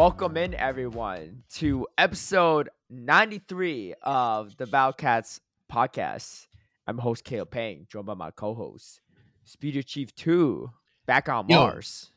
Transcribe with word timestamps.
Welcome 0.00 0.38
in, 0.38 0.54
everyone, 0.54 1.42
to 1.56 1.86
episode 1.98 2.70
93 2.88 3.96
of 4.00 4.56
the 4.56 4.66
Battle 4.66 4.94
Cats 4.94 5.42
podcast. 5.70 6.46
I'm 6.86 6.96
host 6.96 7.22
Caleb 7.22 7.50
Peng, 7.50 7.86
joined 7.86 8.06
by 8.06 8.14
my 8.14 8.30
co-host, 8.30 9.02
Speediest 9.44 9.86
Chief 9.88 10.14
2, 10.14 10.70
back 11.04 11.28
on 11.28 11.46
Yo. 11.50 11.58
Mars. 11.58 12.12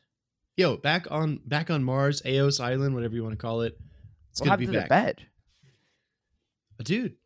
Yo, 0.56 0.78
back 0.78 1.06
on 1.10 1.40
back 1.44 1.68
on 1.70 1.84
Mars, 1.84 2.22
Aos 2.24 2.58
Island, 2.58 2.94
whatever 2.94 3.16
you 3.16 3.22
want 3.22 3.34
to 3.34 3.36
call 3.36 3.60
it. 3.60 3.78
It's 4.30 4.40
what 4.40 4.46
good 4.48 4.52
to 4.52 4.56
be 4.60 4.66
to 4.68 4.72
back, 4.72 4.84
the 4.84 4.88
bed? 4.88 5.26
dude. 6.84 7.16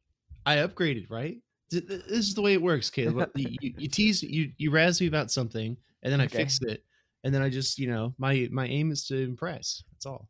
I 0.45 0.57
upgraded, 0.57 1.09
right? 1.09 1.37
Th- 1.71 1.87
th- 1.87 2.02
This 2.09 2.27
is 2.27 2.35
the 2.35 2.43
way 2.43 2.55
it 2.55 2.63
works, 2.63 2.91
Caleb. 2.91 3.30
you, 3.37 3.57
you, 3.61 3.75
you 3.79 3.88
tease, 3.88 4.25
you 4.25 4.51
you 4.59 4.73
razz 4.73 5.01
me 5.01 5.07
about 5.07 5.30
something, 5.30 5.77
and 6.02 6.13
then 6.13 6.21
I 6.21 6.25
Okay. 6.25 6.38
fixed 6.38 6.65
it, 6.65 6.83
and 7.23 7.33
then 7.33 7.43
I 7.43 7.49
just, 7.49 7.79
you 7.79 7.87
know, 7.88 8.13
my 8.19 8.49
my 8.51 8.66
aim 8.66 8.91
is 8.91 9.07
to 9.07 9.16
impress. 9.23 9.85
That's 9.93 10.05
all. 10.05 10.29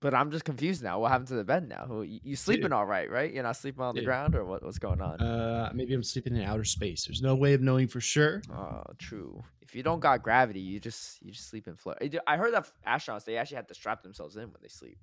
But 0.00 0.12
I'm 0.14 0.30
just 0.30 0.44
confused 0.44 0.82
now. 0.82 0.98
What 1.00 1.10
happened 1.12 1.28
to 1.28 1.34
the 1.34 1.44
bed 1.44 1.68
now? 1.68 1.86
Who- 1.86 2.02
You, 2.02 2.20
you 2.22 2.36
sleeping 2.36 2.64
Dude. 2.64 2.72
all 2.72 2.84
right, 2.84 3.10
right? 3.10 3.32
You're 3.32 3.42
not 3.42 3.56
sleeping 3.56 3.82
on 3.82 3.94
the 3.94 4.02
ground, 4.02 4.34
or 4.34 4.44
what, 4.44 4.62
what's 4.62 4.78
going 4.78 5.00
on? 5.00 5.20
Uh, 5.20 5.70
maybe 5.74 5.94
I'm 5.94 6.02
sleeping 6.02 6.36
in 6.36 6.42
outer 6.42 6.64
space. 6.64 7.06
There's 7.06 7.22
no 7.22 7.34
way 7.34 7.54
of 7.54 7.60
knowing 7.62 7.88
for 7.88 8.00
sure. 8.00 8.42
Oh, 8.52 8.82
true. 8.98 9.42
If 9.62 9.74
you 9.74 9.82
don't 9.82 10.00
got 10.00 10.22
gravity, 10.22 10.60
you 10.60 10.78
just 10.80 11.22
you 11.22 11.32
just 11.32 11.48
sleep 11.48 11.66
in 11.68 11.76
float. 11.76 11.98
I 12.26 12.36
heard 12.36 12.52
that 12.54 12.70
astronauts 12.86 13.24
they 13.24 13.36
actually 13.38 13.56
have 13.56 13.66
to 13.68 13.74
strap 13.74 14.02
themselves 14.02 14.36
in 14.36 14.42
when 14.44 14.60
they 14.60 14.68
sleep. 14.68 14.98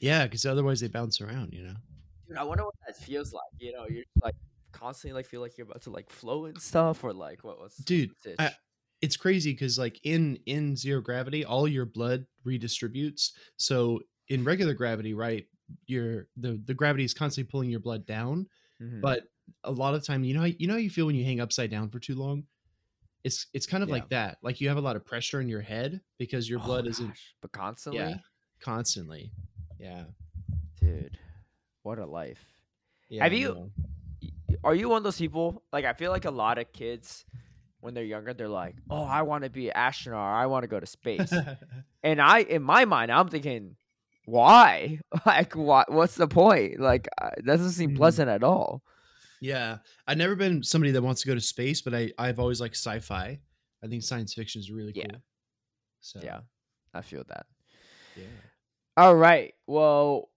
Yeah, 0.00 0.24
because 0.24 0.44
otherwise 0.46 0.80
they 0.80 0.88
bounce 0.88 1.20
around. 1.20 1.52
You 1.52 1.64
know. 1.64 1.74
Dude, 2.28 2.36
I 2.38 2.42
wonder 2.44 2.64
what 2.64 2.74
that 2.86 2.96
feels 2.96 3.32
like. 3.32 3.42
You 3.58 3.72
know, 3.72 3.86
you're 3.88 4.04
like 4.22 4.34
constantly 4.72 5.14
like 5.14 5.26
feel 5.26 5.40
like 5.40 5.56
you're 5.58 5.66
about 5.66 5.82
to 5.82 5.90
like 5.90 6.10
float 6.10 6.48
and 6.48 6.60
stuff, 6.60 7.04
or 7.04 7.12
like 7.12 7.44
what 7.44 7.58
was? 7.60 7.74
Dude, 7.76 8.10
I- 8.38 8.54
it's 9.02 9.16
crazy 9.16 9.52
because 9.52 9.78
like 9.78 9.98
in 10.04 10.38
in 10.46 10.76
zero 10.76 11.00
gravity 11.00 11.42
all 11.44 11.66
your 11.66 11.86
blood 11.86 12.26
redistributes 12.46 13.30
so 13.56 14.00
in 14.30 14.42
regular 14.44 14.72
gravity 14.74 15.12
right 15.12 15.46
your 15.86 16.26
the 16.36 16.60
the 16.64 16.74
gravity 16.74 17.04
is 17.04 17.12
constantly 17.14 17.48
pulling 17.50 17.68
your 17.70 17.80
blood 17.80 18.06
down 18.06 18.46
Mhm. 18.80 19.00
but 19.02 19.24
a 19.64 19.70
lot 19.70 19.94
of 19.94 20.04
time 20.04 20.24
you 20.24 20.32
know 20.34 20.44
you 20.44 20.66
know 20.66 20.74
how 20.74 20.78
you 20.78 20.90
feel 20.90 21.06
when 21.06 21.14
you 21.14 21.24
hang 21.24 21.40
upside 21.40 21.70
down 21.70 21.90
for 21.90 21.98
too 22.00 22.14
long 22.14 22.44
it's 23.24 23.46
it's 23.52 23.66
kind 23.66 23.82
of 23.82 23.88
Yeah. 23.88 23.96
like 23.96 24.08
that 24.08 24.38
like 24.42 24.60
you 24.60 24.68
have 24.68 24.78
a 24.78 24.80
lot 24.80 24.96
of 24.96 25.04
pressure 25.04 25.40
in 25.40 25.48
your 25.48 25.60
head 25.60 26.00
because 26.18 26.48
your 26.48 26.58
Oh, 26.60 26.64
blood 26.64 26.86
isn't 26.86 27.08
gosh, 27.08 27.34
but 27.42 27.52
constantly, 27.52 28.00
yeah 28.00 28.16
constantly 28.60 29.32
yeah 29.78 30.04
dude, 30.80 31.18
what 31.82 31.98
a 31.98 32.06
life. 32.06 32.42
yeah 33.08 33.22
Have 33.24 33.32
you-. 33.32 33.70
Are 34.64 34.74
you 34.74 34.88
one 34.90 34.98
of 34.98 35.04
those 35.04 35.18
people? 35.18 35.62
Like, 35.72 35.84
I 35.84 35.92
feel 35.94 36.10
like 36.10 36.24
a 36.26 36.30
lot 36.30 36.58
of 36.58 36.72
kids 36.72 37.24
when 37.80 37.94
they're 37.94 38.04
younger, 38.04 38.34
they're 38.34 38.48
like, 38.48 38.76
"Oh, 38.90 39.04
I 39.04 39.22
want 39.22 39.44
to 39.44 39.50
be 39.50 39.68
an 39.70 39.76
astronaut. 39.76 40.20
Or 40.20 40.34
I 40.34 40.46
want 40.46 40.64
to 40.64 40.68
go 40.68 40.78
to 40.80 40.86
space." 40.86 41.32
and 42.02 42.20
I, 42.20 42.40
in 42.40 42.62
my 42.62 42.84
mind, 42.84 43.10
I'm 43.10 43.28
thinking, 43.28 43.76
why? 44.30 44.98
Like, 45.26 45.54
what? 45.54 45.90
What's 45.92 46.14
the 46.14 46.28
point? 46.28 46.80
Like, 46.80 47.08
uh, 47.20 47.30
that 47.36 47.46
doesn't 47.46 47.72
seem 47.72 47.90
Mhm. 47.92 47.96
pleasant 47.96 48.28
at 48.30 48.42
all. 48.44 48.82
yeah 49.42 49.78
i've 50.06 50.18
never 50.18 50.36
been 50.36 50.62
somebody 50.62 50.92
that 50.92 51.00
wants 51.02 51.22
to 51.22 51.26
go 51.26 51.34
to 51.34 51.40
space 51.40 51.80
but 51.80 51.94
i 51.94 52.12
i've 52.18 52.38
always 52.38 52.60
liked 52.60 52.76
sci-fi 52.76 53.38
i 53.82 53.86
think 53.88 54.02
science 54.02 54.34
fiction 54.34 54.60
is 54.60 54.70
really 54.70 54.92
Yeah. 54.94 55.06
cool 55.12 55.22
so 56.02 56.20
Yeah, 56.22 56.40
I 56.92 57.00
feel 57.00 57.24
that. 57.28 57.46
yeah 58.16 58.24
All 58.98 59.16
right. 59.16 59.54
Well, 59.66 60.28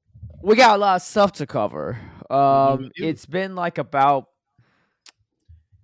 we 0.42 0.56
got 0.56 0.76
a 0.76 0.80
lot 0.80 0.96
of 0.98 1.02
stuff 1.02 1.32
to 1.34 1.46
cover. 1.46 2.00
Um, 2.30 2.92
it's 2.96 3.26
been 3.26 3.56
like 3.56 3.78
about 3.78 4.30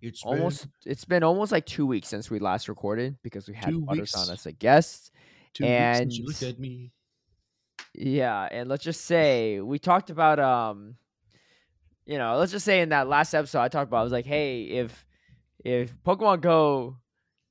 It's 0.02 0.24
been 0.24 0.32
almost. 0.32 0.68
It's 0.86 1.04
been 1.06 1.24
almost 1.24 1.52
like 1.52 1.66
two 1.66 1.86
weeks 1.86 2.08
since 2.08 2.30
we 2.32 2.40
last 2.40 2.70
recorded 2.70 3.18
because 3.22 3.48
we 3.50 3.56
had 3.56 3.70
Two 3.72 3.82
Butters 3.82 4.16
on 4.16 4.30
as 4.34 4.46
a 4.46 4.52
guest. 4.54 5.12
two 5.54 5.66
weeks 5.66 5.98
since 5.98 6.16
you 6.18 6.24
and- 6.24 6.28
looked 6.28 6.44
at 6.44 6.60
me. 6.60 6.92
Yeah, 7.96 8.48
and 8.50 8.70
let's 8.70 8.84
just 8.84 9.02
say 9.06 9.60
we 9.60 9.80
talked 9.80 10.10
about 10.10 10.40
um, 10.40 10.96
you 12.06 12.18
know, 12.18 12.38
let's 12.38 12.52
just 12.52 12.66
say 12.66 12.82
in 12.82 12.90
that 12.90 13.08
last 13.08 13.34
episode 13.34 13.60
I 13.62 13.68
talked 13.68 13.90
about 13.90 14.00
I 14.02 14.04
was 14.04 14.12
like, 14.12 14.26
hey, 14.26 14.64
if 14.64 15.06
if 15.64 15.94
Pokemon 16.04 16.42
Go 16.42 16.98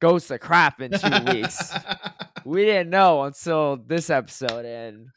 goes 0.00 0.26
to 0.28 0.38
crap 0.38 0.81
in 0.81 0.93
two 0.93 1.32
weeks, 1.32 1.72
we 2.44 2.65
didn't 2.65 2.91
know 2.91 3.22
until 3.25 3.76
this 3.76 4.10
episode, 4.10 4.65
and 4.65 5.09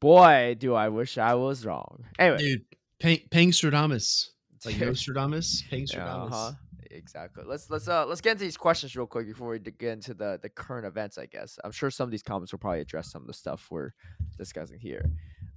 boy, 0.00 0.56
do 0.58 0.74
I 0.74 0.88
wish 0.88 1.16
I 1.18 1.34
was 1.34 1.64
wrong. 1.64 2.04
Anyway, 2.18 2.38
Dude, 2.38 2.64
Pang, 3.00 3.18
Pangstradamus. 3.30 4.28
Like 4.64 4.76
Nostradamus, 4.80 5.62
Yeah, 5.70 5.78
Pangstradamus. 5.78 6.32
uh-huh. 6.32 6.52
Exactly. 6.90 7.44
Let's 7.46 7.70
let's 7.70 7.88
uh 7.88 8.06
let's 8.06 8.20
get 8.20 8.32
into 8.32 8.44
these 8.44 8.56
questions 8.56 8.96
real 8.96 9.06
quick 9.06 9.26
before 9.26 9.48
we 9.50 9.58
get 9.58 9.92
into 9.92 10.14
the 10.14 10.38
the 10.40 10.48
current 10.48 10.86
events. 10.86 11.18
I 11.18 11.26
guess 11.26 11.58
I'm 11.64 11.72
sure 11.72 11.90
some 11.90 12.04
of 12.04 12.10
these 12.10 12.22
comments 12.22 12.52
will 12.52 12.58
probably 12.58 12.80
address 12.80 13.10
some 13.10 13.22
of 13.22 13.26
the 13.26 13.34
stuff 13.34 13.66
we're 13.70 13.92
discussing 14.36 14.78
here. 14.78 15.10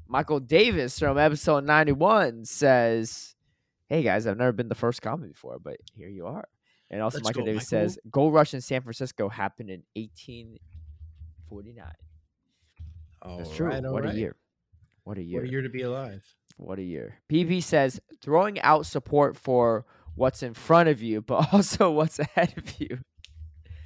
Michael 0.08 0.40
Davis 0.40 1.00
from 1.00 1.18
episode 1.18 1.64
91 1.64 2.44
says, 2.46 3.36
"Hey 3.88 4.04
guys, 4.04 4.28
I've 4.28 4.38
never 4.38 4.52
been 4.52 4.68
the 4.68 4.76
first 4.76 5.02
comment 5.02 5.34
before, 5.34 5.58
but 5.60 5.78
here 5.94 6.10
you 6.10 6.28
are." 6.28 6.48
And 6.90 7.02
also, 7.02 7.20
Let's 7.20 7.30
Michael 7.30 7.44
go, 7.44 7.46
Davis 7.46 7.72
Michael. 7.72 7.90
says, 7.90 8.00
"Gold 8.12 8.34
Rush 8.34 8.54
in 8.54 8.60
San 8.60 8.82
Francisco 8.82 9.30
happened 9.30 9.70
in 9.70 9.84
1849." 9.96 11.86
That's 13.38 13.56
true. 13.56 13.68
right, 13.68 13.84
what 13.84 14.06
a 14.06 14.14
year! 14.14 14.36
What 15.04 15.18
a 15.18 15.24
year! 15.24 15.40
What 15.40 15.48
a 15.48 15.52
year 15.52 15.62
to 15.62 15.70
be 15.70 15.84
alive. 15.84 16.24
What 16.58 16.78
a 16.80 16.84
year. 16.84 17.20
PP 17.30 17.64
says 17.64 18.00
throwing 18.22 18.60
out 18.62 18.86
support 18.86 19.38
for 19.38 19.86
what's 20.16 20.44
in 20.44 20.54
front 20.54 20.90
of 20.90 21.02
you, 21.02 21.22
but 21.22 21.48
also 21.54 21.92
what's 21.92 22.20
ahead 22.20 22.54
of 22.58 22.80
you. 22.80 23.00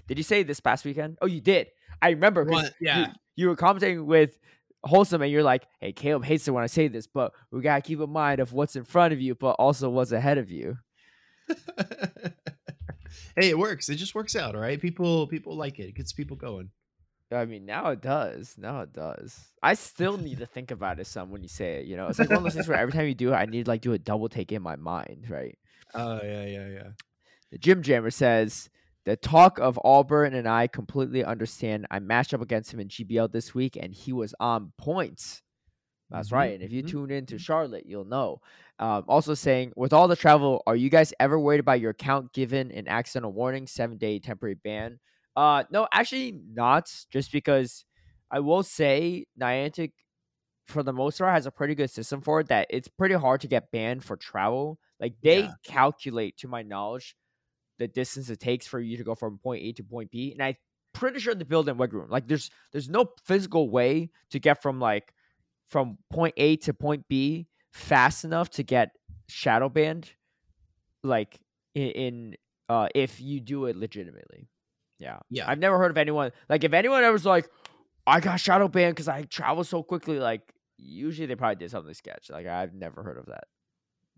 Did 0.07 0.17
you 0.17 0.23
say 0.23 0.43
this 0.43 0.59
past 0.59 0.85
weekend? 0.85 1.17
Oh, 1.21 1.25
you 1.27 1.41
did. 1.41 1.67
I 2.01 2.09
remember. 2.09 2.43
What? 2.43 2.65
you- 2.79 2.87
Yeah. 2.87 3.13
You, 3.35 3.47
were 3.49 3.55
commenting 3.55 4.05
with 4.05 4.37
Wholesome 4.83 5.21
and 5.21 5.31
you're 5.31 5.43
like, 5.43 5.65
hey, 5.81 5.91
Caleb 5.91 6.23
hates 6.25 6.47
it 6.47 6.51
when 6.51 6.63
I 6.63 6.67
say 6.67 6.87
this, 6.87 7.07
but 7.07 7.33
we 7.51 7.61
got 7.61 7.75
to 7.77 7.81
keep 7.81 7.99
in 7.99 8.09
mind 8.09 8.39
of 8.39 8.53
what's 8.53 8.75
in 8.75 8.83
front 8.83 9.13
of 9.13 9.19
you, 9.19 9.33
but 9.35 9.51
also 9.53 9.89
what's 9.89 10.11
ahead 10.11 10.37
of 10.37 10.51
you. 10.51 10.77
hey, 13.35 13.49
it 13.49 13.57
works. 13.57 13.89
It 13.89 13.95
just 13.95 14.15
works 14.15 14.35
out, 14.35 14.55
all 14.55 14.61
right? 14.61 14.79
People 14.79 15.27
people 15.27 15.55
like 15.55 15.79
it. 15.79 15.89
It 15.89 15.95
gets 15.95 16.13
people 16.13 16.37
going. 16.37 16.69
I 17.31 17.45
mean, 17.45 17.65
now 17.65 17.89
it 17.89 18.01
does. 18.01 18.55
Now 18.57 18.81
it 18.81 18.93
does. 18.93 19.37
I 19.63 19.73
still 19.73 20.17
need 20.17 20.37
to 20.39 20.45
think 20.45 20.71
about 20.71 20.99
it 20.99 21.07
some 21.07 21.31
when 21.31 21.41
you 21.41 21.49
say 21.49 21.79
it. 21.79 21.87
You 21.87 21.97
know, 21.97 22.07
it's 22.07 22.19
like 22.19 22.29
one 22.29 22.37
of 22.37 22.43
those 22.43 22.53
things 22.53 22.67
where 22.67 22.77
every 22.77 22.93
time 22.93 23.07
you 23.07 23.15
do 23.15 23.33
it, 23.33 23.35
I 23.35 23.45
need 23.45 23.65
to 23.65 23.71
like 23.71 23.81
do 23.81 23.93
a 23.93 23.97
double 23.99 24.29
take 24.29 24.51
in 24.51 24.61
my 24.61 24.75
mind, 24.75 25.25
right? 25.29 25.57
Oh, 25.95 26.21
yeah, 26.23 26.45
yeah, 26.45 26.67
yeah. 26.67 26.91
The 27.51 27.57
Jim 27.57 27.81
Jammer 27.81 28.11
says 28.11 28.69
the 29.05 29.15
talk 29.15 29.59
of 29.59 29.79
Auburn 29.83 30.33
and 30.33 30.47
I 30.47 30.67
completely 30.67 31.23
understand. 31.23 31.87
I 31.91 31.99
matched 31.99 32.33
up 32.33 32.41
against 32.41 32.73
him 32.73 32.79
in 32.79 32.89
GBL 32.89 33.27
this 33.27 33.53
week, 33.53 33.77
and 33.79 33.93
he 33.93 34.13
was 34.13 34.33
on 34.39 34.73
points. 34.77 35.41
That's 36.11 36.31
Mhm, 36.31 36.31
right. 36.31 36.53
And 36.53 36.63
if 36.63 36.71
you 36.71 36.83
mhm, 36.83 36.83
tune 36.83 37.11
in 37.11 37.25
to 37.27 37.39
Charlotte, 37.39 37.85
you'll 37.87 38.05
know. 38.05 38.41
Um, 38.79 39.05
also 39.07 39.33
saying, 39.35 39.73
with 39.75 39.93
all 39.93 40.07
the 40.07 40.15
travel, 40.15 40.63
are 40.67 40.75
you 40.75 40.89
guys 40.89 41.13
ever 41.19 41.39
worried 41.39 41.61
about 41.61 41.81
your 41.81 41.91
account 41.91 42.33
given 42.33 42.71
an 42.71 42.87
accidental 42.87 43.33
warning, 43.33 43.67
seven 43.67 43.97
day 43.97 44.19
temporary 44.19 44.55
ban? 44.55 44.99
Uh, 45.35 45.65
no, 45.71 45.87
actually 45.93 46.33
not. 46.33 46.91
Just 47.11 47.31
because 47.31 47.85
I 48.31 48.41
will 48.41 48.63
say 48.63 49.25
Niantic, 49.39 49.93
for 50.67 50.83
the 50.83 50.93
most 50.93 51.19
part, 51.19 51.33
has 51.33 51.45
a 51.45 51.51
pretty 51.51 51.75
good 51.75 51.89
system 51.91 52.21
for 52.21 52.39
it. 52.39 52.47
That 52.47 52.67
it's 52.69 52.87
pretty 52.87 53.15
hard 53.15 53.41
to 53.41 53.47
get 53.47 53.71
banned 53.71 54.03
for 54.03 54.17
travel. 54.17 54.79
Like 54.99 55.15
they 55.21 55.39
Yeah. 55.41 55.53
calculate, 55.63 56.37
to 56.37 56.47
my 56.47 56.61
knowledge, 56.63 57.15
the 57.77 57.87
distance 57.87 58.29
it 58.29 58.39
takes 58.39 58.67
for 58.67 58.79
you 58.79 58.97
to 58.97 59.03
go 59.03 59.15
from 59.15 59.37
point 59.39 59.63
A 59.63 59.73
to 59.73 59.83
point 59.83 60.11
B, 60.11 60.31
and 60.31 60.41
I'm 60.41 60.55
pretty 60.93 61.19
sure 61.19 61.35
the 61.35 61.45
build 61.45 61.67
in 61.69 61.77
wiggle 61.77 61.99
room. 62.01 62.09
Like 62.09 62.27
there's 62.27 62.49
there's 62.71 62.89
no 62.89 63.07
physical 63.25 63.69
way 63.69 64.11
to 64.31 64.39
get 64.39 64.61
from 64.61 64.79
like 64.79 65.13
from 65.69 65.97
point 66.09 66.33
A 66.37 66.55
to 66.57 66.73
point 66.73 67.05
B 67.09 67.47
fast 67.73 68.23
enough 68.23 68.49
to 68.51 68.63
get 68.63 68.91
shadow 69.27 69.67
banned, 69.69 70.11
like 71.03 71.39
in, 71.73 71.89
in 71.89 72.35
uh 72.69 72.87
if 72.95 73.19
you 73.21 73.39
do 73.39 73.65
it 73.65 73.75
legitimately. 73.75 74.49
Yeah, 74.99 75.19
Yeah. 75.29 75.49
I've 75.49 75.59
never 75.59 75.77
heard 75.77 75.91
of 75.91 75.97
anyone 75.97 76.31
like 76.49 76.63
if 76.63 76.73
anyone 76.73 77.03
ever's 77.03 77.25
like, 77.25 77.49
I 78.07 78.19
got 78.21 78.39
shadow 78.39 78.67
banned 78.67 78.95
because 78.95 79.07
I 79.07 79.23
travel 79.23 79.63
so 79.63 79.83
quickly. 79.83 80.19
Like 80.19 80.53
usually 80.77 81.25
they 81.27 81.35
probably 81.35 81.57
did 81.57 81.71
something 81.71 81.93
sketch. 81.93 82.29
Like 82.29 82.47
I've 82.47 82.73
never 82.73 83.03
heard 83.03 83.17
of 83.17 83.25
that. 83.27 83.45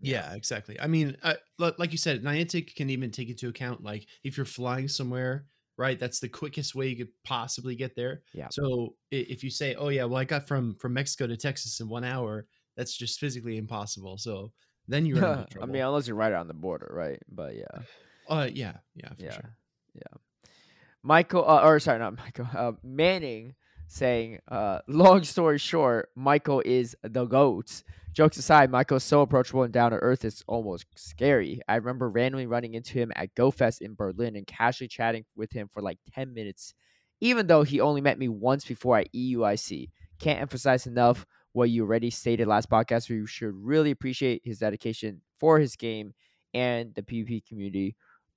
Yeah, 0.00 0.34
exactly. 0.34 0.78
I 0.80 0.86
mean, 0.86 1.16
uh, 1.22 1.34
like 1.58 1.92
you 1.92 1.98
said, 1.98 2.22
Niantic 2.22 2.74
can 2.74 2.90
even 2.90 3.10
take 3.10 3.28
into 3.28 3.48
account 3.48 3.82
like 3.82 4.06
if 4.22 4.36
you're 4.36 4.46
flying 4.46 4.88
somewhere, 4.88 5.46
right? 5.76 5.98
That's 5.98 6.20
the 6.20 6.28
quickest 6.28 6.74
way 6.74 6.88
you 6.88 6.96
could 6.96 7.12
possibly 7.24 7.74
get 7.74 7.96
there. 7.96 8.22
Yeah. 8.32 8.48
So 8.50 8.94
if 9.10 9.42
you 9.42 9.50
say, 9.50 9.74
"Oh 9.74 9.88
yeah, 9.88 10.04
well 10.04 10.18
I 10.18 10.24
got 10.24 10.46
from 10.46 10.76
from 10.76 10.94
Mexico 10.94 11.26
to 11.26 11.36
Texas 11.36 11.80
in 11.80 11.88
one 11.88 12.04
hour," 12.04 12.46
that's 12.76 12.96
just 12.96 13.18
physically 13.18 13.56
impossible. 13.56 14.18
So 14.18 14.52
then 14.86 15.04
you're 15.04 15.16
in 15.16 15.22
trouble. 15.22 15.46
I 15.62 15.66
mean, 15.66 15.82
unless 15.82 16.06
you're 16.06 16.16
right 16.16 16.32
on 16.32 16.48
the 16.48 16.54
border, 16.54 16.90
right? 16.92 17.20
But 17.28 17.56
yeah. 17.56 17.82
uh, 18.28 18.48
yeah, 18.52 18.76
yeah, 18.94 19.08
for 19.08 19.24
yeah, 19.24 19.32
sure. 19.32 19.56
yeah. 19.94 20.18
Michael, 21.02 21.48
uh, 21.48 21.62
or 21.62 21.80
sorry, 21.80 21.98
not 21.98 22.16
Michael. 22.24 22.48
Uh, 22.54 22.72
Manning 22.82 23.54
saying, 23.88 24.40
uh, 24.48 24.80
"Long 24.86 25.24
story 25.24 25.58
short, 25.58 26.10
Michael 26.14 26.62
is 26.64 26.96
the 27.02 27.24
goat." 27.24 27.82
Jokes 28.18 28.36
aside, 28.36 28.68
Michael's 28.68 29.04
so 29.04 29.20
approachable 29.20 29.62
and 29.62 29.72
down 29.72 29.92
to 29.92 29.96
earth, 29.98 30.24
it's 30.24 30.42
almost 30.48 30.86
scary. 30.96 31.60
I 31.68 31.76
remember 31.76 32.10
randomly 32.10 32.48
running 32.48 32.74
into 32.74 32.94
him 32.94 33.12
at 33.14 33.32
GoFest 33.36 33.80
in 33.80 33.94
Berlin 33.94 34.34
and 34.34 34.44
casually 34.44 34.88
chatting 34.88 35.24
with 35.36 35.52
him 35.52 35.68
for 35.72 35.82
like 35.82 35.98
ten 36.12 36.34
minutes, 36.34 36.74
even 37.20 37.46
though 37.46 37.62
he 37.62 37.80
only 37.80 38.00
met 38.00 38.18
me 38.18 38.26
once 38.26 38.64
before 38.64 38.98
at 38.98 39.12
EUIC. 39.12 39.90
Can't 40.18 40.40
emphasize 40.40 40.84
enough 40.88 41.24
what 41.52 41.70
you 41.70 41.84
already 41.84 42.10
stated 42.10 42.48
last 42.48 42.68
podcast. 42.68 43.08
We 43.08 43.24
should 43.28 43.54
really 43.54 43.92
appreciate 43.92 44.42
his 44.44 44.58
dedication 44.58 45.20
for 45.38 45.60
his 45.60 45.76
game 45.76 46.12
and 46.52 46.92
the 46.96 47.02
PvP 47.02 47.46
community, 47.46 47.94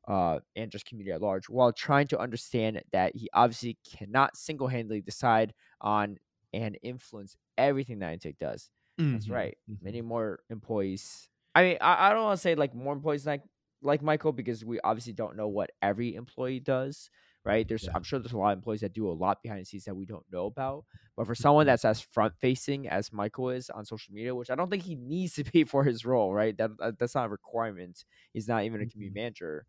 uh, 0.08 0.42
and 0.56 0.70
just 0.70 0.86
community 0.86 1.12
at 1.12 1.24
large, 1.24 1.50
while 1.50 1.74
trying 1.74 2.06
to 2.10 2.20
understand 2.20 2.84
that 2.92 3.16
he 3.16 3.30
obviously 3.34 3.80
cannot 3.98 4.38
single 4.38 4.68
handedly 4.68 5.02
decide 5.02 5.56
on 5.82 6.18
and 6.54 6.78
influence 6.84 7.36
everything 7.58 7.98
Niantic 7.98 8.38
does. 8.38 8.70
That's 9.12 9.30
Mhm, 9.30 9.30
right. 9.30 9.58
mhm. 9.68 9.78
Many 9.82 10.02
more 10.02 10.44
employees. 10.50 11.30
I 11.56 11.64
mean, 11.64 11.78
I, 11.82 12.10
I 12.10 12.14
don't 12.14 12.24
want 12.24 12.38
to 12.38 12.42
say 12.42 12.56
like 12.56 12.74
more 12.76 12.94
employees 12.94 13.26
like 13.26 13.44
like 13.82 14.02
Michael 14.02 14.32
because 14.32 14.64
we 14.64 14.80
obviously 14.82 15.14
don't 15.14 15.36
know 15.36 15.48
what 15.48 15.72
every 15.82 16.16
employee 16.16 16.60
does. 16.60 17.10
Right? 17.44 17.68
There's 17.68 17.88
Yeah. 17.88 17.94
I'm 17.96 18.04
sure 18.04 18.20
there's 18.20 18.34
a 18.34 18.38
lot 18.38 18.52
of 18.54 18.60
employees 18.60 18.82
that 18.82 18.94
do 18.94 19.10
a 19.10 19.12
lot 19.14 19.42
behind 19.42 19.62
the 19.62 19.66
scenes 19.66 19.86
that 19.86 19.96
we 19.96 20.06
don't 20.06 20.26
know 20.32 20.46
about. 20.46 20.86
But 21.18 21.26
for 21.26 21.34
someone 21.34 21.66
that's 21.66 21.84
as 21.84 22.00
front 22.00 22.36
facing 22.38 22.88
as 22.88 23.12
Michael 23.12 23.50
is 23.50 23.70
on 23.72 23.84
social 23.86 24.14
media, 24.14 24.36
which 24.36 24.52
I 24.52 24.56
don't 24.56 24.70
think 24.70 24.84
he 24.84 24.96
needs 24.96 25.34
to 25.34 25.44
be 25.44 25.64
for 25.66 25.84
his 25.84 26.06
role, 26.06 26.34
right? 26.34 26.56
That, 26.58 26.78
that 26.78 27.00
that's 27.00 27.16
not 27.16 27.26
a 27.26 27.30
requirement. 27.30 28.06
He's 28.34 28.48
not 28.48 28.64
even 28.64 28.82
a 28.82 28.86
community 28.86 29.14
Mhm. 29.14 29.20
manager. 29.20 29.66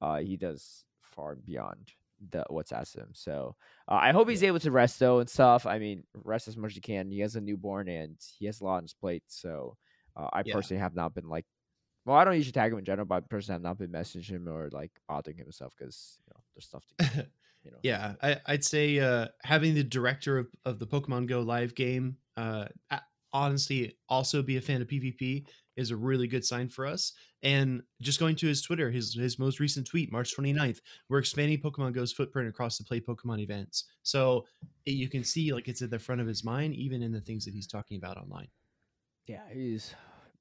Uh, 0.00 0.18
he 0.20 0.36
does 0.36 0.84
far 1.02 1.36
beyond 1.36 1.92
the 2.30 2.44
what's 2.50 2.72
asked 2.72 2.96
him. 2.96 3.10
So 3.14 3.56
uh, 3.88 3.94
I 3.94 4.12
hope 4.12 4.28
he's 4.28 4.42
able 4.42 4.60
to 4.60 4.70
rest 4.70 4.98
though 4.98 5.20
and 5.20 5.28
stuff. 5.30 5.66
I 5.66 5.78
mean, 5.78 6.04
rest 6.14 6.48
as 6.48 6.56
much 6.56 6.72
as 6.72 6.74
he 6.76 6.80
can. 6.80 7.10
He 7.10 7.20
has 7.20 7.36
a 7.36 7.40
newborn 7.40 7.88
and 7.88 8.18
he 8.38 8.46
has 8.46 8.60
a 8.60 8.64
lot 8.64 8.76
on 8.76 8.84
his 8.84 8.94
plate. 8.94 9.24
So 9.28 9.76
uh, 10.16 10.28
I 10.32 10.42
Yeah. 10.42 10.52
personally 10.52 10.80
have 10.80 10.94
not 10.94 11.14
been 11.14 11.28
like, 11.28 11.46
well, 12.04 12.16
I 12.16 12.24
don't 12.24 12.36
usually 12.36 12.52
tag 12.52 12.72
him 12.72 12.78
in 12.78 12.84
general, 12.84 13.06
but 13.06 13.16
I 13.16 13.20
personally 13.28 13.56
have 13.56 13.62
not 13.62 13.78
been 13.78 13.92
messaging 13.92 14.24
him 14.30 14.48
or 14.48 14.70
like 14.72 14.92
bothering 15.08 15.36
him 15.38 15.46
and 15.46 15.54
stuff 15.54 15.74
because 15.78 16.18
you 16.26 16.32
know 16.34 16.42
there's 16.54 16.66
stuff 16.66 16.86
to 16.86 16.94
do, 16.96 17.06
you 17.64 17.70
know. 17.72 17.82
Yeah, 17.82 18.14
I, 18.22 18.40
I'd 18.46 18.64
say 18.64 18.98
uh, 18.98 19.28
having 19.42 19.74
the 19.74 19.84
director 19.84 20.38
of, 20.38 20.48
of 20.66 20.78
the 20.78 20.86
Pokemon 20.86 21.28
Go 21.28 21.40
live 21.40 21.74
game, 21.74 22.18
uh, 22.36 22.66
honestly, 23.32 23.98
also 24.08 24.42
be 24.42 24.58
a 24.58 24.60
fan 24.60 24.82
of 24.82 24.88
PvP 24.88 25.48
is 25.80 25.90
a 25.90 25.96
really 25.96 26.28
good 26.28 26.44
sign 26.44 26.68
for 26.68 26.86
us. 26.86 27.12
And 27.42 27.82
just 28.00 28.20
going 28.20 28.36
to 28.36 28.46
his 28.46 28.62
Twitter, 28.62 28.90
his 28.90 29.14
his 29.14 29.38
most 29.38 29.58
recent 29.60 29.86
tweet, 29.86 30.12
March 30.12 30.36
29th, 30.36 30.80
we're 31.08 31.18
expanding 31.18 31.58
Pokemon 31.60 31.94
Go's 31.94 32.12
footprint 32.12 32.48
across 32.48 32.78
the 32.78 32.84
Play 32.84 33.00
Pokemon 33.00 33.40
events. 33.40 33.84
So 34.02 34.46
it- 34.86 34.92
you 34.92 35.08
can 35.08 35.24
see 35.24 35.52
like 35.52 35.66
it's 35.68 35.82
at 35.82 35.90
the 35.90 35.98
front 35.98 36.20
of 36.20 36.26
his 36.26 36.44
mind, 36.44 36.74
even 36.74 37.02
in 37.02 37.12
the 37.12 37.20
things 37.20 37.44
that 37.46 37.54
he's 37.54 37.66
talking 37.66 37.96
about 37.96 38.16
online. 38.18 38.48
Yeah, 39.26 39.42
he's 39.52 39.94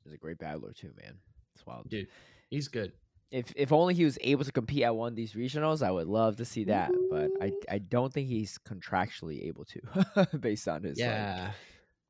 he's 0.04 0.14
a 0.14 0.18
great 0.18 0.38
battler 0.40 0.74
too, 0.74 0.92
man. 1.02 1.16
It's 1.56 1.66
wild. 1.66 1.90
Dude, 1.90 2.08
he's 2.50 2.68
good. 2.68 2.92
If 3.32 3.54
if 3.56 3.72
only 3.72 3.94
he 3.94 4.04
was 4.06 4.18
able 4.22 4.44
to 4.44 4.52
compete 4.52 4.84
at 4.84 4.96
one 4.96 5.10
of 5.14 5.16
these 5.16 5.34
regionals, 5.34 5.84
I 5.84 5.92
would 5.92 6.08
love 6.08 6.38
to 6.38 6.46
see 6.46 6.64
that. 6.66 6.92
But 7.12 7.30
I 7.40 7.52
I 7.70 7.78
don't 7.78 8.12
think 8.12 8.28
he's 8.28 8.58
contractually 8.58 9.46
able 9.48 9.66
to, 9.66 10.28
based 10.40 10.68
on 10.68 10.84
his 10.84 10.98
like, 10.98 11.06
Yeah, 11.08 11.52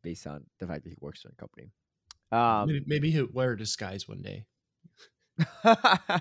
based 0.02 0.26
on 0.26 0.46
the 0.60 0.68
fact 0.68 0.84
that 0.86 0.90
he 0.92 0.96
works 1.02 1.22
for 1.22 1.30
a 1.30 1.36
company. 1.36 1.72
Um, 2.32 2.68
maybe, 2.68 2.84
maybe 2.88 3.12
he'll 3.12 3.28
wear 3.34 3.52
a 3.54 3.58
disguise 3.58 4.08
one 4.08 4.22
day. 4.22 4.46
oh 5.66 6.20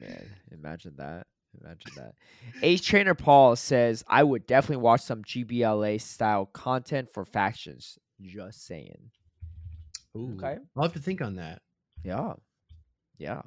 man, 0.00 0.26
imagine 0.50 0.94
that. 0.96 1.26
Imagine 1.62 1.92
that. 1.96 2.14
Ace 2.62 2.82
Trainer 2.82 3.14
Paul 3.14 3.56
says, 3.56 4.04
I 4.08 4.22
would 4.22 4.46
definitely 4.46 4.82
watch 4.82 5.00
some 5.00 5.22
GBLA 5.24 6.00
style 6.00 6.46
content 6.46 7.08
for 7.14 7.24
factions. 7.24 7.98
Just 8.20 8.66
saying. 8.66 9.10
Ooh, 10.16 10.34
Okay. 10.36 10.58
I'll 10.76 10.82
have 10.82 10.92
to 10.92 10.98
think 10.98 11.22
on 11.22 11.36
that. 11.36 11.62
Yeah. 12.04 12.34
Yeah. 13.18 13.42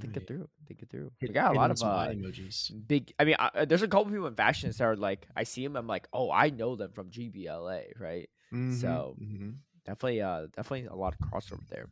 Think 0.00 0.16
it 0.16 0.26
through. 0.26 0.48
Think 0.68 0.82
it 0.82 0.90
through. 0.90 1.10
Hit- 1.18 1.30
we 1.30 1.34
got 1.34 1.54
a 1.54 1.58
lot 1.58 1.70
of 1.70 1.82
uh, 1.82 2.08
emojis. 2.08 2.70
big. 2.86 3.12
I 3.18 3.24
mean, 3.24 3.36
uh, 3.38 3.64
there's 3.64 3.82
a 3.82 3.88
couple 3.88 4.10
people 4.12 4.26
in 4.26 4.34
factions 4.34 4.76
that 4.78 4.84
are 4.84 4.96
like, 4.96 5.26
I 5.36 5.44
see 5.44 5.66
them, 5.66 5.76
I'm 5.76 5.86
like, 5.86 6.06
oh, 6.12 6.30
I 6.30 6.50
know 6.50 6.76
them 6.76 6.92
from 6.92 7.10
GBLA, 7.10 7.92
right? 7.98 8.28
Mhm, 8.52 8.78
So- 8.80 9.16
mhm. 9.20 9.56
Definitely 9.84 10.22
uh 10.22 10.46
definitely 10.54 10.86
a 10.86 10.94
lot 10.94 11.14
of 11.14 11.28
crossover 11.28 11.66
there. 11.68 11.88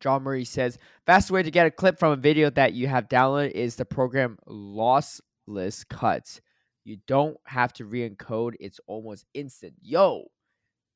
John 0.00 0.22
Murray 0.22 0.44
says, 0.44 0.78
fast 1.04 1.30
way 1.30 1.42
to 1.42 1.50
get 1.50 1.66
a 1.66 1.70
clip 1.70 1.98
from 1.98 2.12
a 2.12 2.16
video 2.16 2.48
that 2.50 2.72
you 2.72 2.86
have 2.88 3.08
downloaded 3.08 3.50
is 3.50 3.76
the 3.76 3.84
program 3.84 4.38
lossless 4.48 5.86
cuts. 5.86 6.40
You 6.84 6.96
don't 7.06 7.36
have 7.44 7.74
to 7.74 7.84
re-encode; 7.84 8.54
it's 8.58 8.80
almost 8.86 9.26
instant. 9.34 9.74
Yo, 9.82 10.30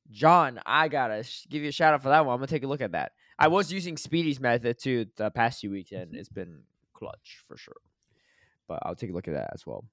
John, 0.09 0.59
I 0.65 0.87
gotta 0.87 1.23
sh- 1.23 1.45
give 1.49 1.61
you 1.61 1.69
a 1.69 1.71
shout 1.71 1.93
out 1.93 2.01
for 2.01 2.09
that 2.09 2.25
one. 2.25 2.33
I'm 2.33 2.39
gonna 2.39 2.47
take 2.47 2.63
a 2.63 2.67
look 2.67 2.81
at 2.81 2.93
that. 2.93 3.11
I 3.37 3.47
was 3.49 3.71
using 3.71 3.95
Speedy's 3.95 4.39
method 4.39 4.79
too 4.79 5.05
the 5.17 5.29
past 5.29 5.61
few 5.61 5.69
weeks, 5.69 5.91
and 5.91 6.15
it's 6.15 6.29
been 6.29 6.61
clutch 6.93 7.43
for 7.47 7.57
sure. 7.57 7.75
But 8.67 8.79
I'll 8.83 8.95
take 8.95 9.11
a 9.11 9.13
look 9.13 9.27
at 9.27 9.35
that 9.35 9.51
as 9.53 9.65
well. 9.65 9.85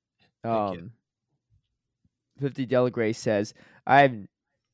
Thank 0.42 0.74
you. 0.74 0.80
Um, 0.80 0.92
50 2.40 2.66
Delagray 2.66 3.14
says, 3.14 3.54
I 3.86 4.00
have 4.02 4.16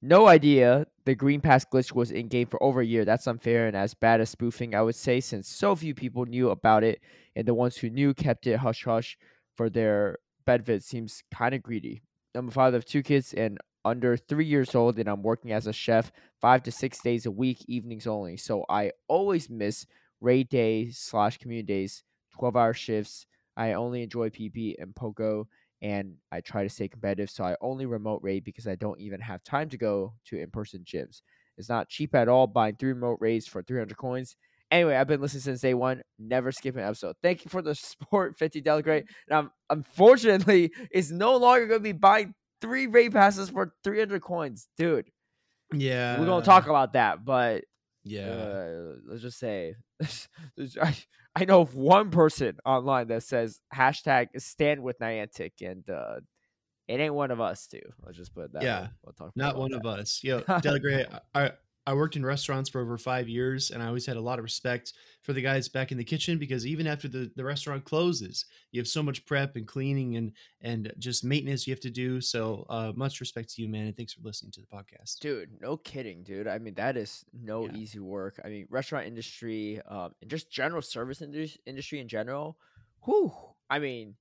no 0.00 0.28
idea 0.28 0.86
the 1.04 1.14
Green 1.14 1.40
Pass 1.40 1.64
glitch 1.64 1.92
was 1.92 2.10
in 2.10 2.28
game 2.28 2.46
for 2.46 2.62
over 2.62 2.80
a 2.80 2.86
year. 2.86 3.04
That's 3.04 3.26
unfair 3.26 3.66
and 3.66 3.76
as 3.76 3.94
bad 3.94 4.20
as 4.20 4.30
spoofing, 4.30 4.74
I 4.74 4.82
would 4.82 4.94
say, 4.94 5.20
since 5.20 5.48
so 5.48 5.74
few 5.74 5.94
people 5.94 6.26
knew 6.26 6.50
about 6.50 6.84
it, 6.84 7.00
and 7.34 7.46
the 7.46 7.54
ones 7.54 7.76
who 7.76 7.90
knew 7.90 8.14
kept 8.14 8.46
it 8.46 8.58
hush 8.58 8.84
hush 8.84 9.18
for 9.56 9.68
their 9.68 10.18
benefit 10.46 10.84
seems 10.84 11.22
kind 11.34 11.54
of 11.54 11.62
greedy. 11.62 12.02
I'm 12.34 12.48
a 12.48 12.50
father 12.52 12.76
of 12.76 12.84
two 12.84 13.02
kids 13.02 13.34
and 13.34 13.58
under 13.84 14.16
three 14.16 14.44
years 14.44 14.74
old, 14.74 14.98
and 14.98 15.08
I'm 15.08 15.22
working 15.22 15.52
as 15.52 15.66
a 15.66 15.72
chef 15.72 16.12
five 16.40 16.62
to 16.64 16.70
six 16.70 17.00
days 17.00 17.26
a 17.26 17.30
week, 17.30 17.64
evenings 17.66 18.06
only. 18.06 18.36
So 18.36 18.64
I 18.68 18.92
always 19.08 19.50
miss 19.50 19.86
raid 20.20 20.48
days 20.48 20.98
slash 20.98 21.38
community 21.38 21.66
days, 21.66 22.04
12 22.34 22.56
hour 22.56 22.74
shifts. 22.74 23.26
I 23.56 23.72
only 23.72 24.02
enjoy 24.02 24.30
PP 24.30 24.74
and 24.78 24.94
Pogo 24.94 25.46
and 25.80 26.16
I 26.32 26.40
try 26.40 26.62
to 26.62 26.68
stay 26.68 26.88
competitive. 26.88 27.30
So 27.30 27.44
I 27.44 27.56
only 27.60 27.86
remote 27.86 28.20
raid 28.22 28.44
because 28.44 28.66
I 28.66 28.74
don't 28.74 29.00
even 29.00 29.20
have 29.20 29.42
time 29.44 29.68
to 29.70 29.76
go 29.76 30.14
to 30.26 30.38
in 30.38 30.50
person 30.50 30.84
gyms. 30.84 31.22
It's 31.56 31.68
not 31.68 31.88
cheap 31.88 32.14
at 32.14 32.28
all 32.28 32.46
buying 32.46 32.76
three 32.76 32.92
remote 32.92 33.18
raids 33.20 33.46
for 33.46 33.62
300 33.62 33.96
coins. 33.96 34.36
Anyway, 34.70 34.94
I've 34.94 35.06
been 35.06 35.20
listening 35.20 35.42
since 35.42 35.60
day 35.60 35.74
one. 35.74 36.02
Never 36.18 36.52
skip 36.52 36.76
an 36.76 36.82
episode. 36.82 37.16
Thank 37.22 37.44
you 37.44 37.48
for 37.48 37.62
the 37.62 37.74
support, 37.74 38.36
50 38.38 38.60
Delegrate. 38.60 39.06
And 39.28 39.38
I'm 39.38 39.50
unfortunately, 39.70 40.72
it's 40.90 41.10
no 41.10 41.36
longer 41.36 41.66
going 41.66 41.80
to 41.80 41.84
be 41.84 41.92
buying 41.92 42.34
three 42.60 42.86
raid 42.86 43.12
passes 43.12 43.50
for 43.50 43.74
300 43.84 44.20
coins. 44.20 44.68
Dude, 44.76 45.10
Yeah, 45.72 46.18
we're 46.18 46.26
going 46.26 46.42
to 46.42 46.46
talk 46.46 46.66
about 46.66 46.92
that. 46.94 47.24
But 47.24 47.64
Yeah, 48.08 48.26
uh, 48.26 48.94
let's 49.06 49.22
just 49.22 49.38
say 49.38 49.74
I, 50.82 50.96
I 51.36 51.44
know 51.44 51.60
of 51.60 51.74
one 51.74 52.10
person 52.10 52.56
online 52.64 53.08
that 53.08 53.22
says 53.22 53.60
hashtag 53.74 54.28
stand 54.38 54.82
with 54.82 54.98
Niantic, 54.98 55.52
and 55.60 55.88
uh, 55.88 56.20
it 56.88 57.00
ain't 57.00 57.14
one 57.14 57.30
of 57.30 57.40
us 57.40 57.66
too. 57.66 57.80
Let's 58.04 58.16
just 58.16 58.34
put 58.34 58.52
that 58.54 58.62
Yeah, 58.62 58.80
way. 58.82 58.88
We'll 59.04 59.12
talk 59.12 59.32
not 59.36 59.56
one 59.56 59.70
that. 59.72 59.78
of 59.78 59.86
us. 59.86 60.20
Yo, 60.24 60.40
Delegray, 60.48 61.20
I 61.34 61.52
I 61.88 61.94
worked 61.94 62.16
in 62.16 62.26
restaurants 62.26 62.68
for 62.68 62.82
over 62.82 62.98
five 62.98 63.30
years, 63.30 63.70
and 63.70 63.82
I 63.82 63.86
always 63.86 64.04
had 64.04 64.18
a 64.18 64.20
lot 64.20 64.38
of 64.38 64.42
respect 64.42 64.92
for 65.22 65.32
the 65.32 65.40
guys 65.40 65.70
back 65.70 65.90
in 65.90 65.96
the 65.96 66.04
kitchen 66.04 66.36
because 66.36 66.66
even 66.66 66.86
after 66.86 67.08
the, 67.08 67.30
the 67.34 67.42
restaurant 67.42 67.82
closes, 67.86 68.44
you 68.72 68.80
have 68.80 68.86
so 68.86 69.02
much 69.02 69.24
prep 69.24 69.56
and 69.56 69.66
cleaning 69.66 70.16
and 70.16 70.32
and 70.60 70.92
just 70.98 71.24
maintenance 71.24 71.66
you 71.66 71.72
have 71.72 71.80
to 71.80 71.90
do. 71.90 72.20
So 72.20 72.66
uh, 72.68 72.92
much 72.94 73.20
respect 73.20 73.54
to 73.54 73.62
you, 73.62 73.68
man, 73.70 73.86
and 73.86 73.96
thanks 73.96 74.12
for 74.12 74.20
listening 74.22 74.52
to 74.52 74.60
the 74.60 74.66
podcast. 74.66 75.20
Dude, 75.20 75.48
no 75.62 75.78
kidding, 75.78 76.24
dude. 76.24 76.46
I 76.46 76.58
mean, 76.58 76.74
that 76.74 76.98
is 76.98 77.24
no 77.32 77.64
Yeah. 77.64 77.76
easy 77.76 78.00
work. 78.00 78.38
I 78.44 78.48
mean, 78.48 78.66
restaurant 78.68 79.06
industry, 79.06 79.80
um, 79.88 80.14
and 80.20 80.30
just 80.30 80.50
general 80.50 80.82
service 80.82 81.22
indus- 81.22 81.56
industry 81.64 82.00
in 82.00 82.08
general. 82.08 82.58
Whew. 83.06 83.32
I 83.70 83.78
mean, 83.78 84.14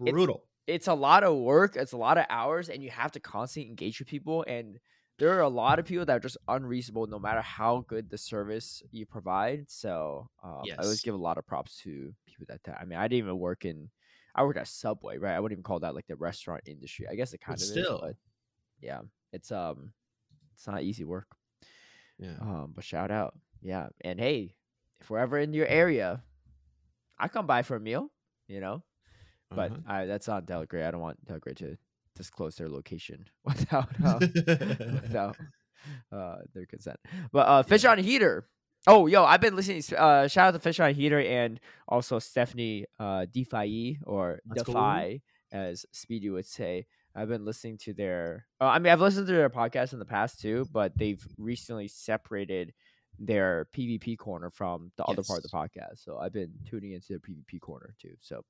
it's- 0.00 0.12
Brutal. 0.12 0.44
it's 0.66 0.86
a 0.88 0.94
lot 0.94 1.24
of 1.24 1.36
work 1.36 1.76
it's 1.76 1.92
a 1.92 1.96
lot 1.96 2.16
of 2.16 2.24
hours 2.30 2.68
and 2.70 2.82
you 2.82 2.88
have 2.90 3.12
to 3.12 3.20
constantly 3.20 3.68
engage 3.68 3.98
with 3.98 4.08
people 4.08 4.44
and 4.48 4.78
there 5.18 5.30
are 5.36 5.40
a 5.40 5.48
lot 5.48 5.78
of 5.78 5.84
people 5.84 6.04
that 6.04 6.16
are 6.16 6.20
just 6.20 6.38
unreasonable 6.48 7.06
no 7.06 7.18
matter 7.18 7.40
how 7.42 7.84
good 7.88 8.08
the 8.10 8.18
service 8.18 8.82
you 8.90 9.06
provide 9.06 9.70
so 9.70 10.28
um, 10.42 10.64
i 10.78 10.82
always 10.82 11.00
give 11.00 11.14
a 11.14 11.18
lot 11.18 11.38
of 11.38 11.46
props 11.46 11.76
to 11.76 12.12
people 12.26 12.46
that 12.48 12.60
i 12.80 12.84
mean 12.84 12.98
i 12.98 13.06
didn't 13.08 13.18
even 13.26 13.38
work 13.38 13.64
in 13.64 13.88
i 14.34 14.42
worked 14.42 14.58
at 14.58 14.66
subway 14.68 15.18
right 15.18 15.34
i 15.34 15.40
wouldn't 15.40 15.54
even 15.56 15.62
call 15.62 15.78
that 15.80 15.94
like 15.94 16.06
the 16.06 16.16
restaurant 16.16 16.62
industry 16.66 17.06
i 17.10 17.14
guess 17.14 17.32
it 17.32 17.40
kind 17.40 17.58
But 17.58 17.62
of 17.64 17.70
still. 17.70 17.94
is 17.94 18.00
but 18.00 18.16
yeah 18.80 19.00
it's 19.32 19.52
um 19.52 19.92
it's 20.54 20.66
not 20.66 20.82
easy 20.82 21.04
work 21.04 21.26
Yeah. 22.18 22.36
um 22.40 22.72
but 22.74 22.84
shout 22.84 23.10
out 23.10 23.34
yeah 23.62 23.88
and 24.00 24.18
hey 24.18 24.54
if 25.00 25.10
we're 25.10 25.18
ever 25.18 25.38
in 25.38 25.52
your 25.52 25.66
area 25.66 26.22
i 27.18 27.28
come 27.28 27.46
by 27.46 27.62
for 27.62 27.76
a 27.76 27.80
meal 27.80 28.10
you 28.48 28.60
know 28.60 28.82
but 29.54 29.70
Uh-huh. 29.70 29.80
I, 29.86 30.04
that's 30.06 30.28
on 30.30 30.46
Delgray. 30.46 30.86
I 30.86 30.90
don't 30.90 31.02
want 31.02 31.22
Delgray 31.26 31.54
to 31.56 31.76
disclose 32.14 32.56
their 32.56 32.68
location 32.68 33.26
without 33.44 33.88
uh, 34.04 34.18
without 34.20 35.36
uh, 36.12 36.36
their 36.54 36.66
consent. 36.66 36.98
But 37.32 37.48
uh, 37.48 37.62
Fish 37.62 37.84
on 37.84 37.98
Heater. 37.98 38.46
Oh, 38.86 39.06
yo, 39.06 39.24
I've 39.24 39.40
been 39.40 39.54
listening. 39.54 39.82
Uh, 39.96 40.26
shout 40.26 40.48
out 40.48 40.50
to 40.52 40.58
Fish 40.58 40.80
on 40.80 40.92
Heater 40.92 41.20
and 41.20 41.60
also 41.86 42.18
Stephanie 42.18 42.86
uh, 42.98 43.26
Defy 43.32 43.96
or 44.04 44.40
That's 44.44 44.64
cool. 44.64 45.18
As 45.52 45.86
Speedy 45.92 46.30
would 46.30 46.46
say. 46.46 46.86
I've 47.14 47.28
been 47.28 47.44
listening 47.44 47.76
to 47.78 47.92
their. 47.92 48.46
Uh, 48.60 48.68
I 48.68 48.78
mean, 48.78 48.90
I've 48.92 49.00
listened 49.00 49.26
to 49.26 49.32
their 49.34 49.50
podcast 49.50 49.92
in 49.92 49.98
the 49.98 50.04
past 50.06 50.40
too, 50.40 50.66
but 50.72 50.96
they've 50.96 51.22
recently 51.36 51.86
separated 51.86 52.72
their 53.18 53.68
PvP 53.76 54.16
corner 54.16 54.50
from 54.50 54.90
the 54.96 55.04
other 55.04 55.22
part 55.22 55.44
of 55.44 55.50
the 55.50 55.56
podcast. 55.56 56.02
So 56.02 56.18
I've 56.18 56.32
been 56.32 56.52
tuning 56.68 56.92
into 56.92 57.08
their 57.10 57.18
PvP 57.18 57.60
corner 57.60 57.94
too. 58.00 58.14
So 58.20 58.44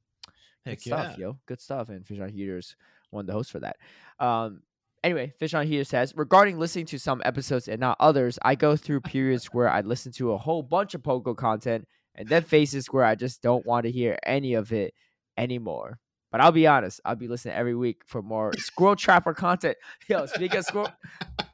Heck 0.64 0.78
good 0.78 0.82
stuff, 0.82 1.18
yo. 1.18 1.38
Good 1.46 1.60
stuff. 1.60 1.88
And 1.88 2.06
Fish 2.06 2.20
on 2.20 2.28
Heaters 2.28 2.76
one 3.12 3.22
of 3.22 3.26
the 3.26 3.32
hosts 3.32 3.52
for 3.52 3.60
that. 3.60 3.76
Um, 4.18 4.62
anyway, 5.04 5.32
Fish 5.38 5.54
on 5.54 5.66
here 5.66 5.84
says 5.84 6.12
regarding 6.16 6.58
listening 6.58 6.86
to 6.86 6.98
some 6.98 7.22
episodes 7.24 7.68
and 7.68 7.80
not 7.80 7.96
others, 8.00 8.38
I 8.42 8.54
go 8.54 8.76
through 8.76 9.00
periods 9.02 9.46
where 9.46 9.68
I 9.68 9.80
listen 9.80 10.12
to 10.12 10.32
a 10.32 10.38
whole 10.38 10.62
bunch 10.62 10.94
of 10.94 11.02
Pogo 11.02 11.36
content 11.36 11.86
and 12.14 12.28
then 12.28 12.42
phases 12.42 12.86
where 12.86 13.04
I 13.04 13.14
just 13.14 13.42
don't 13.42 13.64
want 13.66 13.84
to 13.84 13.90
hear 13.90 14.18
any 14.24 14.54
of 14.54 14.72
it 14.72 14.94
anymore. 15.36 15.98
But 16.30 16.40
I'll 16.40 16.52
be 16.52 16.66
honest, 16.66 16.98
I'll 17.04 17.14
be 17.14 17.28
listening 17.28 17.54
every 17.54 17.74
week 17.74 18.02
for 18.06 18.22
more 18.22 18.52
Squirrel 18.56 18.96
Trapper 18.96 19.34
content. 19.34 19.76
Yo, 20.08 20.24
speaking 20.24 20.58
of 20.58 20.64
Squirrel, 20.64 20.88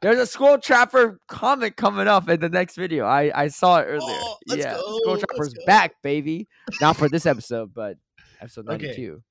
there's 0.01 0.19
a 0.19 0.25
Squirrel 0.25 0.57
Trapper 0.57 1.19
comment 1.27 1.75
coming 1.75 2.07
up 2.07 2.29
in 2.29 2.39
the 2.39 2.47
next 2.47 2.77
video. 2.77 3.05
I, 3.05 3.29
I 3.35 3.47
saw 3.49 3.79
it 3.79 3.87
earlier. 3.87 3.99
Oh, 4.07 4.37
let's 4.47 4.63
yeah, 4.63 4.75
go, 4.75 4.99
Squirrel 4.99 5.17
Trapper's 5.17 5.53
back, 5.65 6.01
baby. 6.01 6.47
Not 6.79 6.95
for 6.95 7.09
this 7.09 7.25
episode, 7.25 7.73
but 7.73 7.97
episode 8.39 8.69
Okay. 8.69 8.85
92. 8.85 9.21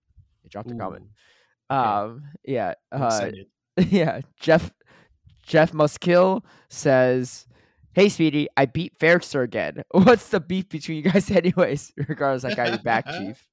He 0.42 0.48
dropped 0.50 0.70
a 0.70 0.74
comment. 0.74 1.06
Um, 1.70 2.24
yeah. 2.44 2.74
Uh, 2.90 3.30
yeah, 3.76 4.20
Jeff 4.38 4.70
Jeff 5.42 5.72
Must 5.72 6.00
Kill 6.00 6.44
says, 6.68 7.46
"Hey, 7.92 8.08
Speedy, 8.08 8.48
I 8.56 8.66
beat 8.66 8.98
Ferrickster 8.98 9.42
again. 9.42 9.82
What's 9.90 10.28
the 10.28 10.40
beef 10.40 10.68
between 10.68 10.98
you 10.98 11.10
guys, 11.10 11.30
anyways? 11.30 11.92
Regardless, 11.96 12.44
I 12.44 12.54
got 12.54 12.68
your 12.68 12.78
back, 12.78 13.06
Chief. 13.06 13.48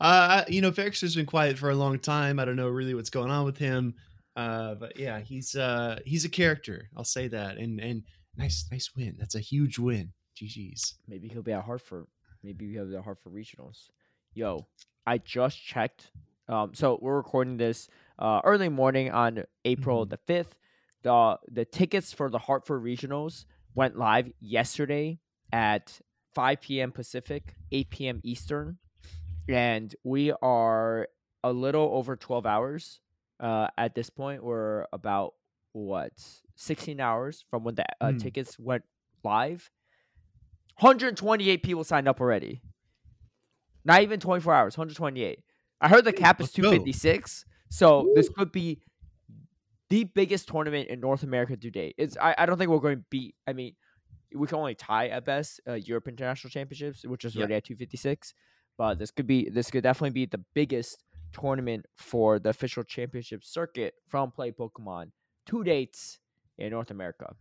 uh, 0.00 0.44
you 0.48 0.60
know, 0.60 0.70
Ferrickster's 0.70 1.14
been 1.14 1.26
quiet 1.26 1.58
for 1.58 1.70
a 1.70 1.74
long 1.74 1.98
time. 1.98 2.38
I 2.38 2.44
don't 2.44 2.56
know 2.56 2.68
really 2.68 2.94
what's 2.94 3.10
going 3.10 3.30
on 3.30 3.44
with 3.44 3.58
him. 3.58 3.94
Uh, 4.36 4.74
but 4.76 4.98
yeah, 4.98 5.20
he's 5.20 5.54
uh 5.54 5.98
he's 6.06 6.24
a 6.24 6.28
character. 6.28 6.88
I'll 6.96 7.04
say 7.04 7.28
that. 7.28 7.58
And 7.58 7.80
and 7.80 8.04
nice 8.36 8.66
nice 8.70 8.90
win. 8.96 9.16
That's 9.18 9.34
a 9.34 9.40
huge 9.40 9.78
win. 9.78 10.12
GG's. 10.36 10.94
Maybe 11.08 11.28
he'll 11.28 11.42
be 11.42 11.52
at 11.52 11.64
Hartford. 11.64 12.06
Maybe 12.42 12.68
we 12.68 12.76
have 12.76 12.88
the 12.88 13.02
Hartford 13.02 13.32
regionals. 13.34 13.90
Yo, 14.34 14.66
I 15.08 15.18
just 15.18 15.56
checked. 15.64 16.10
Um, 16.48 16.74
so 16.74 16.98
we're 17.00 17.16
recording 17.16 17.56
this 17.56 17.88
uh 18.18 18.40
early 18.44 18.68
morning 18.68 19.10
on 19.10 19.44
April 19.64 20.04
Mhm. 20.06 20.10
the 20.10 20.16
fifth. 20.30 20.54
The 21.02 21.38
the 21.58 21.64
tickets 21.64 22.12
for 22.12 22.28
the 22.30 22.38
Hartford 22.38 22.82
regionals 22.82 23.44
went 23.74 23.96
live 23.96 24.26
yesterday 24.40 25.20
at 25.52 26.00
5 26.34 26.60
p.m. 26.60 26.92
Pacific, 26.92 27.54
8 27.72 27.90
p.m. 27.90 28.20
Eastern, 28.22 28.78
and 29.48 29.94
we 30.04 30.32
are 30.42 31.08
a 31.44 31.52
little 31.52 31.88
over 31.98 32.16
12 32.16 32.44
hours 32.46 33.00
uh, 33.40 33.68
at 33.78 33.94
this 33.94 34.10
point. 34.10 34.42
We're 34.42 34.86
about 34.92 35.34
what 35.72 36.12
16 36.56 37.00
hours 37.00 37.44
from 37.48 37.64
when 37.64 37.76
the 37.76 37.84
uh, 38.00 38.12
Hmm. 38.12 38.18
tickets 38.18 38.58
went 38.58 38.84
live. 39.24 39.70
128 40.80 41.62
people 41.62 41.84
signed 41.84 42.08
up 42.08 42.20
already. 42.20 42.60
Not 43.88 44.02
even 44.02 44.20
24 44.20 44.54
hours, 44.54 44.76
128. 44.78 45.42
I 45.80 45.88
heard 45.88 46.04
the 46.04 46.12
cap 46.12 46.40
is 46.40 46.44
let's 46.44 46.56
go. 46.56 46.62
256, 46.70 47.44
so 47.70 48.10
this 48.14 48.28
could 48.28 48.52
be 48.52 48.82
the 49.88 50.04
biggest 50.04 50.46
tournament 50.48 50.88
in 50.90 51.00
North 51.00 51.22
America 51.22 51.56
to 51.56 51.70
date. 51.70 51.94
It's 51.96 52.16
I, 52.20 52.34
I 52.36 52.46
don't 52.46 52.58
think 52.58 52.70
we're 52.70 52.78
going 52.80 52.98
to 52.98 53.04
beat. 53.10 53.34
I 53.46 53.54
mean, 53.54 53.74
we 54.34 54.46
can 54.46 54.58
only 54.58 54.74
tie 54.74 55.08
at 55.08 55.24
best 55.24 55.60
uh, 55.66 55.72
Europe 55.72 56.06
International 56.06 56.50
Championships, 56.50 57.06
which 57.06 57.24
is 57.24 57.34
Yeah. 57.34 57.40
already 57.40 57.54
at 57.54 57.64
256. 57.64 58.34
But 58.76 58.98
this 58.98 59.10
could 59.10 59.26
be 59.26 59.48
this 59.48 59.70
could 59.70 59.82
definitely 59.82 60.10
be 60.10 60.26
the 60.26 60.44
biggest 60.54 61.02
tournament 61.32 61.86
for 61.96 62.38
the 62.38 62.50
official 62.50 62.84
championship 62.84 63.42
circuit 63.42 63.94
from 64.06 64.30
Play 64.30 64.52
Pokemon 64.52 65.12
two 65.46 65.64
dates 65.64 66.18
in 66.58 66.70
North 66.70 66.90
America. 66.90 67.34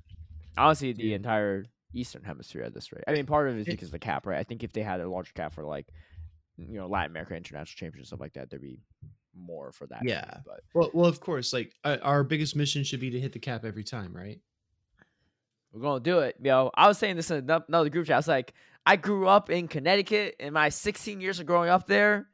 Honestly, 0.57 0.93
the 0.93 1.13
entire 1.13 1.65
Eastern 1.93 2.23
Hemisphere 2.23 2.63
at 2.63 2.73
this 2.73 2.91
rate. 2.91 3.03
I 3.07 3.11
mean, 3.11 3.25
part 3.25 3.49
of 3.49 3.57
it 3.57 3.61
is 3.61 3.65
because 3.65 3.89
of 3.89 3.91
the 3.93 3.99
cap, 3.99 4.25
right? 4.25 4.39
I 4.39 4.43
think 4.43 4.63
if 4.63 4.71
they 4.73 4.81
had 4.81 5.01
a 5.01 5.09
larger 5.09 5.33
cap 5.33 5.53
for 5.53 5.63
like, 5.65 5.87
you 6.57 6.79
know, 6.79 6.87
Latin 6.87 7.11
America 7.11 7.35
International 7.35 7.65
Championship 7.75 8.07
stuff 8.07 8.19
like 8.19 8.33
that, 8.33 8.49
there'd 8.49 8.61
be 8.61 8.79
more 9.39 9.71
for 9.71 9.85
that. 9.87 10.01
maybe, 10.03 10.11
Yeah. 10.13 10.39
but 10.45 10.61
Well, 10.73 10.89
well, 10.93 11.05
of 11.09 11.19
course. 11.19 11.53
Like 11.53 11.73
uh, 11.83 11.97
our 12.01 12.23
biggest 12.23 12.55
mission 12.55 12.83
should 12.83 12.99
be 12.99 13.09
to 13.11 13.19
hit 13.19 13.33
the 13.33 13.39
cap 13.39 13.63
every 13.65 13.83
time, 13.83 14.15
right? 14.15 14.39
We're 15.71 15.81
gonna 15.81 15.99
do 15.99 16.19
it, 16.19 16.35
yo. 16.41 16.71
I 16.75 16.87
was 16.87 16.97
saying 16.97 17.17
this 17.17 17.29
in 17.29 17.49
another 17.49 17.89
group 17.89 18.07
chat. 18.07 18.15
I 18.15 18.17
was 18.19 18.27
like, 18.27 18.53
I 18.85 18.95
grew 18.95 19.27
up 19.27 19.49
in 19.49 19.67
Connecticut. 19.67 20.35
and 20.39 20.53
my 20.53 20.69
16 20.69 21.19
years 21.21 21.39
of 21.39 21.45
growing 21.45 21.69
up 21.69 21.87
there, 21.87 22.29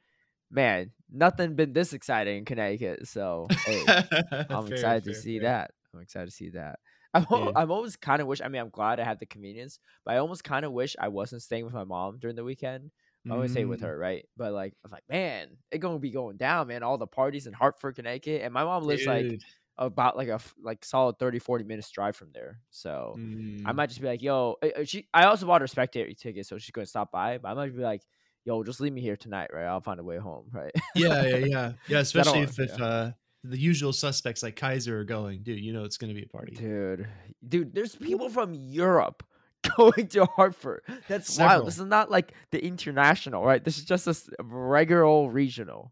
man, 0.52 0.92
nothing 1.12 1.56
been 1.56 1.74
this 1.74 1.94
exciting 1.94 2.38
in 2.38 2.46
Connecticut. 2.46 3.08
So 3.08 3.48
hey, 3.66 3.84
I'm 4.50 4.68
Fair, 4.68 4.76
excited 4.76 5.04
to 5.06 5.16
see 5.16 5.40
fair. 5.40 5.50
that. 5.50 5.72
I'm 5.94 6.02
excited 6.02 6.26
to 6.28 6.32
see 6.32 6.50
that. 6.52 6.80
I'm, 7.14 7.26
Yeah. 7.30 7.52
I'm 7.56 7.72
always 7.72 7.96
kind 7.96 8.22
of 8.22 8.28
wish. 8.28 8.42
I 8.42 8.48
mean, 8.48 8.62
I'm 8.62 8.70
glad 8.70 9.00
I 9.00 9.04
have 9.04 9.20
the 9.20 9.26
convenience, 9.26 9.80
but 10.06 10.14
I 10.14 10.18
almost 10.20 10.44
kind 10.44 10.64
of 10.64 10.72
wish 10.72 10.96
I 11.00 11.10
wasn't 11.10 11.42
staying 11.42 11.66
with 11.66 11.74
my 11.74 11.84
mom 11.84 12.20
during 12.20 12.36
the 12.36 12.44
weekend. 12.44 12.92
I 13.30 13.36
always 13.36 13.52
say 13.52 13.66
with 13.66 13.82
Mm, 13.82 13.82
her, 13.82 13.98
right? 13.98 14.26
But 14.38 14.54
like, 14.54 14.74
I'm 14.86 14.92
like, 14.92 15.04
man, 15.10 15.58
it 15.72 15.80
gonna 15.80 16.00
be 16.00 16.12
going 16.12 16.38
down, 16.38 16.68
man. 16.68 16.84
All 16.84 16.98
the 16.98 17.08
parties 17.08 17.48
in 17.48 17.54
Hartford, 17.54 17.96
Connecticut, 17.96 18.42
and 18.42 18.54
my 18.54 18.64
mom 18.64 18.84
lives 18.84 19.08
like 19.08 19.36
about 19.78 20.18
like 20.18 20.28
a 20.30 20.40
like 20.62 20.84
solid 20.86 21.18
30, 21.20 21.40
40 21.40 21.64
minutes 21.64 21.90
drive 21.92 22.16
from 22.16 22.32
there. 22.34 22.62
So. 22.70 23.22
I 23.66 23.72
Mm. 23.72 23.78
might 23.78 23.88
just 23.88 24.02
be 24.02 24.08
like, 24.08 24.22
yo, 24.22 24.58
uh, 24.62 24.84
she. 24.84 25.08
I 25.14 25.24
also 25.24 25.46
bought 25.46 25.62
her 25.62 25.68
spectator 25.68 26.12
ticket, 26.14 26.46
so 26.46 26.58
she's 26.58 26.72
gonna 26.72 26.86
stop 26.86 27.14
by. 27.14 27.38
But 27.38 27.48
I 27.48 27.54
might 27.54 27.74
be 27.74 27.82
like, 27.82 28.02
yo, 28.44 28.62
just 28.62 28.82
leave 28.82 28.92
me 28.92 29.00
here 29.00 29.16
tonight, 29.16 29.52
right? 29.54 29.64
I'll 29.66 29.80
find 29.80 30.02
a 30.02 30.04
way 30.04 30.18
home, 30.18 30.50
right? 30.52 30.74
yeah, 30.94 31.26
yeah, 31.26 31.38
yeah, 31.38 31.74
yeah. 31.88 32.00
Especially 32.00 32.44
if, 32.44 32.60
if 32.60 32.80
uh, 32.80 33.12
the 33.44 33.58
usual 33.58 33.94
suspects 33.94 34.44
like 34.44 34.56
Kaiser 34.56 35.00
are 35.00 35.04
going, 35.06 35.44
dude. 35.44 35.60
You 35.60 35.74
know 35.74 35.84
it's 35.84 35.98
gonna 35.98 36.14
be 36.14 36.24
a 36.24 36.28
party. 36.28 36.58
dude, 36.60 37.08
dude, 37.48 37.74
there's 37.74 37.96
people 37.96 38.30
from 38.30 38.54
Europe 38.54 39.24
going 39.78 40.08
to 40.10 40.26
Hartford. 40.26 40.82
That's 41.08 41.38
wild. 41.38 41.68
This 41.68 41.78
is 41.80 41.86
not 41.86 42.12
like 42.12 42.34
the 42.52 42.64
international, 42.64 43.44
right? 43.44 43.64
This 43.64 43.78
is 43.78 43.86
just 43.86 44.08
a 44.08 44.16
regular 44.44 45.04
old 45.04 45.34
regional. 45.34 45.92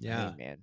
Hey, 0.00 0.08
Yeah, 0.08 0.32
man, 0.38 0.58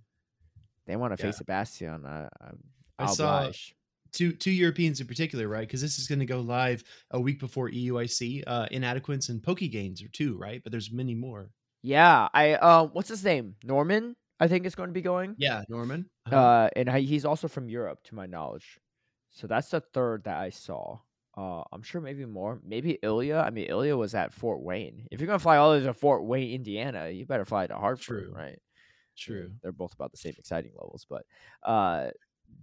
they 0.86 0.96
want 0.96 1.16
to 1.18 1.22
Yeah. 1.22 1.30
face 1.32 1.38
Sebastian. 1.38 2.06
I, 2.06 2.28
I'm, 2.42 2.58
I 3.00 3.06
saw- 3.08 3.40
oblige. 3.40 3.76
two 4.14 4.32
two 4.32 4.52
Europeans 4.52 5.00
in 5.00 5.08
particular, 5.08 5.48
right? 5.48 5.68
Because 5.68 5.82
this 5.82 6.00
is 6.00 6.08
going 6.08 6.20
to 6.20 6.26
go 6.26 6.40
live 6.42 6.84
a 7.12 7.20
week 7.20 7.40
before 7.40 7.70
EUIC. 7.70 8.44
Uh, 8.48 8.68
Inadequates 8.72 9.30
and 9.30 9.42
Pokegains 9.42 10.04
are 10.04 10.10
two, 10.10 10.38
right? 10.38 10.62
But 10.64 10.72
there's 10.72 10.92
many 10.92 11.14
more. 11.14 11.50
Yeah, 11.84 12.28
I 12.34 12.54
um, 12.56 12.90
what's 12.94 13.10
his 13.10 13.24
name? 13.24 13.56
Norman, 13.64 14.16
I 14.40 14.48
think 14.48 14.66
is 14.66 14.76
going 14.76 14.90
to 14.90 14.94
be 14.94 15.02
going. 15.02 15.36
Yeah, 15.38 15.64
Norman. 15.70 16.10
Uh-huh. 16.26 16.36
Uh, 16.36 16.70
and 16.76 16.90
I, 16.90 17.02
he's 17.02 17.24
also 17.26 17.48
from 17.48 17.70
Europe, 17.70 18.00
to 18.06 18.16
my 18.16 18.26
knowledge. 18.26 18.80
So 19.30 19.46
that's 19.46 19.70
the 19.70 19.82
third 19.82 20.24
that 20.24 20.38
I 20.38 20.50
saw. 20.50 21.00
Uh, 21.38 21.64
I'm 21.72 21.84
sure 21.84 22.02
maybe 22.02 22.26
more. 22.26 22.60
Maybe 22.66 22.98
Ilya. 23.04 23.38
I 23.46 23.52
mean, 23.52 23.68
Ilya 23.68 23.96
was 23.96 24.16
at 24.16 24.34
Fort 24.34 24.62
Wayne. 24.62 25.08
If 25.12 25.20
you're 25.20 25.28
gonna 25.28 25.38
fly 25.38 25.58
all 25.58 25.72
the 25.72 25.80
way 25.80 25.86
to 25.86 25.94
Fort 25.94 26.26
Wayne, 26.26 26.52
Indiana, 26.52 27.10
you 27.10 27.28
better 27.28 27.46
fly 27.46 27.68
to 27.68 27.76
Hartford, 27.76 28.26
True. 28.26 28.34
right? 28.34 28.60
True. 29.16 29.52
They're 29.62 29.72
both 29.72 29.94
about 29.94 30.12
the 30.12 30.18
same 30.18 30.34
exciting 30.38 30.72
levels. 30.76 31.06
But 31.08 31.26
uh, 31.64 32.10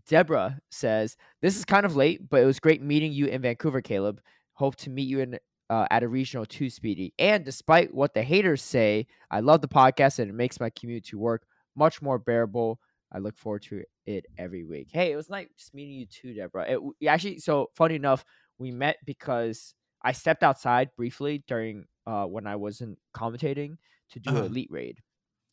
Deborah 0.09 0.59
says 0.71 1.17
this 1.41 1.57
is 1.57 1.65
kind 1.65 1.87
of 1.87 1.95
late, 1.95 2.29
but 2.29 2.43
it 2.43 2.47
was 2.47 2.59
great 2.59 2.83
meeting 2.83 3.13
you 3.13 3.27
in 3.27 3.43
Vancouver, 3.43 3.81
Caleb. 3.81 4.21
Hope 4.55 4.75
to 4.77 4.91
meet 4.91 5.09
you 5.09 5.21
in 5.21 5.39
uh, 5.71 5.87
at 5.91 6.03
a 6.03 6.09
regional 6.09 6.45
two, 6.45 6.69
Speedy. 6.69 7.15
And 7.19 7.45
despite 7.45 7.95
what 7.95 8.13
the 8.13 8.23
haters 8.23 8.63
say, 8.63 9.07
I 9.31 9.41
love 9.41 9.61
the 9.61 9.69
podcast 9.69 10.19
and 10.19 10.29
it 10.29 10.35
makes 10.35 10.61
my 10.61 10.71
commute 10.71 11.05
to 11.07 11.19
work 11.19 11.47
much 11.77 12.03
more 12.03 12.19
bearable. 12.19 12.81
I 13.13 13.19
look 13.19 13.37
forward 13.37 13.63
to 13.65 13.83
it 14.07 14.27
every 14.37 14.65
week. 14.65 14.89
Hey, 14.93 15.13
it 15.13 15.17
was 15.17 15.31
nice 15.31 15.47
meeting 15.73 15.95
you 15.95 16.07
too, 16.07 16.35
Deborah. 16.35 16.67
It, 16.69 17.09
actually, 17.09 17.39
so 17.39 17.71
funny 17.75 17.95
enough, 17.95 18.25
we 18.59 18.71
met 18.71 18.99
because 19.05 19.75
I 20.03 20.13
stepped 20.13 20.43
outside 20.43 20.91
briefly 20.97 21.45
during 21.47 21.87
uh, 22.07 22.27
when 22.27 22.47
I 22.47 22.57
wasn't 22.57 22.99
commentating 23.17 23.79
to 24.11 24.21
do 24.21 24.37
Uh-huh. 24.37 24.45
an 24.45 24.45
elite 24.45 24.69
raid, 24.71 25.03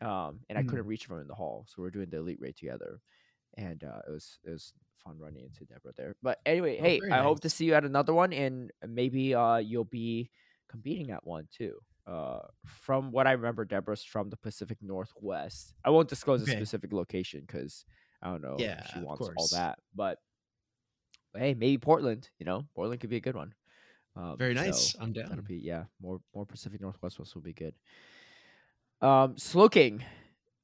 um, 0.02 0.42
and 0.50 0.58
I 0.58 0.62
Mm. 0.62 0.64
couldn't 0.64 0.88
reach 0.88 1.06
from 1.06 1.22
in 1.22 1.28
the 1.28 1.36
hall, 1.36 1.66
so 1.70 1.82
we 1.82 1.88
are 1.88 1.92
doing 1.92 2.10
the 2.10 2.18
elite 2.18 2.40
raid 2.42 2.58
together, 2.58 3.02
and 3.58 3.84
uh, 3.84 4.02
it 4.08 4.12
was 4.12 4.40
it 4.44 4.50
was 4.52 4.74
fun 5.04 5.18
running 5.20 5.46
into 5.46 5.66
Deborah 5.66 5.94
there. 5.96 6.16
But 6.22 6.40
anyway, 6.46 6.78
Oh, 6.78 6.92
hey, 6.92 7.04
I 7.10 7.22
hope 7.22 7.42
to 7.42 7.50
see 7.50 7.66
you 7.66 7.74
at 7.74 7.86
another 7.86 8.14
one, 8.14 8.34
and 8.34 8.72
maybe 8.88 9.36
uh, 9.36 9.58
you'll 9.58 9.86
be 9.86 10.32
competing 10.70 11.12
at 11.12 11.26
one 11.26 11.48
too. 11.52 11.80
Uh, 12.08 12.40
from 12.66 13.12
what 13.12 13.28
I 13.28 13.34
remember, 13.34 13.66
Deborah's 13.66 14.04
from 14.04 14.30
the 14.30 14.38
Pacific 14.38 14.80
Northwest. 14.82 15.74
I 15.86 15.90
won't 15.92 16.10
disclose 16.10 16.42
a 16.42 16.48
specific 16.48 16.94
location 16.94 17.42
because 17.42 17.86
I 18.22 18.30
don't 18.32 18.42
know 18.42 18.58
Yeah, 18.58 18.80
if 18.80 18.86
she 18.86 19.00
wants 19.00 19.30
all 19.36 19.48
that. 19.50 19.80
But 19.96 20.20
hey, 21.36 21.54
maybe 21.54 21.78
Portland. 21.78 22.30
You 22.40 22.46
know, 22.46 22.66
Portland 22.76 23.02
could 23.02 23.10
be 23.10 23.18
a 23.18 23.22
good 23.22 23.36
one. 23.36 23.54
Um, 24.16 24.38
Very 24.38 24.54
nice. 24.54 24.92
so 24.92 25.00
I'm 25.02 25.14
down. 25.14 25.30
That'll 25.30 25.44
be 25.44 25.58
yeah, 25.58 25.86
more 26.02 26.20
more 26.36 26.46
Pacific 26.46 26.82
Northwest 26.82 27.20
West 27.20 27.36
will 27.36 27.42
be 27.42 27.54
good. 27.54 27.74
Um, 29.02 29.38
Slooking 29.38 30.04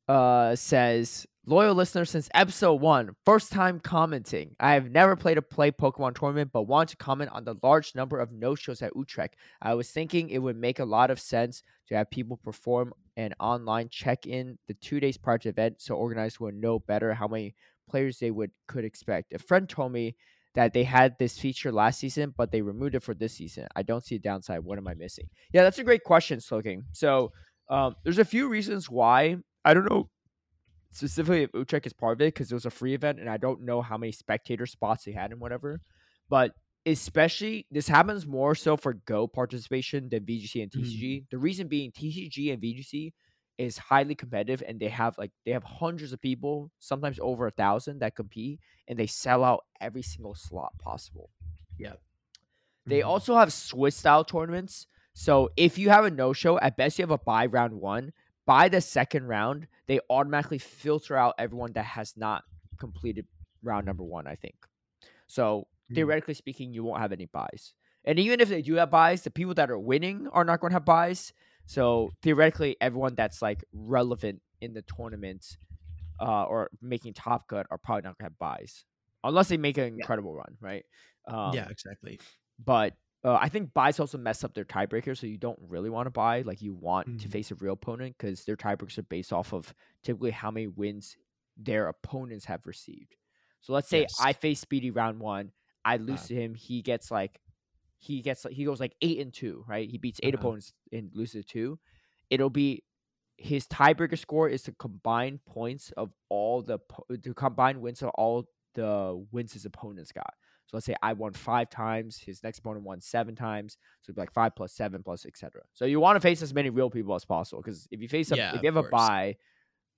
uh 0.08 0.56
says 0.56 1.28
loyal 1.48 1.74
listener 1.74 2.04
since 2.04 2.30
episode 2.34 2.82
one, 2.82 3.16
first 3.26 3.52
time 3.52 3.80
commenting. 3.80 4.54
I 4.60 4.74
have 4.74 4.92
never 4.92 5.16
played 5.16 5.38
a 5.38 5.42
play 5.42 5.72
Pokemon 5.72 6.16
tournament, 6.16 6.52
but 6.52 6.64
want 6.64 6.90
to 6.90 6.98
comment 6.98 7.32
on 7.32 7.46
the 7.46 7.56
large 7.64 7.96
number 7.96 8.20
of 8.20 8.32
no 8.34 8.54
shows 8.54 8.82
at 8.82 8.96
Utrecht. 8.96 9.38
I 9.62 9.74
was 9.74 9.90
thinking 9.90 10.30
it 10.30 10.40
would 10.40 10.58
make 10.58 10.80
a 10.80 10.86
lot 10.86 11.10
of 11.10 11.20
sense 11.20 11.64
to 11.88 11.96
have 11.96 12.12
people 12.12 12.38
perform 12.44 12.94
an 13.16 13.34
online 13.40 13.88
check 13.90 14.28
in 14.28 14.58
the 14.68 14.74
two 14.76 15.00
days 15.00 15.18
prior 15.18 15.38
to 15.38 15.48
the 15.48 15.50
event, 15.50 15.82
so 15.82 15.96
organizers 15.96 16.40
would 16.42 16.56
know 16.56 16.80
better 16.80 17.14
how 17.14 17.28
many 17.30 17.56
players 17.90 18.20
they 18.20 18.30
would 18.30 18.52
could 18.68 18.84
expect. 18.84 19.34
A 19.34 19.40
friend 19.40 19.68
told 19.70 19.94
me 19.94 20.16
that 20.58 20.74
they 20.74 20.84
had 20.84 21.20
this 21.20 21.38
feature 21.38 21.72
last 21.72 22.00
season, 22.00 22.34
but 22.36 22.52
they 22.52 22.64
removed 22.64 22.96
it 22.96 23.04
for 23.04 23.14
this 23.14 23.36
season. 23.36 23.68
I 23.76 23.84
don't 23.84 24.04
see 24.04 24.16
a 24.16 24.20
downside. 24.20 24.64
What 24.64 24.80
am 24.80 24.88
I 24.88 24.96
missing? 24.96 25.30
Yeah, 25.54 25.62
that's 25.62 25.78
a 25.78 25.84
great 25.84 26.04
question, 26.04 26.42
Sloking. 26.42 26.84
So 26.94 27.32
um, 27.70 27.96
there's 28.04 28.18
a 28.18 28.26
few 28.26 28.50
reasons 28.50 28.90
why. 28.90 29.38
I 29.64 29.76
don't 29.76 29.88
know 29.88 30.10
specifically 30.92 31.44
if 31.44 31.52
Utrecht 31.54 31.86
is 31.86 31.94
part 31.94 32.18
of 32.18 32.22
it 32.22 32.34
because 32.34 32.52
it 32.52 32.56
was 32.56 32.66
a 32.66 32.72
free 32.72 32.96
event, 32.96 33.20
and 33.20 33.30
I 33.30 33.38
don't 33.38 33.62
know 33.62 33.84
how 33.84 34.00
many 34.00 34.12
spectator 34.12 34.66
spots 34.66 35.06
they 35.06 35.12
had 35.12 35.30
and 35.30 35.40
whatever. 35.40 35.80
But 36.28 36.54
especially 36.88 37.68
this 37.70 37.88
happens 37.88 38.26
more 38.26 38.56
so 38.56 38.78
for 38.78 38.94
Go 39.06 39.28
participation 39.28 40.10
than 40.10 40.26
VGC 40.26 40.64
and 40.64 40.72
TCG. 40.72 41.26
The 41.30 41.38
reason 41.38 41.68
being 41.68 41.92
TCG 41.92 42.52
and 42.52 42.60
VGC 42.60 43.14
is 43.58 43.78
highly 43.78 44.16
competitive 44.16 44.64
and 44.68 44.80
they 44.80 44.90
have 44.90 45.18
like 45.18 45.32
they 45.46 45.52
have 45.52 45.64
hundreds 45.64 46.14
of 46.14 46.22
people, 46.22 46.72
sometimes 46.80 47.20
over 47.22 47.48
a 47.48 47.52
thousand 47.52 48.00
that 48.00 48.16
compete 48.16 48.60
and 48.88 48.98
they 48.98 49.08
sell 49.08 49.44
out 49.44 49.66
every 49.82 50.02
single 50.02 50.36
slot 50.36 50.74
possible. 50.80 51.30
Yeah. 51.78 51.94
They 52.86 53.00
Mhm. 53.02 53.08
also 53.08 53.36
have 53.36 53.52
Swiss 53.52 53.96
style 53.96 54.24
tournaments. 54.24 54.88
So 55.14 55.50
if 55.58 55.78
you 55.78 55.90
have 55.90 56.06
a 56.06 56.12
no 56.12 56.34
show, 56.34 56.60
at 56.60 56.78
best 56.78 57.00
you 57.00 57.04
have 57.04 57.12
a 57.12 57.18
buy 57.18 57.46
round 57.48 57.82
one. 57.82 58.14
By 58.46 58.70
the 58.70 58.80
second 58.80 59.28
round, 59.28 59.68
they 59.88 60.00
automatically 60.10 60.58
filter 60.60 61.18
out 61.18 61.36
everyone 61.38 61.74
that 61.74 61.86
has 61.86 62.16
not 62.16 62.46
completed 62.78 63.28
round 63.62 63.86
number 63.86 64.04
one, 64.04 64.28
I 64.28 64.36
think. 64.36 64.56
So 65.28 65.68
Mm. 65.92 65.96
theoretically 65.96 66.34
speaking, 66.34 66.74
you 66.74 66.84
won't 66.84 67.02
have 67.02 67.12
any 67.12 67.26
buys. 67.26 67.74
And 68.06 68.20
even 68.20 68.40
if 68.40 68.48
they 68.50 68.62
do 68.62 68.76
have 68.76 68.90
buys, 68.90 69.24
the 69.24 69.32
people 69.32 69.54
that 69.56 69.70
are 69.70 69.80
winning 69.80 70.28
are 70.30 70.46
not 70.46 70.62
going 70.62 70.72
to 70.72 70.76
have 70.76 70.86
buys. 70.86 71.34
So 71.68 72.12
theoretically, 72.24 72.78
everyone 72.82 73.16
that's 73.16 73.42
like 73.42 73.64
relevant 73.74 74.42
in 74.62 74.74
the 74.74 74.84
tournament 74.84 75.46
uh, 76.22 76.46
or 76.46 76.70
making 76.82 77.14
top 77.14 77.48
cut 77.48 77.68
are 77.72 77.78
probably 77.78 78.04
not 78.04 78.18
to 78.20 78.24
have 78.26 78.38
buys 78.40 78.86
unless 79.24 79.50
they 79.50 79.58
make 79.58 79.78
an 79.78 79.86
incredible 79.86 80.34
run, 80.36 80.58
right? 80.62 80.86
Um, 81.28 81.54
yeah, 81.54 81.68
exactly. 81.70 82.20
but 82.64 82.96
uh, 83.26 83.36
I 83.36 83.50
think 83.50 83.74
buys 83.74 84.00
also 84.00 84.18
mess 84.18 84.44
up 84.44 84.54
their 84.54 84.66
tiebreaker, 84.66 85.18
so 85.18 85.28
you 85.28 85.38
don't 85.38 85.60
really 85.68 85.90
want 85.90 86.08
to 86.08 86.12
buy. 86.12 86.42
Like 86.44 86.62
you 86.62 86.74
want 86.74 87.08
to 87.20 87.28
Mhm. 87.28 87.32
face 87.32 87.52
a 87.52 87.56
real 87.56 87.74
opponent 87.74 88.16
because 88.18 88.46
their 88.46 88.56
tiebreakers 88.58 88.98
are 88.98 89.04
based 89.04 89.34
off 89.34 89.54
of 89.54 89.74
typically 90.04 90.32
how 90.32 90.52
many 90.52 90.68
wins 90.68 91.18
their 91.58 91.88
opponents 91.90 92.46
have 92.46 92.66
received. 92.66 93.16
So 93.62 93.74
let's 93.74 93.90
say 93.90 94.02
Yes. 94.02 94.18
I 94.20 94.34
face 94.34 94.60
Speedy 94.62 94.92
round 94.92 95.20
one, 95.20 95.52
I 95.84 95.98
lose 95.98 96.24
Uh. 96.24 96.28
to 96.28 96.36
him. 96.36 96.56
He 96.56 96.82
gets 96.82 97.12
like 97.12 97.42
he 98.00 98.22
gets 98.22 98.46
like 98.46 98.54
he 98.54 98.66
goes 98.66 98.80
like 98.80 98.96
eight 99.02 99.20
and 99.20 99.34
two, 99.34 99.64
right? 99.68 99.90
He 99.90 99.98
beats 99.98 100.20
8 100.24 100.34
Uh-huh. 100.34 100.40
opponents 100.42 100.74
and 100.92 101.10
loses 101.14 101.46
two. 101.46 101.80
It'll 102.30 102.50
be 102.50 102.84
his 103.38 103.68
tiebreaker 103.68 104.18
score 104.18 104.50
is 104.50 104.64
the 104.64 104.72
combined 104.74 105.44
points 105.46 105.92
of 105.98 106.12
all 106.30 106.62
the 106.62 106.80
the 107.10 107.34
combined 107.34 107.82
wins 107.82 108.02
of 108.02 108.10
all 108.16 108.46
the 108.76 109.26
wins 109.32 109.54
his 109.54 109.66
opponents 109.66 110.12
got. 110.12 110.34
So 110.68 110.76
let's 110.76 110.86
say 110.86 110.96
I 111.02 111.14
won 111.14 111.32
five 111.34 111.70
times, 111.70 112.18
his 112.18 112.44
next 112.44 112.60
opponent 112.60 112.84
won 112.86 113.00
seven 113.00 113.36
times. 113.36 113.78
So 114.02 114.10
it'd 114.10 114.16
be 114.16 114.22
like 114.22 114.32
five 114.34 114.56
plus 114.56 114.74
seven 114.74 115.02
plus 115.02 115.26
etc. 115.26 115.62
So 115.74 115.86
you 115.86 116.00
want 116.00 116.16
to 116.18 116.20
face 116.20 116.42
as 116.42 116.54
many 116.54 116.70
real 116.70 116.90
people 116.90 117.16
as 117.16 117.26
possible 117.26 117.62
because 117.62 117.88
if 117.90 118.02
you 118.02 118.08
face 118.10 118.32
Yeah, 118.32 118.56
if 118.56 118.62
you 118.64 118.68
have 118.68 118.76
a 118.78 118.84
buy, 118.90 119.38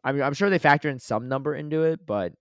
I 0.04 0.12
mean 0.12 0.22
I'm 0.22 0.34
sure 0.34 0.50
they 0.50 0.60
factor 0.60 0.90
in 0.90 1.00
some 1.00 1.28
number 1.28 1.56
into 1.56 1.84
it, 1.84 2.06
but 2.06 2.34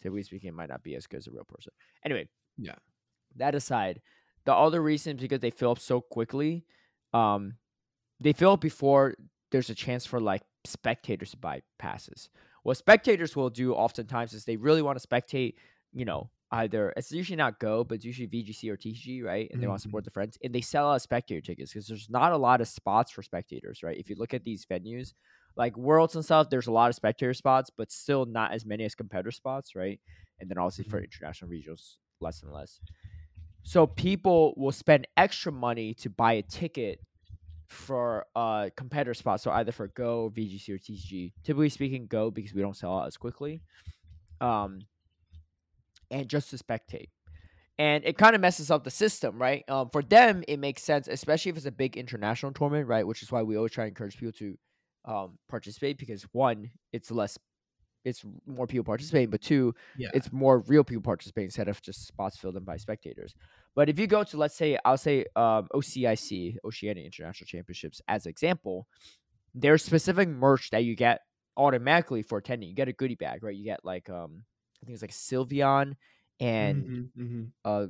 typically 0.00 0.22
speaking, 0.22 0.48
it 0.48 0.54
might 0.54 0.68
not 0.68 0.82
be 0.82 0.94
as 0.94 1.06
good 1.06 1.18
as 1.18 1.26
a 1.26 1.30
real 1.32 1.44
person. 1.44 1.72
Anyway, 2.04 2.28
Yeah. 2.56 2.76
That 3.36 3.54
aside, 3.54 4.00
the 4.46 4.54
other 4.54 4.82
reason 4.82 5.16
is 5.16 5.22
because 5.22 5.40
they 5.40 5.50
fill 5.50 5.72
up 5.72 5.80
so 5.80 6.00
quickly. 6.00 6.66
Um, 7.12 7.54
they 8.20 8.32
fill 8.32 8.52
up 8.52 8.60
before 8.60 9.14
there's 9.50 9.70
a 9.70 9.74
chance 9.74 10.06
for 10.06 10.20
like 10.20 10.42
spectators 10.64 11.32
to 11.32 11.36
buy 11.36 11.62
passes. 11.78 12.30
What 12.62 12.76
spectators 12.76 13.36
will 13.36 13.50
do 13.50 13.74
oftentimes 13.74 14.32
is 14.34 14.44
they 14.44 14.56
really 14.56 14.82
want 14.82 14.98
to 15.00 15.06
spectate, 15.06 15.54
you 15.92 16.04
know, 16.04 16.30
either 16.52 16.92
it's 16.96 17.12
usually 17.12 17.36
not 17.36 17.60
Go, 17.60 17.84
but 17.84 17.96
it's 17.96 18.04
usually 18.04 18.28
VGC 18.28 18.70
or 18.70 18.76
TCG, 18.76 19.22
right? 19.24 19.48
And 19.52 19.62
they 19.62 19.66
want 19.66 19.78
to 19.80 19.82
support 19.82 20.04
the 20.04 20.10
friends, 20.10 20.38
and 20.42 20.54
they 20.54 20.60
sell 20.60 20.90
out 20.92 21.02
spectator 21.02 21.40
tickets 21.40 21.72
because 21.72 21.86
there's 21.88 22.10
not 22.10 22.32
a 22.32 22.36
lot 22.36 22.60
of 22.60 22.68
spots 22.68 23.10
for 23.12 23.22
spectators, 23.22 23.82
right? 23.82 23.98
If 23.98 24.10
you 24.10 24.16
look 24.16 24.34
at 24.34 24.44
these 24.44 24.66
venues, 24.66 25.12
like 25.56 25.76
Worlds 25.76 26.14
and 26.16 26.24
stuff, 26.24 26.50
there's 26.50 26.66
a 26.66 26.72
lot 26.72 26.88
of 26.90 26.94
spectator 26.96 27.34
spots, 27.34 27.70
but 27.76 27.90
still 27.92 28.26
not 28.26 28.52
as 28.52 28.64
many 28.66 28.84
as 28.84 28.94
competitor 28.94 29.30
spots, 29.30 29.74
right? 29.74 30.00
And 30.40 30.50
then 30.50 30.58
obviously 30.58 30.84
for 30.84 31.00
Mhm. 31.00 31.04
international 31.04 31.50
regionals, 31.50 31.96
less 32.20 32.42
and 32.42 32.52
less. 32.52 32.80
So 33.66 33.84
people 33.84 34.54
will 34.56 34.70
spend 34.70 35.08
extra 35.16 35.50
money 35.50 35.92
to 35.94 36.08
buy 36.08 36.34
a 36.34 36.42
ticket 36.42 37.00
for 37.66 38.24
a 38.36 38.70
competitor 38.76 39.12
spot. 39.12 39.40
So 39.40 39.50
either 39.50 39.72
for 39.72 39.88
Go, 39.88 40.32
VGC, 40.32 40.68
or 40.68 40.78
TCG. 40.78 41.32
Typically 41.42 41.68
speaking, 41.70 42.06
Go 42.06 42.30
because 42.30 42.54
we 42.54 42.62
don't 42.62 42.76
sell 42.76 42.96
out 42.96 43.08
as 43.08 43.16
quickly. 43.16 43.62
Um, 44.40 44.82
and 46.12 46.28
just 46.28 46.50
to 46.50 46.58
spectate. 46.58 47.08
And 47.76 48.04
it 48.04 48.16
kind 48.16 48.36
of 48.36 48.40
messes 48.40 48.70
up 48.70 48.84
the 48.84 48.90
system, 48.92 49.36
right? 49.36 49.64
Um, 49.68 49.90
for 49.90 50.00
them, 50.00 50.44
it 50.46 50.60
makes 50.60 50.84
sense, 50.84 51.08
especially 51.08 51.50
if 51.50 51.56
it's 51.56 51.66
a 51.66 51.72
big 51.72 51.96
international 51.96 52.52
tournament, 52.52 52.86
right? 52.86 53.04
Which 53.04 53.20
is 53.20 53.32
why 53.32 53.42
we 53.42 53.56
always 53.56 53.72
try 53.72 53.82
to 53.82 53.88
encourage 53.88 54.16
people 54.16 54.32
to 54.38 54.56
um, 55.06 55.38
participate 55.48 55.98
because 55.98 56.22
one, 56.30 56.70
it's 56.92 57.10
less, 57.10 57.36
it's 58.06 58.24
more 58.46 58.66
people 58.66 58.84
participating, 58.84 59.30
but 59.30 59.40
two, 59.42 59.74
Yeah. 59.98 60.08
it's 60.14 60.32
more 60.32 60.60
real 60.60 60.84
people 60.84 61.02
participating 61.02 61.48
instead 61.48 61.68
of 61.68 61.82
just 61.82 62.06
spots 62.06 62.36
filled 62.36 62.56
in 62.56 62.64
by 62.64 62.76
spectators. 62.76 63.34
But 63.74 63.88
if 63.88 63.98
you 63.98 64.06
go 64.06 64.22
to 64.24 64.36
let's 64.36 64.54
say 64.56 64.78
I'll 64.84 64.96
say 64.96 65.26
um, 65.34 65.68
OCIC 65.74 66.56
Oceania 66.64 67.04
International 67.04 67.46
Championships 67.46 68.00
as 68.08 68.24
an 68.26 68.30
example, 68.30 68.86
there's 69.54 69.84
specific 69.84 70.28
merch 70.28 70.70
that 70.70 70.84
you 70.84 70.94
get 70.94 71.20
automatically 71.56 72.22
for 72.22 72.38
attending. 72.38 72.68
You 72.68 72.74
get 72.74 72.88
a 72.88 72.92
goodie 72.92 73.14
bag, 73.16 73.42
right? 73.42 73.54
You 73.56 73.64
get 73.64 73.84
like 73.84 74.08
um 74.08 74.44
I 74.82 74.86
think 74.86 74.94
it's 74.94 75.02
like 75.02 75.10
Sylveon 75.10 75.96
and 76.40 76.84
Mhm, 76.84 77.08
mhm. 77.18 77.50
uh 77.64 77.86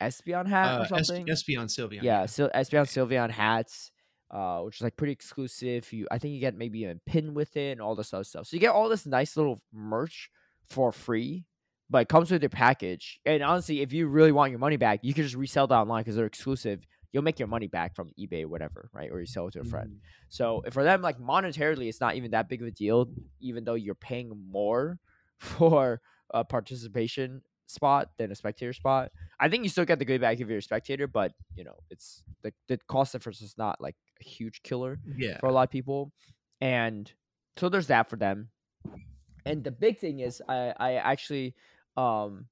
Espeon 0.00 0.46
hat 0.46 0.72
Uh, 0.72 0.78
or 0.78 0.82
Es- 0.98 1.06
something. 1.08 1.26
Espeon 1.26 1.66
Sylveon. 1.66 2.02
yeah, 2.02 2.26
Sil- 2.28 2.50
Espeon 2.54 2.86
Sylveon 2.86 3.30
hats. 3.30 3.92
Uh, 4.30 4.60
which 4.62 4.76
is 4.76 4.82
like 4.82 4.96
pretty 4.96 5.12
exclusive. 5.12 5.92
You, 5.92 6.06
I 6.10 6.18
think 6.18 6.34
you 6.34 6.40
get 6.40 6.56
maybe 6.56 6.84
a 6.84 6.96
pin 7.06 7.32
with 7.32 7.56
it 7.56 7.72
and 7.72 7.80
all 7.80 7.94
this 7.94 8.12
other 8.12 8.24
stuff. 8.24 8.46
So 8.48 8.56
you 8.56 8.60
get 8.60 8.72
all 8.72 8.88
this 8.88 9.06
nice 9.06 9.36
little 9.36 9.62
merch 9.72 10.30
for 10.68 10.90
free, 10.90 11.44
but 11.88 12.02
it 12.02 12.08
comes 12.08 12.30
with 12.32 12.42
your 12.42 12.50
package. 12.50 13.20
And 13.24 13.42
honestly, 13.42 13.82
if 13.82 13.92
you 13.92 14.08
really 14.08 14.32
want 14.32 14.50
your 14.50 14.58
money 14.58 14.76
back, 14.76 15.00
you 15.02 15.14
can 15.14 15.22
just 15.22 15.36
resell 15.36 15.68
that 15.68 15.76
online 15.76 16.02
because 16.02 16.16
they're 16.16 16.26
exclusive. 16.26 16.84
You'll 17.12 17.22
make 17.22 17.38
your 17.38 17.46
money 17.48 17.68
back 17.68 17.94
from 17.94 18.10
eBay 18.18 18.42
or 18.42 18.48
whatever, 18.48 18.90
right? 18.92 19.10
Or 19.12 19.20
you 19.20 19.26
sell 19.26 19.46
it 19.46 19.52
to 19.52 19.60
a 19.60 19.64
friend. 19.64 19.90
Mhm. 19.90 20.00
So 20.28 20.64
for 20.72 20.82
them, 20.82 21.02
like 21.02 21.18
monetarily, 21.20 21.88
it's 21.88 22.00
not 22.00 22.16
even 22.16 22.32
that 22.32 22.48
big 22.48 22.60
of 22.60 22.66
a 22.66 22.72
deal, 22.72 23.08
even 23.40 23.62
though 23.64 23.74
you're 23.74 23.94
paying 23.94 24.32
more 24.50 24.98
for 25.38 26.00
a 26.34 26.44
participation 26.44 27.42
spot 27.66 28.10
than 28.18 28.30
a 28.30 28.34
spectator 28.34 28.72
spot. 28.72 29.10
I 29.40 29.48
think 29.48 29.62
you 29.64 29.68
still 29.68 29.84
get 29.84 29.98
the 29.98 30.04
good 30.04 30.20
back 30.20 30.40
if 30.40 30.48
you're 30.48 30.58
a 30.58 30.62
spectator, 30.62 31.06
but 31.06 31.32
you 31.54 31.64
know, 31.64 31.74
it's 31.90 32.22
the 32.42 32.52
the 32.68 32.78
cost 32.88 33.12
difference 33.12 33.42
is 33.42 33.56
not 33.58 33.80
like 33.80 33.96
a 34.20 34.24
huge 34.24 34.62
killer 34.62 34.98
Yeah. 35.16 35.38
for 35.40 35.46
a 35.46 35.52
lot 35.52 35.64
of 35.64 35.70
people. 35.70 36.12
And 36.60 37.10
so 37.56 37.68
there's 37.68 37.88
that 37.88 38.08
for 38.08 38.16
them. 38.16 38.48
And 39.44 39.62
the 39.64 39.70
big 39.72 39.98
thing 39.98 40.20
is 40.20 40.42
I 40.48 40.72
I 40.78 40.92
actually 40.94 41.54
um 41.96 42.46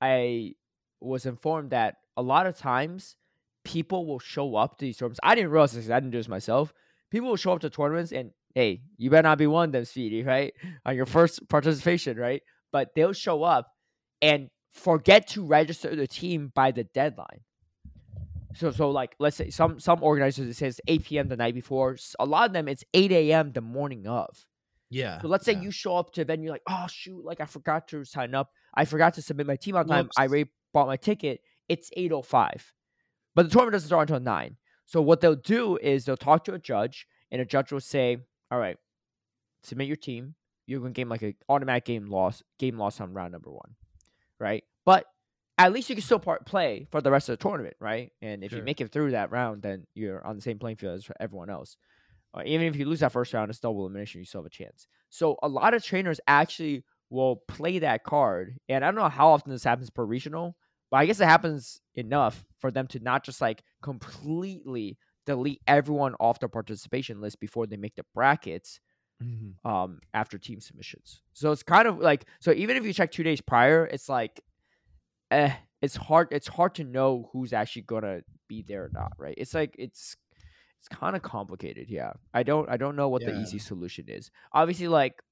I 0.00 0.54
was 1.00 1.26
informed 1.26 1.70
that 1.70 1.96
a 2.16 2.22
lot 2.22 2.46
of 2.46 2.56
times 2.56 3.16
people 3.64 4.06
will 4.06 4.18
show 4.18 4.56
up 4.56 4.78
to 4.78 4.84
these 4.84 4.96
tournaments. 4.98 5.20
I 5.22 5.34
didn't 5.34 5.50
realize 5.50 5.72
this, 5.72 5.88
I 5.90 6.00
didn't 6.00 6.10
do 6.10 6.18
this 6.18 6.28
myself. 6.28 6.72
People 7.10 7.28
will 7.28 7.36
show 7.36 7.52
up 7.52 7.60
to 7.60 7.70
tournaments 7.70 8.12
and 8.12 8.32
hey, 8.54 8.82
you 8.98 9.08
better 9.08 9.22
not 9.22 9.38
be 9.38 9.46
one 9.46 9.68
of 9.70 9.72
them, 9.72 9.84
Speedy, 9.84 10.22
right? 10.34 10.52
On 10.84 10.94
your 10.96 11.06
first 11.06 11.48
participation, 11.48 12.18
right? 12.18 12.42
But 12.70 12.94
they'll 12.94 13.12
show 13.12 13.42
up 13.42 13.68
and 14.22 14.48
forget 14.70 15.26
to 15.28 15.44
register 15.44 15.94
the 15.94 16.06
team 16.06 16.52
by 16.54 16.70
the 16.70 16.84
deadline. 16.84 17.40
So, 18.54 18.70
so 18.70 18.90
like, 18.90 19.14
let's 19.18 19.36
say 19.36 19.50
some 19.50 19.80
some 19.80 20.02
organizers 20.02 20.48
it 20.48 20.54
says 20.54 20.80
8 20.86 21.04
p.m. 21.04 21.28
the 21.28 21.36
night 21.36 21.54
before. 21.54 21.96
A 22.18 22.24
lot 22.24 22.46
of 22.46 22.52
them 22.52 22.68
it's 22.68 22.84
8 22.94 23.10
a.m. 23.12 23.52
the 23.52 23.60
morning 23.60 24.06
of. 24.06 24.46
Yeah. 24.90 25.20
So 25.22 25.28
let's 25.28 25.44
say 25.44 25.52
yeah. 25.52 25.62
you 25.62 25.70
show 25.70 25.96
up 25.96 26.12
to 26.12 26.22
a 26.22 26.24
venue 26.24 26.50
like, 26.50 26.62
oh 26.68 26.86
shoot, 26.88 27.24
like 27.24 27.40
I 27.40 27.46
forgot 27.46 27.88
to 27.88 28.04
sign 28.04 28.34
up. 28.34 28.50
I 28.74 28.84
forgot 28.84 29.14
to 29.14 29.22
submit 29.22 29.46
my 29.46 29.56
team 29.56 29.76
on 29.76 29.86
time. 29.86 30.10
I 30.18 30.26
already 30.26 30.50
bought 30.72 30.86
my 30.86 30.96
ticket. 30.96 31.40
It's 31.68 31.90
8:05, 31.96 32.72
but 33.34 33.44
the 33.44 33.48
tournament 33.50 33.72
doesn't 33.72 33.88
start 33.88 34.10
until 34.10 34.20
nine. 34.20 34.56
So 34.84 35.00
what 35.00 35.22
they'll 35.22 35.34
do 35.34 35.78
is 35.78 36.04
they'll 36.04 36.18
talk 36.18 36.44
to 36.44 36.54
a 36.54 36.58
judge, 36.58 37.06
and 37.30 37.40
a 37.40 37.46
judge 37.46 37.72
will 37.72 37.80
say, 37.80 38.18
"All 38.50 38.58
right, 38.58 38.76
submit 39.62 39.86
your 39.86 39.96
team. 39.96 40.34
You're 40.66 40.80
going 40.80 40.92
to 40.92 40.98
game 40.98 41.08
like 41.08 41.22
a 41.22 41.34
automatic 41.48 41.86
game 41.86 42.06
loss, 42.06 42.42
game 42.58 42.78
loss 42.78 43.00
on 43.00 43.14
round 43.14 43.32
number 43.32 43.50
one, 43.50 43.74
right? 44.38 44.64
But 44.84 45.06
at 45.58 45.72
least 45.72 45.88
you 45.90 45.94
can 45.94 46.02
still 46.02 46.18
part 46.18 46.46
play 46.46 46.86
for 46.90 47.00
the 47.00 47.10
rest 47.10 47.28
of 47.28 47.38
the 47.38 47.42
tournament, 47.42 47.76
right? 47.78 48.10
And 48.20 48.42
if 48.42 48.52
you 48.52 48.62
make 48.62 48.80
it 48.80 48.90
through 48.90 49.12
that 49.12 49.30
round, 49.30 49.62
then 49.62 49.86
you're 49.94 50.24
on 50.26 50.36
the 50.36 50.42
same 50.42 50.58
playing 50.58 50.76
field 50.76 50.96
as 50.96 51.08
everyone 51.20 51.50
else. 51.50 51.76
Uh, 52.34 52.42
even 52.46 52.66
if 52.66 52.76
you 52.76 52.86
lose 52.86 53.00
that 53.00 53.12
first 53.12 53.32
round, 53.34 53.50
it's 53.50 53.60
double 53.60 53.80
elimination. 53.80 54.20
You 54.20 54.24
still 54.24 54.40
have 54.40 54.46
a 54.46 54.50
chance. 54.50 54.86
So 55.10 55.36
a 55.42 55.48
lot 55.48 55.74
of 55.74 55.84
trainers 55.84 56.20
actually 56.26 56.84
will 57.10 57.36
play 57.46 57.78
that 57.80 58.04
card, 58.04 58.56
and 58.68 58.82
I 58.82 58.88
don't 58.88 58.96
know 58.96 59.08
how 59.08 59.28
often 59.28 59.52
this 59.52 59.64
happens 59.64 59.90
per 59.90 60.04
regional, 60.04 60.56
but 60.90 60.96
I 60.96 61.06
guess 61.06 61.20
it 61.20 61.26
happens 61.26 61.80
enough 61.94 62.42
for 62.58 62.70
them 62.70 62.86
to 62.88 63.00
not 63.00 63.22
just 63.22 63.42
like 63.42 63.62
completely 63.82 64.96
delete 65.26 65.60
everyone 65.66 66.14
off 66.18 66.40
the 66.40 66.48
participation 66.48 67.20
list 67.20 67.38
before 67.38 67.66
they 67.66 67.76
make 67.76 67.94
the 67.94 68.04
brackets 68.14 68.80
Mhm. 69.20 69.58
um 69.64 70.00
after 70.14 70.38
team 70.38 70.60
submissions. 70.60 71.22
So 71.32 71.52
it's 71.52 71.62
kind 71.62 71.86
of 71.88 71.98
like 71.98 72.26
so 72.40 72.52
even 72.52 72.76
if 72.76 72.84
you 72.84 72.92
check 72.92 73.12
two 73.12 73.22
days 73.22 73.40
prior, 73.40 73.86
it's 73.86 74.08
like 74.08 74.40
eh, 75.30 75.54
it's 75.82 75.96
hard 75.96 76.28
it's 76.32 76.48
hard 76.48 76.74
to 76.76 76.84
know 76.84 77.30
who's 77.32 77.52
actually 77.52 77.82
gonna 77.82 78.22
be 78.48 78.62
there 78.62 78.84
or 78.84 78.90
not, 78.92 79.12
right? 79.18 79.34
It's 79.38 79.54
like 79.54 79.76
it's 79.78 80.16
it's 80.80 80.88
kind 80.88 81.16
of 81.16 81.22
complicated, 81.22 81.90
yeah. 81.90 82.14
I 82.34 82.42
don't 82.44 82.68
I 82.70 82.76
don't 82.78 82.96
know 82.96 83.08
what 83.10 83.24
the 83.24 83.32
easy 83.38 83.58
solution 83.58 84.06
is. 84.08 84.30
Obviously, 84.52 84.88
like 84.88 85.22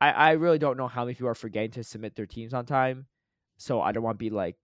I 0.00 0.10
I 0.12 0.30
really 0.32 0.58
don't 0.58 0.76
know 0.76 0.88
how 0.88 1.04
many 1.04 1.14
people 1.14 1.28
are 1.28 1.34
forgetting 1.34 1.72
to 1.72 1.84
submit 1.84 2.14
their 2.16 2.26
teams 2.26 2.54
on 2.54 2.66
time, 2.66 3.06
so 3.58 3.80
I 3.80 3.92
don't 3.92 4.02
want 4.02 4.18
to 4.18 4.24
be 4.24 4.30
like 4.30 4.56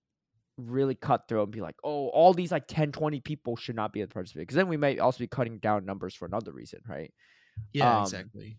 really 0.59 0.95
cutthroat 0.97 1.45
and 1.49 1.53
be 1.53 1.61
like, 1.63 1.77
oh, 1.85 2.09
all 2.09 2.35
these 2.35 2.53
like 2.53 2.67
10, 2.69 2.93
20 2.93 3.21
people 3.21 3.57
should 3.57 3.77
not 3.77 3.93
be 3.93 4.01
to 4.03 4.09
participate 4.09 4.43
because 4.43 4.57
then 4.57 4.69
we 4.69 4.77
might 4.79 4.99
also 5.01 5.19
be 5.21 5.29
cutting 5.29 5.59
down 5.59 5.85
numbers 5.87 6.15
for 6.15 6.27
another 6.27 6.53
reason, 6.53 6.81
right? 6.89 7.13
Yeah, 7.73 7.93
Um, 8.07 8.31
exactly. 8.33 8.59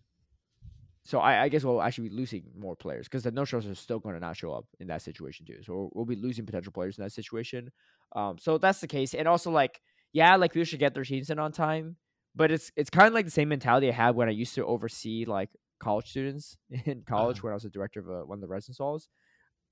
So 1.04 1.20
I, 1.20 1.42
I 1.44 1.48
guess 1.48 1.62
we'll 1.64 1.80
actually 1.82 2.08
be 2.08 2.16
losing 2.16 2.50
more 2.56 2.74
players 2.74 3.06
because 3.06 3.22
the 3.22 3.30
no 3.30 3.44
shows 3.44 3.66
are 3.66 3.74
still 3.76 4.00
going 4.00 4.14
to 4.14 4.20
not 4.20 4.36
show 4.36 4.52
up 4.52 4.66
in 4.80 4.88
that 4.88 5.02
situation 5.02 5.46
too. 5.46 5.60
So 5.62 5.90
we'll, 5.94 6.04
be 6.04 6.16
losing 6.16 6.46
potential 6.46 6.72
players 6.72 6.98
in 6.98 7.04
that 7.04 7.12
situation. 7.12 7.70
Um, 8.14 8.38
so 8.38 8.58
that's 8.58 8.80
the 8.80 8.88
case, 8.88 9.14
and 9.14 9.28
also 9.28 9.50
like 9.50 9.80
yeah, 10.12 10.36
like 10.36 10.52
people 10.52 10.64
should 10.64 10.78
get 10.80 10.94
their 10.94 11.04
teams 11.04 11.30
in 11.30 11.38
on 11.38 11.52
time, 11.52 11.96
but 12.34 12.50
it's 12.50 12.72
it's 12.76 12.90
kind 12.90 13.06
of 13.06 13.14
like 13.14 13.24
the 13.24 13.30
same 13.30 13.48
mentality 13.48 13.88
I 13.88 13.92
had 13.92 14.16
when 14.16 14.28
I 14.28 14.32
used 14.32 14.54
to 14.56 14.64
oversee 14.64 15.24
like 15.26 15.50
college 15.78 16.08
students 16.10 16.56
in 16.70 17.02
college 17.02 17.40
Uh-huh. 17.40 17.42
when 17.42 17.52
I 17.52 17.54
was 17.54 17.64
a 17.64 17.70
director 17.70 18.00
of 18.00 18.08
a, 18.08 18.24
one 18.26 18.38
of 18.38 18.40
the 18.42 18.48
residence 18.48 18.78
halls. 18.78 19.08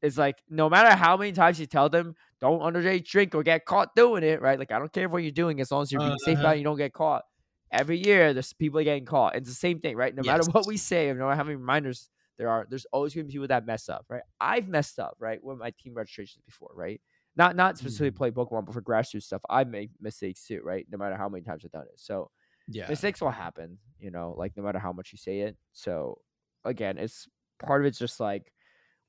It's 0.02 0.18
like 0.18 0.42
no 0.50 0.68
matter 0.70 0.94
how 0.96 1.16
many 1.16 1.32
times 1.32 1.60
you 1.60 1.66
tell 1.66 1.88
them 1.88 2.14
don't 2.40 2.60
underage 2.60 3.06
drink 3.08 3.34
or 3.34 3.42
get 3.42 3.64
caught 3.66 3.94
doing 3.96 4.22
it, 4.24 4.42
right? 4.42 4.58
Like 4.58 4.72
I 4.72 4.78
don't 4.78 4.92
care 4.92 5.08
what 5.08 5.22
you're 5.22 5.32
doing 5.32 5.60
as 5.60 5.70
long 5.70 5.82
as 5.82 5.92
you're 5.92 6.00
being 6.00 6.18
safe 6.18 6.38
about 6.40 6.54
Uh-huh. 6.54 6.56
it, 6.56 6.58
you 6.58 6.64
don't 6.64 6.76
get 6.78 6.92
caught 6.92 7.24
every 7.74 7.98
year 7.98 8.32
there's 8.34 8.52
people 8.54 8.82
getting 8.82 9.04
caught. 9.06 9.36
It's 9.36 9.48
the 9.48 9.54
same 9.54 9.80
thing, 9.80 9.96
right? 9.96 10.14
No 10.14 10.22
matter 10.22 10.44
what 10.44 10.66
we 10.66 10.76
say, 10.76 11.08
no 11.08 11.26
matter 11.26 11.36
how 11.36 11.44
many 11.44 11.56
reminders 11.56 12.10
there 12.38 12.48
are, 12.48 12.66
there's 12.68 12.86
always 12.92 13.14
gonna 13.14 13.24
be 13.26 13.32
people 13.32 13.48
that 13.48 13.66
mess 13.66 13.88
up, 13.88 14.06
right? 14.08 14.22
I've 14.40 14.68
messed 14.68 14.98
up, 14.98 15.16
right, 15.20 15.42
with 15.42 15.58
my 15.58 15.72
team 15.72 15.94
registrations 15.94 16.42
before, 16.46 16.70
right? 16.74 17.00
Not 17.36 17.56
not 17.56 17.78
specifically 17.78 18.12
Mhm. 18.12 18.16
play 18.16 18.30
Pokemon, 18.30 18.66
but 18.66 18.74
for 18.74 18.82
grassroots 18.82 19.24
stuff, 19.24 19.42
I 19.50 19.64
make 19.64 19.90
mistakes 20.00 20.46
too, 20.46 20.62
right? 20.64 20.86
No 20.90 20.98
matter 20.98 21.16
how 21.16 21.28
many 21.28 21.44
times 21.44 21.64
I've 21.64 21.72
done 21.72 21.86
it. 21.92 21.98
So 22.00 22.30
Yeah. 22.68 22.88
mistakes 22.90 23.20
will 23.20 23.30
happen, 23.30 23.78
you 23.98 24.10
know, 24.10 24.34
like 24.38 24.56
no 24.56 24.62
matter 24.62 24.78
how 24.78 24.92
much 24.92 25.12
you 25.12 25.18
say 25.18 25.40
it. 25.40 25.56
So 25.72 26.20
again, 26.64 26.98
it's 26.98 27.28
part 27.58 27.82
of 27.82 27.86
it's 27.86 27.98
just 27.98 28.20
like 28.20 28.52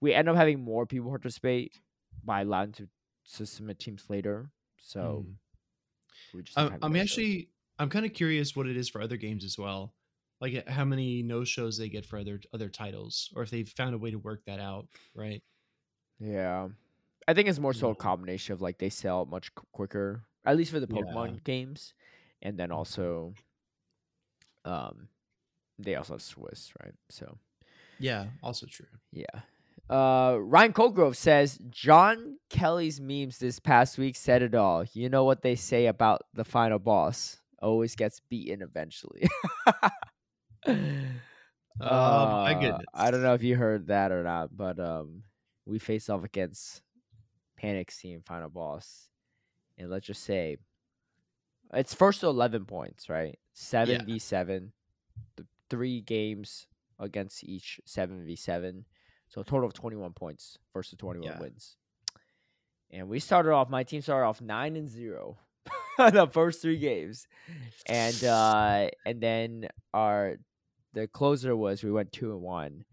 we 0.01 0.13
end 0.13 0.29
up 0.29 0.35
having 0.35 0.63
more 0.63 0.85
people 0.85 1.09
participate 1.09 1.79
by 2.23 2.41
allowing 2.41 2.71
to, 2.73 2.89
to 3.35 3.45
submit 3.45 3.79
teams 3.79 4.09
later. 4.09 4.51
So 4.77 5.25
Mm. 5.25 5.35
we 6.33 6.43
just 6.43 6.57
I'm, 6.57 6.77
I'm 6.81 6.93
no 6.93 6.99
shows. 7.05 7.17
actually 7.19 7.49
I'm 7.79 7.89
kind 7.89 8.05
of 8.05 8.13
curious 8.13 8.55
what 8.55 8.67
it 8.67 8.77
is 8.77 8.89
for 8.89 9.01
other 9.01 9.17
games 9.17 9.43
as 9.43 9.57
well. 9.57 9.93
Like 10.41 10.55
uh, 10.67 10.71
how 10.71 10.85
many 10.85 11.23
no 11.23 11.43
shows 11.43 11.77
they 11.77 11.89
get 11.89 12.05
for 12.05 12.19
other 12.19 12.39
other 12.53 12.69
titles, 12.69 13.31
or 13.35 13.43
if 13.43 13.49
they've 13.49 13.67
found 13.69 13.95
a 13.95 13.97
way 13.97 14.11
to 14.11 14.19
work 14.19 14.43
that 14.45 14.59
out, 14.59 14.87
right? 15.13 15.41
Yeah. 16.19 16.69
I 17.27 17.33
think 17.33 17.47
it's 17.49 17.59
more 17.59 17.73
so 17.73 17.89
a 17.91 17.95
combination 17.95 18.53
of 18.53 18.61
like 18.61 18.77
they 18.79 18.89
sell 18.89 19.25
much 19.25 19.53
quicker, 19.73 20.23
at 20.45 20.57
least 20.57 20.71
for 20.71 20.79
the 20.79 20.87
Yeah. 20.87 21.01
Pokemon 21.03 21.43
games, 21.43 21.93
and 22.41 22.57
then 22.59 22.71
Mhm. 22.71 22.75
also, 22.77 23.33
um, 24.63 25.09
they 25.79 25.95
also 25.95 26.13
have 26.13 26.21
Swiss, 26.21 26.73
right? 26.83 26.95
So 27.09 27.37
Yeah, 27.99 28.31
also 28.43 28.65
true. 28.67 28.87
yeah. 29.11 29.41
Uh, 29.89 30.37
Ryan 30.41 30.73
Colgrove 30.73 31.15
says 31.15 31.59
John 31.69 32.39
Kelly's 32.49 32.99
memes 32.99 33.37
this 33.37 33.59
past 33.59 33.97
week 33.97 34.15
said 34.15 34.41
it 34.41 34.55
all. 34.55 34.83
You 34.93 35.09
know 35.09 35.23
what 35.23 35.43
they 35.43 35.55
say 35.55 35.85
about 35.85 36.23
the 36.33 36.43
final 36.43 36.79
boss 36.79 37.39
always 37.65 37.95
gets 37.95 38.21
beaten 38.29 38.61
eventually. 38.61 39.27
Oh 40.67 41.81
my 41.81 42.53
Uh, 42.55 42.59
goodness. 42.61 42.85
I 42.93 43.11
don't 43.11 43.21
know 43.21 43.33
if 43.33 43.43
you 43.43 43.57
heard 43.57 43.87
that 43.87 44.11
or 44.13 44.23
not, 44.23 44.55
but 44.55 44.79
um, 44.79 45.23
we 45.65 45.77
face 45.77 46.09
off 46.09 46.23
against 46.23 46.81
Panic's 47.61 47.97
team 47.97 48.21
final 48.25 48.49
boss, 48.49 49.09
and 49.77 49.89
let's 49.89 50.07
just 50.07 50.23
say 50.23 50.55
it's 51.73 51.93
first 51.93 52.21
to 52.21 52.27
eleven 52.27 52.63
points, 52.65 53.09
right? 53.09 53.37
Seven 53.53 54.05
v 54.05 54.19
seven, 54.19 54.71
th- 55.35 55.47
three 55.69 55.99
games 55.99 56.65
against 56.97 57.43
each 57.43 57.81
seven 57.85 58.25
v 58.25 58.37
seven, 58.37 58.85
so 59.27 59.41
a 59.41 59.43
total 59.43 59.67
of 59.67 59.73
twenty 59.73 59.97
one 59.97 60.13
points. 60.13 60.57
versus 60.73 60.97
twenty 60.97 61.19
one 61.19 61.31
Yeah. 61.33 61.39
wins, 61.39 61.75
and 62.89 63.09
we 63.09 63.19
started 63.19 63.51
off. 63.51 63.69
My 63.69 63.83
team 63.83 63.99
started 64.01 64.25
off 64.27 64.39
nine 64.39 64.77
and 64.77 64.87
zero. 64.87 65.37
the 66.11 66.27
first 66.31 66.61
three 66.61 66.77
games, 66.77 67.27
and 67.87 68.23
uh, 68.23 68.89
and 69.05 69.21
then 69.21 69.67
our 69.93 70.37
the 70.93 71.07
closer 71.07 71.55
was 71.55 71.83
we 71.83 71.91
went 71.91 72.11
two 72.11 72.31
and 72.31 72.41
one, 72.41 72.85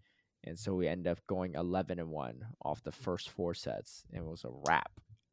and 0.43 0.57
so 0.57 0.75
we 0.75 0.87
ended 0.87 1.07
up 1.11 1.19
going 1.27 1.55
eleven 1.55 1.99
and 1.99 2.09
one 2.09 2.45
off 2.63 2.83
the 2.83 2.91
first 2.91 3.29
four 3.29 3.53
sets, 3.53 4.03
and 4.11 4.23
it 4.23 4.29
was 4.29 4.43
a 4.43 4.49
wrap. 4.67 4.91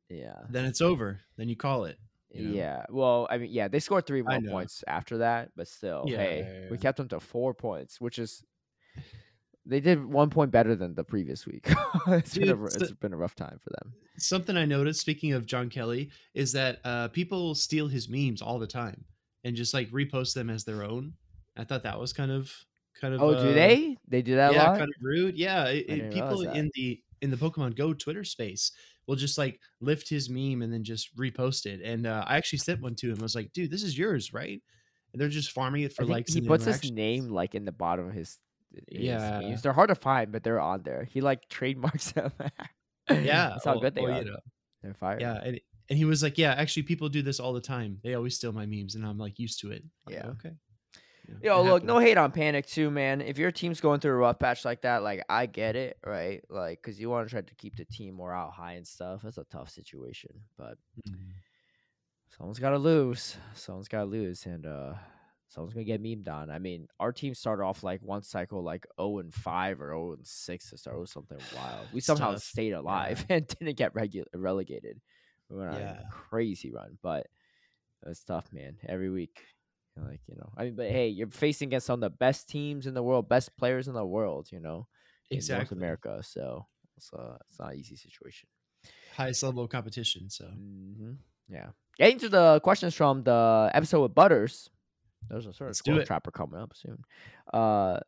Yeah, 0.09 0.35
Then 0.49 0.65
it's 0.65 0.81
over. 0.81 1.21
Then 1.37 1.49
you 1.49 1.57
call 1.57 1.85
it. 1.85 1.97
you 2.33 2.49
know? 2.49 2.55
yeah. 2.55 2.87
Well, 2.91 3.29
I 3.31 3.39
mean, 3.39 3.51
yeah, 3.53 3.69
they 3.69 3.79
scored 3.79 4.07
three 4.07 4.23
more 4.23 4.41
points 4.41 4.83
after 4.89 5.19
that, 5.19 5.51
but 5.55 5.69
still, 5.69 6.05
Yeah, 6.09 6.17
hey, 6.19 6.39
yeah, 6.63 6.71
we 6.71 6.77
yeah. 6.77 6.81
kept 6.81 6.97
them 6.99 7.09
to 7.11 7.21
four 7.21 7.55
points, 7.55 8.01
which 8.01 8.19
is 8.19 8.43
they 9.71 9.81
did 9.81 10.05
one 10.05 10.31
point 10.31 10.51
better 10.51 10.75
than 10.75 10.95
the 10.95 11.05
previous 11.05 11.47
week. 11.47 11.67
it's 12.09 12.35
been 12.37 12.49
a, 12.49 12.53
Dude, 12.53 12.61
r- 12.61 12.71
so- 12.71 12.81
it's 12.81 12.91
been 12.93 13.13
a 13.13 13.17
rough 13.17 13.35
time 13.35 13.59
for 13.63 13.71
them. 13.71 13.95
Something 14.19 14.57
I 14.57 14.67
noticed, 14.67 15.01
speaking 15.01 15.33
of 15.33 15.47
John 15.47 15.71
Kelly, 15.71 16.11
is 16.35 16.53
that 16.53 16.81
uh, 16.85 17.09
people 17.09 17.55
steal 17.55 17.89
his 17.89 18.09
memes 18.09 18.43
all 18.43 18.59
the 18.59 18.67
time 18.67 19.05
and 19.45 19.57
just 19.57 19.73
like 19.73 19.89
repost 19.91 20.35
them 20.35 20.51
as 20.51 20.65
their 20.65 20.83
own. 20.85 21.15
I 21.57 21.65
thought 21.65 21.85
that 21.85 21.99
was 21.99 22.13
kind 22.13 22.31
of 22.31 22.53
kind 23.01 23.15
of. 23.15 23.23
Oh, 23.23 23.31
uh, 23.31 23.43
do 23.43 23.55
they? 23.55 23.97
They 24.09 24.23
do 24.23 24.35
that 24.37 24.53
a 24.53 24.55
yeah, 24.55 24.69
lot. 24.71 24.79
kind 24.79 24.91
of 24.91 24.97
rude. 25.01 25.37
Yeah, 25.39 25.67
it, 25.69 25.89
it- 25.89 26.13
people 26.13 26.43
in 26.43 26.71
the 26.75 27.01
in 27.23 27.31
the 27.31 27.37
Pokemon 27.37 27.77
Go 27.77 27.93
Twitter 27.95 28.25
space 28.25 28.73
will 29.07 29.17
just 29.17 29.39
like 29.39 29.61
lift 29.81 30.09
his 30.09 30.29
meme 30.29 30.63
and 30.63 30.73
then 30.73 30.85
just 30.85 31.17
repost 31.17 31.67
it. 31.67 31.81
And 31.83 32.07
uh, 32.07 32.25
I 32.27 32.37
actually 32.37 32.61
sent 32.61 32.81
one 32.81 32.95
to 32.97 33.11
him. 33.11 33.19
I 33.21 33.23
was 33.23 33.35
like, 33.35 33.53
"Dude, 33.53 33.71
this 33.71 33.83
is 33.83 33.97
yours, 33.97 34.33
right?" 34.33 34.61
And 35.13 35.21
they're 35.21 35.29
just 35.29 35.53
farming 35.53 35.83
it 35.83 35.93
for 35.93 36.05
likes. 36.05 36.33
he 36.35 36.41
puts 36.41 36.65
his 36.65 36.91
name 36.91 37.29
like 37.31 37.55
in 37.55 37.65
the 37.65 37.73
bottom 37.73 38.09
of 38.09 38.15
his. 38.15 38.39
Yeah. 38.89 39.57
they're 39.63 39.73
hard 39.73 39.89
to 39.89 39.95
find, 39.95 40.31
but 40.33 40.43
they're 40.45 40.61
on 40.61 40.83
there. 40.83 41.05
He 41.05 41.21
like 41.21 41.49
trademarks 41.49 42.13
them. 42.13 42.33
Yeah, 43.11 43.51
that's 43.51 43.65
how 43.65 43.73
well- 43.73 43.81
good 43.81 43.95
they 43.95 44.03
well, 44.03 44.13
are. 44.13 44.19
you 44.23 44.31
know, 44.31 44.39
They're 44.83 44.95
fire. 44.95 45.19
yeah, 45.21 45.41
and 45.43 45.61
and 45.89 45.99
he 45.99 46.05
was 46.05 46.23
like, 46.23 46.39
"Yeah, 46.39 46.53
actually, 46.53 46.85
people 46.85 47.09
do 47.09 47.21
this 47.23 47.41
all 47.41 47.53
the 47.53 47.61
time. 47.61 47.99
They 48.05 48.15
always 48.15 48.37
steal 48.37 48.53
my 48.53 48.65
memes, 48.67 48.95
and 48.95 49.05
I'm 49.05 49.19
like 49.19 49.39
used 49.41 49.59
to 49.61 49.73
it." 49.73 49.83
I'm 50.07 50.15
like, 50.15 50.23
Yeah. 50.23 50.31
okay. 50.31 50.53
You 51.27 51.35
know, 51.35 51.41
Yo, 51.43 51.63
look, 51.65 51.83
no 51.85 51.99
hate 51.99 52.17
on 52.17 52.31
Panic 52.33 52.67
too, 52.67 52.91
man. 52.91 53.21
If 53.21 53.39
your 53.39 53.51
team's 53.53 53.81
going 53.81 53.99
through 54.01 54.13
a 54.13 54.17
rough 54.17 54.39
patch 54.39 54.65
like 54.65 54.83
that, 54.83 55.03
like 55.03 55.25
I 55.29 55.47
get 55.47 55.75
it, 55.77 55.97
right? 56.07 56.43
Like, 56.49 56.81
cause 56.83 56.99
you 56.99 57.11
want 57.11 57.27
to 57.29 57.31
try 57.31 57.41
to 57.41 57.55
keep 57.57 57.75
the 57.77 57.85
team 57.85 58.15
morale 58.17 58.51
high 58.51 58.75
and 58.75 58.87
stuff. 58.87 59.23
That's 59.23 59.39
a 59.39 59.45
tough 59.45 59.71
situation, 59.71 60.31
but 60.57 60.79
Mhm. 61.09 61.33
someone's 62.37 62.59
got 62.61 62.71
to 62.71 62.79
lose. 62.79 63.37
Someone's 63.55 63.89
got 63.89 64.01
to 64.01 64.05
lose, 64.07 64.47
and 64.47 64.67
uh, 64.67 64.95
someone's 65.51 65.75
gonna 65.75 65.85
get 65.85 66.03
memed 66.03 66.29
on. 66.29 66.51
I 66.51 66.59
mean, 66.59 66.89
our 66.99 67.13
team 67.13 67.35
started 67.35 67.63
off 67.65 67.83
like 67.83 68.01
one 68.03 68.23
cycle 68.23 68.63
like 68.63 68.87
zero 68.99 69.19
and 69.19 69.35
five 69.35 69.81
or 69.81 69.89
zero 69.91 70.13
and 70.15 70.27
six 70.27 70.71
to 70.71 70.79
start 70.79 70.99
with 70.99 71.11
something 71.11 71.39
wild. 71.51 71.89
We 71.93 72.01
somehow 72.01 72.33
tough. 72.33 72.43
stayed 72.43 72.73
alive 72.73 73.27
and 73.29 73.47
didn't 73.47 73.77
get 73.77 73.93
regu- 73.95 74.25
relegated. 74.35 75.01
We 75.51 75.59
went 75.59 75.71
on 75.71 75.79
Yeah. 75.81 76.01
a 76.01 76.05
crazy 76.11 76.71
run, 76.73 76.97
but 77.03 77.27
it's 78.07 78.25
tough, 78.25 78.53
man. 78.53 78.77
Every 78.89 79.11
week, 79.11 79.43
like 79.97 80.21
you 80.27 80.37
know, 80.37 80.51
I 80.57 80.65
mean, 80.65 80.77
but 80.77 80.89
hey, 80.91 81.09
you're 81.09 81.29
facing 81.29 81.69
against 81.69 81.87
some 81.87 82.03
of 82.03 82.11
the 82.13 82.17
best 82.17 82.49
teams 82.49 82.87
in 82.87 82.95
the 82.95 83.03
world, 83.03 83.29
best 83.29 83.57
players 83.59 83.89
in 83.89 83.95
the 83.95 84.07
world, 84.07 84.49
you 84.51 84.61
know, 84.61 84.87
in 85.31 85.41
North 85.59 85.73
America. 85.73 86.23
So 86.23 86.67
it's 86.97 87.13
uh, 87.13 87.37
it's 87.49 87.59
not 87.59 87.73
an 87.73 87.79
easy 87.79 87.97
situation. 87.97 88.49
Highest 89.17 89.43
level 89.43 89.65
of 89.65 89.71
competition. 89.71 90.31
So 90.31 90.47
hmm 90.47 91.13
Yeah. 91.49 91.71
Getting 91.99 92.19
to 92.21 92.29
the 92.31 92.61
questions 92.61 92.95
from 92.95 93.25
the 93.25 93.71
episode 93.75 94.03
with 94.03 94.15
Butters. 94.15 94.71
There's 95.29 95.47
a 95.47 95.53
sort 95.53 95.63
of 95.63 95.67
Let's 95.69 95.83
do 95.83 95.93
squirrel 95.93 96.07
trapper 96.07 96.31
coming 96.31 96.61
up 96.61 96.73
soon. 96.75 97.05
Uh, 97.53 98.01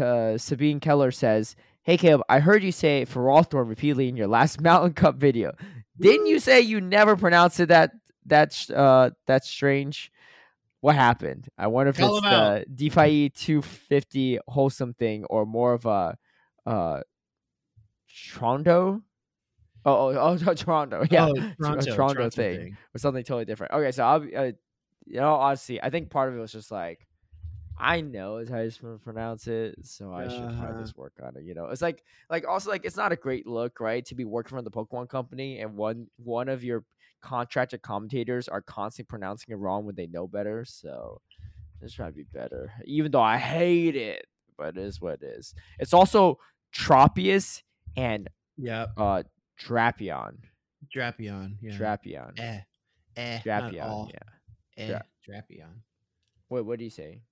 uh, 0.00 0.38
Sabine 0.38 0.80
Keller 0.80 1.10
says, 1.10 1.56
"Hey 1.82 1.96
Caleb, 1.96 2.22
I 2.28 2.38
heard 2.40 2.62
you 2.62 2.72
say 2.72 3.04
Ferrothorn 3.06 3.68
repeatedly 3.68 4.08
in 4.08 4.16
your 4.16 4.28
last 4.28 4.60
Mountain 4.62 4.92
Cup 4.94 5.16
video. 5.16 5.52
Didn't 5.98 6.26
you 6.26 6.38
say 6.38 6.60
you 6.60 6.80
never 6.80 7.16
pronounced 7.16 7.60
it 7.60 7.66
that 7.66 7.92
that 8.26 8.70
uh 8.70 9.10
that's 9.26 9.48
strange? 9.48 10.12
What 10.80 10.94
happened? 10.94 11.48
I 11.58 11.66
wonder 11.66 11.90
if 11.90 11.98
Call 11.98 12.16
it's 12.18 12.22
the 12.26 12.64
DeFi 12.74 13.28
250 13.30 14.38
wholesome 14.48 14.94
thing 14.94 15.24
or 15.24 15.44
more 15.44 15.74
of 15.74 15.84
a 15.84 16.16
uh 16.64 17.00
Trondo. 18.08 19.02
Oh, 19.84 20.08
oh, 20.16 20.38
oh, 20.46 20.54
Toronto. 20.54 21.04
Yeah, 21.10 21.26
Oh, 21.28 21.34
Toronto, 21.34 21.54
Toronto 21.58 21.94
Toronto 21.94 22.30
thing 22.30 22.58
thing. 22.58 22.76
or 22.94 22.98
something 22.98 23.24
totally 23.24 23.44
different. 23.46 23.72
Okay, 23.72 23.92
so 23.92 24.04
I'll 24.04 24.20
be, 24.20 24.36
uh, 24.36 24.52
you 25.10 25.20
know, 25.20 25.34
honestly, 25.34 25.82
I 25.82 25.90
think 25.90 26.10
part 26.10 26.30
of 26.30 26.36
it 26.36 26.40
was 26.40 26.52
just 26.52 26.70
like, 26.70 27.06
I 27.78 28.02
know 28.02 28.38
is 28.38 28.50
how 28.50 28.58
to 28.68 28.98
pronounce 29.02 29.46
it, 29.46 29.86
so 29.86 30.12
I 30.14 30.28
should 30.28 30.50
Uh-huh. 30.50 30.56
probably 30.58 30.82
just 30.82 30.96
work 30.98 31.14
on 31.22 31.36
it. 31.36 31.44
You 31.44 31.54
know, 31.54 31.66
it's 31.66 31.82
like, 31.82 32.04
like 32.30 32.46
also 32.46 32.70
like 32.70 32.84
it's 32.84 32.96
not 32.96 33.12
a 33.12 33.16
great 33.16 33.46
look, 33.46 33.80
right, 33.80 34.04
to 34.06 34.14
be 34.14 34.24
working 34.26 34.56
for 34.56 34.62
the 34.62 34.70
Pokemon 34.70 35.08
Company 35.08 35.60
and 35.60 35.76
one 35.76 36.08
one 36.18 36.48
of 36.48 36.64
your 36.64 36.84
contracted 37.22 37.82
commentators 37.82 38.48
are 38.48 38.62
constantly 38.62 39.08
pronouncing 39.08 39.52
it 39.52 39.56
wrong 39.56 39.86
when 39.86 39.94
they 39.94 40.06
know 40.06 40.28
better. 40.28 40.64
So 40.66 41.22
just 41.82 41.96
try 41.96 42.08
to 42.08 42.12
be 42.12 42.24
better, 42.24 42.72
even 42.84 43.12
though 43.12 43.22
I 43.22 43.38
hate 43.38 43.96
it, 43.96 44.26
but 44.58 44.76
it 44.76 44.84
is 44.84 45.00
what 45.00 45.22
it 45.22 45.24
is. 45.38 45.54
It's 45.78 45.94
also 45.94 46.38
Tropius 46.74 47.62
and 47.96 48.28
Yeah, 48.56 48.86
uh 48.96 49.24
Drapion, 49.58 50.38
Drapion. 50.86 51.58
Yeah. 51.60 51.76
Drapion, 51.76 52.36
eh, 52.36 52.62
eh, 53.16 53.40
Drapion, 53.44 54.02
yeah. 54.04 54.39
Dra- 54.88 55.04
Drapion. 55.28 55.82
Wait, 56.48 56.64
what 56.64 56.78
do 56.78 56.84
you 56.84 56.90
say? 56.90 57.22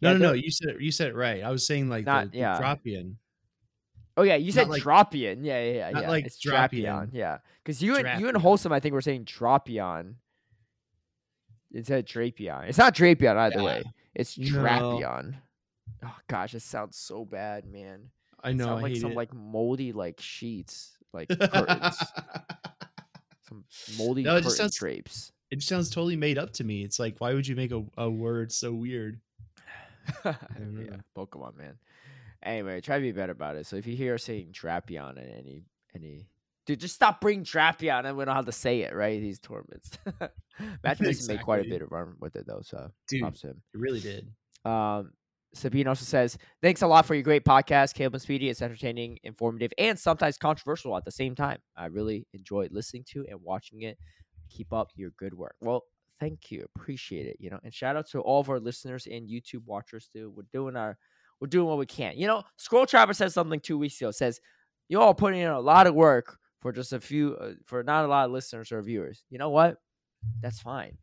No, 0.00 0.12
Yeah, 0.12 0.18
no, 0.18 0.26
no. 0.28 0.32
You 0.34 0.50
said 0.50 0.68
it, 0.70 0.80
you 0.80 0.92
said 0.92 1.08
it 1.08 1.14
right. 1.16 1.42
I 1.42 1.50
was 1.50 1.66
saying 1.66 1.88
like 1.88 2.04
Not- 2.06 2.32
the, 2.32 2.38
yeah. 2.38 2.58
Dropian. 2.60 3.14
Oh 4.16 4.22
yeah, 4.22 4.34
you 4.36 4.50
said 4.52 4.68
like-. 4.68 4.84
Yeah, 4.84 5.34
yeah, 5.40 5.60
yeah. 5.62 5.90
not 5.90 6.02
yeah. 6.02 6.08
like 6.10 6.26
it's 6.26 6.44
Drapion. 6.44 6.84
Drapion. 6.84 7.08
Yeah, 7.12 7.38
because 7.62 7.80
you 7.82 7.96
and 7.96 8.20
you 8.20 8.28
and 8.28 8.36
Wholesome, 8.36 8.72
I 8.72 8.80
think, 8.80 8.92
were 8.92 9.00
saying 9.00 9.24
Dropion 9.26 10.14
instead 11.72 12.00
of 12.00 12.04
Drapion. 12.04 12.68
It's 12.68 12.78
not 12.78 12.94
Drapion 12.94 13.36
either 13.36 13.58
Yeah. 13.58 13.64
way. 13.64 13.82
It's 14.14 14.36
No. 14.38 14.46
Drapion. 14.60 15.34
Oh 16.04 16.16
gosh, 16.28 16.54
it 16.54 16.62
sounds 16.62 16.96
so 16.96 17.24
bad, 17.24 17.64
man. 17.66 18.10
I 18.42 18.52
know. 18.52 18.64
sounds 18.66 18.78
I 18.78 18.82
like 18.82 18.96
some 18.96 19.12
it. 19.12 19.16
like 19.16 19.34
moldy 19.34 19.92
like 19.92 20.20
sheets, 20.20 20.96
like 21.12 21.28
curtains, 21.28 21.96
some 23.48 23.64
moldy 23.96 24.22
No, 24.22 24.36
curtain 24.36 24.50
sounds- 24.50 24.76
drapes. 24.76 25.32
It 25.50 25.56
just 25.56 25.68
sounds 25.68 25.90
totally 25.90 26.16
made 26.16 26.38
up 26.38 26.52
to 26.54 26.64
me. 26.64 26.82
It's 26.82 26.98
like, 26.98 27.16
why 27.18 27.34
would 27.34 27.46
you 27.46 27.56
make 27.56 27.72
a, 27.72 27.84
a 27.96 28.08
word 28.10 28.52
so 28.52 28.72
weird? 28.72 29.20
yeah. 30.24 30.34
Pokemon 31.16 31.56
man. 31.56 31.78
Anyway, 32.42 32.80
try 32.80 32.96
to 32.96 33.02
be 33.02 33.12
better 33.12 33.32
about 33.32 33.56
it. 33.56 33.66
So 33.66 33.76
if 33.76 33.86
you 33.86 33.96
hear 33.96 34.14
us 34.14 34.24
saying 34.24 34.52
Drapion 34.52 35.16
in 35.16 35.28
any 35.28 35.62
any 35.94 36.28
dude, 36.66 36.80
just 36.80 36.94
stop 36.94 37.20
bringing 37.20 37.44
Drapion 37.44 38.04
and 38.04 38.16
we 38.16 38.24
don't 38.24 38.36
have 38.36 38.46
to 38.46 38.52
say 38.52 38.82
it, 38.82 38.94
right? 38.94 39.20
These 39.20 39.40
tournaments. 39.40 39.98
Match 40.84 41.00
Mason 41.00 41.34
made 41.34 41.42
quite 41.42 41.66
a 41.66 41.68
bit 41.68 41.82
of 41.82 41.90
run 41.90 42.14
with 42.20 42.36
it 42.36 42.46
though, 42.46 42.60
so 42.62 42.90
Dude, 43.08 43.22
props 43.22 43.42
him. 43.42 43.60
it 43.74 43.80
really 43.80 44.00
did. 44.00 44.28
Um, 44.64 45.12
Sabine 45.54 45.88
also 45.88 46.04
says, 46.04 46.36
Thanks 46.62 46.82
a 46.82 46.86
lot 46.86 47.06
for 47.06 47.14
your 47.14 47.22
great 47.22 47.44
podcast, 47.44 47.94
Caleb 47.94 48.14
and 48.14 48.22
Speedy. 48.22 48.48
It's 48.48 48.62
entertaining, 48.62 49.18
informative, 49.24 49.72
and 49.78 49.98
sometimes 49.98 50.36
controversial 50.36 50.96
at 50.96 51.04
the 51.04 51.10
same 51.10 51.34
time. 51.34 51.58
I 51.76 51.86
really 51.86 52.26
enjoyed 52.34 52.72
listening 52.72 53.04
to 53.12 53.24
and 53.28 53.40
watching 53.42 53.82
it. 53.82 53.98
Keep 54.50 54.72
up 54.72 54.90
your 54.96 55.10
good 55.18 55.34
work. 55.34 55.54
Well, 55.60 55.84
thank 56.20 56.50
you. 56.50 56.66
Appreciate 56.76 57.26
it. 57.26 57.36
You 57.40 57.50
know, 57.50 57.58
and 57.64 57.72
shout 57.72 57.96
out 57.96 58.08
to 58.10 58.20
all 58.20 58.40
of 58.40 58.48
our 58.50 58.60
listeners 58.60 59.06
and 59.10 59.28
YouTube 59.28 59.64
watchers 59.66 60.08
too. 60.12 60.32
We're 60.36 60.44
doing 60.52 60.76
our 60.76 60.96
we're 61.40 61.48
doing 61.48 61.66
what 61.68 61.78
we 61.78 61.86
can. 61.86 62.14
You 62.16 62.26
know, 62.26 62.42
Squirrel 62.56 62.86
Trapper 62.86 63.14
said 63.14 63.32
something 63.32 63.60
two 63.60 63.78
weeks 63.78 64.00
ago. 64.00 64.10
Says, 64.10 64.40
You 64.88 65.00
all 65.00 65.14
putting 65.14 65.40
in 65.40 65.48
a 65.48 65.60
lot 65.60 65.86
of 65.86 65.94
work 65.94 66.36
for 66.60 66.72
just 66.72 66.92
a 66.92 66.98
few 67.00 67.36
uh, 67.36 67.52
for 67.64 67.82
not 67.84 68.04
a 68.04 68.08
lot 68.08 68.26
of 68.26 68.32
listeners 68.32 68.72
or 68.72 68.82
viewers. 68.82 69.22
You 69.30 69.38
know 69.38 69.50
what? 69.50 69.76
That's 70.40 70.58
fine. 70.60 70.98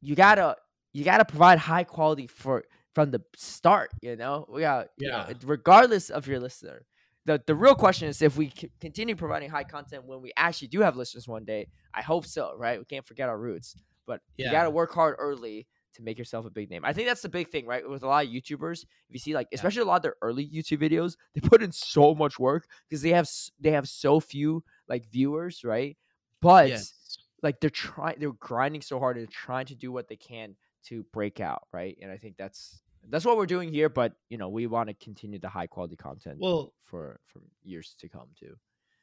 You 0.00 0.14
gotta 0.14 0.56
you 0.92 1.04
gotta 1.04 1.24
provide 1.24 1.58
high 1.58 1.84
quality 1.84 2.26
for 2.26 2.64
from 2.94 3.10
the 3.10 3.22
start. 3.36 3.90
You 4.00 4.16
know, 4.16 4.46
we 4.48 4.62
got 4.62 4.88
you 4.98 5.08
know, 5.10 5.24
Yeah. 5.28 5.34
regardless 5.44 6.10
of 6.10 6.26
your 6.26 6.40
listener. 6.40 6.86
The 7.28 7.42
the 7.46 7.54
real 7.54 7.74
question 7.74 8.08
is 8.08 8.22
if 8.22 8.38
we 8.38 8.50
continue 8.80 9.14
providing 9.14 9.50
high 9.50 9.64
content 9.64 10.04
when 10.06 10.22
we 10.22 10.32
actually 10.34 10.68
do 10.68 10.80
have 10.80 10.96
listeners 10.96 11.28
one 11.28 11.44
day. 11.44 11.68
I 11.92 12.00
hope 12.00 12.24
so, 12.24 12.54
right? 12.56 12.78
We 12.78 12.86
can't 12.86 13.06
forget 13.06 13.28
our 13.28 13.38
roots, 13.38 13.76
but 14.06 14.20
you 14.38 14.50
gotta 14.50 14.70
work 14.70 14.94
hard 14.94 15.16
early 15.18 15.66
to 15.94 16.02
make 16.02 16.16
yourself 16.18 16.46
a 16.46 16.50
big 16.50 16.70
name. 16.70 16.86
I 16.86 16.94
think 16.94 17.06
that's 17.06 17.20
the 17.20 17.28
big 17.28 17.50
thing, 17.50 17.66
right? 17.66 17.86
With 17.86 18.02
a 18.02 18.06
lot 18.06 18.24
of 18.24 18.30
YouTubers, 18.30 18.82
if 18.82 19.10
you 19.10 19.18
see 19.18 19.34
like, 19.34 19.48
especially 19.52 19.82
a 19.82 19.84
lot 19.84 19.96
of 19.96 20.02
their 20.02 20.16
early 20.22 20.48
YouTube 20.48 20.80
videos, 20.80 21.16
they 21.34 21.42
put 21.42 21.62
in 21.62 21.70
so 21.70 22.14
much 22.14 22.38
work 22.38 22.66
because 22.88 23.02
they 23.02 23.10
have 23.10 23.28
they 23.60 23.72
have 23.72 23.86
so 23.88 24.20
few 24.20 24.64
like 24.88 25.04
viewers, 25.10 25.64
right? 25.64 25.98
But 26.40 26.68
Yes. 26.68 26.94
like 27.42 27.60
they're 27.60 27.68
trying 27.68 28.16
they're 28.20 28.32
grinding 28.32 28.80
so 28.80 28.98
hard 28.98 29.18
and 29.18 29.30
trying 29.30 29.66
to 29.66 29.74
do 29.74 29.92
what 29.92 30.08
they 30.08 30.16
can 30.16 30.56
to 30.84 31.04
break 31.12 31.40
out 31.40 31.66
right 31.72 31.98
and 32.00 32.10
i 32.10 32.16
think 32.16 32.36
that's 32.36 32.80
that's 33.08 33.24
what 33.24 33.36
we're 33.36 33.46
doing 33.46 33.72
here 33.72 33.88
but 33.88 34.12
you 34.28 34.36
know 34.38 34.48
we 34.48 34.66
want 34.66 34.88
to 34.88 34.94
continue 34.94 35.38
the 35.38 35.48
high 35.48 35.66
quality 35.66 35.96
content 35.96 36.36
Well, 36.40 36.74
for 36.84 37.20
for 37.26 37.40
years 37.62 37.94
to 38.00 38.08
come 38.08 38.28
too 38.38 38.54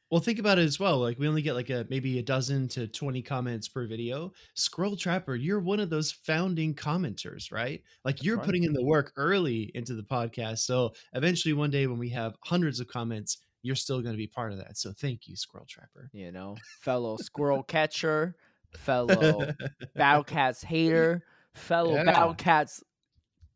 well, 0.08 0.20
think 0.20 0.38
about 0.38 0.60
it 0.60 0.62
as 0.64 0.78
well. 0.78 0.98
Like 1.00 1.18
we 1.18 1.26
only 1.26 1.42
get 1.42 1.54
like 1.56 1.68
a 1.68 1.84
maybe 1.90 2.20
a 2.20 2.22
dozen 2.22 2.68
to 2.68 2.86
twenty 2.86 3.22
comments 3.22 3.66
per 3.66 3.88
video. 3.88 4.30
Squirrel 4.54 4.96
Trapper, 4.96 5.34
you're 5.34 5.58
one 5.58 5.80
of 5.80 5.90
those 5.90 6.12
founding 6.12 6.76
commenters, 6.76 7.50
right? 7.50 7.82
Like 8.04 8.22
you're 8.22 8.36
right. 8.36 8.46
putting 8.46 8.62
in 8.62 8.72
the 8.72 8.84
work 8.84 9.12
early 9.16 9.72
into 9.74 9.94
the 9.94 10.04
podcast. 10.04 10.58
So 10.58 10.92
eventually, 11.14 11.54
one 11.54 11.72
day 11.72 11.88
when 11.88 11.98
we 11.98 12.08
have 12.10 12.36
hundreds 12.44 12.78
of 12.78 12.86
comments, 12.86 13.38
you're 13.62 13.74
still 13.74 14.00
going 14.00 14.12
to 14.14 14.16
be 14.16 14.28
part 14.28 14.52
of 14.52 14.58
that. 14.58 14.78
So 14.78 14.92
thank 14.92 15.26
you, 15.26 15.34
squirrel 15.34 15.66
Trapper. 15.68 16.08
you 16.12 16.30
know 16.30 16.56
fellow 16.82 17.16
squirrel 17.16 17.62
catcher 17.68 18.36
fellow 18.76 19.50
battle 19.96 20.22
cats 20.22 20.62
hater 20.72 21.24
fellow 21.54 21.94
Yeah. 21.96 22.04
battle 22.04 22.34
cats 22.34 22.80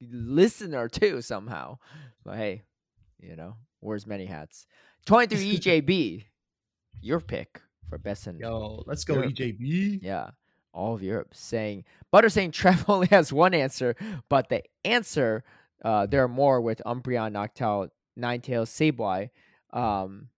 listener 0.00 0.88
too 0.88 1.20
somehow 1.20 1.76
but 2.24 2.36
hey 2.36 2.62
you 3.18 3.36
know 3.36 3.56
wears 3.80 4.06
many 4.06 4.26
hats 4.26 4.66
23 5.06 5.58
ejb 5.58 6.24
your 7.02 7.20
pick 7.20 7.60
for 7.90 7.98
best 7.98 8.26
in 8.26 8.38
Yo, 8.38 8.82
let's 8.86 9.04
go, 9.04 9.14
Europe. 9.14 9.32
EJB. 9.32 9.98
Yeah, 10.02 10.30
all 10.72 10.94
of 10.94 11.02
Europe 11.02 11.34
saying 11.34 11.84
Butter 12.10 12.28
saying 12.28 12.52
Trev 12.52 12.84
only 12.88 13.08
has 13.08 13.32
one 13.32 13.52
answer, 13.52 13.96
but 14.30 14.48
the 14.48 14.62
answer 14.84 15.44
uh, 15.84 16.06
there 16.06 16.22
are 16.22 16.28
more 16.28 16.60
with 16.60 16.80
Umbreon, 16.86 17.32
Noctowl, 17.32 17.88
Ninetales, 18.18 18.68
Sableye. 18.68 19.30
Um, 19.72 20.28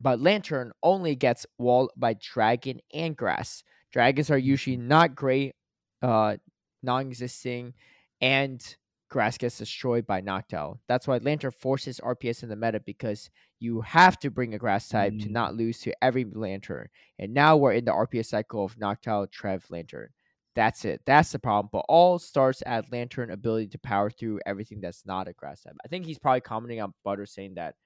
but 0.00 0.20
Lanturn 0.20 0.72
only 0.82 1.16
gets 1.16 1.44
walled 1.58 1.90
by 1.96 2.14
Dragon 2.14 2.80
and 2.94 3.16
Grass. 3.16 3.62
Dragons 3.92 4.30
are 4.30 4.38
usually 4.38 4.76
not 4.76 5.14
great, 5.14 5.54
uh, 6.02 6.36
non-existing, 6.82 7.74
and 8.20 8.76
Grass 9.10 9.38
gets 9.38 9.56
destroyed 9.58 10.06
by 10.06 10.20
Noctowl. 10.20 10.80
That's 10.86 11.08
why 11.08 11.16
Lanturn 11.18 11.50
forces 11.50 11.98
RPS 12.00 12.42
in 12.42 12.50
the 12.50 12.56
meta 12.56 12.80
because 12.80 13.30
you 13.58 13.80
have 13.80 14.18
to 14.20 14.30
bring 14.30 14.52
a 14.54 14.58
Grass 14.58 14.88
type 14.88 15.14
to 15.20 15.28
Mm. 15.28 15.30
not 15.30 15.54
lose 15.54 15.80
to 15.80 16.04
every 16.04 16.24
Lanturn. 16.24 16.88
And 17.18 17.32
now 17.32 17.56
we're 17.56 17.72
in 17.72 17.86
the 17.86 17.92
RPS 17.92 18.28
cycle 18.28 18.64
of 18.64 18.76
Noctowl, 18.76 19.30
Trev, 19.30 19.64
Lanturn. 19.70 20.10
That's 20.54 20.84
it. 20.84 21.00
That's 21.06 21.32
the 21.32 21.38
problem. 21.38 21.70
But 21.72 21.86
all 21.88 22.18
starts 22.18 22.62
at 22.66 22.90
Lanturn 22.92 23.30
ability 23.30 23.68
to 23.68 23.78
power 23.78 24.10
through 24.10 24.40
everything 24.44 24.80
that's 24.80 25.06
not 25.06 25.28
a 25.28 25.32
grass 25.32 25.62
type. 25.62 25.76
I 25.84 25.88
think 25.88 26.04
he's 26.04 26.18
probably 26.18 26.40
commenting 26.42 26.80
on 26.80 26.92
Butter 27.04 27.26
saying 27.26 27.54
that 27.54 27.76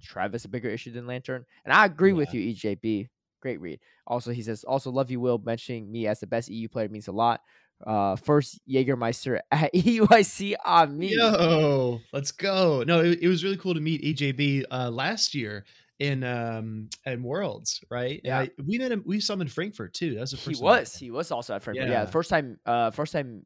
Trev 0.00 0.34
is 0.34 0.44
a 0.44 0.48
bigger 0.48 0.68
issue 0.68 0.92
than 0.92 1.06
Lanturn. 1.06 1.44
And 1.64 1.72
I 1.72 1.86
agree 1.86 2.12
with 2.12 2.32
you, 2.34 2.40
EJB. 2.54 3.08
Great 3.40 3.60
read. 3.60 3.80
Also, 4.06 4.30
he 4.30 4.42
says, 4.42 4.62
also 4.64 4.90
love 4.90 5.10
you, 5.10 5.20
Will. 5.20 5.38
Mentioning 5.38 5.90
me 5.90 6.06
as 6.06 6.20
the 6.20 6.26
best 6.26 6.48
EU 6.50 6.68
player 6.68 6.88
means 6.88 7.08
a 7.08 7.12
lot. 7.12 7.40
Uh, 7.86 8.16
first 8.16 8.60
Jägermeister 8.68 9.40
at 9.52 9.70
E 9.74 10.00
EUIC 10.00 10.54
on 10.64 10.98
me. 10.98 11.14
Yo, 11.14 12.00
let's 12.12 12.32
go. 12.32 12.82
No, 12.86 13.00
it, 13.00 13.20
it 13.22 13.28
was 13.28 13.44
really 13.44 13.56
cool 13.56 13.74
to 13.74 13.80
meet 13.80 14.02
EJB 14.02 14.64
uh, 14.70 14.90
last 14.90 15.34
year 15.34 15.64
in 16.00 16.22
um 16.24 16.88
in 17.06 17.22
Worlds, 17.22 17.80
right? 17.90 18.20
Yeah. 18.24 18.40
I, 18.40 18.50
we 18.64 18.78
met 18.78 18.92
him. 18.92 19.02
We 19.06 19.20
saw 19.20 19.34
him 19.34 19.40
in 19.42 19.48
Frankfurt 19.48 19.94
too. 19.94 20.14
That 20.14 20.20
was 20.22 20.30
the 20.32 20.36
he 20.38 20.44
first. 20.50 20.60
time 20.60 20.64
was. 20.66 20.94
He 20.96 21.10
was 21.10 21.30
also 21.30 21.54
at 21.54 21.62
Frankfurt. 21.62 21.88
Yeah. 21.88 21.92
Yeah. 22.02 22.06
first 22.06 22.30
time. 22.30 22.58
Uh, 22.66 22.90
first 22.90 23.12
time. 23.12 23.44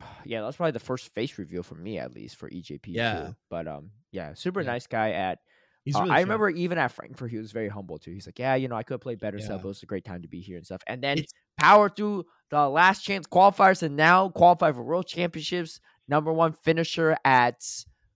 Yeah, 0.24 0.40
that 0.40 0.46
was 0.46 0.56
probably 0.56 0.72
the 0.72 0.80
first 0.80 1.14
face 1.14 1.38
reveal 1.38 1.62
for 1.62 1.76
me 1.76 1.98
at 1.98 2.12
least 2.12 2.34
for 2.36 2.50
EJB. 2.50 2.80
Yeah. 2.86 3.26
Too. 3.26 3.36
But 3.50 3.68
um, 3.68 3.90
yeah, 4.10 4.34
super 4.34 4.60
Yeah. 4.62 4.66
nice 4.72 4.86
guy 4.88 5.12
at 5.12 5.38
He's 5.84 5.96
Uh, 5.96 6.00
I 6.04 6.20
remember 6.20 6.48
even 6.50 6.78
at 6.78 6.92
Frankfurt, 6.92 7.30
he 7.30 7.38
was 7.38 7.50
very 7.52 7.68
humble 7.68 7.98
too. 7.98 8.12
He's 8.12 8.26
like, 8.26 8.38
"Yeah, 8.38 8.54
you 8.54 8.68
know, 8.68 8.76
I 8.76 8.82
could 8.84 9.00
play 9.00 9.16
better 9.16 9.38
stuff. 9.40 9.60
Yeah. 9.62 9.64
It 9.64 9.68
was 9.68 9.82
a 9.82 9.86
great 9.86 10.04
time 10.04 10.22
to 10.22 10.28
be 10.28 10.40
here 10.40 10.56
and 10.56 10.64
stuff." 10.64 10.82
And 10.86 11.02
then 11.02 11.18
It's- 11.18 11.32
power 11.58 11.88
through 11.88 12.24
the 12.50 12.68
last 12.68 13.02
chance 13.04 13.26
qualifiers, 13.26 13.82
and 13.82 13.96
now 13.96 14.28
qualify 14.28 14.70
for 14.72 14.82
World 14.84 15.06
Championships. 15.08 15.80
Number 16.08 16.32
one 16.32 16.52
finisher 16.52 17.16
at 17.24 17.60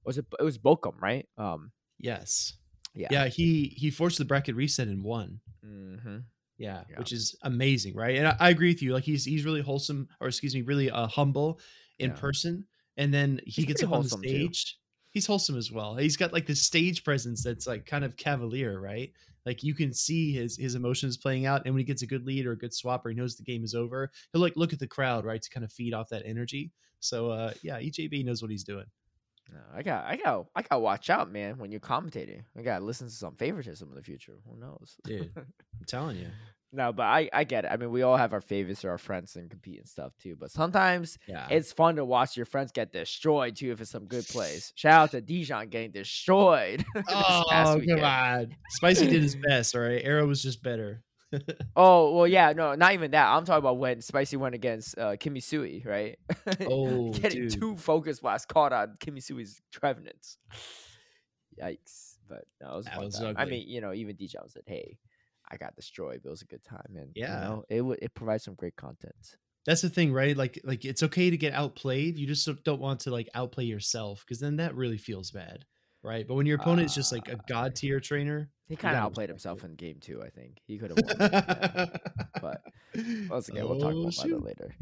was 0.04 0.18
it? 0.18 0.26
It 0.38 0.42
was 0.44 0.58
Bochum, 0.58 1.00
right? 1.00 1.28
Um, 1.36 1.72
Yes. 1.98 2.54
yeah, 2.94 3.08
Yeah. 3.10 3.26
He 3.28 3.74
he 3.76 3.90
forced 3.90 4.18
the 4.18 4.24
bracket 4.24 4.54
reset 4.54 4.86
and 4.88 5.02
won. 5.02 5.40
hmm 5.62 6.18
Yeah, 6.58 6.84
Yeah. 6.88 6.98
which 6.98 7.12
is 7.12 7.34
amazing, 7.42 7.94
right? 7.96 8.16
And 8.16 8.28
I, 8.28 8.36
I 8.38 8.50
agree 8.50 8.70
with 8.70 8.80
you. 8.82 8.92
Like 8.92 9.04
he's 9.04 9.24
he's 9.24 9.44
really 9.44 9.60
wholesome, 9.60 10.08
or 10.20 10.28
excuse 10.28 10.54
me, 10.54 10.62
really 10.62 10.88
uh, 10.90 11.06
humble 11.08 11.60
in 11.98 12.10
Yeah. 12.10 12.16
person. 12.16 12.66
And 12.96 13.12
then 13.12 13.40
he 13.44 13.50
He's 13.62 13.64
gets 13.66 13.82
up 13.82 13.88
on 13.92 14.04
the 14.04 14.08
wholesome, 14.08 14.22
too. 14.22 14.48
He's 15.16 15.24
wholesome 15.24 15.56
as 15.56 15.72
well. 15.72 15.94
He's 15.94 16.18
got 16.18 16.34
like 16.34 16.44
this 16.44 16.60
stage 16.60 17.02
presence 17.02 17.42
that's 17.42 17.66
like 17.66 17.86
kind 17.86 18.04
of 18.04 18.18
cavalier, 18.18 18.78
right? 18.78 19.10
Like 19.46 19.62
you 19.62 19.74
can 19.74 19.94
see 19.94 20.34
his 20.34 20.58
his 20.58 20.74
emotions 20.74 21.16
playing 21.16 21.46
out, 21.46 21.62
and 21.64 21.72
when 21.72 21.78
he 21.78 21.86
gets 21.86 22.02
a 22.02 22.06
good 22.06 22.26
lead 22.26 22.44
or 22.44 22.52
a 22.52 22.58
good 22.58 22.74
swap, 22.74 23.06
or 23.06 23.08
he 23.08 23.14
knows 23.14 23.34
the 23.34 23.42
game 23.42 23.64
is 23.64 23.74
over, 23.74 24.10
he'll 24.30 24.42
like 24.42 24.56
look 24.56 24.74
at 24.74 24.78
the 24.78 24.86
crowd, 24.86 25.24
right, 25.24 25.40
to 25.40 25.48
kind 25.48 25.64
of 25.64 25.72
feed 25.72 25.94
off 25.94 26.10
that 26.10 26.26
energy. 26.26 26.70
So 27.00 27.30
uh 27.30 27.54
yeah, 27.62 27.78
EJB 27.78 28.26
knows 28.26 28.42
what 28.42 28.50
he's 28.50 28.62
doing. 28.62 28.84
No, 29.50 29.60
I 29.74 29.82
got, 29.82 30.04
I 30.04 30.16
got, 30.16 30.48
I 30.54 30.60
got 30.60 30.82
watch 30.82 31.08
out, 31.08 31.32
man. 31.32 31.56
When 31.56 31.70
you're 31.70 31.80
commentating, 31.80 32.42
I 32.58 32.60
got 32.60 32.80
to 32.80 32.84
listen 32.84 33.06
to 33.06 33.12
some 33.14 33.36
favoritism 33.36 33.88
in 33.88 33.94
the 33.94 34.02
future. 34.02 34.34
Who 34.44 34.58
knows? 34.58 34.96
Dude. 35.04 35.30
I'm 35.36 35.46
telling 35.86 36.16
you. 36.16 36.26
no, 36.76 36.92
but 36.92 37.04
I, 37.04 37.28
I 37.32 37.44
get 37.44 37.64
it. 37.64 37.70
I 37.72 37.76
mean, 37.76 37.90
we 37.90 38.02
all 38.02 38.16
have 38.16 38.32
our 38.32 38.40
favorites 38.40 38.84
or 38.84 38.90
our 38.90 38.98
friends 38.98 39.34
and 39.36 39.50
compete 39.50 39.78
and 39.78 39.88
stuff 39.88 40.12
too. 40.22 40.36
But 40.38 40.50
sometimes 40.50 41.18
Yeah. 41.26 41.46
it's 41.50 41.72
fun 41.72 41.96
to 41.96 42.04
watch 42.04 42.36
your 42.36 42.46
friends 42.46 42.70
get 42.72 42.92
destroyed 42.92 43.56
too 43.56 43.72
if 43.72 43.80
it's 43.80 43.90
some 43.90 44.04
good 44.06 44.26
plays. 44.26 44.72
Shout 44.76 44.92
out 44.94 45.10
to 45.12 45.20
Dijon 45.20 45.68
getting 45.68 45.90
destroyed. 45.90 46.84
Oh, 47.08 47.80
come 47.88 48.04
on. 48.04 48.54
Spicy 48.70 49.06
did 49.06 49.22
his 49.22 49.34
best, 49.48 49.74
all 49.74 49.80
right? 49.82 50.02
Arrow 50.04 50.26
was 50.26 50.42
just 50.42 50.62
better. 50.62 51.02
Oh 51.76 52.14
well, 52.14 52.26
yeah, 52.26 52.52
no, 52.52 52.74
not 52.76 52.94
even 52.94 53.10
that. 53.10 53.26
I'm 53.28 53.44
talking 53.44 53.58
about 53.58 53.78
when 53.78 54.00
Spicy 54.00 54.36
went 54.36 54.54
against 54.54 54.96
uh, 54.96 55.16
Kimi 55.16 55.40
Sui, 55.40 55.82
right? 55.84 56.18
Oh, 56.62 57.12
getting 57.12 57.48
dude. 57.48 57.60
two 57.60 57.76
focus 57.76 58.20
blasts 58.20 58.46
caught 58.46 58.72
on 58.72 58.96
Kimi 59.00 59.20
Sui's 59.20 59.60
Trevenants. 59.72 60.38
Yikes! 61.62 62.16
But 62.28 62.44
no, 62.60 62.74
it 62.74 62.76
was 62.76 62.84
That 62.86 63.00
was. 63.00 63.22
I 63.36 63.44
mean, 63.44 63.68
you 63.68 63.80
know, 63.80 63.92
even 63.92 64.16
Dijon 64.16 64.48
said, 64.48 64.62
"Hey, 64.66 64.98
I 65.50 65.56
got 65.56 65.74
destroyed, 65.76 66.20
but 66.22 66.28
it 66.28 66.30
was 66.30 66.42
a 66.42 66.46
good 66.46 66.64
time." 66.64 66.96
And 66.96 67.10
Yeah. 67.14 67.34
you 67.34 67.40
know, 67.48 67.64
it 67.68 67.98
it 68.02 68.14
provides 68.14 68.44
some 68.44 68.54
great 68.54 68.76
content. 68.76 69.36
that's 69.66 69.82
the 69.82 69.88
thing, 69.90 70.12
right? 70.12 70.36
Like 70.36 70.60
like 70.64 70.84
it's 70.84 71.02
okay 71.02 71.30
to 71.30 71.36
get 71.36 71.52
outplayed. 71.52 72.16
You 72.18 72.26
just 72.26 72.48
don't 72.64 72.80
want 72.80 73.00
to 73.00 73.10
like 73.10 73.28
outplay 73.34 73.64
yourself 73.64 74.24
because 74.24 74.38
then 74.40 74.56
that 74.56 74.74
really 74.76 74.98
feels 74.98 75.30
bad, 75.30 75.64
right? 76.02 76.26
But 76.26 76.34
when 76.34 76.46
your 76.46 76.56
opponent 76.60 76.86
is 76.86 76.94
just 76.94 77.12
like 77.12 77.28
a 77.28 77.32
Uh, 77.32 77.40
god 77.48 77.74
tier 77.74 77.98
trainer, 78.00 78.48
He 78.68 78.76
kind 78.76 78.96
of 78.96 79.02
outplayed 79.02 79.28
himself 79.28 79.64
in 79.64 79.74
game 79.74 79.98
two, 80.00 80.22
I 80.22 80.30
think. 80.30 80.60
He 80.66 80.78
could 80.78 80.90
have 80.90 80.98
won. 80.98 81.16
yeah. 81.18 81.86
But 82.40 82.62
once 83.28 83.48
again, 83.48 83.66
we'll 83.66 83.78
talk 83.80 83.92
Oh, 83.94 84.02
about 84.02 84.12
shoot. 84.12 84.32
it 84.36 84.42
later. 84.44 84.74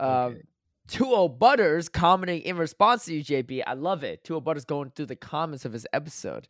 Um, 0.00 0.32
Okay. 0.32 0.42
2 0.88 1.28
Butters 1.38 1.88
commenting 1.88 2.42
in 2.42 2.56
response 2.56 3.04
to 3.06 3.14
you, 3.14 3.24
JP. 3.24 3.62
I 3.66 3.74
love 3.74 4.04
it. 4.04 4.24
2 4.24 4.40
Butters 4.40 4.64
going 4.64 4.90
through 4.90 5.06
the 5.06 5.16
comments 5.16 5.64
of 5.64 5.72
his 5.72 5.86
episode. 5.92 6.48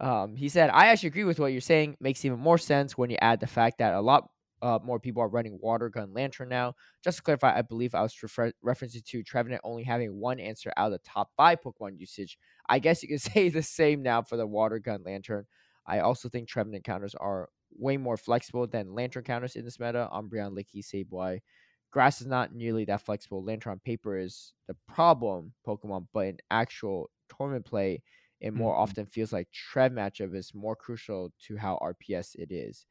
Um, 0.00 0.36
he 0.36 0.48
said, 0.48 0.70
I 0.70 0.86
actually 0.86 1.08
agree 1.08 1.24
with 1.24 1.38
what 1.38 1.52
you're 1.52 1.60
saying. 1.60 1.96
Makes 2.00 2.24
even 2.24 2.38
more 2.38 2.58
sense 2.58 2.98
when 2.98 3.10
you 3.10 3.16
add 3.20 3.40
the 3.40 3.46
fact 3.46 3.78
that 3.78 3.94
a 3.94 4.00
lot 4.00 4.28
uh, 4.62 4.78
more 4.82 4.98
people 4.98 5.22
are 5.22 5.28
running 5.28 5.58
water 5.60 5.90
gun 5.90 6.14
Lanturn 6.14 6.48
now. 6.48 6.74
Just 7.02 7.18
to 7.18 7.22
clarify, 7.22 7.56
I 7.56 7.62
believe 7.62 7.94
I 7.94 8.02
was 8.02 8.20
refer- 8.22 8.52
referencing 8.64 9.04
to 9.04 9.22
Trevenant 9.22 9.60
only 9.62 9.84
having 9.84 10.18
one 10.18 10.40
answer 10.40 10.72
out 10.76 10.86
of 10.86 10.92
the 10.92 11.06
top 11.06 11.30
five 11.36 11.58
Pokemon 11.60 12.00
usage. 12.00 12.38
I 12.68 12.78
guess 12.78 13.02
you 13.02 13.08
can 13.08 13.18
say 13.32 13.50
the 13.50 13.62
same 13.62 14.02
now 14.02 14.22
for 14.22 14.36
the 14.36 14.46
water 14.46 14.78
gun 14.78 15.02
Lanturn. 15.04 15.46
I 15.86 16.00
also 16.00 16.28
think 16.28 16.48
Trevenant 16.48 16.84
counters 16.84 17.14
are 17.14 17.50
way 17.76 17.96
more 17.96 18.16
flexible 18.16 18.66
than 18.66 18.94
Lanturn 18.94 19.24
counters 19.24 19.56
in 19.56 19.64
this 19.64 19.78
meta. 19.78 20.08
Umbreon, 20.12 20.56
Licky, 20.56 20.82
Sableye. 20.82 21.40
Grass 21.94 22.20
is 22.20 22.28
not 22.28 22.54
nearly 22.54 22.84
that 22.86 23.02
flexible. 23.02 23.44
Lanturn 23.44 23.72
on 23.72 23.80
paper 23.80 24.18
is 24.18 24.54
the 24.68 24.76
problem 24.88 25.54
Pokemon, 25.66 26.08
but 26.12 26.26
in 26.26 26.38
actual 26.50 27.10
tournament 27.30 27.66
play, 27.66 28.02
it 28.40 28.52
more 28.52 28.74
Mhm. 28.74 28.80
often 28.80 29.06
feels 29.06 29.32
like 29.32 29.50
Trev 29.52 29.92
matchup 29.92 30.34
is 30.36 30.54
more 30.54 30.76
crucial 30.76 31.32
to 31.46 31.56
how 31.56 31.78
RPS 31.80 32.34
it 32.36 32.52
is. 32.52 32.86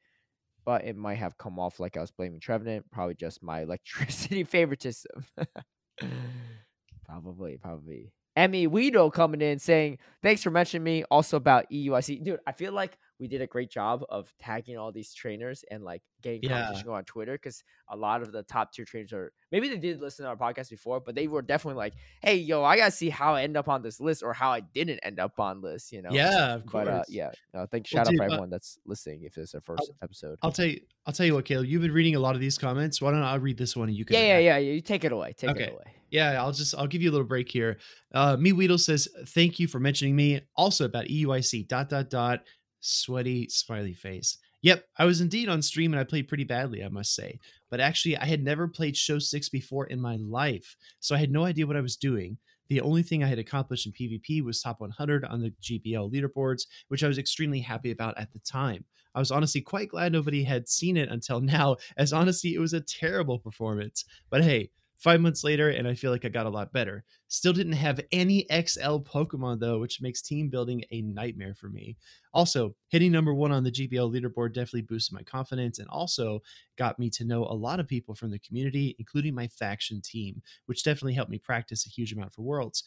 But 0.66 0.86
it 0.86 0.96
might 0.98 1.16
have 1.20 1.38
come 1.38 1.60
off 1.60 1.80
like 1.80 1.98
I 1.98 2.02
was 2.02 2.12
blaming 2.12 2.39
Trevenant, 2.42 2.92
probably 2.92 3.16
just 3.16 3.44
my 3.44 3.62
electricity 3.63 4.44
favoritism. 4.46 5.26
probably, 7.06 7.58
probably. 7.58 8.13
Emmy 8.36 8.68
Weedo 8.68 9.13
coming 9.13 9.42
in 9.42 9.60
saying, 9.60 10.00
Thanks 10.22 10.42
for 10.42 10.50
mentioning 10.52 10.84
me. 10.84 11.04
Also 11.12 11.38
about 11.38 11.72
EUIC. 11.72 12.24
Dude, 12.24 12.39
I 12.48 12.52
feel 12.52 12.74
like 12.74 12.98
we 13.24 13.28
did 13.30 13.42
a 13.42 13.48
great 13.48 13.72
job 13.72 14.04
of 14.10 14.34
tagging 14.38 14.78
all 14.78 14.92
these 14.92 15.14
trainers 15.14 15.64
and 15.72 15.82
like 15.82 16.02
getting 16.22 16.42
Yeah. 16.44 16.58
competition 16.58 16.90
on 16.90 17.06
Twitter 17.06 17.34
because 17.34 17.64
a 17.88 17.96
lot 17.96 18.22
of 18.22 18.34
the 18.34 18.44
top 18.44 18.74
tier 18.74 18.84
trainers 18.84 19.14
are 19.14 19.32
maybe 19.50 19.70
they 19.70 19.78
did 19.78 20.02
listen 20.02 20.24
to 20.26 20.30
our 20.30 20.36
podcast 20.36 20.70
before, 20.70 21.00
but 21.00 21.16
they 21.16 21.28
were 21.28 21.42
definitely 21.42 21.78
like, 21.78 21.94
Hey, 22.22 22.36
yo, 22.36 22.64
I 22.66 22.76
gotta 22.76 22.92
see 22.92 23.10
how 23.10 23.36
I 23.36 23.44
end 23.44 23.56
up 23.56 23.70
on 23.70 23.82
this 23.82 24.02
list 24.02 24.24
or 24.24 24.34
how 24.34 24.52
I 24.52 24.60
didn't 24.60 25.00
end 25.04 25.20
up 25.22 25.40
on 25.40 25.62
this, 25.62 25.92
you 25.94 26.02
know? 26.02 26.12
Yeah, 26.12 26.56
of 26.56 26.66
course. 26.66 26.86
But 26.86 26.94
uh, 26.94 27.04
yeah, 27.08 27.32
no, 27.54 27.66
thank 27.66 27.88
Well, 27.92 28.00
shout 28.04 28.08
out 28.08 28.12
dude, 28.12 28.18
for 28.18 28.24
uh, 28.24 28.28
everyone 28.28 28.50
that's 28.50 28.78
listening 28.86 29.24
if 29.24 29.36
this 29.36 29.46
is 29.46 29.52
their 29.54 29.62
first 29.62 29.90
episode. 30.02 30.38
I'll 30.42 30.52
tell 30.52 30.66
you. 30.66 30.82
I'll 31.06 31.14
tell 31.14 31.26
you 31.26 31.34
what, 31.36 31.46
Caleb. 31.46 31.68
You've 31.68 31.82
been 31.82 31.92
reading 31.92 32.16
a 32.16 32.20
lot 32.20 32.36
of 32.36 32.42
these 32.42 32.58
comments. 32.58 33.02
Why 33.02 33.12
don't 33.12 33.24
I 33.24 33.36
read 33.36 33.58
this 33.58 33.76
one 33.76 33.88
and 33.90 33.98
you 33.98 34.06
can? 34.06 34.16
Yeah, 34.16 34.24
yeah, 34.24 34.38
yeah, 34.40 34.58
yeah. 34.58 34.72
You 34.74 34.82
take 34.82 35.04
it 35.04 35.12
away. 35.12 35.34
Take 35.34 35.50
Okay. 35.52 35.64
it 35.66 35.74
away. 35.74 35.84
Yeah, 36.12 36.42
I'll 36.42 36.52
just 36.52 36.76
I'll 36.76 36.86
give 36.88 37.02
you 37.02 37.10
a 37.10 37.14
little 37.14 37.28
break 37.28 37.52
here. 37.52 37.78
Uh 38.14 38.38
Me 38.38 38.54
Weedle 38.54 38.78
says, 38.78 39.08
thank 39.30 39.60
you 39.60 39.68
for 39.68 39.80
mentioning 39.80 40.16
me. 40.16 40.42
Also 40.56 40.86
about 40.86 41.06
EUIC 41.08 41.68
dot 41.68 41.90
dot 41.90 42.10
dot 42.10 42.42
sweaty 42.84 43.48
smiley 43.50 43.93
face. 43.93 44.38
Yep, 44.62 44.86
I 44.98 45.06
was 45.06 45.19
indeed 45.19 45.50
on 45.50 45.62
stream 45.62 45.93
and 45.93 46.00
I 46.00 46.06
played 46.06 46.28
pretty 46.28 46.43
badly, 46.46 46.84
I 46.84 46.89
must 46.89 47.15
say. 47.15 47.39
But 47.69 47.80
actually, 47.80 48.17
I 48.17 48.26
had 48.26 48.43
never 48.43 48.67
played 48.67 48.96
Show 48.96 49.19
6 49.19 49.50
before 49.50 49.88
in 49.88 50.00
my 50.00 50.15
life, 50.17 50.78
so 51.00 51.15
I 51.15 51.17
had 51.17 51.32
no 51.32 51.43
idea 51.43 51.67
what 51.67 51.76
I 51.76 51.82
was 51.82 51.98
doing. 51.98 52.38
The 52.69 52.82
only 52.82 53.04
thing 53.04 53.24
I 53.24 53.28
had 53.28 53.39
accomplished 53.39 53.86
in 53.86 53.91
PvP 53.91 54.43
was 54.43 54.62
top 54.62 54.80
100 54.80 55.26
on 55.26 55.41
the 55.41 55.54
GBL 55.62 56.12
leaderboards, 56.12 56.63
which 56.88 57.04
I 57.04 57.08
was 57.08 57.17
extremely 57.17 57.60
happy 57.60 57.91
about 57.91 58.17
at 58.17 58.32
the 58.32 58.39
time. 58.39 58.86
I 59.15 59.19
was 59.19 59.32
honestly 59.32 59.62
quite 59.62 59.89
glad 59.89 60.12
nobody 60.12 60.43
had 60.43 60.69
seen 60.69 60.98
it 60.98 61.10
until 61.10 61.41
now, 61.41 61.78
as 61.98 62.13
honestly, 62.13 62.56
it 62.56 62.60
was 62.60 62.74
a 62.74 62.82
terrible 62.82 63.39
performance. 63.39 64.06
But 64.30 64.43
hey, 64.43 64.72
five 65.04 65.20
months 65.20 65.44
later, 65.44 65.70
and 65.70 65.86
I 65.86 65.96
feel 65.96 66.12
like 66.12 66.24
I 66.24 66.30
got 66.30 66.46
a 66.46 66.50
lot 66.50 66.72
better. 66.72 67.04
Still 67.28 67.52
didn't 67.52 67.74
have 67.74 68.00
any 68.13 68.48
XL 68.50 69.00
Pokemon 69.00 69.60
though, 69.60 69.80
which 69.80 70.02
makes 70.02 70.22
team 70.22 70.50
building 70.50 70.82
a 70.92 71.02
nightmare 71.02 71.54
for 71.54 71.70
me. 71.70 71.98
Also, 72.34 72.74
hitting 72.88 73.12
number 73.12 73.34
one 73.34 73.52
on 73.52 73.66
the 73.66 73.72
GBL 73.72 74.12
leaderboard 74.13 74.54
definitely 74.54 74.84
boosted 74.84 75.13
my 75.13 75.24
confidence 75.24 75.80
and 75.80 75.89
also 75.89 76.39
got 76.78 76.98
me 77.00 77.10
to 77.10 77.26
know 77.26 77.44
a 77.44 77.54
lot 77.54 77.82
of 77.82 77.88
people 77.88 78.16
from 78.16 78.32
the 78.32 78.39
community, 78.39 78.96
including 78.98 79.36
my 79.36 79.48
faction 79.48 80.02
team, 80.02 80.42
which 80.68 80.84
definitely 80.84 81.13
helped 81.13 81.32
me 81.32 81.38
practice 81.38 81.86
a 81.86 81.89
huge 81.89 82.13
amount 82.13 82.34
for 82.34 82.44
Worlds. 82.44 82.86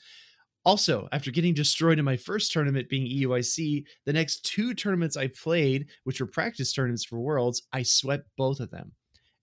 Also, 0.64 1.09
after 1.12 1.31
getting 1.31 1.55
destroyed 1.55 1.98
in 1.98 2.05
my 2.05 2.16
first 2.16 2.50
tournament 2.50 2.88
being 2.88 3.07
EUIC, 3.07 3.85
the 4.07 4.12
next 4.12 4.44
two 4.44 4.74
tournaments 4.74 5.16
I 5.16 5.29
played, 5.29 5.87
which 6.05 6.20
were 6.20 6.26
practice 6.26 6.72
tournaments 6.72 7.05
for 7.05 7.20
Worlds, 7.20 7.62
I 7.72 7.83
swept 7.83 8.26
both 8.37 8.59
of 8.59 8.70
them. 8.70 8.92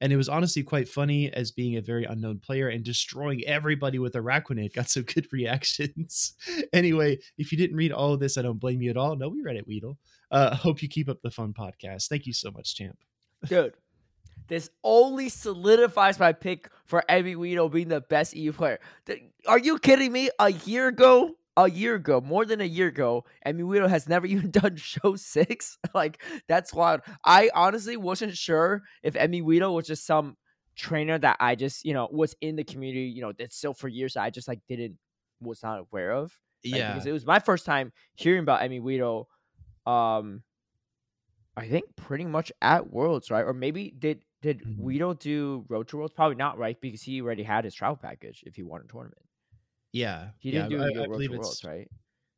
And 0.03 0.11
it 0.11 0.17
was 0.17 0.27
honestly 0.27 0.63
quite 0.63 0.89
funny 0.89 1.31
as 1.31 1.51
being 1.51 1.77
a 1.77 1.81
very 1.81 2.03
unknown 2.03 2.39
player 2.39 2.67
and 2.67 2.83
destroying 2.83 3.41
everybody 3.45 3.99
with 3.99 4.15
Araquanid 4.15 4.73
got 4.73 4.89
some 4.89 5.03
good 5.03 5.25
reactions. 5.31 6.33
anyway, 6.73 7.19
if 7.37 7.53
you 7.53 7.57
didn't 7.57 7.77
read 7.77 7.93
all 7.93 8.11
of 8.11 8.19
this, 8.19 8.37
I 8.37 8.41
don't 8.41 8.59
blame 8.59 8.81
you 8.81 8.89
at 8.89 8.97
all. 8.97 9.15
No, 9.15 9.29
we 9.29 9.41
read 9.41 9.55
it, 9.55 9.65
Weedle. 9.65 9.97
Uh, 10.29 10.55
hope 10.55 10.83
you 10.83 10.89
keep 10.89 11.07
up 11.07 11.21
the 11.21 11.31
fun 11.31 11.53
podcast. 11.53 12.09
Thank 12.09 12.25
you 12.25 12.33
so 12.33 12.51
much, 12.51 12.75
champ. 12.75 12.97
Dude, 13.47 13.75
this 14.49 14.69
only 14.83 15.29
solidifies 15.29 16.19
my 16.19 16.33
pick 16.33 16.69
for 16.83 17.05
Emmy 17.07 17.37
Weedle 17.37 17.69
being 17.69 17.87
the 17.87 18.01
best 18.01 18.35
EU 18.35 18.51
player. 18.51 18.81
Are 19.47 19.57
you 19.59 19.79
kidding 19.79 20.11
me? 20.11 20.29
A 20.37 20.49
year 20.49 20.89
ago, 20.89 21.37
a 21.55 21.69
year 21.69 21.95
ago, 21.95 22.21
more 22.21 22.45
than 22.45 22.61
a 22.61 22.65
year 22.65 22.87
ago, 22.87 23.25
Emmy 23.45 23.63
Weedo 23.63 23.89
has 23.89 24.07
never 24.09 24.25
even 24.33 24.51
done 24.51 24.75
show 24.75 25.15
six. 25.15 25.77
like, 25.93 26.23
that's 26.47 26.73
wild. 26.73 27.01
I 27.25 27.49
honestly 27.53 27.97
wasn't 27.97 28.35
sure 28.37 28.83
if 29.03 29.15
Emmy 29.15 29.41
Weedo 29.41 29.73
was 29.73 29.87
just 29.87 30.05
some 30.05 30.37
trainer 30.75 31.17
that 31.19 31.37
I 31.39 31.55
just, 31.55 31.85
you 31.85 31.93
know, 31.93 32.07
was 32.11 32.35
in 32.41 32.55
the 32.55 32.63
community, 32.63 33.05
you 33.05 33.21
know, 33.21 33.31
that's 33.31 33.55
still 33.55 33.73
for 33.73 33.87
years 33.87 34.13
that 34.13 34.23
I 34.23 34.29
just 34.29 34.47
like 34.47 34.61
didn't 34.67 34.97
was 35.39 35.61
not 35.61 35.79
aware 35.79 36.11
of. 36.11 36.39
Yeah, 36.63 36.93
because 36.93 37.05
it 37.05 37.11
was 37.11 37.25
my 37.25 37.39
first 37.39 37.65
time 37.65 37.91
hearing 38.15 38.39
about 38.41 38.61
Emmy 38.61 38.79
Weedo. 38.79 39.25
Um, 39.85 40.43
I 41.55 41.67
think 41.67 41.95
pretty 41.95 42.25
much 42.25 42.51
at 42.61 42.89
Worlds, 42.91 43.29
right? 43.29 43.43
Or 43.45 43.53
maybe 43.53 43.91
did 43.91 44.25
did 44.41 44.61
Mhm. 44.61 44.77
Weedo 44.79 45.17
do 45.17 45.65
Road 45.69 45.87
to 45.89 45.97
Worlds? 45.97 46.13
Probably 46.13 46.35
not, 46.35 46.57
right? 46.57 46.79
Because 46.79 47.01
he 47.03 47.21
already 47.21 47.43
had 47.43 47.63
his 47.63 47.73
travel 47.75 47.97
package 47.97 48.43
if 48.45 48.55
he 48.55 48.63
won 48.63 48.81
a 48.81 48.87
tournament. 48.87 49.25
Yeah. 49.93 50.29
He 50.39 50.51
didn't 50.51 50.69
do 50.69 50.81
I- 50.81 51.03
I 51.03 51.07
believe 51.07 51.31
to 51.31 51.37
Worlds, 51.37 51.63
right? 51.63 51.89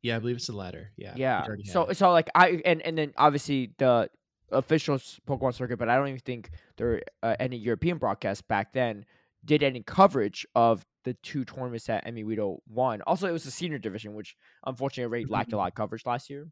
Yeah, 0.02 0.16
I 0.16 0.18
believe 0.20 0.36
it's 0.36 0.46
the 0.46 0.52
latter. 0.52 0.92
Yeah. 0.96 1.14
Yeah. 1.16 1.44
So 1.64 1.86
it. 1.86 1.96
so 1.96 2.12
like 2.12 2.30
I 2.34 2.62
and 2.64 2.80
and 2.82 2.96
then 2.96 3.12
obviously 3.16 3.72
the 3.78 4.08
official 4.52 4.98
Pokemon 4.98 5.54
circuit, 5.54 5.78
but 5.78 5.88
I 5.88 5.96
don't 5.96 6.08
even 6.08 6.20
think 6.20 6.50
there 6.76 6.86
were 6.86 7.02
uh, 7.22 7.34
any 7.40 7.56
European 7.56 7.98
broadcasts 7.98 8.42
back 8.42 8.72
then 8.72 9.04
did 9.44 9.62
any 9.62 9.82
coverage 9.82 10.46
of 10.54 10.84
the 11.04 11.14
two 11.14 11.44
tournaments 11.44 11.86
that 11.86 12.06
Emmy 12.06 12.24
Weedo 12.24 12.58
won. 12.68 13.00
Also, 13.02 13.28
it 13.28 13.32
was 13.32 13.44
the 13.44 13.50
senior 13.50 13.78
division, 13.78 14.14
which 14.14 14.36
unfortunately 14.64 15.08
already 15.08 15.24
lacked 15.24 15.52
a 15.52 15.56
lot 15.56 15.68
of 15.68 15.74
coverage 15.74 16.04
last 16.04 16.28
year. 16.30 16.48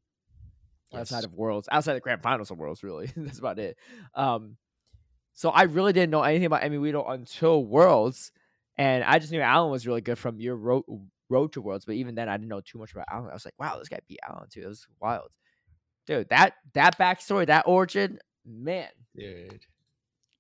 Outside 0.93 1.25
of 1.25 1.35
Worlds, 1.35 1.69
outside 1.73 1.95
the 1.95 2.01
Grand 2.01 2.23
Finals 2.23 2.53
of 2.53 2.59
Worlds, 2.59 2.85
really, 2.85 3.11
that's 3.17 3.40
about 3.40 3.59
it. 3.59 3.77
Um, 4.14 4.57
so 5.33 5.51
I 5.51 5.62
really 5.62 5.93
didn't 5.93 6.11
know 6.11 6.23
anything 6.23 6.47
about 6.47 6.62
Emmy 6.62 6.77
Weedo 6.77 7.09
until 7.11 7.64
Worlds, 7.64 8.31
and 8.76 9.04
I 9.04 9.18
just 9.18 9.32
knew 9.32 9.40
Alan 9.40 9.70
was 9.70 9.87
really 9.87 10.00
good 10.00 10.18
from 10.18 10.40
your 10.40 10.56
road 10.56 10.84
road 11.30 11.52
to 11.54 11.62
Worlds. 11.62 11.84
But 11.84 11.94
even 11.96 12.14
then, 12.14 12.28
I 12.28 12.37
didn't 12.37 12.48
know 12.48 12.60
too 12.60 12.78
much 12.78 12.92
about 12.92 13.06
Alan. 13.10 13.30
I 13.30 13.34
was 13.34 13.44
like, 13.44 13.54
wow, 13.58 13.78
this 13.78 13.88
guy 13.88 13.98
beat 14.08 14.20
Alan 14.29 14.48
too. 14.50 14.62
It 14.62 14.66
was 14.68 14.87
wild, 15.00 15.31
dude. 16.06 16.29
That 16.31 16.54
that 16.75 16.98
backstory, 16.98 17.46
that 17.46 17.64
origin, 17.66 18.18
man, 18.44 18.88
Dude. 19.16 19.64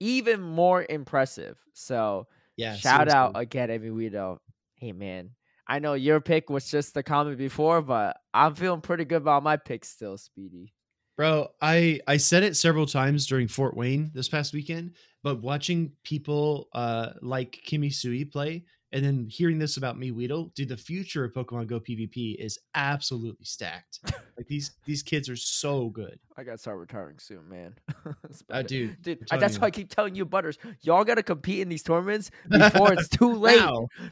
even 0.00 0.40
more 0.42 0.84
impressive. 0.88 1.58
So 1.72 2.26
Yeah. 2.56 2.74
shout 2.76 3.08
out 3.08 3.34
seriously. 3.34 3.42
again, 3.42 3.94
Weedo. 3.94 4.38
Hey 4.76 4.92
man, 4.92 5.30
I 5.66 5.78
know 5.78 5.94
your 5.94 6.20
pick 6.20 6.50
was 6.50 6.70
just 6.70 6.94
the 6.94 7.02
comment 7.02 7.38
before, 7.38 7.80
but 7.82 8.18
I'm 8.34 8.54
feeling 8.54 8.80
pretty 8.80 9.04
good 9.04 9.22
about 9.22 9.42
my 9.42 9.56
pick 9.56 9.84
still, 9.84 10.18
Speedy. 10.18 10.74
Bro, 11.16 11.48
I 11.60 12.00
I 12.08 12.16
said 12.16 12.42
it 12.42 12.56
several 12.56 12.86
times 12.86 13.26
during 13.26 13.46
Fort 13.46 13.76
Wayne 13.76 14.10
this 14.14 14.28
past 14.28 14.52
weekend, 14.52 14.92
but 15.22 15.42
watching 15.42 15.92
people 16.02 16.68
uh 16.72 17.10
like 17.22 17.52
Kimi 17.64 17.90
Sui 17.90 18.24
play 18.24 18.64
and 18.94 19.04
then 19.04 19.26
hearing 19.28 19.58
this 19.58 19.76
about 19.76 19.98
me 19.98 20.12
Weedle, 20.12 20.52
dude, 20.54 20.68
the 20.68 20.76
future 20.76 21.24
of 21.24 21.32
Pokemon 21.34 21.66
Go 21.66 21.80
PvP 21.80 22.36
is 22.36 22.58
absolutely 22.76 23.44
stacked. 23.44 23.98
like 24.38 24.46
these 24.46 24.70
these 24.86 25.02
kids 25.02 25.28
are 25.28 25.36
so 25.36 25.88
good. 25.90 26.18
I 26.36 26.44
gotta 26.44 26.58
start 26.58 26.78
retiring 26.78 27.18
soon, 27.18 27.48
man. 27.48 27.74
Uh, 28.50 28.62
dude, 28.62 29.00
Dude, 29.02 29.18
I- 29.30 29.36
that's 29.36 29.54
you. 29.54 29.60
why 29.60 29.68
I 29.68 29.70
keep 29.70 29.88
telling 29.88 30.14
you, 30.14 30.24
Butters, 30.24 30.58
y'all 30.82 31.04
gotta 31.04 31.22
compete 31.22 31.60
in 31.60 31.68
these 31.68 31.82
tournaments 31.82 32.30
before 32.48 32.92
it's 32.92 33.08
too 33.08 33.32
late. 33.32 33.60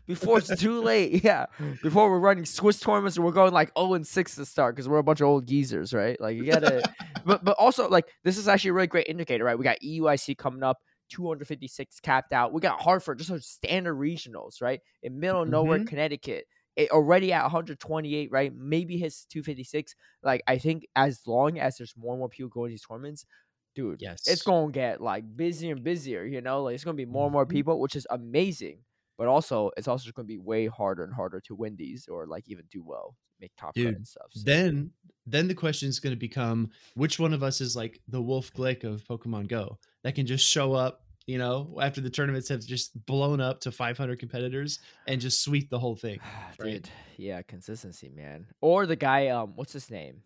Before 0.07 0.39
it's 0.39 0.61
too 0.61 0.81
late, 0.83 1.23
yeah. 1.25 1.47
Before 1.83 2.11
we're 2.11 2.19
running 2.19 2.45
Swiss 2.45 2.79
tournaments 2.81 3.17
and 3.17 3.25
we're 3.25 3.33
going 3.33 3.53
like 3.53 3.71
0 3.79 3.95
and 3.95 4.07
6 4.07 4.35
to 4.37 4.47
start 4.47 4.75
because 4.75 4.89
we're 4.89 4.99
a 4.99 5.03
bunch 5.03 5.21
of 5.21 5.27
old 5.29 5.47
geezers, 5.47 5.93
right? 5.93 6.21
Like 6.21 6.37
you 6.37 6.45
gotta 6.45 6.83
but 7.25 7.45
but 7.45 7.57
also 7.59 7.89
like 7.89 8.07
this 8.25 8.39
is 8.39 8.49
actually 8.49 8.71
a 8.71 8.75
really 8.75 8.87
great 8.87 9.07
indicator, 9.09 9.45
right? 9.45 9.59
We 9.59 9.65
got 9.65 9.79
EUIC 9.81 10.37
coming 10.39 10.63
up, 10.63 10.79
256 11.13 12.01
capped 12.01 12.33
out. 12.33 12.53
We 12.53 12.61
got 12.61 12.81
Hartford, 12.81 13.19
just 13.19 13.31
a 13.31 13.41
standard 13.41 13.95
regionals, 13.97 14.61
right? 14.63 14.81
In 15.03 15.21
middle 15.21 15.43
of 15.43 15.49
nowhere, 15.49 15.79
Mhm. 15.79 15.87
Connecticut. 15.87 16.47
It 16.77 16.91
already 16.91 17.33
at 17.33 17.43
128, 17.43 18.31
right? 18.31 18.55
Maybe 18.55 18.97
his 18.99 19.25
256. 19.27 19.95
Like 20.23 20.43
I 20.47 20.59
think 20.59 20.87
as 20.97 21.27
long 21.27 21.59
as 21.59 21.77
there's 21.79 21.97
more 21.97 22.13
and 22.15 22.21
more 22.21 22.29
people 22.29 22.49
going 22.51 22.71
to 22.71 22.73
these 22.75 22.87
tournaments, 22.87 23.27
dude, 23.75 24.01
Yes. 24.01 24.27
it's 24.27 24.43
gonna 24.43 24.73
get 24.73 25.01
like 25.01 25.37
busier 25.37 25.75
and 25.75 25.85
busier. 25.85 26.25
You 26.25 26.41
know, 26.41 26.63
like 26.65 26.75
it's 26.75 26.85
gonna 26.85 26.97
be 26.97 27.07
more 27.07 27.27
and 27.27 27.33
more 27.33 27.47
Mhm. 27.49 27.63
people, 27.63 27.81
which 27.81 27.97
is 27.97 28.07
amazing. 28.11 28.85
But 29.19 29.29
also, 29.29 29.71
it's 29.77 29.89
also 29.89 30.05
just 30.05 30.15
gonna 30.15 30.27
be 30.27 30.39
way 30.39 30.67
harder 30.67 31.05
and 31.05 31.15
harder 31.15 31.41
to 31.41 31.55
win 31.55 31.77
these 31.77 32.09
or 32.09 32.27
like 32.27 32.45
even 32.49 32.65
do 32.71 32.83
well, 32.85 33.15
make 33.41 33.53
top 33.59 33.75
Dude, 33.75 33.95
and 33.95 34.07
stuff. 34.07 34.27
So. 34.33 34.43
Then 34.45 34.91
then 35.27 35.49
the 35.49 35.55
question 35.55 35.89
is 35.89 36.01
going 36.01 36.15
to 36.15 36.19
become 36.19 36.71
which 36.95 37.19
one 37.19 37.33
of 37.33 37.43
us 37.43 37.61
is 37.61 37.77
like 37.77 38.01
the 38.09 38.21
Wolfe 38.21 38.53
Glick 38.55 38.85
of 38.85 39.05
Pokemon 39.05 39.49
Go 39.49 39.79
that 40.03 40.15
can 40.15 40.27
just 40.27 40.49
show 40.49 40.73
up, 40.73 41.05
you 41.27 41.39
know, 41.39 41.79
after 41.81 42.01
the 42.01 42.11
tournaments 42.11 42.49
have 42.49 42.65
just 42.65 43.05
blown 43.07 43.41
up 43.41 43.61
to 43.61 43.71
500 43.71 44.19
competitors 44.19 44.81
and 45.07 45.21
just 45.21 45.43
sweep 45.45 45.71
the 45.71 45.79
whole 45.79 45.97
thing. 45.97 46.19
right? 46.59 46.83
dude, 46.83 46.91
yeah, 47.17 47.43
consistency, 47.43 48.09
man. 48.09 48.47
Or 48.61 48.87
the 48.87 48.97
guy, 48.97 49.29
um, 49.29 49.53
what's 49.55 49.73
his 49.73 49.91
name? 49.91 50.23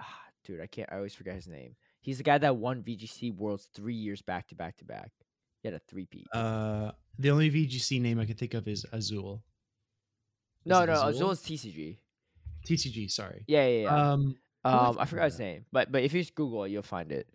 Ah, 0.00 0.20
dude, 0.44 0.60
I 0.60 0.66
can't. 0.66 0.88
I 0.92 0.96
always 0.96 1.14
forget 1.14 1.34
his 1.34 1.48
name. 1.48 1.74
He's 2.00 2.18
the 2.18 2.24
guy 2.24 2.38
that 2.38 2.56
won 2.56 2.82
VGC 2.82 3.34
Worlds 3.34 3.68
three 3.74 3.94
years 3.94 4.22
back 4.22 4.48
to 4.48 4.54
back 4.54 4.76
to 4.78 4.84
back. 4.84 5.10
He 5.62 5.68
had 5.68 5.74
a 5.74 5.80
three 5.88 6.06
peat. 6.06 6.26
Uh, 6.32 6.90
the 7.18 7.30
only 7.30 7.50
VGC 7.50 8.00
name 8.00 8.18
I 8.20 8.24
can 8.24 8.36
think 8.36 8.54
of 8.54 8.66
is 8.68 8.84
Azul. 8.92 9.42
no, 10.64 10.84
no, 10.84 10.92
Azul? 10.92 11.08
Azul 11.08 11.30
is 11.32 11.40
TCG. 11.40 11.98
TCG, 12.66 13.10
sorry. 13.10 13.44
Yeah, 13.46 13.66
yeah, 13.66 13.82
yeah. 13.82 14.12
Um, 14.12 14.36
Um, 14.64 14.96
I 15.00 15.06
forgot 15.06 15.24
his 15.24 15.38
name, 15.40 15.64
but 15.72 15.90
but 15.90 16.02
if 16.04 16.12
you 16.14 16.20
just 16.20 16.34
Google 16.36 16.64
it, 16.64 16.70
you'll 16.70 16.82
find 16.82 17.10
it. 17.10 17.28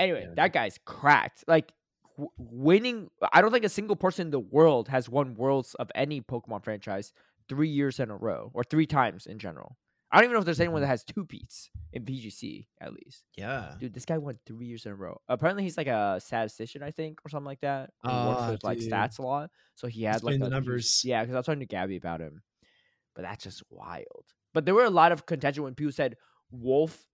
Anyway, 0.00 0.24
Yeah. 0.28 0.34
that 0.34 0.52
guy's 0.52 0.78
cracked. 0.84 1.44
Like 1.46 1.72
w- 2.16 2.30
winning. 2.36 3.08
I 3.32 3.40
don't 3.40 3.52
think 3.52 3.64
a 3.64 3.68
single 3.68 3.94
person 3.94 4.26
in 4.26 4.30
the 4.32 4.40
world 4.40 4.88
has 4.88 5.08
won 5.08 5.36
worlds 5.36 5.74
of 5.76 5.92
any 5.94 6.20
Pokemon 6.20 6.64
franchise 6.64 7.12
three 7.48 7.68
years 7.68 8.00
in 8.00 8.10
a 8.10 8.16
row, 8.16 8.50
or 8.52 8.64
three 8.64 8.86
times 8.86 9.26
in 9.26 9.38
general. 9.38 9.76
I 10.12 10.18
don't 10.18 10.24
even 10.24 10.34
know 10.34 10.40
if 10.40 10.44
there's 10.44 10.60
anyone 10.60 10.82
that 10.82 10.88
has 10.88 11.04
two 11.04 11.24
beats 11.24 11.70
in 11.94 12.04
VGC 12.04 12.66
at 12.80 12.92
least. 12.92 13.24
yeah. 13.36 13.74
Dude, 13.80 13.94
this 13.94 14.04
guy 14.04 14.18
won 14.18 14.38
three 14.46 14.66
years 14.66 14.84
in 14.84 14.92
a 14.92 14.94
row. 14.94 15.18
Apparently, 15.28 15.62
he's 15.62 15.76
like 15.78 15.86
a 15.86 16.20
statistician, 16.20 16.82
I 16.82 16.90
think, 16.90 17.20
or 17.24 17.30
something 17.30 17.46
like 17.46 17.60
that. 17.62 17.90
He 18.02 18.10
works 18.10 18.50
with 18.50 18.62
like 18.64 18.78
stats 18.78 19.18
a 19.18 19.22
lot, 19.22 19.50
so 19.74 19.86
he 19.88 20.02
had 20.04 20.22
like 20.22 20.38
the 20.38 20.50
numbers. 20.50 21.02
yeah, 21.04 21.22
because 21.22 21.34
I 21.34 21.38
was 21.38 21.46
talking 21.46 21.60
to 21.60 21.66
Gabby 21.66 21.96
about 21.96 22.20
him, 22.20 22.42
but 23.14 23.22
that's 23.22 23.42
just 23.42 23.62
wild. 23.70 24.26
But 24.52 24.66
there 24.66 24.74
were 24.74 24.84
a 24.84 24.90
lot 24.90 25.12
of 25.12 25.24
contention 25.24 25.62
when 25.64 25.74
people 25.74 25.92
said 25.92 26.16
Wolf, 26.50 27.06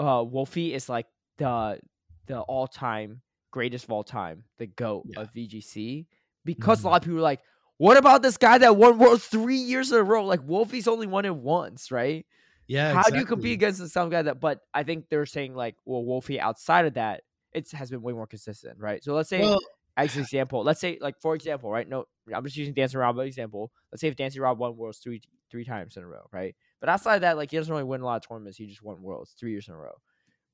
uh, 0.00 0.24
Wolfey 0.26 0.74
is 0.74 0.88
like 0.88 1.06
the 1.38 1.78
the 2.26 2.40
all 2.40 2.66
time 2.66 3.22
greatest 3.52 3.84
of 3.84 3.92
all 3.92 4.02
time, 4.02 4.42
the 4.58 4.66
goat 4.66 5.04
Yeah. 5.06 5.20
of 5.20 5.32
VGC, 5.32 6.08
because 6.44 6.80
Mhm. 6.80 6.84
a 6.86 6.88
lot 6.88 6.96
of 6.96 7.02
people 7.02 7.14
were 7.16 7.20
like, 7.20 7.40
"What 7.78 7.96
about 7.96 8.22
this 8.22 8.36
guy 8.36 8.58
that 8.58 8.76
won 8.76 8.98
worlds 8.98 9.26
three 9.26 9.56
years 9.56 9.92
in 9.92 9.98
a 9.98 10.02
row? 10.02 10.24
Like 10.24 10.40
Wolfey's 10.44 10.88
only 10.88 11.06
won 11.06 11.24
it 11.24 11.34
once, 11.34 11.90
right? 11.90 12.26
Yeah. 12.66 12.92
How 12.94 13.10
do 13.10 13.18
you 13.18 13.26
compete 13.26 13.52
exactly. 13.52 13.84
against 13.84 13.94
some 13.94 14.10
guy 14.10 14.22
that?" 14.22 14.40
But 14.40 14.60
I 14.72 14.82
think 14.82 15.08
they're 15.10 15.26
saying 15.26 15.54
like, 15.54 15.76
well, 15.84 16.04
Wolfey 16.04 16.40
outside 16.40 16.86
of 16.86 16.94
that, 16.94 17.22
it 17.52 17.70
has 17.72 17.90
been 17.90 18.02
way 18.02 18.12
more 18.12 18.26
consistent, 18.26 18.78
right? 18.78 19.02
So 19.02 19.14
let's 19.14 19.28
say 19.28 19.40
Well, 19.40 19.60
as 19.96 20.16
an 20.16 20.22
example, 20.22 20.62
let's 20.62 20.80
say 20.80 20.98
like 21.00 21.20
for 21.20 21.34
example, 21.34 21.70
right? 21.70 21.88
No, 21.88 22.04
I'm 22.34 22.44
just 22.44 22.56
using 22.56 22.74
Dancing 22.74 22.98
Rob 22.98 23.18
as 23.18 23.26
example. 23.26 23.70
Let's 23.92 24.00
say 24.00 24.08
if 24.08 24.16
Dancing 24.16 24.42
Rob 24.42 24.58
won 24.58 24.76
worlds 24.76 24.98
three 24.98 25.22
three 25.50 25.64
times 25.64 25.96
in 25.96 26.02
a 26.02 26.06
row, 26.06 26.26
right? 26.32 26.54
But 26.80 26.88
outside 26.88 27.16
of 27.16 27.20
that, 27.22 27.36
like 27.36 27.50
he 27.50 27.56
doesn't 27.56 27.72
really 27.72 27.84
win 27.84 28.00
a 28.00 28.04
lot 28.04 28.16
of 28.16 28.28
tournaments. 28.28 28.58
He 28.58 28.66
just 28.66 28.82
won 28.82 29.02
worlds 29.02 29.34
three 29.38 29.52
years 29.52 29.68
in 29.68 29.74
a 29.74 29.78
row. 29.78 29.94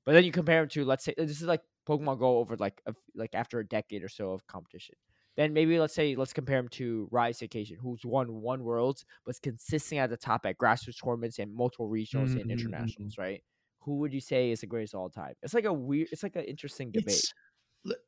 But 0.04 0.12
then 0.12 0.24
you 0.24 0.32
compare 0.32 0.62
him 0.62 0.68
to 0.70 0.84
let's 0.84 1.04
say 1.04 1.14
this 1.16 1.40
is 1.40 1.44
like 1.46 1.62
Pokemon 1.88 2.18
Go 2.18 2.38
over 2.38 2.56
like 2.56 2.80
a, 2.86 2.94
like 3.14 3.34
after 3.34 3.58
a 3.60 3.66
decade 3.66 4.02
or 4.02 4.08
so 4.08 4.32
of 4.32 4.46
competition. 4.46 4.96
Then 5.36 5.52
maybe 5.52 5.78
let's 5.78 5.94
say 5.94 6.16
let's 6.16 6.32
compare 6.32 6.58
him 6.58 6.68
to 6.70 7.08
Rise 7.10 7.42
Occasion, 7.42 7.78
who's 7.80 8.04
won 8.04 8.40
one 8.42 8.62
worlds 8.64 9.04
but's 9.24 9.38
consistent 9.40 10.00
at 10.00 10.10
the 10.10 10.16
top 10.16 10.44
at 10.46 10.58
grassroots 10.58 11.02
tournaments 11.02 11.38
and 11.38 11.54
multiple 11.54 11.88
regionals 11.88 12.34
and 12.36 12.44
Mhm, 12.44 12.74
mhm, 12.76 12.84
internationals, 12.84 13.16
right? 13.18 13.42
Who 13.80 13.96
would 13.98 14.12
you 14.12 14.20
say 14.20 14.50
is 14.50 14.60
the 14.60 14.66
greatest 14.66 14.94
of 14.94 15.00
all 15.00 15.10
time? 15.10 15.34
It's 15.42 15.54
like 15.54 15.64
a 15.64 15.72
weird, 15.72 16.08
it's 16.12 16.22
like 16.22 16.36
an 16.36 16.44
interesting 16.44 16.92
debate. 16.92 17.24
it's 17.24 17.34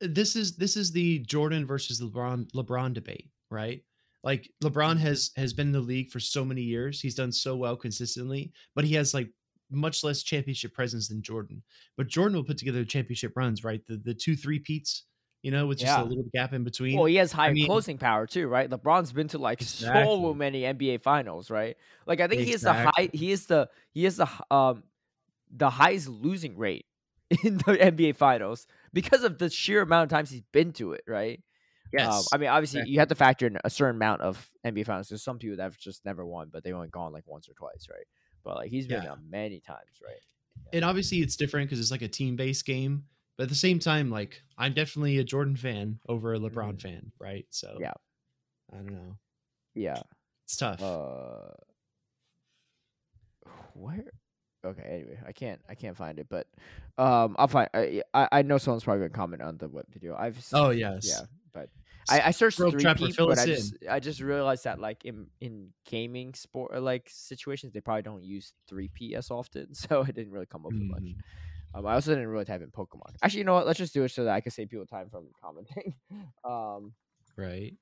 this 0.01 0.35
is 0.35 0.57
this 0.57 0.77
is 0.77 0.91
the 0.91 1.19
Jordan 1.19 1.65
versus 1.65 2.01
LeBron 2.01 2.51
LeBron 2.51 2.93
debate, 2.93 3.31
right? 3.49 3.83
Like 4.23 4.49
LeBron 4.63 4.97
has 4.99 5.31
has 5.37 5.53
been 5.53 5.67
in 5.67 5.73
the 5.73 5.81
league 5.81 6.11
for 6.11 6.19
so 6.19 6.45
many 6.45 6.61
years. 6.61 7.01
He's 7.01 7.15
done 7.15 7.31
so 7.31 7.55
well 7.55 7.77
consistently, 7.77 8.53
but 8.75 8.85
he 8.85 8.93
has 8.95 9.13
like 9.13 9.31
much 9.71 10.03
less 10.03 10.23
championship 10.23 10.73
presence 10.73 11.07
than 11.09 11.21
Jordan. 11.23 11.63
But 11.97 12.07
Jordan 12.07 12.37
will 12.37 12.43
put 12.45 12.57
together 12.57 12.85
championship 12.85 13.33
runs, 13.35 13.63
right? 13.63 13.85
The 13.85 13.97
the 13.97 14.13
two 14.15 14.35
three 14.35 14.59
peats, 14.59 15.05
you 15.43 15.51
know, 15.51 15.67
with 15.67 15.77
just 15.77 15.95
Yeah. 15.95 16.03
a 16.03 16.05
little 16.05 16.25
gap 16.33 16.53
in 16.53 16.63
between. 16.63 16.97
Well, 16.97 17.05
he 17.05 17.15
has 17.17 17.31
higher 17.31 17.53
mean- 17.53 17.67
closing 17.67 17.97
power 17.99 18.25
too, 18.25 18.47
right? 18.47 18.67
LeBron's 18.69 19.11
been 19.11 19.27
to 19.29 19.37
like 19.37 19.61
so 19.61 20.33
many 20.33 20.61
NBA 20.63 21.01
finals, 21.01 21.51
right? 21.51 21.77
Like 22.07 22.19
I 22.21 22.27
think 22.27 22.41
he 22.41 22.53
is 22.53 22.61
the 22.61 22.73
high 22.73 23.09
he 23.13 23.31
is 23.31 23.45
the 23.45 23.69
he 23.91 24.05
is 24.05 24.17
the 24.17 24.27
um 24.49 24.83
the 25.55 25.69
highest 25.69 26.07
losing 26.07 26.57
rate 26.57 26.85
in 27.43 27.57
the 27.57 27.77
NBA 27.77 28.15
finals 28.15 28.65
because 28.93 29.23
of 29.23 29.37
the 29.37 29.49
sheer 29.49 29.81
amount 29.81 30.05
of 30.11 30.15
times 30.15 30.31
he's 30.31 30.41
been 30.51 30.71
to 30.73 30.93
it, 30.93 31.03
right? 31.07 31.39
Um, 31.99 31.99
yes, 32.07 32.29
I 32.33 32.37
mean, 32.37 32.49
obviously 32.49 32.79
exactly. 32.79 32.93
you 32.93 32.99
have 32.99 33.09
to 33.09 33.15
factor 33.15 33.45
in 33.45 33.57
a 33.63 33.69
certain 33.69 33.97
amount 33.97 34.21
of 34.21 34.49
NBA 34.65 34.85
finals. 34.85 35.09
There's 35.09 35.21
some 35.23 35.37
people 35.37 35.57
that 35.57 35.63
have 35.63 35.77
just 35.77 36.03
never 36.05 36.25
won, 36.25 36.49
but 36.51 36.63
they 36.63 36.71
only 36.71 36.87
gone 36.87 37.13
like 37.13 37.27
once 37.27 37.47
or 37.47 37.53
twice, 37.53 37.87
right? 37.91 38.05
But 38.43 38.55
like 38.55 38.71
he's 38.71 38.87
been 38.87 39.03
Yeah. 39.03 39.15
many 39.29 39.59
times, 39.59 39.99
right? 40.03 40.17
and 40.71 40.83
obviously 40.85 41.19
it's 41.19 41.35
different 41.35 41.67
because 41.69 41.79
it's 41.79 41.91
like 41.91 42.01
a 42.01 42.07
team 42.07 42.35
based 42.35 42.65
game. 42.65 43.03
But 43.37 43.43
at 43.43 43.49
the 43.49 43.55
same 43.55 43.79
time, 43.79 44.09
like 44.09 44.41
I'm 44.57 44.73
definitely 44.73 45.17
a 45.17 45.23
Jordan 45.23 45.55
fan 45.55 45.99
over 46.07 46.33
a 46.33 46.39
LeBron 46.39 46.75
Mhm. 46.75 46.81
fan, 46.81 47.11
right? 47.19 47.45
So 47.49 47.77
Yeah. 47.79 47.93
I 48.71 48.77
don't 48.77 48.91
know. 48.91 49.17
Yeah. 49.75 50.01
It's 50.45 50.55
tough. 50.57 50.81
Uh, 50.81 51.49
where? 53.73 54.11
Okay. 54.65 54.83
Anyway, 54.83 55.19
I 55.25 55.31
can't. 55.33 55.61
I 55.67 55.75
can't 55.75 55.97
find 55.97 56.19
it, 56.19 56.27
but 56.29 56.47
um, 56.97 57.35
I'll 57.37 57.47
find. 57.47 57.69
I 57.73 58.01
I, 58.13 58.27
I 58.31 58.41
know 58.43 58.57
someone's 58.57 58.83
probably 58.85 59.01
gonna 59.01 59.09
comment 59.09 59.41
on 59.41 59.57
the 59.57 59.67
web 59.67 59.85
video. 59.91 60.15
I've 60.15 60.37
s- 60.37 60.51
oh 60.53 60.69
yes. 60.69 61.05
yeah, 61.05 61.25
but 61.53 61.69
I, 62.09 62.21
I 62.27 62.31
searched 62.31 62.57
three 62.57 62.81
Trapper, 62.81 63.09
fill 63.09 63.27
but 63.27 63.39
I 63.39 63.45
just 63.45 63.75
I 63.89 63.99
just 63.99 64.21
realized 64.21 64.63
that 64.63 64.79
like 64.79 65.03
in 65.03 65.27
in 65.41 65.69
gaming 65.85 66.33
sport 66.33 66.81
like 66.81 67.09
situations 67.11 67.73
they 67.73 67.81
probably 67.81 68.03
don't 68.03 68.23
use 68.23 68.53
three 68.69 68.87
P 68.87 69.15
as 69.15 69.29
often, 69.31 69.73
so 69.75 70.01
it 70.03 70.15
didn't 70.15 70.31
really 70.31 70.45
come 70.45 70.65
up 70.65 70.71
with 70.71 70.81
much. 70.83 71.03
Um, 71.73 71.85
I 71.87 71.93
also 71.93 72.11
didn't 72.11 72.27
really 72.27 72.45
type 72.45 72.61
in 72.61 72.69
Pokemon. 72.69 73.15
Actually, 73.21 73.39
you 73.39 73.45
know 73.45 73.53
what? 73.53 73.65
Let's 73.65 73.79
just 73.79 73.93
do 73.93 74.03
it 74.03 74.09
so 74.09 74.25
that 74.25 74.33
I 74.33 74.41
can 74.41 74.51
save 74.51 74.69
people 74.69 74.85
time 74.85 75.09
from 75.09 75.27
commenting. 75.41 75.95
um, 76.45 76.93
Right. 77.35 77.75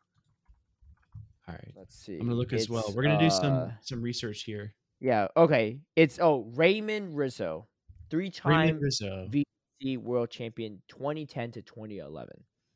All 1.48 1.56
right. 1.56 1.74
let's 1.76 1.96
see. 1.96 2.14
I'm 2.14 2.28
gonna 2.28 2.36
look 2.36 2.54
as 2.54 2.70
well. 2.70 2.86
We're 2.96 3.04
gonna 3.04 3.20
do 3.20 3.26
uh, 3.26 3.30
some 3.30 3.74
some 3.82 4.02
research 4.02 4.44
here. 4.44 4.74
Yeah. 5.00 5.28
Okay. 5.36 5.80
It's 5.96 6.20
oh 6.22 6.50
Raymond 6.56 7.18
Rizzo, 7.18 7.68
three 8.10 8.30
time. 8.30 8.80
VC 8.80 9.98
World 9.98 10.30
Champion, 10.30 10.82
2010 10.88 11.52
to 11.54 11.62
2011. 11.62 12.30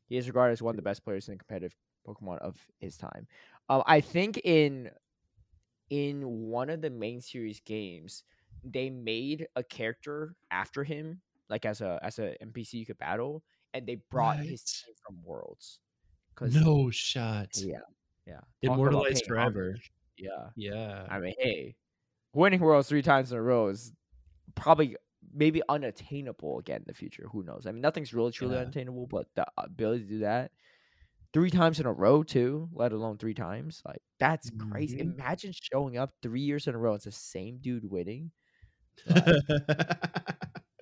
He 0.08 0.18
is 0.18 0.28
regarded 0.28 0.54
as 0.54 0.62
one 0.62 0.72
of 0.72 0.76
the 0.76 0.82
best 0.82 1.04
players 1.04 1.28
in 1.28 1.36
the 1.36 1.38
competitive 1.38 1.76
Pokemon 2.06 2.40
of 2.40 2.58
his 2.80 2.98
time. 2.98 3.28
Um, 3.70 3.84
I 3.86 4.02
think 4.02 4.42
in 4.44 4.90
in 5.90 6.24
one 6.26 6.70
of 6.70 6.82
the 6.82 6.90
main 6.90 7.22
series 7.22 7.62
games, 7.62 8.24
they 8.66 8.90
made 8.90 9.48
a 9.56 9.64
character 9.64 10.36
after 10.52 10.84
him, 10.84 11.22
like 11.50 11.66
as 11.66 11.82
a 11.82 12.00
as 12.04 12.20
a 12.20 12.36
NPC 12.44 12.74
you 12.74 12.86
could 12.86 12.98
battle, 12.98 13.44
and 13.74 13.86
they 13.88 13.96
brought 14.10 14.40
his 14.40 14.64
team 14.64 14.96
from 15.06 15.22
Worlds. 15.24 15.80
'Cause- 16.36 16.54
No 16.56 16.90
shot. 16.90 17.56
Yeah. 17.58 17.80
Yeah. 18.28 18.42
Immortalized 18.62 19.26
forever. 19.26 19.70
homage. 19.70 19.92
Yeah. 20.18 20.50
Yeah. 20.56 21.08
I 21.10 21.20
mean, 21.20 21.34
hey, 21.40 21.76
winning 22.34 22.60
worlds 22.60 22.90
three 22.90 23.02
times 23.04 23.32
in 23.32 23.38
a 23.38 23.42
row 23.42 23.68
is 23.68 23.94
probably 24.56 24.98
maybe 25.34 25.62
unattainable 25.70 26.60
again 26.60 26.78
in 26.82 26.86
the 26.88 26.94
future. 26.94 27.28
Who 27.32 27.44
knows? 27.44 27.66
I 27.68 27.72
mean, 27.72 27.82
nothing's 27.82 28.14
really 28.14 28.32
truly 28.32 28.56
Yeah. 28.56 28.62
unattainable, 28.62 29.08
but 29.08 29.34
the 29.36 29.46
ability 29.58 30.04
to 30.04 30.10
do 30.10 30.20
that 30.20 30.52
three 31.34 31.50
times 31.50 31.80
in 31.80 31.86
a 31.86 31.92
row 31.94 32.24
too, 32.24 32.70
let 32.74 32.92
alone 32.94 33.18
three 33.18 33.34
times, 33.34 33.82
like 33.86 34.02
that's 34.20 34.50
crazy. 34.72 34.98
Mhm. 34.98 35.14
Imagine 35.16 35.52
showing 35.54 35.98
up 35.98 36.16
three 36.22 36.42
years 36.42 36.68
in 36.68 36.76
a 36.76 36.78
row. 36.78 36.94
It's 36.96 37.06
the 37.06 37.12
same 37.12 37.58
dude 37.60 37.84
winning. 37.90 38.32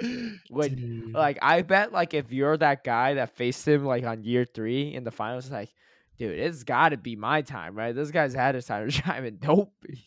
Dude. 0.02 1.14
Like, 1.14 1.40
I 1.42 1.62
bet, 1.62 1.92
like, 1.92 2.14
if 2.14 2.32
you're 2.32 2.58
that 2.58 2.84
guy 2.84 3.14
that 3.16 3.36
faced 3.36 3.68
him 3.68 3.86
like 3.86 4.04
on 4.04 4.24
year 4.24 4.46
three 4.46 4.94
in 4.94 5.04
the 5.04 5.12
finals, 5.12 5.50
like, 5.50 5.70
dude, 6.18 6.38
it's 6.38 6.64
got 6.64 6.90
to 6.90 6.98
be 6.98 7.16
my 7.16 7.42
time, 7.42 7.76
right? 7.76 7.96
This 7.96 8.12
guy's 8.12 8.34
had 8.34 8.56
his 8.56 8.66
time 8.66 8.86
to 8.86 8.92
shine, 8.92 9.26
and 9.26 9.40
nope, 9.42 9.74
Win 9.88 9.98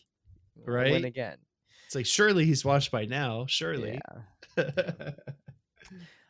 Right? 0.65 1.05
again. 1.05 1.37
it's 1.85 1.95
like 1.95 2.05
surely 2.05 2.45
he's 2.45 2.63
washed 2.65 2.91
by 2.91 3.05
now. 3.05 3.45
Surely. 3.47 3.99
Yeah. 4.57 4.71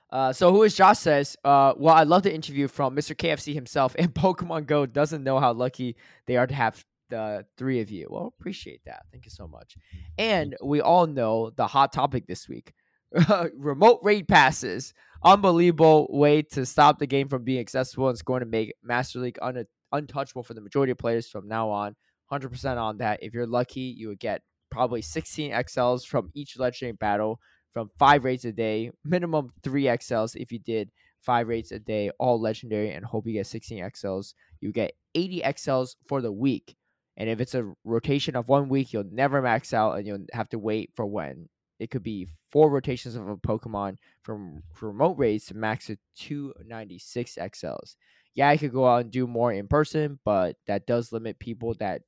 Uh, 0.10 0.32
so 0.32 0.54
who 0.54 0.64
is 0.64 0.74
Josh 0.74 1.00
says, 1.00 1.36
uh, 1.44 1.74
well, 1.76 1.94
I'd 1.94 2.08
love 2.08 2.22
to 2.22 2.34
interview 2.34 2.70
from 2.70 2.96
Mr. 2.96 3.14
KFC 3.14 3.54
himself, 3.54 3.94
and 4.00 4.14
Pokemon 4.14 4.66
Go 4.66 4.86
doesn't 4.86 5.22
know 5.22 5.38
how 5.38 5.52
lucky 5.52 5.98
they 6.28 6.38
are 6.38 6.48
to 6.48 6.54
have 6.54 6.82
the 7.10 7.46
three 7.58 7.82
of 7.82 7.90
you. 7.90 8.08
Well, 8.10 8.34
appreciate 8.40 8.82
that. 8.86 9.04
Thank 9.12 9.26
you 9.26 9.32
so 9.32 9.48
much. 9.48 9.76
Mm-hmm. 9.78 10.04
And 10.18 10.58
we 10.64 10.82
all 10.82 11.08
know 11.08 11.52
the 11.56 11.68
hot 11.68 11.94
topic 11.94 12.28
this 12.28 12.48
week: 12.48 12.74
remote 13.56 14.00
raid 14.04 14.28
passes. 14.28 14.94
Unbelievable 15.24 16.08
way 16.12 16.44
to 16.44 16.66
stop 16.66 17.00
the 17.00 17.08
game 17.08 17.28
from 17.28 17.44
being 17.44 17.60
accessible, 17.60 18.10
it's 18.10 18.22
going 18.22 18.42
to 18.42 18.46
make 18.46 18.74
Master 18.84 19.20
League 19.20 19.40
un- 19.42 19.66
untouchable 19.92 20.44
for 20.44 20.54
the 20.54 20.62
majority 20.62 20.92
of 20.92 20.98
players 20.98 21.28
from 21.28 21.48
now 21.48 21.70
on. 21.70 21.96
Hundred 22.28 22.50
percent 22.50 22.78
on 22.78 22.98
that. 22.98 23.24
If 23.24 23.34
you're 23.34 23.48
lucky, 23.48 23.96
you 23.98 24.10
would 24.10 24.20
get 24.20 24.42
probably 24.70 25.02
16 25.02 25.52
XLs 25.52 26.06
from 26.06 26.30
each 26.34 26.60
legendary 26.60 26.94
battle 26.94 27.40
from 27.74 27.90
five 27.98 28.24
raids 28.24 28.44
a 28.46 28.52
day, 28.52 28.92
minimum 29.06 29.52
three 29.64 29.84
XLs 29.84 30.36
if 30.36 30.52
you 30.52 30.60
did 30.60 30.90
five 31.22 31.48
raids 31.48 31.72
a 31.72 31.80
day, 31.80 32.10
all 32.20 32.40
legendary, 32.40 32.92
and 32.92 33.06
hope 33.06 33.28
you 33.28 33.34
get 33.34 33.48
16 33.48 33.84
XLs. 33.84 34.34
You 34.62 34.72
get 34.72 34.94
80 35.14 35.42
XLs 35.42 35.96
for 36.08 36.22
the 36.22 36.32
week. 36.32 36.76
And 37.18 37.30
if 37.30 37.42
it's 37.42 37.56
a 37.56 37.74
rotation 37.84 38.36
of 38.36 38.48
one 38.48 38.70
week, 38.70 38.94
you'll 38.94 39.04
never 39.12 39.42
max 39.42 39.74
out 39.74 39.98
and 39.98 40.08
you'll 40.08 40.26
have 40.34 40.50
to 40.50 40.60
wait 40.60 40.92
for 40.96 41.06
when. 41.06 41.50
It 41.80 41.92
could 41.92 42.04
be 42.04 42.28
four 42.52 42.70
rotations 42.72 43.16
of 43.16 43.28
a 43.28 43.38
Pokemon 43.38 43.98
from 44.24 44.64
remote 44.82 45.18
raids 45.18 45.46
to 45.48 45.56
max 45.56 45.88
to 45.88 45.98
296 46.16 47.38
XLs. 47.38 47.96
Yeah, 48.36 48.50
I 48.50 48.58
could 48.58 48.72
go 48.72 48.88
out 48.88 49.02
and 49.02 49.12
do 49.12 49.28
more 49.28 49.52
in 49.52 49.68
person, 49.68 50.20
but 50.24 50.58
that 50.68 50.88
does 50.88 51.12
limit 51.12 51.40
people 51.40 51.74
that 51.76 52.04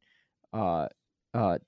uh 0.54 0.88
uh 1.34 1.60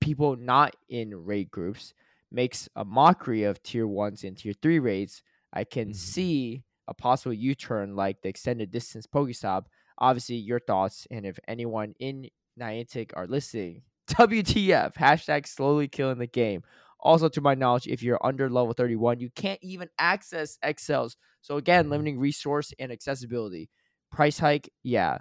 people 0.00 0.36
not 0.36 0.76
in 0.88 1.14
raid 1.24 1.50
groups 1.50 1.92
makes 2.30 2.68
a 2.76 2.84
mockery 2.84 3.44
of 3.44 3.62
tier 3.62 3.86
ones 3.86 4.24
and 4.24 4.36
tier 4.36 4.52
three 4.54 4.78
raids. 4.78 5.22
I 5.52 5.64
can 5.64 5.90
Mhm. 5.90 5.96
see 5.96 6.64
a 6.88 6.94
possible 6.94 7.32
U 7.34 7.54
turn 7.54 7.96
like 7.96 8.22
the 8.22 8.28
extended 8.28 8.70
distance 8.70 9.06
Pokestop. 9.06 9.66
Obviously, 9.98 10.36
your 10.36 10.60
thoughts, 10.60 11.06
and 11.10 11.26
if 11.26 11.38
anyone 11.46 11.94
in 11.98 12.30
Niantic 12.58 13.10
are 13.14 13.26
listening, 13.26 13.82
WTF, 14.10 14.94
hashtag 14.94 15.46
slowly 15.46 15.88
killing 15.88 16.18
the 16.18 16.26
game. 16.26 16.62
Also, 16.98 17.28
to 17.30 17.40
my 17.40 17.54
knowledge, 17.54 17.86
if 17.86 18.02
you're 18.02 18.24
under 18.24 18.50
level 18.50 18.72
31, 18.74 19.20
you 19.20 19.30
can't 19.30 19.60
even 19.62 19.88
access 19.98 20.58
XLs. 20.62 21.16
So 21.40 21.56
again, 21.56 21.88
limiting 21.88 22.18
resource 22.18 22.72
and 22.78 22.92
accessibility. 22.92 23.70
Price 24.10 24.38
hike, 24.38 24.70
yeah. 24.82 25.18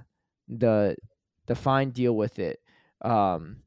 The 0.48 0.98
the 1.46 1.56
fine 1.56 1.92
deal 1.92 2.16
with 2.16 2.40
it. 2.40 2.60
Um 3.02 3.64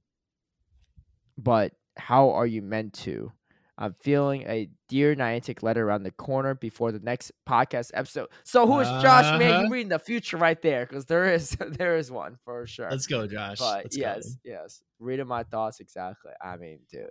but 1.38 1.72
how 1.96 2.30
are 2.30 2.46
you 2.46 2.62
meant 2.62 2.92
to? 2.94 3.32
I'm 3.78 3.94
feeling 4.00 4.42
a 4.42 4.68
dear 4.88 5.14
Niantic 5.16 5.62
letter 5.62 5.86
around 5.86 6.02
the 6.02 6.10
corner 6.10 6.54
before 6.54 6.92
the 6.92 6.98
next 7.00 7.32
podcast 7.48 7.90
episode. 7.94 8.28
So 8.44 8.66
who 8.66 8.80
is 8.80 8.88
Josh? 9.02 9.38
Man, 9.38 9.50
Uh-huh. 9.50 9.62
you 9.64 9.70
reading 9.70 9.88
the 9.88 9.98
future 9.98 10.36
right 10.36 10.60
there 10.60 10.84
because 10.86 11.06
there 11.06 11.32
is 11.32 11.50
there 11.78 11.96
is 11.96 12.10
one 12.10 12.38
for 12.44 12.66
sure. 12.66 12.90
Let's 12.90 13.06
go, 13.06 13.26
Josh. 13.26 13.58
but 13.58 13.84
Let's 13.84 13.96
yes, 13.96 14.26
go. 14.44 14.50
yes, 14.52 14.82
reading 14.98 15.26
my 15.26 15.42
thoughts 15.44 15.80
exactly. 15.80 16.32
I 16.40 16.56
mean, 16.58 16.80
dude, 16.90 17.06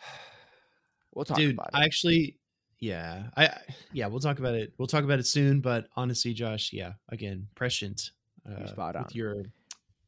we'll 1.14 1.24
talk 1.24 1.36
dude 1.36 1.54
about 1.54 1.68
it. 1.74 1.76
i 1.76 1.84
actually 1.84 2.36
yeah 2.78 3.24
i 3.36 3.50
yeah 3.92 4.06
we'll 4.06 4.20
talk 4.20 4.38
about 4.38 4.54
it 4.54 4.72
we'll 4.78 4.86
talk 4.88 5.04
about 5.04 5.18
it 5.18 5.26
soon 5.26 5.60
but 5.60 5.86
honestly 5.96 6.32
josh 6.32 6.72
yeah 6.72 6.92
again 7.10 7.46
prescient 7.54 8.12
uh, 8.50 8.66
spot 8.66 8.96
on. 8.96 9.02
with 9.04 9.14
your 9.14 9.34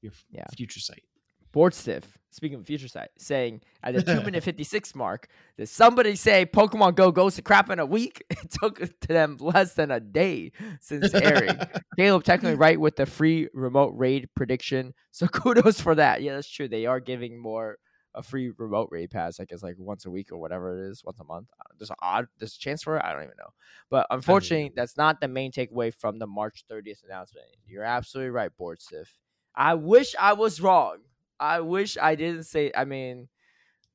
your 0.01 0.13
Yeah. 0.31 0.47
future 0.57 0.81
sight 0.81 1.03
Board 1.53 1.75
stiff. 1.75 2.17
Speaking 2.33 2.61
of 2.61 2.67
future 2.67 2.89
sight, 2.89 3.11
saying 3.19 3.61
at 3.83 3.95
the 3.95 4.03
two 4.15 4.23
minute 4.23 4.43
fifty 4.43 4.65
six 4.65 4.95
mark, 4.95 5.29
did 5.59 5.69
somebody 5.69 6.17
say 6.17 6.47
Pokemon 6.47 6.95
Go 6.95 7.13
goes 7.13 7.37
to 7.37 7.43
crap 7.43 7.69
in 7.71 7.79
a 7.79 7.87
week? 7.87 8.25
It 8.31 8.51
took 8.51 8.79
to 8.79 9.09
them 9.09 9.37
less 9.39 9.75
than 9.75 9.91
a 9.91 10.01
day 10.01 10.53
since 10.81 11.15
airing. 11.15 11.59
Caleb 11.97 12.25
technically 12.25 12.57
right 12.57 12.81
with 12.81 12.97
the 12.97 13.07
free 13.07 13.49
remote 13.53 13.93
raid 13.97 14.29
prediction. 14.35 14.95
So 15.11 15.29
kudos 15.29 15.81
for 15.81 15.95
that. 15.95 16.23
Yeah, 16.23 16.35
that's 16.35 16.49
true. 16.49 16.69
They 16.69 16.87
are 16.87 16.99
giving 16.99 17.39
more 17.39 17.77
a 18.15 18.23
free 18.23 18.53
remote 18.57 18.89
raid 18.91 19.11
pass, 19.11 19.39
I 19.39 19.45
guess 19.45 19.63
like 19.63 19.77
once 19.79 20.07
a 20.07 20.11
week 20.11 20.33
or 20.33 20.39
whatever 20.39 20.77
it 20.77 20.91
is, 20.91 21.03
once 21.05 21.21
a 21.21 21.25
month. 21.25 21.49
There's 21.79 21.91
an 21.91 21.97
odd 22.01 22.29
there's 22.39 22.57
a 22.57 22.59
chance 22.59 22.83
for 22.83 22.97
it. 22.97 23.05
I 23.05 23.13
don't 23.13 23.23
even 23.23 23.35
know. 23.39 23.51
But 23.91 24.07
unfortunately, 24.11 24.73
that's 24.75 24.97
not 24.97 25.21
the 25.21 25.29
main 25.29 25.53
takeaway 25.53 25.95
from 25.95 26.19
the 26.19 26.27
March 26.27 26.65
30th 26.71 27.05
announcement. 27.05 27.47
You're 27.67 27.85
absolutely 27.85 28.31
right, 28.31 28.55
Board 28.57 28.81
Stiff. 28.81 29.19
I 29.55 29.75
wish 29.75 30.15
I 30.19 30.33
was 30.33 30.61
wrong. 30.61 30.99
I 31.43 31.61
wish 31.61 31.99
I 32.01 32.15
didn't 32.15 32.45
say 32.45 32.71
I 32.75 32.85
mean 32.85 33.29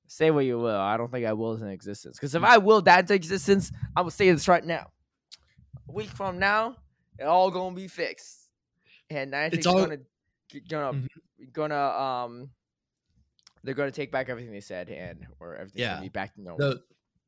say 0.07 0.31
what 0.31 0.45
you 0.45 0.57
will. 0.59 0.79
I 0.79 0.97
don't 0.97 1.11
think 1.11 1.25
I 1.25 1.33
will 1.33 1.53
is 1.53 1.61
in 1.61 1.69
existence. 1.69 2.17
Because 2.17 2.35
if 2.35 2.43
I 2.43 2.57
will 2.57 2.81
that 2.83 2.99
into 3.01 3.13
existence, 3.13 3.71
I 3.95 4.01
will 4.01 4.11
say 4.11 4.31
this 4.31 4.47
right 4.47 4.63
now. 4.63 4.87
A 5.89 5.91
week 5.91 6.09
from 6.09 6.39
now, 6.39 6.75
it 7.19 7.23
all 7.23 7.49
gonna 7.51 7.75
be 7.75 7.87
fixed. 7.87 8.49
And 9.09 9.33
I 9.35 9.49
think 9.49 9.59
It's 9.59 9.67
all- 9.67 9.85
gonna 9.85 9.97
gonna 10.69 11.07
gonna 11.53 11.75
um 11.75 12.49
they're 13.63 13.73
gonna 13.73 13.91
take 13.91 14.11
back 14.11 14.29
everything 14.29 14.51
they 14.51 14.61
said 14.61 14.89
and 14.89 15.25
or 15.39 15.55
everything 15.55 15.81
Yeah. 15.81 15.99
be 16.01 16.09
back 16.09 16.33
to 16.35 16.41
normal. 16.41 16.57
they'll, 16.69 16.79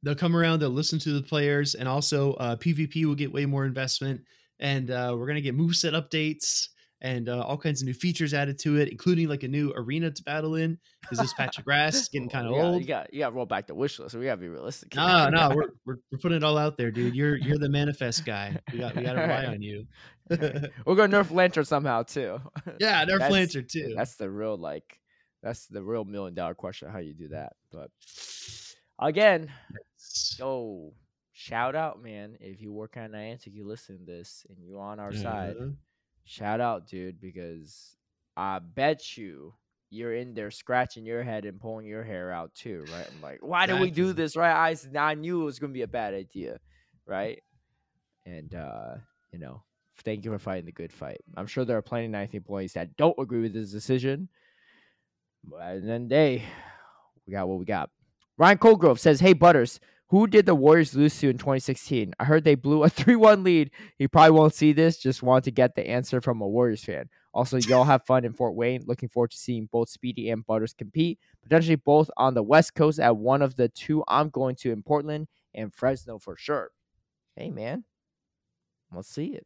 they'll 0.03 0.15
come 0.15 0.35
around 0.35 0.59
they'll 0.59 0.69
listen 0.69 0.99
to 0.99 1.11
the 1.11 1.21
players 1.21 1.75
and 1.75 1.87
also 1.89 2.33
uh 2.35 2.55
pvp 2.55 3.05
will 3.05 3.15
get 3.15 3.31
way 3.33 3.45
more 3.45 3.65
investment 3.65 4.21
and 4.59 4.89
uh 4.89 5.13
we're 5.17 5.27
gonna 5.27 5.41
get 5.41 5.57
moveset 5.57 5.91
updates 6.01 6.69
and 7.01 7.29
uh, 7.29 7.41
all 7.41 7.57
kinds 7.57 7.81
of 7.81 7.87
new 7.87 7.93
features 7.93 8.33
added 8.33 8.59
to 8.59 8.77
it 8.77 8.89
including 8.89 9.27
like 9.29 9.43
a 9.43 9.47
new 9.47 9.71
arena 9.75 10.11
to 10.11 10.21
battle 10.23 10.55
in 10.55 10.77
because 11.01 11.17
this 11.17 11.33
patch 11.33 11.57
of 11.57 11.63
grass 11.65 11.95
is 11.95 12.09
getting 12.09 12.27
kind 12.29 12.45
of 12.47 12.53
old 12.53 12.81
You 12.81 12.87
got 12.87 13.13
you 13.13 13.19
got 13.19 13.29
to 13.29 13.35
roll 13.35 13.45
back 13.45 13.67
the 13.67 13.75
wish 13.75 13.99
list. 13.99 14.15
We 14.15 14.25
gotta 14.25 14.37
be 14.41 14.49
realistic. 14.49 14.95
no 14.95 15.29
no 15.29 15.49
we're, 15.55 15.63
we're, 15.85 15.95
we're 16.11 16.17
putting 16.19 16.37
it 16.37 16.43
all 16.43 16.57
out 16.57 16.77
there 16.77 16.91
dude 16.91 17.15
you're 17.15 17.35
you're 17.37 17.57
the 17.57 17.69
manifest 17.69 18.25
guy 18.25 18.57
we 18.73 18.79
got 18.79 18.95
we 18.95 19.03
got 19.03 19.13
to 19.13 19.21
rely 19.21 19.45
on 19.45 19.61
you 19.61 19.85
We're 20.29 20.95
gonna 20.95 21.23
nerf 21.23 21.31
Lanturn 21.31 21.65
somehow 21.65 22.03
too. 22.03 22.39
yeah 22.79 23.03
nerf 23.05 23.19
That's- 23.19 23.31
Lanturn 23.31 23.65
too 23.69 23.93
That's 23.95 24.15
the 24.15 24.29
real 24.29 24.57
like 24.57 24.99
that's 25.41 25.67
the 25.67 25.81
real 25.81 26.03
million 26.05 26.33
dollar 26.35 26.53
question 26.53 26.89
how 26.89 26.99
you 26.99 27.13
do 27.13 27.29
that. 27.29 27.53
But 27.71 27.91
again, 28.99 29.49
yo, 30.37 30.91
shout 31.31 31.75
out, 31.75 32.03
man. 32.03 32.37
If 32.41 32.61
you 32.61 32.73
work 32.73 32.97
on 32.97 33.11
Niantic, 33.11 33.53
you 33.53 33.65
listen 33.65 33.99
to 33.99 34.05
this 34.05 34.45
and 34.49 34.57
you're 34.61 34.81
on 34.81 34.99
our 34.99 35.13
side. 35.13 35.55
Shout 36.29 36.61
out, 36.61 36.85
dude, 36.85 37.19
because 37.19 37.95
I 38.37 38.59
bet 38.59 39.17
you 39.17 39.55
you're 39.89 40.13
in 40.13 40.35
there 40.35 40.51
scratching 40.51 41.03
your 41.03 41.23
head 41.23 41.43
and 41.43 41.59
pulling 41.59 41.87
your 41.87 42.03
hair 42.03 42.31
out 42.31 42.53
too, 42.53 42.85
right? 42.93 43.07
I'm 43.11 43.19
like, 43.19 43.39
why 43.41 43.65
did 43.65 43.79
we 43.79 43.89
do 43.89 44.13
this, 44.13 44.37
right? 44.37 44.77
I 44.95 45.15
knew 45.15 45.41
it 45.41 45.45
was 45.45 45.57
gonna 45.57 45.73
be 45.73 45.81
a 45.81 45.87
bad 45.87 46.13
idea, 46.13 46.59
right? 47.07 47.41
And 48.27 48.53
uh, 48.53 48.97
you 49.33 49.39
know, 49.39 49.63
thank 50.03 50.23
you 50.23 50.29
for 50.29 50.37
fighting 50.37 50.65
the 50.65 50.71
good 50.71 50.93
fight. 50.93 51.19
I'm 51.35 51.47
sure 51.47 51.65
there 51.65 51.77
are 51.77 51.81
plenty 51.81 52.05
of 52.05 52.11
Niantic 52.11 52.35
employees 52.35 52.73
that 52.73 52.95
don't 52.95 53.17
agree 53.17 53.41
with 53.41 53.53
this 53.53 53.71
decision. 53.71 54.29
But 55.43 55.61
at 55.61 55.83
the 55.83 55.91
end 55.91 56.03
of 56.03 56.09
the 56.09 56.15
day, 56.15 56.43
we 57.25 57.33
got 57.33 57.47
what 57.47 57.57
we 57.57 57.65
got. 57.65 57.89
Ryan 58.37 58.59
Colgrove 58.59 58.99
says, 58.99 59.19
Hey 59.19 59.33
Butters, 59.33 59.79
who 60.09 60.25
did 60.27 60.45
the 60.45 60.55
Warriors 60.55 60.95
lose 60.95 61.17
to 61.19 61.29
in 61.29 61.37
2016? 61.37 62.13
I 62.19 62.23
heard 62.23 62.43
they 62.43 62.55
blew 62.55 62.83
a 62.83 62.89
3 62.89 63.15
1 63.15 63.43
lead. 63.43 63.71
He 63.97 64.07
probably 64.07 64.31
won't 64.31 64.53
see 64.53 64.73
this. 64.73 64.97
Just 64.97 65.23
want 65.23 65.45
to 65.45 65.51
get 65.51 65.75
the 65.75 65.87
answer 65.87 66.19
from 66.19 66.41
a 66.41 66.47
Warriors 66.47 66.83
fan. 66.83 67.09
Also, 67.33 67.57
y'all 67.57 67.83
have 67.83 68.05
fun 68.05 68.25
in 68.25 68.33
Fort 68.33 68.55
Wayne. 68.55 68.81
Looking 68.85 69.09
forward 69.09 69.31
to 69.31 69.37
seeing 69.37 69.69
both 69.71 69.89
Speedy 69.89 70.31
and 70.31 70.45
Butters 70.45 70.73
compete. 70.73 71.19
Potentially 71.43 71.75
both 71.75 72.09
on 72.17 72.33
the 72.33 72.41
West 72.41 72.73
Coast 72.73 72.99
at 72.99 73.17
one 73.17 73.43
of 73.43 73.55
the 73.55 73.69
two 73.69 74.03
I'm 74.07 74.29
going 74.29 74.55
to 74.57 74.71
in 74.71 74.81
Portland 74.81 75.27
and 75.53 75.73
Fresno 75.73 76.17
for 76.17 76.35
sure. 76.35 76.71
Hey, 77.35 77.51
man. 77.51 77.83
Let's 78.91 79.09
see 79.09 79.27
it. 79.35 79.45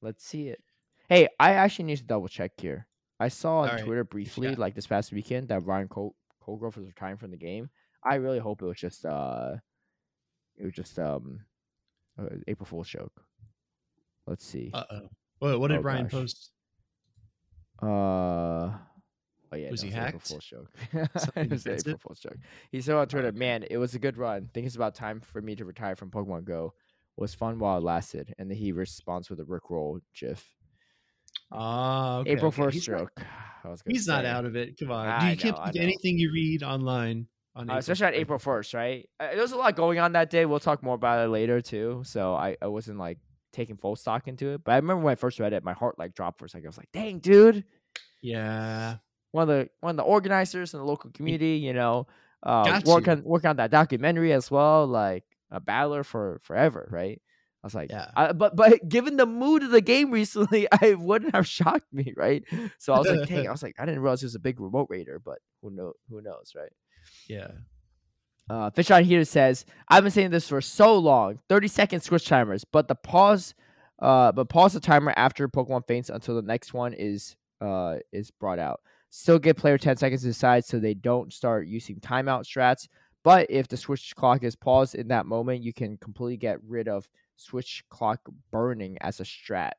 Let's 0.00 0.24
see 0.24 0.48
it. 0.48 0.60
Hey, 1.08 1.28
I 1.38 1.52
actually 1.52 1.84
need 1.84 1.98
to 1.98 2.04
double 2.04 2.26
check 2.26 2.52
here. 2.58 2.88
I 3.20 3.28
saw 3.28 3.60
on 3.60 3.68
right, 3.68 3.84
Twitter 3.84 4.02
briefly, 4.02 4.48
got? 4.48 4.58
like 4.58 4.74
this 4.74 4.88
past 4.88 5.12
weekend, 5.12 5.48
that 5.48 5.64
Ryan 5.64 5.86
Col- 5.86 6.16
Colgrove 6.44 6.76
was 6.76 6.86
retiring 6.86 7.18
from 7.18 7.30
the 7.30 7.36
game. 7.36 7.70
I 8.02 8.16
really 8.16 8.40
hope 8.40 8.62
it 8.62 8.66
was 8.66 8.78
just 8.78 9.06
uh, 9.06 9.56
it 10.56 10.64
was 10.64 10.74
just 10.74 10.98
um, 10.98 11.40
uh, 12.18 12.26
April 12.46 12.66
Fool's 12.66 12.88
joke. 12.88 13.12
Let's 14.26 14.44
see. 14.44 14.70
uh-oh 14.72 15.08
what, 15.38 15.58
what 15.60 15.68
did 15.68 15.78
Oh, 15.78 15.82
Ryan 15.82 16.04
gosh. 16.04 16.12
post 16.12 16.50
Uh, 17.82 17.86
oh 17.86 18.76
yeah, 19.56 19.70
Was 19.70 19.82
no, 19.82 19.88
he 19.90 19.94
it's 19.94 20.06
April 20.06 20.20
hacked? 20.20 20.28
Fool's 20.28 20.44
joke. 20.44 20.70
It 21.36 21.50
was? 21.50 21.66
April 21.66 21.98
Fool's 21.98 22.20
joke. 22.20 22.36
He 22.70 22.80
said 22.80 22.94
on 22.94 23.08
Twitter, 23.08 23.32
"Man, 23.32 23.64
it 23.70 23.76
was 23.78 23.94
a 23.94 23.98
good 23.98 24.16
run. 24.16 24.48
Think 24.54 24.66
it's 24.66 24.76
about 24.76 24.94
time 24.94 25.20
for 25.20 25.40
me 25.42 25.56
to 25.56 25.64
retire 25.64 25.96
from 25.96 26.10
Pokemon 26.10 26.44
Go. 26.44 26.74
was 27.16 27.34
fun 27.34 27.58
while 27.58 27.78
it 27.78 27.82
lasted." 27.84 28.34
And 28.38 28.48
then 28.50 28.56
he 28.58 28.72
responds 28.72 29.28
with 29.30 29.40
a 29.40 29.44
Rickroll 29.44 30.00
GIF. 30.14 30.44
Ah, 31.50 32.18
okay, 32.18 32.30
April 32.32 32.48
okay. 32.48 32.62
not- 32.62 32.72
joke. 32.74 33.12
I 33.64 33.68
was 33.68 33.82
gonna 33.82 33.94
He's 33.94 34.06
not 34.08 34.24
out 34.24 34.44
of 34.44 34.56
it. 34.56 34.76
Come 34.78 34.90
on, 34.90 35.06
I 35.08 35.30
you 35.30 35.36
know, 35.36 35.42
can't 35.42 35.58
I 35.58 35.70
believe 35.70 35.82
anything 35.82 36.18
you 36.18 36.32
read 36.32 36.62
online. 36.62 37.26
On 37.54 37.68
Uh, 37.68 37.76
especially 37.76 38.06
on. 38.06 38.14
April 38.14 38.38
first, 38.38 38.72
right? 38.74 39.08
Uh, 39.20 39.28
there 39.32 39.42
was 39.42 39.52
a 39.52 39.56
lot 39.56 39.76
going 39.76 39.98
on 39.98 40.12
that 40.12 40.30
day. 40.30 40.46
We'll 40.46 40.60
talk 40.60 40.82
more 40.82 40.94
about 40.94 41.24
it 41.24 41.28
later 41.28 41.60
too. 41.60 42.02
So 42.04 42.34
I, 42.34 42.56
I 42.62 42.66
wasn't 42.68 42.98
like 42.98 43.18
taking 43.52 43.76
full 43.76 43.94
stock 43.96 44.26
into 44.28 44.50
it. 44.54 44.64
But 44.64 44.72
I 44.72 44.76
remember 44.76 45.02
when 45.04 45.12
I 45.12 45.16
first 45.16 45.38
read 45.38 45.52
it, 45.52 45.62
my 45.62 45.74
heart 45.74 45.98
like 45.98 46.14
dropped 46.14 46.38
for 46.38 46.46
a 46.46 46.48
second. 46.48 46.66
I 46.66 46.70
was 46.70 46.78
like, 46.78 46.92
"Dang, 46.92 47.18
dude!" 47.18 47.64
Yeah, 48.22 48.96
One 49.32 49.42
of 49.42 49.48
the 49.48 49.68
one 49.80 49.90
of 49.90 49.96
the 49.96 50.02
organizers 50.04 50.74
in 50.74 50.80
the 50.80 50.86
local 50.86 51.10
community, 51.10 51.56
you 51.56 51.72
know, 51.72 52.06
uh, 52.42 52.64
Got 52.64 52.84
work 52.84 53.06
you. 53.06 53.12
on 53.12 53.24
work 53.24 53.44
on 53.44 53.56
that 53.56 53.70
documentary 53.70 54.32
as 54.32 54.50
well. 54.50 54.86
Like 54.86 55.24
a 55.50 55.60
battler 55.60 56.04
for 56.04 56.40
forever, 56.44 56.88
right? 56.90 57.20
I 57.62 57.66
was 57.66 57.74
like, 57.74 57.90
Yeah. 57.90 58.10
I, 58.16 58.32
but 58.32 58.56
but 58.56 58.88
given 58.88 59.16
the 59.16 59.26
mood 59.26 59.62
of 59.62 59.70
the 59.70 59.80
game 59.80 60.10
recently, 60.10 60.66
I 60.82 60.94
wouldn't 60.94 61.34
have 61.34 61.46
shocked 61.46 61.92
me, 61.92 62.14
right? 62.16 62.42
So 62.78 62.92
I 62.92 62.98
was 62.98 63.08
like, 63.08 63.28
dang, 63.28 63.46
I 63.48 63.50
was 63.56 63.62
like, 63.62 63.74
I 63.78 63.84
didn't 63.84 64.00
realize 64.00 64.20
he 64.20 64.26
was 64.26 64.34
a 64.34 64.40
big 64.40 64.58
remote 64.60 64.86
raider, 64.88 65.20
but 65.22 65.38
who 65.62 65.70
know 65.70 65.92
who 66.08 66.20
knows, 66.22 66.52
right? 66.56 66.72
Yeah. 67.28 67.48
Uh, 68.50 68.70
Fish 68.70 68.90
on 68.90 69.04
here 69.04 69.24
says, 69.24 69.64
I've 69.88 70.02
been 70.02 70.12
saying 70.12 70.30
this 70.30 70.48
for 70.48 70.60
so 70.60 70.98
long. 70.98 71.38
30 71.48 71.68
second 71.68 72.00
switch 72.00 72.26
timers, 72.26 72.64
but 72.64 72.88
the 72.88 72.94
pause 72.94 73.54
uh 73.98 74.32
but 74.32 74.48
pause 74.48 74.72
the 74.72 74.80
timer 74.80 75.14
after 75.16 75.48
Pokemon 75.48 75.86
faints 75.86 76.10
until 76.10 76.34
the 76.34 76.42
next 76.42 76.74
one 76.74 76.92
is 76.92 77.36
uh 77.60 77.96
is 78.12 78.30
brought 78.30 78.58
out. 78.58 78.80
Still 79.10 79.38
give 79.38 79.56
player 79.56 79.78
10 79.78 79.96
seconds 79.96 80.22
to 80.22 80.28
decide 80.28 80.64
so 80.64 80.78
they 80.78 80.94
don't 80.94 81.32
start 81.32 81.66
using 81.66 81.96
timeout 82.00 82.44
strats, 82.44 82.88
but 83.22 83.46
if 83.48 83.68
the 83.68 83.76
switch 83.76 84.14
clock 84.16 84.42
is 84.42 84.56
paused 84.56 84.94
in 84.94 85.08
that 85.08 85.26
moment, 85.26 85.62
you 85.62 85.72
can 85.72 85.96
completely 85.98 86.36
get 86.36 86.58
rid 86.66 86.88
of 86.88 87.08
switch 87.36 87.84
clock 87.90 88.20
burning 88.50 88.98
as 89.00 89.20
a 89.20 89.24
strat, 89.24 89.72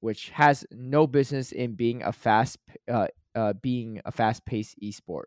which 0.00 0.30
has 0.30 0.66
no 0.70 1.06
business 1.06 1.52
in 1.52 1.74
being 1.74 2.02
a 2.02 2.12
fast 2.12 2.58
uh, 2.90 3.06
uh 3.34 3.54
being 3.54 4.00
a 4.04 4.12
fast 4.12 4.44
paced 4.44 4.78
esport. 4.80 5.24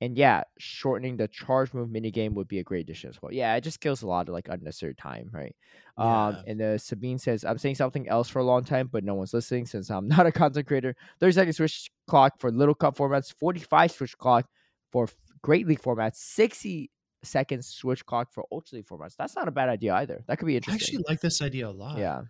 And 0.00 0.16
yeah, 0.16 0.44
shortening 0.58 1.16
the 1.16 1.26
charge 1.26 1.74
move 1.74 1.88
minigame 1.88 2.34
would 2.34 2.46
be 2.46 2.60
a 2.60 2.62
great 2.62 2.82
addition 2.82 3.10
as 3.10 3.20
well. 3.20 3.32
Yeah, 3.32 3.56
it 3.56 3.62
just 3.62 3.80
kills 3.80 4.02
a 4.02 4.06
lot 4.06 4.28
of 4.28 4.34
like 4.34 4.48
unnecessary 4.48 4.94
time, 4.94 5.28
right? 5.32 5.56
Um, 5.96 6.36
and 6.46 6.62
uh, 6.62 6.78
Sabine 6.78 7.18
says, 7.18 7.44
I'm 7.44 7.58
saying 7.58 7.74
something 7.74 8.08
else 8.08 8.28
for 8.28 8.38
a 8.38 8.44
long 8.44 8.62
time, 8.62 8.88
but 8.92 9.02
no 9.02 9.14
one's 9.14 9.34
listening 9.34 9.66
since 9.66 9.90
I'm 9.90 10.06
not 10.16 10.26
a 10.26 10.32
content 10.32 10.68
creator. 10.68 10.94
30 11.18 11.32
second 11.32 11.52
switch 11.54 11.90
clock 12.06 12.38
for 12.38 12.52
little 12.52 12.76
cup 12.76 12.96
formats, 12.96 13.34
45 13.34 13.90
switch 13.90 14.16
clock 14.18 14.46
for 14.92 15.08
Great 15.42 15.66
League 15.66 15.82
formats, 15.82 16.16
60 16.16 16.90
second 17.24 17.64
switch 17.64 18.06
clock 18.06 18.32
for 18.32 18.44
Ultra 18.52 18.76
League 18.76 18.86
formats. 18.86 19.16
That's 19.16 19.34
not 19.34 19.48
a 19.48 19.52
bad 19.52 19.68
idea 19.68 19.94
either. 19.94 20.22
That 20.28 20.38
could 20.38 20.46
be 20.46 20.56
interesting. 20.56 20.98
I 20.98 21.00
actually 21.00 21.12
like 21.12 21.20
this 21.20 21.42
idea 21.42 21.68
a 21.68 21.70
lot. 21.70 21.98
Yeah, 21.98 22.22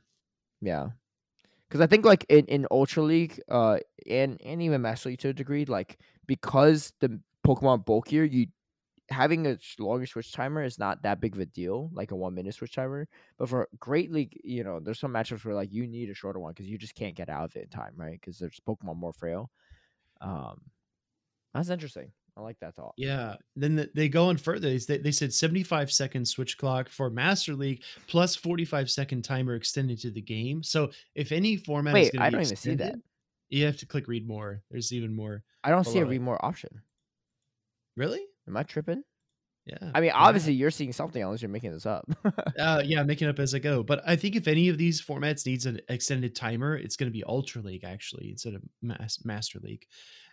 yeah. 0.63 0.89
Because 1.69 1.83
I 1.83 1.87
think 1.87 2.07
like 2.07 2.25
in, 2.31 2.47
in 2.47 2.67
Ultra 2.71 3.03
League, 3.03 3.43
uh, 3.51 3.79
and 4.09 4.41
and 4.43 4.63
even 4.63 4.81
Master 4.81 5.11
League 5.11 5.19
to 5.19 5.29
a 5.29 5.33
degree, 5.35 5.67
like 5.67 5.99
because 6.27 6.95
the 7.01 7.21
Pokemon 7.49 7.85
bulkier, 7.87 8.25
you 8.25 8.47
having 9.11 9.47
a 9.47 9.57
longer 9.79 10.05
switch 10.07 10.33
timer 10.33 10.63
is 10.63 10.79
not 10.79 11.03
that 11.03 11.21
big 11.21 11.35
of 11.35 11.41
a 11.41 11.47
deal, 11.47 11.91
like 11.95 12.11
a 12.11 12.17
one 12.17 12.35
minute 12.35 12.55
switch 12.55 12.75
timer. 12.75 13.09
But 13.39 13.49
for 13.49 13.69
Great 13.79 14.13
League, 14.13 14.39
you 14.45 14.65
know, 14.65 14.81
there's 14.81 15.01
some 15.01 15.13
matchups 15.13 15.45
where 15.45 15.55
like 15.55 15.73
you 15.73 15.87
need 15.87 16.11
a 16.11 16.15
shorter 16.15 16.39
one 16.39 16.53
because 16.53 16.69
you 16.69 16.77
just 16.77 16.95
can't 16.95 17.17
get 17.17 17.31
out 17.31 17.45
of 17.45 17.57
it 17.57 17.65
in 17.65 17.69
time, 17.71 17.95
right? 17.97 18.21
Because 18.21 18.39
there's 18.39 18.61
Pokemon 18.69 18.97
more 18.97 19.15
frail. 19.15 19.51
Um, 20.21 20.61
that's 21.55 21.71
interesting. 21.71 22.13
I 22.37 22.43
like 22.43 22.59
that 22.61 22.77
thought. 22.77 22.93
Yeah. 22.97 23.35
Then 23.57 23.77
the, 23.77 23.91
they 23.95 24.09
go 24.09 24.27
on 24.27 24.37
further. 24.37 24.79
They, 24.79 24.99
they 24.99 25.11
said 25.11 25.33
75 25.33 25.91
second 25.91 26.29
switch 26.29 26.57
clock 26.59 26.89
for 26.89 27.11
Master 27.11 27.55
League 27.55 27.83
plus 28.07 28.37
45 28.37 28.91
second 28.91 29.23
timer 29.23 29.55
extended 29.55 29.99
to 30.03 30.11
the 30.11 30.21
game. 30.21 30.63
So 30.63 30.91
if 31.15 31.33
any 31.33 31.57
format 31.57 31.97
is 31.97 32.05
Wait, 32.05 32.13
going 32.13 32.23
I 32.23 32.27
to 32.27 32.31
be 32.31 32.37
don't 32.37 32.47
even 32.47 32.57
see 32.57 32.75
that. 32.77 32.95
you 33.49 33.65
have 33.65 33.79
to 33.79 33.87
click 33.87 34.07
read 34.07 34.29
more. 34.29 34.63
There's 34.71 34.93
even 34.93 35.17
more. 35.17 35.43
I 35.65 35.71
don't 35.71 35.85
see 35.85 35.99
a 35.99 36.03
it. 36.03 36.09
read 36.09 36.21
more 36.21 36.45
option. 36.45 36.83
Really? 37.99 38.25
Am 38.47 38.57
I 38.57 38.63
tripping? 38.63 39.03
Yeah. 39.67 39.91
I 39.93 40.01
mean, 40.01 40.09
yeah. 40.09 40.17
obviously 40.17 40.55
you're 40.55 40.71
seeing 40.71 40.93
something 40.93 41.23
unless 41.23 41.43
you're 41.43 41.51
making 41.51 41.73
this 41.73 41.85
up. 41.85 42.09
Uh, 42.59 42.83
yeah, 42.85 43.05
making 43.05 43.29
up 43.29 43.39
as 43.39 43.55
I 43.55 43.61
go. 43.61 43.85
But 43.85 44.03
I 44.05 44.17
think 44.17 44.35
if 44.35 44.49
any 44.49 44.69
of 44.69 44.79
these 44.79 45.01
formats 45.01 45.47
needs 45.47 45.65
an 45.65 45.81
extended 45.89 46.35
timer, 46.35 46.77
it's 46.77 46.97
going 46.97 47.07
to 47.07 47.13
be 47.13 47.23
Ultra 47.23 47.63
League 47.63 47.85
actually 47.85 48.31
instead 48.31 48.55
of 48.55 48.63
Mas- 48.83 49.25
Master 49.25 49.61
League. 49.61 49.87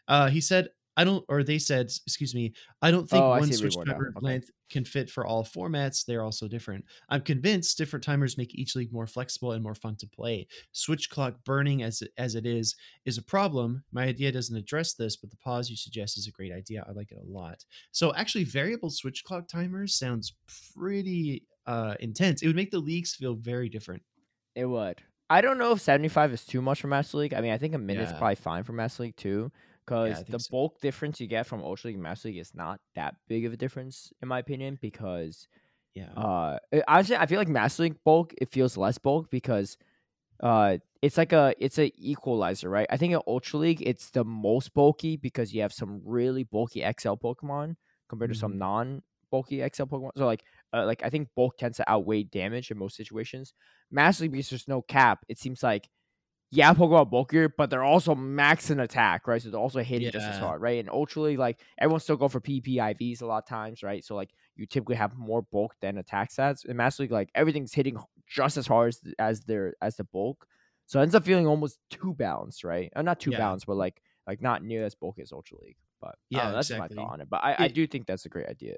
Uh, 0.07 0.27
he 0.27 0.41
said, 0.41 0.69
"I 0.97 1.03
don't," 1.03 1.25
or 1.29 1.43
they 1.43 1.59
said, 1.59 1.87
excuse 1.87 2.33
me, 2.35 2.53
I 2.81 2.91
don't 2.91 3.09
think 3.09 3.27
Oh, 3.27 3.31
one 3.31 3.51
switch 3.51 3.77
timer 3.85 4.15
Okay. 4.17 4.21
length 4.21 4.49
can 4.69 4.85
fit 4.85 5.09
for 5.09 5.25
all 5.25 5.43
formats. 5.43 6.05
They're 6.05 6.23
also 6.23 6.47
different. 6.47 6.85
I'm 7.09 7.21
convinced 7.21 7.77
different 7.77 8.03
timers 8.03 8.37
make 8.37 8.55
each 8.55 8.75
league 8.75 8.91
more 8.91 9.07
flexible 9.07 9.51
and 9.51 9.61
more 9.63 9.75
fun 9.75 9.95
to 9.97 10.07
play. 10.07 10.47
Switch 10.71 11.09
clock 11.09 11.43
burning 11.43 11.83
as 11.83 12.01
it, 12.01 12.11
as 12.17 12.35
it 12.35 12.45
is 12.45 12.75
is 13.05 13.17
a 13.17 13.23
problem. 13.23 13.83
My 13.91 14.03
idea 14.05 14.31
doesn't 14.31 14.55
address 14.55 14.93
this, 14.93 15.15
but 15.15 15.29
the 15.29 15.37
pause 15.37 15.69
you 15.69 15.75
suggest 15.77 16.17
is 16.17 16.27
a 16.27 16.31
great 16.31 16.51
idea. 16.51 16.83
I 16.87 16.91
like 16.91 17.11
it 17.11 17.17
a 17.17 17.23
lot. 17.23 17.63
So 17.91 18.13
actually, 18.15 18.45
variable 18.45 18.89
switch 18.89 19.23
clock 19.23 19.47
timers 19.47 19.95
sounds 19.95 20.33
pretty 20.75 21.45
uh, 21.65 21.95
intense. 21.99 22.41
It 22.41 22.47
would 22.47 22.55
make 22.55 22.71
the 22.71 22.79
leagues 22.79 23.13
feel 23.15 23.35
very 23.35 23.69
different. 23.69 24.03
It 24.53 24.65
would. 24.65 25.03
I 25.29 25.41
don't 25.41 25.57
know 25.57 25.71
if 25.71 25.81
75 25.81 26.31
is 26.33 26.45
too 26.45 26.61
much 26.61 26.81
for 26.81 26.87
Master 26.87 27.17
League. 27.17 27.33
I 27.33 27.41
mean, 27.41 27.51
I 27.51 27.57
think 27.57 27.73
a 27.73 27.77
minute's 27.79 28.11
Yeah. 28.11 28.13
probably 28.13 28.35
fine 28.35 28.63
for 28.63 28.73
Master 28.73 29.03
League 29.03 29.15
too, 29.15 29.51
because 29.85 30.17
think 30.23 30.29
the 30.31 30.39
so. 30.39 30.49
bulk 30.51 30.81
difference 30.81 31.19
you 31.21 31.27
get 31.27 31.45
from 31.45 31.61
Ultra 31.63 31.89
League 31.89 31.95
and 31.95 32.03
Master 32.03 32.29
League 32.29 32.37
is 32.39 32.53
not 32.55 32.79
that 32.95 33.15
big 33.27 33.45
of 33.45 33.53
a 33.53 33.57
difference, 33.57 34.11
in 34.21 34.27
my 34.27 34.39
opinion, 34.39 34.77
because 34.81 35.47
Yeah. 35.93 36.11
uh, 36.15 36.59
honestly, 36.87 37.15
I 37.15 37.25
feel 37.25 37.39
like 37.39 37.47
Master 37.47 37.83
League 37.83 38.03
bulk 38.03 38.33
it 38.37 38.49
feels 38.51 38.77
less 38.77 38.97
bulk 38.97 39.29
because 39.29 39.77
uh, 40.41 40.77
it's 41.01 41.17
like 41.17 41.33
a 41.33 41.53
it's 41.59 41.77
a 41.79 41.91
equalizer, 41.97 42.69
right? 42.69 42.87
I 42.89 42.97
think 42.97 43.13
in 43.13 43.19
Ultra 43.27 43.59
League 43.59 43.81
it's 43.85 44.09
the 44.11 44.25
most 44.25 44.73
bulky 44.73 45.17
because 45.17 45.53
you 45.53 45.61
have 45.61 45.73
some 45.73 46.01
really 46.05 46.43
bulky 46.43 46.83
XL 46.83 47.13
Pokemon 47.15 47.75
compared 48.09 48.31
to 48.31 48.35
some 48.37 48.53
Mhm. 48.53 48.57
non 48.57 49.03
bulky 49.31 49.61
XL 49.61 49.85
Pokemon. 49.85 50.11
So 50.17 50.25
like 50.25 50.43
uh, 50.73 50.85
like 50.85 51.03
I 51.03 51.09
think 51.09 51.29
bulk 51.35 51.57
tends 51.57 51.77
to 51.77 51.89
outweigh 51.89 52.23
damage 52.23 52.71
in 52.71 52.77
most 52.77 52.95
situations. 52.97 53.53
Master 53.91 54.23
League 54.23 54.33
because 54.33 54.49
there's 54.49 54.67
no 54.67 54.81
cap, 54.81 55.25
it 55.29 55.37
seems 55.39 55.63
like 55.63 55.89
yeah, 56.51 56.73
Pokemon 56.73 57.09
bulkier, 57.09 57.49
but 57.49 57.69
they're 57.69 57.83
also 57.83 58.15
max 58.15 58.69
in 58.69 58.79
attack, 58.79 59.27
right? 59.27 59.41
So 59.41 59.49
they're 59.49 59.59
also 59.59 59.81
hitting 59.83 60.09
just 60.09 60.29
as 60.29 60.37
hard, 60.37 60.61
right? 60.61 60.79
And 60.79 60.89
Ultra 60.89 61.23
League, 61.23 61.39
like 61.39 61.59
everyone 61.77 61.99
still 61.99 62.15
go 62.15 62.27
for 62.29 62.39
PPIVs 62.39 63.21
a 63.21 63.25
lot 63.25 63.39
of 63.39 63.47
times, 63.47 63.83
right? 63.83 64.03
So 64.03 64.15
like 64.15 64.31
you 64.55 64.65
typically 64.65 64.95
have 64.95 65.17
more 65.17 65.41
bulk 65.41 65.75
than 65.81 65.97
attack 65.97 66.31
stats. 66.31 66.65
In 66.65 66.77
Master 66.77 67.03
League, 67.03 67.11
like 67.11 67.29
everything's 67.35 67.73
hitting 67.73 67.97
just 68.27 68.57
as 68.57 68.67
hard 68.67 68.89
as, 68.89 69.01
as 69.19 69.41
their 69.41 69.73
as 69.81 69.97
the 69.97 70.03
bulk. 70.05 70.47
So 70.85 70.99
it 70.99 71.03
ends 71.03 71.15
up 71.15 71.25
feeling 71.25 71.47
almost 71.47 71.79
too 71.89 72.13
balanced, 72.13 72.63
right? 72.63 72.91
Uh, 72.95 73.01
not 73.01 73.19
too 73.19 73.31
Yeah. 73.31 73.37
balanced, 73.39 73.65
but 73.65 73.75
like 73.75 74.01
like 74.27 74.41
not 74.41 74.63
near 74.63 74.85
as 74.85 74.95
bulky 74.95 75.23
as 75.23 75.31
Ultra 75.33 75.57
League. 75.61 75.77
But 75.99 76.15
yeah, 76.29 76.45
Yeah, 76.45 76.51
that's 76.51 76.69
exactly. 76.69 76.97
my 76.97 77.03
thought 77.03 77.13
on 77.13 77.21
it. 77.21 77.29
But 77.29 77.43
I, 77.43 77.55
I 77.59 77.67
do 77.67 77.85
think 77.87 78.05
that's 78.05 78.25
a 78.25 78.29
great 78.29 78.47
idea. 78.47 78.77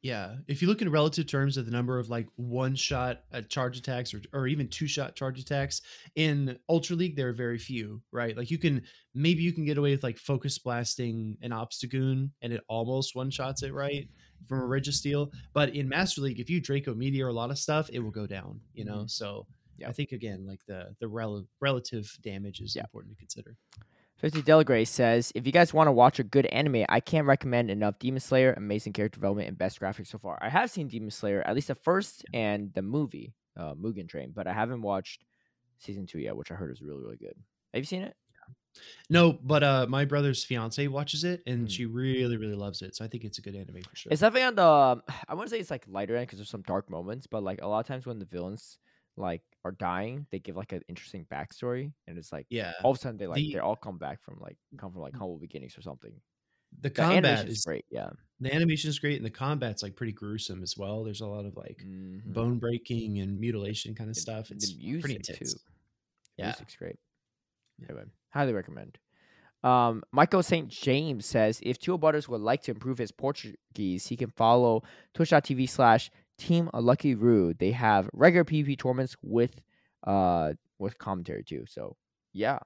Yeah, 0.00 0.36
if 0.46 0.62
you 0.62 0.68
look 0.68 0.80
in 0.80 0.88
relative 0.92 1.26
terms 1.26 1.58
at 1.58 1.64
the 1.64 1.72
number 1.72 1.98
of 1.98 2.08
like 2.08 2.28
one 2.36 2.76
shot 2.76 3.22
uh, 3.32 3.40
charge 3.42 3.76
attacks 3.76 4.14
or, 4.14 4.22
or 4.32 4.46
even 4.46 4.68
two 4.68 4.86
shot 4.86 5.16
charge 5.16 5.40
attacks 5.40 5.82
in 6.14 6.56
Ultra 6.68 6.94
League, 6.94 7.16
there 7.16 7.28
are 7.30 7.32
very 7.32 7.58
few, 7.58 8.00
right? 8.12 8.36
Like 8.36 8.48
you 8.48 8.58
can 8.58 8.82
maybe 9.14 9.42
you 9.42 9.52
can 9.52 9.64
get 9.64 9.76
away 9.76 9.90
with 9.90 10.04
like 10.04 10.16
focus 10.16 10.56
blasting 10.56 11.36
an 11.42 11.50
Obstagoon 11.50 12.30
and 12.42 12.52
it 12.52 12.62
almost 12.68 13.16
one 13.16 13.28
shots 13.28 13.64
it 13.64 13.74
right 13.74 14.08
from 14.46 14.60
a 14.60 14.64
Registeel. 14.64 15.32
But 15.52 15.74
in 15.74 15.88
Master 15.88 16.20
League, 16.20 16.38
if 16.38 16.48
you 16.48 16.60
Draco 16.60 16.94
Meteor 16.94 17.26
a 17.26 17.32
lot 17.32 17.50
of 17.50 17.58
stuff, 17.58 17.90
it 17.92 17.98
will 17.98 18.12
go 18.12 18.26
down, 18.26 18.60
you 18.74 18.84
know? 18.84 19.04
So 19.06 19.26
Mm-hmm. 19.26 19.82
Yeah. 19.82 19.88
I 19.90 19.92
think 19.92 20.10
again, 20.10 20.44
like 20.44 20.58
the 20.66 20.94
the 20.98 21.06
rel- 21.06 21.46
relative 21.60 22.12
damage 22.22 22.60
is 22.60 22.74
Yeah. 22.74 22.82
important 22.82 23.14
to 23.14 23.18
consider. 23.20 23.56
50 24.18 24.42
Delagray 24.42 24.86
says, 24.86 25.30
if 25.34 25.46
you 25.46 25.52
guys 25.52 25.72
want 25.72 25.86
to 25.86 25.92
watch 25.92 26.18
a 26.18 26.24
good 26.24 26.46
anime, 26.46 26.84
I 26.88 27.00
can't 27.00 27.26
recommend 27.26 27.70
enough 27.70 27.98
Demon 27.98 28.20
Slayer, 28.20 28.52
amazing 28.56 28.92
character 28.92 29.16
development, 29.16 29.48
and 29.48 29.56
best 29.56 29.80
graphics 29.80 30.08
so 30.08 30.18
far. 30.18 30.38
I 30.42 30.48
have 30.48 30.70
seen 30.70 30.88
Demon 30.88 31.10
Slayer, 31.10 31.42
at 31.46 31.54
least 31.54 31.68
the 31.68 31.74
first 31.76 32.24
and 32.34 32.72
the 32.74 32.82
movie, 32.82 33.32
uh, 33.56 33.74
Mugen 33.74 34.08
Train, 34.08 34.32
but 34.34 34.46
I 34.48 34.52
haven't 34.52 34.82
watched 34.82 35.24
season 35.78 36.06
two 36.06 36.18
yet, 36.18 36.36
which 36.36 36.50
I 36.50 36.54
heard 36.54 36.72
is 36.72 36.82
really, 36.82 37.00
really 37.02 37.16
good. 37.16 37.34
Have 37.72 37.80
you 37.80 37.84
seen 37.84 38.02
it? 38.02 38.16
No, 39.10 39.32
but 39.32 39.62
uh 39.62 39.86
my 39.88 40.04
brother's 40.04 40.44
fiance 40.44 40.86
watches 40.88 41.24
it 41.24 41.42
and 41.46 41.66
Mm. 41.66 41.70
she 41.70 41.86
really, 41.86 42.36
really 42.36 42.54
loves 42.54 42.80
it. 42.82 42.94
So 42.94 43.04
I 43.04 43.08
think 43.08 43.24
it's 43.24 43.38
a 43.38 43.42
good 43.42 43.54
anime 43.56 43.82
for 43.82 43.96
sure. 43.96 44.12
It's 44.12 44.20
definitely 44.20 44.46
on 44.46 44.54
the, 44.54 44.64
um, 44.64 45.02
I 45.28 45.34
wouldn't 45.34 45.50
say 45.50 45.58
it's 45.58 45.70
like 45.70 45.84
lighter 45.88 46.16
end 46.16 46.26
because 46.26 46.38
there's 46.38 46.50
some 46.50 46.62
dark 46.62 46.88
moments, 46.90 47.26
but 47.26 47.42
like 47.42 47.60
a 47.62 47.66
lot 47.66 47.80
of 47.80 47.86
times 47.86 48.06
when 48.06 48.18
the 48.18 48.24
villains 48.24 48.78
like 49.16 49.42
are 49.68 49.72
dying, 49.72 50.26
they 50.30 50.38
give 50.38 50.56
like 50.56 50.72
an 50.72 50.82
interesting 50.88 51.26
backstory, 51.32 51.92
and 52.06 52.18
it's 52.18 52.32
like 52.32 52.46
yeah. 52.50 52.72
all 52.82 52.90
of 52.92 52.96
a 52.96 53.00
sudden 53.00 53.16
they 53.18 53.26
like 53.26 53.36
The- 53.36 53.52
they 53.54 53.58
all 53.58 53.76
come 53.76 53.98
back 53.98 54.22
from 54.22 54.38
like 54.40 54.56
come 54.76 54.92
from 54.92 55.02
like 55.02 55.14
humble 55.14 55.38
beginnings 55.38 55.76
or 55.78 55.82
something. 55.82 56.12
The 56.80 56.88
The 56.88 56.94
combat 56.94 57.48
is 57.48 57.64
great, 57.64 57.86
yeah. 57.90 58.10
the 58.40 58.54
animation 58.54 58.90
is 58.90 58.98
great 58.98 59.16
and 59.16 59.24
the 59.24 59.30
combat's 59.30 59.82
like 59.82 59.96
pretty 59.96 60.12
gruesome 60.12 60.62
as 60.62 60.76
well. 60.76 61.02
There's 61.04 61.22
a 61.22 61.26
lot 61.26 61.46
of 61.46 61.56
like 61.56 61.82
Mhm. 61.86 62.32
bone 62.32 62.58
breaking 62.58 63.20
and 63.20 63.38
mutilation 63.40 63.94
kind 63.94 64.10
of 64.10 64.16
stuff. 64.16 64.50
It's 64.50 64.74
the 64.74 64.78
music 64.84 65.02
pretty 65.02 65.16
intense. 65.16 65.54
too. 65.54 65.60
Yeah. 66.36 66.46
Music's 66.46 66.76
great. 66.76 66.96
Yeah. 67.78 67.86
Anyway, 67.90 68.04
highly 68.30 68.52
recommend. 68.52 68.98
Um, 69.64 70.04
Michael 70.12 70.42
St. 70.42 70.68
James 70.68 71.26
says 71.26 71.58
if 71.62 71.78
Tio 71.78 71.96
Butters 71.98 72.28
would 72.28 72.40
like 72.42 72.62
to 72.64 72.70
improve 72.70 72.98
his 72.98 73.10
Portuguese, 73.12 74.06
he 74.06 74.16
can 74.16 74.30
follow 74.30 74.82
twitch.tv 75.14 75.68
slash 75.68 76.10
Team 76.38 76.70
Lucky 76.72 77.14
Roo. 77.14 77.54
They 77.54 77.72
have 77.72 78.08
regular 78.12 78.44
PvP 78.44 78.78
tournaments 78.78 79.16
with 79.22 79.60
uh 80.06 80.52
with 80.78 80.98
commentary 80.98 81.44
too. 81.44 81.64
So 81.68 81.96
yeah, 82.32 82.58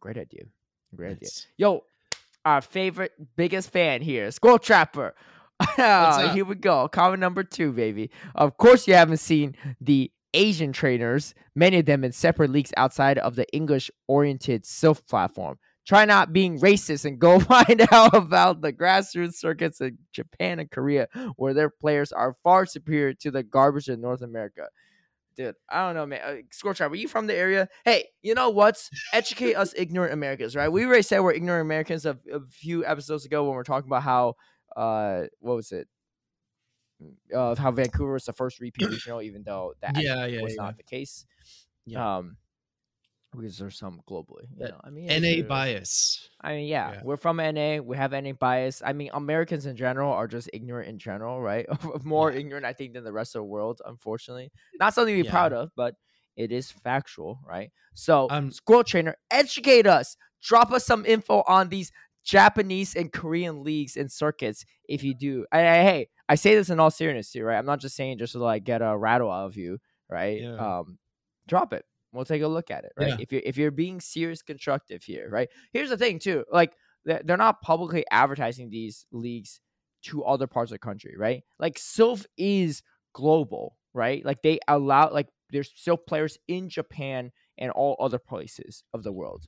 great 0.00 0.18
idea. 0.18 0.44
A 0.92 0.96
great 0.96 1.12
idea. 1.12 1.28
Yo, 1.56 1.84
our 2.44 2.60
favorite, 2.60 3.12
biggest 3.36 3.70
fan 3.70 4.02
here, 4.02 4.30
Squirrel 4.30 4.58
Trapper. 4.58 5.14
here 5.76 6.44
we 6.44 6.54
go. 6.54 6.88
Comment 6.88 7.20
number 7.20 7.44
two, 7.44 7.72
baby. 7.72 8.10
Of 8.34 8.56
course, 8.56 8.88
you 8.88 8.94
haven't 8.94 9.18
seen 9.18 9.54
the 9.80 10.10
Asian 10.32 10.72
trainers, 10.72 11.34
many 11.54 11.78
of 11.78 11.86
them 11.86 12.04
in 12.04 12.12
separate 12.12 12.50
leagues 12.50 12.72
outside 12.76 13.18
of 13.18 13.36
the 13.36 13.46
English 13.54 13.90
oriented 14.08 14.64
Silph 14.64 15.06
platform. 15.06 15.58
Try 15.86 16.04
not 16.04 16.32
being 16.32 16.60
racist 16.60 17.04
and 17.04 17.18
go 17.18 17.40
find 17.40 17.86
out 17.90 18.14
about 18.14 18.60
the 18.60 18.72
grassroots 18.72 19.34
circuits 19.34 19.80
in 19.80 19.98
Japan 20.12 20.58
and 20.58 20.70
Korea, 20.70 21.08
where 21.36 21.54
their 21.54 21.70
players 21.70 22.12
are 22.12 22.36
far 22.42 22.66
superior 22.66 23.14
to 23.14 23.30
the 23.30 23.42
garbage 23.42 23.88
in 23.88 24.00
North 24.00 24.22
America. 24.22 24.68
Dude, 25.36 25.54
I 25.68 25.86
don't 25.86 25.94
know, 25.94 26.06
man. 26.06 26.20
Uh, 26.22 26.34
Squirrel 26.50 26.74
Trapper, 26.74 26.96
you 26.96 27.08
from 27.08 27.26
the 27.26 27.34
area? 27.34 27.68
Hey, 27.84 28.08
you 28.20 28.34
know 28.34 28.50
what? 28.50 28.82
Educate 29.12 29.54
us 29.54 29.72
ignorant 29.76 30.12
Americans, 30.12 30.54
right? 30.54 30.68
We 30.68 30.84
already 30.84 31.02
said 31.02 31.20
we're 31.20 31.32
ignorant 31.32 31.62
Americans 31.62 32.04
a, 32.04 32.18
a 32.32 32.40
few 32.50 32.84
episodes 32.84 33.24
ago 33.24 33.44
when 33.44 33.54
we 33.54 33.60
are 33.60 33.64
talking 33.64 33.88
about 33.88 34.02
how, 34.02 34.34
uh, 34.76 35.24
what 35.38 35.56
was 35.56 35.72
it? 35.72 35.88
Uh, 37.34 37.54
how 37.54 37.70
Vancouver 37.70 38.12
was 38.12 38.24
the 38.24 38.32
first 38.32 38.60
repeat 38.60 38.90
regional, 38.90 39.22
even 39.22 39.42
though 39.42 39.72
that 39.80 39.96
Yeah, 40.02 40.26
yeah, 40.26 40.42
was 40.42 40.54
yeah. 40.56 40.62
not 40.64 40.76
the 40.76 40.82
case. 40.82 41.24
Yeah. 41.86 42.18
Um, 42.18 42.36
because 43.32 43.58
there's 43.58 43.78
some 43.78 44.00
globally. 44.08 44.46
You 44.56 44.68
know, 44.68 44.80
I 44.82 44.90
mean, 44.90 45.06
NA 45.06 45.42
bias. 45.46 46.28
I 46.40 46.54
mean, 46.56 46.66
yeah, 46.68 46.92
Yeah. 46.94 47.00
we're 47.04 47.16
from 47.16 47.38
NA. 47.38 47.78
We 47.80 47.96
have 47.96 48.12
NA 48.12 48.32
bias. 48.32 48.82
I 48.84 48.92
mean, 48.92 49.10
Americans 49.14 49.66
in 49.66 49.76
general 49.76 50.12
are 50.12 50.26
just 50.26 50.50
ignorant 50.52 50.88
in 50.88 50.98
general, 50.98 51.40
right? 51.40 51.66
More 52.04 52.30
Yeah. 52.32 52.38
ignorant, 52.38 52.66
I 52.66 52.72
think, 52.72 52.94
than 52.94 53.04
the 53.04 53.12
rest 53.12 53.34
of 53.36 53.40
the 53.40 53.44
world. 53.44 53.80
Unfortunately, 53.86 54.50
not 54.78 54.94
something 54.94 55.14
to 55.16 55.22
be 55.22 55.26
Yeah. 55.26 55.32
proud 55.32 55.52
of, 55.52 55.70
but 55.76 55.94
it 56.36 56.52
is 56.52 56.70
factual, 56.70 57.38
right? 57.46 57.70
So, 57.94 58.26
Um, 58.30 58.50
Squirrel 58.50 58.84
Trainer, 58.84 59.16
educate 59.30 59.86
us. 59.86 60.16
Drop 60.42 60.72
us 60.72 60.84
some 60.86 61.04
info 61.06 61.42
on 61.46 61.68
these 61.68 61.92
Japanese 62.24 62.96
and 62.96 63.12
Korean 63.12 63.62
leagues 63.62 63.96
and 63.96 64.10
circuits. 64.10 64.64
If 64.88 65.02
you 65.02 65.14
do, 65.14 65.46
I, 65.52 65.60
I- 65.60 65.82
hey, 65.82 66.08
I 66.28 66.34
say 66.36 66.54
this 66.54 66.70
in 66.70 66.78
all 66.80 66.90
seriousness, 66.90 67.32
too, 67.32 67.44
right? 67.44 67.58
I'm 67.58 67.66
not 67.66 67.80
just 67.80 67.96
saying 67.96 68.18
just 68.18 68.32
to 68.32 68.38
like 68.38 68.64
get 68.64 68.82
a 68.82 68.96
rattle 68.96 69.30
out 69.30 69.46
of 69.46 69.56
you, 69.56 69.78
right? 70.08 70.40
Yeah. 70.40 70.54
Um, 70.80 70.98
drop 71.48 71.72
it. 71.72 71.84
We'll 72.12 72.24
take 72.24 72.42
a 72.42 72.48
look 72.48 72.70
at 72.70 72.84
it, 72.84 72.92
right? 72.96 73.10
Yeah. 73.10 73.16
If 73.18 73.32
you're 73.32 73.42
if 73.44 73.56
you're 73.56 73.70
being 73.70 74.00
serious, 74.00 74.42
constructive 74.42 75.02
here, 75.04 75.28
right? 75.30 75.48
Here's 75.72 75.90
the 75.90 75.96
thing, 75.96 76.18
too. 76.18 76.44
Like 76.50 76.74
they're 77.04 77.36
not 77.36 77.62
publicly 77.62 78.04
advertising 78.10 78.68
these 78.70 79.06
leagues 79.12 79.60
to 80.02 80.24
other 80.24 80.46
parts 80.46 80.70
of 80.70 80.74
the 80.74 80.78
country, 80.80 81.14
right? 81.16 81.42
Like 81.58 81.76
Silph 81.76 82.26
is 82.36 82.82
global, 83.14 83.78
right? 83.94 84.24
Like 84.24 84.42
they 84.42 84.58
allow 84.68 85.10
like 85.12 85.28
there's 85.50 85.72
still 85.74 85.96
players 85.96 86.36
in 86.48 86.68
Japan 86.68 87.32
and 87.58 87.70
all 87.72 87.96
other 88.00 88.18
places 88.18 88.82
of 88.94 89.02
the 89.02 89.12
world. 89.12 89.46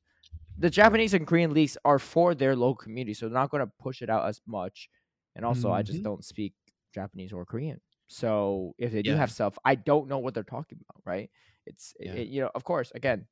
The 0.58 0.70
Japanese 0.70 1.14
and 1.14 1.26
Korean 1.26 1.52
leagues 1.54 1.76
are 1.84 1.98
for 1.98 2.34
their 2.34 2.54
local 2.56 2.76
community, 2.84 3.14
so 3.14 3.26
they're 3.26 3.34
not 3.34 3.50
going 3.50 3.64
to 3.66 3.72
push 3.80 4.02
it 4.02 4.10
out 4.10 4.26
as 4.28 4.40
much. 4.46 4.88
And 5.36 5.44
also, 5.46 5.70
I 5.72 5.82
just 5.82 6.00
Mhm. 6.00 6.04
don't 6.04 6.24
speak 6.24 6.54
Japanese 6.94 7.32
or 7.32 7.44
Korean, 7.46 7.80
so 8.08 8.74
if 8.78 8.92
they 8.92 9.02
do 9.02 9.12
Yeah. 9.12 9.16
have 9.16 9.30
stuff, 9.32 9.58
I 9.64 9.74
don't 9.76 10.08
know 10.08 10.18
what 10.18 10.34
they're 10.34 10.42
talking 10.44 10.78
about. 10.82 11.02
Right? 11.06 11.30
It's 11.66 11.94
Yeah. 12.00 12.14
it- 12.14 12.28
you 12.28 12.40
know, 12.40 12.50
of 12.54 12.64
course, 12.64 12.90
again, 12.94 13.26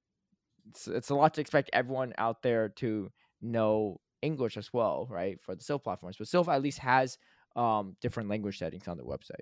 it's 0.69 0.87
it's 0.89 1.11
a 1.11 1.15
lot 1.15 1.35
to 1.35 1.41
expect 1.41 1.71
everyone 1.73 2.13
out 2.19 2.43
there 2.43 2.69
to 2.69 3.11
know 3.41 4.01
English 4.23 4.57
as 4.57 4.73
well, 4.73 5.07
right? 5.11 5.41
For 5.43 5.55
the 5.55 5.63
Silph 5.63 5.83
platforms, 5.85 6.17
but 6.19 6.27
Silph 6.27 6.49
at 6.49 6.63
least 6.63 6.79
has 6.79 7.19
um 7.57 7.97
different 8.01 8.29
language 8.29 8.59
settings 8.59 8.87
on 8.87 8.97
their 8.97 9.07
website. 9.07 9.41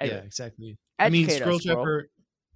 Yeah, 0.00 0.18
exactly. 0.18 0.78
I 0.98 1.10
mean, 1.10 1.28
Scroll. 1.28 1.58
Trapper. 1.60 2.10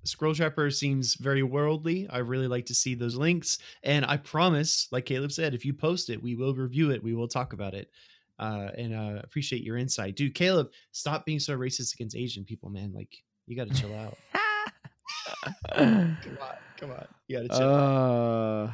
Scroll 0.04 0.34
Trapper 0.34 0.70
seems 0.70 1.14
very 1.14 1.42
worldly. 1.42 2.06
I 2.08 2.18
really 2.18 2.46
like 2.46 2.66
to 2.66 2.74
see 2.74 2.94
those 2.94 3.16
links, 3.16 3.58
and 3.82 4.04
I 4.06 4.16
promise, 4.16 4.86
like 4.92 5.04
Caleb 5.04 5.32
said, 5.32 5.52
if 5.52 5.64
you 5.64 5.72
post 5.74 6.10
it, 6.10 6.22
we 6.22 6.36
will 6.36 6.54
review 6.54 6.90
it. 6.92 7.02
We 7.02 7.14
will 7.14 7.26
talk 7.28 7.52
about 7.52 7.74
it, 7.74 7.90
uh, 8.38 8.70
and 8.78 8.94
uh, 8.94 9.20
appreciate 9.24 9.62
your 9.64 9.76
insight, 9.76 10.14
dude. 10.14 10.34
Caleb, 10.34 10.70
stop 10.92 11.26
being 11.26 11.40
so 11.40 11.56
racist 11.58 11.92
against 11.94 12.16
Asian 12.16 12.44
people, 12.44 12.70
man. 12.70 12.92
Like, 12.92 13.16
you 13.46 13.56
got 13.56 13.68
to 13.68 13.74
chill 13.74 13.94
out. 13.96 14.16
come 15.74 16.16
on, 16.40 16.54
come 16.76 16.90
on, 16.90 17.06
you 17.28 17.36
got 17.36 17.42
to 17.42 17.48
chill. 17.48 17.74
uh, 17.74 18.70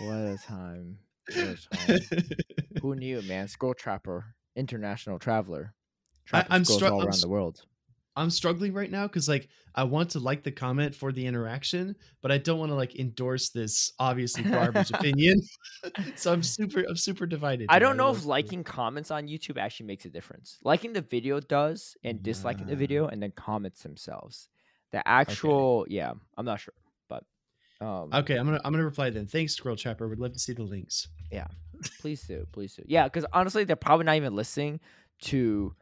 what 0.00 0.14
a 0.16 0.38
time! 0.46 0.98
What 1.34 1.38
a 1.38 1.76
time. 1.76 2.00
Who 2.82 2.94
knew, 2.96 3.22
man? 3.22 3.48
Scroll 3.48 3.74
Trapper, 3.74 4.34
international 4.56 5.18
traveler. 5.18 5.74
I- 5.74 6.28
Trapping 6.28 6.52
I'm 6.52 6.64
scrolls 6.64 6.82
stru- 6.82 6.90
all 6.90 7.00
I'm 7.02 7.06
around 7.08 7.20
the 7.20 7.28
world. 7.28 7.62
I'm 8.16 8.30
struggling 8.30 8.72
right 8.72 8.90
now 8.90 9.08
because 9.08 9.28
like 9.28 9.48
I 9.74 9.82
want 9.82 10.10
to 10.10 10.20
like 10.20 10.44
the 10.44 10.52
comment 10.52 10.94
for 10.94 11.10
the 11.10 11.26
interaction, 11.26 11.96
but 12.22 12.30
I 12.30 12.38
don't 12.38 12.60
want 12.60 12.70
to 12.70 12.76
like 12.76 12.94
endorse 12.94 13.50
this 13.50 13.92
obviously 13.98 14.44
garbage 14.44 14.90
opinion. 14.94 15.42
so 16.14 16.32
I'm 16.32 16.42
super 16.44 16.84
I'm 16.88 16.96
super 16.96 17.26
divided. 17.26 17.66
I 17.70 17.80
don't 17.80 17.96
know 17.96 18.10
if 18.12 18.24
liking 18.24 18.62
comments 18.62 19.10
on 19.10 19.26
YouTube 19.26 19.58
actually 19.58 19.86
makes 19.86 20.04
a 20.04 20.10
difference. 20.10 20.58
Liking 20.62 20.92
the 20.92 21.00
video 21.00 21.40
does, 21.40 21.96
and 22.04 22.22
disliking 22.22 22.66
the 22.68 22.76
video, 22.76 23.08
and 23.08 23.20
then 23.20 23.32
comments 23.32 23.82
themselves. 23.82 24.48
The 24.94 25.06
actual, 25.08 25.86
yeah, 25.88 26.12
I'm 26.36 26.46
not 26.46 26.60
sure, 26.60 26.74
but 27.08 27.24
um, 27.80 28.10
Okay, 28.14 28.36
I'm 28.36 28.46
gonna 28.46 28.60
I'm 28.64 28.72
gonna 28.72 28.84
reply 28.84 29.10
then. 29.10 29.26
Thanks, 29.26 29.54
Scroll 29.54 29.74
Trapper. 29.76 30.06
Would 30.08 30.20
love 30.20 30.32
to 30.34 30.38
see 30.38 30.52
the 30.52 30.62
links. 30.62 31.08
Yeah, 31.32 31.46
please 32.00 32.22
do, 32.22 32.46
please 32.52 32.74
do. 32.76 32.84
Yeah, 32.86 33.04
because 33.04 33.26
honestly, 33.32 33.64
they're 33.64 33.74
probably 33.76 34.06
not 34.06 34.14
even 34.16 34.36
listening 34.36 34.78
to 35.22 35.74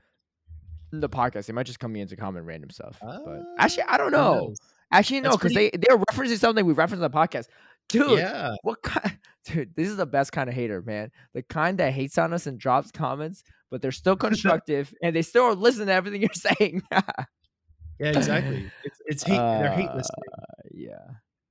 the 0.93 1.09
podcast. 1.09 1.47
They 1.47 1.53
might 1.53 1.67
just 1.67 1.79
come 1.79 1.95
in 1.97 2.09
to 2.09 2.17
comment 2.17 2.47
random 2.47 2.71
stuff. 2.71 2.97
but 3.01 3.43
actually, 3.59 3.85
I 3.85 3.99
don't 3.99 4.13
know. 4.13 4.55
Actually, 4.91 5.21
no, 5.21 5.33
because 5.33 5.53
pretty- 5.53 5.77
they 5.77 5.87
they're 5.87 5.99
referencing 5.99 6.39
something 6.39 6.65
we 6.65 6.73
referenced 6.73 7.03
on 7.05 7.11
the 7.11 7.17
podcast. 7.17 7.49
Dude, 7.89 8.19
Yeah, 8.19 8.55
what 8.63 8.81
kind? 8.83 9.19
Dude, 9.45 9.75
this 9.75 9.89
is 9.89 9.97
the 9.97 10.07
best 10.07 10.33
kind 10.33 10.49
of 10.49 10.55
hater, 10.55 10.81
man. 10.83 11.11
The 11.35 11.43
kind 11.43 11.77
that 11.79 11.93
hates 11.93 12.17
on 12.17 12.33
us 12.33 12.47
and 12.47 12.59
drops 12.59 12.91
comments, 12.93 13.43
but 13.71 13.83
they're 13.83 13.91
still 13.93 14.17
constructive 14.27 14.95
and 15.03 15.15
they 15.15 15.23
still 15.23 15.55
listen 15.55 15.87
to 15.89 15.93
everything 15.93 16.23
you're 16.23 16.31
saying. 16.33 16.83
Yeah, 18.03 18.19
exactly. 18.19 18.71
It's 18.85 19.01
it's 19.07 19.23
hate. 19.31 19.37
they're 19.37 19.71
hate 19.73 19.89
Uh, 19.89 19.97
listening. 19.97 20.25
yeah. 20.75 20.99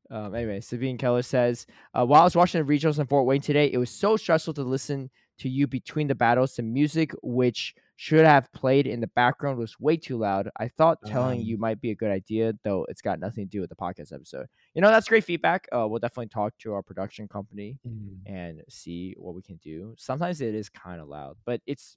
Um, 0.09 0.35
anyway, 0.35 0.59
Sabine 0.59 0.97
Keller 0.97 1.21
says, 1.21 1.65
uh, 1.93 2.05
while 2.05 2.21
I 2.21 2.23
was 2.25 2.35
watching 2.35 2.61
the 2.65 2.71
regionals 2.73 2.99
in 2.99 3.07
Fort 3.07 3.25
Wayne 3.25 3.39
today, 3.39 3.71
it 3.71 3.77
was 3.77 3.89
so 3.89 4.17
stressful 4.17 4.53
to 4.55 4.63
listen 4.63 5.09
to 5.39 5.47
you 5.47 5.67
between 5.67 6.07
the 6.07 6.15
battles. 6.15 6.53
The 6.57 6.63
music, 6.63 7.13
which 7.23 7.73
should 7.95 8.25
have 8.25 8.51
played 8.51 8.87
in 8.87 8.99
the 8.99 9.07
background, 9.07 9.57
was 9.57 9.79
way 9.79 9.95
too 9.95 10.17
loud. 10.17 10.49
I 10.57 10.67
thought 10.67 10.97
telling 11.05 11.39
Um. 11.39 11.45
you 11.45 11.57
might 11.57 11.79
be 11.79 11.91
a 11.91 11.95
good 11.95 12.11
idea, 12.11 12.51
though 12.65 12.85
it's 12.89 13.01
got 13.01 13.19
nothing 13.21 13.45
to 13.45 13.49
do 13.49 13.61
with 13.61 13.69
the 13.69 13.75
podcast 13.77 14.11
episode. 14.11 14.47
You 14.73 14.81
know, 14.81 14.89
that's 14.89 15.07
great 15.07 15.23
feedback. 15.23 15.65
Uh, 15.71 15.87
we'll 15.87 15.99
definitely 15.99 16.27
talk 16.27 16.57
to 16.59 16.73
our 16.73 16.83
production 16.83 17.29
company 17.29 17.77
Mm. 17.87 18.17
and 18.25 18.61
see 18.67 19.15
what 19.17 19.33
we 19.33 19.41
can 19.43 19.57
do. 19.63 19.95
Sometimes 19.97 20.41
it 20.41 20.55
is 20.55 20.67
kind 20.67 20.99
of 20.99 21.07
loud, 21.07 21.37
but 21.45 21.61
it's 21.65 21.95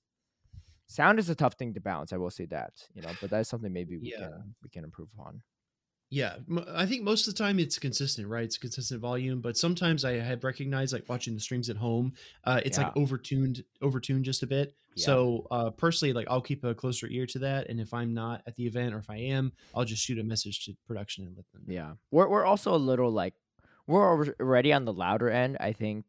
sound 0.87 1.19
is 1.19 1.29
a 1.31 1.35
tough 1.35 1.55
thing 1.55 1.75
to 1.75 1.81
balance. 1.81 2.13
I 2.13 2.17
will 2.17 2.31
say 2.31 2.47
that, 2.47 2.73
you 2.95 3.03
know, 3.03 3.13
but 3.21 3.31
that's 3.31 3.49
something 3.49 3.73
maybe 3.73 3.97
we 3.99 4.11
Yeah. 4.11 4.19
can 4.19 4.55
we 4.63 4.69
can 4.71 4.85
improve 4.85 5.09
on. 5.19 5.43
Yeah, 6.11 6.37
I 6.69 6.87
think 6.87 7.03
most 7.03 7.27
of 7.27 7.35
the 7.35 7.43
time 7.43 7.59
it's 7.59 7.77
consistent, 7.79 8.29
right? 8.29 8.45
It's 8.45 8.57
consistent 8.59 9.01
volume, 9.01 9.41
but 9.41 9.57
sometimes 9.57 10.05
I 10.05 10.13
have 10.13 10.45
recognized, 10.45 10.93
like 10.93 11.09
watching 11.09 11.35
the 11.35 11.41
streams 11.41 11.69
at 11.71 11.77
home, 11.77 12.13
uh, 12.45 12.61
it's 12.65 12.79
like 12.79 12.87
Yeah. 12.95 13.03
overtuned, 13.03 13.65
overtuned 13.83 14.23
just 14.23 14.43
a 14.45 14.47
bit. 14.47 14.77
Yeah. 14.95 15.07
So 15.07 15.47
uh, 15.51 15.71
personally, 15.71 16.13
like 16.13 16.29
I'll 16.31 16.41
keep 16.43 16.63
a 16.63 16.73
closer 16.75 17.09
ear 17.09 17.27
to 17.27 17.41
that, 17.41 17.69
and 17.69 17.81
if 17.81 17.93
I'm 17.93 18.15
not 18.15 18.43
at 18.47 18.55
the 18.55 18.65
event 18.65 18.95
or 18.95 18.99
if 18.99 19.11
I 19.11 19.17
am, 19.17 19.53
I'll 19.75 19.85
just 19.85 20.05
shoot 20.05 20.21
a 20.21 20.23
message 20.23 20.65
to 20.67 20.77
production 20.87 21.27
and 21.27 21.35
let 21.37 21.51
them. 21.51 21.63
know. 21.67 21.75
Yeah, 21.75 21.95
we're 22.13 22.29
we're 22.29 22.45
also 22.45 22.73
a 22.75 22.77
little 22.79 23.11
like 23.11 23.35
we're 23.89 24.07
already 24.39 24.73
on 24.73 24.85
the 24.85 24.93
louder 24.93 25.31
end, 25.31 25.57
I 25.59 25.73
think, 25.73 26.05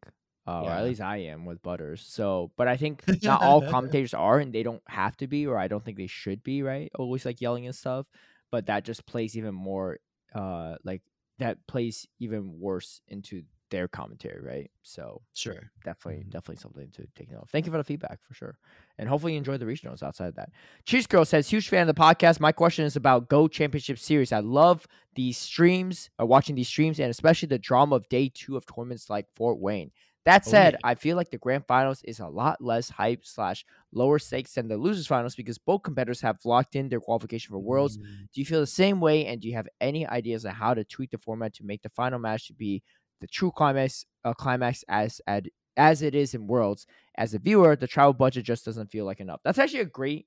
uh, 0.46 0.62
or 0.62 0.72
at 0.72 0.84
least 0.84 1.00
I 1.00 1.18
am 1.18 1.44
with 1.44 1.62
Butters. 1.62 2.04
So, 2.06 2.52
but 2.56 2.68
I 2.68 2.76
think 2.76 3.02
not 3.22 3.40
all 3.40 3.62
commentators 3.62 4.14
are, 4.14 4.38
and 4.38 4.52
they 4.52 4.62
don't 4.62 4.82
have 4.88 5.16
to 5.18 5.26
be, 5.26 5.46
or 5.46 5.58
I 5.58 5.68
don't 5.68 5.84
think 5.84 5.96
they 5.96 6.06
should 6.06 6.42
be, 6.42 6.62
right? 6.62 6.90
Always 6.94 7.24
like 7.24 7.40
yelling 7.40 7.66
and 7.66 7.74
stuff, 7.74 8.06
but 8.50 8.66
that 8.66 8.84
just 8.84 9.06
plays 9.06 9.36
even 9.36 9.54
more, 9.54 9.98
uh, 10.34 10.76
like 10.84 11.02
that 11.38 11.66
plays 11.66 12.06
even 12.20 12.58
worse 12.60 13.00
into 13.08 13.42
their 13.70 13.88
commentary, 13.88 14.40
right? 14.40 14.70
So 14.82 15.22
Sure. 15.34 15.72
definitely 15.84 16.22
Mhm. 16.22 16.30
definitely 16.30 16.56
something 16.56 16.88
to 16.92 17.06
take 17.16 17.30
note 17.32 17.42
of. 17.42 17.50
Thank 17.50 17.66
you 17.66 17.72
for 17.72 17.78
the 17.78 17.84
feedback 17.84 18.20
for 18.22 18.32
sure. 18.32 18.58
And 18.96 19.08
hopefully 19.08 19.32
you 19.32 19.38
enjoyed 19.38 19.58
the 19.60 19.66
regionals 19.66 20.02
outside 20.04 20.28
of 20.28 20.36
that. 20.36 20.50
Cheese 20.84 21.06
Girl 21.08 21.24
says, 21.24 21.48
huge 21.48 21.68
fan 21.68 21.88
of 21.88 21.94
the 21.94 22.00
podcast. 22.00 22.38
My 22.38 22.52
question 22.52 22.84
is 22.84 22.94
about 22.94 23.28
Go 23.28 23.48
Championship 23.48 23.98
Series. 23.98 24.30
I 24.32 24.38
love 24.38 24.86
these 25.16 25.36
streams, 25.36 26.10
or 26.18 26.26
watching 26.26 26.54
these 26.54 26.68
streams, 26.68 27.00
and 27.00 27.10
especially 27.10 27.48
the 27.48 27.58
drama 27.58 27.96
of 27.96 28.08
day 28.08 28.30
two 28.32 28.56
of 28.56 28.64
tournaments 28.66 29.10
like 29.10 29.26
Fort 29.34 29.58
Wayne. 29.58 29.90
That 30.26 30.46
Oh, 30.46 30.50
said, 30.50 30.76
yeah. 30.76 30.78
I 30.84 30.96
feel 30.96 31.16
like 31.16 31.30
the 31.30 31.38
grand 31.38 31.66
finals 31.66 32.02
is 32.04 32.20
a 32.20 32.28
lot 32.28 32.60
less 32.62 32.90
hype 32.90 33.24
slash 33.24 33.64
lower 33.92 34.18
stakes 34.18 34.54
than 34.54 34.68
the 34.68 34.76
losers 34.76 35.06
finals 35.06 35.36
because 35.36 35.58
both 35.58 35.84
competitors 35.84 36.20
have 36.22 36.44
locked 36.44 36.76
in 36.76 36.90
their 36.90 37.00
qualification 37.00 37.52
for 37.52 37.60
worlds. 37.60 37.98
Mm, 37.98 38.28
Do 38.34 38.40
you 38.40 38.46
feel 38.46 38.60
the 38.60 38.66
same 38.66 39.00
way? 39.00 39.26
And 39.26 39.40
do 39.40 39.48
you 39.48 39.54
have 39.54 39.68
any 39.80 40.06
ideas 40.06 40.44
on 40.44 40.54
how 40.54 40.74
to 40.74 40.84
tweak 40.84 41.12
the 41.12 41.18
format 41.18 41.54
to 41.54 41.64
make 41.64 41.82
the 41.82 41.90
final 41.90 42.18
match 42.18 42.48
to 42.48 42.54
be 42.54 42.82
the 43.20 43.28
true 43.28 43.52
climax, 43.52 44.04
uh, 44.24 44.34
climax 44.34 44.84
as 44.88 45.20
ad, 45.28 45.48
as 45.76 46.02
it 46.02 46.14
is 46.14 46.34
in 46.34 46.48
Worlds? 46.48 46.86
As 47.16 47.34
a 47.34 47.38
viewer, 47.38 47.76
the 47.76 47.86
travel 47.86 48.12
budget 48.12 48.44
just 48.44 48.64
doesn't 48.64 48.90
feel 48.90 49.04
like 49.06 49.20
enough. 49.20 49.40
That's 49.44 49.58
actually 49.58 49.80
a 49.80 49.86
great 49.86 50.26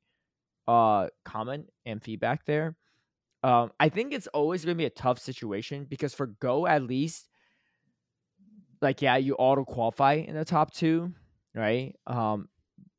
uh 0.67 1.07
comment 1.25 1.69
and 1.85 2.03
feedback 2.03 2.45
there. 2.45 2.77
Um, 3.43 3.71
I 3.79 3.89
think 3.89 4.13
it's 4.13 4.27
always 4.27 4.65
going 4.65 4.75
to 4.75 4.81
be 4.81 4.85
a 4.85 4.89
tough 4.91 5.19
situation 5.19 5.85
because 5.85 6.13
for 6.15 6.27
Go, 6.27 6.67
at 6.67 6.83
least, 6.83 7.28
like 8.81 9.01
yeah, 9.01 9.17
you 9.17 9.35
auto 9.35 9.65
qualify 9.65 10.13
in 10.13 10.35
the 10.35 10.45
top 10.45 10.73
two, 10.73 11.13
right? 11.55 11.95
Um, 12.07 12.49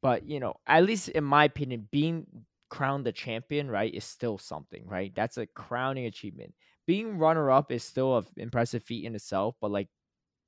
but 0.02 0.24
you 0.26 0.40
know, 0.40 0.54
at 0.66 0.84
least 0.84 1.08
in 1.10 1.24
my 1.24 1.44
opinion, 1.44 1.88
being 1.90 2.26
crowned 2.70 3.04
the 3.06 3.12
champion, 3.12 3.70
right, 3.70 3.92
is 3.92 4.04
still 4.04 4.38
something, 4.38 4.86
right? 4.86 5.12
That's 5.14 5.38
a 5.38 5.46
crowning 5.46 6.06
achievement. 6.06 6.54
Being 6.86 7.18
runner 7.18 7.50
up 7.50 7.72
is 7.72 7.84
still 7.84 8.18
an 8.18 8.26
impressive 8.36 8.82
feat 8.82 9.04
in 9.04 9.14
itself, 9.14 9.56
but 9.60 9.70
like 9.70 9.88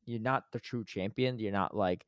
you're 0.04 0.20
not 0.20 0.44
the 0.52 0.60
true 0.60 0.84
champion. 0.84 1.38
You're 1.38 1.52
not 1.52 1.76
like 1.76 2.06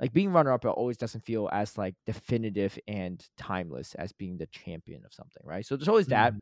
like 0.00 0.12
being 0.12 0.32
runner 0.32 0.52
up. 0.52 0.64
It 0.64 0.68
always 0.68 0.96
doesn't 0.96 1.24
feel 1.24 1.48
as 1.52 1.78
like 1.78 1.94
definitive 2.06 2.78
and 2.88 3.24
timeless 3.38 3.94
as 3.94 4.12
being 4.12 4.38
the 4.38 4.46
champion 4.46 5.04
of 5.04 5.12
something, 5.14 5.42
right? 5.44 5.64
So 5.66 5.76
there's 5.76 5.88
always 5.88 6.08
that. 6.08 6.34
Mhm. 6.34 6.40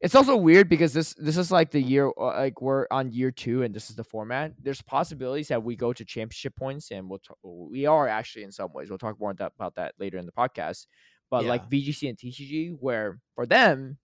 It's 0.00 0.14
also 0.14 0.36
weird 0.36 0.68
because 0.68 0.92
this 0.92 1.14
this 1.14 1.36
is 1.36 1.50
like 1.50 1.70
the 1.70 1.80
year 1.80 2.08
uh, 2.18 2.26
like 2.36 2.60
we're 2.60 2.86
on 2.90 3.12
year 3.12 3.30
two 3.30 3.62
and 3.62 3.74
this 3.74 3.88
is 3.88 3.96
the 3.96 4.04
format. 4.04 4.52
There's 4.62 4.82
possibilities 4.82 5.48
that 5.48 5.62
we 5.62 5.74
go 5.74 5.92
to 5.92 6.04
championship 6.04 6.54
points 6.54 6.90
and 6.90 7.08
we'll 7.08 7.20
t- 7.20 7.34
we 7.42 7.86
are 7.86 8.06
actually 8.06 8.44
in 8.44 8.52
some 8.52 8.72
ways. 8.72 8.90
We'll 8.90 8.98
talk 8.98 9.18
more 9.18 9.30
about 9.38 9.74
that 9.76 9.94
later 9.98 10.18
in 10.18 10.26
the 10.26 10.32
podcast. 10.32 10.86
But 11.30 11.44
like 11.46 11.68
VGC 11.70 12.08
and 12.08 12.18
TCG, 12.18 12.76
where 12.78 13.20
for 13.34 13.46
them, 13.46 13.98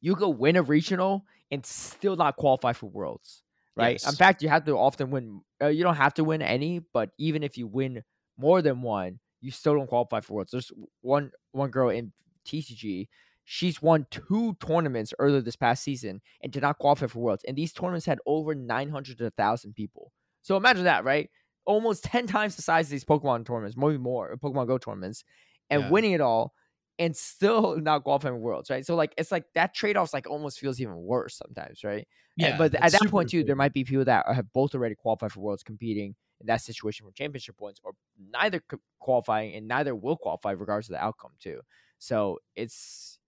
you 0.00 0.14
could 0.14 0.30
win 0.30 0.56
a 0.56 0.62
regional 0.62 1.24
and 1.50 1.64
still 1.64 2.16
not 2.16 2.36
qualify 2.36 2.72
for 2.72 2.86
worlds, 2.86 3.42
right? 3.76 3.98
In 4.06 4.16
fact, 4.16 4.42
you 4.42 4.48
have 4.48 4.64
to 4.64 4.72
often 4.76 5.10
win. 5.10 5.42
Uh, 5.60 5.68
you 5.68 5.82
don't 5.84 5.96
have 5.96 6.14
to 6.14 6.24
win 6.24 6.42
any, 6.42 6.80
but 6.80 7.10
even 7.18 7.42
if 7.42 7.56
you 7.56 7.66
win 7.66 8.02
more 8.36 8.62
than 8.62 8.82
one, 8.82 9.20
you 9.40 9.50
still 9.50 9.74
don't 9.74 9.86
qualify 9.86 10.20
for 10.20 10.34
worlds. 10.34 10.50
There's 10.52 10.72
one 11.00 11.30
one 11.52 11.70
girl 11.70 11.88
in 11.90 12.12
TCG. 12.46 13.08
She's 13.44 13.82
won 13.82 14.06
two 14.10 14.54
tournaments 14.64 15.12
earlier 15.18 15.40
this 15.40 15.56
past 15.56 15.82
season 15.82 16.20
and 16.42 16.52
did 16.52 16.62
not 16.62 16.78
qualify 16.78 17.06
for 17.06 17.18
worlds. 17.20 17.44
And 17.44 17.56
these 17.56 17.72
tournaments 17.72 18.06
had 18.06 18.20
over 18.26 18.54
900 18.54 19.18
to 19.18 19.24
1,000 19.24 19.74
people. 19.74 20.12
So 20.42 20.56
imagine 20.56 20.84
that, 20.84 21.04
right? 21.04 21.28
Almost 21.64 22.04
10 22.12 22.26
times 22.26 22.56
the 22.56 22.62
size 22.62 22.86
of 22.86 22.90
these 22.90 23.04
Pokemon 23.04 23.46
tournaments, 23.46 23.76
maybe 23.76 23.98
more, 23.98 24.36
Pokemon 24.36 24.66
Go 24.68 24.78
tournaments, 24.78 25.24
and 25.70 25.82
Yeah. 25.82 25.90
winning 25.90 26.12
it 26.12 26.20
all 26.20 26.54
and 26.98 27.16
still 27.16 27.76
not 27.80 28.04
qualifying 28.04 28.34
for 28.34 28.40
worlds, 28.40 28.70
right? 28.70 28.86
So 28.86 28.94
like 28.94 29.14
it's 29.18 29.32
like 29.32 29.44
that 29.54 29.74
trade-off's 29.74 30.12
like 30.14 30.28
almost 30.28 30.58
feels 30.60 30.80
even 30.80 30.96
worse 30.96 31.36
sometimes, 31.36 31.84
right? 31.84 32.06
And- 32.40 32.52
Yeah, 32.52 32.56
but 32.56 32.74
at 32.76 32.92
that 32.92 33.08
point 33.08 33.28
too, 33.30 33.44
there 33.44 33.56
might 33.56 33.72
be 33.72 33.84
people 33.84 34.04
that 34.04 34.26
have 34.32 34.52
both 34.52 34.74
already 34.74 34.94
qualified 34.94 35.32
for 35.32 35.40
worlds 35.40 35.62
competing 35.62 36.14
in 36.40 36.46
that 36.46 36.60
situation 36.60 37.06
for 37.06 37.12
championship 37.12 37.56
points, 37.56 37.80
or 37.84 37.92
neither 38.18 38.60
qualifying 38.98 39.54
and 39.54 39.68
neither 39.68 39.94
will 39.94 40.16
qualify 40.16 40.50
regardless 40.52 40.88
of 40.88 40.92
the 40.94 41.04
outcome 41.04 41.32
too. 41.38 41.60
So 41.98 42.38
it's 42.56 43.18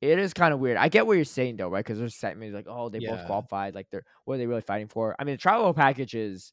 it 0.00 0.18
is 0.18 0.32
kind 0.32 0.54
of 0.54 0.60
weird. 0.60 0.76
I 0.76 0.88
get 0.88 1.06
what 1.06 1.14
you're 1.14 1.24
saying 1.24 1.56
though, 1.56 1.68
right? 1.68 1.84
Because 1.84 1.98
there's 1.98 2.14
segments 2.14 2.54
like, 2.54 2.66
oh, 2.68 2.88
they 2.88 3.00
both 3.00 3.26
qualified. 3.26 3.74
Like 3.74 3.88
they're 3.90 4.04
what 4.24 4.34
are 4.34 4.38
they 4.38 4.46
really 4.46 4.60
fighting 4.60 4.88
for? 4.88 5.16
I 5.18 5.24
mean, 5.24 5.34
the 5.34 5.38
travel 5.40 5.72
package 5.74 6.14
is 6.14 6.52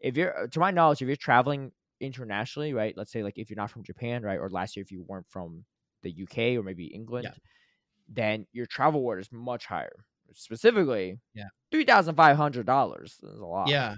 if 0.00 0.16
you're 0.16 0.44
uh, 0.44 0.46
to 0.48 0.60
my 0.60 0.70
knowledge, 0.70 1.02
if 1.02 1.06
you're 1.08 1.16
traveling 1.16 1.72
internationally, 2.00 2.74
right? 2.74 2.94
Let's 2.96 3.10
say 3.10 3.22
like 3.22 3.38
if 3.38 3.50
you're 3.50 3.56
not 3.56 3.70
from 3.70 3.82
Japan, 3.84 4.22
right, 4.22 4.38
or 4.38 4.48
last 4.50 4.76
year 4.76 4.82
if 4.82 4.92
you 4.92 5.02
weren't 5.08 5.26
from 5.28 5.64
the 6.02 6.10
UK 6.22 6.58
or 6.58 6.62
maybe 6.62 6.84
England, 6.86 7.28
then 8.08 8.46
your 8.52 8.66
travel 8.66 9.00
reward 9.00 9.20
is 9.20 9.28
much 9.32 9.66
higher. 9.66 10.04
Specifically, 10.34 11.18
Yeah. 11.34 11.48
three 11.72 11.84
thousand 11.84 12.14
five 12.14 12.36
hundred 12.36 12.66
dollars 12.66 13.18
is 13.22 13.38
a 13.40 13.44
lot. 13.44 13.68
Yeah. 13.68 13.96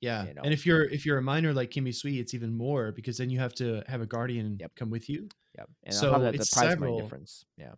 Yeah. 0.00 0.26
you 0.26 0.34
know? 0.34 0.42
And 0.44 0.52
if 0.52 0.66
you're 0.66 0.84
if 0.84 1.06
you're 1.06 1.16
a 1.18 1.22
minor 1.22 1.54
like 1.54 1.70
Kimmy 1.70 1.94
Sweet, 1.94 2.18
it's 2.20 2.34
even 2.34 2.52
more 2.56 2.92
because 2.92 3.16
then 3.16 3.30
you 3.30 3.38
have 3.38 3.54
to 3.54 3.82
have 3.86 4.02
a 4.02 4.06
guardian 4.06 4.58
Yep. 4.60 4.72
come 4.76 4.90
with 4.90 5.08
you. 5.08 5.28
yeah. 5.56 5.64
And 5.84 5.94
So 5.94 6.10
that, 6.18 6.32
the 6.32 6.40
it's 6.40 6.52
price 6.52 6.68
several- 6.70 7.00
difference. 7.00 7.44
Yeah. 7.56 7.72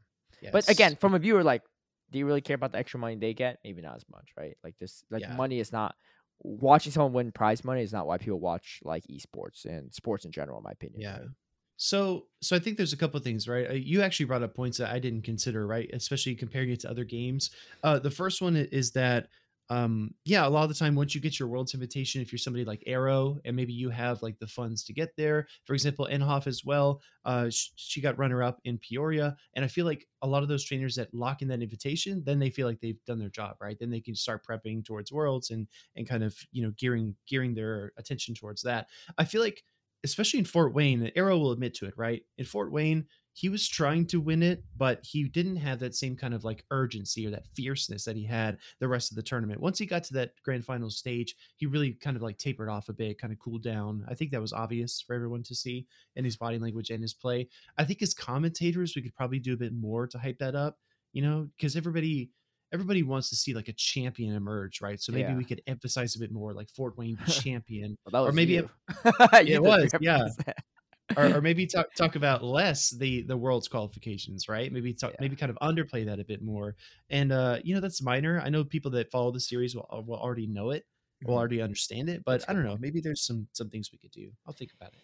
But 0.52 0.68
again, 0.68 0.96
from 0.96 1.14
a 1.14 1.18
viewer, 1.18 1.42
like, 1.44 1.62
do 2.10 2.18
you 2.18 2.26
really 2.26 2.40
care 2.40 2.54
about 2.54 2.72
the 2.72 2.78
extra 2.78 2.98
money 2.98 3.16
they 3.16 3.34
get? 3.34 3.58
Maybe 3.64 3.82
not 3.82 3.96
as 3.96 4.04
much, 4.10 4.30
right? 4.36 4.56
Like 4.64 4.78
this, 4.78 5.04
like 5.10 5.22
Yeah. 5.22 5.36
money 5.36 5.60
is 5.60 5.72
not 5.72 5.94
watching 6.40 6.92
someone 6.92 7.12
win 7.12 7.32
prize 7.32 7.64
money 7.64 7.82
is 7.82 7.92
not 7.92 8.06
why 8.06 8.16
people 8.18 8.38
watch 8.40 8.80
like 8.84 9.04
esports 9.10 9.64
and 9.64 9.92
sports 9.92 10.24
in 10.24 10.30
general, 10.32 10.58
in 10.58 10.64
my 10.64 10.70
opinion. 10.70 11.02
Yeah. 11.02 11.18
right? 11.18 11.28
So, 11.76 12.26
so 12.40 12.56
I 12.56 12.58
think 12.58 12.76
there's 12.76 12.92
a 12.92 12.96
couple 12.96 13.18
of 13.18 13.24
things, 13.24 13.46
right? 13.46 13.70
Uh, 13.70 13.74
You 13.74 14.02
actually 14.02 14.26
brought 14.26 14.42
up 14.42 14.54
points 14.54 14.78
that 14.78 14.90
I 14.90 14.98
didn't 14.98 15.22
consider, 15.22 15.66
right? 15.66 15.88
Especially 15.92 16.34
comparing 16.34 16.70
it 16.70 16.80
to 16.80 16.90
other 16.90 17.04
games. 17.04 17.50
Uh, 17.84 17.98
the 18.00 18.10
first 18.10 18.42
one 18.42 18.56
is 18.56 18.90
that, 18.92 19.28
um, 19.70 20.14
yeah, 20.24 20.46
a 20.46 20.48
lot 20.48 20.62
of 20.62 20.68
the 20.70 20.74
time, 20.74 20.94
once 20.94 21.14
you 21.14 21.20
get 21.20 21.38
your 21.38 21.48
world's 21.48 21.74
invitation, 21.74 22.22
if 22.22 22.32
you're 22.32 22.38
somebody 22.38 22.64
like 22.64 22.82
Arrow 22.86 23.38
and 23.44 23.54
maybe 23.54 23.72
you 23.72 23.90
have 23.90 24.22
like 24.22 24.38
the 24.38 24.46
funds 24.46 24.82
to 24.84 24.94
get 24.94 25.10
there, 25.16 25.46
for 25.64 25.74
example, 25.74 26.08
Enhoff 26.10 26.46
as 26.46 26.64
well, 26.64 27.02
uh, 27.24 27.50
sh- 27.50 27.70
she 27.76 28.00
got 28.00 28.18
runner 28.18 28.42
up 28.42 28.60
in 28.64 28.78
Peoria, 28.78 29.36
and 29.54 29.64
I 29.64 29.68
feel 29.68 29.84
like 29.84 30.06
a 30.22 30.26
lot 30.26 30.42
of 30.42 30.48
those 30.48 30.64
trainers 30.64 30.94
that 30.96 31.12
lock 31.12 31.42
in 31.42 31.48
that 31.48 31.62
invitation, 31.62 32.22
then 32.24 32.38
they 32.38 32.50
feel 32.50 32.66
like 32.66 32.80
they've 32.80 33.04
done 33.06 33.18
their 33.18 33.28
job, 33.28 33.56
right? 33.60 33.76
Then 33.78 33.90
they 33.90 34.00
can 34.00 34.14
start 34.14 34.44
prepping 34.46 34.84
towards 34.84 35.12
worlds 35.12 35.50
and 35.50 35.68
and 35.96 36.08
kind 36.08 36.24
of 36.24 36.34
you 36.50 36.62
know 36.62 36.72
gearing 36.78 37.14
gearing 37.28 37.54
their 37.54 37.92
attention 37.98 38.34
towards 38.34 38.62
that. 38.62 38.88
I 39.18 39.24
feel 39.24 39.42
like 39.42 39.62
especially 40.04 40.38
in 40.38 40.44
Fort 40.44 40.74
Wayne, 40.74 41.10
Arrow 41.16 41.38
will 41.38 41.52
admit 41.52 41.74
to 41.74 41.86
it, 41.86 41.94
right? 41.96 42.22
In 42.38 42.44
Fort 42.44 42.70
Wayne, 42.70 43.06
he 43.40 43.48
was 43.48 43.68
trying 43.68 44.04
to 44.04 44.20
win 44.20 44.42
it, 44.42 44.64
but 44.76 44.98
he 45.04 45.22
didn't 45.28 45.54
have 45.56 45.78
that 45.78 45.94
same 45.94 46.16
kind 46.16 46.34
of 46.34 46.42
like 46.42 46.64
urgency 46.72 47.24
or 47.24 47.30
that 47.30 47.46
fierceness 47.54 48.04
that 48.04 48.16
he 48.16 48.24
had 48.24 48.58
the 48.80 48.88
rest 48.88 49.12
of 49.12 49.16
the 49.16 49.22
tournament. 49.22 49.60
Once 49.60 49.78
he 49.78 49.86
got 49.86 50.02
to 50.02 50.12
that 50.14 50.32
grand 50.44 50.64
final 50.64 50.90
stage, 50.90 51.36
he 51.56 51.66
really 51.66 51.92
kind 51.92 52.16
of 52.16 52.22
like 52.22 52.36
tapered 52.38 52.68
off 52.68 52.88
a 52.88 52.92
bit, 52.92 53.20
kind 53.20 53.32
of 53.32 53.38
cooled 53.38 53.62
down. 53.62 54.04
I 54.08 54.14
think 54.14 54.32
that 54.32 54.40
was 54.40 54.52
obvious 54.52 55.00
for 55.06 55.14
everyone 55.14 55.44
to 55.44 55.54
see 55.54 55.86
in 56.16 56.24
his 56.24 56.36
body 56.36 56.58
language 56.58 56.90
and 56.90 57.00
his 57.00 57.14
play. 57.14 57.48
I 57.76 57.84
think 57.84 58.02
as 58.02 58.12
commentators, 58.12 58.96
we 58.96 59.02
could 59.02 59.14
probably 59.14 59.38
do 59.38 59.52
a 59.54 59.56
bit 59.56 59.72
more 59.72 60.08
to 60.08 60.18
hype 60.18 60.38
that 60.40 60.56
up, 60.56 60.76
you 61.12 61.22
know, 61.22 61.48
because 61.56 61.76
everybody 61.76 62.30
everybody 62.72 63.02
wants 63.02 63.30
to 63.30 63.36
see 63.36 63.54
like 63.54 63.68
a 63.68 63.72
champion 63.74 64.34
emerge, 64.34 64.80
right? 64.82 65.00
So 65.00 65.12
maybe 65.12 65.30
Yeah. 65.30 65.36
we 65.36 65.44
could 65.44 65.62
emphasize 65.66 66.16
a 66.16 66.18
bit 66.18 66.32
more 66.32 66.52
like 66.54 66.68
Fort 66.70 66.98
Wayne 66.98 67.16
champion 67.28 67.96
Well, 68.12 68.26
Or 68.26 68.32
maybe 68.32 68.56
it- 68.58 68.68
it 69.46 69.62
was, 69.62 69.90
yeah. 70.00 70.26
Or, 71.16 71.36
or 71.36 71.40
maybe 71.48 71.66
talk 71.66 71.94
talk 71.94 72.16
about 72.16 72.42
less 72.44 72.90
the 72.90 73.22
the 73.22 73.36
world's 73.36 73.68
qualifications, 73.68 74.48
right? 74.48 74.72
Maybe 74.72 74.92
talk, 74.94 75.12
Yeah. 75.12 75.16
maybe 75.20 75.36
kind 75.36 75.50
of 75.50 75.58
underplay 75.62 76.04
that 76.06 76.20
a 76.20 76.24
bit 76.24 76.42
more. 76.42 76.76
And 77.10 77.32
uh, 77.32 77.58
you 77.64 77.74
know, 77.74 77.80
that's 77.80 78.02
minor. 78.02 78.40
I 78.44 78.48
know 78.50 78.64
people 78.64 78.90
that 78.92 79.10
follow 79.10 79.30
the 79.32 79.40
series 79.40 79.74
will 79.74 79.88
will 80.06 80.18
already 80.18 80.46
know 80.46 80.70
it, 80.70 80.86
will 81.24 81.34
Mhm. 81.34 81.38
already 81.38 81.62
understand 81.62 82.08
it. 82.08 82.24
But 82.24 82.44
I 82.48 82.52
don't 82.52 82.64
know. 82.64 82.76
Maybe 82.78 83.00
there's 83.00 83.22
some 83.22 83.48
some 83.52 83.70
things 83.70 83.90
we 83.92 83.98
could 83.98 84.10
do. 84.12 84.30
I'll 84.46 84.52
think 84.54 84.72
about 84.72 84.92
it. 84.92 85.00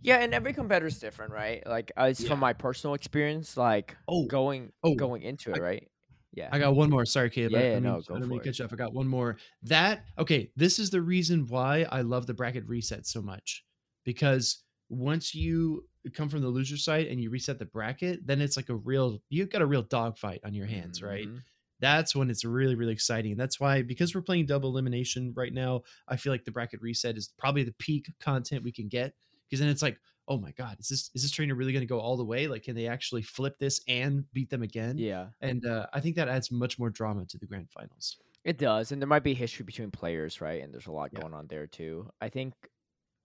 Yeah, 0.00 0.18
and 0.18 0.32
every 0.32 0.52
competitor's 0.52 1.00
different, 1.00 1.32
right? 1.32 1.66
Like, 1.66 1.90
uh, 1.98 2.04
it's 2.04 2.20
Yeah. 2.20 2.28
from 2.28 2.38
my 2.38 2.52
personal 2.52 2.94
experience, 2.94 3.56
like 3.56 3.96
Oh, 4.06 4.26
going 4.26 4.72
oh, 4.84 4.94
going 4.94 5.22
into 5.22 5.50
it, 5.50 5.56
I- 5.56 5.60
right? 5.60 5.88
Yeah. 6.32 6.50
I 6.52 6.58
got 6.60 6.76
one 6.76 6.88
more. 6.90 7.04
Sorry, 7.06 7.30
Caleb. 7.30 7.52
Yeah, 7.52 7.58
yeah, 7.62 7.70
I 7.70 7.74
mean, 7.74 7.82
no, 7.84 8.00
go 8.02 8.14
I 8.14 8.18
don't 8.20 8.28
mean 8.28 8.38
for 8.38 8.44
to 8.44 8.48
it. 8.50 8.52
catch 8.52 8.60
up. 8.60 8.72
I 8.72 8.76
got 8.76 8.92
one 8.92 9.08
more. 9.08 9.38
That 9.62 10.04
okay. 10.18 10.52
This 10.54 10.78
is 10.78 10.90
the 10.90 11.00
reason 11.02 11.46
why 11.48 11.84
I 11.90 12.02
love 12.02 12.26
the 12.26 12.34
bracket 12.34 12.68
reset 12.68 13.06
so 13.06 13.20
much 13.22 13.64
because 14.04 14.62
once 14.88 15.34
you 15.34 15.86
come 16.14 16.28
from 16.28 16.40
the 16.40 16.48
loser 16.48 16.76
side 16.76 17.06
and 17.06 17.20
you 17.20 17.30
reset 17.30 17.58
the 17.58 17.64
bracket, 17.66 18.26
then 18.26 18.40
it's 18.40 18.56
like 18.56 18.68
a 18.70 18.74
real. 18.76 19.18
You've 19.28 19.50
got 19.50 19.62
a 19.62 19.66
real 19.66 19.82
dogfight 19.82 20.40
on 20.44 20.54
your 20.54 20.66
hands, 20.66 21.02
right? 21.02 21.26
Mhm. 21.28 21.42
that's 21.80 22.12
when 22.16 22.28
it's 22.28 22.44
really 22.44 22.74
really 22.74 22.92
exciting 22.92 23.36
that's 23.36 23.60
why 23.60 23.82
because 23.82 24.12
we're 24.12 24.20
playing 24.20 24.44
double 24.44 24.68
elimination 24.70 25.32
right 25.36 25.52
now 25.52 25.80
i 26.08 26.16
feel 26.16 26.32
like 26.32 26.44
the 26.44 26.50
bracket 26.50 26.80
reset 26.82 27.16
is 27.16 27.32
probably 27.38 27.62
the 27.62 27.74
peak 27.78 28.10
content 28.18 28.64
we 28.64 28.72
can 28.72 28.88
get 28.88 29.14
because 29.48 29.60
then 29.60 29.68
it's 29.68 29.80
like 29.80 29.96
oh 30.26 30.36
my 30.36 30.50
god 30.58 30.76
is 30.80 30.88
this 30.88 31.08
is 31.14 31.22
this 31.22 31.30
trainer 31.30 31.54
really 31.54 31.70
going 31.72 31.80
to 31.80 31.86
go 31.86 32.00
all 32.00 32.16
the 32.16 32.24
way 32.24 32.48
like 32.48 32.64
can 32.64 32.74
they 32.74 32.88
actually 32.88 33.22
flip 33.22 33.56
this 33.60 33.80
and 33.86 34.24
beat 34.32 34.50
them 34.50 34.64
again 34.64 34.98
Yeah. 34.98 35.28
and 35.40 35.64
uh, 35.64 35.86
i 35.92 36.00
think 36.00 36.16
that 36.16 36.26
adds 36.26 36.50
much 36.50 36.80
more 36.80 36.90
drama 36.90 37.24
to 37.26 37.38
the 37.38 37.46
grand 37.46 37.70
finals 37.70 38.16
It 38.44 38.58
does, 38.58 38.90
and 38.90 39.00
there 39.00 39.06
might 39.08 39.22
be 39.22 39.34
history 39.34 39.64
between 39.64 39.92
players, 39.92 40.40
right? 40.40 40.60
And 40.64 40.74
there's 40.74 40.86
a 40.88 40.92
lot 40.92 41.10
Yeah. 41.12 41.20
going 41.20 41.34
on 41.34 41.46
there 41.46 41.68
too. 41.68 42.10
I 42.20 42.28
think 42.28 42.54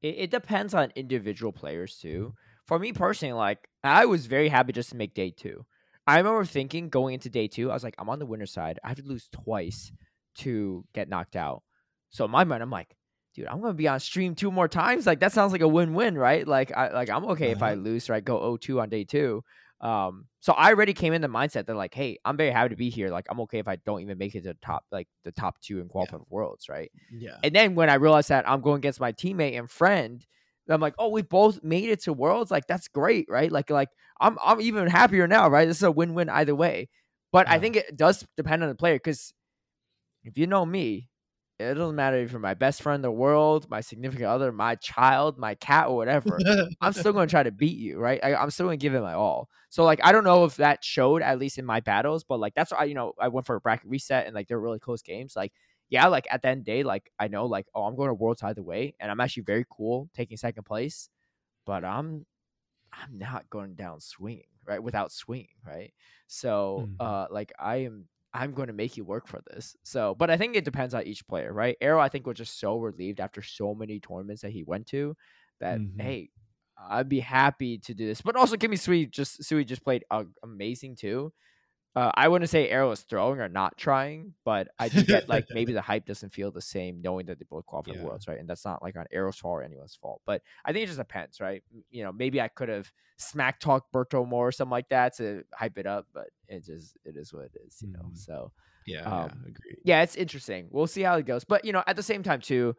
it, 0.04 0.16
it 0.20 0.32
depends 0.32 0.76
on 0.76 0.92
individual 0.96 1.52
players 1.52 1.98
too. 1.98 2.36
For 2.68 2.80
me 2.80 2.94
personally, 2.94 3.34
like 3.34 3.68
I 3.84 4.06
was 4.06 4.28
very 4.28 4.50
happy 4.50 4.74
just 4.74 4.90
to 4.92 4.96
make 4.98 5.16
day 5.16 5.32
two. 5.32 5.66
I 6.06 6.18
remember 6.18 6.46
thinking 6.46 6.90
going 6.90 7.16
into 7.16 7.30
day 7.30 7.48
two, 7.48 7.72
I 7.72 7.74
was 7.74 7.84
like, 7.84 7.96
I'm 7.98 8.10
on 8.10 8.20
the 8.20 8.26
winner 8.26 8.46
side. 8.46 8.80
I 8.84 8.90
have 8.90 8.98
to 8.98 9.04
lose 9.04 9.30
twice 9.32 9.92
to 10.40 10.86
get 10.94 11.10
knocked 11.10 11.36
out. 11.36 11.64
So 12.10 12.26
in 12.26 12.32
my 12.32 12.44
mind, 12.44 12.62
I'm 12.64 12.70
like, 12.70 12.96
dude, 13.36 13.48
I'm 13.48 13.62
gonna 13.62 13.74
be 13.74 13.88
on 13.88 14.00
stream 14.00 14.36
two 14.36 14.52
more 14.52 14.68
times. 14.68 15.08
Like 15.08 15.20
that 15.22 15.32
sounds 15.34 15.52
like 15.52 15.62
a 15.62 15.68
win-win, 15.68 16.18
right? 16.18 16.48
Like 16.48 16.72
I 16.76 16.90
like 16.94 17.10
I'm 17.10 17.26
okay 17.32 17.52
if 17.52 17.64
I 17.64 17.74
Uh-huh. 17.74 17.82
lose, 17.82 18.10
right? 18.10 18.24
Go 18.24 18.40
0-2 18.40 18.82
on 18.82 18.90
day 18.90 19.04
two. 19.06 19.44
Um, 19.84 20.28
so 20.40 20.54
I 20.54 20.70
already 20.70 20.94
came 20.94 21.12
in 21.12 21.22
the 21.22 21.28
mindset 21.28 21.66
that 21.66 21.76
like, 21.76 21.94
hey, 21.94 22.18
I'm 22.24 22.38
very 22.38 22.52
happy 22.52 22.70
to 22.70 22.76
be 22.78 22.90
here. 22.90 23.10
Like 23.10 23.26
I'm 23.30 23.42
okay 23.42 23.60
if 23.60 23.68
I 23.68 23.76
don't 23.76 24.00
even 24.02 24.18
make 24.18 24.34
it 24.34 24.44
to 24.44 24.50
the 24.50 24.58
top, 24.66 24.86
like 24.92 25.10
the 25.26 25.34
top 25.34 25.60
two 25.60 25.82
in 25.82 25.90
qualified 25.90 26.22
worlds, 26.30 26.70
right? 26.70 26.90
yeah 27.12 27.36
And 27.44 27.54
then 27.54 27.76
when 27.76 27.90
I 27.90 27.96
realized 27.96 28.30
that 28.30 28.50
I'm 28.50 28.62
going 28.62 28.78
against 28.78 29.02
my 29.02 29.12
teammate 29.12 29.60
and 29.60 29.70
friend, 29.70 30.26
I'm 30.70 30.80
like, 30.80 30.96
oh, 30.98 31.10
we 31.10 31.22
both 31.22 31.62
made 31.62 31.90
it 31.90 32.04
to 32.04 32.14
worlds. 32.14 32.50
Like 32.50 32.66
that's 32.66 32.88
great, 32.88 33.26
right? 33.30 33.52
Like 33.52 33.70
like 33.70 33.90
I'm 34.22 34.38
I'm 34.42 34.62
even 34.62 34.88
happier 34.88 35.28
now, 35.28 35.50
right? 35.50 35.68
This 35.68 35.78
is 35.78 35.84
a 35.84 35.92
win-win 35.92 36.30
either 36.30 36.56
way. 36.56 36.88
But 37.34 37.50
I 37.50 37.60
think 37.60 37.76
it 37.76 37.98
does 37.98 38.26
depend 38.38 38.64
on 38.64 38.70
the 38.70 38.76
player 38.76 38.96
because 38.96 39.34
if 40.24 40.38
you 40.38 40.48
know 40.48 40.66
me, 40.66 41.10
it 41.60 41.76
doesn't 41.76 41.96
matter 41.96 42.18
if 42.18 42.32
you're 42.32 42.40
my 42.42 42.54
best 42.56 42.82
friend 42.82 42.96
in 42.98 43.02
the 43.02 43.12
world, 43.12 43.70
my 43.70 43.82
significant 43.82 44.26
other, 44.28 44.52
my 44.52 44.76
child, 44.76 45.38
my 45.38 45.56
cat, 45.56 45.88
or 45.88 45.96
whatever. 45.98 46.44
I'm 46.82 46.94
still 46.94 47.14
going 47.14 47.28
to 47.28 47.32
try 47.32 47.44
to 47.44 47.52
beat 47.52 47.78
you, 47.78 47.98
right? 48.00 48.20
I, 48.24 48.36
I'm 48.36 48.50
still 48.52 48.66
going 48.66 48.78
to 48.80 48.84
give 48.84 48.94
it 48.96 49.02
my 49.02 49.14
all. 49.14 49.50
So 49.70 49.84
like, 49.86 50.00
I 50.04 50.12
don't 50.12 50.26
know 50.26 50.46
if 50.46 50.58
that 50.58 50.84
showed 50.84 51.22
at 51.22 51.40
least 51.40 51.58
in 51.58 51.66
my 51.66 51.80
battles, 51.80 52.24
but 52.24 52.40
like 52.40 52.54
that's 52.56 52.72
why 52.72 52.84
you 52.86 52.96
know 52.96 53.14
I 53.20 53.30
went 53.30 53.46
for 53.48 53.56
a 53.56 53.62
bracket 53.62 53.90
reset 53.90 54.26
and 54.26 54.36
like 54.36 54.48
they're 54.48 54.60
really 54.60 54.80
close 54.80 55.02
games. 55.02 55.36
Like, 55.36 55.54
yeah, 55.90 56.08
like 56.08 56.28
at 56.32 56.42
the 56.42 56.50
end 56.50 56.60
of 56.62 56.66
the 56.66 56.72
day, 56.72 56.84
like 56.84 57.12
I 57.20 57.28
know 57.30 57.46
like 57.46 57.68
oh 57.76 57.84
I'm 57.86 57.96
going 57.96 58.10
to 58.10 58.14
worlds 58.16 58.44
either 58.44 58.64
way, 58.64 58.96
and 59.00 59.10
I'm 59.12 59.20
actually 59.22 59.44
very 59.44 59.66
cool 59.70 60.10
taking 60.14 60.38
second 60.38 60.64
place, 60.64 61.10
but 61.66 61.86
I'm 61.86 62.26
I'm 62.94 63.18
not 63.18 63.50
going 63.50 63.76
down 63.76 64.00
swinging 64.02 64.46
right 64.66 64.82
without 64.82 65.12
swinging 65.12 65.56
right. 65.66 65.94
So 66.28 66.90
Mhm. 66.98 66.98
uh 67.00 67.28
like 67.32 67.52
I 67.60 67.78
am 67.78 68.08
I'm 68.34 68.54
going 68.54 68.68
to 68.68 68.74
make 68.74 68.98
you 68.98 69.06
work 69.06 69.28
for 69.28 69.42
this. 69.52 69.76
So, 69.84 70.16
but 70.16 70.30
I 70.32 70.38
think 70.38 70.56
it 70.56 70.66
depends 70.66 70.94
on 70.94 71.04
each 71.06 71.28
player, 71.28 71.54
right? 71.54 71.78
Arrow, 71.82 72.00
I 72.00 72.10
think 72.10 72.26
was 72.26 72.38
just 72.38 72.60
so 72.60 72.80
relieved 72.80 73.20
after 73.20 73.42
so 73.42 73.76
many 73.76 74.00
tournaments 74.00 74.42
that 74.42 74.52
he 74.52 74.64
went 74.64 74.88
to 74.88 75.16
that 75.60 75.82
Mhm. 75.82 75.98
hey, 75.98 76.30
I'd 76.90 77.10
be 77.10 77.20
happy 77.20 77.78
to 77.80 77.94
do 77.94 78.06
this. 78.08 78.22
But 78.22 78.36
also, 78.36 78.56
Kimmy 78.58 78.80
Sweet 78.80 79.12
just 79.12 79.44
Sweet 79.44 79.66
just 79.68 79.84
played 79.84 80.04
uh, 80.12 80.24
amazing 80.44 80.96
too. 80.96 81.32
Uh, 81.96 82.12
I 82.16 82.28
wouldn't 82.28 82.50
say 82.50 82.70
Arrow 82.70 82.90
is 82.92 83.02
throwing 83.02 83.40
or 83.40 83.48
not 83.48 83.78
trying, 83.78 84.34
but 84.44 84.68
I 84.80 84.90
do 84.90 85.04
get 85.04 85.30
like 85.30 85.46
maybe 85.54 85.74
the 85.74 85.82
hype 85.82 86.06
doesn't 86.08 86.34
feel 86.34 86.50
the 86.52 86.62
same 86.62 87.02
knowing 87.04 87.28
that 87.28 87.38
they 87.38 87.46
both 87.48 87.68
qualify 87.68 87.92
for 87.94 88.00
worlds, 88.08 88.28
right? 88.28 88.40
And 88.40 88.50
that's 88.50 88.66
not 88.66 88.82
like 88.82 88.96
on 88.96 89.06
Arrow's 89.12 89.38
fault 89.38 89.60
or 89.60 89.64
anyone's 89.64 89.96
fault. 89.96 90.22
But 90.26 90.42
I 90.66 90.74
think 90.74 90.84
it 90.84 90.88
just 90.88 90.98
depends, 90.98 91.40
right? 91.40 91.64
You 91.92 92.04
know, 92.04 92.12
maybe 92.12 92.42
I 92.42 92.48
could 92.48 92.70
have 92.70 92.92
smack 93.18 93.60
talk 93.60 93.92
Berto 93.94 94.28
more 94.28 94.48
or 94.48 94.52
something 94.52 94.72
like 94.72 94.90
that 94.90 95.16
to 95.18 95.44
hype 95.54 95.78
it 95.78 95.86
up, 95.86 96.08
but 96.14 96.30
it 96.48 96.66
just 96.66 96.98
it 97.06 97.16
is 97.16 97.32
what 97.32 97.46
it 97.46 97.58
is, 97.68 97.84
you 97.84 97.92
know. 97.94 98.06
Mhm. 98.10 98.18
So 98.18 98.52
Yeah, 98.86 99.04
Um, 99.06 99.12
yeah, 99.44 99.50
agreed. 99.50 99.78
yeah, 99.84 100.02
it's 100.02 100.16
interesting. 100.16 100.68
We'll 100.72 100.88
see 100.88 101.04
how 101.04 101.16
it 101.18 101.26
goes. 101.28 101.44
But 101.44 101.64
you 101.64 101.74
know, 101.74 101.84
at 101.86 101.96
the 101.96 102.04
same 102.04 102.24
time 102.24 102.42
too, 102.42 102.76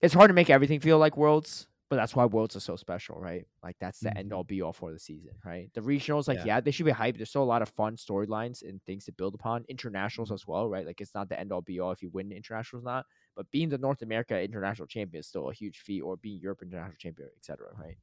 it's 0.00 0.14
hard 0.14 0.28
to 0.28 0.34
make 0.34 0.50
everything 0.50 0.80
feel 0.80 0.98
like 0.98 1.16
worlds. 1.16 1.66
But 1.90 1.96
that's 1.96 2.14
why 2.14 2.26
worlds 2.26 2.54
are 2.54 2.60
so 2.60 2.76
special, 2.76 3.16
right? 3.18 3.46
Like 3.62 3.76
that's 3.78 4.00
the 4.00 4.14
end 4.18 4.30
Mhm. 4.30 4.36
all 4.36 4.44
be 4.44 4.60
all 4.60 4.74
for 4.74 4.92
the 4.92 4.98
season, 4.98 5.32
right? 5.42 5.72
The 5.72 5.80
regionals, 5.80 6.28
like 6.28 6.38
Yeah. 6.38 6.44
yeah, 6.44 6.60
they 6.60 6.70
should 6.70 6.84
be 6.84 6.92
hyped. 6.92 7.16
There's 7.16 7.30
still 7.30 7.42
a 7.42 7.44
lot 7.44 7.62
of 7.62 7.70
fun 7.70 7.96
storylines 7.96 8.62
and 8.62 8.82
things 8.84 9.06
to 9.06 9.12
build 9.12 9.34
upon. 9.34 9.62
Mm-hmm. 9.62 9.70
Internationals 9.70 10.30
as 10.30 10.46
well, 10.46 10.68
right? 10.68 10.84
Like 10.84 11.00
it's 11.00 11.14
not 11.14 11.30
the 11.30 11.40
end 11.40 11.50
all 11.50 11.62
be 11.62 11.80
all 11.80 11.90
if 11.92 12.02
you 12.02 12.10
win 12.10 12.30
internationals, 12.30 12.84
not. 12.84 13.06
But 13.34 13.50
being 13.50 13.70
the 13.70 13.78
North 13.78 14.02
America 14.02 14.38
international 14.38 14.86
champion 14.86 15.20
is 15.20 15.28
still 15.28 15.48
a 15.48 15.54
huge 15.54 15.78
feat, 15.78 16.02
or 16.02 16.18
being 16.18 16.38
Europe 16.40 16.60
international 16.62 16.96
champion, 16.98 17.30
etc. 17.38 17.68
Right? 17.78 17.96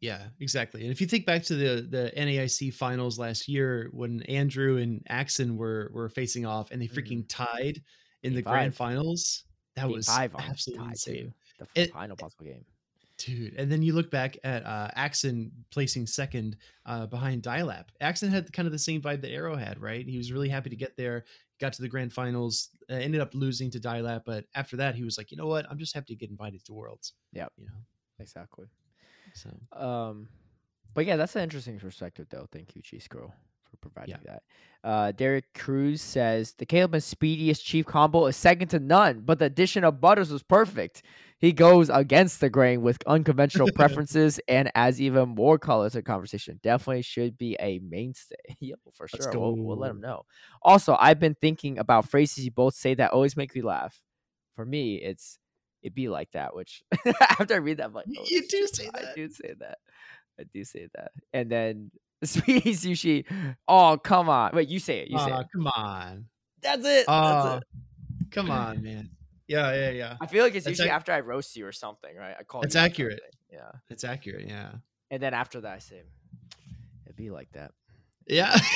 Yeah, 0.00 0.30
exactly. 0.40 0.82
And 0.82 0.90
if 0.90 1.00
you 1.00 1.06
think 1.06 1.24
back 1.24 1.44
to 1.44 1.54
the 1.54 1.82
the 1.88 2.12
NAIC 2.16 2.70
finals 2.74 3.20
last 3.20 3.46
year 3.46 3.88
when 3.92 4.22
Andrew 4.24 4.78
and 4.78 5.00
Axon 5.08 5.56
were 5.56 5.92
were 5.94 6.08
facing 6.08 6.44
off 6.44 6.72
and 6.72 6.82
they 6.82 6.88
freaking 6.88 7.24
tied 7.28 7.84
in 8.24 8.32
Game 8.32 8.34
the 8.34 8.42
grand 8.42 8.74
finals, 8.74 9.44
that 9.76 9.82
Game 9.86 9.92
was 9.92 10.06
five 10.06 10.34
absolutely 10.34 10.88
insane. 10.88 11.16
too. 11.26 11.32
The 11.60 11.82
It- 11.82 11.92
final 11.92 12.16
possible 12.16 12.46
game. 12.46 12.64
Dude, 13.18 13.54
and 13.54 13.70
then 13.70 13.82
you 13.82 13.92
look 13.94 14.10
back 14.10 14.36
at 14.42 14.64
uh, 14.66 14.88
Axon 14.96 15.52
placing 15.70 16.06
second 16.06 16.56
uh, 16.86 17.06
behind 17.06 17.42
Dialap. 17.42 17.84
Axon 18.00 18.30
had 18.30 18.52
kind 18.52 18.66
of 18.66 18.72
the 18.72 18.78
same 18.78 19.00
vibe 19.00 19.20
that 19.22 19.30
Arrow 19.30 19.54
had, 19.56 19.80
right? 19.80 20.06
He 20.06 20.18
was 20.18 20.32
really 20.32 20.48
happy 20.48 20.70
to 20.70 20.76
get 20.76 20.96
there, 20.96 21.24
got 21.60 21.72
to 21.74 21.82
the 21.82 21.88
grand 21.88 22.12
finals, 22.12 22.70
uh, 22.90 22.94
ended 22.94 23.20
up 23.20 23.32
losing 23.34 23.70
to 23.70 23.78
Dialap, 23.78 24.22
but 24.26 24.46
after 24.54 24.76
that, 24.78 24.94
he 24.96 25.04
was 25.04 25.18
like, 25.18 25.30
you 25.30 25.36
know 25.36 25.46
what? 25.46 25.66
I'm 25.70 25.78
just 25.78 25.94
happy 25.94 26.14
to 26.14 26.18
get 26.18 26.30
invited 26.30 26.64
to 26.64 26.72
Worlds. 26.72 27.12
Yep. 27.32 27.52
You 27.58 27.66
know, 27.66 27.72
Exactly. 28.18 28.66
so 29.34 29.50
Um, 29.78 30.28
but 30.94 31.06
yeah, 31.06 31.16
that's 31.16 31.36
an 31.36 31.42
interesting 31.42 31.78
perspective, 31.78 32.26
though. 32.30 32.46
Thank 32.50 32.74
you, 32.74 32.82
Cheese 32.82 33.08
Girl, 33.08 33.32
for 33.70 33.76
providing 33.76 34.16
that. 34.24 34.42
Uh, 34.84 35.12
Derek 35.12 35.54
Cruz 35.54 36.02
says 36.02 36.54
the 36.54 36.66
Caleb 36.66 36.94
and 36.94 37.02
speediest 37.02 37.64
chief 37.64 37.86
combo 37.86 38.26
is 38.26 38.36
second 38.36 38.68
to 38.68 38.80
none, 38.80 39.20
but 39.24 39.38
the 39.38 39.44
addition 39.44 39.84
of 39.84 40.00
Butters 40.00 40.30
was 40.32 40.42
perfect. 40.42 41.02
He 41.42 41.52
goes 41.52 41.90
against 41.90 42.40
the 42.40 42.48
grain 42.48 42.82
with 42.82 42.98
unconventional 43.06 43.68
preferences 43.74 44.38
and 44.46 44.70
adds 44.76 45.00
even 45.00 45.30
more 45.30 45.58
color 45.58 45.90
to 45.90 45.96
the 45.98 46.02
conversation. 46.02 46.60
Definitely 46.62 47.02
should 47.02 47.36
be 47.36 47.56
a 47.58 47.80
mainstay. 47.80 48.36
Yo, 48.60 48.76
for 48.94 49.08
Let's 49.12 49.24
sure. 49.24 49.38
We'll, 49.38 49.56
we'll 49.56 49.76
let 49.76 49.90
him 49.90 50.00
know. 50.00 50.22
Also, 50.62 50.96
I've 51.00 51.18
been 51.18 51.34
thinking 51.34 51.78
about 51.78 52.08
phrases 52.08 52.44
you 52.44 52.52
both 52.52 52.74
say 52.74 52.94
that 52.94 53.10
always 53.10 53.36
make 53.36 53.54
me 53.56 53.60
laugh. 53.60 54.00
For 54.54 54.64
me, 54.64 54.94
it's 55.02 55.36
it 55.82 55.96
be 55.96 56.08
like 56.08 56.30
that, 56.30 56.54
which 56.54 56.84
after 57.20 57.54
I 57.54 57.58
read 57.58 57.78
that, 57.78 57.86
I'm 57.86 57.92
like, 57.92 58.06
You- 58.06 58.20
oh, 58.20 58.26
you 58.28 58.46
do 58.46 58.68
say 58.68 58.88
I 58.94 59.00
that. 59.02 59.14
do 59.16 59.28
say 59.28 59.54
that. 59.58 59.78
I 60.38 60.44
do 60.54 60.62
say 60.62 60.86
that. 60.94 61.10
And 61.32 61.50
then 61.50 61.90
Sweetie 62.22 62.70
Sushi. 62.74 63.24
Oh, 63.66 63.98
come 63.98 64.28
on. 64.28 64.52
Wait, 64.54 64.68
you 64.68 64.78
say 64.78 65.00
it. 65.00 65.08
You 65.08 65.18
say 65.18 65.32
it. 65.32 65.46
come 65.52 65.66
on. 65.66 66.26
That's 66.62 66.86
it. 66.86 67.06
That's 67.08 67.08
Oh, 67.08 67.56
it. 67.56 67.64
come 68.30 68.48
on, 68.52 68.80
man. 68.80 69.10
Yeah, 69.52 69.74
yeah, 69.74 69.90
yeah. 69.90 70.16
I 70.20 70.26
feel 70.26 70.44
like 70.44 70.54
it's 70.54 70.64
That's 70.64 70.78
usually 70.78 70.88
ac- 70.88 70.96
after 70.96 71.12
I 71.12 71.20
roast 71.20 71.54
you 71.56 71.66
or 71.66 71.72
something, 71.72 72.16
right? 72.16 72.34
I 72.38 72.42
call 72.42 72.64
out 72.64 72.74
accurate. 72.74 73.20
Yeah. 73.50 73.70
It's 73.90 74.02
accurate. 74.02 74.48
Yeah. 74.48 74.72
And 75.10 75.22
then 75.22 75.34
after 75.34 75.60
that, 75.60 75.74
I 75.74 75.78
say, 75.78 76.02
it'd 77.04 77.16
be 77.16 77.30
like 77.30 77.52
that. 77.52 77.72
Yeah. 78.26 78.56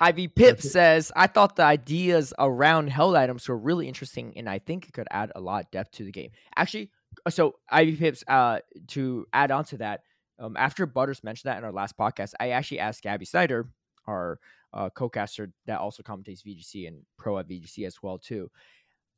Ivy 0.00 0.28
Pip 0.28 0.62
says, 0.62 1.12
I 1.14 1.26
thought 1.26 1.56
the 1.56 1.64
ideas 1.64 2.32
around 2.38 2.88
held 2.88 3.14
items 3.14 3.46
were 3.46 3.58
really 3.58 3.88
interesting 3.88 4.32
and 4.36 4.48
I 4.48 4.58
think 4.58 4.88
it 4.88 4.92
could 4.92 5.08
add 5.10 5.32
a 5.34 5.40
lot 5.40 5.64
of 5.64 5.70
depth 5.70 5.92
to 5.96 6.04
the 6.04 6.12
game. 6.12 6.30
Actually, 6.56 6.90
uh, 7.26 7.30
so 7.30 7.56
Ivy 7.68 7.96
Pips, 7.96 8.24
uh, 8.26 8.60
to 8.88 9.26
add 9.34 9.50
on 9.50 9.64
to 9.66 9.78
that, 9.78 10.00
um, 10.38 10.56
after 10.56 10.86
Butters 10.86 11.22
mentioned 11.22 11.50
that 11.50 11.58
in 11.58 11.64
our 11.64 11.72
last 11.72 11.98
podcast, 11.98 12.32
I 12.40 12.50
actually 12.50 12.80
asked 12.80 13.02
Gabby 13.02 13.26
Snyder, 13.26 13.68
our 14.06 14.38
uh, 14.72 14.90
co-caster 14.90 15.52
that 15.66 15.80
also 15.80 16.02
commentates 16.02 16.42
VGC 16.46 16.86
and 16.88 17.02
pro 17.18 17.38
at 17.38 17.48
VGC 17.48 17.86
as 17.86 18.02
well 18.02 18.18
too, 18.18 18.50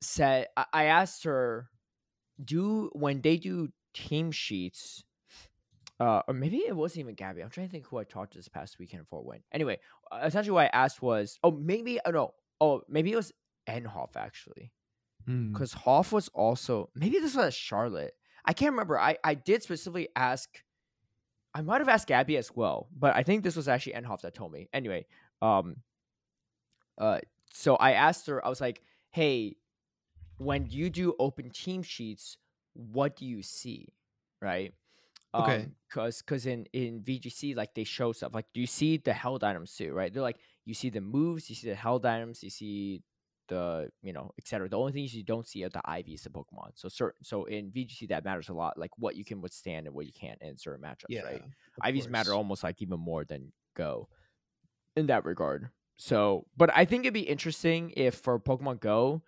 said 0.00 0.46
I, 0.56 0.84
asked 0.84 1.24
her, 1.24 1.68
do 2.42 2.90
when 2.92 3.20
they 3.20 3.36
do 3.36 3.68
team 3.94 4.32
sheets, 4.32 5.04
uh, 6.00 6.22
or 6.26 6.34
maybe 6.34 6.58
it 6.58 6.74
wasn't 6.74 7.00
even 7.00 7.14
Gabby. 7.14 7.42
I'm 7.42 7.50
trying 7.50 7.68
to 7.68 7.72
think 7.72 7.86
who 7.86 7.98
I 7.98 8.04
talked 8.04 8.32
to 8.32 8.38
this 8.38 8.48
past 8.48 8.78
weekend 8.78 9.02
it 9.02 9.24
went. 9.24 9.42
Anyway, 9.52 9.78
uh, 10.10 10.20
essentially 10.24 10.54
what 10.54 10.64
I 10.64 10.76
asked 10.76 11.02
was, 11.02 11.38
oh, 11.44 11.50
maybe 11.50 12.00
oh 12.04 12.10
no, 12.10 12.34
oh 12.60 12.82
maybe 12.88 13.12
it 13.12 13.16
was 13.16 13.32
Enhoff 13.68 14.16
actually, 14.16 14.72
Mm. 15.28 15.52
because 15.52 15.72
Hoff 15.72 16.10
was 16.12 16.28
also 16.34 16.90
maybe 16.96 17.20
this 17.20 17.36
was 17.36 17.54
Charlotte. 17.54 18.12
I 18.44 18.54
can't 18.54 18.72
remember. 18.72 18.98
I 18.98 19.18
I 19.22 19.34
did 19.34 19.62
specifically 19.62 20.08
ask. 20.16 20.48
I 21.54 21.60
might 21.60 21.80
have 21.80 21.88
asked 21.88 22.08
Gabby 22.08 22.36
as 22.38 22.50
well, 22.54 22.88
but 22.98 23.14
I 23.14 23.22
think 23.22 23.44
this 23.44 23.54
was 23.54 23.68
actually 23.68 23.92
Enhoff 23.92 24.22
that 24.22 24.34
told 24.34 24.52
me. 24.52 24.68
Anyway, 24.72 25.06
um, 25.42 25.76
uh, 26.98 27.18
so 27.52 27.76
I 27.76 27.92
asked 27.92 28.26
her. 28.28 28.44
I 28.44 28.48
was 28.48 28.60
like, 28.60 28.82
hey, 29.10 29.56
when 30.38 30.66
you 30.70 30.90
do 30.90 31.14
open 31.18 31.50
team 31.50 31.82
sheets, 31.82 32.36
what 32.74 33.16
do 33.16 33.26
you 33.26 33.42
see, 33.42 33.88
right? 34.40 34.72
Okay. 35.34 35.68
Because 35.88 36.22
because 36.22 36.46
in 36.46 36.66
in 36.72 37.00
VGC 37.00 37.56
like 37.56 37.74
they 37.74 37.84
show 37.84 38.12
stuff 38.12 38.34
like 38.34 38.46
do 38.52 38.60
you 38.60 38.66
see 38.66 38.98
the 38.98 39.12
held 39.12 39.42
items 39.44 39.74
too, 39.74 39.92
right? 39.92 40.12
They're 40.12 40.22
like 40.22 40.38
you 40.64 40.74
see 40.74 40.90
the 40.90 41.00
moves, 41.00 41.48
you 41.48 41.56
see 41.56 41.68
the 41.68 41.74
held 41.74 42.04
items, 42.04 42.42
you 42.42 42.50
see 42.50 43.02
the 43.48 43.90
you 44.02 44.12
know 44.12 44.30
etc. 44.38 44.68
The 44.68 44.78
only 44.78 44.92
things 44.92 45.14
you 45.14 45.22
don't 45.24 45.46
see 45.46 45.64
are 45.64 45.70
the 45.70 45.80
IVs, 45.86 46.22
the 46.22 46.30
Pokemon. 46.30 46.72
So 46.74 46.88
certain 46.88 47.24
so 47.24 47.44
in 47.44 47.70
VGC 47.70 48.08
that 48.08 48.24
matters 48.24 48.50
a 48.50 48.54
lot, 48.54 48.78
like 48.78 48.90
what 48.98 49.16
you 49.16 49.24
can 49.24 49.40
withstand 49.40 49.86
and 49.86 49.94
what 49.94 50.06
you 50.06 50.12
can't 50.12 50.40
in 50.42 50.56
certain 50.58 50.82
matchups, 50.82 51.06
Yeah. 51.08 51.24
right? 51.24 51.42
IVs 51.82 52.10
matter 52.10 52.34
almost 52.34 52.62
like 52.62 52.80
even 52.82 53.00
more 53.00 53.24
than 53.24 53.52
Go 53.74 54.08
in 54.96 55.06
that 55.06 55.24
regard. 55.24 55.70
So, 55.96 56.46
but 56.56 56.70
I 56.74 56.84
think 56.84 57.04
it'd 57.04 57.14
be 57.14 57.20
interesting 57.20 57.92
if 57.96 58.16
for 58.16 58.38
Pokemon 58.40 58.80
Go, 58.80 59.22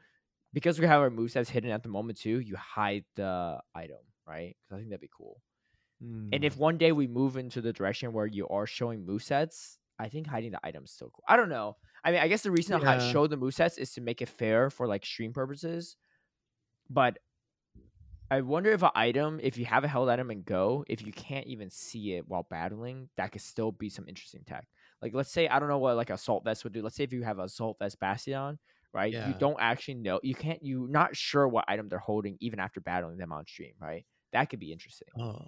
because 0.53 0.79
we 0.79 0.87
have 0.87 1.01
our 1.01 1.11
movesets 1.11 1.49
hidden 1.49 1.71
at 1.71 1.83
the 1.83 1.89
moment 1.89 2.19
too, 2.19 2.41
you 2.41 2.57
hide 2.57 3.05
the 3.17 3.61
item, 3.75 3.99
right? 4.27 4.57
Because 4.63 4.77
I 4.77 4.79
think 4.79 4.91
that'd 4.91 5.01
be 5.01 5.11
cool. 5.17 5.41
And 6.01 6.33
Mm. 6.33 6.45
if 6.45 6.57
one 6.57 6.77
day 6.77 6.93
we 6.93 7.07
move 7.07 7.37
into 7.37 7.61
the 7.61 7.73
direction 7.73 8.13
where 8.13 8.27
you 8.27 8.47
are 8.49 8.67
showing 8.67 9.07
movesets, 9.07 9.79
I 9.99 10.09
think 10.09 10.27
hiding 10.27 10.51
the 10.51 10.61
item 10.67 10.85
is 10.85 10.91
still 10.91 11.11
cool. 11.11 11.25
I 11.29 11.37
don't 11.37 11.49
know. 11.49 11.77
I 12.05 12.11
mean, 12.11 12.21
I 12.21 12.29
guess 12.29 12.43
the 12.43 12.51
reason 12.51 12.75
I 12.75 12.97
Yeah. 12.97 13.11
show 13.11 13.27
the 13.27 13.37
movesets 13.39 13.79
is 13.79 13.93
to 13.93 14.01
make 14.01 14.21
it 14.21 14.29
fair 14.29 14.69
for 14.71 14.87
like 14.87 15.07
stream 15.07 15.33
purposes. 15.33 15.97
But 16.91 17.19
I 18.31 18.41
wonder 18.41 18.71
if 18.73 18.83
an 18.83 18.91
item, 18.95 19.39
if 19.43 19.57
you 19.57 19.65
have 19.67 19.85
a 19.85 19.89
held 19.89 20.09
item 20.09 20.31
and 20.31 20.45
go, 20.45 20.85
if 20.89 21.07
you 21.07 21.13
can't 21.13 21.47
even 21.47 21.71
see 21.71 22.15
it 22.15 22.27
while 22.29 22.43
battling, 22.43 23.09
that 23.17 23.33
could 23.33 23.43
still 23.43 23.71
be 23.71 23.89
some 23.89 24.09
interesting 24.09 24.43
tech. 24.45 24.67
Like 25.05 25.13
let's 25.15 25.31
say 25.31 25.47
I 25.47 25.59
don't 25.61 25.69
know 25.69 25.79
what 25.79 25.97
like 25.97 26.09
assault 26.09 26.45
vest 26.45 26.65
would 26.65 26.73
do. 26.73 26.81
Let's 26.83 26.97
say 26.97 27.05
if 27.05 27.13
you 27.13 27.23
have 27.25 27.39
assault 27.39 27.77
vest 27.79 28.01
Bastion, 28.01 28.59
right? 28.95 29.13
You 29.13 29.35
don't 29.39 29.59
actually 29.61 29.95
know. 29.97 30.19
You 30.23 30.35
can't. 30.35 30.59
You're 30.63 30.89
not 30.89 31.15
sure 31.15 31.47
what 31.47 31.67
item 31.69 31.91
they're 31.91 31.99
holding 31.99 32.39
even 32.41 32.59
after 32.59 32.81
battling 32.81 33.19
them 33.19 33.31
on 33.31 33.47
stream, 33.47 33.75
right? 33.79 34.07
That 34.33 34.49
could 34.49 34.61
be 34.61 34.73
interesting. 34.73 35.09
Oh. 35.21 35.43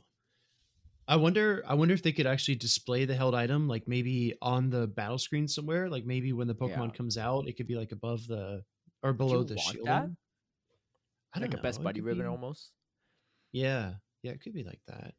I 1.08 1.16
wonder 1.16 1.62
I 1.66 1.72
wonder 1.72 1.94
if 1.94 2.02
they 2.02 2.12
could 2.12 2.26
actually 2.26 2.56
display 2.56 3.06
the 3.06 3.14
held 3.14 3.34
item 3.34 3.66
like 3.66 3.88
maybe 3.88 4.34
on 4.42 4.68
the 4.68 4.86
battle 4.86 5.16
screen 5.18 5.48
somewhere. 5.48 5.88
Like 5.88 6.04
maybe 6.04 6.34
when 6.34 6.48
the 6.48 6.54
Pokemon 6.54 6.88
Yeah. 6.88 6.96
comes 6.96 7.16
out, 7.16 7.48
it 7.48 7.56
could 7.56 7.66
be 7.66 7.76
like 7.76 7.92
above 7.92 8.26
the 8.26 8.62
or 9.02 9.14
below 9.14 9.42
the 9.42 9.56
shield. 9.56 9.86
that? 9.86 10.10
I 11.32 11.38
don't 11.38 11.50
like 11.50 11.58
a 11.58 11.62
best 11.62 11.82
buddy 11.82 12.02
ribbon 12.02 12.24
be- 12.24 12.28
almost. 12.28 12.72
Yeah. 13.52 13.94
Yeah, 14.22 14.32
it 14.32 14.42
could 14.42 14.52
be 14.52 14.64
like 14.64 14.80
that. 14.88 15.14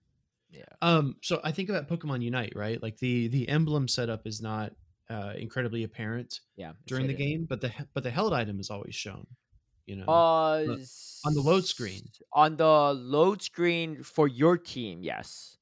Yeah. 0.50 0.64
Um, 0.82 1.16
so 1.22 1.40
I 1.44 1.52
think 1.52 1.70
about 1.70 1.90
Pokemon 1.90 2.22
Unite, 2.24 2.54
right? 2.56 2.82
Like 2.82 2.98
the 2.98 3.28
the 3.28 3.48
emblem 3.50 3.88
setup 3.88 4.26
is 4.26 4.42
not 4.42 4.74
uh 5.10 5.34
incredibly 5.38 5.84
apparent 5.84 6.40
Yeah. 6.56 6.74
during 6.86 7.08
the 7.08 7.14
game, 7.14 7.46
but 7.50 7.62
the 7.62 7.72
but 7.94 8.04
the 8.04 8.12
held 8.12 8.34
item 8.34 8.60
is 8.60 8.70
always 8.70 8.96
shown. 8.96 9.28
You 9.86 9.96
know. 9.98 10.06
Uh, 10.06 10.78
on 11.26 11.34
the 11.34 11.42
load 11.42 11.66
screen. 11.66 12.02
On 12.34 12.58
the 12.58 12.94
load 12.94 13.42
screen 13.42 14.04
for 14.04 14.28
your 14.28 14.58
team, 14.58 15.02
yes. 15.02 15.58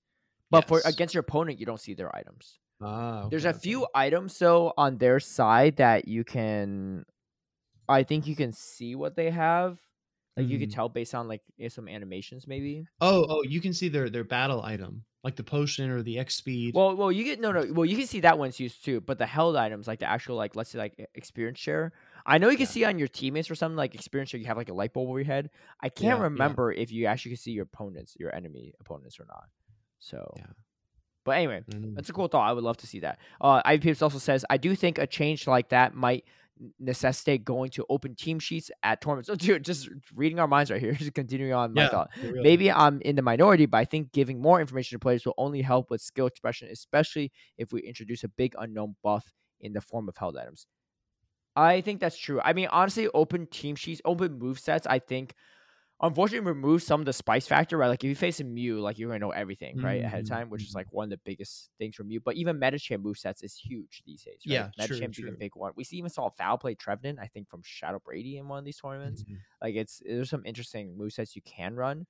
But 0.50 0.68
for 0.68 0.82
against 0.86 1.14
your 1.14 1.22
opponent, 1.22 1.60
you 1.60 1.66
don't 1.66 1.80
see 1.80 1.94
their 1.94 2.16
items. 2.16 2.58
ah, 2.82 3.28
There's 3.30 3.46
a 3.46 3.50
okay. 3.50 3.60
few 3.60 3.88
items 3.94 4.36
so 4.36 4.74
on 4.78 4.98
their 4.98 5.20
side 5.20 5.78
that 5.78 6.08
you 6.08 6.24
can 6.24 7.06
I 7.88 8.02
think 8.04 8.26
you 8.26 8.36
can 8.36 8.52
see 8.52 8.96
what 8.96 9.16
they 9.16 9.30
have. 9.30 9.78
Like 10.38 10.48
you 10.50 10.60
could 10.60 10.70
Mhm. 10.70 10.74
tell 10.76 10.90
based 10.90 11.16
on 11.16 11.28
like 11.28 11.42
eh, 11.60 11.70
some 11.70 11.88
animations 11.88 12.46
maybe. 12.48 12.86
Oh, 13.00 13.26
oh, 13.30 13.44
you 13.44 13.62
can 13.62 13.74
see 13.74 13.88
their 13.88 14.10
their 14.10 14.26
battle 14.26 14.62
item, 14.62 15.06
like 15.24 15.36
the 15.38 15.44
potion 15.44 15.90
or 15.90 16.02
the 16.04 16.20
X 16.20 16.36
speed. 16.36 16.76
Well, 16.76 16.96
well, 16.96 17.12
you 17.12 17.24
get 17.24 17.40
no, 17.40 17.52
no. 17.54 17.72
Well, 17.72 17.86
you 17.86 17.96
can 17.96 18.06
see 18.06 18.20
that 18.22 18.38
one's 18.38 18.60
used 18.60 18.84
too, 18.84 19.00
but 19.00 19.18
the 19.18 19.26
held 19.26 19.56
items, 19.56 19.88
like 19.88 20.00
the 20.00 20.10
actual, 20.10 20.36
like 20.36 20.56
let's 20.56 20.72
say, 20.72 20.78
like 20.80 21.10
experience 21.16 21.60
share. 21.60 21.94
I 22.26 22.38
know 22.38 22.50
you 22.50 22.58
can 22.58 22.66
Yeah. 22.66 22.72
see 22.72 22.84
on 22.86 23.00
your 23.00 23.08
teammates 23.08 23.50
or 23.50 23.56
something 23.56 23.78
like 23.78 23.96
experience 23.96 24.32
share. 24.32 24.40
You 24.42 24.48
have 24.48 24.58
like 24.58 24.70
a 24.70 24.74
light 24.74 24.92
bulb 24.94 25.08
over 25.10 25.20
your 25.20 25.26
head. 25.26 25.52
I 25.82 25.88
can't 25.90 26.18
yeah. 26.20 26.24
remember 26.24 26.72
if 26.72 26.92
you 26.92 27.06
actually 27.06 27.32
can 27.32 27.38
see 27.38 27.52
your 27.52 27.64
opponents, 27.64 28.18
your 28.20 28.34
enemy 28.36 28.74
opponents, 28.82 29.20
or 29.20 29.26
not. 29.26 29.46
So, 30.00 30.34
Yeah. 30.38 30.48
but 31.24 31.38
anyway, 31.38 31.64
don't 31.70 31.94
that's 31.96 32.10
a 32.10 32.14
cool 32.14 32.28
thought. 32.28 32.48
I 32.50 32.52
would 32.52 32.64
love 32.64 32.78
to 32.78 32.88
see 32.88 33.00
that. 33.00 33.20
Uh, 33.40 33.62
Ivy 33.64 33.84
Pips 33.84 34.02
also 34.02 34.18
says, 34.20 34.44
I 34.50 34.58
do 34.58 34.76
think 34.76 34.98
a 34.98 35.08
change 35.08 35.48
like 35.48 35.70
that 35.70 35.96
might 35.96 36.26
necessitate 36.80 37.43
going 37.43 37.70
to 37.72 37.86
open 37.89 38.16
team 38.16 38.39
sheets 38.39 38.72
at 38.84 39.01
tournaments. 39.01 39.28
So, 39.28 39.34
oh, 39.34 39.36
dude, 39.36 39.66
just 39.66 39.89
reading 40.16 40.39
our 40.39 40.47
minds 40.47 40.72
right 40.72 40.82
here, 40.82 40.93
just 40.95 41.14
continuing 41.14 41.53
on 41.53 41.74
my 41.74 41.86
Yeah, 41.86 41.89
thought. 41.89 42.12
for 42.22 42.32
real. 42.32 42.43
Maybe 42.43 42.72
I'm 42.72 43.01
in 43.01 43.16
the 43.16 43.22
minority, 43.22 43.66
but 43.66 43.78
I 43.78 43.86
think 43.86 44.12
giving 44.12 44.41
more 44.41 44.62
information 44.62 44.95
to 44.95 44.99
players 44.99 45.26
will 45.26 45.36
only 45.38 45.62
help 45.62 45.89
with 45.91 46.01
skill 46.01 46.28
expression, 46.28 46.70
especially 46.72 47.32
if 47.58 47.72
we 47.72 47.82
introduce 47.82 48.24
a 48.24 48.30
big 48.30 48.56
unknown 48.58 48.95
buff 49.03 49.34
in 49.60 49.74
the 49.74 49.82
form 49.82 50.08
of 50.10 50.18
held 50.18 50.38
items. 50.38 50.68
I 51.56 51.82
think 51.82 52.01
that's 52.01 52.18
true. 52.18 52.41
I 52.41 52.53
mean, 52.53 52.68
honestly, 52.68 53.08
open 53.14 53.47
team 53.47 53.76
sheets, 53.76 54.01
open 54.03 54.38
move 54.38 54.60
sets, 54.60 54.86
I 54.88 54.99
think 54.99 55.36
unfortunately 56.08 56.47
remove 56.47 56.84
some 56.84 56.99
of 57.01 57.06
the 57.06 57.14
spice 57.14 57.47
factor, 57.47 57.78
right? 57.78 57.88
Like 57.88 58.03
if 58.03 58.08
you 58.10 58.16
face 58.16 58.39
a 58.39 58.43
Mew, 58.43 58.80
like 58.80 58.97
you're 58.97 59.10
gonna 59.10 59.20
know 59.20 59.32
everything, 59.32 59.80
right, 59.80 60.03
ahead 60.03 60.20
of 60.20 60.26
Mhm, 60.26 60.28
time, 60.28 60.49
which 60.49 60.66
is 60.66 60.74
mhm. 60.74 60.76
like 60.76 60.91
one 60.91 61.06
of 61.06 61.10
the 61.10 61.18
biggest 61.26 61.72
things 61.78 61.95
from 61.95 62.08
Mew. 62.08 62.20
But 62.22 62.36
even 62.36 62.60
Medicham 62.60 63.01
move 63.01 63.18
sets 63.18 63.43
is 63.43 63.56
huge 63.56 64.03
these 64.06 64.24
days, 64.24 64.47
right? 64.49 64.66
Yeah, 64.66 64.72
true, 64.78 65.10
Medicham 65.10 65.14
being 65.16 65.28
a 65.30 65.32
true. 65.32 65.39
big 65.39 65.56
one. 65.56 65.74
We 65.76 65.84
see 65.84 65.97
even 65.97 66.10
saw 66.10 66.30
foul 66.30 66.58
play 66.58 66.76
Trevenant, 66.76 67.20
I 67.20 67.28
think, 67.28 67.49
from 67.49 67.62
Shadow 67.64 67.99
Brady 68.03 68.38
in 68.38 68.47
one 68.47 68.60
of 68.60 68.66
these 68.66 68.80
tournaments. 68.80 69.26
Mhm. 69.28 69.43
Like 69.62 69.76
it's 69.76 70.01
there's 70.06 70.30
some 70.30 70.45
interesting 70.45 70.97
move 70.97 71.14
sets 71.14 71.36
you 71.36 71.41
can 71.43 71.76
run, 71.76 72.08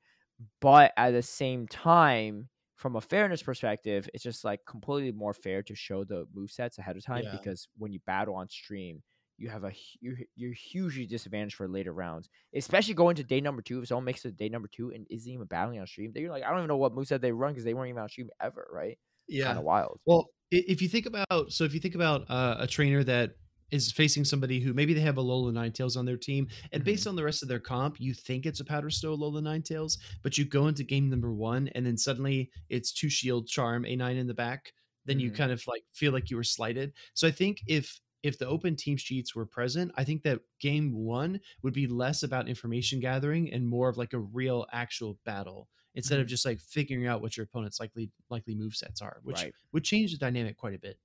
but 0.62 0.93
at 0.98 1.12
the 1.12 1.22
same 1.22 1.68
time, 1.68 2.50
from 2.76 2.96
a 2.96 3.02
fairness 3.02 3.41
perspective, 3.43 4.10
it's 4.14 4.24
just 4.24 4.43
like 4.43 4.66
completely 4.66 5.12
more 5.12 5.34
fair 5.34 5.64
to 5.64 5.76
show 5.76 6.04
the 6.04 6.28
move 6.34 6.52
sets 6.52 6.78
ahead 6.78 6.98
of 6.98 7.04
time 7.04 7.28
Yeah. 7.28 7.32
because 7.32 7.68
when 7.78 7.91
you 7.93 8.00
battle 8.06 8.36
on 8.36 8.50
stream, 8.50 9.02
you 9.38 9.50
have 9.50 9.64
a 9.64 9.74
you're, 10.00 10.18
you're 10.36 10.54
hugely 10.54 11.06
disadvantaged 11.06 11.56
for 11.56 11.68
later 11.68 11.94
rounds, 11.94 12.30
especially 12.54 12.94
going 12.94 13.16
to 13.18 13.24
day 13.24 13.42
number 13.42 13.62
two. 13.62 13.82
If 13.82 13.88
someone 13.88 14.06
makes 14.06 14.24
it 14.26 14.30
to 14.30 14.36
day 14.36 14.50
number 14.50 14.68
two 14.68 14.92
and 14.92 15.06
isn't 15.10 15.32
even 15.32 15.48
battling 15.48 15.80
on 15.80 15.88
stream, 15.88 16.12
then 16.14 16.24
you're 16.24 16.32
like, 16.32 16.44
I 16.44 16.50
don't 16.50 16.60
even 16.60 16.68
know 16.70 16.78
what 16.78 16.94
moveset 16.96 17.22
they 17.22 17.32
run 17.32 17.52
because 17.54 17.66
they 17.66 17.74
weren't 17.74 17.90
even 17.90 18.02
on 18.02 18.10
stream 18.10 18.30
ever, 18.42 18.68
right? 18.72 18.98
Yeah. 19.28 19.46
Kind 19.46 19.58
of 19.58 19.64
wild. 19.66 20.00
Well, 20.06 20.28
if 20.52 20.82
you 20.82 20.88
think 20.88 21.06
about 21.06 21.52
so 21.52 21.64
if 21.64 21.74
you 21.74 21.80
think 21.80 21.96
about 21.96 22.30
uh, 22.30 22.58
a 22.60 22.68
trainer 22.68 23.04
that 23.04 23.32
is 23.72 23.92
facing 23.92 24.24
somebody 24.24 24.60
who 24.60 24.74
maybe 24.74 24.94
they 24.94 25.02
have 25.02 25.18
a 25.18 25.22
Lola 25.22 25.52
Ninetales 25.52 25.98
on 25.98 26.06
their 26.06 26.18
team, 26.18 26.48
and 26.72 26.84
Mhm. 26.84 26.86
based 26.86 27.08
on 27.08 27.16
the 27.16 27.24
rest 27.24 27.42
of 27.42 27.50
their 27.50 27.60
comp, 27.60 28.00
you 28.00 28.14
think 28.14 28.46
it's 28.46 28.60
a 28.60 28.66
Powder 28.66 28.92
Snow 28.92 29.16
Lola 29.16 29.42
Ninetales, 29.42 29.98
but 30.22 30.38
you 30.38 30.46
go 30.46 30.68
into 30.68 30.84
game 30.84 31.10
number 31.10 31.34
one, 31.34 31.68
and 31.70 31.86
then 31.86 31.98
suddenly 31.98 32.52
it's 32.70 32.94
two 32.94 33.10
Shield 33.10 33.48
Charm 33.48 33.86
A 33.86 33.96
nine 33.96 34.18
in 34.18 34.28
the 34.28 34.34
back, 34.36 34.72
then 35.06 35.20
you 35.20 35.32
Mhm. 35.32 35.36
kind 35.36 35.52
of 35.52 35.64
like 35.68 35.84
feel 35.94 36.14
like 36.14 36.30
you 36.30 36.38
were 36.38 36.44
slighted. 36.44 36.94
So 37.16 37.28
I 37.28 37.32
think 37.32 37.64
if 37.68 38.00
if 38.26 38.38
the 38.40 38.48
open 38.48 38.76
team 38.76 38.98
sheets 38.98 39.36
were 39.36 39.46
present, 39.46 39.92
I 39.96 40.04
think 40.04 40.24
that 40.24 40.42
game 40.60 40.94
one 40.94 41.40
would 41.62 41.74
be 41.74 41.88
less 41.88 42.24
about 42.24 42.48
information 42.50 43.00
gathering 43.00 43.52
and 43.54 43.68
more 43.68 43.88
of 43.90 43.98
like 43.98 44.14
a 44.14 44.20
real 44.20 44.66
actual 44.72 45.20
battle 45.26 45.70
instead 45.94 46.20
of 46.20 46.26
Mhm. 46.26 46.30
just 46.30 46.46
like 46.46 46.60
figuring 46.60 47.08
out 47.08 47.22
what 47.22 47.38
your 47.38 47.44
opponent's 47.46 47.80
likely 47.80 48.12
likely 48.30 48.56
move 48.56 48.76
sets 48.76 49.02
are, 49.02 49.20
which 49.24 49.38
Right. 49.44 49.54
would 49.72 49.84
change 49.84 50.12
the 50.12 50.18
dynamic 50.18 50.58
quite 50.58 50.74
a 50.74 50.80
bit. 50.80 51.00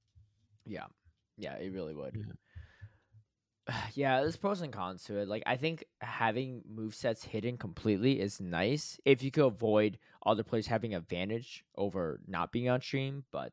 Yeah. 0.67 0.87
Yeah, 1.37 1.57
it 1.57 1.71
really 1.73 1.95
would. 1.95 2.17
Yeah. 2.17 2.33
Yeah, 3.95 4.21
there's 4.23 4.37
pros 4.37 4.63
and 4.63 4.73
cons 4.73 5.05
to 5.05 5.19
it. 5.19 5.29
Like 5.29 5.43
I 5.47 5.57
think 5.57 5.85
having 6.01 6.63
move 6.67 6.95
sets 6.95 7.25
hidden 7.25 7.57
completely 7.59 8.19
is 8.21 8.41
nice 8.41 8.99
if 9.05 9.23
you 9.23 9.31
could 9.31 9.45
avoid 9.45 9.99
other 10.27 10.43
players 10.43 10.67
having 10.67 10.95
advantage 10.95 11.65
over 11.77 12.21
not 12.27 12.51
being 12.53 12.69
on 12.69 12.81
stream, 12.81 13.25
but 13.31 13.53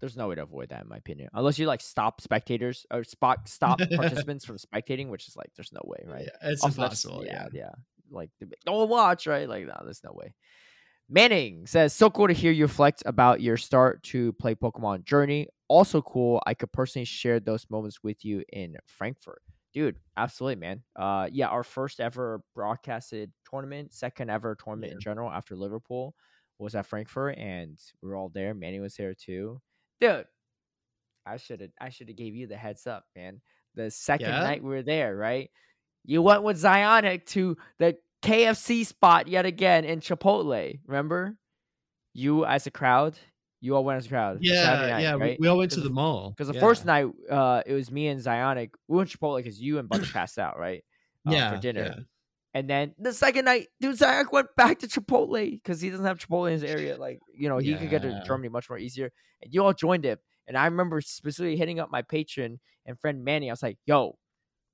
there's 0.00 0.16
no 0.16 0.28
way 0.28 0.34
to 0.36 0.42
avoid 0.42 0.68
that 0.70 0.82
in 0.82 0.88
my 0.88 0.96
opinion. 0.96 1.28
Unless 1.34 1.58
you 1.58 1.66
like 1.66 1.80
stop 1.80 2.20
spectators 2.20 2.86
or 2.90 3.04
spot 3.04 3.48
stop 3.48 3.78
participants 3.96 4.44
from 4.44 4.56
spectating, 4.58 5.08
which 5.08 5.28
is 5.28 5.36
like 5.36 5.50
there's 5.56 5.72
no 5.72 5.80
way, 5.84 6.04
right? 6.06 6.24
Yeah, 6.26 6.50
it's 6.50 6.62
Also, 6.62 6.82
impossible. 6.82 7.24
Yeah, 7.24 7.48
Yeah. 7.52 7.60
yeah. 7.60 7.70
Like 8.10 8.30
don't 8.64 8.88
watch, 8.88 9.26
right? 9.26 9.48
Like 9.48 9.66
no, 9.66 9.74
there's 9.84 10.02
no 10.04 10.12
way. 10.12 10.34
Manning 11.10 11.66
says, 11.66 11.94
so 11.94 12.10
cool 12.10 12.28
to 12.28 12.34
hear 12.34 12.52
you 12.52 12.64
reflect 12.64 13.02
about 13.06 13.40
your 13.40 13.56
start 13.56 14.02
to 14.04 14.32
play 14.34 14.54
Pokemon 14.54 15.04
Journey. 15.04 15.48
Also 15.68 16.02
cool. 16.02 16.42
I 16.46 16.52
could 16.54 16.70
personally 16.72 17.06
share 17.06 17.40
those 17.40 17.66
moments 17.70 18.02
with 18.02 18.24
you 18.24 18.44
in 18.52 18.76
Frankfurt. 18.86 19.40
Dude, 19.72 19.96
absolutely, 20.16 20.56
man. 20.56 20.82
Uh 20.96 21.28
yeah, 21.32 21.48
our 21.48 21.62
first 21.64 22.00
ever 22.00 22.42
broadcasted 22.54 23.32
tournament, 23.48 23.92
second 23.92 24.30
ever 24.30 24.54
tournament 24.62 24.92
in 24.92 25.00
general 25.00 25.30
after 25.30 25.56
Liverpool 25.56 26.14
was 26.58 26.74
at 26.74 26.86
Frankfurt 26.86 27.36
and 27.38 27.78
we 28.02 28.08
were 28.08 28.16
all 28.16 28.30
there. 28.30 28.52
Manny 28.54 28.80
was 28.80 28.96
there 28.96 29.14
too. 29.14 29.60
Dude, 30.00 30.26
I 31.26 31.36
should 31.36 31.60
have 31.60 31.70
I 31.80 31.88
should 31.90 32.08
have 32.08 32.16
gave 32.16 32.34
you 32.34 32.46
the 32.46 32.56
heads 32.56 32.86
up, 32.86 33.04
man. 33.16 33.40
The 33.74 33.90
second 33.90 34.28
Yeah? 34.28 34.40
night 34.40 34.62
we 34.62 34.70
were 34.70 34.82
there, 34.82 35.14
right? 35.16 35.50
You 36.04 36.22
went 36.22 36.42
with 36.42 36.56
Zionic 36.62 37.26
to 37.26 37.56
the 37.78 37.96
KFC 38.22 38.84
spot 38.86 39.28
yet 39.28 39.44
again 39.46 39.84
in 39.84 40.00
Chipotle. 40.00 40.80
Remember? 40.86 41.36
You 42.14 42.44
as 42.46 42.66
a 42.66 42.70
crowd, 42.70 43.16
you 43.60 43.76
all 43.76 43.84
went 43.84 43.98
as 43.98 44.06
a 44.06 44.08
crowd. 44.08 44.38
Yeah, 44.40 44.64
night, 44.64 45.00
yeah. 45.02 45.14
we- 45.16 45.20
right? 45.20 45.36
We, 45.40 45.48
all 45.48 45.58
went 45.58 45.70
to 45.72 45.80
the 45.80 45.88
the- 45.88 45.94
mall 45.94 46.30
Because 46.30 46.48
the 46.48 46.54
Yeah. 46.54 46.60
first 46.60 46.84
night, 46.86 47.06
uh, 47.30 47.62
it 47.66 47.74
was 47.74 47.90
me 47.90 48.08
and 48.08 48.20
Zionic. 48.20 48.70
We 48.88 48.96
went 48.96 49.10
to 49.10 49.18
Chipotle 49.18 49.36
because 49.36 49.60
you 49.60 49.78
and 49.78 49.88
Bunch 49.88 50.12
passed 50.12 50.38
out, 50.38 50.58
right? 50.58 50.82
Uh, 51.26 51.32
yeah, 51.32 51.54
for 51.54 51.60
dinner. 51.60 51.82
yeah. 51.98 52.02
And 52.54 52.68
then 52.68 52.94
the 52.98 53.12
second 53.12 53.44
night, 53.44 53.68
dude, 53.80 53.96
Zionic 53.96 54.32
went 54.32 54.48
back 54.56 54.78
to 54.80 54.88
Chipotle 54.88 55.50
because 55.50 55.80
he 55.80 55.90
doesn't 55.90 56.06
have 56.06 56.18
Chipotle 56.18 56.46
in 56.46 56.54
his 56.54 56.64
area. 56.64 56.96
Like, 56.96 57.20
you 57.34 57.48
know, 57.48 57.58
he 57.58 57.74
could 57.76 57.90
get 57.90 58.02
to 58.02 58.22
Germany 58.26 58.48
much 58.48 58.68
more 58.70 58.78
easier. 58.78 59.10
And 59.42 59.52
you 59.52 59.62
all 59.64 59.74
joined 59.74 60.04
him. 60.04 60.18
And 60.46 60.56
I 60.56 60.64
remember 60.64 61.00
specifically 61.02 61.56
hitting 61.56 61.78
up 61.78 61.90
my 61.90 62.02
patron 62.02 62.58
and 62.86 62.98
friend 62.98 63.22
Manny. 63.22 63.50
I 63.50 63.52
was 63.52 63.62
like, 63.62 63.76
yo, 63.84 64.16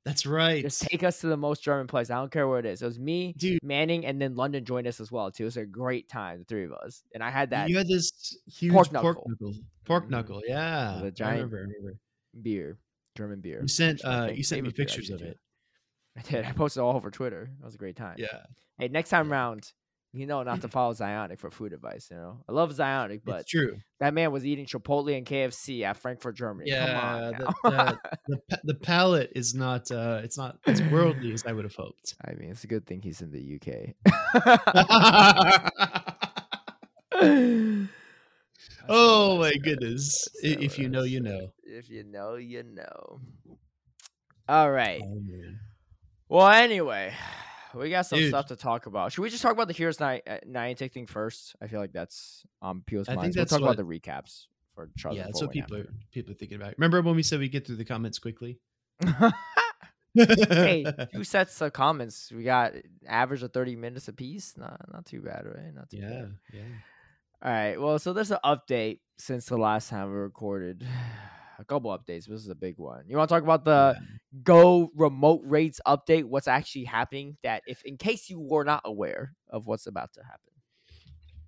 That's 0.05 0.25
right. 0.25 0.63
just 0.63 0.83
take 0.83 1.03
us 1.03 1.21
to 1.23 1.27
the 1.27 1.37
most 1.37 1.65
German 1.65 1.89
place. 1.89 2.11
I 2.11 2.15
don't 2.15 2.31
care 2.31 2.47
where 2.47 2.61
it 2.61 2.65
is. 2.67 2.81
It 2.81 2.87
was 2.87 3.01
me, 3.01 3.35
Dude, 3.37 3.59
Manning, 3.63 4.07
and 4.07 4.23
then 4.23 4.37
London 4.37 4.65
joined 4.65 4.87
us 4.87 5.01
as 5.01 5.11
well, 5.11 5.33
too. 5.33 5.43
It 5.43 5.47
was 5.47 5.57
a 5.57 5.67
great 5.67 6.09
time, 6.09 6.39
the 6.39 6.45
three 6.45 6.65
of 6.65 6.73
us. 6.73 7.03
And 7.13 7.25
I 7.25 7.31
had 7.31 7.51
that 7.51 7.69
you 7.69 7.77
had 7.77 7.89
this 7.89 8.39
huge 8.47 8.73
pork 8.73 8.93
pork 8.93 8.93
knuckle. 8.93 9.25
knuckle. 9.27 9.55
Pork 9.85 10.09
knuckle. 10.11 10.43
Yeah. 10.47 10.99
The 11.01 11.07
I 11.09 11.11
giant- 11.11 11.35
remember, 11.39 11.57
I 11.57 11.61
remember. 11.63 11.99
beer, 12.41 12.79
German 13.17 13.41
beer. 13.41 13.61
You 13.63 13.67
sent 13.69 13.95
which 13.95 14.01
is 14.01 14.05
my 14.05 14.19
uh 14.29 14.31
you 14.31 14.43
sent 14.45 14.63
me 14.63 14.71
favorite 14.71 14.77
beer, 14.77 14.87
pictures 14.87 15.11
of 15.11 15.23
it. 15.23 15.39
I 16.19 16.23
did. 16.23 16.45
I 16.45 16.53
posted 16.53 16.83
all 16.83 16.95
over 16.97 17.11
Twitter. 17.11 17.51
That 17.61 17.65
was 17.67 17.75
a 17.75 17.79
great 17.79 17.97
time. 17.97 18.17
Yeah. 18.19 18.43
Hey, 18.79 18.89
next 18.89 19.11
time 19.11 19.29
Yeah. 19.29 19.35
round, 19.35 19.73
you 20.13 20.27
know 20.27 20.43
not 20.45 20.61
to 20.61 20.69
follow 20.77 20.93
Zionic 20.95 21.41
for 21.41 21.51
food 21.51 21.73
advice. 21.73 22.07
You 22.11 22.17
know, 22.17 22.41
I 22.49 22.53
love 22.53 22.71
Zionic, 22.73 23.23
but 23.25 23.41
it's 23.41 23.51
true. 23.51 23.79
that 23.99 24.15
man 24.15 24.31
was 24.31 24.47
eating 24.47 24.65
Chipotle 24.65 25.17
and 25.17 25.27
KFC 25.27 25.83
at 25.83 25.97
Frankfurt, 25.97 26.37
Germany. 26.37 26.71
Yeah, 26.71 27.33
Come 27.35 27.43
on. 27.43 27.59
the, 27.65 27.99
the, 28.29 28.39
the, 28.49 28.61
the 28.65 28.75
palate 28.75 29.33
is 29.35 29.55
not 29.55 29.91
uh 29.91 30.21
it's 30.23 30.39
not 30.39 30.59
as 30.67 30.81
worldly 30.85 31.33
as 31.33 31.43
I 31.47 31.53
would 31.53 31.65
have 31.65 31.75
hoped. 31.75 32.15
I 32.25 32.35
mean, 32.35 32.51
it's 32.51 32.63
a 32.63 32.69
good 32.69 32.87
thing 32.87 33.03
he's 33.03 33.21
in 33.23 33.33
the 33.33 33.59
UK. 33.61 33.95
oh 38.89 39.39
my 39.39 39.53
goodness. 39.63 40.29
If 40.43 40.79
you 40.79 40.89
know, 40.89 41.03
you 41.03 41.21
know. 41.21 41.49
If 41.65 41.91
you 41.91 42.05
know, 42.05 42.37
you 42.37 42.63
know. 42.63 43.21
All 44.49 44.71
right. 44.71 45.01
Oh, 45.03 45.21
man. 45.25 45.59
Well, 46.29 46.49
anyway, 46.49 47.13
we 47.75 47.91
got 47.91 48.07
some 48.07 48.19
Dude. 48.19 48.29
stuff 48.29 48.47
to 48.47 48.57
talk 48.57 48.87
about. 48.87 49.13
Should 49.13 49.23
we 49.23 49.31
just 49.31 49.43
talk 49.43 49.53
about 49.53 49.69
the 49.69 49.75
HearUs 49.75 50.01
Night 50.01 50.23
uh, 50.27 50.39
Niantic 50.47 50.93
thing 50.93 51.07
first? 51.07 51.57
I 51.61 51.67
feel 51.67 51.81
like 51.81 51.93
that's 51.93 52.45
on 52.63 52.83
people's 52.83 53.09
I 53.09 53.13
think 53.13 53.23
minds. 53.23 53.37
We'll 53.37 53.47
talk 53.47 53.61
what- 53.61 53.75
about 53.75 53.77
the 53.77 54.01
recaps 54.01 54.47
for 54.75 54.91
Charlie. 54.97 55.19
Yeah, 55.19 55.25
that's 55.25 55.41
what 55.41 55.51
people 55.51 55.77
are 55.77 55.87
people 56.13 56.33
are 56.33 56.37
thinking 56.37 56.57
about. 56.57 56.75
Remember 56.79 57.01
when 57.03 57.17
we 57.17 57.23
said 57.23 57.41
we 57.41 57.49
get 57.49 57.67
through 57.67 57.77
the 57.77 57.85
comments 57.85 58.19
quickly? 58.19 58.59
hey, 60.15 60.85
two 61.13 61.25
sets 61.25 61.61
of 61.61 61.73
comments. 61.73 62.33
We 62.33 62.45
got 62.45 62.73
average 63.07 63.43
of 63.43 63.53
thirty 63.53 63.77
minutes 63.77 64.09
apiece. 64.09 64.55
Not 64.57 64.81
not 64.93 65.07
too 65.07 65.21
bad, 65.21 65.45
right? 65.45 65.75
Not 65.75 65.91
too 65.91 65.99
yeah, 65.99 66.09
bad. 66.09 66.35
yeah. 66.53 66.61
All 67.43 67.53
right. 67.53 67.81
Well, 67.81 67.99
so 67.99 68.13
there's 68.13 68.31
an 68.31 68.39
update 68.45 69.01
since 69.19 69.47
the 69.47 69.59
last 69.59 69.91
time 69.91 70.09
we 70.09 70.17
recorded. 70.17 70.87
A 71.59 71.65
couple 71.65 71.97
updates. 71.97 72.27
This 72.27 72.41
is 72.41 72.49
a 72.49 72.55
big 72.55 72.79
one. 72.79 73.05
You 73.07 73.17
want 73.17 73.29
to 73.29 73.35
talk 73.35 73.43
about 73.43 73.65
the. 73.65 73.97
Go 74.43 74.91
remote 74.97 75.43
raids 75.45 75.81
update? 75.87 76.25
What's 76.25 76.49
actually 76.49 76.85
happening? 76.85 77.37
That 77.45 77.63
if, 77.67 77.83
in 77.85 77.97
case 77.97 78.29
you 78.29 78.41
were 78.41 78.65
not 78.65 78.83
aware 78.85 79.33
of 79.49 79.67
what's 79.67 79.87
about 79.87 80.13
to 80.15 80.23
happen. 80.23 80.55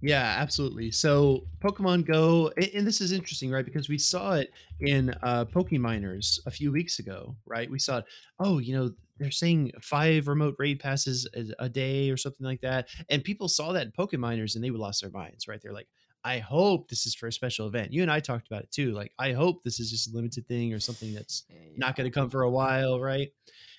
Yeah, 0.01 0.37
absolutely. 0.39 0.91
So 0.91 1.47
Pokemon 1.59 2.07
Go, 2.07 2.53
and 2.75 2.87
this 2.87 3.01
is 3.01 3.13
interesting, 3.13 3.51
right? 3.51 3.65
Because 3.65 3.89
we 3.89 3.99
saw 3.99 4.35
it 4.35 4.53
in 4.81 5.15
uh 5.23 5.47
Pokeminers 5.47 6.39
a 6.47 6.51
few 6.51 6.71
weeks 6.71 6.99
ago, 6.99 7.35
right? 7.47 7.71
We 7.71 7.79
saw 7.79 7.99
it. 7.99 8.05
Oh, 8.39 8.59
you 8.59 8.77
know, 8.77 8.93
they're 9.19 9.31
saying 9.31 9.73
five 9.81 10.29
remote 10.29 10.55
raid 10.59 10.81
passes 10.81 11.27
a, 11.35 11.65
a 11.65 11.69
day 11.69 12.11
or 12.11 12.17
something 12.17 12.47
like 12.47 12.61
that, 12.61 12.89
and 13.09 13.25
people 13.25 13.49
saw 13.49 13.73
that 13.73 13.87
in 13.87 13.93
Pokeminers 13.93 14.55
and 14.55 14.63
they 14.63 14.71
lost 14.71 15.01
their 15.01 15.11
minds, 15.11 15.49
right? 15.49 15.61
They're 15.63 15.73
like, 15.73 15.89
I 16.27 16.41
hope 16.41 16.89
this 16.89 17.07
is 17.07 17.15
for 17.15 17.29
a 17.29 17.33
special 17.33 17.69
event. 17.69 17.93
You 17.93 18.03
and 18.03 18.11
I 18.11 18.19
talked 18.19 18.49
about 18.49 18.65
it 18.65 18.73
too. 18.73 18.91
Like, 18.91 19.13
I 19.17 19.33
hope 19.33 19.63
this 19.63 19.79
is 19.79 19.93
just 19.93 20.11
a 20.11 20.17
limited 20.17 20.49
thing 20.49 20.75
or 20.75 20.81
something 20.81 21.15
that's 21.15 21.45
not 21.77 21.95
going 21.95 22.11
to 22.11 22.11
come 22.11 22.31
for 22.31 22.43
a 22.43 22.51
while, 22.51 22.99
right? 22.99 23.29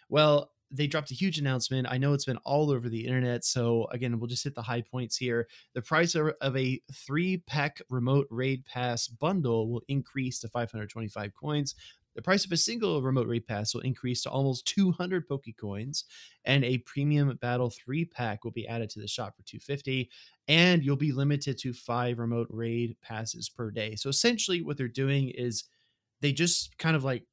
Well, 0.07 0.51
they 0.71 0.87
dropped 0.87 1.11
a 1.11 1.13
huge 1.13 1.39
announcement. 1.39 1.87
I 1.89 1.97
know 1.97 2.13
it's 2.13 2.23
been 2.23 2.37
all 2.45 2.71
over 2.71 2.87
the 2.87 3.05
internet. 3.05 3.43
So, 3.43 3.87
again, 3.91 4.17
we'll 4.17 4.29
just 4.29 4.45
hit 4.45 4.55
the 4.55 4.61
high 4.61 4.81
points 4.81 5.17
here. 5.17 5.49
The 5.73 5.81
price 5.81 6.15
of, 6.15 6.31
of 6.39 6.55
a 6.55 6.79
three 6.93 7.43
pack 7.47 7.81
remote 7.89 8.27
raid 8.29 8.63
pass 8.65 9.09
bundle 9.09 9.69
will 9.69 9.83
increase 9.89 10.39
to 10.39 10.47
525 10.47 11.33
coins. 11.35 11.75
The 12.17 12.23
price 12.23 12.45
of 12.45 12.51
a 12.51 12.57
single 12.57 13.03
remote 13.03 13.27
raid 13.27 13.45
pass 13.45 13.75
will 13.75 13.81
increase 13.81 14.23
to 14.23 14.31
almost 14.31 14.65
200 14.65 15.29
Pokecoins, 15.29 16.03
and 16.45 16.65
a 16.65 16.79
premium 16.79 17.37
battle 17.39 17.69
three 17.69 18.05
pack 18.05 18.43
will 18.43 18.51
be 18.51 18.67
added 18.67 18.89
to 18.89 18.99
the 18.99 19.07
shop 19.07 19.35
for 19.37 19.43
250. 19.43 20.09
And 20.47 20.83
you'll 20.83 20.95
be 20.95 21.11
limited 21.11 21.59
to 21.59 21.73
five 21.73 22.17
remote 22.17 22.47
raid 22.49 22.97
passes 23.03 23.49
per 23.49 23.69
day. 23.69 23.93
So 23.93 24.09
essentially, 24.09 24.63
what 24.63 24.77
they're 24.77 24.87
doing 24.87 25.29
is 25.29 25.65
they 26.21 26.31
just 26.31 26.75
kind 26.79 26.95
of 26.95 27.03
like 27.03 27.23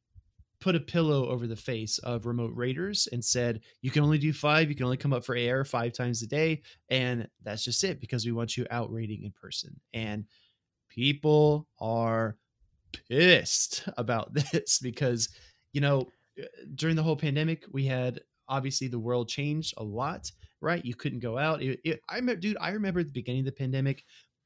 put 0.60 0.76
a 0.76 0.80
pillow 0.80 1.30
over 1.30 1.46
the 1.46 1.56
face 1.56 1.96
of 1.98 2.26
remote 2.26 2.52
raiders 2.54 3.08
and 3.10 3.24
said 3.24 3.62
you 3.80 3.90
can 3.90 4.02
only 4.02 4.18
do 4.18 4.32
five 4.32 4.70
you 4.70 4.74
can 4.74 4.84
only 4.84 4.96
come 4.96 5.12
up 5.12 5.24
for 5.24 5.34
air 5.34 5.62
five 5.62 5.92
times 5.92 6.22
a 6.22 6.26
day 6.26 6.62
and 6.88 7.28
that's 7.42 7.64
just 7.64 7.84
it 7.84 8.00
because 8.00 8.24
we 8.24 8.32
want 8.32 8.56
you 8.56 8.66
out 8.70 8.90
raiding 8.90 9.24
in 9.24 9.32
person 9.32 9.78
and 9.92 10.24
people 10.88 11.68
are 11.80 12.38
pissed 13.08 13.88
about 13.96 14.32
this 14.52 14.78
because 14.78 15.28
you 15.72 15.80
know 15.80 16.08
uh, 16.40 16.44
during 16.74 16.96
the 16.96 17.02
whole 17.02 17.16
pandemic 17.16 17.64
we 17.72 17.84
had 17.86 18.20
obviously 18.48 18.88
the 18.88 18.98
world 18.98 19.28
changed 19.28 19.74
a 19.78 19.84
lot 19.84 20.30
right? 20.60 20.82
You 20.84 20.94
couldn't 20.94 21.18
go 21.18 21.36
out. 21.36 21.60
It, 21.62 21.78
it, 21.84 22.00
i 22.08 22.14
remember 22.16 22.40
dude 22.40 22.56
i 22.58 22.70
remember 22.70 23.00
at 23.00 23.06
the 23.06 23.12
beginning 23.12 23.40
of 23.40 23.46
the 23.46 23.52
pandemic 23.52 24.04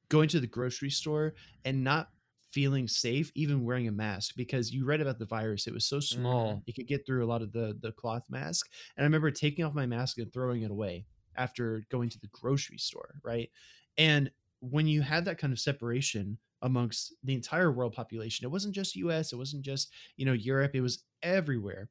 going 0.09 0.29
to 0.31 0.41
the 0.41 0.47
grocery 0.49 0.91
store 0.91 1.35
and 1.65 1.85
not 1.85 2.09
feeling 2.51 2.89
safe 2.89 3.31
even 3.35 3.63
wearing 3.65 3.89
a 3.89 3.93
mask 3.93 4.35
because 4.37 4.73
you 4.73 4.85
read 4.87 5.01
about 5.03 5.19
the 5.19 5.27
virus. 5.27 5.67
It 5.67 5.75
was 5.75 5.87
so 5.87 6.01
small 6.01 6.55
Mm. 6.55 6.63
it 6.67 6.75
could 6.75 6.89
get 6.89 7.05
through 7.07 7.25
a 7.25 7.29
lot 7.29 7.43
of 7.43 7.53
the 7.53 7.77
the 7.81 7.93
cloth 7.93 8.25
mask. 8.31 8.67
And 8.97 9.05
i 9.05 9.07
remember 9.07 9.31
taking 9.31 9.65
off 9.65 9.75
my 9.75 9.87
mask 9.87 10.19
and 10.19 10.33
throwing 10.33 10.63
it 10.63 10.71
away 10.71 11.05
after 11.37 11.85
going 11.91 12.09
to 12.11 12.19
the 12.21 12.29
grocery 12.29 12.79
store 12.79 13.21
right? 13.23 13.51
And 13.97 14.31
when 14.61 14.87
you 14.89 15.03
have 15.03 15.25
that 15.27 15.39
kind 15.39 15.53
of 15.53 15.61
separation 15.61 16.39
amongst 16.63 17.15
the 17.25 17.35
entire 17.35 17.73
world 17.73 17.93
population. 17.93 18.45
It 18.45 18.51
wasn't 18.51 18.75
just 18.75 18.97
us 18.97 19.33
it 19.33 19.37
wasn't 19.37 19.63
just 19.63 19.93
you 20.17 20.27
know 20.27 20.33
europe 20.33 20.75
it 20.75 20.81
was 20.81 21.05
everywhere. 21.23 21.89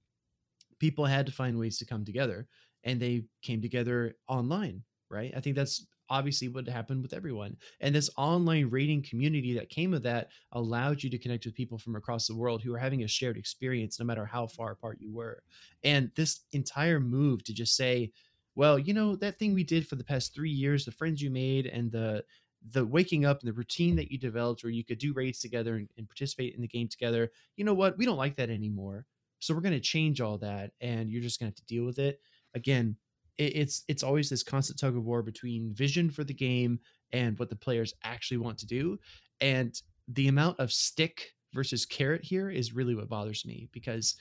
People 0.79 1.05
had 1.05 1.25
to 1.25 1.31
find 1.31 1.57
ways 1.57 1.77
to 1.79 1.85
come 1.85 2.05
together 2.05 2.47
and 2.83 2.99
they 2.99 3.25
came 3.41 3.61
together 3.61 4.15
online 4.27 4.83
right? 5.09 5.33
I 5.35 5.39
think 5.39 5.55
that's 5.55 5.87
obviously 6.09 6.47
what 6.47 6.67
happened 6.67 7.01
with 7.01 7.13
everyone 7.13 7.57
and 7.81 7.93
this 7.93 8.09
online 8.17 8.69
rating 8.69 9.03
community 9.03 9.53
that 9.53 9.69
came 9.69 9.93
of 9.93 10.03
that 10.03 10.29
allowed 10.53 11.03
you 11.03 11.09
to 11.09 11.17
connect 11.17 11.45
with 11.45 11.53
people 11.53 11.77
from 11.77 11.97
across 11.97 12.27
the 12.27 12.35
world 12.35 12.61
who 12.61 12.71
were 12.71 12.77
having 12.77 13.03
a 13.03 13.07
shared 13.07 13.37
experience 13.37 13.99
no 13.99 14.05
matter 14.05 14.25
how 14.25 14.47
far 14.47 14.71
apart 14.71 14.97
you 15.01 15.13
were. 15.13 15.43
And 15.83 16.09
this 16.15 16.41
entire 16.53 17.01
move 17.01 17.43
to 17.43 17.53
just 17.53 17.75
say 17.75 18.11
well 18.55 18.79
you 18.79 18.93
know 18.93 19.15
that 19.17 19.37
thing 19.37 19.53
we 19.53 19.63
did 19.63 19.87
for 19.87 19.95
the 19.95 20.03
past 20.03 20.33
three 20.33 20.49
years 20.49 20.85
the 20.85 20.91
friends 20.91 21.21
you 21.21 21.29
made 21.29 21.65
and 21.65 21.91
the 21.91 22.23
the 22.71 22.85
waking 22.85 23.25
up 23.25 23.39
and 23.39 23.47
the 23.47 23.53
routine 23.53 23.95
that 23.95 24.11
you 24.11 24.17
developed 24.17 24.63
where 24.63 24.71
you 24.71 24.83
could 24.83 24.97
do 24.97 25.13
raids 25.13 25.39
together 25.39 25.75
and, 25.75 25.89
and 25.97 26.07
participate 26.07 26.55
in 26.55 26.61
the 26.61 26.67
game 26.67 26.87
together 26.87 27.31
you 27.55 27.63
know 27.63 27.73
what? 27.73 27.97
We 27.97 28.05
don't 28.05 28.17
like 28.17 28.35
that 28.35 28.49
anymore. 28.49 29.05
So 29.39 29.53
we're 29.53 29.61
going 29.61 29.73
to 29.73 29.79
change 29.79 30.21
all 30.21 30.37
that 30.39 30.71
and 30.81 31.09
you're 31.09 31.21
just 31.21 31.39
going 31.39 31.51
to 31.51 31.55
have 31.55 31.67
to 31.67 31.73
deal 31.73 31.85
with 31.85 31.99
it. 31.99 32.19
Again 32.55 32.95
it, 33.37 33.55
it's 33.55 33.83
it's 33.87 34.03
always 34.03 34.29
this 34.29 34.43
constant 34.43 34.79
tug 34.79 34.95
of 34.95 35.05
war 35.05 35.21
between 35.21 35.73
vision 35.73 36.09
for 36.09 36.23
the 36.23 36.33
game 36.33 36.79
and 37.13 37.37
what 37.39 37.49
the 37.49 37.55
players 37.55 37.93
actually 38.03 38.37
want 38.37 38.57
to 38.59 38.67
do. 38.67 38.99
And 39.39 39.79
the 40.07 40.27
amount 40.27 40.59
of 40.59 40.71
stick 40.71 41.33
versus 41.53 41.85
carrot 41.85 42.23
here 42.23 42.49
is 42.49 42.73
really 42.73 42.95
what 42.95 43.09
bothers 43.09 43.45
me 43.45 43.69
because 43.71 44.15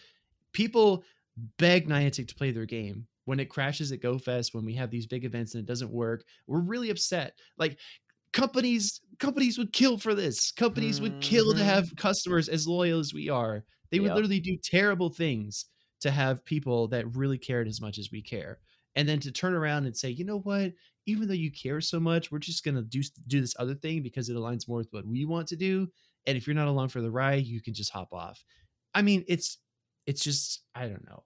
people 0.53 1.05
beg 1.59 1.89
Niantic 1.89 2.29
to 2.29 2.35
play 2.35 2.51
their 2.51 2.67
game. 2.67 3.07
When 3.25 3.41
it 3.41 3.51
crashes 3.51 3.91
at 3.91 4.01
GoFest, 4.01 4.55
when 4.55 4.65
we 4.65 4.75
have 4.75 4.91
these 4.91 5.07
big 5.07 5.25
events 5.25 5.55
and 5.55 5.63
it 5.63 5.67
doesn't 5.67 5.91
work. 5.91 6.25
We're 6.47 6.61
really 6.61 6.91
upset. 6.91 7.33
Like 7.59 7.79
companies, 8.33 9.01
companies 9.19 9.59
would 9.59 9.73
kill 9.73 9.99
for 9.99 10.15
this. 10.15 10.53
Companies 10.53 11.01
would 11.01 11.21
kill 11.21 11.55
to 11.55 11.65
Mhm. 11.65 11.65
have 11.65 11.95
customers 11.97 12.49
as 12.49 12.67
loyal 12.69 13.01
as 13.01 13.15
we 13.15 13.29
are. 13.29 13.65
They 13.91 14.01
would 14.01 14.15
Yep. 14.15 14.15
literally 14.15 14.41
do 14.41 14.57
terrible 14.63 15.11
things 15.11 15.67
to 16.01 16.11
have 16.11 16.45
people 16.45 16.89
that 16.89 17.15
really 17.17 17.39
cared 17.39 17.69
as 17.69 17.81
much 17.81 17.99
as 17.99 18.11
we 18.11 18.23
care. 18.23 18.61
And 18.95 19.09
then 19.09 19.21
to 19.21 19.33
turn 19.33 19.55
around 19.55 19.87
and 19.87 19.97
say, 19.97 20.11
you 20.11 20.25
know 20.25 20.41
what? 20.41 20.73
Even 21.07 21.29
though 21.29 21.35
you 21.35 21.51
care 21.53 21.81
so 21.81 22.01
much, 22.01 22.31
we're 22.31 22.39
just 22.39 22.65
gonna 22.65 22.83
do 22.83 23.03
do 23.27 23.41
this 23.41 23.55
other 23.59 23.75
thing 23.75 24.03
because 24.03 24.29
it 24.29 24.37
aligns 24.37 24.69
more 24.69 24.79
with 24.79 24.93
what 24.93 25.07
we 25.07 25.25
want 25.25 25.49
to 25.49 25.57
do. 25.57 25.89
And 26.27 26.37
if 26.37 26.47
you're 26.47 26.55
not 26.57 26.69
along 26.69 26.89
for 26.89 27.01
the 27.01 27.11
ride, 27.11 27.47
you 27.47 27.61
can 27.63 27.75
just 27.75 27.91
hop 27.93 28.13
off. 28.13 28.45
I 28.95 29.03
mean, 29.03 29.25
it's 29.29 29.59
it's 30.07 30.23
just 30.25 30.65
I 30.75 30.89
don't 30.89 31.05
know. 31.07 31.25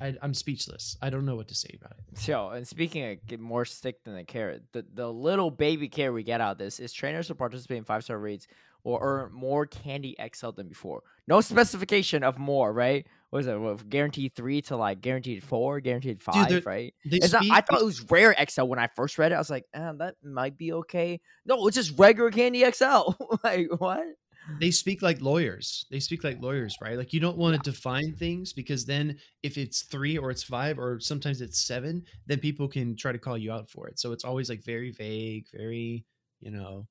I, 0.00 0.14
I'm 0.22 0.34
speechless. 0.34 0.96
I 1.02 1.10
don't 1.10 1.24
know 1.24 1.34
what 1.36 1.48
to 1.48 1.54
say 1.54 1.70
about 1.80 1.92
it. 1.98 2.18
So, 2.18 2.50
and 2.50 2.66
speaking 2.66 3.10
of 3.10 3.26
get 3.26 3.40
more 3.40 3.64
stick 3.64 4.04
than 4.04 4.16
a 4.16 4.24
carrot, 4.24 4.62
the, 4.72 4.84
the 4.94 5.12
little 5.12 5.50
baby 5.50 5.88
carrot 5.88 6.14
we 6.14 6.22
get 6.22 6.40
out 6.40 6.52
of 6.52 6.58
this 6.58 6.78
is 6.78 6.92
trainers 6.92 7.26
to 7.28 7.34
participate 7.34 7.78
in 7.78 7.84
five 7.84 8.04
star 8.04 8.18
raids 8.18 8.46
or 8.84 9.00
earn 9.02 9.32
more 9.32 9.66
candy 9.66 10.16
XL 10.34 10.50
than 10.50 10.68
before. 10.68 11.02
No 11.26 11.40
specification 11.40 12.22
of 12.22 12.38
more, 12.38 12.72
right? 12.72 13.06
What 13.30 13.40
is 13.40 13.46
it? 13.48 13.58
What, 13.60 13.88
guaranteed 13.90 14.34
three 14.34 14.62
to 14.62 14.76
like 14.76 15.00
guaranteed 15.00 15.42
four, 15.42 15.80
guaranteed 15.80 16.22
five, 16.22 16.48
they're- 16.48 16.62
right? 16.64 16.94
Not, 17.32 17.44
I 17.50 17.60
thought 17.60 17.80
it 17.82 17.84
was 17.84 18.08
rare 18.10 18.34
XL 18.48 18.64
when 18.64 18.78
I 18.78 18.86
first 18.94 19.18
read 19.18 19.32
it. 19.32 19.34
I 19.34 19.38
was 19.38 19.50
like, 19.50 19.64
eh, 19.74 19.92
that 19.98 20.14
might 20.22 20.56
be 20.56 20.72
okay. 20.74 21.20
No, 21.44 21.66
it's 21.66 21.74
just 21.76 21.98
regular 21.98 22.30
candy 22.30 22.64
XL. 22.70 23.10
like 23.44 23.66
what? 23.78 24.04
They 24.46 24.70
speak 24.70 25.02
like 25.02 25.20
lawyers. 25.20 25.84
They 25.90 26.00
speak 26.00 26.24
like 26.24 26.40
lawyers, 26.40 26.80
right? 26.80 26.96
Like 26.96 27.12
you 27.12 27.20
don't 27.20 27.36
want 27.36 27.54
to 27.54 27.70
define 27.70 28.14
things 28.14 28.52
because 28.52 28.84
then 28.86 29.18
if 29.42 29.58
it's 29.58 29.82
three 29.82 30.16
or 30.16 30.30
it's 30.30 30.42
five 30.42 30.78
or 30.78 30.98
sometimes 31.00 31.40
it's 31.40 31.60
seven, 31.66 32.04
then 32.26 32.38
people 32.40 32.68
can 32.68 32.96
try 32.96 33.12
to 33.12 33.18
call 33.18 33.36
you 33.36 33.52
out 33.52 33.70
for 33.70 33.88
it. 33.88 33.98
So 33.98 34.12
it's 34.12 34.24
always 34.24 34.48
like 34.48 34.64
very 34.64 34.90
vague, 34.90 35.46
very, 35.52 36.04
you 36.40 36.50
know, 36.50 36.86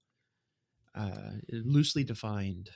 uh 0.95 1.31
loosely 1.51 2.03
defined. 2.03 2.71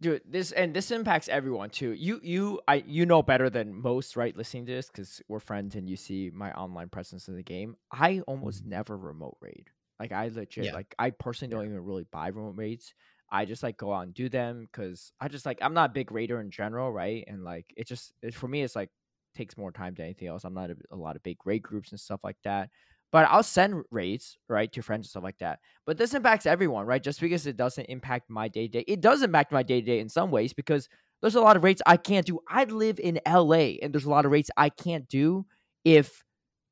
dude 0.00 0.22
this 0.26 0.52
and 0.52 0.74
this 0.74 0.90
impacts 0.90 1.28
everyone 1.28 1.70
too 1.70 1.92
you 1.92 2.20
you 2.22 2.60
i 2.68 2.76
you 2.86 3.06
know 3.06 3.22
better 3.22 3.48
than 3.48 3.74
most 3.74 4.14
right 4.16 4.36
listening 4.36 4.66
to 4.66 4.72
this 4.72 4.88
because 4.88 5.22
we're 5.28 5.40
friends 5.40 5.74
and 5.74 5.88
you 5.88 5.96
see 5.96 6.30
my 6.34 6.52
online 6.52 6.88
presence 6.88 7.28
in 7.28 7.34
the 7.36 7.42
game 7.42 7.74
i 7.90 8.20
almost 8.26 8.64
never 8.64 8.96
remote 8.96 9.36
raid 9.40 9.70
like 9.98 10.12
i 10.12 10.28
legit 10.28 10.66
Yeah. 10.66 10.74
like 10.74 10.94
i 10.98 11.10
personally 11.10 11.50
don't 11.54 11.64
even 11.64 11.82
really 11.84 12.04
buy 12.04 12.28
remote 12.28 12.56
raids 12.56 12.92
i 13.30 13.44
just 13.44 13.62
like 13.62 13.76
go 13.76 13.92
out 13.92 14.02
and 14.04 14.14
do 14.14 14.28
them 14.28 14.62
because 14.70 15.12
i 15.20 15.28
just 15.28 15.46
like 15.46 15.58
i'm 15.62 15.74
not 15.74 15.90
a 15.90 15.92
big 15.92 16.10
raider 16.12 16.40
in 16.40 16.50
general 16.50 16.92
right 16.92 17.24
and 17.26 17.44
like 17.44 17.72
it 17.76 17.86
just 17.86 18.12
it, 18.22 18.34
for 18.34 18.48
me 18.48 18.62
it's 18.62 18.76
like 18.76 18.90
takes 19.34 19.56
more 19.56 19.72
time 19.72 19.94
than 19.94 20.04
anything 20.06 20.28
else 20.28 20.44
i'm 20.44 20.54
not 20.54 20.70
a, 20.70 20.76
a 20.90 20.96
lot 20.96 21.16
of 21.16 21.22
big 21.22 21.36
raid 21.44 21.62
groups 21.62 21.90
and 21.90 22.00
stuff 22.00 22.20
like 22.24 22.38
that 22.44 22.70
but 23.12 23.26
i'll 23.30 23.42
send 23.42 23.82
raids 23.90 24.38
right 24.48 24.72
to 24.72 24.82
friends 24.82 25.06
and 25.06 25.10
stuff 25.10 25.22
like 25.22 25.38
that 25.38 25.60
but 25.84 25.98
this 25.98 26.14
impacts 26.14 26.46
everyone, 26.46 26.84
right? 26.84 27.00
Just 27.02 27.20
because 27.20 27.46
it 27.46 27.56
doesn't 27.56 27.84
impact 27.84 28.28
my 28.28 28.48
day 28.48 28.66
to 28.66 28.72
day, 28.80 28.84
it 28.88 29.00
does 29.00 29.22
impact 29.22 29.52
my 29.52 29.62
day 29.62 29.80
to 29.80 29.86
day 29.86 30.00
in 30.00 30.08
some 30.08 30.32
ways 30.32 30.52
because 30.52 30.88
there's 31.22 31.36
a 31.36 31.40
lot 31.40 31.56
of 31.56 31.62
rates 31.62 31.80
I 31.86 31.96
can't 31.96 32.26
do. 32.26 32.40
I 32.48 32.64
live 32.64 32.98
in 32.98 33.20
LA 33.24 33.78
and 33.80 33.92
there's 33.94 34.04
a 34.04 34.10
lot 34.10 34.26
of 34.26 34.32
rates 34.32 34.50
I 34.56 34.68
can't 34.68 35.08
do 35.08 35.46
if, 35.84 36.24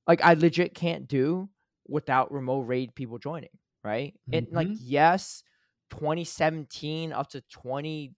like, 0.07 0.23
I 0.25 0.35
legit 0.35 0.75
can't 0.75 1.09
do 1.09 1.49
without 1.89 2.33
remote 2.33 2.63
raid 2.63 2.95
people 2.95 3.19
joining, 3.19 3.51
right? 3.85 4.15
And, 4.33 4.47
like, 4.53 4.69
Mhm. 4.69 4.79
yes, 4.79 5.43
2017 5.99 7.13
up 7.13 7.29
to 7.31 7.41
20, 7.43 8.13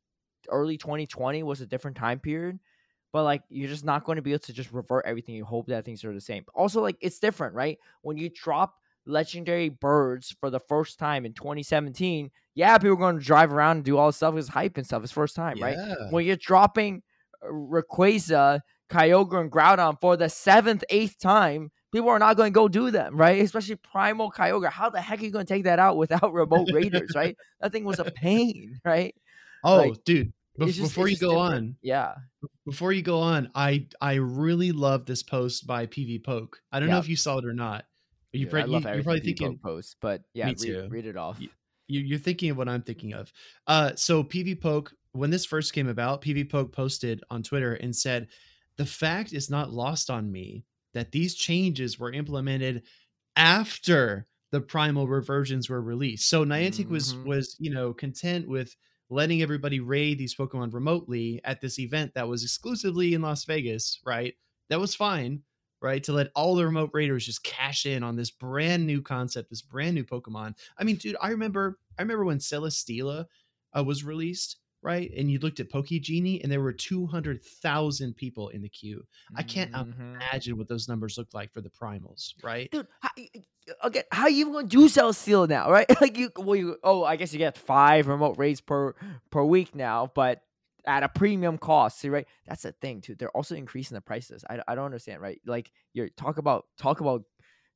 early 0.49 0.77
2020 0.77 1.43
was 1.43 1.61
a 1.61 1.67
different 1.67 1.97
time 1.97 2.19
period. 2.19 2.59
But 3.13 3.25
like 3.25 3.43
you're 3.49 3.69
just 3.69 3.85
not 3.85 4.05
going 4.05 4.17
to 4.17 4.23
be 4.23 4.33
able 4.33 4.41
to 4.41 4.53
just 4.53 4.73
revert 4.73 5.07
everything. 5.07 5.35
You 5.35 5.45
hope 5.45 5.67
that 5.69 5.85
things 5.85 6.05
are 6.05 6.13
the 6.13 6.21
same. 6.21 6.45
Also, 6.55 6.83
like 6.83 6.97
it's 7.01 7.19
different, 7.19 7.55
right? 7.55 7.79
When 8.03 8.17
you 8.19 8.29
drop 8.29 8.75
legendary 9.07 9.69
birds 9.69 10.35
for 10.41 10.51
the 10.51 10.61
first 10.61 10.99
time 10.99 11.25
in 11.25 11.33
2017, 11.33 12.31
yeah, 12.55 12.77
people 12.79 12.93
are 12.95 12.97
going 12.97 13.19
to 13.19 13.25
drive 13.25 13.53
around 13.53 13.77
and 13.77 13.85
do 13.85 13.97
all 13.97 14.09
this 14.09 14.17
stuff. 14.17 14.37
It's 14.37 14.49
hype 14.49 14.77
and 14.77 14.85
stuff. 14.85 15.03
It's 15.03 15.13
first 15.13 15.37
time, 15.37 15.57
right? 15.63 15.77
When 16.11 16.25
you're 16.27 16.37
dropping 16.37 17.03
uh, 17.43 17.49
Rayquaza, 17.53 18.61
Kyogre, 18.91 19.41
and 19.41 19.51
Groudon 19.53 20.01
for 20.01 20.17
the 20.17 20.29
seventh, 20.29 20.85
eighth 20.91 21.19
time, 21.19 21.71
people 21.93 22.09
are 22.09 22.19
not 22.19 22.37
going 22.37 22.53
to 22.53 22.55
go 22.55 22.69
do 22.69 22.91
them, 22.91 23.17
right? 23.17 23.41
Especially 23.43 23.77
Primal 23.77 24.31
Kyogre. 24.31 24.71
How 24.71 24.91
the 24.91 25.01
heck 25.01 25.21
are 25.21 25.25
you 25.25 25.31
going 25.31 25.47
to 25.47 25.53
take 25.55 25.65
that 25.65 25.79
out 25.79 25.97
without 25.97 26.33
remote 26.33 26.69
raiders, 26.73 27.13
right? 27.15 27.37
That 27.61 27.73
thing 27.73 27.85
was 27.85 27.99
a 27.99 28.05
pain, 28.05 28.81
right? 28.85 29.15
Oh, 29.65 29.77
like, 29.79 30.05
dude. 30.05 30.33
It's 30.59 30.77
just- 30.79 30.91
before 30.91 31.07
you 31.09 31.17
go 31.19 31.33
different. 31.33 31.55
on, 31.55 31.77
yeah, 31.83 32.15
before 32.65 32.91
you 32.93 33.03
go 33.03 33.21
on, 33.21 33.51
I 33.55 33.87
I 34.01 34.15
really 34.15 34.73
love 34.73 35.05
this 35.05 35.23
post 35.23 35.67
by 35.67 35.87
PV 35.87 36.25
Poke. 36.25 36.63
I 36.73 36.81
don't 36.81 36.89
know 36.89 36.99
if 36.99 37.09
you 37.11 37.17
saw 37.17 37.37
it 37.39 37.45
or 37.45 37.53
not. 37.53 37.85
You, 38.33 38.47
Dude, 38.47 38.51
prob- 38.51 38.63
I 38.63 38.67
you, 38.67 38.73
love 38.73 38.85
you're 38.85 39.03
probably 39.03 39.21
thinking 39.21 39.59
post, 39.63 39.97
but 40.01 40.23
yeah, 40.33 40.47
read, 40.47 40.91
read 40.91 41.07
it 41.07 41.17
off. 41.19 41.39
you, 41.41 41.51
you're 41.89 42.19
thinking 42.19 42.49
of 42.51 42.57
what 42.57 42.71
I'm 42.71 42.81
thinking 42.81 43.13
of. 43.13 43.31
Uh, 43.67 43.93
so 43.97 44.25
PV 44.25 44.61
Poke, 44.63 44.95
when 45.13 45.29
this 45.31 45.45
first 45.45 45.75
came 45.75 45.89
about, 45.89 46.23
PV 46.23 46.51
Poke 46.51 46.73
posted 46.73 47.23
on 47.31 47.43
Twitter 47.43 47.75
and 47.75 47.95
said, 47.95 48.29
"The 48.79 48.87
fact 48.87 49.35
is 49.35 49.51
not 49.51 49.71
lost 49.73 50.09
on 50.09 50.33
me 50.33 50.65
that 50.97 51.13
these 51.13 51.35
changes 51.35 51.99
were 51.99 52.13
implemented 52.13 52.83
after 53.37 54.27
the 54.53 54.61
primal 54.61 55.09
reversions 55.09 55.69
were 55.69 55.83
released. 55.83 56.29
So 56.29 56.45
Niantic 56.45 56.89
was 56.89 57.15
Mhm. 57.15 57.25
was 57.25 57.57
you 57.59 57.71
know 57.71 57.93
content 57.95 58.49
with 58.49 58.77
letting 59.11 59.43
everybody 59.43 59.79
raid 59.81 60.19
these 60.19 60.35
Pokemon 60.35 60.73
remotely 60.75 61.41
at 61.45 61.61
this 61.61 61.79
event 61.79 62.15
that 62.15 62.29
was 62.29 62.43
exclusively 62.43 63.15
in 63.15 63.23
Las 63.23 63.45
Vegas, 63.45 64.01
right? 64.05 64.35
That 64.71 64.81
was 64.81 64.95
fine." 64.95 65.43
Right 65.83 66.03
to 66.05 66.13
let 66.15 66.33
all 66.35 66.55
the 66.57 66.65
remote 66.65 66.91
raiders 66.95 67.27
just 67.27 67.45
cash 67.45 67.85
in 67.85 68.03
on 68.03 68.17
this 68.17 68.31
brand 68.31 68.87
new 68.87 69.03
concept, 69.03 69.51
this 69.51 69.61
brand 69.63 69.95
new 69.95 70.05
Pokemon. 70.05 70.57
I 70.79 70.85
mean, 70.85 70.97
dude, 70.97 71.17
I 71.21 71.29
remember 71.31 71.79
I 71.99 72.03
remember 72.03 72.25
when 72.25 72.39
Celesteela 72.39 73.27
uh, 73.77 73.85
was 73.85 74.03
released, 74.03 74.57
right? 74.87 75.11
And 75.17 75.31
you 75.31 75.39
looked 75.41 75.59
at 75.61 75.69
Poke 75.71 75.89
Genie, 75.89 76.41
and 76.43 76.51
there 76.51 76.61
were 76.63 76.73
two 76.73 77.07
hundred 77.07 77.43
thousand 77.45 78.17
people 78.17 78.49
in 78.51 78.63
the 78.63 78.69
queue. 78.69 79.05
I 79.37 79.43
can't 79.43 79.73
Mhm. 79.73 79.93
imagine 80.15 80.57
what 80.57 80.69
those 80.69 80.89
numbers 80.89 81.19
look 81.19 81.35
like 81.35 81.53
for 81.53 81.61
the 81.61 81.69
primals, 81.71 82.33
right? 82.43 82.71
dude. 82.71 82.87
How, 83.01 83.11
y- 83.19 83.29
y- 83.35 83.43
again, 83.83 84.05
how 84.13 84.29
you 84.29 84.41
even 84.43 84.53
gonna 84.53 84.69
do 84.69 84.89
Celesteela 84.89 85.49
now, 85.49 85.71
right? 85.71 85.89
like 86.01 86.17
you, 86.17 86.31
well, 86.37 86.57
you, 86.57 86.77
oh, 86.85 87.03
I 87.05 87.17
guess 87.17 87.33
you 87.33 87.39
get 87.39 87.59
five 87.59 88.07
remote 88.07 88.39
raids 88.39 88.61
per 88.61 88.95
per 89.31 89.43
week 89.43 89.75
now, 89.75 90.11
but 90.15 90.41
at 90.87 91.03
a 91.03 91.09
premium 91.09 91.59
cost. 91.59 91.99
See, 91.99 92.09
right? 92.09 92.29
That's 92.47 92.63
the 92.63 92.71
thing 92.71 93.01
too. 93.01 93.17
They're 93.17 93.37
also 93.37 93.57
increasing 93.57 93.97
the 93.97 94.01
prices. 94.01 94.45
I, 94.49 94.61
I 94.69 94.77
don't 94.77 94.85
understand, 94.87 95.21
right? 95.21 95.41
Like 95.45 95.73
you're 95.95 96.09
talk 96.11 96.39
about 96.39 96.67
talk 96.79 97.01
about 97.01 97.25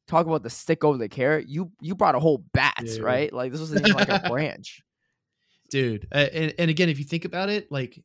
talk 0.07 0.27
about 0.27 0.43
the 0.45 0.51
stick 0.51 0.85
over 0.85 0.97
the 0.97 1.09
carrot. 1.09 1.49
You 1.49 1.73
you 1.81 1.97
brought 1.97 2.15
a 2.15 2.21
whole 2.21 2.45
bat, 2.55 2.75
Dude. 2.85 3.03
right? 3.03 3.33
Like 3.33 3.51
this 3.51 3.61
even 3.73 3.93
like 3.93 4.09
a 4.09 4.23
branch. 4.29 4.83
Dude. 5.71 6.07
Uh, 6.13 6.27
and, 6.33 6.55
and 6.59 6.71
again, 6.71 6.89
if 6.89 6.99
you 6.99 7.05
think 7.05 7.25
about 7.25 7.49
it, 7.49 7.71
like 7.71 8.03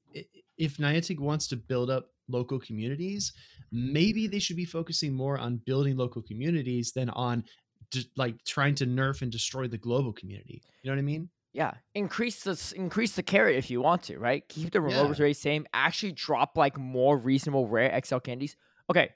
if 0.58 0.78
Niantic 0.78 1.20
wants 1.20 1.48
to 1.48 1.56
build 1.56 1.90
up 1.90 2.12
local 2.28 2.60
communities, 2.60 3.34
maybe 3.72 4.28
they 4.28 4.40
should 4.40 4.56
be 4.56 4.66
focusing 4.66 5.14
more 5.14 5.38
on 5.38 5.58
building 5.66 5.98
local 5.98 6.22
communities 6.22 6.92
than 6.92 7.10
on 7.12 7.44
just 7.92 8.10
like 8.18 8.44
trying 8.46 8.76
to 8.76 8.86
nerf 8.86 9.22
and 9.22 9.32
destroy 9.32 9.68
the 9.68 9.78
global 9.78 10.14
community. 10.14 10.62
You 10.82 10.90
know 10.90 10.96
what 10.96 11.00
I 11.00 11.04
mean? 11.04 11.30
Yeah, 11.54 11.74
increase 11.94 12.44
the 12.44 12.74
increase 12.76 13.16
the 13.16 13.24
carry 13.24 13.56
if 13.58 13.70
you 13.70 13.80
want 13.82 14.04
to, 14.04 14.20
right? 14.20 14.48
Keep 14.50 14.72
the 14.72 14.82
remote 14.82 15.18
Yeah. 15.18 15.24
rate 15.26 15.38
same. 15.38 15.66
Actually, 15.74 16.12
drop 16.12 16.58
like 16.58 16.78
more 16.78 17.18
reasonable 17.18 17.68
rare 17.68 18.02
XL 18.06 18.18
candies. 18.18 18.58
Okay, 18.90 19.10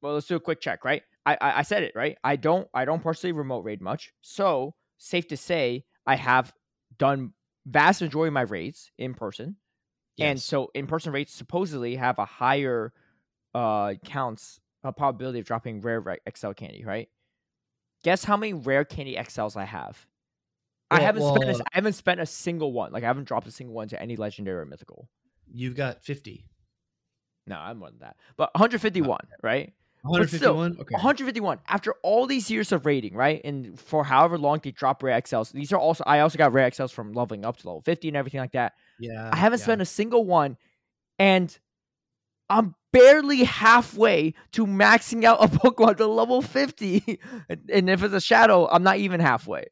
well 0.00 0.14
let's 0.14 0.26
do 0.26 0.36
a 0.36 0.40
quick 0.40 0.60
check, 0.60 0.84
right? 0.84 1.02
I, 1.26 1.36
I 1.40 1.58
I 1.58 1.62
said 1.62 1.82
it 1.82 1.92
right. 1.96 2.16
I 2.22 2.36
don't 2.36 2.68
I 2.72 2.84
don't 2.84 3.02
personally 3.02 3.32
remote 3.32 3.64
raid 3.64 3.80
much, 3.80 4.12
so 4.20 4.74
safe 4.98 5.26
to 5.28 5.36
say 5.36 5.84
I 6.06 6.14
have 6.14 6.52
done 6.98 7.32
vast 7.66 8.00
majority 8.02 8.28
of 8.28 8.34
my 8.34 8.42
rates 8.42 8.90
in 8.98 9.14
person, 9.14 9.56
and 10.18 10.40
so 10.40 10.70
in 10.74 10.86
person 10.86 11.12
rates 11.12 11.32
supposedly 11.32 11.96
have 11.96 12.18
a 12.18 12.24
higher 12.24 12.92
uh 13.54 13.94
counts 14.04 14.60
a 14.84 14.92
probability 14.92 15.40
of 15.40 15.44
dropping 15.44 15.80
rare 15.80 16.02
XL 16.36 16.52
candy, 16.52 16.84
right? 16.84 17.08
Guess 18.02 18.24
how 18.24 18.36
many 18.36 18.52
rare 18.54 18.84
candy 18.84 19.14
XLs 19.16 19.56
I 19.56 19.64
have? 19.64 20.06
I 20.90 21.00
haven't 21.00 21.22
spent 21.22 21.44
a, 21.44 21.52
well- 21.52 21.60
I 21.60 21.76
haven't 21.76 21.92
spent 21.94 22.20
a 22.20 22.26
single 22.26 22.72
one. 22.72 22.92
Like 22.92 23.02
I 23.04 23.06
haven't 23.06 23.24
dropped 23.28 23.46
a 23.46 23.50
single 23.50 23.74
one 23.74 23.88
to 23.88 24.00
any 24.00 24.16
legendary 24.16 24.60
or 24.60 24.64
mythical. 24.66 25.08
you've 25.52 25.76
got 25.76 26.02
50. 26.02 26.46
No, 27.46 27.56
I'm 27.56 27.78
more 27.78 27.90
than 27.90 28.00
that. 28.00 28.16
But 28.36 28.54
151, 28.54 29.18
right? 29.42 29.72
But 30.02 30.28
still, 30.28 30.54
151? 30.54 30.72
Okay. 30.80 30.94
151 30.94 31.58
after 31.68 31.94
all 32.02 32.26
these 32.26 32.50
years 32.50 32.72
of 32.72 32.86
rating, 32.86 33.14
right? 33.14 33.40
And 33.44 33.78
for 33.78 34.04
however 34.04 34.38
long 34.38 34.60
they 34.62 34.70
drop 34.70 35.02
rare 35.02 35.20
XLs. 35.20 35.52
These 35.52 35.72
are 35.72 35.78
also 35.78 36.04
I 36.06 36.20
also 36.20 36.38
got 36.38 36.52
rare 36.52 36.70
XLs 36.70 36.90
from 36.90 37.12
leveling 37.12 37.44
up 37.44 37.58
to 37.58 37.68
level 37.68 37.82
50 37.82 38.08
and 38.08 38.16
everything 38.16 38.40
like 38.40 38.52
that. 38.52 38.72
Yeah. 38.98 39.30
I 39.32 39.36
haven't 39.36 39.58
yeah. 39.60 39.64
spent 39.64 39.82
a 39.82 39.86
single 39.86 40.24
one, 40.24 40.56
and 41.18 41.56
I'm 42.48 42.74
barely 42.92 43.44
halfway 43.44 44.34
to 44.52 44.66
maxing 44.66 45.24
out 45.24 45.42
a 45.42 45.48
Pokemon 45.58 45.98
to 45.98 46.06
level 46.06 46.42
50. 46.42 47.20
and, 47.68 47.88
if 47.88 48.02
it's 48.02 48.14
a 48.14 48.20
shadow, 48.20 48.68
I'm 48.68 48.82
not 48.82 48.98
even 48.98 49.20
halfway. 49.20 49.66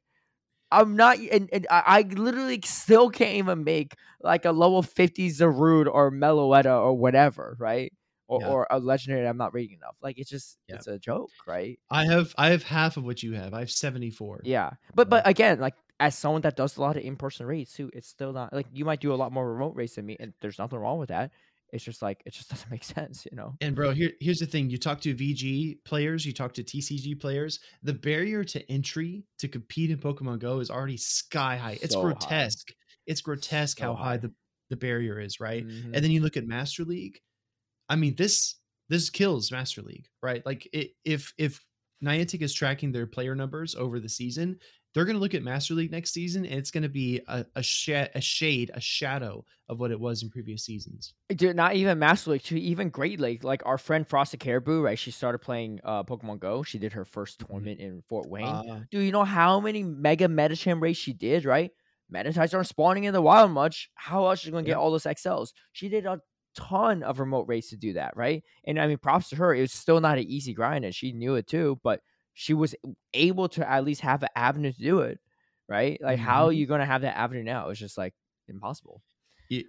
I'm 0.71 0.97
not, 0.97 1.19
and, 1.19 1.49
and 1.53 1.67
I, 1.71 1.83
I 1.87 2.01
literally 2.03 2.61
still 2.65 3.11
can't 3.11 3.37
even 3.37 3.65
make 3.65 3.95
like 4.23 4.45
a 4.45 4.53
level 4.53 4.83
50 4.83 5.31
Zarude 5.31 5.89
or 5.91 6.11
Meloetta 6.11 6.81
or 6.81 6.95
whatever, 6.95 7.57
right? 7.59 7.93
Or, 8.29 8.41
Yeah. 8.43 8.49
or 8.49 8.67
a 8.71 8.79
legendary 8.79 9.23
that 9.23 9.29
I'm 9.29 9.39
not 9.39 9.55
reading 9.55 9.79
enough. 9.79 9.97
Like 10.03 10.19
it's 10.19 10.29
just, 10.29 10.59
Yeah. 10.69 10.75
it's 10.77 10.87
a 10.87 10.99
joke, 10.99 11.31
right? 11.47 11.79
I 11.91 12.05
have 12.05 12.35
I 12.37 12.51
have 12.51 12.63
half 12.63 12.97
of 12.99 13.05
what 13.05 13.23
you 13.23 13.33
have. 13.35 13.55
I 13.55 13.61
have 13.61 13.71
74. 13.71 14.43
Yeah, 14.45 14.71
but 14.95 15.09
but 15.09 15.27
again, 15.27 15.59
like 15.61 15.75
as 15.99 16.17
someone 16.17 16.43
that 16.43 16.55
does 16.55 16.77
a 16.77 16.81
lot 16.83 16.97
of 16.99 17.03
in 17.03 17.17
person 17.17 17.47
raids 17.47 17.73
too, 17.73 17.91
it's 17.95 18.07
still 18.07 18.33
not 18.35 18.53
like 18.53 18.67
you 18.73 18.85
might 18.85 19.01
do 19.01 19.13
a 19.15 19.17
lot 19.17 19.33
more 19.33 19.51
remote 19.51 19.75
raids 19.75 19.95
than 19.95 20.05
me, 20.07 20.17
and 20.21 20.35
there's 20.43 20.59
nothing 20.59 20.79
wrong 20.79 20.99
with 20.99 21.09
that. 21.09 21.33
It's 21.73 21.83
just 21.85 22.03
like 22.03 22.23
it 22.27 22.35
just 22.35 22.51
doesn't 22.53 22.71
make 22.71 22.85
sense, 22.85 23.27
you 23.31 23.35
know. 23.37 23.55
And 23.63 23.75
bro, 23.75 23.93
here 23.93 24.13
here's 24.21 24.41
the 24.41 24.47
thing: 24.47 24.69
you 24.69 24.77
talk 24.79 25.01
to 25.03 25.15
VG 25.15 25.79
players, 25.87 26.27
you 26.27 26.35
talk 26.35 26.53
to 26.55 26.63
TCG 26.63 27.19
players. 27.19 27.61
The 27.83 27.95
barrier 27.95 28.45
to 28.45 28.71
entry 28.71 29.25
to 29.39 29.49
compete 29.49 29.91
in 29.91 29.99
Pokemon 29.99 30.41
Go 30.41 30.61
is 30.61 30.71
already 30.71 30.99
sky 30.99 31.57
high. 31.57 31.79
It's 31.81 31.95
So 31.95 32.03
high. 32.03 32.13
grotesque. 32.13 32.69
It's 33.07 33.23
grotesque 33.23 33.79
So 33.79 33.85
how 33.87 33.95
high 33.95 34.05
high. 34.05 34.17
the 34.19 34.35
the 34.71 34.77
barrier 34.77 35.19
is, 35.19 35.41
right? 35.41 35.67
Mhm. 35.67 35.93
And 35.95 36.05
then 36.05 36.11
you 36.11 36.21
look 36.21 36.37
at 36.37 36.47
Master 36.47 36.85
League. 36.85 37.21
I 37.89 37.97
mean, 37.97 38.15
this 38.16 38.56
this 38.89 39.10
kills 39.10 39.51
Master 39.52 39.82
League, 39.82 40.09
right? 40.23 40.44
Like 40.47 40.69
it, 40.73 40.93
if 41.05 41.32
if 41.39 41.65
Niantic 42.05 42.43
is 42.43 42.55
tracking 42.55 42.93
their 42.93 43.06
player 43.06 43.35
numbers 43.35 43.74
over 43.74 43.98
the 44.01 44.09
season, 44.09 44.59
they're 44.94 45.05
going 45.05 45.16
to 45.16 45.20
look 45.20 45.35
at 45.35 45.43
Master 45.43 45.74
League 45.74 45.90
next 45.90 46.12
season, 46.12 46.44
and 46.47 46.55
it's 46.55 46.70
going 46.70 46.82
to 46.85 46.89
be 46.89 47.20
a 47.28 47.44
a, 47.56 47.62
sha- 47.62 48.06
a 48.15 48.20
shade, 48.20 48.70
a 48.74 48.81
shadow 48.81 49.44
of 49.69 49.78
what 49.81 49.90
it 49.90 49.98
was 50.01 50.23
in 50.23 50.31
previous 50.31 50.65
seasons. 50.65 51.12
Dude, 51.28 51.56
not 51.56 51.74
even 51.74 51.98
Master 51.98 52.31
League, 52.31 52.43
too, 52.43 52.56
even 52.56 52.89
Great 52.89 53.20
League. 53.20 53.44
Like 53.44 53.62
our 53.66 53.77
friend 53.78 54.06
Frosted 54.09 54.40
Caribou, 54.40 54.81
right? 54.82 54.98
She 54.98 55.10
started 55.10 55.39
playing 55.40 55.81
uh 55.85 56.05
Pokemon 56.05 56.39
Go. 56.40 56.62
She 56.62 56.78
did 56.78 56.93
her 56.93 57.05
first 57.05 57.40
Mhm. 57.40 57.48
tournament 57.48 57.81
in 57.81 58.02
Fort 58.09 58.28
Wayne. 58.28 58.44
Uh, 58.47 58.85
Do 58.90 59.01
you 59.01 59.12
know 59.12 59.24
how 59.24 59.60
many 59.60 59.82
Mega 59.82 60.28
Medicham 60.28 60.81
raids 60.81 60.98
she 60.98 61.12
did, 61.12 61.44
right? 61.44 61.70
Meditites 62.12 62.55
aren't 62.55 62.66
spawning 62.69 63.05
in 63.05 63.12
the 63.12 63.20
wild 63.20 63.51
much. 63.51 63.90
How 63.94 64.27
else 64.28 64.39
is 64.39 64.44
she 64.44 64.51
gonna 64.51 64.62
get 64.62 64.77
all 64.77 64.90
those 64.90 65.05
XLs? 65.05 65.52
She 65.73 65.89
did 65.90 66.06
a 66.06 66.20
ton 66.59 67.02
of 67.02 67.20
remote 67.20 67.47
raids 67.48 67.68
to 67.68 67.76
do 67.76 67.93
that, 67.94 68.16
right? 68.16 68.43
And 68.64 68.80
I 68.80 68.86
mean, 68.86 68.98
props 68.98 69.28
to 69.30 69.36
her. 69.36 69.55
It 69.55 69.60
was 69.60 69.72
still 69.72 70.01
not 70.01 70.18
an 70.18 70.24
easy 70.24 70.52
grind, 70.55 70.85
and 70.85 70.94
she 70.94 71.12
knew 71.12 71.36
it 71.36 71.47
too. 71.47 71.78
But 71.85 72.01
she 72.35 72.55
was 72.55 72.74
able 73.14 73.48
to 73.51 73.68
at 73.68 73.85
least 73.85 74.01
have 74.02 74.22
an 74.22 74.28
avenue 74.36 74.72
to 74.72 74.78
do 74.82 75.01
it, 75.01 75.18
right? 75.68 75.98
Like, 76.02 76.18
how 76.18 76.47
are 76.47 76.52
you 76.52 76.66
gonna 76.66 76.85
have 76.86 77.02
that 77.02 77.16
avenue 77.16 77.43
now? 77.44 77.68
It's 77.68 77.80
just 77.80 77.97
like 77.98 78.14
impossible. 78.48 79.02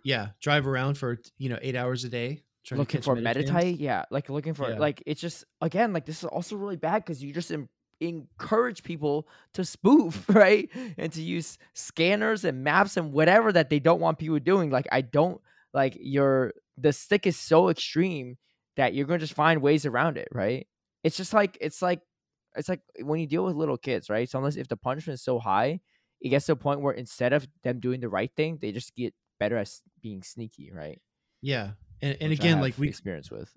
yeah, 0.04 0.30
drive 0.42 0.68
around 0.68 0.98
for 0.98 1.20
you 1.38 1.50
know 1.50 1.60
eight 1.62 1.76
hours 1.76 2.04
a 2.04 2.10
day 2.10 2.44
trying 2.66 2.80
looking 2.80 3.02
for. 3.02 3.16
Meditite, 3.16 3.80
yeah, 3.80 4.04
like 4.12 4.30
looking 4.30 4.54
for 4.54 4.70
Yeah. 4.70 4.78
like 4.80 5.02
it's 5.06 5.22
just 5.22 5.46
again 5.62 5.94
like 5.94 6.06
this 6.06 6.20
is 6.20 6.26
also 6.26 6.56
really 6.58 6.76
bad 6.78 7.04
because 7.06 7.24
you 7.24 7.34
just 7.34 7.52
em- 7.52 7.70
encourage 8.02 8.84
people 8.84 9.28
to 9.54 9.64
spoof, 9.64 10.26
right? 10.34 10.70
And 10.98 11.12
to 11.14 11.22
use 11.22 11.58
scanners 11.74 12.44
and 12.46 12.64
maps 12.64 12.98
and 12.98 13.12
whatever 13.14 13.52
that 13.54 13.70
they 13.70 13.80
don't 13.80 14.00
want 14.02 14.18
people 14.18 14.40
doing. 14.40 14.70
Like 14.70 14.88
I 14.92 15.02
don't 15.02 15.40
like 15.74 15.98
your 16.00 16.54
the 16.80 16.94
stick 16.94 17.28
is 17.28 17.38
so 17.38 17.70
extreme 17.70 18.38
that 18.78 18.94
you're 18.94 19.06
gonna 19.06 19.20
just 19.20 19.34
find 19.34 19.62
ways 19.62 19.86
around 19.86 20.18
it, 20.18 20.28
right? 20.32 20.68
It's 21.04 21.18
just 21.18 21.34
like 21.34 21.58
it's 21.62 21.82
like 21.82 22.02
it's 22.56 22.70
like 22.70 22.82
when 23.02 23.20
you 23.20 23.28
deal 23.28 23.46
with 23.46 23.56
little 23.56 23.78
kids, 23.78 24.10
right? 24.10 24.30
So 24.30 24.40
unless 24.40 24.56
if 24.56 24.68
the 24.68 24.78
punishment 24.78 25.16
is 25.16 25.24
so 25.24 25.40
high, 25.40 25.80
it 26.22 26.30
gets 26.30 26.46
to 26.48 26.54
a 26.54 26.56
point 26.56 26.82
where 26.82 26.94
instead 26.94 27.34
of 27.34 27.48
them 27.64 27.80
doing 27.80 28.00
the 28.00 28.10
right 28.10 28.32
thing, 28.36 28.58
they 28.62 28.72
just 28.72 28.96
get 28.96 29.14
better 29.40 29.58
at 29.58 29.70
being 30.02 30.24
sneaky, 30.24 30.72
right? 30.74 31.00
Yeah, 31.42 31.72
and, 32.02 32.18
and 32.20 32.34
again, 32.34 32.60
like 32.60 32.78
we 32.78 32.88
experience 32.90 33.32
with. 33.32 33.50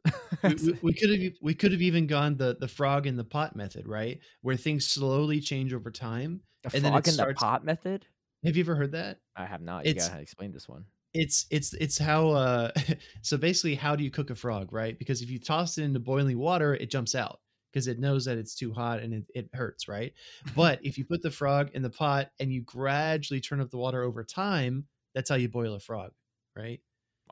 we- 0.83 0.93
could 0.99 1.11
have 1.11 1.33
we 1.41 1.55
could 1.55 1.73
have 1.73 1.83
even 1.83 2.07
gone 2.07 2.37
the 2.37 2.57
the 2.59 2.69
frog 2.69 3.07
in 3.07 3.17
the 3.17 3.25
pot 3.25 3.57
method, 3.57 3.87
right? 3.89 4.21
Where 4.43 4.57
things 4.57 4.87
slowly 4.87 5.41
change 5.41 5.73
over 5.73 5.91
time. 5.91 6.41
The 6.63 6.71
and 6.77 6.85
then 6.85 6.93
frog 6.93 7.09
it 7.09 7.11
in 7.11 7.17
the 7.29 7.35
pot 7.35 7.65
method? 7.65 8.07
Have 8.45 8.57
you 8.57 8.63
ever 8.65 8.75
heard 8.77 8.93
that? 8.93 9.19
I 9.37 9.47
have 9.47 9.61
not. 9.63 9.85
You 9.85 9.93
It's- 9.93 10.09
gotta 10.09 10.21
explain 10.21 10.53
this 10.53 10.69
one. 10.69 10.85
It's 11.15 11.47
it's 11.51 11.75
it's 11.75 11.99
how 11.99 12.31
uh 12.31 12.71
so 13.23 13.37
basically 13.37 13.75
how 13.75 13.97
do 13.97 14.05
you 14.05 14.11
cook 14.11 14.31
a 14.31 14.35
frog, 14.35 14.73
right? 14.73 14.99
Because 14.99 15.23
if 15.23 15.31
you 15.31 15.39
toss 15.39 15.79
it 15.79 15.85
into 15.85 16.01
boiling 16.01 16.39
water, 16.39 16.75
it 16.75 16.91
jumps 16.91 17.15
out 17.15 17.41
because 17.73 17.87
it 17.87 17.99
knows 17.99 18.27
that 18.27 18.39
it's 18.39 18.55
too 18.55 18.73
hot 18.73 19.01
and 19.01 19.15
it, 19.15 19.25
it 19.35 19.49
hurts, 19.55 19.89
right? 19.89 20.13
But 20.55 20.81
if 20.83 20.99
you 20.99 21.05
put 21.05 21.23
the 21.23 21.31
frog 21.31 21.71
in 21.75 21.83
the 21.83 21.91
pot 21.91 22.31
and 22.39 22.53
you 22.53 22.63
gradually 22.63 23.41
turn 23.41 23.61
up 23.61 23.71
the 23.71 23.79
water 23.79 24.03
over 24.03 24.25
time, 24.25 24.87
that's 25.15 25.31
how 25.31 25.37
you 25.37 25.49
boil 25.49 25.75
a 25.75 25.81
frog, 25.81 26.13
right? 26.57 26.81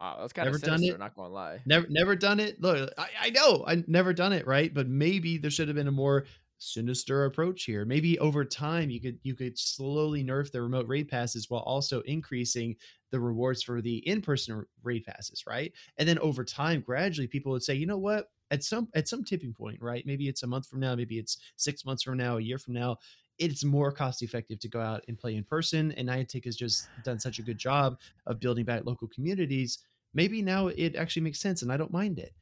Wow, 0.01 0.19
that's 0.20 0.32
kind 0.32 0.47
Never 0.47 0.57
of 0.57 0.62
done 0.62 0.82
it? 0.82 0.98
Not 0.98 1.15
gonna 1.15 1.32
lie. 1.32 1.61
Never 1.66 1.86
never 1.90 2.16
done 2.16 2.40
it. 2.40 2.61
Look, 2.61 2.90
I, 2.97 3.09
I 3.20 3.31
know 3.31 3.65
I 3.66 3.85
never 3.86 4.15
done 4.15 4.32
it, 4.32 4.47
right? 4.47 4.73
But 4.73 4.89
maybe 4.89 5.36
there 5.36 5.51
should 5.51 5.69
have 5.69 5.77
been 5.77 5.89
a 5.89 5.93
more 5.93 6.24
sinister 6.61 7.24
approach 7.24 7.65
here. 7.65 7.85
Maybe 7.85 8.19
over 8.20 8.45
time 8.45 8.91
you 8.91 9.01
could 9.01 9.19
you 9.23 9.35
could 9.35 9.59
slowly 9.59 10.23
nerf 10.23 10.53
the 10.53 10.62
remote 10.62 10.87
raid 10.87 11.09
passes 11.09 11.51
while 11.51 11.62
also 11.62 12.01
increasing 12.03 12.77
the 13.11 13.19
rewards 13.20 13.62
for 13.62 13.82
the 13.82 13.97
in-person 14.07 14.65
raid 14.85 15.05
passes, 15.05 15.45
right? 15.47 15.73
And 15.99 16.09
then 16.09 16.19
over 16.20 16.45
time, 16.45 16.82
gradually 16.82 17.27
people 17.27 17.53
would 17.53 17.65
say, 17.65 17.74
you 17.74 17.87
know 17.87 17.99
what? 17.99 18.27
At 18.53 18.62
some 18.62 18.89
at 18.95 19.09
some 19.09 19.24
tipping 19.24 19.55
point, 19.55 19.78
right? 19.81 20.05
Maybe 20.07 20.28
it's 20.28 20.43
a 20.43 20.47
month 20.47 20.69
from 20.69 20.81
now, 20.81 20.95
maybe 20.95 21.19
it's 21.19 21.39
six 21.57 21.85
months 21.85 22.03
from 22.03 22.19
now, 22.19 22.37
a 22.37 22.43
year 22.43 22.59
from 22.59 22.74
now. 22.74 22.99
It's 23.39 23.65
more 23.65 23.91
cost 23.91 24.23
effective 24.23 24.61
to 24.61 24.69
go 24.69 24.81
out 24.81 25.03
and 25.09 25.19
play 25.19 25.35
in 25.35 25.45
person. 25.45 25.93
And 25.93 26.09
Niantic 26.09 26.45
has 26.45 26.57
just 26.57 26.91
done 27.03 27.19
such 27.19 27.39
a 27.39 27.43
good 27.43 27.57
job 27.59 27.99
of 28.27 28.39
building 28.39 28.66
back 28.66 28.85
local 28.85 29.09
communities 29.09 29.78
maybe 30.15 30.43
now 30.43 30.69
it 30.69 30.97
actually 30.97 31.23
makes 31.23 31.41
sense 31.41 31.62
and 31.62 31.73
I 31.73 31.77
don't 31.77 31.93
mind 31.93 32.19
it. 32.19 32.35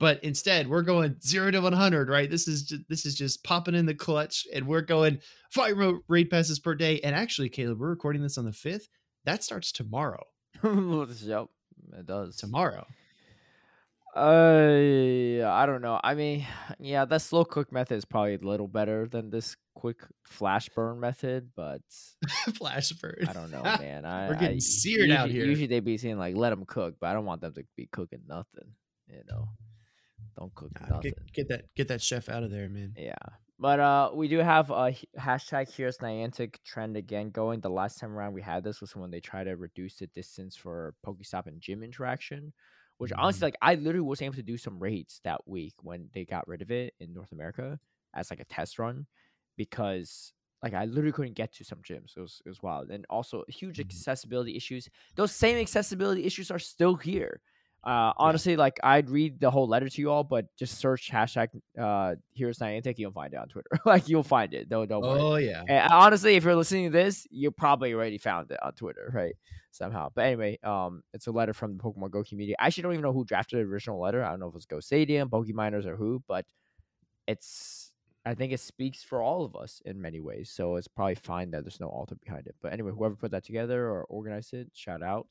But 0.00 0.22
instead, 0.24 0.68
we're 0.68 0.82
going 0.82 1.16
zero 1.24 1.50
to 1.52 1.60
one 1.60 1.72
hundred, 1.72 2.08
right? 2.08 2.28
This 2.30 2.48
is 2.48 2.64
just, 2.64 2.82
this 2.88 3.06
is 3.06 3.14
just 3.14 3.44
popping 3.44 3.74
in 3.76 3.86
the 3.86 3.94
clutch, 3.94 4.46
and 4.52 4.66
we're 4.66 4.80
going 4.80 5.20
five 5.50 5.76
raid 6.08 6.30
passes 6.30 6.58
per 6.58 6.74
day. 6.74 7.00
And 7.00 7.14
actually, 7.14 7.48
Caleb, 7.48 7.78
we're 7.80 7.90
recording 7.90 8.20
this 8.22 8.36
on 8.36 8.44
the 8.44 8.52
fifth. 8.52 8.88
That 9.24 9.44
starts 9.44 9.70
tomorrow. 9.72 10.24
yep, 10.64 11.46
it 11.96 12.06
does. 12.06 12.36
Tomorrow. 12.36 12.86
Uh, 14.16 15.44
I 15.44 15.66
don't 15.66 15.82
know. 15.82 15.98
I 16.02 16.14
mean, 16.14 16.46
yeah, 16.78 17.04
that 17.04 17.22
slow 17.22 17.44
cook 17.44 17.72
method 17.72 17.96
is 17.96 18.04
probably 18.04 18.34
a 18.34 18.38
little 18.38 18.68
better 18.68 19.06
than 19.08 19.30
this 19.30 19.56
quick 19.74 20.00
flash 20.24 20.68
burn 20.68 21.00
method, 21.00 21.50
but 21.56 21.82
Flash 22.54 22.90
burn. 22.92 23.24
I 23.28 23.32
don't 23.32 23.50
know, 23.50 23.62
man. 23.80 24.04
I, 24.04 24.28
We're 24.28 24.34
getting 24.34 24.56
I- 24.56 24.60
seared 24.60 25.10
out 25.10 25.26
usually- 25.28 25.32
here. 25.40 25.48
Usually 25.48 25.66
they'd 25.66 25.84
be 25.84 25.98
saying 25.98 26.18
like, 26.18 26.36
"Let 26.36 26.50
them 26.50 26.64
cook," 26.66 26.96
but 27.00 27.08
I 27.08 27.12
don't 27.12 27.24
want 27.24 27.40
them 27.40 27.54
to 27.54 27.64
be 27.76 27.86
cooking 27.92 28.22
nothing. 28.28 28.68
You 29.08 29.22
know, 29.28 29.48
don't 30.36 30.54
cook 30.54 30.72
Nah, 30.74 30.90
nothing. 30.90 31.00
get, 31.00 31.32
get 31.32 31.48
that 31.48 31.74
get 31.74 31.88
that 31.88 32.02
chef 32.02 32.28
out 32.28 32.42
of 32.42 32.50
there, 32.50 32.68
man. 32.68 32.96
Yeah. 32.96 33.14
But 33.58 33.80
uh 33.80 34.10
we 34.14 34.28
do 34.28 34.38
have 34.38 34.70
a 34.70 34.92
hashtag 35.18 35.68
HearUs 35.68 35.98
Niantic 36.00 36.62
trend 36.64 36.96
again 36.96 37.30
going. 37.30 37.60
The 37.60 37.70
last 37.70 37.98
time 37.98 38.12
around 38.12 38.34
we 38.34 38.42
had 38.42 38.64
this 38.64 38.80
was 38.80 38.96
when 38.96 39.10
they 39.10 39.20
tried 39.20 39.44
to 39.44 39.56
reduce 39.56 39.96
the 39.98 40.06
distance 40.08 40.56
for 40.56 40.94
Pokestop 41.06 41.46
and 41.46 41.60
gym 41.60 41.82
interaction. 41.82 42.52
Which 42.98 43.12
honestly, 43.18 43.46
like 43.46 43.56
I 43.62 43.74
literally 43.74 44.06
was 44.06 44.22
able 44.22 44.34
to 44.36 44.42
do 44.42 44.56
some 44.56 44.78
raids 44.78 45.20
that 45.24 45.46
week 45.48 45.74
when 45.82 46.10
they 46.14 46.24
got 46.24 46.46
rid 46.48 46.62
of 46.62 46.70
it 46.70 46.94
in 47.00 47.12
North 47.12 47.32
America 47.32 47.80
as 48.14 48.30
like 48.30 48.40
a 48.40 48.44
test 48.44 48.78
run 48.78 49.06
because 49.56 50.32
Like 50.62 50.72
I 50.74 50.86
literally 50.86 51.12
couldn't 51.12 51.34
get 51.34 51.52
to 51.54 51.64
some 51.64 51.82
gyms. 51.82 52.16
It 52.16 52.20
was 52.20 52.40
it 52.44 52.48
was 52.48 52.62
wild, 52.62 52.90
and 52.90 53.04
also 53.10 53.44
huge 53.48 53.78
Mhm. 53.78 53.80
accessibility 53.80 54.56
issues. 54.56 54.88
Those 55.16 55.32
same 55.32 55.58
accessibility 55.58 56.24
issues 56.24 56.50
are 56.50 56.58
still 56.58 56.96
here. 56.96 57.42
Uh, 57.84 58.12
honestly, 58.16 58.56
like 58.56 58.80
I'd 58.82 59.10
read 59.10 59.40
the 59.40 59.50
whole 59.50 59.68
letter 59.68 59.88
to 59.88 60.00
you 60.00 60.10
all, 60.10 60.24
but 60.24 60.46
just 60.56 60.78
search 60.78 61.10
hashtag 61.10 61.48
uh 61.78 62.14
HearUs 62.38 62.58
Niantic, 62.58 62.98
you'll 62.98 63.12
find 63.12 63.34
it 63.34 63.36
on 63.36 63.48
Twitter. 63.48 63.68
like 63.84 64.08
you'll 64.08 64.22
find 64.22 64.54
it. 64.54 64.68
Don't 64.70 64.88
don't 64.88 65.02
worry. 65.02 65.20
Oh 65.20 65.36
yeah. 65.36 65.62
And 65.68 65.92
honestly, 65.92 66.36
if 66.36 66.44
you're 66.44 66.56
listening 66.56 66.86
to 66.86 66.90
this, 66.90 67.26
you 67.30 67.50
probably 67.50 67.92
already 67.92 68.16
found 68.16 68.50
it 68.50 68.58
on 68.62 68.72
Twitter, 68.72 69.10
right? 69.12 69.34
Somehow. 69.70 70.08
But 70.14 70.26
anyway, 70.26 70.58
um, 70.62 71.02
it's 71.12 71.26
a 71.26 71.32
letter 71.32 71.52
from 71.52 71.76
the 71.76 71.82
Pokemon 71.82 72.10
Go 72.10 72.24
community. 72.24 72.56
I 72.58 72.66
actually 72.66 72.84
don't 72.84 72.92
even 72.92 73.02
know 73.02 73.12
who 73.12 73.24
drafted 73.24 73.58
the 73.58 73.70
original 73.70 74.00
letter. 74.00 74.24
I 74.24 74.30
don't 74.30 74.40
know 74.40 74.48
if 74.48 74.54
it's 74.54 74.64
Go 74.64 74.80
Stadium, 74.80 75.28
Pokeminers, 75.28 75.84
or 75.84 75.96
who, 75.96 76.22
but 76.26 76.46
it's 77.26 77.92
I 78.24 78.34
think 78.34 78.52
it 78.52 78.60
speaks 78.60 79.02
for 79.02 79.20
all 79.20 79.44
of 79.44 79.54
us 79.54 79.82
in 79.84 80.00
many 80.00 80.20
ways. 80.20 80.50
So 80.50 80.76
it's 80.76 80.88
probably 80.88 81.16
fine 81.16 81.50
that 81.50 81.64
there's 81.64 81.80
no 81.80 81.88
author 81.88 82.14
behind 82.14 82.46
it. 82.46 82.54
But 82.62 82.72
anyway, 82.72 82.92
whoever 82.96 83.16
put 83.16 83.32
that 83.32 83.44
together 83.44 83.90
or 83.90 84.04
organized 84.04 84.54
it, 84.54 84.70
shout 84.72 85.02
out. 85.02 85.28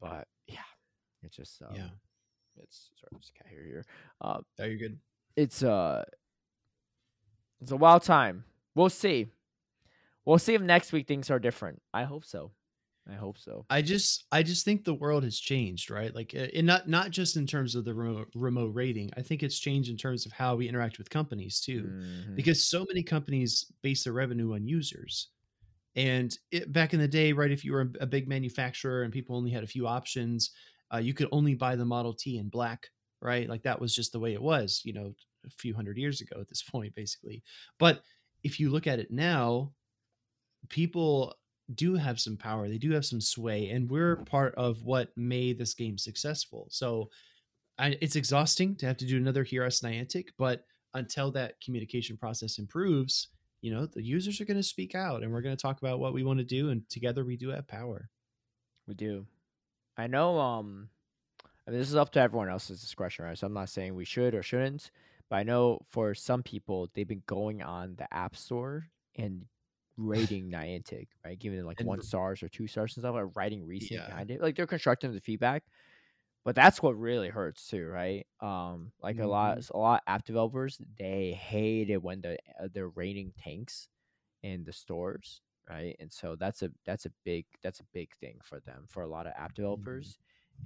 But 0.00 0.26
yeah, 0.46 0.58
it's 1.22 1.36
just 1.36 1.62
um, 1.62 1.74
yeah. 1.74 1.88
it's 2.62 2.90
sorry, 3.00 3.20
a 3.20 3.38
cat 3.42 3.52
hair 3.52 3.64
here. 3.64 3.84
Uh, 4.20 4.40
Oh, 4.60 4.64
you're 4.64 4.76
good. 4.78 4.98
it's 5.36 5.62
uh 5.62 6.04
it's 7.60 7.72
a 7.72 7.76
wild 7.76 8.02
time. 8.02 8.44
We'll 8.74 8.88
see. 8.90 9.26
We'll 10.24 10.38
see 10.38 10.54
if 10.54 10.62
next 10.62 10.92
week 10.92 11.08
things 11.08 11.30
are 11.30 11.38
different. 11.38 11.80
I 11.92 12.04
hope 12.04 12.24
so. 12.24 12.52
I 13.10 13.14
hope 13.14 13.38
so. 13.38 13.64
I 13.70 13.80
just 13.80 14.24
I 14.30 14.42
just 14.42 14.64
think 14.66 14.84
the 14.84 14.92
world 14.94 15.24
has 15.24 15.38
changed, 15.38 15.90
right? 15.90 16.14
Like, 16.14 16.34
uh, 16.36 16.48
and 16.54 16.66
not 16.66 16.88
not 16.88 17.10
just 17.10 17.36
in 17.36 17.46
terms 17.46 17.74
of 17.74 17.84
the 17.86 17.94
remote, 17.94 18.28
remote 18.34 18.74
rating. 18.74 19.10
I 19.16 19.22
think 19.22 19.42
it's 19.42 19.58
changed 19.58 19.88
in 19.90 19.96
terms 19.96 20.26
of 20.26 20.32
how 20.32 20.56
we 20.56 20.68
interact 20.68 20.98
with 20.98 21.08
companies 21.08 21.58
too, 21.60 21.84
Mhm. 21.84 22.36
because 22.36 22.66
so 22.66 22.84
many 22.86 23.02
companies 23.02 23.64
base 23.82 24.04
their 24.04 24.12
revenue 24.12 24.52
on 24.54 24.68
users. 24.68 25.28
And 25.96 26.36
it, 26.52 26.70
back 26.70 26.92
in 26.92 27.00
the 27.00 27.08
day, 27.08 27.32
right, 27.32 27.50
if 27.50 27.64
you 27.64 27.72
were 27.72 27.90
a 27.98 28.06
big 28.06 28.28
manufacturer 28.28 29.02
and 29.04 29.12
people 29.12 29.34
only 29.36 29.50
had 29.50 29.64
a 29.64 29.66
few 29.66 29.86
options, 29.86 30.50
uh, 30.92 30.98
you 30.98 31.14
could 31.14 31.28
only 31.32 31.54
buy 31.54 31.76
the 31.76 31.84
Model 31.84 32.14
T 32.14 32.38
in 32.38 32.48
black, 32.48 32.88
right? 33.20 33.48
Like 33.48 33.62
that 33.62 33.80
was 33.80 33.94
just 33.94 34.12
the 34.12 34.20
way 34.20 34.32
it 34.32 34.42
was, 34.42 34.82
you 34.84 34.92
know, 34.92 35.14
a 35.46 35.50
few 35.50 35.74
hundred 35.74 35.98
years 35.98 36.20
ago 36.20 36.40
at 36.40 36.48
this 36.48 36.62
point, 36.70 36.94
basically. 36.94 37.42
But 37.78 38.02
if 38.42 38.60
you 38.60 38.70
look 38.70 38.86
at 38.86 38.98
it 38.98 39.10
now, 39.10 39.72
people 40.68 41.34
do 41.74 41.94
have 41.94 42.18
some 42.18 42.36
power 42.36 42.66
they 42.66 42.78
do 42.78 42.92
have 42.92 43.04
some 43.04 43.20
sway 43.20 43.68
and 43.68 43.90
we're 43.90 44.16
part 44.24 44.54
of 44.54 44.82
what 44.84 45.10
made 45.16 45.58
this 45.58 45.74
game 45.74 45.98
successful 45.98 46.66
so 46.70 47.10
I, 47.78 47.98
it's 48.00 48.16
exhausting 48.16 48.74
to 48.76 48.86
have 48.86 48.96
to 48.96 49.04
do 49.04 49.18
another 49.18 49.44
HearUs 49.44 49.82
Niantic 49.84 50.28
but 50.38 50.64
until 50.94 51.30
that 51.32 51.60
communication 51.60 52.16
process 52.16 52.58
improves 52.58 53.28
you 53.60 53.72
know 53.72 53.84
the 53.84 54.02
users 54.02 54.40
are 54.40 54.46
going 54.46 54.56
to 54.56 54.62
speak 54.62 54.94
out 54.94 55.22
and 55.22 55.30
we're 55.30 55.42
going 55.42 55.56
to 55.56 55.60
talk 55.60 55.78
about 55.78 55.98
what 55.98 56.14
we 56.14 56.24
want 56.24 56.38
to 56.38 56.44
do 56.44 56.70
and 56.70 56.88
together 56.88 57.24
we 57.24 57.36
do 57.36 57.50
have 57.50 57.68
power 57.68 58.08
We 58.86 58.94
do. 58.94 59.26
I 59.98 60.06
know 60.06 60.38
um 60.38 60.90
I 61.66 61.70
mean, 61.72 61.80
this 61.80 61.90
is 61.90 61.96
up 61.96 62.12
to 62.12 62.20
everyone 62.20 62.50
else's 62.50 62.80
discretion, 62.80 63.24
right? 63.26 63.38
So 63.38 63.46
I'm 63.46 63.54
not 63.54 63.70
saying 63.70 63.94
we 63.94 64.04
should 64.06 64.34
or 64.34 64.42
shouldn't, 64.42 64.90
but 65.30 65.36
I 65.36 65.44
know 65.44 65.80
for 65.88 66.14
some 66.14 66.42
people 66.42 66.90
they've 66.94 67.08
been 67.08 67.24
going 67.26 67.62
on 67.62 67.96
the 67.96 68.12
app 68.14 68.36
store 68.36 68.90
and 69.16 69.46
rating 69.98 70.50
Niantic, 70.50 71.08
right? 71.24 71.38
Giving 71.38 71.58
it 71.60 71.66
like 71.66 71.78
And 71.78 71.86
one 71.86 72.02
stars 72.02 72.42
or 72.42 72.48
two 72.50 72.68
stars 72.68 72.96
and 72.96 73.02
stuff, 73.02 73.14
like 73.14 73.36
writing 73.36 73.66
reasoning 73.66 74.02
Yeah. 74.02 74.04
behind 74.04 74.30
it. 74.32 74.42
Like 74.42 74.56
they're 74.56 74.66
constructing 74.68 75.12
the 75.12 75.20
feedback. 75.20 75.64
But 76.44 76.54
that's 76.56 76.82
what 76.82 76.98
really 76.98 77.28
hurts 77.30 77.68
too, 77.68 77.86
right? 77.88 78.26
Um, 78.40 78.92
like 79.02 79.18
a 79.18 79.26
lot, 79.26 79.58
Mhm. 79.58 79.66
a 79.72 79.78
lot 79.78 80.02
of 80.06 80.12
app 80.14 80.24
developers 80.24 80.80
they 80.98 81.32
hate 81.32 81.90
it 81.90 82.02
when 82.02 82.22
the 82.22 82.38
uh, 82.62 82.68
their 82.72 82.88
rating 82.88 83.32
tanks 83.38 83.88
in 84.42 84.64
the 84.64 84.72
stores, 84.72 85.42
right? 85.68 85.96
And 86.00 86.12
so 86.12 86.36
that's 86.36 86.62
a 86.62 86.70
that's 86.84 87.06
a 87.06 87.10
big 87.24 87.46
that's 87.62 87.80
a 87.80 87.84
big 87.92 88.14
thing 88.16 88.38
for 88.42 88.60
them 88.60 88.84
for 88.88 89.02
a 89.02 89.08
lot 89.08 89.26
of 89.26 89.32
app 89.36 89.52
mm-hmm. 89.52 89.62
developers, 89.62 90.18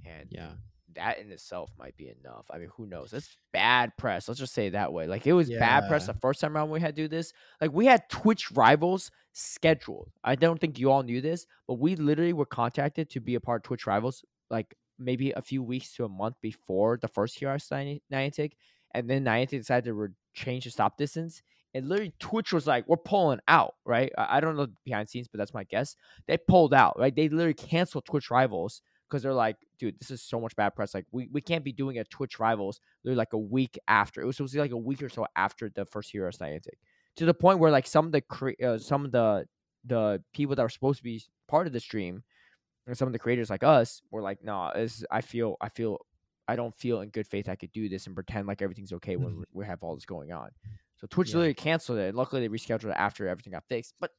and 0.05 0.27
yeah 0.31 0.51
that 0.95 1.19
in 1.19 1.31
itself 1.31 1.71
might 1.77 1.95
be 1.97 2.13
enough. 2.21 2.45
I 2.51 2.57
mean, 2.57 2.69
who 2.75 2.85
knows? 2.85 3.11
That's 3.11 3.37
bad 3.51 3.95
press. 3.97 4.27
Let's 4.27 4.39
just 4.39 4.53
say 4.53 4.67
it 4.67 4.71
that 4.71 4.93
way. 4.93 5.07
Like 5.07 5.25
it 5.27 5.33
was 5.33 5.49
bad 5.49 5.87
press 5.87 6.07
the 6.07 6.13
first 6.13 6.39
time 6.41 6.55
around 6.55 6.69
we 6.69 6.79
had 6.79 6.95
to 6.95 7.01
do 7.01 7.07
this. 7.07 7.33
Like 7.61 7.71
we 7.71 7.85
had 7.85 8.09
Twitch 8.09 8.51
rivals 8.51 9.11
scheduled. 9.33 10.11
I 10.23 10.35
don't 10.35 10.59
think 10.59 10.79
you 10.79 10.91
all 10.91 11.03
knew 11.03 11.21
this, 11.21 11.45
but 11.67 11.75
we 11.75 11.95
literally 11.95 12.33
were 12.33 12.45
contacted 12.45 13.09
to 13.11 13.19
be 13.19 13.35
a 13.35 13.39
part 13.39 13.61
of 13.61 13.63
Twitch 13.63 13.87
rivals 13.87 14.23
like 14.49 14.75
maybe 14.99 15.31
a 15.31 15.41
few 15.41 15.63
weeks 15.63 15.93
to 15.95 16.05
a 16.05 16.09
month 16.09 16.35
before 16.41 16.97
the 17.01 17.07
first 17.07 17.39
HearUs 17.39 17.71
Ni- 17.71 18.01
Niantic, 18.11 18.53
and 18.93 19.09
then 19.09 19.25
Niantic 19.25 19.49
decided 19.49 19.85
to 19.85 19.93
re- 19.93 20.09
change 20.33 20.65
the 20.65 20.71
stop 20.71 20.97
distance. 20.97 21.41
And 21.73 21.89
literally, 21.89 22.13
Twitch 22.19 22.53
was 22.53 22.67
like, 22.67 22.87
"We're 22.87 22.97
pulling 22.97 23.39
out." 23.47 23.75
Right? 23.85 24.11
I, 24.17 24.37
I 24.37 24.39
don't 24.39 24.55
know 24.55 24.67
behind 24.85 25.07
the 25.07 25.11
scenes, 25.11 25.27
but 25.27 25.37
that's 25.39 25.53
my 25.53 25.63
guess. 25.63 25.95
They 26.27 26.37
pulled 26.37 26.73
out. 26.73 26.97
Right? 26.99 27.15
They 27.15 27.29
literally 27.29 27.53
canceled 27.55 28.05
Twitch 28.05 28.29
rivals 28.29 28.81
because 29.09 29.21
they're 29.23 29.33
like, 29.33 29.57
dude, 29.79 29.99
this 29.99 30.09
is 30.11 30.21
so 30.23 30.39
much 30.39 30.55
bad 30.55 30.69
press. 30.75 30.93
Like, 30.95 31.05
we, 31.11 31.27
we 31.31 31.39
can't 31.41 31.63
be 31.63 31.71
doing 31.71 31.99
a 31.99 32.03
Twitch 32.05 32.39
rivals 32.39 32.79
They're 33.03 33.13
like 33.15 33.33
a 33.33 33.37
week 33.37 33.77
after. 33.87 34.21
It 34.21 34.25
was 34.25 34.37
supposed 34.37 34.53
to 34.53 34.57
be 34.57 34.61
like 34.61 34.71
a 34.71 34.77
week 34.77 35.03
or 35.03 35.09
so 35.09 35.27
after 35.35 35.69
the 35.69 35.85
first 35.85 36.11
HearUs 36.13 36.39
Niantic, 36.39 36.77
to 37.17 37.25
the 37.25 37.33
point 37.33 37.59
where 37.59 37.69
like 37.69 37.85
some 37.85 38.07
of 38.07 38.11
the 38.11 38.21
cre- 38.21 38.61
uh, 38.63 38.77
some 38.79 39.05
of 39.05 39.11
the 39.11 39.45
the 39.85 40.23
people 40.33 40.55
that 40.55 40.63
were 40.63 40.69
supposed 40.69 40.97
to 40.99 41.03
be 41.03 41.21
part 41.47 41.67
of 41.67 41.73
the 41.73 41.79
stream 41.79 42.23
and 42.87 42.97
some 42.97 43.07
of 43.07 43.13
the 43.13 43.19
creators 43.19 43.49
like 43.49 43.63
us 43.63 44.01
were 44.11 44.21
like, 44.21 44.43
nah, 44.43 44.71
this 44.73 45.03
I 45.11 45.21
feel 45.21 45.57
I 45.61 45.69
feel 45.69 45.99
I 46.47 46.55
don't 46.55 46.75
feel 46.75 47.01
in 47.01 47.09
good 47.09 47.27
faith 47.27 47.47
I 47.49 47.55
could 47.55 47.71
do 47.71 47.89
this 47.89 48.07
and 48.07 48.15
pretend 48.15 48.47
like 48.47 48.61
everything's 48.61 48.93
okay 48.93 49.15
when 49.15 49.33
Mhm. 49.33 49.37
we- 49.39 49.45
we 49.53 49.65
have 49.65 49.83
all 49.83 49.93
this 49.95 50.05
going 50.05 50.31
on. 50.31 50.49
So 51.03 51.07
Twitch 51.09 51.31
Yeah. 51.31 51.35
literally 51.35 51.53
canceled 51.53 51.99
it. 51.99 52.15
Luckily 52.15 52.47
they 52.47 52.47
rescheduled 52.47 52.91
it 52.91 52.95
after 52.97 53.27
everything 53.27 53.51
got 53.51 53.65
fixed. 53.67 53.93
But 53.99 54.11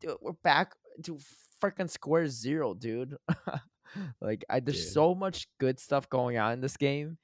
dude, 0.00 0.16
we're 0.20 0.32
back 0.44 0.72
to 1.02 1.18
freaking 1.60 1.90
square 1.90 2.28
zero, 2.28 2.74
dude. 2.74 3.16
like 4.20 4.44
I, 4.48 4.60
there's 4.60 4.84
Dude. 4.84 4.92
so 4.92 5.16
much 5.16 5.48
good 5.58 5.80
stuff 5.80 6.08
going 6.08 6.38
on 6.38 6.52
in 6.52 6.60
this 6.60 6.76
game. 6.76 7.18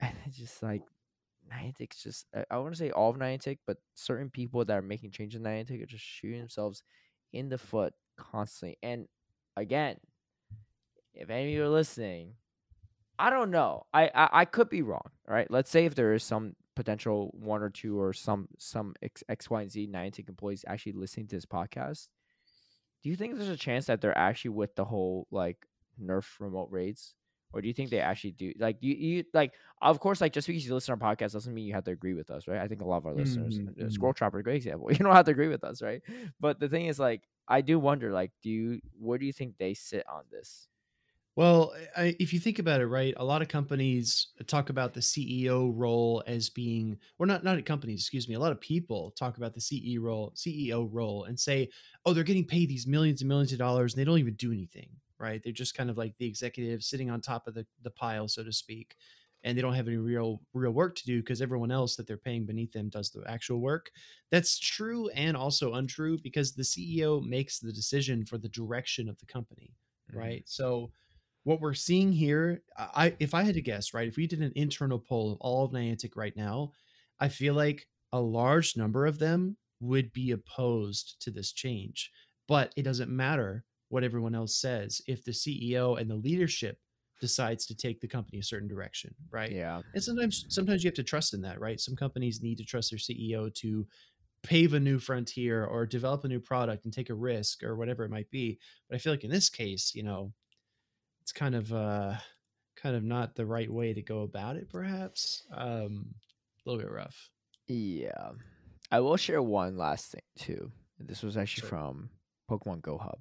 And 0.00 0.12
it's 0.26 0.38
just 0.38 0.60
like 0.60 0.82
Niantic's 1.52 2.02
just 2.02 2.26
I, 2.34 2.44
I 2.50 2.58
want 2.58 2.72
to 2.72 2.78
say 2.78 2.90
all 2.90 3.10
of 3.10 3.16
Niantic, 3.16 3.58
but 3.64 3.76
certain 3.94 4.28
people 4.28 4.64
that 4.64 4.76
are 4.76 4.82
making 4.82 5.12
changes 5.12 5.38
in 5.38 5.44
Niantic 5.46 5.80
are 5.80 5.86
just 5.86 6.04
shooting 6.04 6.40
themselves 6.40 6.82
in 7.32 7.48
the 7.48 7.58
foot 7.58 7.94
constantly. 8.16 8.76
And 8.82 9.06
again, 9.56 9.98
if 11.14 11.30
any 11.30 11.44
of 11.44 11.50
you 11.54 11.62
are 11.62 11.68
listening, 11.68 12.34
I 13.20 13.30
don't 13.30 13.52
know. 13.52 13.84
I, 13.94 14.10
I 14.12 14.28
I 14.32 14.44
could 14.46 14.68
be 14.68 14.82
wrong. 14.82 15.10
All 15.28 15.34
right. 15.34 15.48
Let's 15.48 15.70
say 15.70 15.84
if 15.84 15.94
there 15.94 16.12
is 16.14 16.24
some 16.24 16.56
potential 16.80 17.30
one 17.38 17.62
or 17.62 17.70
two 17.70 18.00
or 18.00 18.12
some 18.12 18.48
some 18.58 18.94
X, 19.02 19.22
X 19.28 19.50
Y 19.50 19.62
and 19.62 19.70
Z 19.70 19.88
Niantic 19.92 20.28
employees 20.28 20.64
actually 20.66 20.92
listening 20.92 21.26
to 21.28 21.36
this 21.36 21.46
podcast. 21.46 22.08
Do 23.02 23.08
you 23.08 23.16
think 23.16 23.36
there's 23.36 23.48
a 23.48 23.56
chance 23.56 23.86
that 23.86 24.00
they're 24.00 24.16
actually 24.16 24.50
with 24.50 24.74
the 24.74 24.84
whole 24.84 25.26
like 25.30 25.58
nerf 26.02 26.26
remote 26.40 26.68
raids? 26.70 27.14
Or 27.52 27.60
do 27.60 27.68
you 27.68 27.74
think 27.74 27.90
they 27.90 28.00
actually 28.00 28.32
do 28.32 28.52
like 28.58 28.76
you, 28.80 28.94
you 28.94 29.24
like 29.34 29.52
of 29.82 29.98
course 30.00 30.20
like 30.20 30.32
just 30.32 30.46
because 30.46 30.64
you 30.66 30.72
listen 30.74 30.96
to 30.96 31.04
our 31.04 31.16
podcast 31.16 31.32
doesn't 31.32 31.52
mean 31.52 31.66
you 31.66 31.74
have 31.74 31.84
to 31.84 31.90
agree 31.90 32.14
with 32.14 32.30
us, 32.30 32.46
right? 32.46 32.60
I 32.60 32.68
think 32.68 32.80
a 32.82 32.84
lot 32.86 32.98
of 32.98 33.06
our 33.06 33.14
listeners 33.14 33.60
Mhm, 33.64 33.68
uh, 33.82 33.84
mhm. 33.86 33.92
Squirrel 33.92 34.14
Trapper 34.14 34.38
a 34.38 34.42
great 34.44 34.56
example. 34.56 34.88
You 34.92 34.98
don't 34.98 35.14
have 35.14 35.24
to 35.26 35.32
agree 35.32 35.48
with 35.48 35.64
us, 35.64 35.82
right? 35.82 36.02
But 36.40 36.60
the 36.60 36.68
thing 36.68 36.86
is 36.86 36.98
like 37.00 37.22
I 37.48 37.60
do 37.62 37.78
wonder 37.80 38.12
like 38.12 38.32
do 38.42 38.50
you 38.50 38.80
where 38.98 39.18
do 39.18 39.26
you 39.26 39.32
think 39.32 39.56
they 39.58 39.74
sit 39.74 40.04
on 40.08 40.24
this? 40.30 40.68
Well, 41.36 41.74
I, 41.96 42.16
if 42.18 42.32
you 42.32 42.40
think 42.40 42.58
about 42.58 42.80
it, 42.80 42.86
right, 42.86 43.14
a 43.16 43.24
lot 43.24 43.40
of 43.40 43.48
companies 43.48 44.28
talk 44.46 44.68
about 44.68 44.94
the 44.94 45.00
CEO 45.02 45.70
role 45.74 46.22
as 46.26 46.50
being, 46.50 46.98
or 47.18 47.26
not, 47.26 47.44
not 47.44 47.56
at 47.56 47.64
companies, 47.64 48.00
excuse 48.00 48.28
me. 48.28 48.34
A 48.34 48.38
lot 48.40 48.52
of 48.52 48.60
people 48.60 49.12
talk 49.12 49.36
about 49.36 49.54
the 49.54 49.60
CEO 49.60 49.98
role, 49.98 50.32
CEO 50.34 50.88
role, 50.90 51.24
and 51.24 51.38
say, 51.38 51.70
"Oh, 52.04 52.12
they're 52.12 52.24
getting 52.24 52.46
paid 52.46 52.68
these 52.68 52.86
millions 52.86 53.22
and 53.22 53.28
millions 53.28 53.52
of 53.52 53.58
dollars, 53.58 53.94
and 53.94 54.00
they 54.00 54.04
don't 54.04 54.18
even 54.18 54.34
do 54.34 54.52
anything." 54.52 54.90
Right? 55.18 55.42
They're 55.42 55.52
just 55.52 55.74
kind 55.74 55.88
of 55.90 55.96
like 55.98 56.16
the 56.18 56.26
executive 56.26 56.82
sitting 56.82 57.10
on 57.10 57.20
top 57.20 57.46
of 57.46 57.54
the 57.54 57.66
the 57.82 57.90
pile, 57.90 58.26
so 58.28 58.42
to 58.42 58.52
speak, 58.52 58.96
and 59.44 59.56
they 59.56 59.62
don't 59.62 59.74
have 59.74 59.86
any 59.88 59.96
real 59.98 60.42
real 60.52 60.72
work 60.72 60.96
to 60.96 61.04
do 61.06 61.20
because 61.20 61.40
everyone 61.40 61.70
else 61.70 61.96
that 61.96 62.06
they're 62.06 62.16
paying 62.18 62.44
beneath 62.44 62.72
them 62.72 62.88
does 62.88 63.10
the 63.10 63.22
actual 63.26 63.60
work. 63.60 63.92
That's 64.30 64.58
true 64.58 65.08
and 65.10 65.36
also 65.36 65.74
untrue 65.74 66.18
because 66.18 66.54
the 66.54 66.64
CEO 66.64 67.20
makes 67.20 67.60
the 67.60 67.72
decision 67.72 68.24
for 68.26 68.36
the 68.36 68.48
direction 68.48 69.08
of 69.08 69.18
the 69.18 69.26
company 69.26 69.76
Mm-hmm. 70.12 70.30
right? 70.30 70.42
So 70.48 70.92
what 71.44 71.60
we're 71.60 71.74
seeing 71.74 72.12
here, 72.12 72.62
I 72.76 73.14
if 73.18 73.34
I 73.34 73.42
had 73.42 73.54
to 73.54 73.62
guess, 73.62 73.94
right, 73.94 74.08
if 74.08 74.16
we 74.16 74.26
did 74.26 74.42
an 74.42 74.52
internal 74.56 74.98
poll 74.98 75.32
of 75.32 75.38
all 75.40 75.64
of 75.64 75.72
Niantic 75.72 76.16
right 76.16 76.36
now, 76.36 76.72
I 77.18 77.28
feel 77.28 77.54
like 77.54 77.86
a 78.12 78.20
large 78.20 78.76
number 78.76 79.06
of 79.06 79.18
them 79.18 79.56
would 79.80 80.12
be 80.12 80.32
opposed 80.32 81.16
to 81.20 81.30
this 81.30 81.52
change. 81.52 82.10
But 82.48 82.72
it 82.76 82.82
doesn't 82.82 83.10
matter 83.10 83.64
what 83.88 84.04
everyone 84.04 84.34
else 84.34 84.60
says 84.60 85.00
if 85.06 85.24
the 85.24 85.32
CEO 85.32 86.00
and 86.00 86.10
the 86.10 86.16
leadership 86.16 86.78
decides 87.20 87.66
to 87.66 87.76
take 87.76 88.00
the 88.00 88.08
company 88.08 88.38
a 88.38 88.42
certain 88.42 88.68
direction, 88.68 89.14
right? 89.30 89.52
Yeah. 89.52 89.82
And 89.94 90.02
sometimes 90.02 90.46
sometimes 90.48 90.82
you 90.82 90.88
have 90.88 90.94
to 90.94 91.02
trust 91.02 91.34
in 91.34 91.42
that, 91.42 91.60
right? 91.60 91.78
Some 91.78 91.96
companies 91.96 92.42
need 92.42 92.58
to 92.58 92.64
trust 92.64 92.90
their 92.90 92.98
CEO 92.98 93.54
to 93.54 93.86
pave 94.42 94.72
a 94.74 94.80
new 94.80 94.98
frontier 94.98 95.64
or 95.64 95.84
develop 95.84 96.24
a 96.24 96.28
new 96.28 96.40
product 96.40 96.84
and 96.84 96.94
take 96.94 97.10
a 97.10 97.14
risk 97.14 97.62
or 97.62 97.76
whatever 97.76 98.04
it 98.04 98.10
might 98.10 98.30
be. 98.30 98.58
But 98.88 98.96
I 98.96 98.98
feel 98.98 99.12
like 99.12 99.24
in 99.24 99.30
this 99.30 99.50
case, 99.50 99.92
you 99.94 100.02
know, 100.02 100.32
it's 101.30 101.38
kind 101.38 101.54
of 101.54 101.72
uh 101.72 102.14
kind 102.74 102.96
of 102.96 103.04
not 103.04 103.36
the 103.36 103.46
right 103.46 103.70
way 103.70 103.92
to 103.94 104.02
go 104.02 104.22
about 104.22 104.56
it 104.56 104.68
perhaps. 104.68 105.44
Um 105.54 106.14
a 106.66 106.68
little 106.68 106.82
bit 106.82 106.90
rough. 106.90 107.30
Yeah. 107.68 108.32
I 108.90 108.98
will 108.98 109.16
share 109.16 109.40
one 109.40 109.76
last 109.78 110.10
thing 110.10 110.22
too. 110.36 110.72
This 110.98 111.22
was 111.22 111.36
actually 111.36 111.68
Sure. 111.68 111.68
from 111.68 112.10
Pokemon 112.50 112.82
Go 112.82 112.98
Hub. 112.98 113.20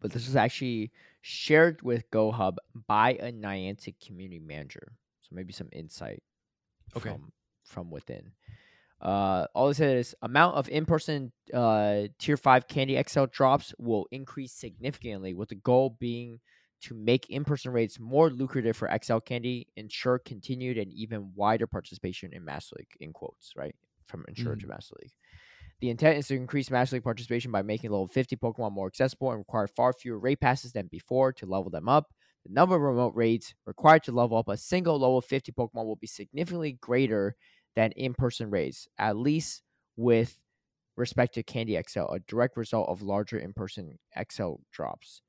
But 0.00 0.12
this 0.12 0.26
was 0.26 0.36
actually 0.36 0.92
shared 1.22 1.80
with 1.80 2.10
Go 2.10 2.30
Hub 2.30 2.58
by 2.86 3.12
a 3.14 3.32
Niantic 3.32 3.94
community 4.04 4.38
manager. 4.38 4.92
So 5.22 5.28
maybe 5.32 5.54
some 5.54 5.70
insight 5.72 6.22
Okay. 6.94 7.08
from 7.08 7.32
from 7.64 7.90
within. 7.90 8.32
Uh, 9.00 9.46
all 9.54 9.70
it 9.70 9.74
said 9.76 9.96
is 9.96 10.14
amount 10.22 10.56
of 10.56 10.68
in-person 10.68 11.32
uh, 11.54 12.02
tier 12.18 12.36
five 12.36 12.68
candy 12.68 13.02
XL 13.02 13.24
drops 13.26 13.74
will 13.78 14.06
increase 14.10 14.52
significantly, 14.52 15.32
with 15.34 15.48
the 15.48 15.54
goal 15.54 15.96
being 15.98 16.40
to 16.86 16.94
make 16.94 17.28
in-person 17.30 17.72
rates 17.72 17.98
more 17.98 18.30
lucrative 18.30 18.76
for 18.76 18.90
XL 19.02 19.18
candy, 19.18 19.66
ensure 19.76 20.20
continued 20.20 20.78
and 20.78 20.92
even 20.92 21.32
wider 21.34 21.66
participation 21.66 22.32
in 22.32 22.44
Master 22.44 22.76
League. 22.78 22.96
In 23.00 23.12
quotes, 23.12 23.52
right 23.56 23.74
from 24.06 24.24
ensure 24.28 24.54
to 24.54 24.60
mm-hmm. 24.60 24.70
Master 24.70 24.94
League. 25.02 25.12
The 25.80 25.90
intent 25.90 26.18
is 26.18 26.28
to 26.28 26.36
increase 26.36 26.70
Master 26.70 26.96
League 26.96 27.04
participation 27.04 27.50
by 27.50 27.62
making 27.62 27.90
level 27.90 28.06
50 28.06 28.36
Pokemon 28.36 28.72
more 28.72 28.86
accessible 28.86 29.30
and 29.30 29.38
require 29.38 29.66
far 29.66 29.92
fewer 29.92 30.18
raid 30.18 30.40
passes 30.40 30.72
than 30.72 30.86
before 30.86 31.32
to 31.34 31.46
level 31.46 31.70
them 31.70 31.88
up. 31.88 32.12
The 32.46 32.52
number 32.52 32.76
of 32.76 32.82
remote 32.82 33.14
raids 33.16 33.54
required 33.66 34.04
to 34.04 34.12
level 34.12 34.38
up 34.38 34.48
a 34.48 34.56
single 34.56 34.98
level 34.98 35.20
50 35.20 35.52
Pokemon 35.52 35.86
will 35.86 35.96
be 35.96 36.06
significantly 36.06 36.78
greater 36.80 37.34
than 37.74 37.90
in 37.92 38.14
person 38.14 38.48
raids, 38.48 38.86
at 38.96 39.16
least 39.16 39.62
with 39.96 40.38
respect 40.96 41.34
to 41.34 41.42
Candy 41.42 41.78
XL, 41.88 42.12
a 42.12 42.20
direct 42.20 42.56
result 42.56 42.88
of 42.88 43.02
larger 43.02 43.38
in 43.38 43.52
person 43.52 43.98
XL 44.30 44.54
drops. 44.72 45.20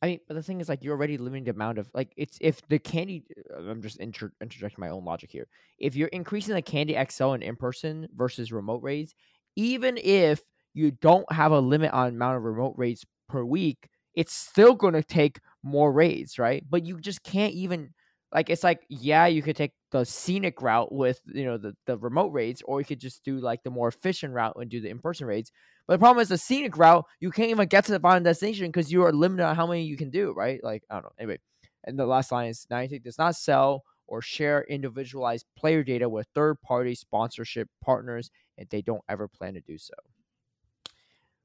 I 0.00 0.06
mean, 0.06 0.20
but 0.28 0.34
the 0.34 0.42
thing 0.42 0.60
is, 0.60 0.68
like, 0.68 0.84
you're 0.84 0.94
already 0.94 1.18
limiting 1.18 1.44
the 1.44 1.50
amount 1.50 1.78
of 1.78 1.90
like 1.92 2.12
it's 2.16 2.38
if 2.40 2.60
the 2.68 2.78
candy. 2.78 3.24
uh, 3.52 3.62
I'm 3.68 3.82
just 3.82 3.98
inter- 3.98 4.32
interjecting 4.40 4.80
my 4.80 4.90
own 4.90 5.04
logic 5.04 5.30
here. 5.32 5.48
If 5.78 5.96
you're 5.96 6.08
increasing 6.08 6.54
the 6.54 6.62
candy 6.62 6.94
XL 6.94 7.32
and 7.32 7.42
in 7.42 7.56
person 7.56 8.08
versus 8.14 8.52
remote 8.52 8.82
raids, 8.82 9.14
even 9.56 9.98
if 9.98 10.42
you 10.72 10.92
don't 10.92 11.30
have 11.32 11.50
a 11.50 11.58
limit 11.58 11.92
on 11.92 12.08
amount 12.08 12.36
of 12.36 12.44
remote 12.44 12.74
raids 12.76 13.04
per 13.28 13.42
week, 13.44 13.88
it's 14.14 14.32
still 14.32 14.74
going 14.74 14.94
to 14.94 15.02
take 15.02 15.40
more 15.64 15.92
raids, 15.92 16.38
right? 16.38 16.64
But 16.68 16.86
you 16.86 17.00
just 17.00 17.24
can't 17.24 17.54
even 17.54 17.92
like 18.32 18.50
it's 18.50 18.64
like 18.64 18.84
yeah, 18.88 19.26
you 19.26 19.42
could 19.42 19.56
take 19.56 19.72
the 19.90 20.04
scenic 20.04 20.60
route 20.60 20.92
with 20.92 21.20
you 21.26 21.44
know 21.44 21.56
the 21.56 21.74
the 21.86 21.96
remote 21.96 22.28
raids, 22.32 22.62
or 22.66 22.80
you 22.80 22.84
could 22.84 23.00
just 23.00 23.24
do 23.24 23.38
like 23.38 23.62
the 23.62 23.70
more 23.70 23.88
efficient 23.88 24.34
route 24.34 24.56
and 24.56 24.70
do 24.70 24.80
the 24.80 24.88
in 24.90 24.98
person 24.98 25.26
raids. 25.26 25.50
But 25.86 25.94
the 25.94 25.98
problem 25.98 26.20
is 26.22 26.28
the 26.28 26.36
scenic 26.36 26.76
route, 26.76 27.04
you 27.20 27.30
can't 27.30 27.50
even 27.50 27.66
get 27.68 27.84
to 27.86 27.92
the 27.92 28.00
final 28.00 28.22
destination 28.22 28.66
because 28.66 28.92
you 28.92 29.02
are 29.04 29.12
limited 29.12 29.46
on 29.46 29.56
how 29.56 29.66
many 29.66 29.84
you 29.84 29.96
can 29.96 30.10
do, 30.10 30.32
right? 30.32 30.62
Like 30.62 30.84
I 30.90 30.94
don't 30.94 31.04
know. 31.04 31.12
Anyway, 31.18 31.38
and 31.84 31.98
the 31.98 32.06
last 32.06 32.30
line 32.30 32.48
is 32.48 32.66
Niantic 32.70 33.02
does 33.02 33.18
not 33.18 33.36
sell 33.36 33.84
or 34.06 34.20
share 34.20 34.64
individualized 34.68 35.46
player 35.56 35.82
data 35.82 36.08
with 36.08 36.26
third 36.34 36.60
party 36.60 36.94
sponsorship 36.94 37.68
partners, 37.82 38.30
and 38.58 38.68
they 38.68 38.82
don't 38.82 39.02
ever 39.08 39.28
plan 39.28 39.54
to 39.54 39.60
do 39.60 39.78
so. 39.78 39.94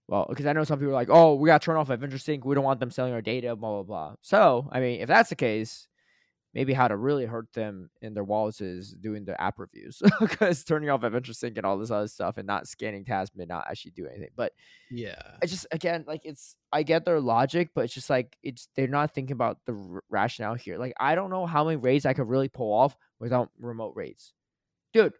Well, 0.07 0.25
because 0.27 0.45
I 0.45 0.53
know 0.53 0.65
some 0.65 0.79
people 0.79 0.91
are 0.91 0.95
like, 0.95 1.09
oh, 1.09 1.35
we 1.35 1.47
got 1.47 1.61
to 1.61 1.65
turn 1.65 1.77
off 1.77 1.89
Adventure 1.89 2.17
Sync. 2.17 2.43
We 2.43 2.55
don't 2.55 2.63
want 2.63 2.79
them 2.79 2.91
selling 2.91 3.13
our 3.13 3.21
data, 3.21 3.55
blah, 3.55 3.69
blah, 3.69 3.83
blah. 3.83 4.15
So, 4.21 4.69
I 4.71 4.79
mean, 4.81 4.99
if 4.99 5.07
that's 5.07 5.29
the 5.29 5.35
case, 5.35 5.87
maybe 6.53 6.73
how 6.73 6.87
to 6.87 6.95
really 6.97 7.25
hurt 7.25 7.51
them 7.53 7.89
in 8.01 8.13
their 8.13 8.23
wallets 8.23 8.61
is 8.61 8.93
doing 8.93 9.25
the 9.25 9.39
app 9.41 9.59
reviews 9.59 10.01
because 10.19 10.63
turning 10.63 10.89
off 10.89 11.03
Adventure 11.03 11.33
Sync 11.33 11.57
and 11.57 11.65
all 11.65 11.77
this 11.77 11.91
other 11.91 12.07
stuff 12.07 12.37
and 12.37 12.47
not 12.47 12.67
scanning 12.67 13.05
tabs 13.05 13.31
may 13.35 13.45
not 13.45 13.65
actually 13.69 13.91
do 13.91 14.07
anything. 14.07 14.29
But 14.35 14.53
Yeah. 14.89 15.37
I 15.41 15.45
just 15.45 15.67
again 15.71 16.05
like 16.07 16.21
it's 16.23 16.55
I 16.71 16.83
get 16.83 17.05
their 17.05 17.19
logic, 17.19 17.71
but 17.75 17.85
it's 17.85 17.93
just 17.93 18.09
like 18.09 18.37
it's 18.43 18.69
they're 18.75 18.87
not 18.87 19.13
thinking 19.13 19.33
about 19.33 19.59
the 19.65 19.73
r- 19.73 20.03
rationale 20.09 20.55
here. 20.55 20.77
Like 20.77 20.93
I 20.99 21.15
don't 21.15 21.29
know 21.29 21.45
how 21.45 21.65
many 21.65 21.77
raids 21.77 22.05
I 22.05 22.13
could 22.13 22.29
really 22.29 22.49
pull 22.49 22.71
off 22.73 22.97
without 23.19 23.51
remote 23.59 23.93
raids, 23.95 24.33
dude. 24.93 25.13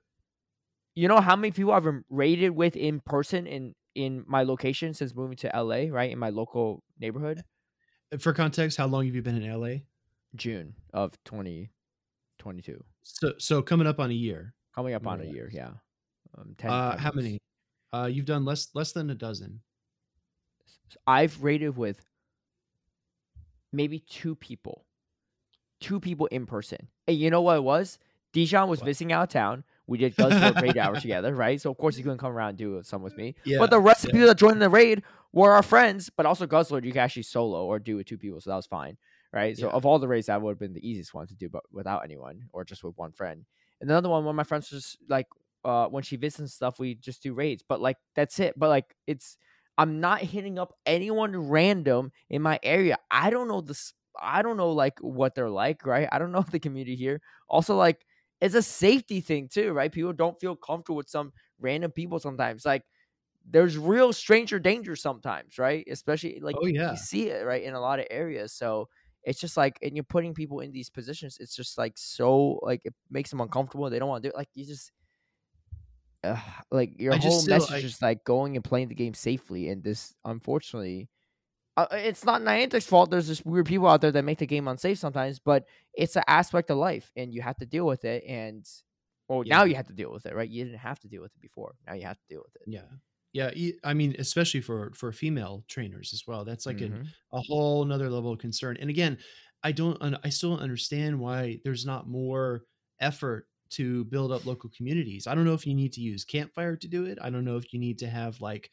You 0.95 1.07
know 1.07 1.19
how 1.19 1.35
many 1.35 1.51
people 1.51 1.72
I've 1.72 1.88
raided 2.10 2.51
with 2.51 2.76
in 2.76 2.99
person 2.99 3.47
in 3.47 3.76
in 3.95 4.23
my 4.27 4.43
location 4.43 4.93
since 4.93 5.14
moving 5.15 5.38
to 5.38 5.55
LA, 5.55 5.88
right? 5.89 6.11
In 6.11 6.19
my 6.19 6.30
local 6.30 6.84
neighborhood, 6.99 7.43
eh, 8.11 8.18
For 8.18 8.34
context, 8.34 8.77
how 8.77 8.88
long 8.88 9.05
have 9.05 9.15
you 9.15 9.22
been 9.22 9.35
in 9.41 9.43
LA? 9.49 9.81
June 10.35 10.76
of 10.93 11.14
twenty 11.23 11.69
twenty 12.39 12.61
two, 12.61 12.84
So 13.03 13.34
so 13.38 13.61
coming 13.61 13.88
up 13.88 13.99
on 13.99 14.10
a 14.10 14.14
year. 14.14 14.53
coming 14.76 14.93
up 14.93 15.05
on 15.07 15.22
a 15.22 15.26
year, 15.26 15.49
yeah. 15.53 15.72
Um, 16.38 16.55
10, 16.57 16.69
Uh 16.72 16.97
how 16.97 17.11
many? 17.14 17.39
Uh 17.93 18.10
you've 18.11 18.26
done 18.26 18.43
less 18.45 18.69
less 18.73 18.91
than 18.91 19.10
a 19.10 19.15
dozen. 19.15 19.61
I've 21.07 21.41
raided 21.43 21.76
with 21.77 22.03
maybe 23.72 23.99
two 23.99 24.35
people, 24.35 24.85
two 25.80 25.99
people 25.99 26.27
in 26.27 26.45
person. 26.45 26.88
And 27.07 27.18
you 27.18 27.30
know 27.30 27.41
what 27.41 27.57
it 27.57 27.64
was? 27.64 27.99
Dijon 28.31 28.69
was 28.69 28.80
What? 28.80 28.85
visiting 28.88 29.11
out 29.11 29.23
of 29.23 29.30
town. 29.30 29.64
We 29.88 29.97
did 29.97 30.15
Guzzlord 30.18 30.61
raid 30.61 30.77
hour 30.77 30.99
together, 30.99 31.35
right? 31.35 31.60
So 31.60 31.69
of 31.72 31.77
course 31.77 31.95
he 31.95 32.03
couldn't 32.03 32.19
come 32.19 32.31
around 32.31 32.49
and 32.49 32.57
do 32.57 32.81
some 32.84 33.01
with 33.01 33.15
me. 33.18 33.35
Yeah. 33.43 33.60
but 33.60 33.69
the 33.69 33.80
rest 33.80 34.05
of 34.05 34.11
the 34.11 34.18
yeah. 34.18 34.22
people 34.22 34.27
that 34.30 34.38
joined 34.38 34.61
the 34.61 34.69
raid 34.69 35.03
were 35.34 35.51
our 35.53 35.64
friends. 35.64 36.10
But 36.15 36.26
also 36.26 36.45
Guzzlord, 36.47 36.84
you 36.85 36.91
can 36.91 37.01
actually 37.01 37.23
solo 37.23 37.65
or 37.65 37.80
do 37.80 37.97
with 37.97 38.07
two 38.07 38.18
people, 38.18 38.39
so 38.41 38.49
that 38.51 38.55
was 38.55 38.65
fine, 38.68 38.97
right? 39.34 39.57
So 39.57 39.68
Yeah. 39.68 39.72
of 39.72 39.85
all 39.85 39.99
the 39.99 40.07
raids, 40.07 40.27
that 40.27 40.41
would 40.41 40.51
have 40.51 40.60
been 40.60 40.73
the 40.73 40.88
easiest 40.88 41.14
one 41.14 41.27
to 41.27 41.35
do, 41.35 41.49
but 41.49 41.64
without 41.72 42.03
anyone 42.03 42.49
or 42.53 42.64
just 42.64 42.84
with 42.84 42.97
one 42.97 43.11
friend. 43.11 43.45
And 43.81 43.89
another 43.89 44.10
one, 44.10 44.23
one 44.26 44.34
of 44.34 44.38
my 44.38 44.43
friends 44.43 44.72
was 44.72 44.97
like, 45.10 45.27
uh, 45.65 45.88
when 45.88 46.03
she 46.03 46.18
visits 46.18 46.39
and 46.39 46.51
stuff, 46.51 46.80
we 46.80 46.95
just 46.95 47.23
do 47.23 47.34
raids. 47.34 47.64
But 47.68 47.81
like 47.81 47.97
that's 48.15 48.39
it. 48.39 48.53
But 48.57 48.69
like 48.69 48.95
it's 49.07 49.38
I'm 49.77 49.99
not 49.99 50.22
hitting 50.22 50.60
up 50.60 50.73
anyone 50.85 51.35
random 51.49 52.11
in 52.30 52.41
my 52.41 52.60
area. 52.64 52.97
I 53.10 53.30
don't 53.30 53.47
know 53.47 53.61
this. 53.61 53.93
I 54.19 54.41
don't 54.43 54.57
know 54.57 54.72
like 54.72 54.99
what 54.99 55.35
they're 55.35 55.49
like, 55.49 55.85
right? 55.85 56.07
I 56.11 56.19
don't 56.19 56.31
know 56.31 56.41
the 56.51 56.60
community 56.60 56.95
here. 56.95 57.22
Also, 57.49 57.76
like 57.76 58.05
it's 58.41 58.55
a 58.55 58.61
safety 58.61 59.22
thing 59.22 59.47
too, 59.47 59.72
right? 59.72 59.91
People 59.91 60.14
don't 60.14 60.39
feel 60.39 60.55
comfortable 60.55 60.97
with 60.97 61.10
some 61.10 61.31
random 61.60 61.91
people 61.91 62.19
sometimes. 62.19 62.65
Like 62.65 62.84
there's 63.45 63.77
real 63.77 64.14
stranger 64.14 64.60
danger 64.60 64.95
sometimes, 64.95 65.57
right? 65.57 65.85
Especially 65.89 66.39
like 66.39 66.60
Oh, 66.60 66.65
yeah. 66.68 66.88
you 66.88 66.97
see 66.97 67.30
it 67.30 67.45
right 67.45 67.64
in 67.64 67.73
a 67.73 67.81
lot 67.81 67.99
of 67.99 68.07
areas. 68.11 68.53
So 68.53 68.89
it's 69.24 69.40
just 69.40 69.56
like, 69.58 69.80
and 69.82 69.95
you're 69.95 70.04
putting 70.04 70.34
people 70.34 70.60
in 70.60 70.72
these 70.72 70.90
positions. 70.90 71.38
It's 71.40 71.56
just 71.56 71.78
like 71.78 71.94
so 71.95 72.60
like 72.62 72.82
it 72.86 72.94
makes 73.10 73.30
them 73.30 73.41
uncomfortable. 73.41 73.90
They 73.90 74.00
don't 74.00 74.10
want 74.10 74.24
to 74.24 74.30
do 74.30 74.34
it. 74.34 74.38
Like 74.38 74.50
you 74.54 74.66
just. 74.66 74.91
Uh, 76.26 76.40
like 76.72 76.98
your 76.98 77.14
I 77.14 77.18
whole 77.18 77.40
still- 77.40 77.58
message 77.60 77.84
I- 77.84 77.88
is 77.88 78.02
like 78.02 78.24
going 78.24 78.56
and 78.56 78.64
playing 78.64 78.88
the 78.88 78.95
game 78.95 79.14
safely, 79.14 79.68
and 79.70 79.84
this 79.84 80.16
unfortunately, 80.24 81.10
uh, 81.76 81.88
it's 81.91 82.24
not 82.24 82.41
Niantic's 82.41 82.86
fault. 82.86 83.12
There's 83.12 83.28
just 83.28 83.45
weird 83.45 83.66
people 83.66 83.88
out 83.90 84.00
there 84.00 84.12
that 84.14 84.24
make 84.24 84.38
the 84.38 84.45
game 84.48 84.70
unsafe 84.70 84.98
sometimes, 85.00 85.40
but 85.40 85.66
it's 85.94 86.16
an 86.16 86.24
aspect 86.28 86.70
of 86.70 86.78
life, 86.78 87.12
and 87.18 87.34
you 87.34 87.41
have 87.41 87.58
to 87.58 87.66
deal 87.66 87.86
with 87.86 88.06
it. 88.06 88.24
And 88.26 88.66
well, 89.28 89.44
now 89.45 89.66
you 89.66 89.76
have 89.76 89.88
to 89.88 89.94
deal 89.94 90.14
with 90.14 90.26
it, 90.26 90.34
right? 90.34 90.50
You 90.50 90.64
didn't 90.64 90.80
have 90.80 91.00
to 91.00 91.10
deal 91.10 91.22
with 91.22 91.34
it 91.36 91.41
before. 91.41 91.74
Now 91.86 91.94
you 91.94 92.04
have 92.04 92.18
to 92.20 92.26
deal 92.30 92.41
with 92.45 92.56
it. 92.56 92.62
Yeah. 92.68 92.88
Yeah. 93.34 93.51
i 93.84 93.93
mean, 93.93 94.15
especially 94.19 94.61
for 94.61 94.91
for 94.93 95.11
female 95.11 95.65
trainers 95.68 96.14
as 96.14 96.26
well. 96.27 96.45
That's 96.45 96.65
like 96.65 96.81
an 96.81 96.99
Mhm. 96.99 97.14
a 97.31 97.41
whole 97.41 97.84
nother 97.85 98.10
level 98.10 98.31
of 98.31 98.39
concern. 98.39 98.77
And 98.77 98.89
again, 98.89 99.18
I 99.64 99.72
don't, 99.72 99.97
I 100.23 100.30
still 100.30 100.51
don't 100.51 100.61
understand 100.64 101.19
why 101.19 101.60
there's 101.64 101.85
not 101.85 102.07
more 102.07 102.65
effort 102.99 103.47
to 103.72 104.03
build 104.05 104.31
up 104.31 104.45
local 104.45 104.69
communities. 104.69 105.26
I 105.26 105.34
don't 105.35 105.45
know 105.45 105.53
if 105.53 105.65
you 105.65 105.73
need 105.73 105.93
to 105.93 106.01
use 106.01 106.26
campfire 106.26 106.76
to 106.77 106.88
do 106.88 107.05
it. 107.05 107.18
I 107.22 107.30
don't 107.30 107.45
know 107.45 107.57
if 107.57 107.73
you 107.73 107.80
need 107.80 107.97
to 107.99 108.10
have 108.10 108.41
like 108.41 108.69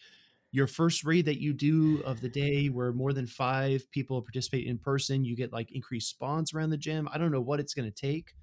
your 0.52 0.66
first 0.66 1.04
raid 1.04 1.26
that 1.26 1.40
you 1.40 1.52
do 1.52 2.00
of 2.00 2.20
the 2.20 2.28
day 2.28 2.68
where 2.68 2.92
more 2.92 3.12
than 3.12 3.26
five 3.26 3.90
people 3.92 4.20
participate 4.22 4.66
in 4.66 4.78
person, 4.78 5.24
you 5.24 5.36
get 5.36 5.52
like 5.52 5.70
increased 5.72 6.10
spawns 6.10 6.52
around 6.52 6.70
the 6.70 6.76
gym. 6.78 7.08
I 7.12 7.18
don't 7.18 7.32
know 7.32 7.40
what 7.40 7.60
it's 7.60 7.74
going 7.74 7.90
to 7.90 7.94
take, 7.94 8.34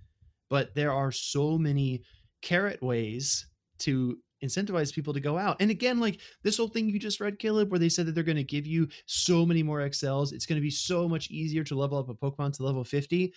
but 0.50 0.76
there 0.76 0.92
are 0.94 1.12
so 1.12 1.58
many 1.58 2.04
carrot 2.42 2.82
ways 2.82 3.48
to 3.80 4.22
incentivize 4.44 4.94
people 4.94 5.14
to 5.14 5.20
go 5.20 5.38
out. 5.38 5.58
And 5.60 5.72
again, 5.72 6.00
like 6.00 6.20
this 6.44 6.58
whole 6.58 6.68
thing 6.68 6.90
you 6.90 7.00
just 7.00 7.20
read, 7.20 7.40
Caleb, 7.40 7.72
where 7.72 7.80
they 7.80 7.90
said 7.90 8.06
that 8.06 8.14
they're 8.16 8.24
going 8.24 8.38
to 8.38 8.44
give 8.44 8.68
you 8.68 8.88
so 9.06 9.46
many 9.46 9.64
more 9.64 9.80
XLs. 9.80 10.34
It's 10.34 10.46
going 10.46 10.58
to 10.58 10.62
be 10.62 10.70
so 10.70 11.08
much 11.08 11.30
easier 11.30 11.64
to 11.66 11.76
level 11.76 11.98
up 11.98 12.10
a 12.10 12.14
Pokemon 12.14 12.54
to 12.54 12.64
level 12.64 12.84
50. 12.84 13.34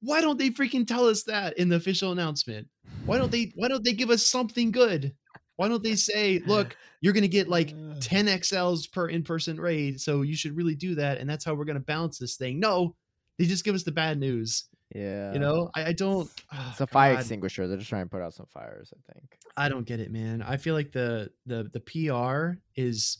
Why 0.00 0.20
don't 0.20 0.38
they 0.38 0.50
freaking 0.50 0.86
tell 0.86 1.06
us 1.06 1.24
that 1.24 1.58
in 1.58 1.68
the 1.68 1.76
official 1.76 2.12
announcement? 2.12 2.68
Why 3.06 3.18
don't 3.18 3.32
they 3.32 3.52
why 3.56 3.68
don't 3.68 3.84
they 3.84 3.92
give 3.92 4.10
us 4.10 4.26
something 4.26 4.70
good? 4.70 5.14
Why 5.56 5.68
don't 5.68 5.82
they 5.82 5.96
say, 5.96 6.42
look, 6.46 6.76
you're 7.00 7.14
going 7.14 7.22
to 7.22 7.28
get 7.28 7.48
like 7.48 7.74
10 8.00 8.26
XLs 8.26 8.92
per 8.92 9.08
in-person 9.08 9.58
raid, 9.58 10.00
so 10.00 10.22
you 10.22 10.36
should 10.36 10.56
really 10.56 10.74
do 10.74 10.94
that 10.96 11.18
and 11.18 11.28
that's 11.28 11.44
how 11.44 11.54
we're 11.54 11.64
going 11.64 11.74
to 11.74 11.80
balance 11.80 12.18
this 12.18 12.36
thing. 12.36 12.60
No, 12.60 12.94
they 13.38 13.46
just 13.46 13.64
give 13.64 13.74
us 13.74 13.84
the 13.84 13.92
bad 13.92 14.18
news. 14.18 14.68
Yeah, 14.94 15.32
You 15.32 15.40
know, 15.40 15.70
I, 15.74 15.86
I 15.86 15.92
don't 15.92 16.30
it's 16.30 16.42
ah, 16.52 16.76
a 16.80 16.86
fire 16.86 17.14
God. 17.14 17.20
extinguisher. 17.20 17.66
They're 17.66 17.76
just 17.76 17.88
trying 17.88 18.04
to 18.04 18.10
put 18.10 18.22
out 18.22 18.34
some 18.34 18.46
fires. 18.46 18.92
I 18.94 19.12
think. 19.12 19.38
I 19.56 19.68
don't 19.68 19.86
get 19.86 20.00
it, 20.00 20.12
man. 20.12 20.42
I 20.42 20.56
feel 20.56 20.74
like 20.74 20.92
the 20.92 21.30
the 21.44 21.68
the 21.72 21.80
PR 21.80 22.58
is 22.76 23.18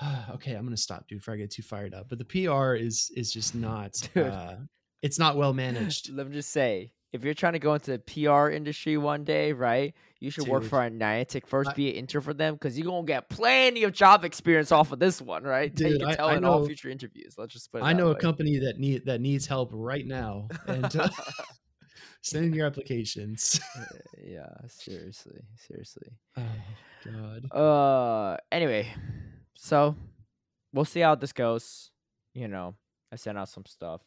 okay. 0.30 0.54
I'm 0.54 0.64
gonna 0.64 0.76
stop, 0.76 1.06
dude, 1.08 1.18
before 1.18 1.34
I 1.34 1.36
get 1.36 1.50
too 1.50 1.62
fired 1.62 1.94
up. 1.94 2.08
But 2.08 2.18
the 2.18 2.24
PR 2.24 2.74
is 2.74 3.10
is 3.16 3.32
just 3.32 3.54
not. 3.54 3.92
Dude. 4.14 4.26
Uh, 4.26 4.56
it's 5.02 5.18
not 5.18 5.36
well 5.36 5.54
managed. 5.54 6.12
Let 6.12 6.26
me 6.28 6.34
just 6.34 6.50
say, 6.50 6.92
if 7.12 7.24
you're 7.24 7.34
trying 7.34 7.54
to 7.54 7.58
go 7.58 7.74
into 7.74 7.92
the 7.92 7.98
PR 7.98 8.50
industry 8.50 8.96
one 8.96 9.24
day, 9.24 9.52
right, 9.52 9.94
you 10.20 10.30
should 10.30 10.46
work 10.46 10.64
for 10.64 10.84
a 10.84 10.90
Niantic 10.90 11.46
first, 11.46 11.70
I- 11.70 11.74
be 11.74 11.90
an 11.90 11.96
intern 11.96 12.22
for 12.22 12.34
them, 12.34 12.54
because 12.54 12.78
you're 12.78 12.86
gonna 12.86 13.06
get 13.06 13.28
plenty 13.28 13.82
of 13.84 13.92
job 13.92 14.24
experience 14.24 14.70
off 14.70 14.92
of 14.92 14.98
this 14.98 15.20
one, 15.20 15.42
right? 15.44 15.74
That 15.76 15.90
you 15.90 15.98
can 15.98 16.08
I- 16.08 16.14
tell 16.14 16.28
I 16.28 16.36
in 16.36 16.44
all 16.44 16.60
know- 16.60 16.66
future 16.66 16.88
interviews. 16.88 17.34
Let's 17.38 17.52
just 17.52 17.72
put 17.72 17.78
it 17.82 17.84
I 17.84 17.92
know 17.92 18.08
a 18.10 18.14
company 18.16 18.58
that 18.58 18.78
need 18.78 19.06
that 19.06 19.20
needs 19.20 19.46
help 19.46 19.70
right 19.72 20.06
now, 20.06 20.48
and 20.66 20.94
uh, 20.96 21.08
Send 22.22 22.44
in 22.44 22.52
your 22.52 22.66
applications. 22.66 23.58
Uh, 23.74 23.82
yeah, 24.22 24.50
seriously, 24.68 25.40
seriously. 25.56 26.08
oh 26.36 26.42
God. 27.04 27.50
Uh, 27.50 28.36
anyway, 28.52 28.92
so 29.54 29.96
we'll 30.74 30.84
see 30.84 31.00
how 31.00 31.14
this 31.14 31.32
goes. 31.32 31.90
You 32.34 32.46
know, 32.48 32.74
I 33.10 33.16
sent 33.16 33.38
out 33.38 33.48
some 33.48 33.64
stuff. 33.66 34.02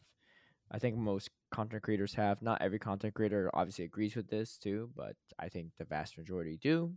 I 0.70 0.78
think 0.78 0.96
most 0.96 1.30
content 1.50 1.82
creators 1.82 2.14
have. 2.14 2.42
Not 2.42 2.62
every 2.62 2.78
content 2.78 3.14
creator 3.14 3.50
obviously 3.54 3.84
agrees 3.84 4.16
with 4.16 4.28
this 4.28 4.58
too, 4.58 4.90
but 4.96 5.14
I 5.38 5.48
think 5.48 5.68
the 5.78 5.84
vast 5.84 6.18
majority 6.18 6.58
do. 6.60 6.92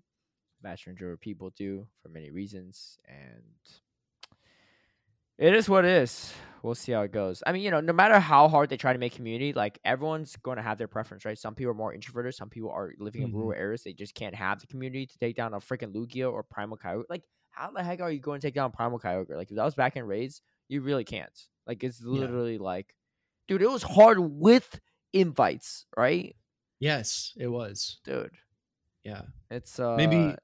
Vast 0.64 0.88
majority 0.88 1.14
of 1.14 1.22
people 1.22 1.52
do 1.56 1.88
for 2.02 2.10
many 2.10 2.32
reasons, 2.32 2.98
and 3.08 3.44
it 5.38 5.54
is 5.54 5.70
what 5.70 5.86
it 5.86 5.92
is. 5.92 6.34
We'll 6.64 6.74
see 6.74 6.94
how 6.94 7.04
it 7.04 7.12
goes. 7.12 7.44
I 7.46 7.52
mean, 7.52 7.62
you 7.62 7.70
know, 7.70 7.80
no 7.80 7.94
matter 7.94 8.20
how 8.20 8.48
hard 8.48 8.70
they 8.70 8.78
try 8.78 8.92
to 8.92 8.98
make 8.98 9.14
community, 9.14 9.54
like 9.54 9.78
everyone's 9.86 10.36
going 10.38 10.58
to 10.58 10.64
have 10.64 10.80
their 10.80 10.88
preference, 10.88 11.26
right? 11.26 11.38
Some 11.38 11.54
people 11.54 11.72
are 11.72 11.76
more 11.76 11.94
introverted. 11.94 12.34
Some 12.34 12.50
people 12.50 12.72
are 12.72 12.92
living 12.98 13.22
in 13.22 13.32
rural 13.32 13.52
mm-hmm. 13.52 13.62
areas. 13.62 13.84
They 13.84 13.94
just 13.94 14.16
can't 14.16 14.34
have 14.34 14.60
the 14.60 14.68
community 14.68 15.06
to 15.06 15.18
take 15.20 15.36
down 15.36 15.54
a 15.54 15.58
freaking 15.58 15.94
Lugia 15.94 16.32
or 16.32 16.42
Primal 16.42 16.78
Kyogre. 16.78 17.04
Like, 17.08 17.22
how 17.52 17.70
the 17.70 17.84
heck 17.84 18.02
are 18.02 18.12
you 18.12 18.20
going 18.20 18.42
to 18.42 18.48
take 18.48 18.56
down 18.56 18.72
Primal 18.72 19.00
Kyogre? 19.00 19.36
Like, 19.36 19.52
if 19.52 19.56
that 19.56 19.64
was 19.64 19.76
back 19.76 19.96
in 19.96 20.06
raids, 20.06 20.42
you 20.68 20.82
really 20.82 21.04
can't. 21.04 21.40
Like, 21.68 21.84
it's 21.84 22.02
Yeah. 22.02 22.20
literally 22.20 22.58
like, 22.58 22.96
dude, 23.48 23.62
it 23.62 23.70
was 23.70 23.84
hard 23.84 24.20
with 24.20 24.80
invites, 25.14 25.86
right? 25.96 26.36
Yes, 26.80 27.34
it 27.38 27.48
was. 27.48 28.00
Dude, 28.06 28.32
Yeah. 29.04 29.22
it's 29.50 29.80
uh, 29.80 29.96
Maybe- 29.96 30.16
yeah. 30.16 30.36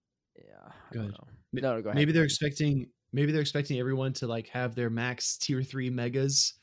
I 0.68 0.94
Go 0.94 1.00
don't 1.00 1.02
ahead. 1.10 1.12
know. 1.12 1.28
Ma- 1.54 1.62
No, 1.62 1.76
no, 1.76 1.82
go 1.82 1.90
ahead. 1.90 1.96
Maybe 1.98 2.12
they're 2.12 2.24
expecting 2.24 2.90
maybe 3.16 3.32
they're 3.32 3.42
expecting 3.42 3.78
everyone 3.80 4.12
to 4.14 4.26
like 4.26 4.48
have 4.48 4.74
their 4.74 4.90
max 4.90 5.38
tier 5.38 5.62
three 5.62 5.90
megas 5.92 6.56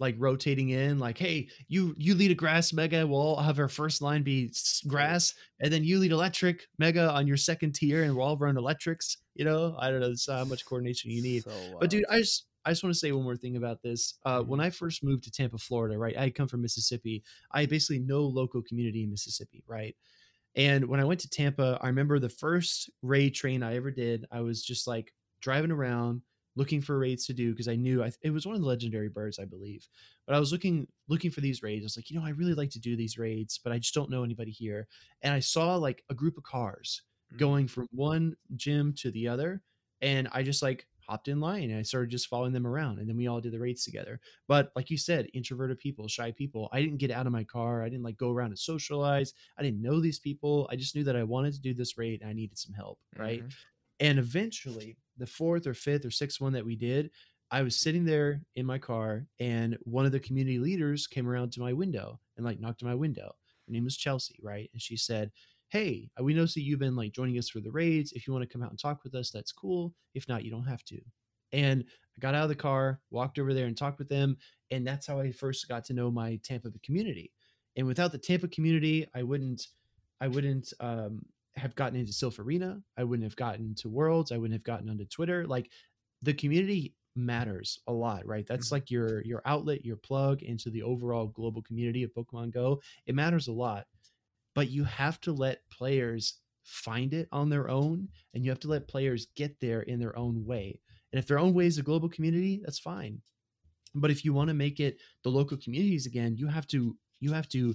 like 0.00 0.14
rotating 0.18 0.70
in 0.70 0.98
like 0.98 1.18
hey 1.18 1.46
you 1.68 1.94
you 1.98 2.14
lead 2.14 2.30
a 2.30 2.34
grass 2.34 2.72
mega 2.72 3.06
we'll 3.06 3.20
all 3.20 3.36
have 3.42 3.58
our 3.58 3.68
first 3.68 4.00
line 4.00 4.22
be 4.22 4.50
grass 4.86 5.34
and 5.60 5.70
then 5.70 5.84
you 5.84 5.98
lead 5.98 6.12
electric 6.12 6.66
mega 6.78 7.10
on 7.10 7.26
your 7.26 7.36
second 7.36 7.74
tier 7.74 8.04
and 8.04 8.16
we'll 8.16 8.24
all 8.24 8.36
run 8.38 8.56
electrics 8.56 9.18
you 9.34 9.44
know 9.44 9.76
i 9.78 9.90
don't 9.90 10.00
know 10.00 10.14
how 10.34 10.44
much 10.44 10.64
coordination 10.64 11.10
you 11.10 11.20
need 11.20 11.42
So 11.42 11.50
but 11.78 11.90
dude 11.90 12.04
i 12.08 12.20
just 12.20 12.46
i 12.68 12.72
just 12.72 12.82
want 12.84 12.92
to 12.94 12.98
say 12.98 13.12
one 13.12 13.24
more 13.24 13.36
thing 13.36 13.56
about 13.56 13.82
this 13.82 14.14
uh, 14.24 14.42
when 14.42 14.60
i 14.60 14.70
first 14.70 15.02
moved 15.02 15.24
to 15.24 15.30
tampa 15.30 15.58
florida 15.58 15.96
right 15.98 16.16
i 16.18 16.30
come 16.30 16.48
from 16.48 16.62
mississippi 16.62 17.22
i 17.52 17.66
basically 17.66 17.98
no 17.98 18.20
local 18.20 18.62
community 18.62 19.02
in 19.02 19.10
mississippi 19.10 19.62
right 19.66 19.96
and 20.56 20.84
when 20.86 21.00
i 21.00 21.04
went 21.04 21.20
to 21.20 21.28
tampa 21.28 21.78
i 21.80 21.86
remember 21.86 22.18
the 22.18 22.28
first 22.28 22.90
raid 23.02 23.30
train 23.34 23.62
i 23.62 23.74
ever 23.76 23.90
did 23.90 24.26
i 24.30 24.40
was 24.40 24.62
just 24.64 24.86
like 24.86 25.12
driving 25.40 25.70
around 25.70 26.22
looking 26.56 26.80
for 26.80 26.98
raids 26.98 27.26
to 27.26 27.32
do 27.32 27.52
because 27.52 27.68
i 27.68 27.76
knew 27.76 28.02
I, 28.02 28.10
it 28.22 28.30
was 28.30 28.46
one 28.46 28.54
of 28.56 28.60
the 28.60 28.66
legendary 28.66 29.08
birds 29.08 29.38
i 29.38 29.44
believe 29.44 29.86
but 30.26 30.34
i 30.34 30.40
was 30.40 30.50
looking 30.52 30.88
looking 31.08 31.30
for 31.30 31.40
these 31.40 31.62
raids 31.62 31.84
i 31.84 31.86
was 31.86 31.96
like 31.96 32.10
you 32.10 32.18
know 32.18 32.26
i 32.26 32.30
really 32.30 32.54
like 32.54 32.70
to 32.70 32.80
do 32.80 32.96
these 32.96 33.18
raids 33.18 33.58
but 33.62 33.72
i 33.72 33.78
just 33.78 33.94
don't 33.94 34.10
know 34.10 34.24
anybody 34.24 34.50
here 34.50 34.88
and 35.22 35.32
i 35.32 35.38
saw 35.40 35.76
like 35.76 36.02
a 36.10 36.14
group 36.14 36.36
of 36.36 36.44
cars 36.44 37.02
Mhm. 37.32 37.38
going 37.38 37.68
from 37.68 37.86
one 37.92 38.34
gym 38.56 38.94
to 38.94 39.10
the 39.10 39.28
other 39.28 39.62
and 40.00 40.28
i 40.32 40.42
just 40.42 40.62
like 40.62 40.86
hopped 41.08 41.28
in 41.28 41.40
line 41.40 41.70
and 41.70 41.78
i 41.78 41.82
started 41.82 42.10
just 42.10 42.28
following 42.28 42.52
them 42.52 42.66
around 42.66 42.98
and 42.98 43.08
then 43.08 43.16
we 43.16 43.26
all 43.26 43.40
did 43.40 43.52
the 43.52 43.58
raids 43.58 43.84
together 43.84 44.20
but 44.46 44.70
like 44.76 44.90
you 44.90 44.96
said 44.98 45.26
introverted 45.34 45.78
people 45.78 46.06
shy 46.08 46.30
people 46.32 46.68
i 46.72 46.80
didn't 46.82 46.98
get 46.98 47.10
out 47.10 47.26
of 47.26 47.32
my 47.32 47.44
car 47.44 47.82
i 47.82 47.88
didn't 47.88 48.04
like 48.04 48.16
go 48.16 48.30
around 48.30 48.48
and 48.48 48.58
socialize 48.58 49.32
i 49.58 49.62
didn't 49.62 49.80
know 49.82 50.00
these 50.00 50.18
people 50.18 50.68
i 50.70 50.76
just 50.76 50.94
knew 50.94 51.04
that 51.04 51.16
i 51.16 51.22
wanted 51.22 51.52
to 51.54 51.60
do 51.60 51.72
this 51.72 51.96
raid 51.96 52.20
and 52.20 52.30
i 52.30 52.32
needed 52.32 52.58
some 52.58 52.74
help 52.74 52.98
right 53.16 53.42
Mhm. 53.42 53.52
and 54.00 54.18
eventually, 54.18 54.96
the 55.16 55.26
fourth 55.26 55.66
or 55.66 55.74
fifth 55.74 56.04
or 56.04 56.10
sixth 56.12 56.40
one 56.40 56.52
that 56.52 56.64
we 56.64 56.76
did, 56.76 57.10
I 57.50 57.62
was 57.62 57.74
sitting 57.80 58.04
there 58.04 58.40
in 58.54 58.64
my 58.66 58.78
car, 58.78 59.26
and 59.40 59.76
one 59.82 60.06
of 60.06 60.12
the 60.12 60.20
community 60.20 60.58
leaders 60.60 61.08
came 61.08 61.26
around 61.28 61.50
to 61.52 61.60
my 61.60 61.72
window 61.72 62.20
and 62.36 62.46
like 62.46 62.60
knocked 62.60 62.82
on 62.84 62.88
my 62.88 62.94
window. 62.94 63.34
Her 63.66 63.72
name 63.72 63.82
was 63.84 63.96
Chelsea, 63.96 64.38
right? 64.40 64.70
And 64.72 64.80
she 64.80 64.96
said, 64.96 65.32
Hey, 65.68 66.10
we 66.20 66.32
noticed 66.32 66.54
that 66.54 66.62
you've 66.62 66.78
been 66.78 66.96
like 66.96 67.12
joining 67.12 67.38
us 67.38 67.48
for 67.50 67.60
the 67.60 67.70
raids. 67.70 68.12
If 68.12 68.26
you 68.26 68.32
want 68.32 68.42
to 68.42 68.48
come 68.52 68.62
out 68.62 68.70
and 68.70 68.78
talk 68.78 69.04
with 69.04 69.14
us, 69.14 69.30
that's 69.30 69.52
cool. 69.52 69.94
If 70.14 70.26
not, 70.28 70.44
you 70.44 70.50
don't 70.50 70.64
have 70.66 70.84
to. 70.84 71.00
And 71.52 71.84
I 72.16 72.20
got 72.20 72.34
out 72.34 72.44
of 72.44 72.48
the 72.48 72.54
car, 72.54 73.02
walked 73.10 73.38
over 73.38 73.52
there 73.52 73.66
and 73.66 73.76
talked 73.76 73.98
with 73.98 74.08
them. 74.08 74.38
And 74.70 74.86
that's 74.86 75.06
how 75.06 75.20
I 75.20 75.30
first 75.30 75.68
got 75.68 75.84
to 75.86 75.94
know 75.94 76.10
my 76.10 76.36
Tampa 76.36 76.70
community. 76.82 77.32
And 77.76 77.86
without 77.86 78.12
the 78.12 78.18
Tampa 78.18 78.48
community, 78.48 79.06
I 79.14 79.22
wouldn't, 79.22 79.68
I 80.20 80.28
wouldn't 80.28 80.72
um, 80.80 81.26
have 81.56 81.74
gotten 81.74 81.98
into 81.98 82.12
Silph 82.12 82.38
Arena. 82.38 82.82
I 82.96 83.04
wouldn't 83.04 83.24
have 83.24 83.36
gotten 83.36 83.74
to 83.76 83.88
Worlds. 83.90 84.32
I 84.32 84.38
wouldn't 84.38 84.54
have 84.58 84.64
gotten 84.64 84.88
onto 84.88 85.04
Twitter. 85.06 85.46
Like 85.46 85.70
the 86.22 86.34
community 86.34 86.96
matters 87.14 87.80
a 87.86 87.92
lot, 87.92 88.26
right? 88.26 88.46
That's 88.46 88.70
Mhm. 88.70 88.72
like 88.72 88.90
your 88.90 89.22
your 89.24 89.42
outlet, 89.44 89.84
your 89.84 89.96
plug 89.96 90.42
into 90.42 90.70
the 90.70 90.82
overall 90.82 91.26
global 91.26 91.62
community 91.62 92.02
of 92.04 92.12
Pokemon 92.12 92.52
Go. 92.52 92.80
It 93.06 93.14
matters 93.14 93.48
a 93.48 93.52
lot. 93.52 93.86
But 94.54 94.70
you 94.70 94.84
have 94.84 95.20
to 95.22 95.32
let 95.32 95.68
players 95.70 96.40
find 96.64 97.14
it 97.14 97.28
on 97.32 97.48
their 97.48 97.68
own 97.68 98.08
and 98.34 98.44
you 98.44 98.50
have 98.50 98.60
to 98.60 98.68
let 98.68 98.88
players 98.88 99.26
get 99.36 99.60
there 99.60 99.82
in 99.82 100.00
their 100.00 100.16
own 100.18 100.44
way. 100.44 100.80
And 101.12 101.18
if 101.18 101.26
their 101.26 101.38
own 101.38 101.54
way 101.54 101.66
is 101.66 101.78
a 101.78 101.82
global 101.82 102.08
community, 102.08 102.60
that's 102.62 102.78
fine. 102.78 103.22
But 103.94 104.10
if 104.10 104.24
you 104.24 104.32
want 104.32 104.48
to 104.48 104.54
make 104.54 104.80
it 104.80 105.00
the 105.22 105.30
local 105.30 105.56
communities 105.56 106.06
again, 106.06 106.36
you 106.36 106.46
have 106.48 106.66
to 106.68 106.98
you 107.20 107.32
have 107.32 107.48
to 107.50 107.74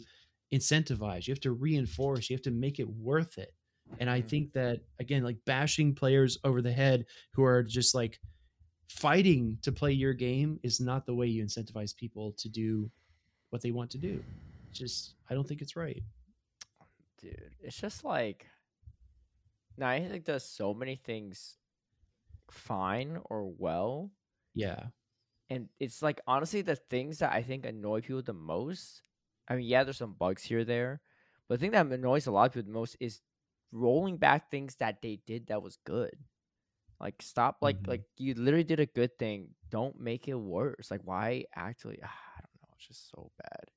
incentivize, 0.53 1.27
you 1.27 1.31
have 1.33 1.41
to 1.41 1.51
reinforce, 1.51 2.29
you 2.29 2.35
have 2.35 2.43
to 2.43 2.51
make 2.51 2.79
it 2.79 2.89
worth 2.89 3.37
it. 3.37 3.53
And 3.99 4.09
I 4.09 4.21
Mhm. 4.21 4.27
think 4.29 4.53
that 4.53 4.81
again, 4.99 5.23
like 5.23 5.43
bashing 5.45 5.95
players 5.95 6.37
over 6.43 6.61
the 6.61 6.71
head 6.71 7.05
who 7.33 7.43
are 7.43 7.63
just 7.63 7.95
like 7.95 8.19
fighting 8.89 9.59
to 9.63 9.71
play 9.71 9.91
your 9.93 10.13
game 10.13 10.59
is 10.63 10.79
not 10.81 11.05
the 11.05 11.15
way 11.15 11.27
you 11.27 11.43
incentivize 11.43 11.95
people 11.95 12.33
to 12.33 12.49
do 12.49 12.91
what 13.51 13.61
they 13.61 13.71
want 13.71 13.91
to 13.91 13.99
do. 13.99 14.25
It's 14.71 14.79
just 14.79 15.15
I 15.29 15.33
don't 15.35 15.47
think 15.47 15.61
it's 15.61 15.75
right. 15.75 16.03
Dude. 17.23 17.55
It's 17.61 17.79
just 17.79 18.03
like, 18.03 18.47
Niantic 19.79 20.25
does 20.25 20.43
so 20.43 20.73
many 20.73 20.95
things 20.97 21.57
fine 22.51 23.19
or 23.29 23.47
well, 23.47 24.11
Yeah. 24.53 24.89
and 25.49 25.69
it's 25.79 26.01
like 26.01 26.21
honestly 26.27 26.61
the 26.61 26.75
things 26.75 27.19
that 27.19 27.31
I 27.33 27.41
think 27.43 27.65
annoy 27.65 28.01
people 28.01 28.21
the 28.21 28.33
most. 28.33 29.03
I 29.47 29.55
mean, 29.55 29.65
yeah, 29.67 29.83
there's 29.83 29.97
some 29.97 30.13
bugs 30.19 30.43
here 30.43 30.59
or 30.59 30.65
there, 30.65 31.01
but 31.47 31.59
the 31.59 31.63
thing 31.63 31.71
that 31.71 31.87
annoys 31.87 32.27
a 32.27 32.31
lot 32.31 32.47
of 32.47 32.53
people 32.53 32.67
the 32.67 32.79
most 32.79 32.97
is 32.99 33.21
rolling 33.71 34.17
back 34.17 34.51
things 34.51 34.75
that 34.77 35.01
they 35.01 35.19
did 35.25 35.47
that 35.47 35.63
was 35.63 35.77
good. 35.85 36.15
Like 36.99 37.21
stop, 37.21 37.59
like 37.61 37.83
Mhm. 37.83 37.87
like 37.87 38.03
you 38.17 38.35
literally 38.35 38.63
did 38.65 38.79
a 38.81 38.85
good 38.87 39.17
thing. 39.19 39.55
Don't 39.69 39.99
make 39.99 40.27
it 40.27 40.35
worse. 40.35 40.91
Like 40.91 41.01
why 41.05 41.45
actually? 41.55 42.01
I 42.03 42.39
don't 42.41 42.61
know. 42.61 42.69
It's 42.77 42.87
just 42.87 43.09
so 43.09 43.31
bad. 43.41 43.71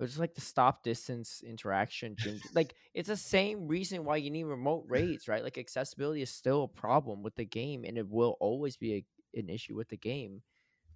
Was 0.00 0.10
just 0.10 0.20
like 0.20 0.34
the 0.34 0.40
stop 0.40 0.82
distance 0.82 1.42
interaction. 1.46 2.16
Gym, 2.16 2.40
like 2.54 2.74
it's 2.94 3.08
the 3.08 3.16
same 3.16 3.68
reason 3.68 4.04
why 4.04 4.16
you 4.16 4.30
need 4.30 4.44
remote 4.44 4.86
raids, 4.88 5.28
right? 5.28 5.44
Like 5.44 5.58
accessibility 5.58 6.22
is 6.22 6.30
still 6.30 6.64
a 6.64 6.68
problem 6.68 7.22
with 7.22 7.36
the 7.36 7.44
game, 7.44 7.84
and 7.84 7.98
it 7.98 8.08
will 8.08 8.36
always 8.40 8.76
be 8.78 8.94
a, 8.94 9.38
an 9.38 9.50
issue 9.50 9.76
with 9.76 9.90
the 9.90 9.98
game. 9.98 10.42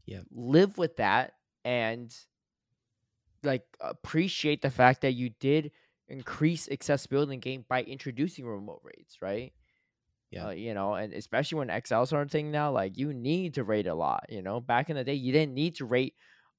Yeah. 0.06 0.20
live 0.30 0.76
with 0.76 0.96
that 0.96 1.34
and 1.64 2.14
like 3.42 3.64
appreciate 3.80 4.62
the 4.62 4.70
fact 4.70 5.02
that 5.02 5.12
you 5.12 5.30
did 5.40 5.70
increase 6.08 6.68
accessibility 6.70 7.34
in 7.34 7.40
the 7.40 7.44
game 7.44 7.64
by 7.68 7.82
introducing 7.82 8.46
remote 8.46 8.80
raids, 8.82 9.18
right? 9.20 9.52
Yeah. 10.30 10.46
Uh, 10.46 10.50
you 10.50 10.74
know, 10.74 10.94
and 10.94 11.12
especially 11.12 11.58
when 11.58 11.70
XL's 11.70 12.12
are 12.12 12.22
a 12.22 12.28
thing 12.28 12.50
now, 12.50 12.72
like 12.72 12.98
you 12.98 13.14
need 13.14 13.54
to 13.54 13.64
rate 13.64 13.86
a 13.86 13.94
lot. 13.94 14.26
You 14.28 14.42
know, 14.42 14.60
back 14.60 14.90
in 14.90 14.96
the 14.96 15.04
day, 15.04 15.14
you 15.14 15.32
didn't 15.32 15.54
need 15.54 15.76
to 15.76 15.84
rate 15.84 16.14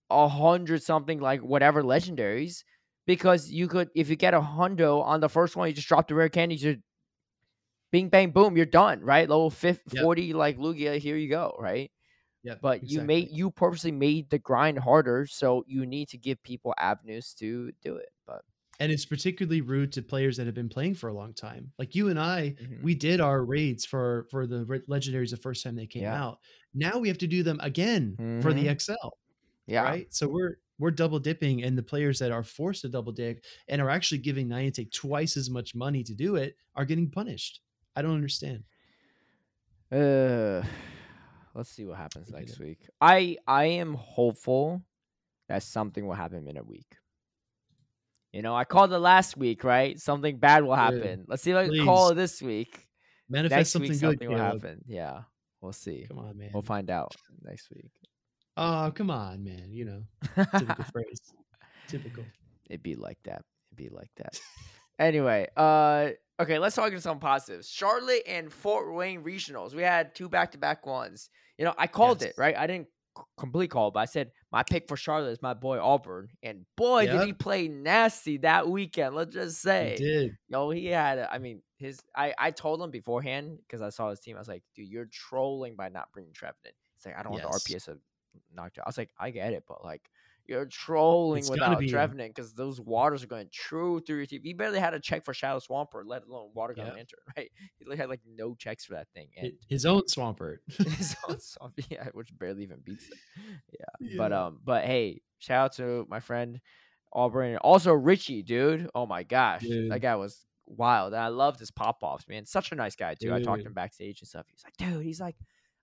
a 0.09 0.27
hundred 0.27 0.83
something 0.83 1.19
like 1.19 1.41
whatever 1.41 1.83
legendaries 1.83 2.63
because 3.07 3.49
you 3.51 3.67
could, 3.67 3.89
if 3.95 4.09
you 4.09 4.15
get 4.15 4.33
a 4.33 4.41
hundo 4.41 5.01
on 5.03 5.19
the 5.21 5.29
first 5.29 5.55
one, 5.55 5.67
you 5.69 5.73
just 5.75 5.87
drop 5.87 6.07
the 6.07 6.15
rare 6.15 6.29
candies, 6.29 6.63
you're 6.63 6.77
bing 7.91 8.09
bang 8.09 8.31
boom, 8.31 8.57
you're 8.57 8.65
done, 8.65 9.01
right? 9.01 9.29
Level 9.29 9.49
fifth, 9.49 9.91
Yep. 9.91 10.01
40 10.01 10.33
like 10.33 10.57
Lugia, 10.57 10.97
here 10.99 11.17
you 11.17 11.29
go, 11.29 11.55
right? 11.59 11.91
Yeah. 12.43 12.55
But 12.61 12.83
you 12.83 13.01
made 13.01 13.29
you 13.31 13.51
purposely 13.51 13.91
made 13.93 14.29
the 14.31 14.39
grind 14.39 14.79
harder, 14.79 15.27
so 15.27 15.63
you 15.67 15.85
need 15.85 16.09
to 16.09 16.17
give 16.19 16.43
people 16.43 16.73
avenues 16.79 17.33
to 17.35 17.71
do 17.83 17.97
it. 17.97 18.09
But 18.27 18.43
and 18.79 18.91
it's 18.91 19.05
particularly 19.05 19.61
rude 19.61 19.91
to 19.93 20.01
players 20.01 20.35
that 20.37 20.45
have 20.47 20.55
been 20.55 20.67
playing 20.69 20.95
for 20.95 21.07
a 21.07 21.13
long 21.13 21.33
time. 21.33 21.71
Like 21.79 21.95
you 21.95 22.09
and 22.09 22.19
I, 22.19 22.55
Mhm. 22.59 22.81
we 22.81 22.93
did 22.93 23.21
our 23.21 23.43
raids 23.45 23.85
for 23.85 24.27
for 24.31 24.45
the 24.45 24.65
legendaries 24.89 25.31
the 25.31 25.37
first 25.37 25.63
time 25.63 25.75
they 25.75 25.87
came 25.87 26.11
Yeah. 26.11 26.13
out. 26.13 26.39
Now 26.73 26.99
we 26.99 27.07
have 27.07 27.17
to 27.19 27.27
do 27.27 27.41
them 27.41 27.59
again 27.61 28.19
for 28.41 28.53
the 28.53 28.67
Mhm. 28.67 28.75
XL, 28.75 29.17
yeah, 29.67 29.83
right? 29.83 30.07
So 30.13 30.27
we're 30.27 30.57
we're 30.77 30.91
double 30.91 31.19
dipping, 31.19 31.63
and 31.63 31.77
the 31.77 31.83
players 31.83 32.19
that 32.19 32.31
are 32.31 32.43
forced 32.43 32.81
to 32.81 32.89
double 32.89 33.11
dip 33.11 33.43
and 33.67 33.81
are 33.81 33.89
actually 33.89 34.19
giving 34.19 34.47
Niantic 34.47 34.91
twice 34.91 35.37
as 35.37 35.49
much 35.49 35.75
money 35.75 36.03
to 36.03 36.13
do 36.13 36.35
it 36.35 36.55
are 36.75 36.85
getting 36.85 37.09
punished. 37.09 37.61
I 37.95 38.01
don't 38.01 38.15
understand. 38.15 38.63
Uh, 39.91 40.61
let's 41.55 41.69
see 41.69 41.85
what 41.85 41.97
happens 41.97 42.29
next 42.31 42.59
week. 42.59 42.79
I 42.99 43.37
I 43.47 43.65
am 43.65 43.93
hopeful 43.93 44.83
that 45.47 45.63
something 45.63 46.05
will 46.05 46.15
happen 46.15 46.47
in 46.47 46.57
a 46.57 46.63
week. 46.63 46.97
You 48.33 48.41
know, 48.41 48.53
I 48.53 48.65
called 48.65 48.91
it 48.91 48.99
last 48.99 49.37
week, 49.37 49.63
right? 49.63 49.97
Something 49.97 50.37
bad 50.37 50.65
will 50.65 50.75
happen. 50.75 51.23
Let's 51.25 51.41
see 51.41 51.51
if 51.51 51.57
I 51.57 51.67
can 51.67 51.85
call 51.85 52.09
it 52.09 52.15
this 52.15 52.41
week. 52.41 52.85
Manifest 53.29 53.57
next 53.57 53.69
something 53.69 53.91
week, 53.91 53.99
good. 54.01 54.11
something 54.11 54.29
will 54.29 54.37
happen. 54.37 54.83
Yeah, 54.87 55.21
we'll 55.61 55.71
see. 55.71 56.05
Come 56.09 56.19
on, 56.19 56.37
man. 56.37 56.49
We'll 56.53 56.63
find 56.63 56.89
out 56.89 57.15
next 57.41 57.69
week. 57.73 57.91
Oh, 58.57 58.91
come 58.95 59.09
on, 59.11 59.43
man. 59.43 59.69
You 59.71 59.85
know, 59.85 60.03
typical 60.57 60.83
phrase. 60.93 61.33
Typical. 61.87 62.23
It'd 62.69 62.83
be 62.83 62.95
like 62.95 63.17
that. 63.23 63.41
It'd 63.67 63.77
be 63.77 63.89
like 63.89 64.09
that. 64.17 64.39
anyway, 64.99 65.47
uh, 65.57 66.09
okay, 66.39 66.57
let's 66.59 66.75
talk 66.75 66.89
about 66.89 67.01
some 67.01 67.19
positives. 67.19 67.69
Charlotte 67.69 68.23
and 68.27 68.51
Fort 68.51 68.93
Wayne 68.93 69.23
regionals. 69.23 69.73
We 69.75 69.81
had 69.83 70.15
two 70.15 70.29
back 70.29 70.51
to 70.53 70.57
back 70.57 70.85
ones. 70.85 71.29
You 71.57 71.65
know, 71.65 71.73
I 71.77 71.87
called 71.87 72.21
Yes. 72.21 72.31
it 72.31 72.37
right. 72.37 72.55
I 72.57 72.65
didn't 72.67 72.87
complete 73.37 73.69
call, 73.71 73.91
but 73.91 73.99
I 74.01 74.05
said 74.05 74.31
my 74.51 74.63
pick 74.63 74.87
for 74.87 74.97
Charlotte 74.97 75.31
is 75.31 75.41
my 75.41 75.53
boy 75.53 75.79
Auburn, 75.79 76.27
and 76.43 76.65
boy 76.75 77.03
Yep. 77.03 77.11
did 77.19 77.25
he 77.27 77.33
play 77.33 77.67
nasty 77.67 78.37
that 78.37 78.67
weekend. 78.67 79.15
Let's 79.15 79.33
just 79.33 79.61
He 79.61 79.67
say, 79.69 79.95
did. 79.97 80.31
no, 80.49 80.69
he 80.69 80.87
had. 80.87 81.17
a- 81.19 81.31
I 81.33 81.37
mean, 81.39 81.61
his. 81.77 81.99
I 82.15 82.33
I 82.37 82.51
told 82.51 82.81
him 82.81 82.89
beforehand 82.91 83.59
because 83.59 83.81
I 83.81 83.89
saw 83.89 84.09
his 84.09 84.19
team. 84.19 84.35
I 84.37 84.39
was 84.39 84.47
like, 84.47 84.63
dude, 84.75 84.87
you're 84.89 85.09
trolling 85.11 85.75
by 85.75 85.89
not 85.89 86.11
bringing 86.13 86.33
Trevin 86.33 86.53
in. 86.65 86.71
He's 86.95 87.05
like, 87.05 87.17
I 87.17 87.23
don't 87.23 87.33
want 87.33 87.43
the 87.43 87.49
RPS 87.49 87.85
to 87.85 87.97
knock 88.53 88.73
you. 88.75 88.81
out. 88.81 88.87
I 88.87 88.89
was 88.89 88.97
like, 88.97 89.09
I 89.19 89.31
get 89.31 89.53
it, 89.53 89.63
but 89.67 89.83
like. 89.83 90.01
You're 90.47 90.67
trolling 90.67 91.39
It's 91.39 91.49
without 91.49 91.79
be. 91.79 91.89
Trevenant 91.89 92.35
because 92.35 92.53
those 92.53 92.79
waters 92.79 93.23
are 93.23 93.27
going 93.27 93.49
true 93.51 93.99
through 93.99 94.17
your 94.17 94.25
team. 94.27 94.41
You 94.43 94.55
barely 94.55 94.79
had 94.79 94.93
a 94.93 94.99
check 94.99 95.25
for 95.25 95.33
Shadow 95.33 95.57
Swampert, 95.59 96.03
let 96.05 96.23
alone 96.23 96.51
Water 96.53 96.75
Gun 96.75 96.85
Yep. 96.85 96.95
Lanturn, 96.95 97.19
right? 97.35 97.51
He 97.79 97.97
had 97.97 98.09
like 98.09 98.19
no 98.31 98.53
checks 98.53 98.85
for 98.85 98.93
that 98.93 99.07
thing. 99.15 99.29
And 99.37 99.53
His 99.69 99.87
own 99.87 100.03
Swampert. 100.03 100.57
his 100.77 101.15
own 101.27 101.39
song, 101.39 101.73
yeah, 101.89 102.09
which 102.13 102.29
barely 102.37 102.61
even 102.61 102.77
beats 102.83 103.07
it. 103.07 103.17
Yeah. 103.71 104.17
But 104.19 104.33
um, 104.33 104.59
but 104.63 104.85
hey, 104.85 105.23
shout 105.39 105.65
out 105.65 105.73
to 105.77 106.05
my 106.11 106.19
friend 106.19 106.61
Auburn 107.11 107.49
and 107.49 107.57
also 107.57 107.93
Richie, 107.93 108.43
dude. 108.43 108.87
Oh 108.93 109.07
my 109.07 109.23
gosh, 109.23 109.63
Dude. 109.63 109.91
that 109.91 110.01
guy 110.01 110.15
was 110.15 110.45
wild. 110.67 111.13
And 111.13 111.23
I 111.23 111.29
loved 111.29 111.59
his 111.59 111.71
pop 111.71 111.97
offs, 112.03 112.27
man. 112.27 112.45
Such 112.45 112.71
a 112.71 112.75
nice 112.75 112.95
guy 112.95 113.15
too. 113.15 113.33
I 113.33 113.41
talked 113.41 113.61
to 113.61 113.67
him 113.67 113.73
backstage 113.73 114.21
and 114.21 114.27
stuff. 114.27 114.45
He's 114.51 114.63
like, 114.63 114.77
dude, 114.77 115.03
he's 115.03 115.19
like, 115.19 115.37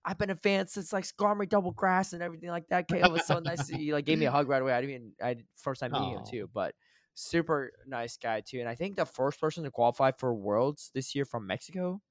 I've 0.05 0.17
been 0.17 0.29
a 0.29 0.35
fan 0.35 0.67
since 0.67 0.91
like 0.91 1.05
Skarmory 1.05 1.47
Double 1.47 1.71
Grass 1.71 2.13
and 2.13 2.21
everything 2.21 2.49
like 2.49 2.67
that. 2.69 2.85
It 2.91 3.11
was 3.11 3.25
so 3.25 3.39
nice. 3.39 3.67
He 3.69 3.93
like 3.93 4.05
gave 4.05 4.19
me 4.19 4.25
a 4.25 4.31
hug 4.31 4.49
right 4.49 4.61
away. 4.61 4.73
I 4.73 4.81
didn't 4.81 4.95
even 4.95 5.11
I 5.21 5.37
first 5.55 5.79
time 5.79 5.91
meeting 5.91 6.11
him 6.11 6.23
too, 6.29 6.49
but 6.53 6.75
super 7.15 7.71
nice 7.87 8.17
guy 8.17 8.41
too. 8.41 8.59
And 8.59 8.67
I 8.67 8.75
think 8.75 8.97
the 8.97 9.05
first 9.05 9.39
person 9.39 9.63
to 9.63 9.71
qualify 9.71 10.11
for 10.11 10.33
Worlds 10.33 10.91
this 10.93 11.15
year 11.15 11.25
from 11.25 11.47
Mexico, 11.47 12.01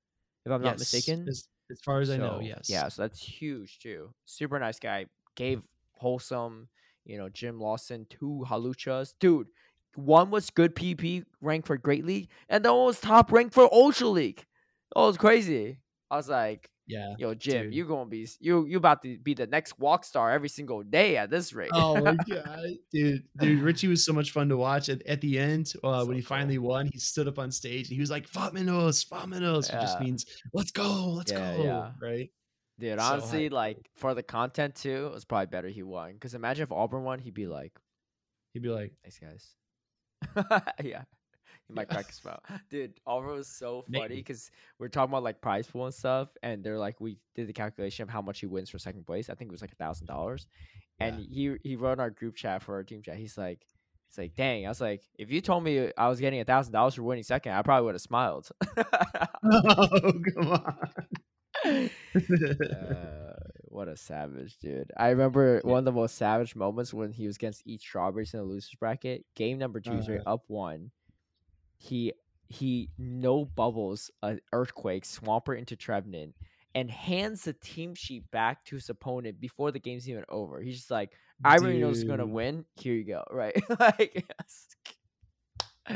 if 0.46 0.52
I'm 0.52 0.62
not 0.62 0.78
mistaken. 0.78 1.26
As, 1.28 1.48
as 1.70 1.80
far 1.80 2.00
as 2.00 2.10
I 2.10 2.16
know, 2.16 2.40
yes. 2.42 2.68
Yeah, 2.68 2.88
so 2.88 3.02
that's 3.02 3.22
huge 3.22 3.78
too. 3.78 4.14
Super 4.24 4.58
nice 4.58 4.78
guy. 4.78 5.06
Gave 5.34 5.62
wholesome, 5.94 6.68
you 7.04 7.18
know, 7.18 7.28
Jim 7.28 7.60
Lawson 7.60 8.06
two 8.08 8.44
Hawluchas. 8.48 9.14
Dude, 9.20 9.48
one 9.96 10.30
was 10.30 10.50
good 10.50 10.74
PP 10.74 11.24
rank 11.40 11.66
for 11.66 11.76
Great 11.76 12.06
League, 12.06 12.28
and 12.48 12.64
the 12.64 12.70
other 12.70 12.78
one 12.78 12.86
was 12.86 13.00
top 13.00 13.32
rank 13.32 13.52
for 13.52 13.72
Ultra 13.72 14.08
League. 14.08 14.44
Oh, 14.96 15.08
it's 15.08 15.18
crazy. 15.18 15.78
I 16.10 16.16
was 16.16 16.28
like, 16.28 16.70
Yeah. 16.86 17.14
yo, 17.16 17.32
Jim, 17.34 17.66
dude. 17.66 17.74
you 17.74 17.86
gonna 17.86 18.10
be 18.10 18.28
you 18.40 18.66
you 18.66 18.76
about 18.76 19.02
to 19.02 19.16
be 19.18 19.34
the 19.34 19.46
next 19.46 19.78
walk 19.78 20.04
star 20.04 20.30
every 20.32 20.48
single 20.48 20.82
day 20.82 21.16
at 21.16 21.30
this 21.30 21.52
rate. 21.52 21.70
Oh 21.72 21.94
my 22.00 22.14
god, 22.28 22.70
dude, 22.92 23.22
dude, 23.38 23.60
Richie 23.62 23.88
was 23.88 24.04
so 24.04 24.12
much 24.12 24.32
fun 24.32 24.48
to 24.48 24.56
watch. 24.56 24.88
At, 24.88 25.00
at 25.06 25.20
the 25.20 25.38
end, 25.38 25.72
uh, 25.84 26.00
So 26.00 26.06
when 26.06 26.16
he 26.16 26.22
finally 26.22 26.56
cool. 26.56 26.68
won, 26.68 26.88
he 26.92 26.98
stood 26.98 27.28
up 27.28 27.38
on 27.38 27.50
stage 27.52 27.86
and 27.88 27.94
he 27.94 28.00
was 28.00 28.10
like, 28.10 28.28
"Faminos, 28.28 29.06
Faminos," 29.08 29.72
which 29.72 29.80
just 29.80 30.00
means 30.00 30.26
"Let's 30.52 30.72
go, 30.72 31.10
let's 31.12 31.30
Yeah, 31.32 31.56
go." 31.56 31.62
yeah. 31.64 31.92
Right? 32.02 32.30
Dude, 32.80 32.98
So 32.98 33.04
honestly, 33.04 33.48
like 33.48 33.78
for 33.96 34.14
the 34.14 34.22
content 34.24 34.74
too, 34.74 35.06
it 35.06 35.12
was 35.14 35.24
probably 35.24 35.46
better 35.46 35.68
he 35.68 35.82
won. 35.84 36.14
Because 36.14 36.34
imagine 36.34 36.64
if 36.64 36.72
Auburn 36.72 37.04
won, 37.04 37.20
he'd 37.20 37.34
be 37.34 37.46
like, 37.46 37.72
He'd 38.54 38.62
be 38.62 38.70
like, 38.70 38.92
Thanks, 39.02 39.18
guys. 39.20 40.62
yeah. 40.82 41.04
Yeah. 41.80 41.84
crack 41.84 42.06
his. 42.06 42.20
Dude, 42.70 43.00
Oliver 43.06 43.32
was 43.32 43.48
so 43.48 43.84
funny 43.92 44.16
because 44.16 44.50
we're 44.78 44.88
talking 44.88 45.12
about 45.12 45.22
like 45.22 45.40
prize 45.40 45.66
pool 45.66 45.86
and 45.86 45.94
stuff, 45.94 46.28
and 46.42 46.62
they're 46.62 46.78
like, 46.78 47.00
we 47.00 47.18
did 47.34 47.46
the 47.48 47.52
calculation 47.52 48.02
of 48.02 48.08
how 48.10 48.20
much 48.22 48.40
he 48.40 48.46
wins 48.46 48.70
for 48.70 48.78
second 48.78 49.06
place. 49.06 49.28
I 49.30 49.34
think 49.34 49.48
it 49.48 49.52
was 49.52 49.60
like 49.62 49.72
a 49.72 49.76
thousand 49.76 50.06
dollars. 50.06 50.46
And 51.00 51.18
he 51.18 51.56
he 51.62 51.76
wrote 51.76 51.94
in 51.94 52.00
our 52.00 52.10
group 52.10 52.36
chat 52.36 52.62
for 52.62 52.74
our 52.74 52.84
team 52.84 53.02
chat. 53.02 53.16
He's 53.16 53.36
like, 53.36 53.66
he's 54.08 54.18
like, 54.18 54.34
dang. 54.36 54.66
I 54.66 54.68
was 54.68 54.80
like, 54.80 55.02
if 55.18 55.30
you 55.32 55.40
told 55.40 55.64
me 55.64 55.90
I 55.96 56.08
was 56.08 56.20
getting 56.20 56.40
a 56.40 56.44
thousand 56.44 56.72
dollars 56.72 56.94
for 56.94 57.02
winning 57.02 57.24
second, 57.24 57.52
I 57.52 57.62
probably 57.62 57.86
would 57.86 57.94
have 57.94 58.02
smiled. 58.02 58.48
"Oh, 59.44 60.12
come 60.34 60.48
on." 60.48 60.76
Uh, 62.14 63.34
what 63.64 63.88
a 63.88 63.96
savage, 63.96 64.58
dude. 64.58 64.90
I 64.96 65.08
remember 65.10 65.60
one 65.64 65.78
of 65.78 65.84
the 65.84 65.92
most 65.92 66.16
savage 66.16 66.54
moments 66.54 66.92
when 66.94 67.12
he 67.12 67.26
was 67.26 67.36
against 67.36 67.62
Eat 67.66 67.80
Strawberries 67.80 68.34
in 68.34 68.40
the 68.40 68.46
losers 68.46 68.74
bracket. 68.78 69.24
Game 69.34 69.58
number 69.58 69.80
two, 69.80 69.92
he's 69.96 70.08
already 70.08 70.24
Uh. 70.24 70.34
up 70.34 70.44
one. 70.48 70.90
He 71.82 72.12
he 72.48 72.90
no 72.96 73.44
bubbles 73.44 74.10
an 74.22 74.40
earthquake, 74.52 75.04
Swampert 75.04 75.58
into 75.58 75.74
Trevenant, 75.74 76.34
and 76.76 76.88
hands 76.88 77.42
the 77.42 77.54
team 77.54 77.94
sheet 77.94 78.30
back 78.30 78.64
to 78.66 78.76
his 78.76 78.88
opponent 78.88 79.40
before 79.40 79.72
the 79.72 79.80
game's 79.80 80.08
even 80.08 80.24
over. 80.28 80.60
He's 80.60 80.76
just 80.76 80.90
like, 80.92 81.10
I 81.44 81.56
already 81.56 81.80
know 81.80 81.88
who's 81.88 82.04
gonna 82.04 82.26
win. 82.26 82.64
Here 82.76 82.94
you 82.94 83.04
go, 83.04 83.24
right? 83.30 83.60
like 83.80 84.24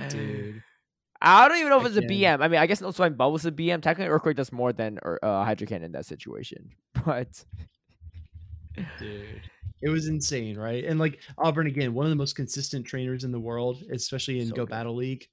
Dude. 0.08 0.62
I 1.22 1.48
don't 1.48 1.58
even 1.58 1.70
know 1.70 1.80
if 1.80 1.86
it's 1.86 1.96
a 1.96 2.02
BM. 2.02 2.42
I 2.42 2.48
mean, 2.48 2.60
I 2.60 2.66
guess 2.66 2.80
no 2.80 2.90
swine 2.90 3.14
bubbles 3.14 3.46
a 3.46 3.52
BM. 3.52 3.80
Technically, 3.80 4.10
Earthquake 4.12 4.36
does 4.36 4.52
more 4.52 4.72
than 4.72 4.98
Ear- 5.04 5.20
uh, 5.22 5.44
Hydro 5.44 5.68
Cannon 5.68 5.86
in 5.86 5.92
that 5.92 6.06
situation. 6.06 6.70
But 7.04 7.44
dude. 8.98 9.42
It 9.82 9.90
was 9.90 10.08
insane, 10.08 10.58
right? 10.58 10.84
And 10.84 10.98
like 10.98 11.20
Auburn 11.38 11.68
again, 11.68 11.94
one 11.94 12.06
of 12.06 12.10
the 12.10 12.16
most 12.16 12.34
consistent 12.34 12.86
trainers 12.86 13.24
in 13.24 13.30
the 13.30 13.38
world, 13.38 13.84
especially 13.92 14.40
in 14.40 14.48
So 14.48 14.54
Go 14.54 14.62
good. 14.64 14.70
Battle 14.70 14.96
League. 14.96 15.28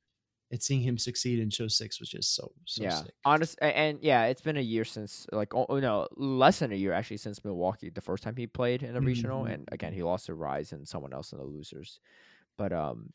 And 0.54 0.62
seeing 0.62 0.82
him 0.82 1.00
succeed 1.00 1.40
in 1.40 1.50
show 1.50 1.68
six 1.68 2.00
was 2.00 2.10
just 2.10 2.36
so 2.36 2.52
so 2.66 2.84
yeah, 2.84 3.02
sick. 3.02 3.14
honest 3.26 3.58
and 3.60 3.98
yeah, 4.04 4.26
it's 4.26 4.42
been 4.42 4.56
a 4.58 4.62
year 4.62 4.86
since 4.86 5.26
like 5.32 5.56
oh, 5.56 5.66
oh, 5.68 5.80
no, 5.80 6.08
less 6.16 6.60
than 6.60 6.72
a 6.72 6.76
year 6.76 6.94
actually 6.94 7.18
since 7.18 7.44
Milwaukee 7.44 7.90
the 7.90 8.02
first 8.02 8.22
time 8.24 8.36
he 8.36 8.46
played 8.46 8.84
in 8.84 8.96
a 8.96 9.02
regional, 9.02 9.46
Mhm. 9.46 9.54
and 9.54 9.70
again 9.72 9.94
he 9.94 10.04
lost 10.04 10.28
to 10.28 10.36
Rise 10.36 10.72
and 10.72 10.88
someone 10.88 11.12
else 11.12 11.32
in 11.34 11.40
the 11.40 11.44
losers. 11.44 12.00
But 12.56 12.72
um, 12.72 13.14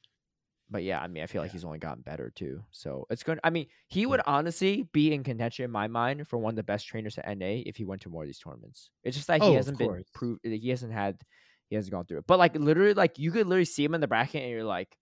but 0.69 0.83
yeah, 0.83 0.99
I 1.01 1.07
mean 1.07 1.23
I 1.23 1.27
feel 1.27 1.41
like 1.41 1.51
Yeah. 1.51 1.53
he's 1.53 1.65
only 1.65 1.79
gotten 1.79 2.03
better 2.03 2.29
too. 2.35 2.65
So 2.73 3.07
it's 3.09 3.23
good. 3.23 3.39
I 3.45 3.51
mean 3.51 3.69
he 3.87 4.05
would 4.05 4.21
honestly 4.27 4.83
be 4.93 5.13
in 5.15 5.23
contention 5.23 5.65
in 5.65 5.71
my 5.71 5.87
mind 5.87 6.27
for 6.27 6.39
one 6.39 6.51
of 6.53 6.57
the 6.57 6.65
best 6.73 6.89
trainers 6.89 7.17
at 7.19 7.29
NA 7.39 7.63
if 7.67 7.77
he 7.77 7.85
went 7.85 8.03
to 8.03 8.09
more 8.09 8.23
of 8.25 8.29
these 8.29 8.41
tournaments. 8.41 8.91
It's 9.05 9.17
just 9.17 9.29
that 9.29 9.43
Oh, 9.43 9.51
he 9.51 9.55
hasn't 9.55 9.79
been 9.79 10.05
proved. 10.13 10.41
He 10.45 10.71
hasn't 10.71 10.93
had. 10.93 11.23
He 11.71 11.77
hasn't 11.77 11.93
gone 11.93 12.05
through 12.07 12.19
it. 12.19 12.27
But 12.27 12.41
like 12.41 12.57
literally, 12.57 12.95
like 12.95 13.17
you 13.19 13.31
could 13.31 13.47
literally 13.47 13.65
see 13.65 13.85
him 13.85 13.95
in 13.95 14.01
the 14.01 14.09
bracket, 14.09 14.43
and 14.43 14.51
you're 14.51 14.65
like, 14.65 14.99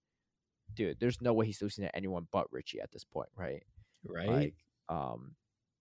dude, 0.77 0.99
there's 1.01 1.21
no 1.21 1.33
way 1.33 1.47
he's 1.47 1.61
losing 1.61 1.85
to 1.85 1.97
anyone 1.97 2.27
but 2.31 2.47
Richie 2.53 2.81
at 2.81 2.93
this 2.93 3.05
point, 3.05 3.29
right? 3.37 3.63
Right? 4.09 4.29
Like, 4.29 4.55
um, 4.89 5.35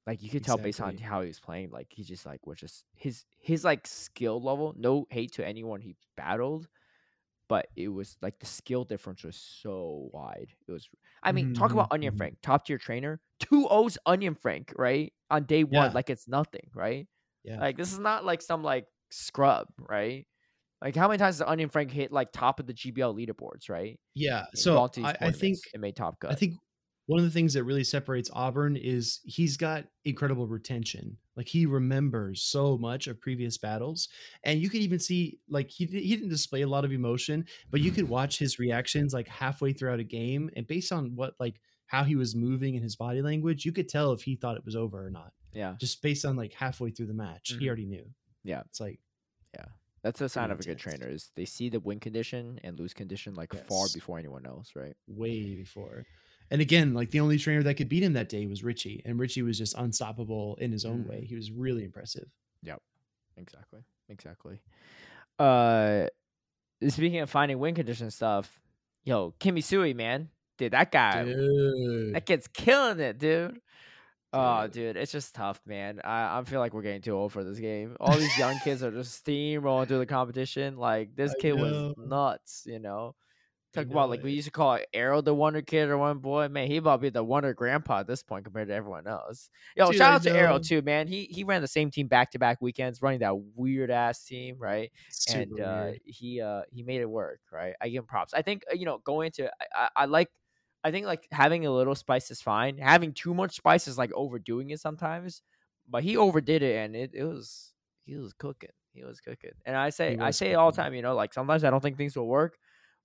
like 0.07 0.23
you 0.23 0.29
could 0.29 0.43
tell 0.43 0.57
based 0.57 0.81
on 0.81 0.97
how 0.97 1.21
he 1.21 1.27
was 1.27 1.39
playing, 1.39 1.71
like 1.71 1.87
he 1.89 2.03
just 2.03 2.25
like 2.25 2.45
was 2.47 2.59
just 2.59 2.85
his 2.95 3.25
his 3.37 3.63
like 3.63 3.85
skill 3.87 4.41
level. 4.41 4.73
No 4.77 5.05
hate 5.09 5.33
to 5.33 5.45
anyone 5.45 5.81
he 5.81 5.95
battled, 6.15 6.67
but 7.47 7.67
it 7.75 7.89
was 7.89 8.17
like 8.21 8.39
the 8.39 8.45
skill 8.45 8.83
difference 8.83 9.23
was 9.23 9.35
so 9.35 10.09
wide. 10.13 10.49
It 10.67 10.71
was. 10.71 10.87
I 11.23 11.31
mean, 11.31 11.53
talk 11.53 11.71
about 11.71 11.87
Onion 11.91 12.13
mhm. 12.13 12.17
Frank, 12.17 12.37
top 12.41 12.65
tier 12.65 12.77
trainer, 12.77 13.19
two 13.39 13.67
O's 13.67 13.97
Onion 14.05 14.35
Frank, 14.35 14.73
right 14.77 15.11
on 15.31 15.43
day 15.45 15.63
one, 15.63 15.87
Yeah. 15.87 15.91
like 15.93 16.09
it's 16.09 16.27
nothing, 16.27 16.69
right? 16.73 17.07
yeah. 17.43 17.59
Like 17.59 17.77
this 17.77 17.93
is 17.93 17.99
not 17.99 18.25
like 18.25 18.41
some 18.41 18.63
like 18.63 18.85
scrub, 19.11 19.67
right? 19.77 20.27
Like 20.81 20.95
how 20.95 21.07
many 21.07 21.17
times 21.17 21.37
has 21.39 21.47
Onion 21.47 21.69
Frank 21.69 21.91
hit 21.91 22.11
like 22.11 22.31
top 22.31 22.59
of 22.59 22.67
the 22.67 22.73
GBL 22.73 23.15
leaderboards, 23.15 23.69
right? 23.69 23.99
yeah. 24.13 24.45
And 24.51 24.57
So 24.59 24.75
gone 24.75 24.89
to 24.91 24.99
these 25.01 25.09
I, 25.09 25.17
I 25.27 25.31
think 25.31 25.57
it 25.73 25.79
made 25.79 25.95
top 25.95 26.19
cut. 26.19 26.31
I 26.31 26.35
think 26.35 26.55
one 27.07 27.19
of 27.19 27.25
the 27.25 27.31
things 27.31 27.53
that 27.53 27.63
really 27.63 27.83
separates 27.83 28.29
Auburn 28.33 28.75
is 28.75 29.19
he's 29.25 29.57
got 29.57 29.85
incredible 30.05 30.47
retention. 30.47 31.17
Like 31.35 31.47
he 31.47 31.65
remembers 31.65 32.41
so 32.43 32.77
much 32.77 33.07
of 33.07 33.19
previous 33.21 33.57
battles, 33.57 34.09
and 34.43 34.59
you 34.59 34.69
could 34.69 34.81
even 34.81 34.99
see 34.99 35.39
like 35.49 35.69
he 35.69 35.85
he 35.85 36.15
didn't 36.15 36.29
display 36.29 36.61
a 36.61 36.67
lot 36.67 36.83
of 36.85 36.91
emotion, 36.91 37.45
but 37.71 37.81
you 37.81 37.91
could 37.91 38.07
watch 38.09 38.39
his 38.39 38.57
reactions 38.57 39.13
like 39.13 39.27
halfway 39.27 39.71
throughout 39.73 39.99
a 39.99 40.03
game, 40.03 40.49
and 40.55 40.65
based 40.65 40.91
on 40.91 41.15
what 41.15 41.35
like 41.39 41.59
how 41.87 42.03
he 42.03 42.15
was 42.15 42.35
moving 42.35 42.73
and 42.75 42.83
his 42.83 42.95
body 42.95 43.21
language, 43.21 43.65
you 43.65 43.71
could 43.71 43.87
tell 43.87 44.11
if 44.11 44.21
he 44.23 44.35
thought 44.35 44.57
it 44.57 44.65
was 44.65 44.75
over 44.75 45.05
or 45.05 45.11
not. 45.11 45.31
yeah, 45.53 45.75
Just 45.79 46.01
based 46.01 46.25
on 46.25 46.35
like 46.35 46.53
halfway 46.53 46.89
through 46.89 47.05
the 47.07 47.13
match, 47.13 47.51
Mhm. 47.53 47.59
he 47.59 47.67
already 47.67 47.85
knew. 47.85 48.05
Yeah. 48.43 48.61
it's 48.65 48.79
like 48.79 48.99
that's 50.05 50.21
a 50.21 50.29
sign 50.29 50.51
of 50.51 50.59
a 50.59 50.63
good 50.63 50.73
intense. 50.77 50.81
trainer 50.99 51.11
is 51.11 51.31
they 51.35 51.45
see 51.45 51.67
the 51.67 51.79
win 51.79 51.99
condition 51.99 52.59
and 52.63 52.79
lose 52.79 52.93
condition 52.93 53.33
like 53.33 53.53
far 53.67 53.87
before 53.93 54.19
anyone 54.19 54.45
else, 54.45 54.71
right? 54.75 54.95
way 55.07 55.55
before. 55.55 56.05
And 56.51 56.61
again, 56.61 56.93
like 56.93 57.09
the 57.09 57.19
only 57.21 57.39
trainer 57.39 57.63
that 57.63 57.73
could 57.73 57.89
beat 57.89 58.03
him 58.03 58.13
that 58.13 58.29
day 58.29 58.45
was 58.45 58.63
Richie, 58.63 59.01
and 59.03 59.19
Richie 59.19 59.41
was 59.41 59.57
just 59.57 59.73
unstoppable 59.77 60.57
in 60.61 60.71
his 60.71 60.85
own 60.85 61.07
way. 61.07 61.21
Mhm. 61.21 61.27
He 61.27 61.35
was 61.35 61.51
really 61.51 61.83
impressive. 61.83 62.29
Yep. 62.61 62.81
Exactly, 63.37 63.81
exactly. 64.07 64.59
Uh, 65.39 66.05
speaking 66.87 67.19
of 67.19 67.29
finding 67.29 67.57
win 67.59 67.73
condition 67.73 68.11
stuff, 68.11 68.61
yo, 69.03 69.33
Kimmy 69.39 69.63
Sui, 69.63 69.93
man, 69.95 70.29
dude, 70.59 70.71
that 70.73 70.91
guy, 70.91 71.25
Dude. 71.25 72.13
that 72.15 72.25
kid's 72.27 72.47
killing 72.47 72.99
it, 72.99 73.17
dude. 73.17 73.59
Oh, 74.35 74.67
Dude. 74.67 74.97
it's 74.97 75.11
just 75.11 75.33
tough, 75.33 75.61
man. 75.65 76.01
I, 76.03 76.39
I 76.39 76.43
feel 76.43 76.59
like 76.59 76.73
we're 76.73 76.81
getting 76.81 77.01
too 77.01 77.11
old 77.13 77.31
for 77.31 77.43
this 77.43 77.59
game. 77.59 77.95
All 77.99 78.15
these 78.17 78.37
young 78.37 78.59
kids 78.63 78.83
are 78.83 78.91
just 78.91 79.25
steamrolling 79.25 79.87
through 79.87 79.99
the 79.99 80.05
competition. 80.05 80.77
Like 80.77 81.15
this 81.15 81.31
I 81.31 81.41
kid 81.41 81.55
know. 81.55 81.63
was 81.63 81.93
nuts, 81.97 82.63
you 82.65 82.79
know. 82.79 83.15
Talk 83.75 83.87
about 83.87 84.09
like 84.09 84.23
we 84.23 84.31
used 84.31 84.45
to 84.45 84.51
call 84.51 84.75
it 84.75 84.87
Arrow 84.93 85.19
the 85.19 85.33
Wonder 85.33 85.61
Kid 85.61 85.89
or 85.89 85.97
one 85.97 86.19
boy. 86.19 86.47
Man, 86.47 86.67
he 86.67 86.77
about 86.77 86.97
to 86.97 87.01
be 87.01 87.09
the 87.09 87.23
Wonder 87.23 87.53
Grandpa 87.53 87.99
at 87.99 88.07
this 88.07 88.23
point 88.23 88.45
compared 88.45 88.69
to 88.69 88.73
everyone 88.73 89.05
else. 89.05 89.49
Yo, 89.75 89.87
Dude, 89.87 89.97
shout 89.97 90.13
out 90.13 90.23
to 90.23 90.31
Arrow 90.31 90.59
too, 90.59 90.81
man. 90.81 91.09
He 91.09 91.25
he 91.25 91.43
ran 91.43 91.61
the 91.61 91.67
same 91.67 91.91
team 91.91 92.07
back 92.07 92.31
to 92.31 92.39
back 92.39 92.61
weekends, 92.61 93.01
running 93.01 93.19
that 93.19 93.35
weird 93.55 93.91
ass 93.91 94.23
team, 94.23 94.55
right? 94.57 94.93
Super 95.09 95.39
and 95.39 95.59
uh, 95.59 95.91
he 96.05 96.39
uh 96.39 96.61
he 96.71 96.83
made 96.83 97.01
it 97.01 97.09
work, 97.09 97.41
right? 97.51 97.73
I 97.81 97.89
give 97.89 98.03
him 98.03 98.07
props. 98.07 98.33
I 98.33 98.41
think 98.43 98.63
uh, 98.71 98.75
you 98.75 98.85
know 98.85 98.99
going 98.99 99.25
into 99.25 99.51
I, 99.61 99.65
I, 99.75 99.89
I 99.95 100.05
like 100.05 100.29
I 100.85 100.91
think 100.91 101.07
like 101.07 101.27
having 101.31 101.65
a 101.65 101.71
little 101.71 101.95
spice 101.95 102.29
is 102.29 102.43
fine. 102.43 102.77
Having 102.77 103.13
too 103.13 103.33
much 103.33 103.55
spice 103.55 103.87
is 103.87 103.97
like 103.97 104.11
overdoing 104.13 104.69
it 104.69 104.79
sometimes. 104.79 105.41
But 105.89 106.03
he 106.03 106.15
overdid 106.15 106.61
it, 106.61 106.75
and 106.77 106.95
it, 106.95 107.11
it 107.15 107.23
was 107.23 107.73
he 108.05 108.15
was 108.15 108.33
cooking. 108.33 108.69
He 108.93 109.03
was 109.03 109.19
cooking. 109.19 109.51
And 109.65 109.75
I 109.75 109.89
say 109.89 110.15
I 110.19 110.29
say 110.29 110.51
it 110.51 110.55
all 110.55 110.69
the 110.71 110.77
time. 110.77 110.93
You 110.93 111.01
know, 111.01 111.15
like 111.15 111.33
sometimes 111.33 111.63
I 111.63 111.71
don't 111.71 111.81
think 111.81 111.97
things 111.97 112.15
will 112.15 112.27
work. 112.27 112.57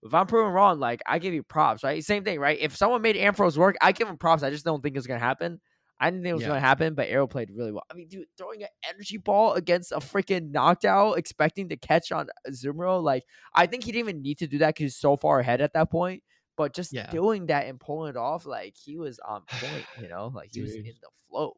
If 0.02 0.12
I'm 0.12 0.26
proven 0.26 0.52
wrong, 0.52 0.78
like 0.78 1.00
I 1.06 1.18
give 1.18 1.32
you 1.32 1.42
props, 1.42 1.82
right? 1.82 2.04
Same 2.04 2.22
thing, 2.22 2.38
right? 2.38 2.58
If 2.60 2.76
someone 2.76 3.00
made 3.00 3.16
Ampharos 3.16 3.56
work, 3.56 3.76
I 3.80 3.92
give 3.92 4.08
him 4.08 4.18
props. 4.18 4.42
I 4.42 4.50
just 4.50 4.64
don't 4.64 4.82
think 4.82 4.96
it's 4.96 5.06
gonna 5.06 5.18
happen. 5.18 5.58
I 5.98 6.10
didn't 6.10 6.22
think 6.22 6.30
it 6.32 6.34
was 6.34 6.42
Yeah. 6.42 6.48
gonna 6.48 6.60
happen, 6.60 6.94
but 6.94 7.08
Arrow 7.08 7.26
played 7.26 7.50
really 7.50 7.72
well. 7.72 7.84
I 7.90 7.94
mean, 7.94 8.08
dude, 8.08 8.26
throwing 8.36 8.62
an 8.62 8.68
energy 8.88 9.16
ball 9.18 9.54
against 9.54 9.92
a 9.92 9.96
freaking 9.96 10.50
knockdown, 10.50 11.18
expecting 11.18 11.70
to 11.70 11.76
catch 11.78 12.12
on 12.12 12.28
Zumro, 12.50 13.02
like 13.02 13.24
I 13.54 13.66
think 13.66 13.84
he 13.84 13.92
didn't 13.92 14.08
even 14.08 14.22
need 14.22 14.38
to 14.38 14.46
do 14.46 14.58
that 14.58 14.68
because 14.68 14.84
he's 14.84 14.96
so 14.96 15.16
far 15.16 15.40
ahead 15.40 15.60
at 15.62 15.72
that 15.74 15.90
point. 15.90 16.22
But 16.60 16.74
just 16.74 16.92
Yeah. 16.92 17.10
doing 17.10 17.46
that 17.46 17.66
and 17.68 17.80
pulling 17.80 18.10
it 18.10 18.18
off, 18.18 18.44
like 18.44 18.76
he 18.76 18.98
was 18.98 19.18
on 19.20 19.44
point, 19.46 19.86
you 19.98 20.08
know, 20.08 20.30
like 20.34 20.50
he 20.52 20.60
was 20.60 20.74
in 20.74 20.84
the 20.84 21.08
flow. 21.30 21.56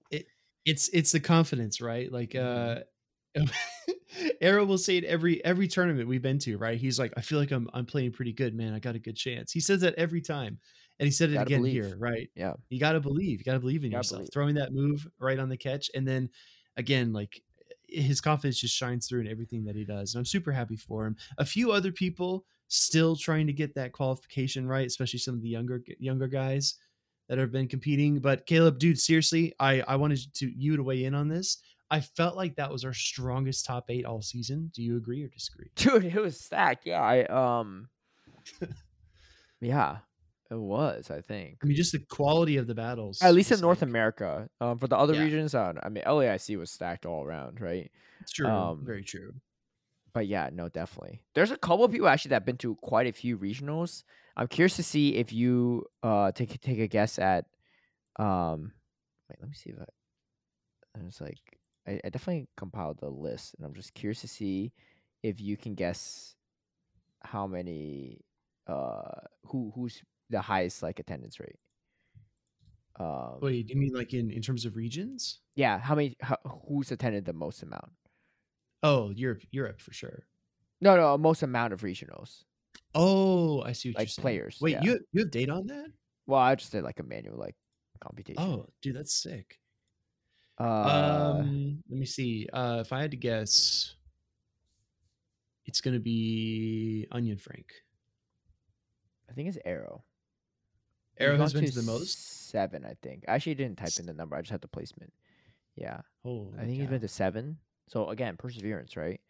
it's 0.65 0.89
it's 0.91 1.11
the 1.11 1.19
confidence, 1.19 1.81
right? 1.81 2.11
Like 2.13 2.31
Mhm. 2.31 2.85
uh 3.35 3.35
Arrow 4.41 4.65
will 4.65 4.79
say 4.79 4.99
it 4.99 5.05
every 5.05 5.45
every 5.45 5.67
tournament 5.67 6.07
we've 6.09 6.23
been 6.23 6.39
to, 6.41 6.57
right? 6.57 6.79
He's 6.79 7.01
like, 7.01 7.13
I 7.17 7.21
feel 7.21 7.41
like 7.41 7.51
I'm 7.51 7.69
I'm 7.73 7.85
playing 7.85 8.13
pretty 8.13 8.33
good, 8.33 8.55
man. 8.55 8.75
I 8.75 8.79
got 8.79 8.95
a 8.95 9.01
good 9.01 9.17
chance. 9.17 9.51
He 9.51 9.59
says 9.59 9.81
that 9.81 9.95
every 9.97 10.21
time. 10.21 10.61
And 11.01 11.07
he 11.09 11.11
said 11.11 11.31
it 11.31 11.41
again 11.41 11.61
believe. 11.63 11.85
here, 11.85 11.97
right? 11.99 12.31
Yeah. 12.37 12.53
You 12.69 12.79
gotta 12.79 13.01
believe. 13.01 13.41
You 13.41 13.45
gotta 13.45 13.59
believe 13.59 13.83
in 13.83 13.91
Gotta 13.91 13.99
yourself. 14.01 14.19
believe. 14.21 14.31
Throwing 14.33 14.55
that 14.55 14.73
move 14.73 15.09
right 15.19 15.39
on 15.41 15.49
the 15.49 15.57
catch. 15.57 15.91
And 15.97 16.07
then 16.07 16.31
again, 16.77 17.13
like 17.13 17.43
his 17.93 18.21
confidence 18.21 18.59
just 18.59 18.77
shines 18.77 19.07
through 19.07 19.21
in 19.21 19.29
everything 19.29 19.65
that 19.65 19.77
he 19.77 19.85
does. 19.85 20.15
And 20.15 20.21
I'm 20.21 20.27
super 20.27 20.53
happy 20.53 20.77
for 20.77 21.07
him. 21.07 21.17
A 21.39 21.45
few 21.45 21.73
other 21.73 21.93
people 21.93 22.45
still 22.69 23.15
trying 23.17 23.47
to 23.47 23.53
get 23.53 23.75
that 23.75 23.93
qualification 23.93 24.67
right, 24.67 24.87
especially 24.87 25.19
some 25.19 25.35
of 25.35 25.43
the 25.43 25.49
younger 25.49 25.83
younger 25.99 26.27
guys 26.27 26.77
that 27.29 27.39
have 27.39 27.53
been 27.53 27.69
competing. 27.69 28.19
But 28.19 28.47
Caleb, 28.47 28.79
dude, 28.79 28.99
seriously, 28.99 29.55
I 29.61 29.81
I 29.83 29.97
wanted 29.97 30.33
to 30.35 30.51
you 30.51 30.77
to 30.77 30.83
weigh 30.83 31.05
in 31.05 31.15
on 31.15 31.29
this. 31.29 31.59
I 31.91 32.01
felt 32.01 32.37
like 32.37 32.57
that 32.57 32.73
was 32.73 32.85
our 32.85 32.95
strongest 32.95 33.67
top 33.67 33.85
eight 33.91 34.07
all 34.07 34.23
season. 34.23 34.71
Do 34.75 34.83
you 34.83 34.97
agree 34.97 35.23
or 35.23 35.29
disagree? 35.29 35.71
Dude, 35.77 36.07
it 36.07 36.21
was 36.21 36.41
stacked. 36.41 36.87
Yeah, 36.87 37.03
I 37.03 37.25
um 37.27 37.89
Yeah, 39.61 39.99
it 40.53 40.59
was, 40.59 41.11
I 41.11 41.21
think. 41.23 41.59
I 41.63 41.67
mean, 41.67 41.77
just 41.77 41.93
the 41.93 42.01
quality 42.19 42.57
of 42.59 42.67
the 42.67 42.75
battles. 42.75 43.21
At 43.23 43.35
least 43.35 43.51
in 43.51 43.55
was 43.57 43.63
North 43.63 43.83
like- 43.83 43.89
America. 43.91 44.49
Um 44.61 44.79
for 44.79 44.89
the 44.89 44.97
other 45.03 45.15
Yeah. 45.15 45.25
regions, 45.25 45.55
uh, 45.55 45.73
I 45.83 45.89
mean 45.89 46.05
LAIC 46.05 46.57
was 46.59 46.71
stacked 46.71 47.05
all 47.07 47.23
around, 47.25 47.61
right? 47.61 47.91
It's 48.21 48.33
true. 48.33 48.47
um, 48.47 48.85
very 48.85 49.05
true. 49.05 49.33
But 50.13 50.27
yeah, 50.27 50.51
no, 50.53 50.69
definitely. 50.69 51.23
There's 51.35 51.51
a 51.51 51.57
couple 51.57 51.85
of 51.87 51.91
people 51.91 52.07
actually 52.09 52.31
that 52.31 52.41
have 52.43 52.45
been 52.51 52.59
to 52.59 52.75
quite 52.77 53.07
a 53.07 53.13
few 53.13 53.39
regionals. 53.39 54.05
I'm 54.37 54.47
curious 54.49 54.77
to 54.77 54.83
see 54.83 55.17
if 55.17 55.33
you 55.33 55.87
uh 56.03 56.33
take 56.33 56.61
take 56.61 56.79
a 56.79 56.87
guess 56.97 57.19
at 57.19 57.47
um 58.19 58.73
wait, 59.29 59.39
let 59.41 59.49
me 59.49 59.55
see 59.55 59.71
if 59.71 59.77
I 59.81 59.87
it's 61.07 61.21
like 61.21 61.41
I, 61.89 61.93
I 62.05 62.09
definitely 62.11 62.47
compiled 62.57 62.99
the 63.01 63.09
list 63.09 63.55
and 63.57 63.65
I'm 63.67 63.75
just 63.75 63.95
curious 63.95 64.21
to 64.21 64.29
see 64.29 64.73
if 65.23 65.41
you 65.41 65.57
can 65.57 65.75
guess 65.75 66.35
how 67.21 67.47
many 67.47 68.21
uh 68.67 69.21
who 69.47 69.73
who's 69.75 70.03
the 70.33 70.41
highest 70.41 70.83
like 70.83 70.99
attendance 70.99 71.39
rate. 71.39 71.59
Um 72.99 73.39
Wait, 73.41 73.67
do 73.69 73.75
you 73.75 73.81
mean 73.81 73.95
like 73.95 74.13
in 74.13 74.31
in 74.31 74.43
terms 74.43 74.65
of 74.65 74.77
regions? 74.77 75.41
yeah, 75.55 75.79
how 75.79 75.95
many 75.95 76.17
how, 76.21 76.37
who's 76.69 76.91
attended 76.93 77.25
the 77.25 77.33
most 77.33 77.63
amount? 77.63 77.93
Oh, 78.83 79.11
Europe, 79.11 79.43
Europe 79.53 79.81
for 79.81 79.93
sure. 79.93 80.27
No, 80.81 80.97
no, 80.97 81.17
most 81.17 81.43
amount 81.43 81.73
of 81.73 81.83
regionals. 81.83 82.43
Oh, 82.95 83.63
I 83.63 83.73
see 83.73 83.91
what 83.91 83.99
Like 83.99 84.09
you're 84.09 84.09
saying. 84.09 84.23
players, 84.25 84.59
Wait, 84.61 84.73
yeah. 84.73 84.83
you 84.83 85.01
you 85.13 85.21
have 85.23 85.31
data 85.31 85.53
on 85.53 85.67
that? 85.69 85.87
Well, 86.27 86.41
I 86.41 86.55
just 86.57 86.73
did 86.73 86.83
like 86.85 86.99
a 87.01 87.05
manual 87.05 87.39
like 87.39 87.55
computation. 88.01 88.43
Oh, 88.43 88.67
dude, 88.83 88.97
that's 88.97 89.15
sick. 89.15 89.59
Uh, 90.61 91.37
um, 91.41 91.83
let 91.89 91.99
me 91.99 92.07
see. 92.07 92.47
Uh, 92.53 92.79
if 92.85 92.93
I 92.93 93.01
had 93.01 93.11
to 93.13 93.17
guess, 93.17 93.95
it's 95.65 95.81
gonna 95.81 96.01
be 96.01 97.07
Onion 97.11 97.39
Frank. 97.39 97.73
I 99.31 99.33
think 99.33 99.49
it's 99.49 99.59
Arrow. 99.65 100.05
Arrow 101.19 101.37
has 101.37 101.53
been 101.53 101.65
to 101.67 101.75
the 101.75 101.83
most. 101.83 102.49
Seven, 102.51 102.85
I 102.85 102.95
think. 103.03 103.25
I 103.29 103.35
actually 103.35 103.55
didn't 103.55 103.79
type 103.79 103.93
in 103.99 104.07
the 104.07 104.13
number. 104.13 104.37
I 104.37 104.41
just 104.43 104.51
had 104.51 104.61
the 104.61 104.69
placement. 104.69 105.13
Yeah, 105.77 106.01
Oh, 106.25 106.53
I 106.59 106.65
think 106.65 106.79
he's 106.79 106.87
been 106.89 107.01
to 107.01 107.09
seven. 107.09 107.57
So 107.89 108.09
again, 108.11 108.37
perseverance, 108.37 108.97
right? 108.97 109.21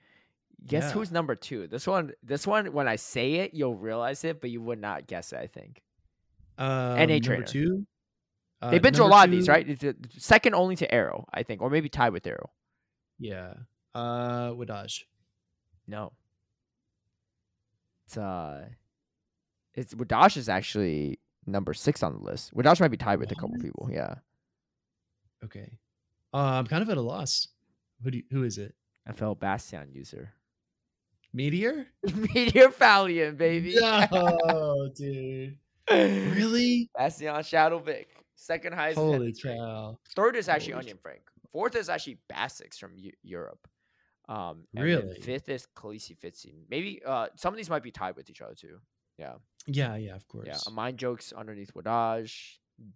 Guess 0.66 0.84
Yeah. 0.84 0.90
who's 0.92 1.12
number 1.12 1.34
two? 1.36 1.66
This 1.68 1.86
one, 1.86 2.12
this 2.22 2.46
one. 2.46 2.72
When 2.72 2.88
I 2.88 2.96
say 2.96 3.34
it, 3.34 3.54
you'll 3.54 3.76
realize 3.76 4.24
it, 4.24 4.40
but 4.40 4.50
you 4.50 4.60
would 4.60 4.80
not 4.80 5.06
guess 5.06 5.32
it. 5.32 5.38
I 5.38 5.46
think 5.46 5.82
um, 6.58 6.66
NA 6.96 6.96
number 7.06 7.20
trainer. 7.20 7.44
two. 7.44 7.86
Uh, 8.60 8.70
they've 8.70 8.82
been 8.82 8.94
to 8.94 9.02
a 9.02 9.06
lot 9.06 9.26
of 9.26 9.30
these, 9.32 9.48
right? 9.48 9.84
Uh, 9.84 9.92
Second 10.18 10.54
only 10.54 10.76
to 10.76 10.92
Arrow, 10.94 11.26
I 11.32 11.42
think, 11.42 11.62
or 11.62 11.70
maybe 11.70 11.88
tied 11.88 12.12
with 12.12 12.26
Arrow. 12.26 12.50
Yeah. 13.18 13.54
Uh, 13.94 14.50
Wadaj. 14.50 15.04
No, 15.86 16.12
it's 18.06 18.16
uh, 18.16 18.68
it's 19.74 19.94
Wadash 19.94 20.36
is 20.36 20.48
actually 20.48 21.18
number 21.46 21.74
six 21.74 22.02
on 22.02 22.12
the 22.14 22.18
list. 22.20 22.54
Wadash 22.54 22.80
might 22.80 22.88
be 22.90 22.96
tied 22.96 23.18
with 23.18 23.30
a 23.32 23.34
couple 23.34 23.56
people. 23.58 23.88
Yeah, 23.92 24.14
Okay. 25.44 25.78
Uh, 26.34 26.38
I'm 26.38 26.66
kind 26.66 26.82
of 26.82 26.88
at 26.90 26.96
a 26.96 27.00
loss. 27.02 27.48
Who 28.02 28.10
do 28.10 28.18
you, 28.18 28.24
who 28.30 28.44
is 28.44 28.58
it? 28.58 28.74
FL 29.14 29.32
Bastion 29.32 29.88
user. 29.92 30.32
Meteor? 31.34 31.86
Meteor 32.14 32.68
Valiant, 32.70 33.36
baby. 33.38 33.74
No, 33.78 34.88
dude. 34.94 35.56
Really? 35.90 36.90
Bastion 36.96 37.42
Shadow 37.42 37.78
Vic. 37.80 38.08
Second 38.34 38.74
highest. 38.74 38.98
Holy 38.98 39.32
cow. 39.34 39.98
Third 40.16 40.36
is 40.36 40.48
actually 40.48 40.72
Holy 40.72 40.84
Onion 40.84 40.98
Frank. 41.02 41.20
Fourth 41.52 41.76
is 41.76 41.88
actually 41.88 42.18
Basix 42.32 42.76
from 42.78 42.92
Eu- 42.96 43.12
Europe. 43.22 43.66
Um, 44.28 44.64
and 44.74 44.84
Really? 44.84 45.20
Fifth 45.20 45.48
is 45.48 45.66
Khaleesi 45.76 46.16
Fitzy. 46.18 46.54
Maybe 46.70 47.02
uh, 47.04 47.26
some 47.36 47.52
of 47.52 47.56
these 47.58 47.68
might 47.68 47.82
be 47.82 47.90
tied 47.90 48.16
with 48.16 48.30
each 48.30 48.40
other 48.40 48.54
too. 48.54 48.78
Yeah. 49.22 49.34
Yeah, 49.66 49.96
yeah, 49.96 50.16
of 50.16 50.26
course. 50.26 50.48
Yeah. 50.48 50.58
A 50.66 50.70
Mind 50.70 50.98
Jokes 50.98 51.32
underneath 51.32 51.72
Wadaj. 51.74 52.32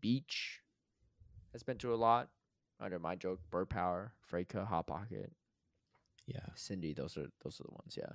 Beach 0.01 0.61
has 1.53 1.63
been 1.63 1.79
to 1.79 1.95
a 1.95 1.97
lot. 1.97 2.29
Under 2.81 2.99
Mind 2.99 3.21
Joke, 3.21 3.41
Bird 3.51 3.71
Power, 3.71 4.13
Freyka, 4.31 4.67
Hot 4.67 4.87
Pocket, 4.87 5.33
yeah. 6.27 6.41
Cindy. 6.55 6.93
Those 6.93 7.17
are 7.17 7.29
those 7.43 7.59
are 7.61 7.65
the 7.65 7.73
ones. 7.73 7.97
Yeah. 7.97 8.13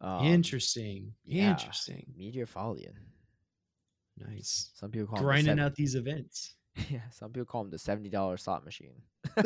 Um, 0.00 0.24
Interesting. 0.24 1.12
yeah. 1.26 1.50
Interesting. 1.50 2.06
Meteor 2.16 2.46
Falian. 2.46 2.94
Nice. 4.16 4.70
Some 4.74 4.90
people 4.90 5.08
call 5.08 5.18
him 5.18 5.22
the 5.22 5.26
Grinding 5.26 5.60
out 5.60 5.74
these 5.74 5.94
events. 5.94 6.54
Yeah, 6.88 7.00
some 7.10 7.32
people 7.32 7.46
call 7.46 7.64
them 7.64 7.72
the 7.72 7.78
seventy 7.78 8.08
dollars 8.08 8.44
slot 8.44 8.64
machine. 8.64 9.02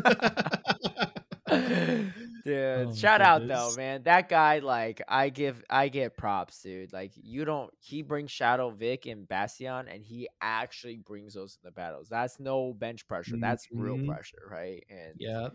dude, 2.45 2.89
my 2.89 2.95
shout 2.95 3.21
out 3.21 3.47
though, 3.47 3.73
man. 3.77 4.03
That 4.05 4.29
guy, 4.29 4.59
like, 4.61 5.03
I 5.09 5.29
give, 5.29 5.63
I 5.71 5.89
get 5.89 6.17
props, 6.17 6.63
dude. 6.63 6.93
Like, 6.93 7.13
you 7.17 7.45
don't. 7.45 7.71
He 7.79 8.03
brings 8.03 8.31
Shadow 8.31 8.71
Vic 8.71 9.07
and 9.07 9.27
Bastion, 9.29 9.89
and 9.89 10.05
he 10.05 10.29
actually 10.41 10.97
brings 10.99 11.35
those 11.35 11.59
in 11.63 11.67
the 11.69 11.73
battles. 11.73 12.09
That's 12.09 12.39
no 12.41 12.73
bench 12.75 13.07
pressure. 13.07 13.37
That's 13.41 13.67
real 13.73 13.97
Mhm. 13.97 14.09
pressure, 14.09 14.49
right? 14.51 14.85
And 14.89 15.15
Yeah. 15.19 15.49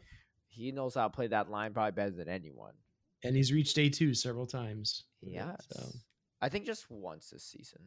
he 0.47 0.71
knows 0.71 0.95
how 0.95 1.03
to 1.07 1.09
play 1.09 1.27
that 1.27 1.49
line 1.49 1.73
probably 1.73 1.91
better 1.91 2.11
than 2.11 2.29
anyone. 2.29 2.73
And 3.23 3.35
he's 3.35 3.51
reached 3.51 3.75
day 3.75 3.89
two 3.89 4.13
several 4.13 4.45
times. 4.45 5.05
Yes. 5.21 5.65
So 5.71 5.89
I 6.41 6.49
think 6.49 6.65
just 6.65 6.89
once 6.89 7.29
this 7.31 7.43
season. 7.43 7.81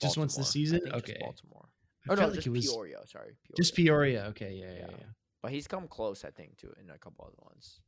Just 0.00 0.16
once 0.18 0.36
this 0.36 0.50
season? 0.50 0.80
Okay. 0.92 1.16
Baltimore. 1.20 1.68
Oh 2.08 2.14
no, 2.14 2.24
like 2.26 2.34
just 2.34 2.46
it 2.46 2.50
was 2.50 2.66
Peoria. 2.66 2.98
Sorry, 3.06 3.34
Peoria. 3.44 3.56
just 3.56 3.74
Peoria. 3.74 4.24
Okay. 4.26 4.52
Yeah. 4.54 4.66
Yeah. 4.72 4.78
Yeah. 4.90 4.96
Yeah. 4.98 5.06
But 5.44 5.52
he's 5.52 5.66
come 5.66 5.88
close, 5.88 6.24
I 6.24 6.30
think, 6.30 6.56
to 6.60 6.68
in 6.82 6.88
a 6.88 6.96
couple 6.96 7.26
other 7.26 7.36
ones. 7.44 7.80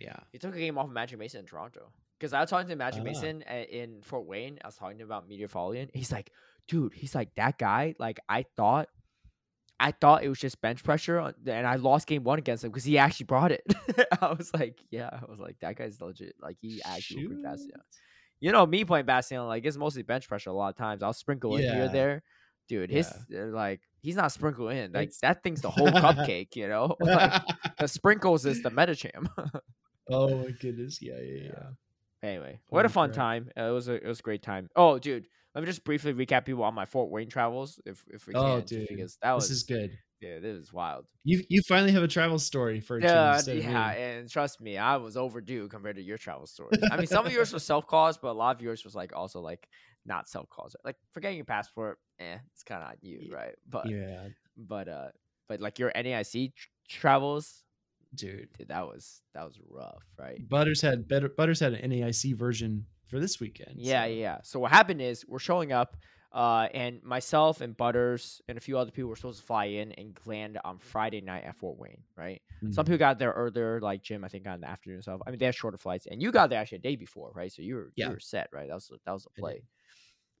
Yeah. 0.00 0.16
He 0.32 0.38
took 0.38 0.56
a 0.56 0.58
game 0.58 0.76
off 0.76 0.86
of 0.88 0.92
Magic 0.92 1.20
Mason 1.20 1.38
in 1.38 1.46
Toronto. 1.46 1.92
Because 2.18 2.32
I 2.32 2.40
was 2.40 2.50
talking 2.50 2.68
to 2.68 2.74
Magic 2.74 3.02
Ah. 3.02 3.04
Mason 3.04 3.44
a- 3.48 3.62
in 3.82 4.02
Fort 4.02 4.26
Wayne. 4.26 4.58
I 4.64 4.66
was 4.66 4.74
talking 4.74 4.96
to 4.98 5.04
him 5.04 5.08
about 5.08 5.28
Meteor. 5.28 5.46
He's 5.94 6.10
like, 6.10 6.32
dude, 6.66 6.94
he's 6.94 7.14
like, 7.14 7.32
that 7.36 7.58
guy, 7.58 7.94
like, 8.00 8.18
I 8.28 8.44
thought 8.56 8.88
I 9.78 9.92
thought 9.92 10.24
it 10.24 10.28
was 10.28 10.40
just 10.40 10.60
bench 10.60 10.82
pressure 10.82 11.20
on- 11.20 11.34
and 11.46 11.64
I 11.64 11.76
lost 11.76 12.08
game 12.08 12.24
one 12.24 12.40
against 12.40 12.64
him 12.64 12.70
because 12.70 12.82
he 12.82 12.98
actually 12.98 13.26
brought 13.26 13.52
it. 13.52 13.62
I 14.20 14.32
was 14.32 14.52
like, 14.52 14.80
yeah, 14.90 15.10
I 15.12 15.30
was 15.30 15.38
like, 15.38 15.60
that 15.60 15.76
guy's 15.76 16.00
legit. 16.00 16.34
Like 16.40 16.56
he 16.60 16.80
actually 16.84 17.28
will 17.28 17.34
bring 17.34 17.42
Bastion. 17.44 17.70
You 18.40 18.50
know, 18.50 18.66
me 18.66 18.84
playing 18.84 19.06
Bastion, 19.06 19.46
like 19.46 19.64
it's 19.64 19.76
mostly 19.76 20.02
bench 20.02 20.26
pressure 20.26 20.50
a 20.50 20.54
lot 20.54 20.70
of 20.70 20.76
times. 20.76 21.04
I'll 21.04 21.12
sprinkle 21.12 21.54
in 21.56 21.62
here 21.62 21.84
or 21.84 21.88
there. 21.88 22.22
Dude, 22.68 22.90
his 22.90 23.08
uh, 23.08 23.46
like 23.46 23.80
he's 24.00 24.16
not 24.16 24.32
sprinkle 24.32 24.68
in. 24.68 24.92
Like 24.92 25.08
It's- 25.08 25.20
that 25.20 25.42
thing's 25.42 25.60
the 25.60 25.70
whole 25.70 25.88
cupcake, 26.04 26.56
you 26.56 26.68
know? 26.68 26.96
Like, 27.00 27.42
the 27.78 27.88
sprinkles 27.88 28.44
is 28.46 28.62
the 28.62 28.70
Medicham. 28.70 29.28
oh 30.10 30.36
my 30.38 30.50
goodness. 30.60 31.00
Yeah. 31.00 31.14
Yeah. 31.20 31.34
Yeah. 31.42 31.50
Yeah. 32.22 32.28
Anyway, 32.28 32.60
what 32.68 32.84
a 32.84 32.88
fun 32.88 33.10
crap. 33.10 33.16
time. 33.16 33.50
Uh, 33.56 33.68
it 33.68 33.72
was 33.72 33.88
a 33.88 33.94
it 33.94 34.06
was 34.06 34.18
a 34.20 34.22
great 34.22 34.42
time. 34.42 34.68
Oh, 34.74 34.98
dude, 34.98 35.26
let 35.54 35.60
me 35.60 35.66
just 35.66 35.84
briefly 35.84 36.12
recap 36.12 36.44
people 36.44 36.64
on 36.64 36.74
my 36.74 36.84
Fort 36.86 37.10
Wayne 37.10 37.28
travels, 37.28 37.78
if 37.86 38.02
if 38.08 38.26
we 38.26 38.32
can, 38.34 38.42
Oh, 38.42 38.60
dude, 38.60 38.88
because 38.88 39.16
that 39.22 39.32
was 39.32 39.48
This 39.48 39.58
is 39.58 39.62
good. 39.64 39.90
yeah, 40.20 40.38
this 40.40 40.56
is 40.56 40.72
wild. 40.72 41.04
You 41.24 41.44
you 41.48 41.62
finally 41.68 41.92
have 41.92 42.02
a 42.02 42.08
travel 42.08 42.38
story 42.40 42.80
for 42.80 42.98
Yeah, 42.98 43.40
yeah, 43.46 43.90
and 43.92 44.28
trust 44.30 44.60
me, 44.60 44.76
I 44.76 44.96
was 44.96 45.16
overdue 45.16 45.68
compared 45.68 45.96
to 45.96 46.02
your 46.02 46.18
travel 46.18 46.46
stories. 46.46 46.80
I 46.90 46.96
mean, 46.96 47.06
some 47.06 47.26
of 47.26 47.32
yours 47.32 47.52
was 47.52 47.62
self 47.62 47.86
caused, 47.86 48.20
but 48.22 48.30
a 48.30 48.38
lot 48.38 48.56
of 48.56 48.62
yours 48.62 48.82
was 48.82 48.94
like 48.96 49.14
also 49.14 49.40
like 49.40 49.68
not 50.06 50.28
self 50.28 50.48
calls. 50.48 50.74
Like 50.84 50.96
forgetting 51.12 51.36
your 51.36 51.44
passport, 51.44 51.98
eh, 52.18 52.38
it's 52.52 52.62
kind 52.62 52.82
of 52.82 52.88
on 52.90 52.96
you, 53.02 53.30
right? 53.32 53.54
But 53.68 53.88
yeah, 53.90 54.28
but 54.56 54.88
uh, 54.88 55.08
but 55.48 55.60
like 55.60 55.78
your 55.78 55.90
NAIC 55.92 56.54
tr- 56.54 56.68
travels, 56.88 57.62
dude. 58.14 58.48
dude, 58.58 58.68
that 58.68 58.86
was 58.86 59.22
that 59.34 59.44
was 59.44 59.58
rough, 59.68 60.04
right? 60.18 60.38
Butters 60.48 60.80
had 60.80 61.08
better. 61.08 61.28
Butters 61.28 61.60
had 61.60 61.74
an 61.74 61.90
NAIC 61.90 62.36
version 62.36 62.86
for 63.08 63.20
this 63.20 63.40
weekend. 63.40 63.76
Yeah, 63.76 64.04
so- 64.04 64.10
yeah. 64.10 64.38
So 64.42 64.60
what 64.60 64.72
happened 64.72 65.00
is 65.02 65.24
we're 65.28 65.38
showing 65.38 65.72
up, 65.72 65.96
uh, 66.32 66.68
and 66.74 67.02
myself 67.04 67.60
and 67.60 67.76
Butters 67.76 68.40
and 68.48 68.58
a 68.58 68.60
few 68.60 68.76
other 68.78 68.90
people 68.90 69.08
were 69.08 69.16
supposed 69.16 69.40
to 69.40 69.46
fly 69.46 69.66
in 69.66 69.92
and 69.92 70.18
land 70.26 70.58
on 70.64 70.78
Friday 70.78 71.20
night 71.20 71.44
at 71.44 71.56
Fort 71.56 71.78
Wayne, 71.78 72.02
right? 72.16 72.42
Some 72.72 72.84
Mhm. 72.84 72.86
people 72.86 72.98
got 72.98 73.18
there 73.18 73.30
earlier, 73.32 73.80
like 73.80 74.02
Jim, 74.02 74.24
I 74.24 74.28
think, 74.28 74.44
got 74.44 74.54
in 74.56 74.60
the 74.62 74.68
afternoon. 74.68 75.02
So 75.02 75.20
I 75.26 75.30
mean, 75.30 75.38
they 75.38 75.46
had 75.46 75.54
shorter 75.54 75.78
flights, 75.78 76.06
and 76.06 76.20
you 76.20 76.32
got 76.32 76.50
there 76.50 76.58
actually 76.60 76.78
a 76.78 76.80
day 76.82 76.96
before, 76.96 77.30
right? 77.34 77.52
So 77.52 77.62
you 77.62 77.76
were 77.76 77.92
Yeah. 77.96 78.06
you 78.08 78.12
were 78.14 78.20
set, 78.20 78.48
right? 78.52 78.66
That 78.68 78.74
was 78.74 78.90
that 79.04 79.12
was 79.12 79.26
a 79.26 79.28
did. 79.36 79.40
play. 79.40 79.62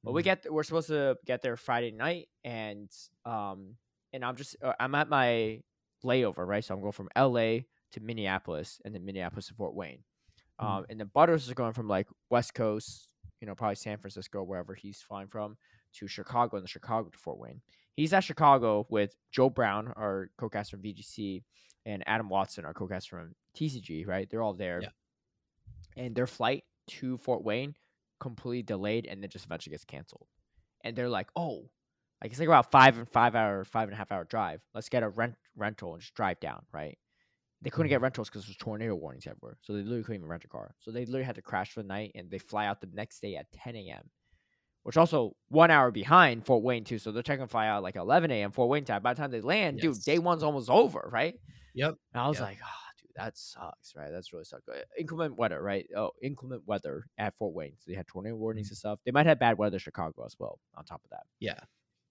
But 0.06 0.12
we 0.12 0.22
Mhm. 0.22 0.24
get 0.24 0.52
we're 0.52 0.62
supposed 0.62 0.86
to 0.88 1.18
get 1.26 1.42
there 1.42 1.56
Friday 1.56 1.90
night, 1.90 2.28
and 2.44 2.88
um, 3.24 3.76
and 4.12 4.24
I'm 4.24 4.36
just 4.36 4.56
uh, 4.62 4.72
I'm 4.78 4.94
at 4.94 5.08
my 5.08 5.62
layover, 6.04 6.46
right? 6.46 6.64
So 6.64 6.74
I'm 6.74 6.80
going 6.80 6.92
from 6.92 7.08
L.A. 7.16 7.66
to 7.90 8.00
Minneapolis, 8.00 8.80
and 8.84 8.94
then 8.94 9.04
Minneapolis 9.04 9.48
to 9.48 9.54
Fort 9.54 9.74
Wayne. 9.74 10.04
Mhm. 10.60 10.64
Um, 10.64 10.86
and 10.88 11.00
then 11.00 11.08
Butters 11.12 11.48
is 11.48 11.54
going 11.54 11.72
from 11.72 11.88
like 11.88 12.08
West 12.30 12.54
Coast, 12.54 13.10
you 13.40 13.46
know, 13.48 13.54
probably 13.56 13.74
San 13.74 13.98
Francisco, 13.98 14.44
wherever 14.44 14.74
he's 14.74 15.02
flying 15.02 15.26
from, 15.28 15.58
to 15.94 16.06
Chicago, 16.06 16.56
and 16.56 16.62
then 16.62 16.68
Chicago 16.68 17.08
to 17.10 17.18
Fort 17.18 17.38
Wayne. 17.38 17.60
He's 17.96 18.12
at 18.12 18.20
Chicago 18.24 18.86
with 18.88 19.16
Joe 19.32 19.50
Brown, 19.50 19.88
our 19.96 20.30
co-caster 20.36 20.76
from 20.76 20.82
VGC, 20.82 21.42
and 21.84 22.04
Adam 22.06 22.28
Watson, 22.28 22.64
our 22.64 22.74
co-caster 22.74 23.16
from 23.18 23.34
TCG. 23.54 24.04
Right, 24.06 24.30
they're 24.30 24.42
all 24.42 24.54
there, 24.54 24.82
Yeah. 24.82 24.90
and 25.96 26.14
their 26.14 26.26
flight 26.28 26.64
to 26.88 27.18
Fort 27.18 27.42
Wayne 27.42 27.74
completely 28.20 28.62
delayed, 28.62 29.06
and 29.06 29.22
then 29.22 29.30
just 29.30 29.44
eventually 29.44 29.72
gets 29.72 29.84
canceled. 29.84 30.26
And 30.84 30.96
they're 30.96 31.08
like, 31.08 31.28
"Oh, 31.36 31.70
like 32.22 32.30
it's 32.30 32.40
like 32.40 32.48
about 32.48 32.70
five 32.70 32.98
and 32.98 33.08
five 33.08 33.34
hour, 33.34 33.64
five 33.64 33.88
and 33.88 33.94
a 33.94 33.96
half 33.96 34.12
hour 34.12 34.24
drive. 34.24 34.60
Let's 34.74 34.88
get 34.88 35.02
a 35.02 35.08
rent 35.08 35.34
rental 35.56 35.92
and 35.94 36.00
just 36.02 36.14
drive 36.14 36.40
down." 36.40 36.64
Right. 36.72 36.98
They 37.62 37.70
couldn't 37.70 37.88
get 37.88 37.96
mm-hmm. 37.96 38.04
rentals 38.04 38.28
because 38.28 38.44
there's 38.46 38.56
tornado 38.58 38.94
warnings 38.94 39.26
everywhere. 39.26 39.56
So 39.62 39.72
they 39.72 39.80
literally 39.80 40.02
couldn't 40.02 40.16
even 40.20 40.28
rent 40.28 40.44
a 40.44 40.48
car. 40.48 40.74
So 40.78 40.90
they 40.90 41.06
literally 41.06 41.24
had 41.24 41.36
to 41.36 41.42
crash 41.42 41.72
for 41.72 41.82
the 41.82 41.88
night 41.88 42.12
and 42.14 42.30
they 42.30 42.38
fly 42.38 42.66
out 42.66 42.80
the 42.80 42.88
next 42.92 43.20
day 43.20 43.36
at 43.36 43.50
10 43.52 43.74
a.m. 43.76 44.10
Which 44.82 44.96
also 44.96 45.34
one 45.48 45.70
hour 45.70 45.90
behind 45.90 46.44
Fort 46.44 46.62
Wayne 46.62 46.84
too. 46.84 46.98
So 46.98 47.10
they're 47.10 47.22
taking 47.22 47.46
fly 47.48 47.66
out 47.66 47.82
like 47.82 47.96
11 47.96 48.30
a.m. 48.30 48.52
Fort 48.52 48.68
Wayne 48.68 48.84
time. 48.84 49.02
By 49.02 49.14
the 49.14 49.20
time 49.20 49.30
they 49.30 49.40
land, 49.40 49.80
dude, 49.80 50.00
day 50.04 50.18
one's 50.18 50.42
almost 50.42 50.70
over, 50.70 51.08
right? 51.10 51.34
Yep. 51.74 51.96
And 52.12 52.22
I 52.22 52.28
was 52.28 52.38
Yep. 52.38 52.46
like, 52.46 52.58
oh, 52.62 52.85
that 53.16 53.36
sucks, 53.36 53.94
right? 53.96 54.10
That's 54.10 54.32
really 54.32 54.44
sucks. 54.44 54.68
Uh, 54.68 54.74
Inclement 54.98 55.36
weather, 55.36 55.62
right? 55.62 55.86
Oh, 55.96 56.10
inclement 56.22 56.62
weather 56.66 57.06
at 57.18 57.34
Fort 57.38 57.54
Wayne. 57.54 57.74
So 57.78 57.90
they 57.90 57.96
had 57.96 58.06
tornado 58.06 58.36
warnings 58.36 58.68
and 58.68 58.76
stuff. 58.78 58.98
They 59.04 59.10
might 59.12 59.26
have 59.26 59.38
bad 59.38 59.58
weather 59.58 59.76
in 59.76 59.80
Chicago 59.80 60.24
as 60.24 60.36
well. 60.38 60.58
On 60.76 60.84
top 60.84 61.00
of 61.04 61.10
that, 61.10 61.24
Yeah. 61.40 61.58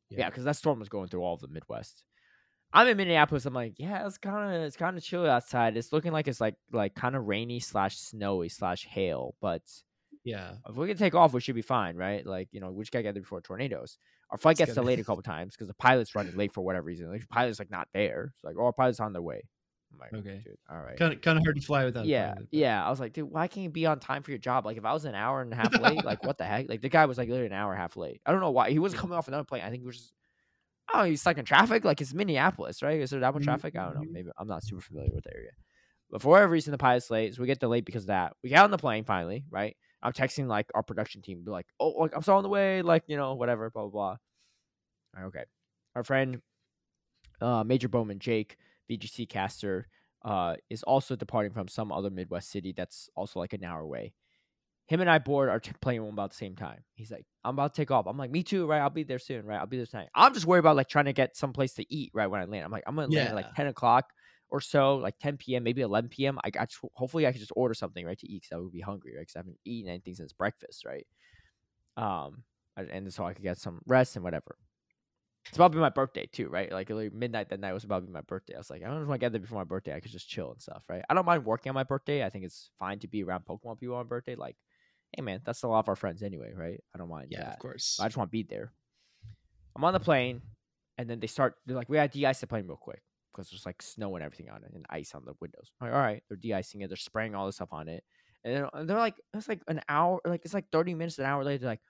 yeah, 0.09 0.29
because 0.29 0.43
that 0.45 0.55
storm 0.55 0.79
was 0.79 0.89
going 0.89 1.07
through 1.09 1.21
all 1.23 1.33
of 1.35 1.41
the 1.41 1.47
Midwest. 1.47 2.03
I'm 2.73 2.87
in 2.87 2.97
Minneapolis. 2.97 3.45
I'm 3.45 3.53
like, 3.53 3.75
yeah, 3.77 4.05
it's 4.05 4.17
kind 4.17 4.55
of 4.55 4.61
it's 4.63 4.75
kind 4.75 4.97
of 4.97 5.03
chilly 5.03 5.29
outside. 5.29 5.77
It's 5.77 5.93
looking 5.93 6.11
like 6.11 6.27
it's 6.27 6.41
like 6.41 6.55
like 6.73 6.93
kind 6.95 7.15
of 7.15 7.25
rainy 7.25 7.59
slash 7.59 7.97
snowy 7.97 8.49
slash 8.49 8.85
hail. 8.85 9.35
But 9.39 9.61
Yeah. 10.23 10.55
if 10.67 10.75
we 10.75 10.87
can 10.87 10.97
take 10.97 11.15
off, 11.15 11.33
we 11.33 11.39
should 11.39 11.55
be 11.55 11.61
fine, 11.61 11.95
right? 11.95 12.25
Like 12.25 12.49
you 12.51 12.59
know, 12.59 12.71
we 12.71 12.83
just 12.83 12.91
gotta 12.91 13.03
get 13.03 13.13
there 13.13 13.21
before 13.21 13.39
tornadoes. 13.41 13.97
Our 14.31 14.37
flight 14.39 14.53
It's 14.53 14.57
gets 14.59 14.73
gonna- 14.73 14.83
delayed 14.85 14.99
a 14.99 15.03
couple 15.05 15.21
times 15.23 15.53
because 15.53 15.67
the 15.67 15.75
pilot's 15.75 16.15
running 16.15 16.35
late 16.35 16.51
for 16.51 16.65
whatever 16.65 16.85
reason. 16.85 17.09
Like 17.09 17.21
the 17.21 17.27
pilot's 17.27 17.59
like 17.59 17.69
not 17.71 17.87
there. 17.93 18.33
It's 18.35 18.43
like, 18.43 18.55
oh, 18.59 18.65
our 18.65 18.73
pilot's 18.73 18.99
on 18.99 19.13
their 19.13 19.21
way. 19.21 19.43
I'm 19.91 19.99
like, 19.99 20.13
Okay. 20.13 20.41
dude, 20.43 20.57
all 20.69 20.77
right. 20.81 20.97
Kind 20.97 21.13
of 21.13 21.21
kind 21.21 21.37
of 21.37 21.43
hard 21.43 21.55
to 21.55 21.61
fly 21.61 21.85
without. 21.85 22.05
Yeah, 22.05 22.33
pilot, 22.33 22.47
yeah. 22.51 22.85
I 22.85 22.89
was 22.89 22.99
like, 22.99 23.13
dude, 23.13 23.29
why 23.29 23.47
can't 23.47 23.63
you 23.63 23.69
be 23.69 23.85
on 23.85 23.99
time 23.99 24.23
for 24.23 24.31
your 24.31 24.37
job? 24.37 24.65
Like, 24.65 24.77
if 24.77 24.85
I 24.85 24.93
was 24.93 25.05
an 25.05 25.15
hour 25.15 25.41
and 25.41 25.51
a 25.53 25.55
half 25.55 25.79
late, 25.79 26.03
like, 26.03 26.23
what 26.23 26.37
the 26.39 26.45
heck? 26.45 26.67
Like, 26.69 26.81
the 26.81 26.89
guy 26.89 27.05
was 27.05 27.17
like 27.17 27.29
literally 27.29 27.47
an 27.47 27.53
hour 27.53 27.71
and 27.71 27.79
a 27.79 27.81
half 27.81 27.95
late. 27.97 28.21
I 28.25 28.31
don't 28.31 28.41
know 28.41 28.51
why. 28.51 28.71
He 28.71 28.79
wasn't 28.79 29.01
coming 29.01 29.17
off 29.17 29.27
another 29.27 29.43
plane. 29.45 29.63
I 29.63 29.69
think 29.69 29.81
he 29.81 29.87
was 29.87 29.97
just, 29.97 30.13
I 30.93 31.09
he's 31.09 31.21
stuck 31.21 31.37
in 31.37 31.45
traffic. 31.45 31.83
Like, 31.85 32.01
it's 32.01 32.13
Minneapolis, 32.13 32.81
right? 32.83 32.99
Is 32.99 33.09
there 33.09 33.19
that 33.21 33.33
much 33.33 33.43
Mhm, 33.43 33.45
traffic? 33.45 33.75
I 33.75 33.85
don't 33.85 33.95
know. 33.95 34.01
mhm. 34.01 34.11
Maybe 34.11 34.29
I'm 34.37 34.47
not 34.47 34.63
super 34.63 34.81
familiar 34.81 35.11
with 35.13 35.23
the 35.23 35.33
area. 35.33 35.51
But 36.11 36.21
for 36.21 36.29
whatever 36.29 36.51
reason, 36.51 36.71
the 36.71 36.77
pilot's 36.77 37.09
late. 37.09 37.33
So 37.35 37.41
we 37.41 37.47
get 37.47 37.59
delayed 37.59 37.85
because 37.85 38.03
of 38.03 38.07
that. 38.07 38.33
We 38.43 38.49
get 38.49 38.63
on 38.63 38.71
the 38.71 38.77
plane 38.77 39.03
finally, 39.05 39.45
right? 39.49 39.75
I'm 40.03 40.13
texting 40.13 40.47
like 40.47 40.69
our 40.75 40.83
production 40.83 41.21
team, 41.23 41.43
be 41.43 41.49
like, 41.51 41.65
oh, 41.79 41.89
like, 41.89 42.15
I'm 42.15 42.21
still 42.21 42.35
on 42.35 42.43
the 42.43 42.49
way, 42.49 42.83
like, 42.83 43.03
you 43.07 43.17
know, 43.17 43.33
whatever, 43.33 43.69
blah, 43.71 43.83
blah, 43.83 43.89
blah. 43.89 44.03
All 44.09 44.17
right, 45.15 45.23
okay. 45.25 45.45
Our 45.95 46.03
friend, 46.03 46.41
uh, 47.41 47.63
Major 47.63 47.87
Bowman, 47.89 48.19
Jake, 48.19 48.57
VGC 48.87 49.25
caster, 49.25 49.87
uh, 50.23 50.55
is 50.69 50.83
also 50.83 51.15
departing 51.15 51.53
from 51.53 51.67
some 51.67 51.91
other 51.91 52.09
Midwest 52.09 52.49
city 52.49 52.73
that's 52.75 53.09
also 53.15 53.39
like 53.39 53.53
an 53.53 53.63
hour 53.63 53.81
away. 53.81 54.13
Him 54.87 55.01
and 55.01 55.09
I 55.09 55.17
board 55.17 55.49
are 55.49 55.59
t- 55.59 55.71
playing 55.81 56.03
one 56.03 56.13
about 56.13 56.29
the 56.31 56.35
same 56.37 56.55
time. 56.55 56.83
He's 56.93 57.11
like, 57.11 57.25
I'm 57.43 57.55
about 57.55 57.73
to 57.73 57.81
take 57.81 57.89
off. 57.89 58.05
I'm 58.05 58.17
like, 58.17 58.29
me 58.29 58.43
too, 58.43 58.67
right? 58.67 58.79
I'll 58.81 58.91
be 58.91 59.03
there 59.03 59.17
soon, 59.19 59.45
right? 59.45 59.57
I'll 59.59 59.65
be 59.65 59.77
there 59.77 59.87
tonight. 59.87 60.09
I'm 60.13 60.33
just 60.33 60.45
worried 60.45 60.59
about 60.59 60.75
like 60.75 60.89
trying 60.89 61.05
to 61.05 61.13
get 61.13 61.35
some 61.35 61.53
place 61.53 61.73
to 61.75 61.93
eat 61.93 62.11
right 62.13 62.27
when 62.27 62.39
I 62.41 62.45
land. 62.45 62.65
I'm 62.65 62.71
like, 62.71 62.83
I'm 62.85 62.95
gonna 62.95 63.07
land 63.07 63.29
at 63.29 63.35
like 63.35 63.47
10 63.55 63.65
o'clock 63.67 64.13
or 64.49 64.61
so, 64.61 64.97
like 64.97 65.17
10 65.17 65.55
p.m., 65.55 65.63
maybe 65.63 65.81
11 65.81 66.27
p.m. 66.27 66.39
I 66.43 66.51
got 66.51 66.71
hopefully 66.93 67.25
I 67.25 67.31
can 67.31 67.39
just 67.39 67.51
order 67.55 67.73
something 67.73 68.05
right 68.05 68.19
to 68.19 68.31
eat 68.31 68.43
because 68.43 68.55
I 68.55 68.59
would 68.59 68.71
be 68.71 68.81
hungry, 68.81 69.15
right? 69.15 69.21
Because 69.21 69.35
I 69.35 69.39
haven't 69.39 69.59
eaten 69.65 69.89
anything 69.89 70.13
since 70.13 70.33
breakfast, 70.33 70.85
right? 70.85 71.07
Um, 71.97 72.43
and 72.77 73.13
so 73.13 73.25
I 73.25 73.33
could 73.33 73.43
get 73.43 73.57
some 73.57 73.81
rest 73.85 74.15
and 74.15 74.23
whatever. 74.23 74.57
It's 75.47 75.57
about 75.57 75.71
to 75.71 75.75
be 75.77 75.81
my 75.81 75.89
birthday 75.89 76.25
too, 76.25 76.49
right? 76.49 76.71
Like, 76.71 76.89
like 76.89 77.13
midnight 77.13 77.49
that 77.49 77.59
night 77.59 77.73
was 77.73 77.83
about 77.83 77.99
to 78.01 78.05
be 78.07 78.11
my 78.11 78.21
birthday. 78.21 78.55
I 78.55 78.57
was 78.57 78.69
like, 78.69 78.83
I 78.83 78.87
don't 78.87 78.99
just 78.99 79.07
want 79.07 79.19
to 79.19 79.25
get 79.25 79.31
there 79.31 79.41
before 79.41 79.59
my 79.59 79.63
birthday. 79.63 79.93
I 79.95 79.99
could 79.99 80.11
just 80.11 80.27
chill 80.27 80.51
and 80.51 80.61
stuff, 80.61 80.83
right? 80.89 81.03
I 81.09 81.13
don't 81.13 81.25
mind 81.25 81.45
working 81.45 81.69
on 81.69 81.75
my 81.75 81.83
birthday. 81.83 82.25
I 82.25 82.29
think 82.29 82.45
it's 82.45 82.71
fine 82.79 82.99
to 82.99 83.07
be 83.07 83.23
around 83.23 83.45
Pokemon 83.45 83.79
people 83.79 83.95
on 83.95 84.07
birthday. 84.07 84.35
Like, 84.35 84.57
hey 85.15 85.21
man, 85.21 85.41
that's 85.45 85.63
a 85.63 85.67
lot 85.67 85.79
of 85.79 85.89
our 85.89 85.95
friends 85.95 86.23
anyway, 86.23 86.53
right? 86.53 86.83
I 86.93 86.97
don't 86.97 87.09
mind 87.09 87.29
Yeah, 87.29 87.41
that. 87.41 87.53
of 87.53 87.59
course. 87.59 87.99
I 87.99 88.07
just 88.07 88.17
want 88.17 88.29
to 88.29 88.31
be 88.31 88.43
there. 88.43 88.73
I'm 89.75 89.83
on 89.83 89.93
the 89.93 89.99
plane, 89.99 90.41
and 90.97 91.09
then 91.09 91.19
they 91.19 91.27
start. 91.27 91.55
They're 91.65 91.75
like, 91.75 91.89
"We 91.89 91.97
got 91.97 92.11
to 92.11 92.17
de-ice 92.17 92.39
the 92.39 92.47
plane 92.47 92.67
real 92.67 92.77
quick 92.77 93.01
because 93.31 93.49
there's 93.49 93.65
like 93.65 93.81
snow 93.81 94.15
and 94.15 94.23
everything 94.23 94.49
on 94.49 94.63
it, 94.63 94.71
and 94.73 94.85
ice 94.89 95.13
on 95.13 95.25
the 95.25 95.33
windows." 95.41 95.71
I'm 95.79 95.87
like, 95.87 95.95
all 95.95 96.01
right, 96.01 96.23
they're 96.27 96.37
de-icing 96.37 96.81
it. 96.81 96.87
They're 96.87 96.97
spraying 96.97 97.35
all 97.35 97.45
this 97.45 97.55
stuff 97.55 97.73
on 97.73 97.87
it, 97.87 98.03
and 98.43 98.55
then 98.55 98.69
and 98.73 98.89
they're 98.89 98.97
like, 98.97 99.19
it's 99.33 99.49
like 99.49 99.61
an 99.67 99.81
hour, 99.89 100.21
like 100.25 100.45
it's 100.45 100.53
like 100.53 100.69
30 100.71 100.93
minutes, 100.95 101.19
an 101.19 101.25
hour 101.25 101.43
later. 101.43 101.59
They're 101.59 101.69
like, 101.71 101.81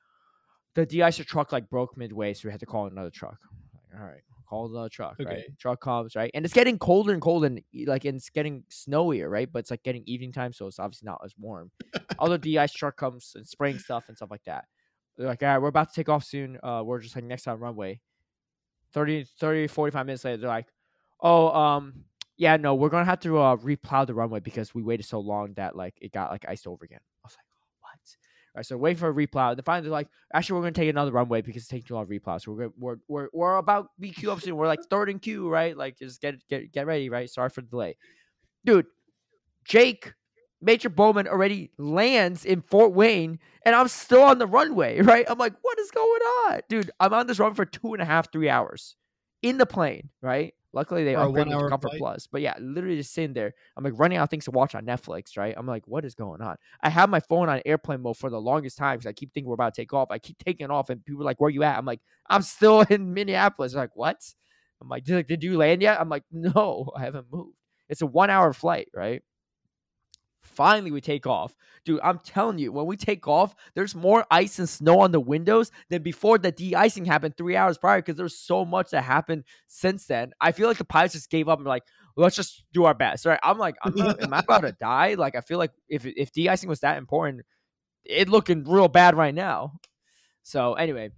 the 0.76 0.86
de-icer 0.86 1.26
truck 1.26 1.52
like 1.52 1.70
broke 1.70 1.98
midway, 1.98 2.34
so 2.34 2.48
we 2.48 2.52
had 2.52 2.60
to 2.60 2.66
call 2.66 2.88
another 2.88 3.10
truck. 3.10 3.38
Like, 3.74 4.00
all 4.02 4.06
right, 4.08 4.22
call 4.48 4.68
another 4.70 4.90
truck. 4.90 5.16
Right, 5.20 5.28
Okay. 5.28 5.46
truck 5.58 5.82
comes 5.82 6.16
right, 6.16 6.30
and 6.34 6.46
it's 6.46 6.54
getting 6.54 6.78
colder 6.78 7.14
and 7.14 7.22
colder, 7.22 7.48
and 7.48 7.62
like 7.88 8.06
and 8.06 8.18
it's 8.18 8.30
getting 8.30 8.64
snowier, 8.70 9.30
right? 9.30 9.52
But 9.52 9.60
it's 9.60 9.72
like 9.72 9.84
getting 9.84 10.04
evening 10.06 10.32
time, 10.32 10.54
so 10.54 10.68
it's 10.68 10.80
obviously 10.80 11.08
not 11.08 11.22
as 11.26 11.34
warm. 11.38 11.72
Other 12.20 12.38
de-ice 12.38 12.74
truck 12.74 12.96
comes 12.98 13.34
and 13.36 13.48
spraying 13.48 13.80
stuff 13.80 14.06
and 14.08 14.16
stuff 14.18 14.32
like 14.32 14.44
that. 14.46 14.66
They're 15.18 15.28
like, 15.28 15.42
all 15.44 15.50
right, 15.50 15.58
we're 15.62 15.70
about 15.70 15.90
to 15.90 15.96
take 15.96 16.10
off 16.10 16.26
soon. 16.26 16.60
Uh, 16.62 16.84
we're 16.86 17.00
just 17.00 17.16
like 17.16 17.24
next 17.24 17.48
on 17.48 17.60
runway. 17.60 18.02
30, 18.94 19.26
30, 19.40 19.68
45 19.68 20.06
minutes 20.06 20.24
later, 20.26 20.38
they're 20.38 20.50
like, 20.50 20.68
oh, 21.22 21.50
um, 21.50 22.06
yeah, 22.38 22.58
no, 22.58 22.76
we're 22.76 22.90
gonna 22.90 23.06
have 23.06 23.20
to 23.22 23.38
uh 23.38 23.56
replow 23.58 24.06
the 24.06 24.14
runway 24.14 24.42
because 24.42 24.76
we 24.76 24.84
waited 24.84 25.06
so 25.06 25.20
long 25.22 25.54
that 25.54 25.76
like 25.76 25.94
it 26.02 26.12
got 26.12 26.32
like 26.32 26.46
iced 26.48 26.68
over 26.68 26.84
again. 26.84 27.00
I 27.02 27.28
was 27.28 27.38
like, 27.38 27.46
what? 27.80 27.92
All 27.92 28.45
right, 28.56 28.66
so 28.66 28.78
wait 28.78 28.98
for 28.98 29.10
a 29.10 29.14
replow. 29.14 29.56
Then 29.56 29.64
finally, 29.64 29.84
they're 29.84 29.92
like, 29.92 30.08
actually, 30.34 30.56
we're 30.58 30.64
gonna 30.64 30.74
take 30.74 30.90
another 30.90 31.12
runway 31.12 31.42
because 31.42 31.64
it's 31.64 31.70
taking 31.70 31.88
too 31.88 31.96
long 31.96 32.08
to 32.08 32.20
replow. 32.20 32.42
So 32.42 32.52
we're 32.52 32.58
gonna, 32.58 32.72
we're 32.78 32.96
we're 33.08 33.28
we're 33.34 33.58
about 33.58 33.84
to 33.84 34.02
be 34.02 34.12
queue 34.12 34.32
up 34.32 34.42
soon. 34.42 34.56
We're 34.56 34.68
like 34.68 34.84
third 34.90 35.10
in 35.10 35.20
queue, 35.20 35.50
right? 35.50 35.76
Like 35.76 35.98
just 35.98 36.22
get 36.22 36.36
get 36.48 36.72
get 36.72 36.86
ready, 36.86 37.10
right? 37.10 37.30
Sorry 37.30 37.50
for 37.50 37.62
the 37.62 37.68
delay, 37.68 37.98
dude. 38.64 38.86
Jake 39.66 40.14
Major 40.62 40.90
Bowman 40.90 41.28
already 41.28 41.72
lands 41.78 42.46
in 42.46 42.62
Fort 42.62 42.94
Wayne, 42.94 43.40
and 43.66 43.76
I'm 43.76 43.88
still 43.88 44.24
on 44.24 44.40
the 44.40 44.48
runway, 44.48 45.02
right? 45.02 45.26
I'm 45.30 45.38
like, 45.38 45.54
what 45.62 45.80
is 45.80 45.92
going 45.92 46.22
on, 46.22 46.62
dude? 46.70 46.92
I'm 47.00 47.14
on 47.14 47.28
this 47.28 47.40
run 47.40 47.54
for 47.54 47.66
two 47.66 47.94
and 47.94 48.02
a 48.02 48.06
half, 48.06 48.32
three 48.32 48.50
hours 48.50 48.96
in 49.42 49.58
the 49.58 49.66
plane, 49.66 50.10
right? 50.22 50.54
Luckily, 50.76 51.06
they 51.06 51.16
are 51.16 51.24
a 51.24 51.32
upgraded 51.32 51.36
me 51.36 51.44
to 51.44 51.50
one-hour 51.50 51.70
Comfort 51.70 51.90
flight? 51.92 52.00
Plus, 52.00 52.28
but 52.28 52.42
yeah, 52.42 52.54
literally 52.60 52.98
just 52.98 53.14
sitting 53.14 53.34
there. 53.34 53.54
I'm 53.78 53.84
like 53.84 53.94
running 53.96 54.18
out 54.18 54.26
of 54.26 54.30
things 54.30 54.44
to 54.46 54.52
watch 54.52 54.76
on 54.76 54.86
Netflix, 54.86 55.38
right? 55.38 55.56
I'm 55.58 55.66
like, 55.66 55.88
what 55.88 56.04
is 56.04 56.16
going 56.16 56.42
on? 56.42 56.58
I 56.82 56.90
have 56.90 57.10
my 57.10 57.22
phone 57.22 57.48
on 57.48 57.62
airplane 57.66 58.02
mode 58.02 58.18
for 58.18 58.30
the 58.30 58.40
longest 58.42 58.78
time 58.78 58.98
because 58.98 59.08
I 59.08 59.14
keep 59.14 59.34
thinking 59.34 59.48
we're 59.48 59.54
about 59.56 59.74
to 59.74 59.82
take 59.82 59.94
off. 59.94 60.12
I 60.12 60.20
keep 60.20 60.38
taking 60.38 60.70
off, 60.70 60.90
and 60.90 61.04
people 61.06 61.22
are 61.22 61.26
like, 61.26 61.40
"Where 61.40 61.48
are 61.48 61.52
you 61.52 61.64
at?" 61.64 61.78
I'm 61.78 61.86
like, 61.86 62.02
"I'm 62.30 62.42
still 62.42 62.82
in 62.90 63.14
Minneapolis." 63.14 63.72
They're 63.72 63.84
like, 63.84 63.96
"What?" 63.96 64.22
I'm 64.82 64.90
like, 64.90 65.06
did, 65.06 65.28
"Did 65.28 65.44
you 65.44 65.58
land 65.58 65.82
yet?" 65.82 66.00
I'm 66.00 66.10
like, 66.10 66.24
"No, 66.32 66.92
I 66.96 67.02
haven't 67.04 67.28
moved." 67.32 67.56
It's 67.88 68.02
a 68.02 68.06
one 68.06 68.30
hour 68.30 68.52
flight, 68.52 68.90
right? 68.94 69.24
Finally, 70.46 70.92
we 70.92 71.02
take 71.02 71.28
off. 71.28 71.56
Dude, 71.84 72.00
I'm 72.04 72.20
telling 72.20 72.58
you, 72.58 72.72
when 72.72 72.86
we 72.86 72.98
take 72.98 73.28
off, 73.28 73.56
there's 73.74 73.94
more 73.94 74.26
ice 74.32 74.60
and 74.60 74.68
snow 74.70 75.00
on 75.02 75.12
the 75.12 75.20
windows 75.20 75.72
than 75.90 76.02
before 76.02 76.38
the 76.38 76.52
de 76.52 76.76
icing 76.76 77.06
happened 77.06 77.36
three 77.38 77.56
hours 77.56 77.78
prior 77.78 78.00
because 78.00 78.16
there's 78.16 78.38
so 78.38 78.66
much 78.66 78.92
that 78.92 79.04
happened 79.04 79.44
since 79.68 80.06
then. 80.06 80.32
I 80.40 80.52
feel 80.52 80.68
like 80.68 80.78
the 80.78 80.86
pilots 80.86 81.14
just 81.14 81.30
gave 81.30 81.50
up 81.50 81.60
and 81.60 81.68
like, 81.68 81.84
let's 82.16 82.36
just 82.36 82.64
do 82.74 82.86
our 82.86 82.94
best, 82.94 83.26
right? 83.26 83.40
I'm 83.44 83.58
like, 83.58 83.76
I'm 83.84 83.96
not, 83.96 84.22
am 84.22 84.34
I 84.34 84.40
about 84.40 84.62
to 84.62 84.72
die? 84.72 85.16
Like, 85.16 85.36
I 85.36 85.42
feel 85.42 85.58
like 85.58 85.72
if, 85.90 86.06
if 86.06 86.32
de 86.32 86.50
icing 86.50 86.70
was 86.70 86.80
that 86.80 86.98
important, 86.98 87.44
it 88.04 88.30
looking 88.30 88.64
real 88.64 88.88
bad 88.88 89.16
right 89.16 89.36
now. 89.36 89.80
So, 90.44 90.76
anyway, 90.76 91.10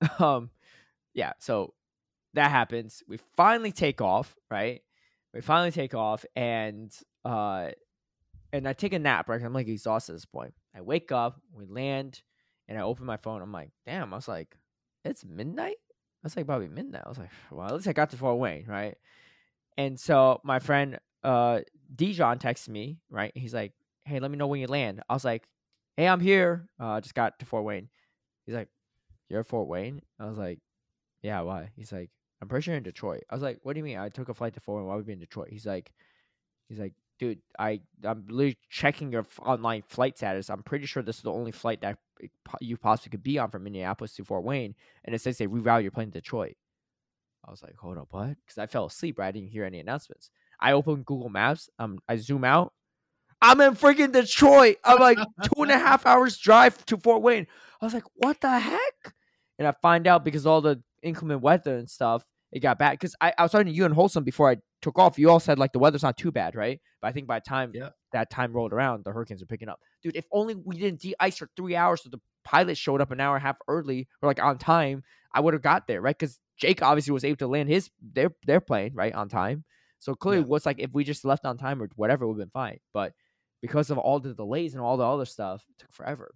um, 0.18 0.50
yeah, 1.14 1.32
so 1.38 1.74
that 2.34 2.50
happens. 2.50 3.02
We 3.08 3.18
finally 3.36 3.72
take 3.72 4.00
off, 4.00 4.34
right? 4.50 4.82
We 5.34 5.40
finally 5.40 5.70
take 5.70 5.94
off, 5.94 6.24
and 6.36 6.92
uh, 7.24 7.70
and 8.52 8.68
I 8.68 8.72
take 8.72 8.92
a 8.92 8.98
nap, 8.98 9.28
right? 9.28 9.42
I'm 9.42 9.52
like 9.52 9.68
exhausted 9.68 10.12
at 10.12 10.16
this 10.16 10.24
point. 10.24 10.54
I 10.74 10.80
wake 10.80 11.12
up, 11.12 11.40
we 11.52 11.66
land, 11.66 12.22
and 12.68 12.78
I 12.78 12.82
open 12.82 13.06
my 13.06 13.16
phone. 13.16 13.42
I'm 13.42 13.52
like, 13.52 13.70
damn. 13.86 14.12
I 14.12 14.16
was 14.16 14.28
like, 14.28 14.56
it's 15.04 15.24
midnight. 15.24 15.76
That's 16.22 16.36
like 16.36 16.46
probably 16.46 16.68
midnight. 16.68 17.02
I 17.04 17.08
was 17.08 17.18
like, 17.18 17.30
well, 17.50 17.66
at 17.66 17.74
least 17.74 17.88
I 17.88 17.92
got 17.92 18.10
to 18.10 18.16
Fort 18.16 18.38
Wayne, 18.38 18.66
right? 18.66 18.96
And 19.76 19.98
so 19.98 20.40
my 20.44 20.58
friend 20.58 20.98
uh 21.24 21.60
Dijon 21.94 22.38
texts 22.38 22.68
me, 22.68 22.98
right? 23.10 23.32
He's 23.34 23.54
like, 23.54 23.72
hey, 24.04 24.20
let 24.20 24.30
me 24.30 24.36
know 24.36 24.46
when 24.46 24.60
you 24.60 24.66
land. 24.66 25.02
I 25.08 25.14
was 25.14 25.24
like, 25.24 25.44
hey, 25.96 26.08
I'm 26.08 26.20
here. 26.20 26.68
Uh, 26.78 27.00
just 27.00 27.14
got 27.14 27.38
to 27.38 27.46
Fort 27.46 27.64
Wayne. 27.64 27.88
He's 28.46 28.54
like, 28.54 28.68
you're 29.28 29.40
at 29.40 29.46
Fort 29.46 29.68
Wayne? 29.68 30.02
I 30.18 30.26
was 30.26 30.38
like, 30.38 30.58
yeah, 31.22 31.40
why? 31.42 31.70
He's 31.76 31.92
like, 31.92 32.10
I'm 32.40 32.48
pretty 32.48 32.64
sure 32.64 32.74
in 32.74 32.82
Detroit. 32.82 33.22
I 33.30 33.34
was 33.34 33.42
like, 33.42 33.60
what 33.62 33.74
do 33.74 33.78
you 33.78 33.84
mean? 33.84 33.98
I 33.98 34.08
took 34.08 34.28
a 34.28 34.34
flight 34.34 34.54
to 34.54 34.60
Fort 34.60 34.78
Wayne. 34.78 34.88
Why 34.88 34.96
would 34.96 35.06
we 35.06 35.10
be 35.10 35.12
in 35.14 35.20
Detroit? 35.20 35.48
He's 35.50 35.66
like, 35.66 35.92
he's 36.68 36.78
like, 36.78 36.94
dude, 37.22 37.38
I 37.56 37.80
I'm 38.04 38.24
literally 38.28 38.58
checking 38.68 39.12
your 39.12 39.24
online 39.38 39.82
flight 39.86 40.16
status. 40.16 40.50
I'm 40.50 40.64
pretty 40.64 40.86
sure 40.86 41.04
this 41.04 41.18
is 41.18 41.22
the 41.22 41.32
only 41.32 41.52
flight 41.52 41.80
that 41.82 41.98
you 42.60 42.76
possibly 42.76 43.10
could 43.10 43.22
be 43.22 43.38
on 43.38 43.48
from 43.48 43.62
Minneapolis 43.62 44.14
to 44.14 44.24
Fort 44.24 44.42
Wayne, 44.42 44.74
and 45.04 45.14
it 45.14 45.20
says 45.20 45.38
they 45.38 45.46
reroute 45.46 45.82
your 45.82 45.92
plane 45.92 46.10
to 46.10 46.20
Detroit. 46.20 46.56
I 47.46 47.52
was 47.52 47.62
like, 47.62 47.76
hold 47.76 47.98
up, 47.98 48.08
what? 48.10 48.36
Because 48.44 48.58
I 48.58 48.66
fell 48.66 48.86
asleep. 48.86 49.20
Right? 49.20 49.28
I 49.28 49.30
didn't 49.30 49.50
hear 49.50 49.64
any 49.64 49.78
announcements. 49.78 50.30
I 50.58 50.72
open 50.72 51.04
Google 51.04 51.28
Maps. 51.28 51.70
Um, 51.78 52.00
I 52.08 52.16
zoom 52.16 52.42
out. 52.42 52.72
I'm 53.40 53.60
in 53.60 53.74
freaking 53.74 54.12
Detroit. 54.12 54.78
I'm 54.84 54.98
like 54.98 55.18
two 55.44 55.62
and 55.62 55.70
a 55.70 55.78
half 55.86 56.04
hours 56.06 56.38
drive 56.38 56.84
to 56.86 56.96
Fort 56.96 57.22
Wayne. 57.22 57.46
I 57.80 57.84
was 57.84 57.94
like, 57.94 58.04
what 58.14 58.40
the 58.40 58.58
heck? 58.58 59.14
And 59.60 59.68
I 59.68 59.72
find 59.80 60.08
out 60.08 60.24
because 60.24 60.44
all 60.44 60.60
the 60.60 60.82
inclement 61.02 61.40
weather 61.40 61.76
and 61.76 61.88
stuff, 61.88 62.24
it 62.52 62.60
got 62.60 62.78
bad. 62.78 62.92
Because 62.92 63.16
I, 63.20 63.32
I 63.36 63.42
was 63.42 63.52
talking 63.52 63.66
to 63.66 63.72
you 63.72 63.84
and 63.84 63.94
Wholesome 63.94 64.24
before 64.24 64.50
I 64.50 64.56
took 64.82 64.98
off. 64.98 65.18
You 65.18 65.30
all 65.30 65.40
said 65.40 65.58
like 65.58 65.72
the 65.72 65.78
weather's 65.78 66.02
not 66.02 66.16
too 66.16 66.30
bad, 66.30 66.54
right? 66.54 66.80
But 67.00 67.08
I 67.08 67.12
think 67.12 67.26
by 67.26 67.38
the 67.38 67.48
time 67.48 67.72
yeah. 67.74 67.90
that 68.12 68.30
time 68.30 68.52
rolled 68.52 68.72
around, 68.72 69.04
the 69.04 69.12
hurricanes 69.12 69.42
are 69.42 69.46
picking 69.46 69.68
up. 69.68 69.80
Dude, 70.02 70.16
if 70.16 70.26
only 70.30 70.54
we 70.54 70.76
didn't 70.76 71.00
de-ice 71.00 71.38
for 71.38 71.48
three 71.56 71.74
hours 71.74 72.02
so 72.02 72.10
the 72.10 72.20
pilot 72.44 72.76
showed 72.76 73.00
up 73.00 73.10
an 73.10 73.20
hour 73.20 73.36
and 73.36 73.42
a 73.42 73.46
half 73.46 73.56
early 73.68 74.08
or 74.20 74.28
like 74.28 74.42
on 74.42 74.58
time, 74.58 75.02
I 75.32 75.40
would 75.40 75.54
have 75.54 75.62
got 75.62 75.86
there, 75.86 76.00
right? 76.00 76.16
Because 76.16 76.38
Jake 76.58 76.82
obviously 76.82 77.12
was 77.12 77.24
able 77.24 77.38
to 77.38 77.46
land 77.46 77.68
his 77.68 77.90
their 78.00 78.30
their 78.46 78.60
plane 78.60 78.92
right 78.94 79.14
on 79.14 79.28
time. 79.28 79.64
So 79.98 80.14
clearly, 80.14 80.42
yeah. 80.42 80.48
what's 80.48 80.66
like 80.66 80.80
if 80.80 80.90
we 80.92 81.04
just 81.04 81.24
left 81.24 81.46
on 81.46 81.56
time 81.56 81.82
or 81.82 81.88
whatever, 81.96 82.26
would 82.26 82.34
have 82.34 82.46
been 82.46 82.50
fine. 82.50 82.78
But 82.92 83.12
because 83.62 83.90
of 83.90 83.98
all 83.98 84.20
the 84.20 84.34
delays 84.34 84.74
and 84.74 84.82
all 84.82 84.96
the 84.96 85.06
other 85.06 85.24
stuff, 85.24 85.64
it 85.70 85.78
took 85.78 85.92
forever. 85.92 86.34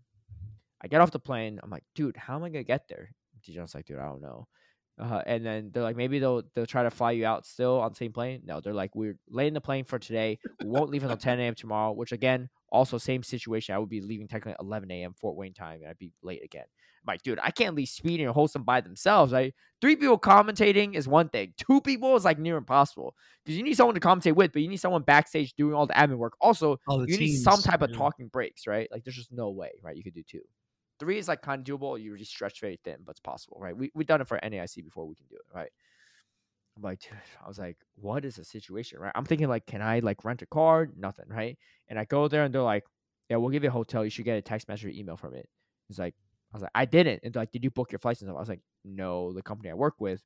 I 0.81 0.89
get 0.89 1.01
off 1.01 1.11
the 1.11 1.19
plane. 1.19 1.59
I'm 1.63 1.71
like, 1.71 1.85
dude, 1.95 2.17
how 2.17 2.37
am 2.37 2.45
I 2.45 2.49
gonna 2.49 2.63
get 2.63 2.89
there? 2.89 3.11
Dijon's 3.45 3.75
like, 3.75 3.87
dude, 3.87 3.99
I 3.99 4.07
don't 4.07 4.23
know. 4.23 4.47
Uh, 4.99 5.21
and 5.27 5.45
then 5.45 5.71
they're 5.73 5.83
like, 5.83 5.97
maybe 5.97 6.19
they'll 6.19 6.43
they'll 6.55 6.65
try 6.65 6.83
to 6.83 6.91
fly 6.91 7.11
you 7.11 7.27
out 7.27 7.45
still 7.45 7.81
on 7.81 7.91
the 7.91 7.97
same 7.97 8.13
plane. 8.13 8.43
No, 8.47 8.61
they're 8.61 8.73
like, 8.73 8.95
we're 8.95 9.19
laying 9.29 9.53
the 9.53 9.61
plane 9.61 9.85
for 9.85 9.99
today. 9.99 10.39
We 10.63 10.69
won't 10.71 10.91
leave 10.91 11.03
until 11.03 11.19
10 11.19 11.39
a.m. 11.39 11.55
tomorrow. 11.55 11.93
Which 11.93 12.13
again, 12.13 12.49
also 12.71 12.97
same 12.97 13.23
situation. 13.23 13.75
I 13.75 13.79
would 13.79 13.91
be 13.91 14.01
leaving 14.01 14.27
technically 14.27 14.57
11 14.59 14.91
a.m. 14.91 15.13
Fort 15.13 15.37
Wayne 15.37 15.53
time, 15.53 15.81
and 15.83 15.91
I'd 15.91 15.99
be 15.99 16.13
late 16.23 16.43
again. 16.43 16.65
I'm 16.65 17.13
like, 17.13 17.23
dude, 17.23 17.39
I 17.43 17.51
can't 17.51 17.77
leave 17.77 17.89
Speedy 17.89 18.25
and 18.25 18.33
Wholesome 18.33 18.63
by 18.63 18.81
themselves. 18.81 19.35
Right? 19.35 19.55
Three 19.83 19.97
people 19.97 20.19
commentating 20.19 20.95
is 20.95 21.07
one 21.07 21.29
thing. 21.29 21.53
Two 21.59 21.83
people 21.83 22.17
is 22.17 22.25
like 22.25 22.39
near 22.39 22.57
impossible 22.57 23.15
because 23.45 23.59
you 23.59 23.65
need 23.65 23.77
someone 23.77 23.95
to 23.95 24.01
commentate 24.01 24.35
with, 24.35 24.53
but 24.53 24.63
you 24.63 24.69
need 24.69 24.79
someone 24.79 25.03
backstage 25.03 25.53
doing 25.55 25.75
all 25.75 25.87
the 25.87 25.93
admin 25.93 26.17
work. 26.17 26.37
Also, 26.41 26.79
you 26.89 27.07
teams, 27.07 27.21
need 27.21 27.37
some 27.43 27.61
type 27.61 27.83
of 27.83 27.93
talking 27.93 28.29
breaks, 28.29 28.67
right? 28.67 28.89
Like, 28.91 29.05
there's 29.05 29.17
just 29.17 29.31
no 29.31 29.51
way, 29.51 29.73
right? 29.83 29.95
You 29.95 30.03
could 30.03 30.15
do 30.15 30.23
two. 30.23 30.41
Three 30.99 31.19
is 31.19 31.29
like 31.29 31.43
kind 31.43 31.67
of 31.69 31.81
doable. 31.81 32.01
You 32.01 32.13
really 32.13 32.25
stretch 32.25 32.61
very 32.61 32.79
thin, 32.85 32.97
but 33.05 33.13
it's 33.13 33.21
possible, 33.21 33.59
right? 33.61 33.77
We 33.77 33.91
we've 33.95 34.07
done 34.07 34.21
it 34.21 34.29
for 34.29 34.39
NAIC 34.39 34.85
before. 34.85 35.07
We 35.07 35.15
can 35.15 35.27
do 35.29 35.37
it, 35.37 35.55
right? 35.55 35.71
I'm 36.77 36.83
like, 36.83 37.01
dude, 37.01 37.13
I 37.43 37.49
was 37.49 37.59
like, 37.59 37.79
what 37.97 38.25
is 38.25 38.37
the 38.37 38.45
situation, 38.45 38.99
right? 38.99 39.13
I'm 39.15 39.25
thinking 39.25 39.49
like, 39.49 39.67
can 39.67 39.81
I 39.81 40.01
like 40.01 40.25
rent 40.25 40.43
a 40.43 40.47
car? 40.47 40.89
Nothing, 40.97 41.25
right? 41.29 41.57
And 41.89 41.99
I 41.99 42.05
go 42.05 42.29
there 42.29 42.45
and 42.45 42.55
they're 42.55 42.63
like, 42.63 42.85
yeah, 43.31 43.37
we'll 43.37 43.51
give 43.51 43.63
you 43.63 43.71
a 43.71 43.73
hotel. 43.73 44.05
You 44.05 44.11
should 44.11 44.27
get 44.27 44.37
a 44.37 44.43
text 44.43 44.69
message 44.69 44.85
or 44.85 44.91
email 44.91 45.17
from 45.17 45.35
it. 45.35 45.49
It's 45.89 45.99
like, 45.99 46.15
I 46.53 46.57
was 46.57 46.63
like, 46.63 46.73
I 46.75 46.85
didn't. 46.85 47.21
And 47.23 47.35
like, 47.35 47.51
did 47.51 47.65
you 47.65 47.71
book 47.71 47.93
your 47.93 47.99
flights 47.99 48.21
and 48.21 48.29
stuff? 48.29 48.37
I 48.37 48.41
was 48.41 48.49
like, 48.49 48.61
no, 48.85 49.33
the 49.33 49.43
company 49.43 49.71
I 49.71 49.75
work 49.75 49.95
with, 49.99 50.23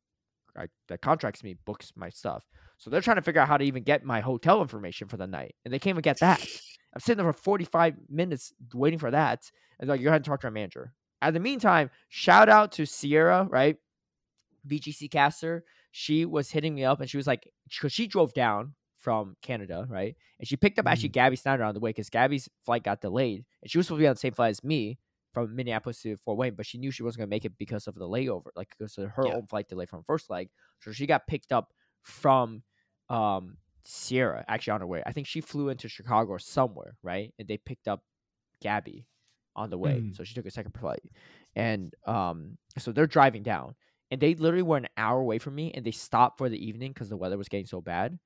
I, 0.56 0.66
that 0.88 1.00
contracts 1.00 1.44
me 1.44 1.54
books 1.64 1.92
my 1.96 2.08
stuff. 2.08 2.44
So 2.78 2.90
they're 2.90 3.00
trying 3.00 3.16
to 3.16 3.22
figure 3.22 3.40
out 3.40 3.48
how 3.48 3.56
to 3.56 3.64
even 3.64 3.84
get 3.84 4.04
my 4.04 4.20
hotel 4.20 4.60
information 4.60 5.06
for 5.06 5.16
the 5.16 5.26
night, 5.26 5.54
and 5.64 5.72
they 5.72 5.78
can't 5.78 5.94
even 5.94 6.02
get 6.02 6.20
that. 6.20 6.44
I'm 6.94 7.00
sitting 7.00 7.22
there 7.22 7.32
for 7.32 7.38
45 7.38 7.94
minutes 8.08 8.52
waiting 8.74 8.98
for 8.98 9.10
that. 9.10 9.50
And 9.78 9.88
like, 9.88 10.00
you're 10.00 10.10
going 10.10 10.22
to 10.22 10.28
talk 10.28 10.40
to 10.40 10.46
our 10.46 10.50
manager. 10.50 10.92
At 11.22 11.34
the 11.34 11.40
meantime, 11.40 11.90
shout 12.08 12.48
out 12.48 12.72
to 12.72 12.86
Sierra, 12.86 13.46
right? 13.48 13.76
VGC 14.66 15.10
caster. 15.10 15.64
She 15.92 16.24
was 16.24 16.50
hitting 16.50 16.74
me 16.74 16.84
up 16.84 17.00
and 17.00 17.08
she 17.08 17.16
was 17.16 17.26
like, 17.26 17.50
because 17.68 17.92
she 17.92 18.06
drove 18.06 18.32
down 18.32 18.74
from 18.98 19.36
Canada, 19.42 19.86
right? 19.88 20.16
And 20.38 20.48
she 20.48 20.56
picked 20.56 20.78
up 20.78 20.86
mm. 20.86 20.90
actually 20.90 21.08
Gabby 21.10 21.36
Snyder 21.36 21.64
on 21.64 21.74
the 21.74 21.80
way 21.80 21.90
because 21.90 22.10
Gabby's 22.10 22.48
flight 22.64 22.84
got 22.84 23.00
delayed. 23.00 23.44
And 23.62 23.70
she 23.70 23.78
was 23.78 23.86
supposed 23.86 23.98
to 23.98 24.02
be 24.02 24.06
on 24.08 24.14
the 24.14 24.20
same 24.20 24.32
flight 24.32 24.50
as 24.50 24.64
me 24.64 24.98
from 25.32 25.54
Minneapolis 25.54 26.02
to 26.02 26.16
Fort 26.24 26.38
Wayne, 26.38 26.54
but 26.54 26.66
she 26.66 26.78
knew 26.78 26.90
she 26.90 27.02
wasn't 27.02 27.20
going 27.20 27.28
to 27.28 27.34
make 27.34 27.44
it 27.44 27.56
because 27.58 27.86
of 27.86 27.94
the 27.94 28.06
layover, 28.08 28.48
like 28.56 28.68
because 28.76 28.98
of 28.98 29.10
her 29.10 29.26
yeah. 29.26 29.34
own 29.34 29.46
flight 29.46 29.68
delay 29.68 29.86
from 29.86 30.02
first 30.04 30.28
leg. 30.28 30.48
So 30.80 30.92
she 30.92 31.06
got 31.06 31.26
picked 31.26 31.52
up 31.52 31.72
from 32.02 32.62
um, 33.08 33.56
Sierra 33.84 34.44
actually 34.48 34.72
on 34.72 34.80
her 34.80 34.86
way. 34.86 35.02
I 35.06 35.12
think 35.12 35.26
she 35.26 35.40
flew 35.40 35.68
into 35.68 35.88
Chicago 35.88 36.32
or 36.32 36.38
somewhere, 36.38 36.96
right? 37.02 37.32
And 37.38 37.48
they 37.48 37.56
picked 37.56 37.88
up 37.88 38.02
Gabby 38.60 39.06
on 39.56 39.70
the 39.70 39.78
way. 39.78 40.00
Mm. 40.00 40.16
So 40.16 40.24
she 40.24 40.34
took 40.34 40.46
a 40.46 40.50
second 40.50 40.72
flight. 40.72 41.02
And 41.56 41.94
um, 42.06 42.58
so 42.78 42.92
they're 42.92 43.06
driving 43.06 43.42
down. 43.42 43.74
And 44.10 44.20
they 44.20 44.34
literally 44.34 44.62
were 44.62 44.76
an 44.76 44.88
hour 44.96 45.20
away 45.20 45.38
from 45.38 45.54
me 45.54 45.72
and 45.72 45.84
they 45.84 45.92
stopped 45.92 46.38
for 46.38 46.48
the 46.48 46.64
evening 46.64 46.92
because 46.92 47.08
the 47.08 47.16
weather 47.16 47.38
was 47.38 47.48
getting 47.48 47.66
so 47.66 47.80
bad. 47.80 48.18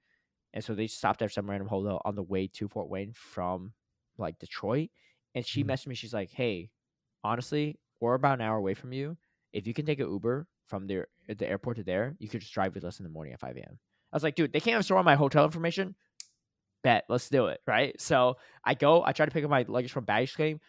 And 0.55 0.64
so 0.64 0.74
they 0.74 0.86
stopped 0.86 1.20
at 1.20 1.32
some 1.32 1.51
random 1.51 1.68
hotel 1.68 2.01
on 2.05 2.14
the 2.14 2.22
way 2.22 2.47
to 2.55 2.68
Fort 2.68 2.89
Wayne 2.89 3.12
from 3.12 3.72
like 4.16 4.39
Detroit. 4.39 4.90
And 5.35 5.44
she 5.44 5.62
mm. 5.62 5.68
messaged 5.68 5.89
me, 5.89 5.94
she's 5.94 6.14
like, 6.14 6.31
Hey, 6.31 6.70
honestly, 7.22 7.78
we're 8.01 8.14
about 8.14 8.39
an 8.39 8.47
hour 8.47 8.56
away 8.56 8.74
from 8.74 8.93
you. 8.93 9.16
If 9.52 9.66
you 9.66 9.74
can 9.74 9.86
take 9.86 10.01
an 10.01 10.10
Uber 10.10 10.47
from 10.66 10.86
there 10.86 11.09
the 11.28 11.48
airport 11.48 11.76
to 11.76 11.82
there, 11.82 12.16
you 12.18 12.28
could 12.28 12.40
just 12.40 12.55
drive 12.55 12.74
with 12.74 12.85
us 12.85 12.98
in 12.98 13.05
the 13.05 13.10
morning 13.10 13.32
at 13.32 13.40
5 13.40 13.56
a.m. 13.56 13.78
I 14.15 14.16
was 14.16 14.23
like, 14.23 14.36
dude, 14.36 14.53
they 14.53 14.61
can't 14.61 14.85
store 14.85 15.03
my 15.03 15.16
hotel 15.16 15.45
information. 15.45 15.97
Bet, 16.85 17.03
let's 17.09 17.28
do 17.28 17.47
it, 17.47 17.61
right? 17.66 18.01
So 18.01 18.36
I 18.65 18.74
go, 18.74 19.03
I 19.05 19.11
try 19.11 19.27
to 19.27 19.32
pick 19.32 19.43
up 19.43 19.51
my 19.51 19.65
luggage 19.66 19.91
from 19.91 20.05
baggage 20.05 20.35
claim. 20.35 20.61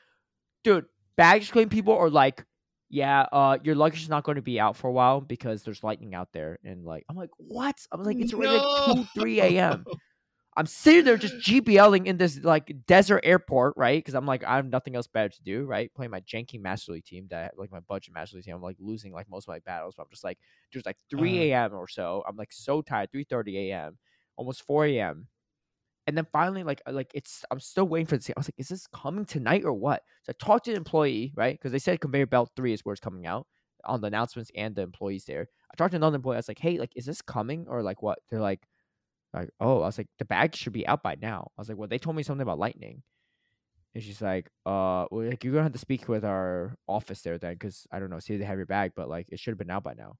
Dude, 0.63 0.85
baggage 1.15 1.51
claim 1.51 1.69
people 1.69 1.95
are 1.95 2.09
like, 2.09 2.43
yeah, 2.89 3.27
uh, 3.31 3.59
your 3.63 3.75
luggage 3.75 4.01
is 4.01 4.09
not 4.09 4.23
going 4.23 4.37
to 4.37 4.41
be 4.41 4.59
out 4.59 4.75
for 4.75 4.87
a 4.87 4.91
while 4.91 5.21
because 5.21 5.61
there's 5.61 5.83
lightning 5.83 6.15
out 6.15 6.29
there. 6.33 6.57
And 6.63 6.85
like, 6.85 7.05
I'm 7.07 7.15
like, 7.15 7.29
what? 7.37 7.75
I'm 7.91 8.01
like, 8.01 8.17
it's 8.17 8.33
already 8.33 8.57
no. 8.57 8.85
like 8.87 9.13
2, 9.13 9.21
3 9.21 9.41
a.m. 9.41 9.85
I'm 10.57 10.65
sitting 10.65 11.03
there 11.03 11.17
just 11.17 11.35
GBLing 11.35 12.05
in 12.05 12.17
this 12.17 12.39
like 12.41 12.73
desert 12.87 13.21
airport, 13.23 13.73
right? 13.75 13.97
Because 13.97 14.15
I'm 14.15 14.25
like, 14.25 14.43
I 14.45 14.55
have 14.55 14.65
nothing 14.65 14.95
else 14.95 15.07
better 15.07 15.27
to 15.29 15.43
do, 15.43 15.65
right? 15.65 15.93
Playing 15.93 16.11
my 16.11 16.21
janky 16.21 16.61
Master 16.61 16.93
League 16.93 17.03
team 17.03 17.27
that 17.29 17.55
like 17.57 17.71
my 17.71 17.81
budget 17.81 18.13
Master 18.13 18.37
League 18.37 18.45
team. 18.45 18.55
I'm 18.55 18.61
like 18.61 18.77
losing 18.79 19.11
like 19.11 19.29
most 19.29 19.45
of 19.45 19.53
my 19.53 19.59
battles, 19.59 19.95
but 19.97 20.03
I'm 20.03 20.09
just 20.11 20.23
like, 20.23 20.37
there's 20.71 20.85
like 20.85 20.97
3 21.09 21.51
a.m. 21.51 21.71
Uh-huh. 21.71 21.81
or 21.81 21.87
so. 21.89 22.23
I'm 22.27 22.37
like 22.37 22.53
so 22.53 22.81
tired, 22.81 23.09
3:30 23.13 23.69
a.m., 23.69 23.97
almost 24.37 24.63
4 24.63 24.85
a.m. 24.85 25.27
And 26.07 26.15
then 26.15 26.27
finally, 26.31 26.63
like, 26.63 26.81
uh, 26.87 26.93
like 26.93 27.11
it's 27.13 27.43
I'm 27.51 27.59
still 27.59 27.87
waiting 27.87 28.05
for 28.05 28.15
this. 28.15 28.29
I 28.29 28.33
was 28.37 28.47
like, 28.47 28.55
is 28.57 28.69
this 28.69 28.87
coming 28.87 29.25
tonight 29.25 29.65
or 29.65 29.73
what? 29.73 30.03
So 30.23 30.31
I 30.31 30.45
talked 30.45 30.65
to 30.65 30.71
the 30.71 30.77
employee, 30.77 31.33
right? 31.35 31.57
Because 31.57 31.73
they 31.73 31.79
said 31.79 31.99
conveyor 31.99 32.27
belt 32.27 32.51
three 32.55 32.73
is 32.73 32.85
where 32.85 32.93
it's 32.93 33.01
coming 33.01 33.25
out 33.25 33.45
on 33.83 34.01
the 34.01 34.07
announcements 34.07 34.51
and 34.55 34.75
the 34.75 34.83
employees 34.83 35.25
there. 35.25 35.47
I 35.71 35.75
talked 35.75 35.91
to 35.91 35.97
another 35.97 36.15
employee. 36.15 36.37
I 36.37 36.39
was 36.39 36.47
like, 36.47 36.59
hey, 36.59 36.77
like, 36.77 36.91
is 36.95 37.05
this 37.05 37.21
coming 37.21 37.65
or 37.67 37.83
like 37.83 38.01
what? 38.01 38.19
They're 38.29 38.39
like, 38.39 38.61
like, 39.35 39.49
oh, 39.59 39.81
I 39.81 39.85
was 39.85 39.97
like, 39.97 40.07
the 40.17 40.25
bag 40.25 40.55
should 40.55 40.73
be 40.73 40.87
out 40.87 41.03
by 41.03 41.15
now. 41.21 41.51
I 41.57 41.61
was 41.61 41.69
like, 41.69 41.77
well, 41.77 41.87
they 41.87 41.97
told 41.97 42.15
me 42.15 42.23
something 42.23 42.41
about 42.41 42.59
lightning. 42.59 43.03
And 43.93 44.03
she's 44.03 44.21
like, 44.21 44.47
uh, 44.65 45.05
well, 45.09 45.29
like 45.29 45.43
you're 45.43 45.53
gonna 45.53 45.63
have 45.63 45.71
to 45.71 45.79
speak 45.79 46.09
with 46.09 46.25
our 46.25 46.75
office 46.85 47.21
there 47.21 47.37
then, 47.37 47.53
because 47.53 47.87
I 47.91 47.99
don't 47.99 48.09
know, 48.09 48.19
see 48.19 48.33
if 48.33 48.39
they 48.39 48.45
have 48.45 48.57
your 48.57 48.65
bag, 48.65 48.91
but 48.95 49.07
like 49.07 49.27
it 49.29 49.39
should 49.39 49.51
have 49.51 49.57
been 49.57 49.71
out 49.71 49.83
by 49.83 49.93
now. 49.93 50.17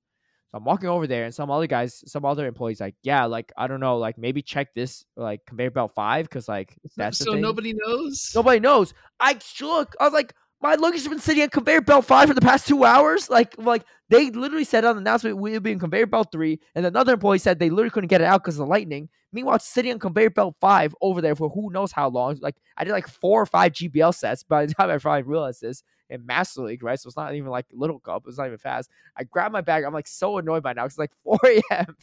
So 0.51 0.57
I'm 0.57 0.63
walking 0.63 0.87
over 0.87 1.07
there, 1.07 1.25
and 1.25 1.35
some 1.35 1.51
other 1.51 1.67
guys, 1.67 2.01
some 2.07 2.23
other 2.23 2.47
employees, 2.47 2.79
like, 2.79 2.95
yeah, 3.03 3.25
like 3.25 3.51
I 3.57 3.67
don't 3.67 3.81
know, 3.81 3.97
like 3.97 4.17
maybe 4.17 4.41
check 4.41 4.73
this 4.73 5.03
like 5.17 5.45
conveyor 5.45 5.71
belt 5.71 5.91
five, 5.93 6.29
because 6.29 6.47
like 6.47 6.77
that's 6.95 7.17
so 7.17 7.33
nobody 7.33 7.73
knows. 7.73 8.31
Nobody 8.33 8.61
knows. 8.61 8.93
I 9.19 9.37
look, 9.59 9.95
I 9.99 10.05
was 10.05 10.13
like, 10.13 10.33
my 10.65 10.75
luggage 10.75 11.01
has 11.01 11.07
been 11.07 11.19
sitting 11.19 11.43
on 11.43 11.49
conveyor 11.49 11.81
belt 11.81 12.05
five 12.05 12.27
for 12.27 12.33
the 12.33 12.41
past 12.41 12.67
two 12.67 12.83
hours. 12.83 13.29
Like, 13.29 13.55
like 13.57 13.83
they 14.09 14.31
literally 14.31 14.63
said 14.63 14.83
on 14.83 14.95
the 14.95 15.01
announcement 15.01 15.37
we'll 15.37 15.59
be 15.59 15.71
in 15.71 15.79
conveyor 15.79 16.07
belt 16.07 16.31
three, 16.31 16.59
and 16.73 16.85
another 16.85 17.13
employee 17.13 17.37
said 17.37 17.59
they 17.59 17.69
literally 17.69 17.91
couldn't 17.91 18.07
get 18.07 18.21
it 18.21 18.25
out 18.25 18.43
because 18.43 18.55
of 18.55 18.65
the 18.65 18.69
lightning. 18.69 19.09
Meanwhile, 19.31 19.59
sitting 19.59 19.91
on 19.91 19.99
conveyor 19.99 20.31
belt 20.31 20.55
five 20.59 20.95
over 21.01 21.21
there 21.21 21.35
for 21.35 21.49
who 21.49 21.71
knows 21.71 21.91
how 21.91 22.09
long. 22.09 22.39
Like, 22.41 22.55
I 22.77 22.83
did 22.83 22.93
like 22.93 23.07
four 23.07 23.41
or 23.41 23.45
five 23.45 23.73
GBL 23.73 24.15
sets 24.15 24.43
by 24.43 24.65
the 24.65 24.73
time 24.79 24.89
I 24.89 24.97
finally 24.97 25.23
realized 25.23 25.61
this 25.61 25.83
in 26.09 26.25
Master 26.25 26.61
League, 26.61 26.83
right? 26.83 26.99
So 26.99 27.07
it's 27.07 27.17
not 27.17 27.35
even 27.35 27.49
like 27.49 27.65
Little 27.71 27.99
Cup. 27.99 28.23
It's 28.27 28.37
not 28.37 28.47
even 28.47 28.57
fast. 28.57 28.89
I 29.15 29.23
grab 29.23 29.51
my 29.51 29.61
bag. 29.61 29.83
I'm 29.83 29.93
like 29.93 30.07
so 30.07 30.37
annoyed 30.39 30.63
by 30.63 30.73
now. 30.73 30.85
It's 30.85 30.97
like 30.97 31.11
4 31.23 31.39
a.m. 31.45 31.95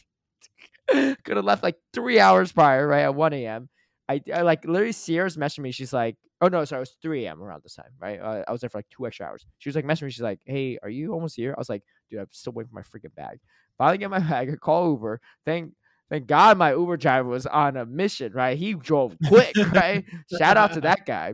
Could 1.23 1.37
have 1.37 1.45
left 1.45 1.63
like 1.63 1.77
three 1.93 2.19
hours 2.19 2.51
prior, 2.51 2.87
right? 2.87 3.03
At 3.03 3.15
1 3.15 3.33
a.m. 3.33 3.69
I, 4.09 4.21
I 4.33 4.41
like 4.41 4.65
literally 4.65 4.91
Sierra's 4.91 5.37
messaging 5.37 5.59
me. 5.59 5.71
She's 5.71 5.93
like, 5.93 6.17
oh 6.41 6.47
no, 6.49 6.65
sorry, 6.65 6.79
it 6.79 6.81
was 6.81 6.95
3 7.01 7.25
a.m. 7.25 7.41
around 7.41 7.63
this 7.63 7.75
time, 7.75 7.91
right? 7.99 8.19
Uh, 8.19 8.43
I 8.47 8.51
was 8.51 8.61
there 8.61 8.69
for 8.69 8.79
like 8.79 8.89
two 8.89 9.07
extra 9.07 9.25
hours. 9.25 9.45
She 9.59 9.69
was 9.69 9.75
like 9.75 9.85
messaging 9.85 10.03
me. 10.03 10.11
She's 10.11 10.21
like, 10.21 10.39
hey, 10.45 10.77
are 10.83 10.89
you 10.89 11.13
almost 11.13 11.35
here? 11.35 11.53
I 11.55 11.59
was 11.59 11.69
like, 11.69 11.83
dude, 12.09 12.19
I'm 12.19 12.27
still 12.31 12.53
waiting 12.53 12.69
for 12.69 12.75
my 12.75 12.81
freaking 12.81 13.15
bag. 13.15 13.39
Finally 13.77 13.99
get 13.99 14.09
my 14.09 14.19
bag. 14.31 14.49
I 14.51 14.55
call 14.57 14.91
Uber. 14.91 15.21
Thank 15.45 15.73
thank 16.09 16.27
God 16.27 16.57
my 16.57 16.71
Uber 16.73 16.97
driver 16.97 17.29
was 17.29 17.45
on 17.45 17.77
a 17.77 17.85
mission, 17.85 18.33
right? 18.33 18.57
He 18.57 18.73
drove 18.73 19.15
quick, 19.25 19.55
right? 19.73 20.03
Shout 20.37 20.57
out 20.57 20.73
to 20.73 20.81
that 20.81 21.05
guy. 21.05 21.33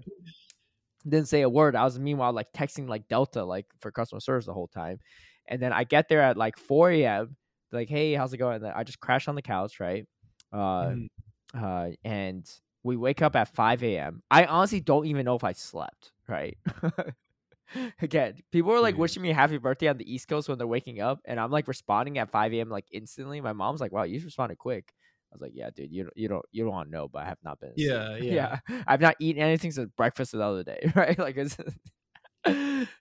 didn't 1.08 1.28
say 1.28 1.42
a 1.42 1.50
word. 1.50 1.76
I 1.76 1.84
was 1.84 1.98
meanwhile 2.00 2.34
like 2.34 2.52
texting 2.54 2.88
like 2.88 3.08
Delta 3.08 3.44
like 3.44 3.66
for 3.80 3.92
customer 3.92 4.20
service 4.20 4.46
the 4.46 4.54
whole 4.54 4.68
time. 4.68 5.00
And 5.48 5.62
then 5.62 5.74
I 5.74 5.84
get 5.84 6.08
there 6.10 6.22
at 6.22 6.38
like 6.38 6.58
4 6.58 6.92
a.m. 6.92 7.36
Like, 7.72 7.90
hey, 7.90 8.14
how's 8.14 8.34
it 8.34 8.38
going? 8.38 8.58
And 8.58 8.68
I 8.68 8.84
just 8.84 9.00
crash 9.00 9.28
on 9.28 9.36
the 9.36 9.42
couch, 9.42 9.80
right? 9.80 10.06
Uh, 10.54 10.58
Mhm. 10.86 11.08
Uh, 11.54 11.90
and 12.04 12.50
we 12.84 12.96
wake 12.96 13.22
up 13.22 13.36
at 13.36 13.48
5 13.50 13.84
a.m. 13.84 14.22
I 14.32 14.46
honestly 14.46 14.80
don't 14.80 15.06
even 15.06 15.26
know 15.26 15.36
if 15.36 15.44
I 15.44 15.54
slept, 15.54 16.12
right? 16.28 16.58
Again, 18.02 18.36
people 18.52 18.72
are 18.72 18.80
like 18.80 18.96
Dude. 18.96 19.00
wishing 19.00 19.22
me 19.22 19.32
happy 19.32 19.58
birthday 19.58 19.88
on 19.88 19.98
the 19.98 20.12
East 20.12 20.28
Coast 20.28 20.50
when 20.50 20.58
they're 20.58 20.66
waking 20.68 21.02
up, 21.02 21.20
and 21.26 21.40
I'm 21.40 21.52
like 21.52 21.68
responding 21.68 22.18
at 22.18 22.32
5 22.32 22.54
a.m. 22.54 22.70
like 22.70 22.86
instantly. 22.92 23.42
My 23.42 23.54
mom's 23.54 23.80
like, 23.82 23.92
"Wow, 23.92 24.04
you 24.04 24.20
responded 24.24 24.58
quick." 24.58 24.94
I 25.32 25.36
was 25.36 25.42
like, 25.42 25.52
"Yeah, 25.54 25.70
dude, 25.76 25.92
you 25.92 26.04
don't, 26.04 26.18
you 26.18 26.28
don't, 26.28 26.46
you 26.52 26.64
don't 26.64 26.74
want 26.74 26.88
to 26.88 26.92
know, 26.92 27.08
but 27.08 27.24
I 27.24 27.26
have 27.26 27.38
not 27.44 27.60
been." 27.60 27.70
asleep." 27.70 28.08
Yeah, 28.20 28.58
yeah. 28.68 28.84
I've 28.88 29.02
not 29.02 29.16
eaten 29.20 29.42
anything 29.42 29.72
since 29.72 29.90
breakfast 29.96 30.32
the 30.32 30.42
other 30.42 30.64
day, 30.64 30.92
right? 30.96 31.18
Like, 31.18 31.38
it's 31.38 31.56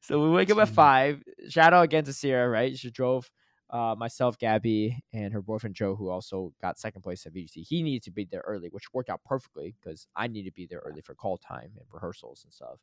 so 0.02 0.22
we 0.22 0.30
wake 0.30 0.50
up 0.50 0.58
at 0.58 0.68
five. 0.68 1.22
Shout 1.48 1.72
out 1.72 1.82
again 1.84 2.04
to 2.04 2.12
Sierra, 2.12 2.48
right? 2.48 2.76
She 2.76 2.90
drove 2.90 3.30
uh, 3.70 3.94
myself, 3.98 4.38
Gabby, 4.38 5.02
and 5.12 5.32
her 5.32 5.42
boyfriend 5.42 5.76
Joe, 5.76 5.94
who 5.94 6.08
also 6.08 6.52
got 6.62 6.78
second 6.78 7.02
place 7.02 7.26
at 7.26 7.34
VGC. 7.34 7.66
He 7.66 7.82
needed 7.82 8.02
to 8.04 8.10
be 8.10 8.24
there 8.24 8.42
early, 8.46 8.68
which 8.70 8.92
worked 8.94 9.10
out 9.10 9.22
perfectly 9.24 9.74
because 9.80 10.06
I 10.16 10.26
need 10.26 10.44
to 10.44 10.52
be 10.52 10.66
there 10.66 10.80
early 10.84 11.00
for 11.00 11.14
call 11.14 11.36
time 11.36 11.70
and 11.76 11.86
rehearsals 11.92 12.44
and 12.44 12.52
stuff. 12.52 12.78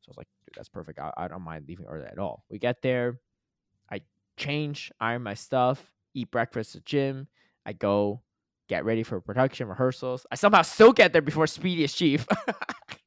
So 0.00 0.08
I 0.08 0.10
was 0.10 0.16
like, 0.18 0.28
dude, 0.44 0.54
that's 0.54 0.68
perfect. 0.68 0.98
I, 0.98 1.12
I 1.16 1.28
don't 1.28 1.42
mind 1.42 1.64
leaving 1.66 1.86
early 1.86 2.06
at 2.06 2.18
all. 2.18 2.44
We 2.50 2.58
get 2.58 2.82
there, 2.82 3.18
I 3.90 4.02
change, 4.36 4.92
iron 5.00 5.22
my 5.22 5.34
stuff, 5.34 5.90
eat 6.14 6.30
breakfast 6.30 6.76
at 6.76 6.84
gym. 6.84 7.28
I 7.64 7.72
go 7.72 8.20
get 8.68 8.84
ready 8.84 9.02
for 9.02 9.20
production 9.20 9.68
rehearsals. 9.68 10.26
I 10.30 10.34
somehow 10.34 10.62
still 10.62 10.92
get 10.92 11.12
there 11.12 11.22
before 11.22 11.46
Speedy 11.46 11.86
Speediest 11.86 11.96
Chief. 11.96 12.26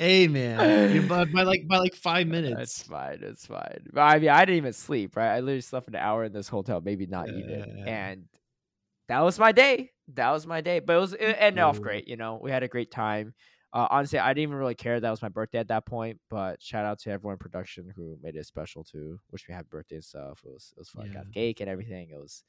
Hey 0.00 0.28
man, 0.28 1.06
by, 1.08 1.26
by 1.26 1.42
like 1.42 1.68
by 1.68 1.76
like 1.76 1.94
five 1.94 2.26
It's 2.32 2.32
minutes. 2.32 2.82
fine. 2.84 3.18
It's 3.20 3.44
fine. 3.44 3.86
I 3.94 4.18
mean, 4.18 4.30
I 4.30 4.46
didn't 4.46 4.56
even 4.56 4.72
sleep. 4.72 5.14
Right, 5.14 5.34
I 5.36 5.40
literally 5.40 5.60
slept 5.60 5.88
an 5.88 5.94
hour 5.96 6.24
in 6.24 6.32
this 6.32 6.48
hotel, 6.48 6.80
maybe 6.80 7.06
not 7.06 7.28
even. 7.28 7.84
And 7.86 8.24
that 9.08 9.20
was 9.20 9.38
my 9.38 9.52
day. 9.52 9.90
That 10.14 10.30
was 10.30 10.46
my 10.46 10.62
day. 10.62 10.80
But 10.80 10.96
it 10.96 11.00
was 11.00 11.12
it 11.12 11.36
ended 11.38 11.62
off 11.62 11.82
great. 11.82 12.08
You 12.08 12.16
know, 12.16 12.40
we 12.42 12.50
had 12.50 12.62
a 12.62 12.68
great 12.68 12.90
time. 12.90 13.34
Uh, 13.72 13.86
honestly, 13.90 14.18
I 14.18 14.30
didn't 14.30 14.44
even 14.44 14.56
really 14.56 14.74
care 14.74 14.98
that 14.98 15.10
was 15.10 15.22
my 15.22 15.28
birthday 15.28 15.58
at 15.58 15.68
that 15.68 15.86
point. 15.86 16.18
But 16.30 16.62
shout 16.62 16.86
out 16.86 16.98
to 17.00 17.10
everyone 17.10 17.34
in 17.34 17.38
production 17.38 17.92
who 17.94 18.16
made 18.22 18.36
it 18.36 18.46
special 18.46 18.84
too. 18.84 19.20
Wish 19.30 19.48
me 19.48 19.54
happy 19.54 19.68
birthday 19.70 19.96
and 19.96 20.04
stuff. 20.04 20.40
It 20.46 20.50
was 20.50 20.72
it 20.76 20.80
was 20.80 20.88
fun. 20.88 21.08
Yeah. 21.08 21.14
Got 21.14 21.32
cake 21.32 21.60
and 21.60 21.68
everything. 21.68 22.10
It 22.10 22.18
was 22.18 22.42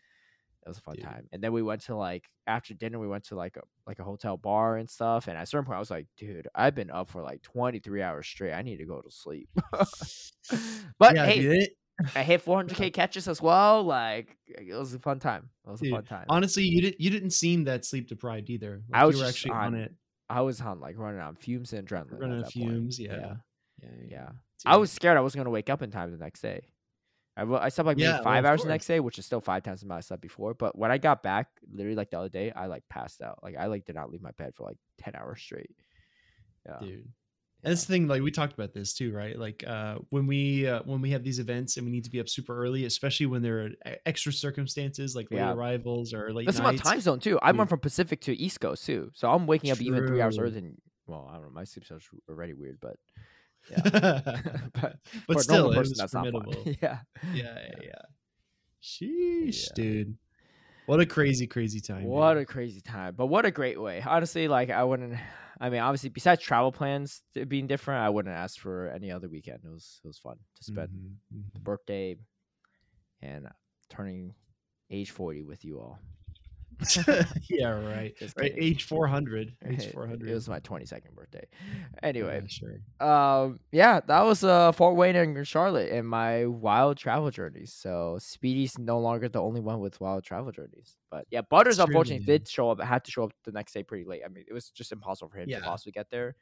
it 0.63 0.69
was 0.69 0.77
a 0.77 0.81
fun 0.81 0.95
Dude. 0.95 1.05
time. 1.05 1.27
And 1.31 1.43
then 1.43 1.53
we 1.53 1.61
went 1.61 1.81
to 1.83 1.95
like 1.95 2.29
after 2.45 2.73
dinner, 2.73 2.99
we 2.99 3.07
went 3.07 3.25
to 3.25 3.35
like 3.35 3.57
a 3.57 3.61
like 3.87 3.99
a 3.99 4.03
hotel 4.03 4.37
bar 4.37 4.77
and 4.77 4.89
stuff. 4.89 5.27
And 5.27 5.37
at 5.37 5.43
a 5.43 5.45
certain 5.45 5.65
point, 5.65 5.77
I 5.77 5.79
was 5.79 5.91
like, 5.91 6.07
dude, 6.17 6.47
I've 6.53 6.75
been 6.75 6.91
up 6.91 7.09
for 7.09 7.21
like 7.21 7.41
23 7.41 8.01
hours 8.01 8.27
straight. 8.27 8.53
I 8.53 8.61
need 8.61 8.77
to 8.77 8.85
go 8.85 9.01
to 9.01 9.09
sleep. 9.09 9.49
but 10.99 11.15
yeah, 11.15 11.25
hey, 11.25 11.41
dude, 11.41 11.69
I 12.15 12.23
hit 12.23 12.45
400k 12.45 12.93
catches 12.93 13.27
as 13.27 13.41
well. 13.41 13.83
Like 13.83 14.37
it 14.47 14.73
was 14.73 14.93
a 14.93 14.99
fun 14.99 15.19
time. 15.19 15.49
It 15.65 15.71
was 15.71 15.81
a 15.81 15.89
fun 15.89 16.03
time. 16.03 16.25
honestly, 16.29 16.63
you 16.63 16.81
didn't 16.81 17.01
you 17.01 17.09
didn't 17.09 17.31
seem 17.31 17.63
that 17.65 17.85
sleep 17.85 18.07
deprived 18.07 18.49
either. 18.49 18.81
Like, 18.91 19.01
I 19.01 19.05
was 19.05 19.21
actually 19.21 19.51
on, 19.51 19.65
on 19.65 19.75
it, 19.75 19.93
I 20.29 20.41
was 20.41 20.61
on 20.61 20.79
like 20.79 20.97
running 20.97 21.21
on 21.21 21.35
fumes 21.35 21.73
and 21.73 21.87
adrenaline. 21.87 22.19
running 22.19 22.43
on 22.43 22.49
fumes. 22.49 22.99
Yeah, 22.99 23.15
yeah, 23.17 23.33
yeah. 23.81 23.89
yeah. 24.09 24.29
I 24.65 24.77
was 24.77 24.91
scared 24.91 25.17
I 25.17 25.21
wasn't 25.21 25.39
gonna 25.39 25.49
wake 25.49 25.69
up 25.69 25.81
in 25.81 25.89
time 25.89 26.11
the 26.11 26.17
next 26.17 26.41
day. 26.41 26.70
I, 27.37 27.43
I 27.43 27.69
slept 27.69 27.87
like 27.87 27.97
maybe 27.97 28.13
Yeah, 28.13 28.19
well, 28.21 28.23
five 28.23 28.39
of 28.39 28.45
hours 28.45 28.61
the 28.63 28.69
next 28.69 28.87
day, 28.87 28.99
which 28.99 29.17
is 29.19 29.25
still 29.25 29.41
five 29.41 29.63
times 29.63 29.81
the 29.81 29.85
amount 29.85 29.99
I 29.99 30.01
slept 30.01 30.21
before. 30.21 30.53
But 30.53 30.77
when 30.77 30.91
I 30.91 30.97
got 30.97 31.23
back, 31.23 31.47
literally 31.71 31.95
like 31.95 32.11
the 32.11 32.19
other 32.19 32.29
day, 32.29 32.51
I 32.51 32.65
like 32.67 32.83
passed 32.89 33.21
out. 33.21 33.39
Like 33.43 33.55
I 33.57 33.67
like 33.67 33.85
did 33.85 33.95
not 33.95 34.11
leave 34.11 34.21
my 34.21 34.31
bed 34.31 34.53
for 34.55 34.63
like 34.67 34.77
ten 34.97 35.15
hours 35.15 35.41
straight. 35.41 35.71
Yeah, 36.65 36.79
dude. 36.79 37.09
And 37.63 37.71
that's 37.71 37.85
the 37.85 37.93
thing, 37.93 38.07
like 38.07 38.23
we 38.23 38.31
talked 38.31 38.53
about 38.53 38.73
this 38.73 38.93
too, 38.93 39.13
right? 39.13 39.37
Like 39.37 39.63
uh, 39.67 39.99
when 40.09 40.25
we 40.25 40.67
uh, 40.67 40.81
when 40.83 40.99
we 40.99 41.11
have 41.11 41.23
these 41.23 41.37
events 41.39 41.77
and 41.77 41.85
we 41.85 41.91
need 41.91 42.03
to 42.05 42.09
be 42.09 42.19
up 42.19 42.27
super 42.27 42.57
early, 42.57 42.85
especially 42.85 43.27
when 43.27 43.43
there 43.43 43.65
are 43.65 43.69
extra 44.05 44.33
circumstances 44.33 45.15
like 45.15 45.29
late 45.31 45.37
Yeah. 45.37 45.53
arrivals 45.53 46.11
or 46.13 46.33
late 46.33 46.47
That's 46.47 46.57
about 46.57 46.75
nights. 46.75 46.81
time 46.83 46.99
zone 47.01 47.19
too. 47.19 47.39
I 47.41 47.51
went 47.51 47.69
from 47.69 47.79
Pacific 47.79 48.21
to 48.21 48.35
East 48.35 48.59
Coast 48.59 48.85
too, 48.85 49.11
so 49.13 49.31
I'm 49.31 49.45
waking 49.45 49.69
up 49.71 49.79
even 49.79 50.03
three 50.07 50.21
hours 50.21 50.35
True. 50.35 50.45
earlier 50.45 50.55
than. 50.55 50.81
Well, 51.05 51.27
I 51.29 51.35
don't 51.35 51.43
know. 51.43 51.49
My 51.51 51.63
sleep 51.65 51.85
schedule's 51.85 52.09
already 52.29 52.53
weird, 52.53 52.79
but 52.81 52.95
yeah. 53.69 53.81
but, 54.73 54.73
but 54.73 54.97
but 55.27 55.33
for 55.33 55.39
a 55.39 55.43
still, 55.43 55.71
it 55.71 55.77
was 55.77 55.93
that's 55.93 56.13
not 56.13 56.23
fun. 56.25 56.31
formidable. 56.31 56.71
yeah. 56.81 56.99
yeah, 57.33 57.57
yeah, 57.59 57.79
yeah. 57.83 58.01
Sheesh, 58.81 59.67
Yeah. 59.67 59.73
dude. 59.75 60.17
What 60.87 60.99
a 60.99 61.05
crazy, 61.05 61.47
crazy 61.47 61.79
time. 61.79 62.03
What 62.05 62.33
dude. 62.33 62.43
a 62.43 62.45
crazy 62.45 62.81
time, 62.81 63.13
but 63.15 63.27
what 63.27 63.45
a 63.45 63.51
great 63.51 63.79
way. 63.79 64.01
Honestly, 64.05 64.47
like 64.47 64.69
I 64.69 64.83
wouldn't. 64.83 65.17
I 65.59 65.69
mean, 65.69 65.79
obviously, 65.79 66.09
besides 66.09 66.41
travel 66.41 66.71
plans 66.71 67.21
being 67.47 67.67
different, 67.67 68.01
I 68.01 68.09
wouldn't 68.09 68.33
ask 68.35 68.59
for 68.59 68.87
any 68.89 69.11
other 69.11 69.29
weekend. 69.29 69.59
It 69.63 69.69
was 69.69 70.01
it 70.03 70.07
was 70.07 70.17
fun 70.17 70.37
to 70.55 70.63
spend 70.63 70.89
Mhm, 70.89 71.43
the 71.53 71.59
mhm. 71.59 71.63
birthday 71.63 72.15
and 73.21 73.47
turning 73.89 74.33
age 74.89 75.11
forty 75.11 75.43
with 75.43 75.63
you 75.63 75.79
all. 75.79 75.99
yeah, 77.49 77.69
right. 77.69 78.13
Right, 78.37 78.53
age 78.57 78.83
four 78.83 79.07
hundred. 79.07 79.53
Age 79.65 79.91
four 79.91 80.07
hundred. 80.07 80.29
It 80.29 80.33
was 80.33 80.49
my 80.49 80.59
twenty 80.59 80.85
second 80.85 81.15
birthday. 81.15 81.45
Anyway, 82.01 82.43
sure. 82.47 82.79
um, 82.99 83.59
yeah, 83.71 83.99
that 84.07 84.21
was 84.21 84.43
uh 84.43 84.71
Fort 84.71 84.95
Wayne 84.95 85.15
and 85.15 85.47
Charlotte 85.47 85.91
and 85.91 86.07
my 86.07 86.45
wild 86.45 86.97
travel 86.97 87.29
journeys. 87.31 87.73
So 87.73 88.17
Speedy's 88.19 88.77
no 88.79 88.99
longer 88.99 89.29
the 89.29 89.41
only 89.41 89.61
one 89.61 89.79
with 89.79 89.99
wild 90.01 90.23
travel 90.23 90.51
journeys. 90.51 90.97
But 91.09 91.25
yeah, 91.29 91.41
Butters 91.41 91.79
unfortunately 91.79 92.25
did 92.25 92.47
show 92.47 92.71
up. 92.71 92.81
Had 92.81 93.03
to 93.05 93.11
show 93.11 93.23
up 93.25 93.33
the 93.43 93.51
next 93.51 93.73
day 93.73 93.83
pretty 93.83 94.05
late. 94.05 94.21
I 94.25 94.29
mean, 94.29 94.45
it 94.47 94.53
was 94.53 94.69
just 94.69 94.91
impossible 94.91 95.29
for 95.29 95.37
him 95.37 95.49
Yeah. 95.49 95.59
to 95.59 95.65
possibly 95.65 95.91
get 95.91 96.09
there. 96.09 96.35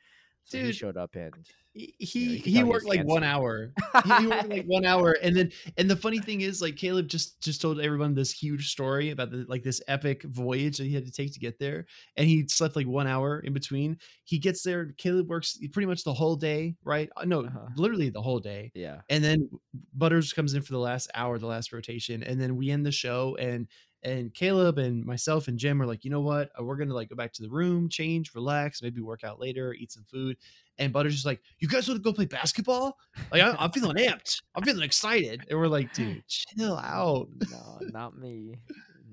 So 0.44 0.60
he 0.60 0.64
Dude, 0.66 0.76
showed 0.76 0.98
up 0.98 1.16
and 1.16 1.46
He 1.74 1.94
you 2.20 2.38
he, 2.38 2.38
he 2.38 2.52
he 2.52 2.64
worked 2.64 2.88
like 2.88 3.02
one 3.04 3.24
hour. 3.24 3.72
he, 4.04 4.16
he 4.16 4.28
worked 4.28 4.48
like 4.50 4.64
one 4.66 4.86
hour, 4.86 5.12
and 5.22 5.36
then 5.36 5.52
and 5.78 5.90
the 5.90 5.96
funny 5.96 6.20
thing 6.20 6.42
is, 6.42 6.62
like 6.62 6.76
Caleb 6.76 7.08
just 7.08 7.40
just 7.42 7.62
told 7.62 7.80
everyone 7.80 8.16
this 8.16 8.32
huge 8.32 8.72
story 8.72 9.12
about 9.12 9.30
the 9.32 9.46
like 9.48 9.64
this 9.64 9.82
epic 9.88 10.24
voyage 10.24 10.78
that 10.80 10.86
he 10.86 10.94
had 10.96 11.06
to 11.06 11.12
take 11.12 11.32
to 11.34 11.40
get 11.40 11.60
there, 11.60 11.86
and 12.18 12.28
he 12.28 12.48
slept 12.48 12.76
like 12.76 12.88
one 12.88 13.06
hour 13.08 13.40
in 13.40 13.54
between. 13.54 13.98
He 14.24 14.40
gets 14.40 14.64
there. 14.64 14.94
Caleb 14.98 15.30
works 15.30 15.60
pretty 15.72 15.86
much 15.88 16.04
the 16.04 16.14
whole 16.14 16.36
day, 16.36 16.76
right? 16.84 17.10
Uh, 17.16 17.26
No, 17.26 17.46
Uh-huh. 17.46 17.68
literally 17.76 18.10
the 18.10 18.22
whole 18.22 18.40
day. 18.40 18.72
yeah. 18.74 19.02
and 19.10 19.24
then 19.24 19.50
Butters 19.94 20.34
comes 20.34 20.54
in 20.56 20.62
for 20.64 20.74
the 20.74 20.80
last 20.80 21.10
hour, 21.14 21.38
the 21.38 21.46
last 21.48 21.72
rotation, 21.72 22.24
and 22.24 22.42
then 22.42 22.56
we 22.56 22.72
end 22.72 22.86
the 22.86 22.92
show 22.92 23.36
and 23.40 23.68
and 24.04 24.34
Caleb 24.34 24.78
and 24.78 25.06
myself 25.06 25.48
and 25.48 25.58
Jim 25.58 25.82
are 25.82 25.86
like, 25.86 26.06
you 26.06 26.12
know 26.12 26.22
what? 26.22 26.52
Uh, 26.60 26.64
We're 26.64 26.78
gonna 26.78 26.94
like 26.94 27.10
go 27.10 27.16
back 27.16 27.34
to 27.34 27.42
the 27.42 27.50
room, 27.50 27.90
change, 27.90 28.34
relax, 28.34 28.82
maybe 28.82 29.02
work 29.02 29.24
out 29.24 29.40
later, 29.40 29.74
eat 29.74 29.92
some 29.92 30.06
food. 30.12 30.38
And 30.78 30.94
Butters 30.94 31.14
just 31.14 31.26
like, 31.26 31.42
you 31.60 31.68
guys 31.68 31.88
want 31.88 32.00
to 32.00 32.04
go 32.04 32.14
play 32.14 32.26
basketball? 32.26 32.98
Like 33.32 33.42
I, 33.42 33.56
I'm 33.60 33.72
feeling 33.72 33.98
amped. 33.98 34.42
I'm 34.56 34.64
feeling 34.64 34.84
excited. 34.84 35.46
And 35.50 35.60
we're 35.60 35.68
like, 35.68 35.94
dude, 35.94 36.24
chill 36.28 36.78
out. 36.78 37.28
No, 37.52 37.80
not 37.82 38.18
me. 38.18 38.56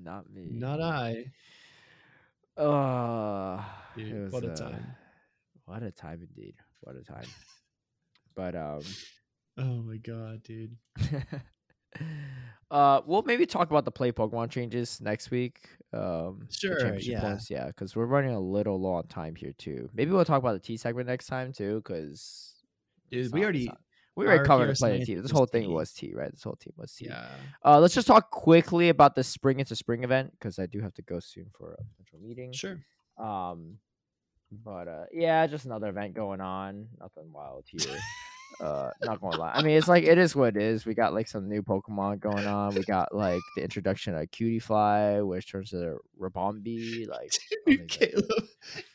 Not 0.00 0.30
me. 0.32 0.46
Not 0.50 0.80
I. 0.80 1.24
Uh, 2.56 3.62
Dude, 3.96 4.32
what 4.32 4.44
a 4.44 4.52
uh, 4.52 4.56
time. 4.56 4.86
What 5.64 5.82
a 5.82 5.90
time 5.90 6.26
indeed. 6.28 6.54
What 6.80 6.96
a 6.96 7.02
time. 7.02 7.26
But 8.34 8.54
um 8.54 8.82
Oh 9.58 9.80
my 9.82 9.96
god, 9.96 10.42
dude. 10.42 10.76
Uh 12.70 13.00
we'll 13.06 13.22
maybe 13.22 13.46
talk 13.46 13.70
about 13.70 13.84
the 13.84 13.90
play 13.90 14.12
Pokemon 14.12 14.50
changes 14.50 15.00
next 15.00 15.30
week. 15.30 15.68
Um 15.92 16.48
Sure, 16.50 16.96
yeah. 16.98 17.38
yeah, 17.48 17.66
because 17.66 17.94
we're 17.94 18.06
running 18.06 18.32
a 18.32 18.40
little 18.40 18.80
low 18.80 18.94
on 18.94 19.06
time 19.06 19.34
here 19.34 19.52
too. 19.56 19.88
Maybe 19.94 20.10
we'll 20.10 20.24
talk 20.24 20.38
about 20.38 20.54
the 20.54 20.60
T 20.60 20.76
segment 20.76 21.08
next 21.08 21.26
time 21.26 21.52
too, 21.52 21.76
because 21.76 22.54
Dude, 23.10 23.32
we 23.32 23.42
already 23.42 23.70
we 24.16 24.26
already 24.26 24.44
covered 24.44 24.74
play 24.76 25.04
team. 25.04 25.20
This 25.20 25.30
whole 25.30 25.46
thing 25.46 25.64
T. 25.64 25.68
was 25.68 25.92
T, 25.92 26.14
right? 26.14 26.30
This 26.30 26.42
whole 26.42 26.56
team 26.56 26.72
was 26.76 26.92
T. 26.92 27.04
yeah. 27.06 27.28
Uh, 27.64 27.78
let's 27.78 27.94
just 27.94 28.06
talk 28.06 28.30
quickly 28.30 28.88
about 28.88 29.14
the 29.14 29.22
spring 29.22 29.60
into 29.60 29.76
spring 29.76 30.04
event 30.04 30.32
because 30.32 30.58
I 30.58 30.66
do 30.66 30.80
have 30.80 30.94
to 30.94 31.02
go 31.02 31.20
soon 31.20 31.46
for 31.56 31.72
a 31.74 31.84
potential 31.84 32.18
meeting. 32.26 32.52
Sure. 32.52 32.78
Um, 33.18 33.76
but 34.64 34.88
uh, 34.88 35.04
yeah, 35.12 35.46
just 35.46 35.66
another 35.66 35.88
event 35.88 36.14
going 36.14 36.40
on. 36.40 36.88
Nothing 36.98 37.30
wild 37.32 37.66
here. 37.68 37.98
Uh, 38.60 38.90
not 39.02 39.20
gonna 39.20 39.36
lie. 39.36 39.52
I 39.54 39.62
mean, 39.62 39.76
it's 39.76 39.88
like 39.88 40.04
it 40.04 40.16
is 40.16 40.34
what 40.34 40.56
it 40.56 40.62
is. 40.62 40.86
We 40.86 40.94
got 40.94 41.12
like 41.12 41.28
some 41.28 41.48
new 41.48 41.62
Pokemon 41.62 42.20
going 42.20 42.46
on. 42.46 42.74
We 42.74 42.82
got 42.84 43.14
like 43.14 43.40
the 43.56 43.62
introduction 43.62 44.14
of 44.14 44.30
Cutiefly, 44.30 45.26
which 45.26 45.50
turns 45.50 45.70
to 45.70 45.98
Ribombee. 46.18 47.06
Like. 47.08 47.32
Caleb, 47.88 48.24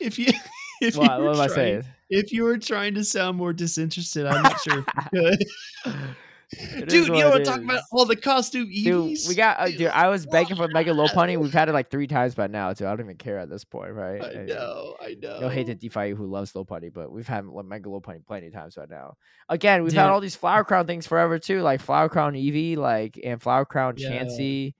if 0.00 0.18
you 0.18 0.26
if 0.80 0.96
what, 0.96 1.04
you 1.04 1.10
what 1.10 1.20
were 1.20 1.30
am 1.30 1.40
I 1.40 1.46
trying- 1.46 1.54
saying? 1.54 1.84
if 2.10 2.32
you 2.32 2.42
were 2.44 2.58
trying 2.58 2.94
to 2.94 3.04
sound 3.04 3.36
more 3.38 3.52
disinterested, 3.52 4.26
I'm 4.26 4.42
not 4.42 4.60
sure 4.60 4.78
if 4.80 4.86
you 5.12 5.36
could. 5.84 6.06
It 6.52 6.88
dude, 6.88 7.06
you 7.06 7.12
know 7.14 7.18
it 7.18 7.24
what 7.30 7.34
I'm 7.36 7.44
talking 7.44 7.64
about? 7.64 7.82
All 7.92 8.04
the 8.04 8.16
costume 8.16 8.70
Dude, 8.70 9.16
we 9.26 9.34
got 9.34 9.58
uh, 9.58 9.68
dude. 9.68 9.86
I 9.88 10.08
was 10.08 10.26
begging 10.26 10.56
for 10.56 10.68
Mega 10.68 10.90
Lopunny. 10.92 11.38
We've 11.38 11.52
had 11.52 11.68
it 11.68 11.72
like 11.72 11.90
three 11.90 12.06
times 12.06 12.34
by 12.34 12.46
now, 12.46 12.72
too. 12.72 12.86
I 12.86 12.90
don't 12.90 13.00
even 13.00 13.16
care 13.16 13.38
at 13.38 13.48
this 13.48 13.64
point, 13.64 13.92
right? 13.92 14.22
I 14.22 14.44
know, 14.44 14.96
I 15.00 15.16
know. 15.20 15.40
No 15.40 15.48
hate 15.48 15.66
to 15.66 15.74
defy 15.74 16.06
you 16.06 16.16
who 16.16 16.26
loves 16.26 16.52
Lopunny, 16.52 16.92
but 16.92 17.10
we've 17.10 17.26
had 17.26 17.44
Mega 17.46 17.88
Lopunny 17.88 18.24
plenty 18.24 18.48
of 18.48 18.52
times 18.52 18.74
by 18.74 18.84
now. 18.88 19.16
Again, 19.48 19.82
we've 19.82 19.92
had 19.92 20.10
all 20.10 20.20
these 20.20 20.36
Flower 20.36 20.64
Crown 20.64 20.86
things 20.86 21.06
forever 21.06 21.38
too, 21.38 21.62
like 21.62 21.80
Flower 21.80 22.08
Crown 22.08 22.34
Eevee, 22.34 22.76
like 22.76 23.18
and 23.22 23.40
Flower 23.40 23.64
Crown 23.64 23.94
Yeah. 23.96 24.10
Chansey 24.10 24.74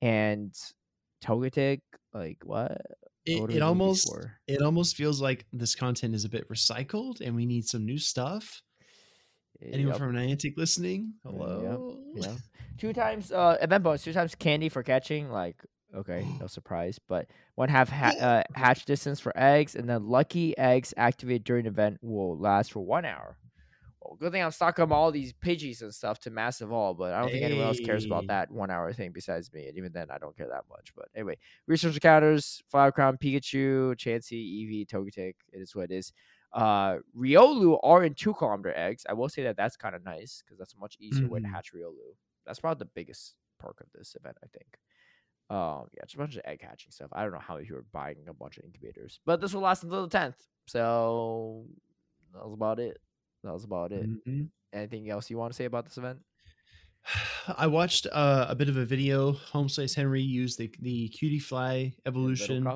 and 0.00 0.54
Togetic. 1.24 1.80
Like 2.14 2.38
what? 2.44 2.80
It, 3.24 3.40
What 3.40 3.50
do 3.50 3.56
it 3.56 3.62
almost 3.62 4.08
it 4.46 4.62
almost 4.62 4.94
feels 4.94 5.20
like 5.20 5.44
this 5.52 5.74
content 5.74 6.14
is 6.14 6.24
a 6.24 6.28
bit 6.28 6.48
recycled, 6.48 7.20
and 7.20 7.34
we 7.34 7.44
need 7.44 7.66
some 7.66 7.84
new 7.84 7.98
stuff. 7.98 8.62
Anyone 9.62 9.92
Yep, 9.92 9.98
from 9.98 10.12
Niantic 10.14 10.56
listening? 10.56 11.14
Yep, 11.24 11.32
Hello. 11.32 11.98
yeah. 12.14 12.34
Two 12.78 12.92
times 12.92 13.32
uh 13.32 13.56
event 13.60 13.82
bonus, 13.84 14.02
two 14.04 14.12
times 14.12 14.34
candy 14.34 14.68
for 14.68 14.82
catching, 14.82 15.30
like 15.30 15.56
okay, 15.94 16.26
no 16.40 16.46
surprise. 16.46 16.98
But 16.98 17.26
one 17.54 17.68
half 17.68 17.88
ha- 17.88 18.14
uh, 18.20 18.42
hatch 18.54 18.84
distance 18.84 19.18
for 19.20 19.32
eggs, 19.36 19.74
and 19.74 19.88
then 19.88 20.06
lucky 20.08 20.56
eggs 20.58 20.92
activated 20.96 21.44
during 21.44 21.66
event 21.66 21.98
will 22.02 22.36
last 22.38 22.72
for 22.72 22.80
one 22.80 23.04
hour. 23.04 23.38
Well, 24.02 24.16
good 24.20 24.30
thing 24.30 24.42
I'm 24.42 24.52
stocking 24.52 24.84
up 24.84 24.92
all 24.92 25.10
these 25.10 25.32
Pidgeys 25.32 25.82
and 25.82 25.92
stuff 25.92 26.20
to 26.20 26.30
mass 26.30 26.60
evolve, 26.60 26.98
but 26.98 27.12
I 27.12 27.20
don't 27.20 27.30
think 27.30 27.42
anyone 27.42 27.64
else 27.66 27.80
cares 27.80 28.04
about 28.04 28.28
that 28.28 28.52
one 28.52 28.70
hour 28.70 28.92
thing 28.92 29.10
besides 29.12 29.52
me. 29.52 29.66
And 29.66 29.76
even 29.76 29.90
then, 29.90 30.12
I 30.12 30.18
don't 30.18 30.36
care 30.36 30.46
that 30.48 30.64
much. 30.70 30.92
But 30.94 31.08
anyway, 31.14 31.38
research 31.66 31.94
encounters, 31.94 32.62
Flower 32.70 32.92
Crown, 32.92 33.16
Pikachu, 33.16 33.96
Chansey, 33.96 34.44
Eevee, 34.44 34.86
Togetic. 34.86 35.34
It 35.52 35.60
is 35.60 35.74
what 35.74 35.90
it 35.90 35.96
is. 35.96 36.12
Uh, 36.52 36.98
Riolu 37.16 37.78
are 37.82 38.04
in 38.04 38.14
two 38.14 38.32
kilometer 38.34 38.72
eggs. 38.76 39.04
I 39.08 39.12
will 39.12 39.28
say 39.28 39.42
that 39.44 39.56
that's 39.56 39.76
kind 39.76 39.94
of 39.94 40.04
nice 40.04 40.42
because 40.44 40.58
that's 40.58 40.74
a 40.74 40.78
much 40.78 40.96
easier 40.98 41.28
way 41.28 41.40
to 41.40 41.46
Mhm. 41.46 41.50
hatch 41.52 41.72
Riolu. 41.74 42.14
That's 42.46 42.60
probably 42.60 42.78
the 42.84 42.90
biggest 42.94 43.34
perk 43.58 43.80
of 43.80 43.88
this 43.92 44.14
event, 44.14 44.38
I 44.42 44.46
think. 44.48 44.78
Um, 45.50 45.88
yeah, 45.94 46.02
just 46.04 46.14
a 46.14 46.18
bunch 46.18 46.36
of 46.36 46.42
egg 46.44 46.62
hatching 46.62 46.90
stuff. 46.92 47.10
I 47.12 47.22
don't 47.22 47.32
know 47.32 47.38
how 47.38 47.58
you 47.58 47.76
are 47.76 47.84
buying 47.92 48.26
a 48.28 48.34
bunch 48.34 48.58
of 48.58 48.64
incubators, 48.64 49.20
but 49.26 49.40
this 49.40 49.52
will 49.54 49.60
last 49.62 49.84
until 49.84 50.02
the 50.02 50.08
tenth. 50.08 50.42
So 50.66 51.66
that 52.32 52.44
was 52.44 52.54
about 52.54 52.80
it. 52.80 53.00
That 53.44 53.52
was 53.52 53.64
about 53.64 53.92
it. 53.92 54.08
Mhm. 54.26 54.50
Anything 54.72 55.08
else 55.10 55.30
you 55.30 55.38
want 55.38 55.52
to 55.52 55.56
say 55.56 55.64
about 55.66 55.84
this 55.84 55.98
event? 55.98 56.20
I 57.56 57.66
watched 57.68 58.06
uh, 58.10 58.46
a 58.48 58.54
bit 58.56 58.68
of 58.68 58.76
a 58.76 58.84
video. 58.84 59.32
Home 59.32 59.68
Slice 59.68 59.94
Henry 59.94 60.22
used 60.22 60.58
the 60.58 60.72
the 60.80 61.08
Cutiefly 61.10 61.94
evolution 62.06 62.66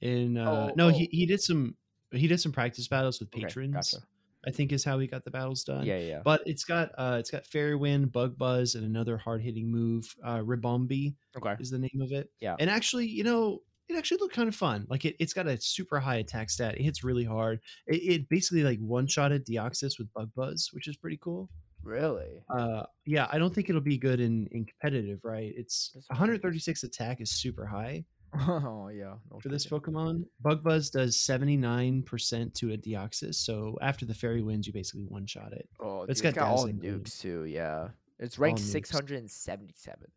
in. 0.00 0.36
Uh, 0.38 0.70
Oh, 0.70 0.74
no, 0.76 0.86
oh. 0.86 0.88
he 0.90 1.08
he 1.12 1.26
did 1.26 1.42
some 1.42 1.76
he 2.12 2.26
did 2.28 2.40
some 2.40 2.52
practice 2.52 2.88
battles 2.88 3.20
with 3.20 3.28
Okay, 3.34 3.42
patrons. 3.44 3.74
gotcha. 3.74 4.04
I 4.44 4.50
think 4.50 4.72
is 4.72 4.84
how 4.84 4.98
he 4.98 5.06
got 5.06 5.24
the 5.24 5.30
battles 5.30 5.62
done. 5.62 5.86
Yeah, 5.86 5.98
yeah. 5.98 6.20
But 6.24 6.42
it's 6.46 6.64
got 6.64 6.90
uh 6.98 7.16
it's 7.20 7.30
got 7.30 7.46
Fairy 7.46 7.76
Wind, 7.76 8.10
Bug 8.12 8.36
Buzz, 8.36 8.74
and 8.74 8.84
another 8.84 9.16
hard 9.16 9.40
hitting 9.42 9.70
move. 9.70 10.14
Uh 10.24 10.38
Ribombee 10.38 11.14
Okay. 11.36 11.54
is 11.60 11.70
the 11.70 11.78
name 11.78 12.00
of 12.00 12.10
it. 12.12 12.28
Yeah. 12.40 12.56
And 12.58 12.68
actually, 12.68 13.06
you 13.06 13.22
know, 13.22 13.60
it 13.88 13.96
actually 13.96 14.18
looked 14.18 14.34
kind 14.34 14.48
of 14.48 14.56
fun. 14.56 14.84
Like 14.88 15.04
it, 15.04 15.14
it's 15.20 15.32
got 15.32 15.46
a 15.46 15.60
super 15.60 16.00
high 16.00 16.16
attack 16.16 16.50
stat. 16.50 16.74
It 16.76 16.82
hits 16.82 17.04
really 17.04 17.24
hard. 17.24 17.60
It, 17.86 17.96
it 17.96 18.28
basically 18.28 18.64
like 18.64 18.80
one 18.80 19.06
shotted 19.06 19.46
Deoxys 19.46 19.96
with 19.98 20.12
Bug 20.12 20.30
Buzz, 20.34 20.70
which 20.72 20.88
is 20.88 20.96
pretty 20.96 21.18
cool. 21.22 21.48
Really? 21.84 22.42
Uh 22.52 22.82
yeah, 23.06 23.28
I 23.30 23.38
don't 23.38 23.54
think 23.54 23.68
it'll 23.68 23.80
be 23.80 23.96
good 23.98 24.18
in 24.18 24.48
in 24.50 24.64
competitive, 24.64 25.20
right? 25.22 25.52
It's 25.56 25.92
136 26.08 26.82
attack 26.82 27.20
is 27.20 27.30
super 27.30 27.64
high 27.66 28.04
oh 28.34 28.88
yeah. 28.88 29.14
no 29.30 29.40
for 29.40 29.48
this. 29.48 29.66
Pokemon. 29.66 30.24
Bug 30.40 30.62
Buzz 30.62 30.90
does 30.90 31.16
79% 31.16 32.54
to 32.54 32.72
a 32.72 32.76
Deoxys, 32.76 33.34
so 33.34 33.78
after 33.82 34.06
the 34.06 34.14
fairy 34.14 34.42
wins, 34.42 34.66
you 34.66 34.72
basically 34.72 35.04
one 35.04 35.26
shot 35.26 35.52
it. 35.52 35.68
Oh, 35.80 36.02
It's 36.08 36.20
got 36.20 36.34
got 36.34 36.48
all 36.48 36.66
nukes 36.66 37.20
too. 37.20 37.44
Yeah, 37.44 37.88
it's 38.18 38.38
ranked 38.38 38.60
six 38.60 38.90
hundred 38.90 39.18
and 39.18 39.30
seventy-seven. 39.30 40.08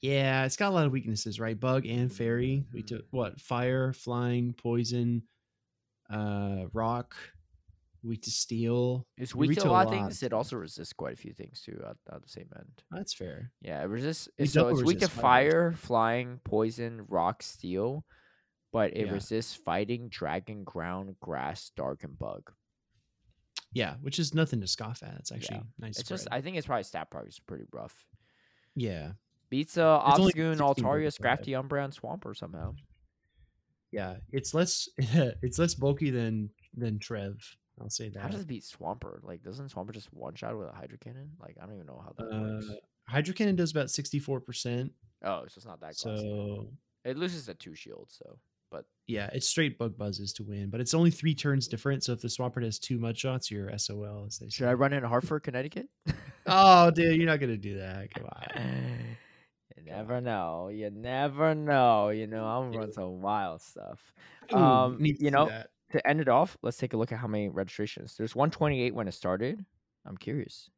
Yeah, 0.00 0.44
it's 0.44 0.56
got 0.56 0.68
a 0.68 0.74
lot 0.74 0.86
of 0.86 0.92
weaknesses, 0.92 1.40
right? 1.40 1.58
Bug 1.58 1.86
and 1.86 2.12
fairy. 2.12 2.64
We 2.72 2.82
took 2.82 3.04
what? 3.10 3.40
Fire, 3.40 3.92
flying, 3.92 4.52
poison, 4.52 5.22
uh, 6.10 6.64
rock. 6.72 7.14
Weak 8.06 8.20
to 8.22 8.30
steel. 8.30 9.06
It's 9.16 9.34
weak 9.34 9.58
to 9.58 9.68
a 9.68 9.70
lot 9.70 9.86
of 9.86 9.92
things. 9.92 10.22
It 10.22 10.34
also 10.34 10.56
resists 10.56 10.92
quite 10.92 11.14
a 11.14 11.16
few 11.16 11.32
things 11.32 11.62
too 11.62 11.82
at, 11.88 11.96
at 12.14 12.22
the 12.22 12.28
same 12.28 12.50
end. 12.54 12.82
That's 12.90 13.14
fair. 13.14 13.50
Yeah, 13.62 13.80
it 13.82 13.86
resists. 13.86 14.28
We 14.38 14.44
So 14.46 14.68
it's 14.68 14.82
weak 14.82 14.98
to 15.00 15.08
fire. 15.08 15.70
fire, 15.70 15.72
flying, 15.72 16.40
poison, 16.44 17.06
rock, 17.08 17.42
steel, 17.42 18.04
but 18.72 18.94
it 18.94 19.06
Yeah. 19.06 19.12
resists 19.14 19.54
fighting, 19.54 20.10
dragon, 20.10 20.64
ground, 20.64 21.16
grass, 21.20 21.70
dark, 21.76 22.04
and 22.04 22.18
bug. 22.18 22.52
Yeah, 23.72 23.94
which 24.02 24.18
is 24.18 24.34
nothing 24.34 24.60
to 24.60 24.66
scoff 24.66 25.02
at. 25.02 25.14
It's 25.18 25.32
actually 25.32 25.62
nice. 25.78 25.98
It's 25.98 26.08
just. 26.08 26.28
I 26.30 26.42
think 26.42 26.58
it's 26.58 26.66
probably 26.66 26.84
stat 26.84 27.10
progress 27.10 27.34
is 27.34 27.40
pretty 27.40 27.64
rough. 27.72 28.04
yeah, 28.76 29.12
Beats 29.48 29.78
uh 29.78 30.00
Obstagoon, 30.00 30.58
16 30.58 30.84
Altaria. 30.84 31.08
Scrafty, 31.18 31.58
Umbra, 31.58 31.84
and 31.84 31.92
Swampert 31.92 32.36
somehow. 32.36 32.74
yeah. 33.90 34.16
It's 34.30 34.52
less. 34.52 34.88
it's 34.98 35.58
less 35.58 35.74
bulky 35.74 36.10
than 36.10 36.50
than 36.76 36.98
Trev. 36.98 37.38
I'll 37.80 37.90
say 37.90 38.08
that. 38.10 38.20
How 38.22 38.28
does 38.28 38.40
it 38.42 38.46
beat 38.46 38.62
Swampert? 38.62 39.24
Like, 39.24 39.42
doesn't 39.42 39.72
Swampert 39.72 39.92
just 39.94 40.12
one 40.12 40.34
shot 40.34 40.56
with 40.56 40.68
a 40.68 40.72
Hydro 40.72 40.98
Cannon? 41.02 41.30
Like, 41.40 41.56
I 41.60 41.66
don't 41.66 41.74
even 41.74 41.86
know 41.86 42.02
how 42.04 42.12
that 42.16 42.32
works. 42.40 42.68
uh, 42.70 42.74
Hydro 43.08 43.34
Cannon 43.34 43.56
does 43.56 43.70
about 43.72 43.90
sixty 43.90 44.18
four 44.18 44.40
percent. 44.40 44.92
Oh, 45.24 45.42
so 45.48 45.54
it's 45.56 45.66
not 45.66 45.80
that 45.80 45.96
classic. 45.96 46.20
So 46.20 46.68
It 47.04 47.16
loses 47.16 47.46
the 47.46 47.54
two 47.54 47.74
shields, 47.74 48.16
so 48.22 48.38
but 48.70 48.86
yeah, 49.06 49.28
it's 49.32 49.48
straight 49.48 49.76
bug 49.78 49.96
buzzes 49.98 50.32
to 50.34 50.42
win, 50.44 50.68
but 50.70 50.80
it's 50.80 50.94
only 50.94 51.10
three 51.10 51.34
turns 51.34 51.68
different. 51.68 52.02
So 52.04 52.12
if 52.12 52.20
the 52.20 52.28
Swampert 52.28 52.64
has 52.64 52.78
two 52.78 52.98
mud 52.98 53.16
shots, 53.18 53.50
you're 53.50 53.76
SOL. 53.78 54.24
As 54.26 54.38
they 54.38 54.48
should 54.48 54.66
I 54.68 54.72
run 54.74 54.92
in 54.92 55.02
Hartford, 55.04 55.42
Connecticut? 55.42 55.88
Oh, 56.46 56.90
dude, 56.90 57.16
you're 57.16 57.26
not 57.26 57.40
gonna 57.40 57.56
do 57.56 57.78
that. 57.78 58.12
Come 58.14 58.26
on. 58.26 58.56
you 59.76 59.82
never 59.84 60.20
know. 60.20 60.68
You 60.68 60.90
never 60.90 61.54
know. 61.54 62.08
You 62.10 62.26
know, 62.26 62.44
I'm 62.44 62.70
gonna 62.70 62.78
run 62.78 62.92
some 62.94 63.20
wild 63.20 63.60
stuff. 63.62 64.00
Ooh, 64.52 64.56
Um, 64.56 64.98
you 65.00 65.30
know, 65.30 65.48
that. 65.48 65.68
To 65.92 66.06
end 66.08 66.20
it 66.20 66.28
off, 66.28 66.56
let's 66.62 66.76
take 66.76 66.92
a 66.92 66.96
look 66.96 67.12
at 67.12 67.18
how 67.18 67.28
many 67.28 67.48
registrations. 67.48 68.16
There's 68.16 68.34
128 68.34 68.94
when 68.94 69.06
it 69.08 69.12
started. 69.12 69.64
I'm 70.06 70.16
curious. 70.16 70.70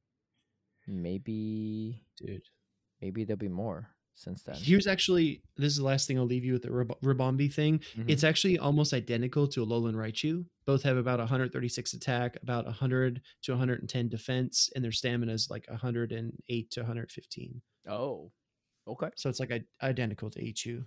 Maybe, 0.86 2.02
dude. 2.16 2.42
maybe 3.00 3.24
there'll 3.24 3.38
be 3.38 3.48
more 3.48 3.88
since 4.14 4.42
then. 4.42 4.54
Here's 4.56 4.86
actually 4.86 5.42
this 5.56 5.72
is 5.72 5.78
the 5.78 5.84
last 5.84 6.06
thing 6.06 6.18
I'll 6.18 6.24
leave 6.26 6.44
you 6.44 6.52
with 6.52 6.62
the 6.62 6.70
Rib- 6.70 7.00
Ribombee 7.02 7.52
thing. 7.52 7.80
Mhm. 7.96 8.04
It's 8.08 8.24
actually 8.24 8.58
almost 8.58 8.92
identical 8.94 9.48
to 9.48 9.62
a 9.62 9.66
Alolan 9.66 9.94
Raichu. 9.94 10.44
Both 10.64 10.82
have 10.84 10.96
about 10.96 11.18
136 11.18 11.92
attack, 11.94 12.36
about 12.42 12.66
100 12.66 13.20
to 13.42 13.52
110 13.52 14.08
defense, 14.08 14.70
and 14.74 14.84
their 14.84 14.92
stamina 14.92 15.32
is 15.32 15.50
like 15.50 15.66
108 15.68 16.70
to 16.70 16.80
115. 16.80 17.60
oh, 17.88 18.30
okay. 18.86 19.10
So 19.16 19.28
it's 19.28 19.40
like 19.40 19.52
identical 19.82 20.30
to 20.30 20.40
Ichu. 20.40 20.84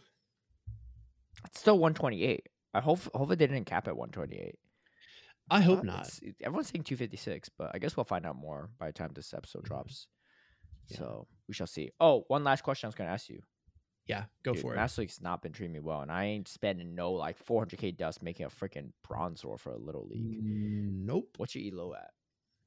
It's 1.46 1.60
still 1.60 1.78
128. 1.80 2.48
I 2.74 2.82
hope 2.82 3.00
hopefully 3.14 3.36
they 3.36 3.48
didn't 3.48 3.66
cap 3.66 3.88
at 3.88 3.98
128. 3.98 4.56
I 5.52 5.62
hope 5.62 5.80
Uh, 5.80 5.84
not. 5.84 6.20
everyone's 6.42 6.68
saying 6.70 6.84
256, 6.84 7.50
but 7.58 7.72
I 7.74 7.80
guess 7.80 7.98
we'll 7.98 8.04
find 8.04 8.26
out 8.26 8.36
more 8.36 8.70
by 8.78 8.88
the 8.88 8.94
time 8.94 9.12
this 9.14 9.34
episode 9.34 9.64
Mhm. 9.64 9.68
drops. 9.68 10.08
Yeah. 10.88 10.98
So 10.98 11.28
we 11.48 11.54
shall 11.56 11.66
see. 11.68 11.92
Oh, 12.00 12.26
one 12.28 12.44
last 12.44 12.62
question 12.64 12.86
I 12.86 12.90
was 12.90 12.96
going 12.96 13.08
to 13.08 13.14
ask 13.14 13.30
you. 13.30 13.42
Yeah, 14.06 14.26
go 14.44 14.54
Dude, 14.54 14.62
for 14.62 14.74
it. 14.74 14.78
Master 14.78 15.02
League's 15.02 15.22
not 15.22 15.42
been 15.44 15.52
treating 15.52 15.74
me 15.74 15.80
well, 15.80 16.02
and 16.02 16.12
I 16.12 16.26
ain't 16.26 16.48
spending 16.48 16.96
no 16.96 17.12
like 17.14 17.38
400k 17.38 17.92
dust 17.92 18.24
making 18.24 18.46
a 18.46 18.50
freaking 18.50 18.92
Bronzor 19.04 19.60
for 19.60 19.72
a 19.72 19.78
little 19.78 20.08
league. 20.08 20.44
Mm, 20.44 21.06
Nope. 21.06 21.36
What's 21.38 21.54
your 21.56 21.72
elo 21.74 21.94
at? 21.94 22.12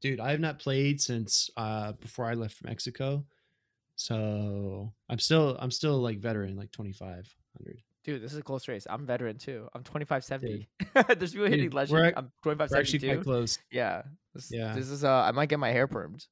Dude, 0.01 0.21
I 0.21 0.31
have 0.33 0.41
not 0.41 0.59
played 0.61 1.01
since 1.01 1.51
uh 1.57 1.93
before 1.93 2.27
I 2.27 2.35
left 2.35 2.63
Mexico. 2.65 3.27
So 3.97 4.93
I'm 5.09 5.19
still 5.19 5.57
I'm 5.59 5.71
still 5.71 5.99
like 5.99 6.19
veteran, 6.19 6.57
like 6.57 6.71
2500. 6.73 7.83
Dude, 8.05 8.21
this 8.23 8.33
is 8.33 8.39
a 8.39 8.43
close 8.43 8.67
race. 8.67 8.87
I'm 8.91 9.07
veteran 9.07 9.39
too. 9.39 9.69
I'm 9.75 9.85
2570. 9.85 10.69
There's 11.19 11.33
people 11.33 11.47
hitting 11.47 11.71
legend. 11.71 12.07
ac- 12.07 12.15
I'm 12.17 12.33
We're 12.45 12.57
actually 12.77 12.99
quite 12.99 13.23
close. 13.23 13.59
Yeah. 13.71 14.03
This, 14.35 14.51
Yeah. 14.51 14.75
This 14.75 14.89
is 14.91 15.05
uh 15.05 15.23
I 15.23 15.31
might 15.33 15.49
get 15.49 15.59
my 15.61 15.71
hair 15.71 15.87
permed. 15.87 16.27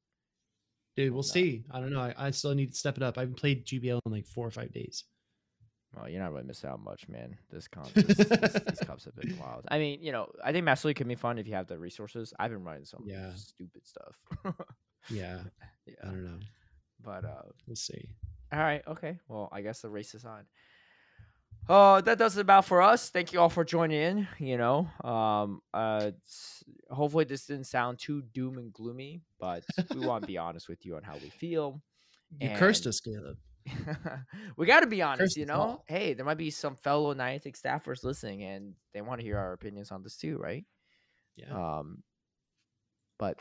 Dude, 0.96 1.12
we'll 1.12 1.18
No. 1.22 1.22
see. 1.22 1.64
I 1.70 1.78
don't 1.80 1.92
know. 1.92 2.00
I, 2.00 2.14
I 2.18 2.30
still 2.32 2.54
need 2.54 2.72
to 2.72 2.76
step 2.76 2.96
it 2.96 3.02
up. 3.04 3.16
I 3.16 3.20
haven't 3.20 3.36
played 3.38 3.64
GBL 3.66 4.00
in 4.04 4.12
like 4.12 4.26
four 4.26 4.46
or 4.46 4.50
five 4.50 4.72
days. 4.72 5.04
Well, 5.96 6.08
you're 6.08 6.20
not 6.22 6.32
really 6.32 6.44
missing 6.46 6.70
out 6.70 6.80
much, 6.80 7.08
man. 7.08 7.36
This 7.50 7.66
comp, 7.66 7.92
this, 7.94 8.06
this, 8.16 8.52
these 8.52 8.78
cups 8.86 9.04
have 9.06 9.16
been 9.16 9.36
wild. 9.38 9.64
I 9.68 9.78
mean, 9.78 10.00
you 10.02 10.12
know, 10.12 10.30
I 10.44 10.52
think 10.52 10.64
Master 10.64 10.86
League 10.88 10.96
can 10.98 11.08
be 11.08 11.16
fun 11.16 11.38
if 11.38 11.48
you 11.48 11.54
have 11.54 11.66
the 11.66 11.78
resources. 11.78 12.32
I've 12.38 12.50
been 12.52 12.62
running 12.62 12.84
some 12.84 13.02
Yeah. 13.06 13.32
stupid 13.34 13.82
stuff. 13.86 14.16
Yeah, 15.10 15.40
yeah. 15.86 15.94
I 16.02 16.06
don't 16.06 16.24
know. 16.24 16.38
but 17.02 17.24
uh, 17.24 17.42
We'll 17.66 17.74
see. 17.76 18.08
all 18.52 18.60
right, 18.60 18.82
okay. 18.86 19.18
Well, 19.28 19.48
I 19.52 19.62
guess 19.62 19.80
the 19.80 19.90
race 19.90 20.14
is 20.14 20.24
on. 20.24 20.44
Oh, 21.72 22.00
that 22.00 22.18
does 22.18 22.36
it 22.36 22.40
about 22.40 22.64
for 22.64 22.82
us. 22.82 23.10
Thank 23.10 23.32
you 23.32 23.38
all 23.38 23.48
for 23.48 23.62
joining 23.62 24.00
in. 24.00 24.28
You 24.40 24.58
know, 24.58 24.88
um, 25.04 25.62
uh, 25.72 26.10
hopefully 26.90 27.24
this 27.24 27.46
didn't 27.46 27.68
sound 27.68 28.00
too 28.00 28.22
doom 28.22 28.58
and 28.58 28.72
gloomy, 28.72 29.22
but 29.38 29.62
we 29.94 30.00
want 30.04 30.22
to 30.22 30.26
be 30.26 30.36
honest 30.36 30.68
with 30.68 30.84
you 30.84 30.96
on 30.96 31.04
how 31.04 31.14
we 31.14 31.30
feel. 31.30 31.80
You 32.40 32.50
cursed 32.56 32.88
us, 32.88 32.98
Caleb. 32.98 33.36
we 34.56 34.66
got 34.66 34.80
to 34.80 34.88
be 34.88 35.00
honest, 35.00 35.36
you 35.36 35.46
know. 35.46 35.84
Hey, 35.86 36.12
there 36.14 36.26
might 36.26 36.38
be 36.38 36.50
some 36.50 36.74
fellow 36.74 37.14
Niantic 37.14 37.56
staffers 37.56 38.02
listening, 38.02 38.42
and 38.42 38.74
they 38.92 39.00
want 39.00 39.20
to 39.20 39.24
hear 39.24 39.38
our 39.38 39.52
opinions 39.52 39.92
on 39.92 40.02
this 40.02 40.16
too, 40.16 40.38
right? 40.38 40.64
Yeah. 41.36 41.52
Um, 41.78 42.02
but 43.16 43.38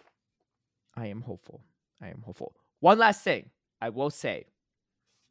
I 0.95 1.07
am 1.07 1.21
hopeful. 1.21 1.63
I 1.99 2.09
am 2.09 2.21
hopeful. 2.23 2.53
One 2.79 2.99
last 2.99 3.23
thing 3.23 3.49
I 3.81 3.89
will 3.89 4.11
say, 4.11 4.45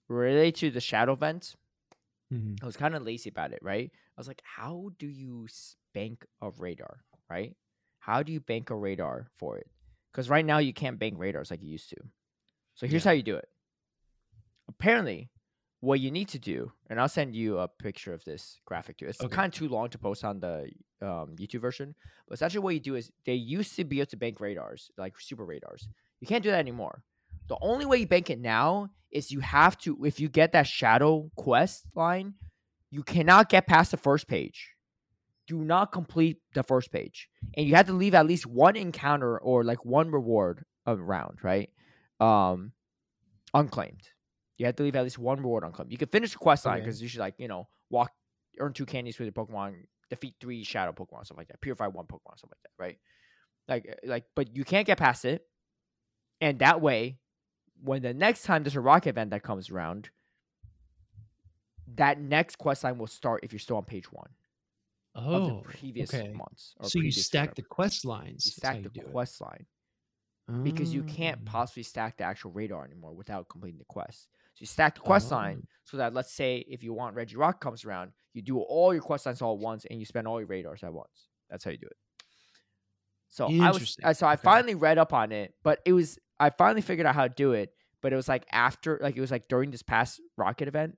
related 0.09 0.57
to 0.57 0.71
the 0.73 0.81
shadow 0.81 1.15
vent, 1.15 1.55
Mhm. 2.33 2.63
I 2.63 2.67
was 2.67 2.77
kind 2.77 2.95
of 2.95 3.03
lazy 3.03 3.31
about 3.31 3.53
it, 3.53 3.61
right? 3.63 3.91
I 3.95 4.21
was 4.21 4.29
like, 4.29 4.43
how 4.45 4.91
do 4.99 5.07
you 5.07 5.47
bank 5.95 6.27
a 6.41 6.51
radar, 6.51 7.05
right? 7.31 7.57
How 8.01 8.23
do 8.23 8.33
you 8.33 8.41
bank 8.41 8.71
a 8.71 8.77
radar 8.77 9.29
for 9.39 9.59
it? 9.59 9.71
Because 10.13 10.29
right 10.29 10.45
now 10.45 10.59
you 10.59 10.73
can't 10.73 10.99
bank 10.99 11.15
radars 11.19 11.51
like 11.51 11.63
you 11.63 11.71
used 11.71 11.91
to. 11.91 11.97
So 12.75 12.87
here's 12.87 13.05
Yeah. 13.05 13.05
how 13.05 13.13
you 13.13 13.23
do 13.23 13.37
it. 13.37 13.49
Apparently, 14.69 15.31
what 15.81 16.01
you 16.01 16.11
need 16.11 16.29
to 16.29 16.39
do, 16.39 16.73
and 16.91 17.01
I'll 17.01 17.09
send 17.09 17.35
you 17.35 17.59
a 17.59 17.69
picture 17.69 18.13
of 18.13 18.25
this 18.25 18.61
graphic 18.65 18.99
too. 18.99 19.07
It's 19.07 19.21
Okay. 19.21 19.37
kind 19.37 19.53
of 19.53 19.57
too 19.57 19.69
long 19.69 19.89
to 19.91 19.99
post 19.99 20.25
on 20.25 20.41
the 20.41 20.71
um, 21.01 21.37
YouTube 21.37 21.61
version, 21.61 21.95
but 22.27 22.35
essentially 22.35 22.63
what 22.63 22.75
you 22.75 22.81
do 22.81 22.97
is 22.97 23.13
they 23.25 23.35
used 23.35 23.77
to 23.77 23.85
be 23.85 24.01
able 24.01 24.11
to 24.11 24.17
bank 24.17 24.41
radars, 24.41 24.91
like 24.97 25.19
super 25.21 25.45
radars. 25.45 25.89
You 26.21 26.27
can't 26.27 26.43
do 26.43 26.51
that 26.51 26.59
anymore. 26.59 27.05
The 27.49 27.57
only 27.61 27.87
way 27.87 27.99
you 27.99 28.07
bank 28.07 28.31
it 28.31 28.39
now 28.39 28.91
is 29.11 29.31
you 29.31 29.41
have 29.41 29.79
to, 29.79 30.05
if 30.05 30.21
you 30.21 30.29
get 30.29 30.53
that 30.53 30.67
shadow 30.67 31.31
quest 31.37 31.87
line, 31.95 32.35
you 32.91 33.03
cannot 33.03 33.49
get 33.49 33.67
past 33.67 33.91
the 33.91 33.97
first 33.97 34.29
page. 34.29 34.75
Do 35.47 35.65
not 35.65 35.93
complete 35.93 36.39
the 36.53 36.63
first 36.63 36.93
page, 36.93 37.27
and 37.57 37.67
you 37.67 37.75
have 37.75 37.87
to 37.87 37.95
leave 37.95 38.15
at 38.15 38.27
least 38.27 38.45
one 38.47 38.77
encounter 38.77 39.39
or 39.39 39.65
like 39.65 39.83
one 39.83 40.11
reward 40.11 40.63
around, 40.87 41.39
right? 41.43 41.71
Um, 42.21 42.73
unclaimed. 43.55 44.03
You 44.59 44.67
have 44.67 44.77
to 44.77 44.83
leave 44.83 44.95
at 44.95 45.05
least 45.05 45.19
one 45.19 45.39
reward 45.39 45.65
unclaimed. 45.65 45.91
You 45.91 45.97
can 45.97 46.09
finish 46.09 46.33
the 46.33 46.39
quest 46.39 46.67
line 46.67 46.77
Okay. 46.77 46.85
because 46.85 47.01
you 47.01 47.09
should 47.09 47.21
like 47.21 47.35
you 47.39 47.49
know 47.49 47.67
walk, 47.89 48.13
earn 48.59 48.75
two 48.75 48.85
candies 48.85 49.19
with 49.19 49.25
your 49.25 49.33
Pokemon, 49.33 49.85
defeat 50.11 50.35
three 50.39 50.65
shadow 50.65 50.93
Pokemon, 50.93 51.25
stuff 51.25 51.39
like 51.39 51.49
that. 51.49 51.63
Purify 51.63 51.87
one 51.87 52.05
Pokemon, 52.05 52.37
stuff 52.37 52.51
like 52.51 52.63
that, 52.65 52.83
right? 52.83 52.99
Like 53.69 53.89
uh, 53.91 54.07
like, 54.11 54.25
but 54.37 54.55
you 54.55 54.65
can't 54.65 54.87
get 54.87 54.99
past 54.99 55.25
it, 55.25 55.47
and 56.43 56.59
that 56.59 56.83
way, 56.83 57.19
when 57.83 58.03
the 58.03 58.15
next 58.15 58.43
time 58.43 58.63
there's 58.63 58.77
a 58.77 58.81
rock 58.81 59.07
event 59.07 59.31
that 59.31 59.43
comes 59.43 59.71
around, 59.71 60.11
that 61.97 62.21
next 62.21 62.57
quest 62.59 62.85
line 62.85 62.99
will 62.99 63.07
start 63.07 63.41
if 63.43 63.53
you're 63.53 63.59
still 63.61 63.77
on 63.77 63.85
page 63.85 64.13
one 64.13 64.31
of 65.15 65.45
Oh, 65.45 65.47
the 65.47 65.53
previous 65.63 66.13
okay. 66.15 66.33
months. 66.35 66.75
Or 66.79 66.89
So 66.89 66.99
you 66.99 67.11
stack 67.11 67.55
the 67.55 67.63
quest 67.63 68.05
lines. 68.05 68.47
you 68.47 68.51
stack 68.53 68.83
the 68.83 68.91
do 68.91 69.01
it. 69.01 69.07
quest 69.13 69.41
line 69.41 69.67
because 70.65 70.93
you 70.93 71.03
can't 71.03 71.39
Oh. 71.41 71.45
possibly 71.45 71.83
stack 71.83 72.17
the 72.19 72.25
actual 72.25 72.51
radar 72.53 72.85
anymore 72.85 73.15
without 73.15 73.49
completing 73.49 73.79
the 73.79 73.85
quest. 73.85 74.29
So 74.55 74.61
you 74.63 74.67
stack 74.67 74.95
the 74.95 75.01
quest 75.01 75.31
line 75.31 75.59
Oh. 75.59 75.63
so 75.85 75.97
that 75.97 76.15
let's 76.15 76.33
say 76.33 76.65
if 76.69 76.83
you 76.83 76.93
want 76.93 77.17
Regirock 77.17 77.61
comes 77.61 77.85
around, 77.85 78.13
you 78.35 78.43
do 78.43 78.59
all 78.59 78.93
your 78.93 79.03
quest 79.03 79.27
lines 79.27 79.41
all 79.43 79.55
at 79.55 79.61
once 79.61 79.85
and 79.87 79.99
you 79.99 80.05
spend 80.07 80.27
all 80.27 80.39
your 80.41 80.49
radars 80.49 80.83
at 80.83 80.93
once. 80.93 81.29
That's 81.49 81.65
how 81.65 81.71
you 81.71 81.79
do 81.79 81.87
it. 81.87 81.97
So 83.31 83.47
I 83.61 83.71
was 83.71 83.97
uh, 84.03 84.13
so 84.15 84.27
I 84.27 84.35
Okay. 84.35 84.43
finally 84.45 84.75
read 84.75 84.99
up 84.99 85.13
on 85.13 85.33
it, 85.33 85.55
but 85.63 85.81
it 85.85 85.93
was 85.93 86.19
I 86.41 86.51
finally 86.51 86.83
figured 86.83 87.07
out 87.07 87.15
how 87.15 87.27
to 87.27 87.35
do 87.35 87.53
it, 87.53 87.73
but 88.03 88.13
it 88.13 88.17
was 88.17 88.29
like 88.29 88.47
after 88.53 88.99
like 89.03 89.17
it 89.17 89.21
was 89.21 89.31
like 89.31 89.49
during 89.49 89.71
this 89.71 89.83
past 89.83 90.21
rocket 90.37 90.69
event 90.69 90.97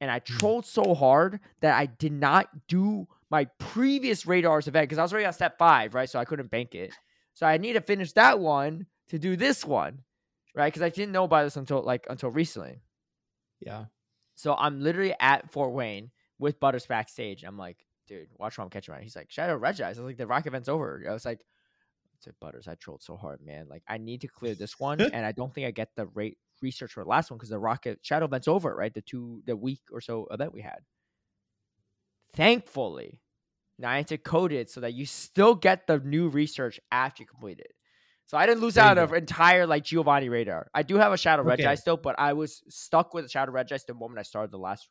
and 0.00 0.10
I 0.10 0.20
Mhm. 0.20 0.24
trolled 0.24 0.66
so 0.66 0.94
hard 0.94 1.40
that 1.60 1.78
I 1.78 1.86
did 1.86 2.12
not 2.12 2.66
do 2.66 3.06
my 3.30 3.44
previous 3.58 4.26
radars 4.26 4.66
event 4.68 4.84
because 4.88 4.98
I 4.98 5.02
was 5.02 5.12
already 5.12 5.26
on 5.26 5.32
step 5.32 5.58
five, 5.58 5.94
right? 5.94 6.08
So 6.08 6.18
I 6.18 6.24
couldn't 6.24 6.50
bank 6.50 6.74
it. 6.74 6.92
So 7.34 7.46
I 7.46 7.56
need 7.56 7.72
to 7.74 7.80
finish 7.80 8.12
that 8.12 8.38
one 8.40 8.86
to 9.08 9.18
do 9.18 9.36
this 9.36 9.64
one, 9.64 10.02
right? 10.54 10.66
Because 10.72 10.82
I 10.82 10.88
didn't 10.88 11.12
know 11.12 11.24
about 11.24 11.44
this 11.44 11.56
until 11.56 11.82
like 11.82 12.06
until 12.10 12.30
recently. 12.30 12.80
Yeah. 13.60 13.86
So 14.36 14.54
I'm 14.56 14.80
literally 14.80 15.14
at 15.20 15.50
Fort 15.50 15.72
Wayne 15.72 16.10
with 16.38 16.58
Butters 16.60 16.86
backstage. 16.86 17.44
I'm 17.44 17.56
like, 17.56 17.84
dude, 18.08 18.28
watch 18.38 18.58
what 18.58 18.64
I'm 18.64 18.70
catching 18.70 18.92
right. 18.94 19.02
He's 19.02 19.16
like, 19.16 19.30
Shadow 19.30 19.56
Regis. 19.56 19.80
I 19.84 19.88
was 19.90 19.98
like, 20.00 20.16
the 20.16 20.26
rock 20.26 20.46
event's 20.46 20.68
over. 20.68 21.04
I 21.08 21.12
was 21.12 21.24
like, 21.24 21.44
I 22.14 22.20
said, 22.20 22.34
Butters, 22.40 22.68
I 22.68 22.74
trolled 22.76 23.02
so 23.02 23.16
hard, 23.16 23.40
man. 23.44 23.66
Like, 23.68 23.82
I 23.88 23.98
need 23.98 24.20
to 24.22 24.28
clear 24.28 24.54
this 24.54 24.78
one, 24.78 25.00
and 25.12 25.26
I 25.26 25.32
don't 25.32 25.52
think 25.52 25.66
I 25.66 25.70
get 25.70 25.90
the 25.96 26.06
rate 26.06 26.38
research 26.62 26.92
for 26.92 27.02
the 27.02 27.08
last 27.08 27.30
one 27.30 27.38
because 27.38 27.50
the 27.50 27.58
rocket 27.58 27.98
Shadow 28.02 28.26
event's 28.26 28.48
over, 28.48 28.74
right? 28.74 28.92
The 28.92 29.02
two, 29.02 29.42
the 29.46 29.56
week 29.56 29.80
or 29.92 30.00
so 30.00 30.26
event 30.30 30.52
we 30.52 30.62
had. 30.62 30.78
Thankfully, 32.34 33.20
Niantic 33.80 34.24
coded 34.24 34.58
it 34.58 34.70
so 34.70 34.80
that 34.80 34.94
you 34.94 35.06
still 35.06 35.54
get 35.54 35.86
the 35.86 35.98
new 35.98 36.28
research 36.28 36.80
after 36.90 37.22
you 37.22 37.26
complete 37.26 37.60
it. 37.60 37.72
So 38.26 38.38
I 38.38 38.46
didn't 38.46 38.62
lose 38.62 38.74
There 38.74 38.84
out 38.84 38.98
of 38.98 39.12
entire 39.12 39.66
like 39.66 39.84
Giovanni 39.84 40.28
radar. 40.28 40.68
I 40.74 40.82
do 40.82 40.96
have 40.96 41.12
a 41.12 41.16
Shadow 41.16 41.42
Okay. 41.42 41.62
Regis 41.64 41.80
still, 41.80 41.96
but 41.96 42.18
I 42.18 42.32
was 42.32 42.62
stuck 42.68 43.12
with 43.12 43.26
a 43.26 43.28
Shadow 43.28 43.52
Regis 43.52 43.84
the 43.84 43.94
moment 43.94 44.18
I 44.18 44.22
started 44.22 44.50
the 44.50 44.58
last 44.58 44.88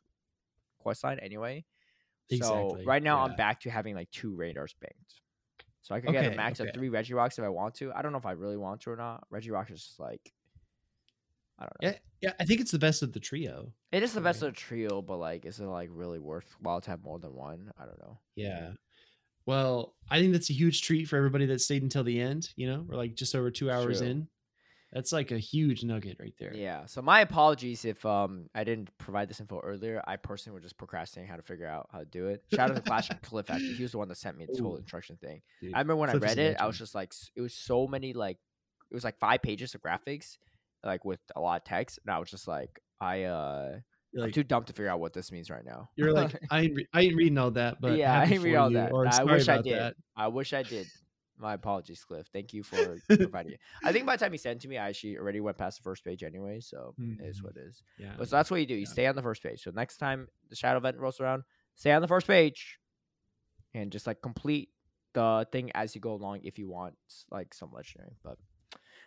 quest 0.78 1.02
line 1.02 1.18
anyway. 1.18 1.64
So 2.40 2.78
right 2.84 3.02
now 3.02 3.18
yeah. 3.18 3.24
I'm 3.24 3.36
back 3.36 3.60
to 3.60 3.70
having 3.70 3.94
like 3.94 4.10
two 4.10 4.34
radars 4.34 4.74
banked. 4.80 5.20
So 5.84 5.94
I 5.94 6.00
could 6.00 6.12
get 6.12 6.32
a 6.32 6.34
max 6.34 6.60
okay. 6.60 6.70
of 6.70 6.74
three 6.74 6.88
Regirocks 6.88 7.38
if 7.38 7.44
I 7.44 7.50
want 7.50 7.74
to. 7.74 7.92
I 7.92 8.00
don't 8.00 8.10
know 8.10 8.18
if 8.18 8.24
I 8.24 8.32
really 8.32 8.56
want 8.56 8.80
to 8.80 8.90
or 8.90 8.96
not. 8.96 9.26
Regirocks 9.30 9.70
is 9.70 9.84
just 9.84 10.00
like 10.00 10.32
I 11.58 11.64
don't 11.64 11.82
know. 11.82 11.88
Yeah. 11.90 11.98
Yeah. 12.22 12.32
I 12.40 12.46
think 12.46 12.62
it's 12.62 12.70
the 12.70 12.78
best 12.78 13.02
of 13.02 13.12
the 13.12 13.20
trio. 13.20 13.70
It 13.92 14.02
is 14.02 14.14
the 14.14 14.22
best 14.22 14.40
right. 14.40 14.48
of 14.48 14.54
the 14.54 14.60
trio, 14.60 15.02
but 15.02 15.18
like 15.18 15.44
is 15.44 15.60
it 15.60 15.66
like 15.66 15.90
really 15.92 16.18
worthwhile 16.18 16.80
to 16.80 16.90
have 16.90 17.04
more 17.04 17.18
than 17.18 17.34
one? 17.34 17.70
I 17.78 17.84
don't 17.84 17.98
know. 17.98 18.18
Yeah. 18.34 18.70
Well, 19.44 19.94
I 20.10 20.20
think 20.20 20.32
that's 20.32 20.48
a 20.48 20.54
huge 20.54 20.80
treat 20.80 21.06
for 21.06 21.18
everybody 21.18 21.44
that 21.44 21.60
stayed 21.60 21.82
until 21.82 22.02
the 22.02 22.18
end. 22.18 22.48
You 22.56 22.66
know, 22.68 22.86
we're 22.88 22.96
like 22.96 23.14
just 23.14 23.34
over 23.34 23.50
two 23.50 23.70
hours 23.70 23.98
True. 23.98 24.08
in. 24.08 24.28
That's 24.94 25.10
like 25.12 25.32
a 25.32 25.38
huge 25.38 25.82
nugget 25.82 26.18
right 26.20 26.32
there. 26.38 26.54
Yeah. 26.54 26.86
So 26.86 27.02
my 27.02 27.20
apologies 27.20 27.84
if 27.84 28.06
um 28.06 28.48
I 28.54 28.62
didn't 28.62 28.96
provide 28.96 29.28
this 29.28 29.40
info 29.40 29.58
earlier. 29.58 30.00
I 30.06 30.16
personally 30.16 30.54
was 30.54 30.62
just 30.62 30.78
procrastinating 30.78 31.28
how 31.28 31.36
to 31.36 31.42
figure 31.42 31.66
out 31.66 31.88
how 31.92 31.98
to 31.98 32.04
do 32.04 32.28
it. 32.28 32.44
Shout 32.54 32.70
out 32.70 32.76
to 32.76 32.82
Clash 32.82 33.10
and 33.10 33.20
Cliff 33.20 33.50
actually. 33.50 33.74
He 33.74 33.82
was 33.82 33.92
the 33.92 33.98
one 33.98 34.08
that 34.08 34.16
sent 34.16 34.38
me 34.38 34.46
this 34.46 34.60
whole 34.60 34.76
instruction 34.76 35.16
thing. 35.16 35.42
dude. 35.60 35.74
I 35.74 35.78
remember 35.78 35.96
when 35.96 36.10
Cliff 36.10 36.22
I 36.22 36.26
read 36.26 36.38
it, 36.38 36.56
I 36.60 36.66
was 36.66 36.78
just 36.78 36.94
like, 36.94 37.12
it 37.34 37.40
was 37.40 37.52
so 37.52 37.88
many 37.88 38.12
like, 38.12 38.38
it 38.90 38.94
was 38.94 39.02
like 39.02 39.18
five 39.18 39.42
pages 39.42 39.74
of 39.74 39.82
graphics, 39.82 40.38
like 40.84 41.04
with 41.04 41.20
a 41.34 41.40
lot 41.40 41.56
of 41.56 41.64
text, 41.64 41.98
and 42.06 42.14
I 42.14 42.20
was 42.20 42.30
just 42.30 42.46
like, 42.46 42.78
I 43.00 43.24
uh, 43.24 43.78
You're 44.12 44.26
I'm 44.26 44.32
too 44.32 44.44
dumb 44.44 44.62
to 44.64 44.72
figure 44.72 44.88
out 44.88 45.00
what 45.00 45.12
this 45.12 45.32
means 45.32 45.50
right 45.50 45.64
now. 45.64 45.88
you're 45.96 46.12
like 46.12 46.38
I 46.52 46.60
ain't, 46.60 46.76
re- 46.76 46.88
I 46.92 47.00
ain't 47.00 47.16
reading 47.16 47.38
all 47.38 47.50
that, 47.50 47.80
but 47.80 47.98
yeah, 47.98 48.20
I 48.20 48.26
didn't 48.26 48.42
read 48.44 48.54
all 48.54 48.70
you, 48.70 48.76
that. 48.76 48.92
I 48.92 49.24
wish 49.24 49.48
I 49.48 49.60
did. 49.60 49.76
that. 49.76 49.96
I 50.16 50.28
wish 50.28 50.52
I 50.52 50.62
did. 50.62 50.86
My 51.38 51.54
apologies, 51.54 52.04
Cliff. 52.04 52.28
Thank 52.32 52.52
you 52.54 52.62
for 52.62 52.98
providing 53.08 53.52
it. 53.54 53.60
I 53.82 53.92
think 53.92 54.06
by 54.06 54.16
the 54.16 54.24
time 54.24 54.32
he 54.32 54.38
sent 54.38 54.58
it 54.58 54.62
to 54.62 54.68
me, 54.68 54.78
I 54.78 54.88
actually 54.88 55.18
already 55.18 55.40
went 55.40 55.58
past 55.58 55.78
the 55.78 55.82
first 55.82 56.04
page 56.04 56.22
anyway, 56.22 56.60
so 56.60 56.94
it 56.98 57.24
is 57.24 57.42
what 57.42 57.56
it 57.56 57.62
is. 57.66 57.82
Yeah. 57.98 58.12
But 58.16 58.28
so 58.28 58.36
that's 58.36 58.50
what 58.50 58.60
you 58.60 58.66
do. 58.66 58.74
You 58.74 58.80
Yeah. 58.82 58.88
stay 58.88 59.06
on 59.06 59.16
the 59.16 59.22
first 59.22 59.42
page. 59.42 59.62
So 59.62 59.70
next 59.74 59.96
time 59.98 60.28
the 60.48 60.56
shadow 60.56 60.78
event 60.78 60.98
rolls 60.98 61.20
around, 61.20 61.42
stay 61.74 61.90
on 61.92 62.02
the 62.02 62.08
first 62.08 62.26
page, 62.28 62.78
and 63.74 63.90
just 63.90 64.06
like 64.06 64.22
complete 64.22 64.68
the 65.12 65.46
thing 65.50 65.70
as 65.74 65.94
you 65.94 66.00
go 66.00 66.12
along 66.14 66.40
if 66.44 66.58
you 66.58 66.68
want 66.68 66.94
like 67.30 67.52
some 67.54 67.70
legendary. 67.72 68.16
But 68.22 68.38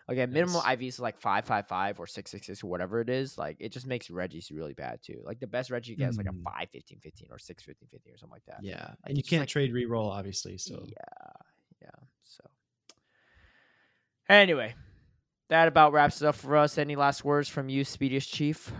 again, 0.09 0.31
minimal 0.31 0.61
IVs 0.61 0.87
is 0.87 0.99
like 0.99 1.19
five 1.19 1.45
five 1.45 1.67
five 1.67 1.97
or 1.99 2.07
six 2.07 2.31
six 2.31 2.47
six 2.47 2.63
or 2.63 2.67
whatever 2.67 2.99
it 2.99 3.09
is. 3.09 3.37
Like 3.37 3.55
it 3.59 3.71
just 3.71 3.87
makes 3.87 4.09
Reggie's 4.09 4.51
really 4.51 4.73
bad 4.73 4.99
too. 5.01 5.21
Like 5.23 5.39
the 5.39 5.47
best 5.47 5.69
Reggie 5.69 5.91
you 5.93 5.97
get 5.97 6.09
is 6.09 6.17
like 6.17 6.27
a 6.27 6.31
Mm. 6.33 6.43
5 6.43 6.69
15 6.71 6.99
15 6.99 7.27
or 7.31 7.39
6 7.39 7.63
15 7.63 7.87
15 7.89 8.13
or 8.13 8.17
something 8.17 8.33
like 8.33 8.45
that. 8.47 8.59
Yeah, 8.63 8.83
Like, 8.89 8.97
and 9.05 9.17
you 9.17 9.23
can't 9.23 9.41
like- 9.43 9.49
trade 9.49 9.71
reroll, 9.73 10.09
obviously. 10.09 10.57
So 10.57 10.85
Yeah, 10.85 11.31
yeah. 11.81 11.89
So 12.23 12.43
anyway, 14.29 14.75
that 15.49 15.67
about 15.67 15.93
wraps 15.93 16.21
it 16.21 16.27
up 16.27 16.35
for 16.35 16.57
us. 16.57 16.77
Any 16.77 16.95
last 16.95 17.23
words 17.23 17.49
from 17.49 17.69
you, 17.69 17.83
Speediest 17.83 18.31
Chief? 18.31 18.71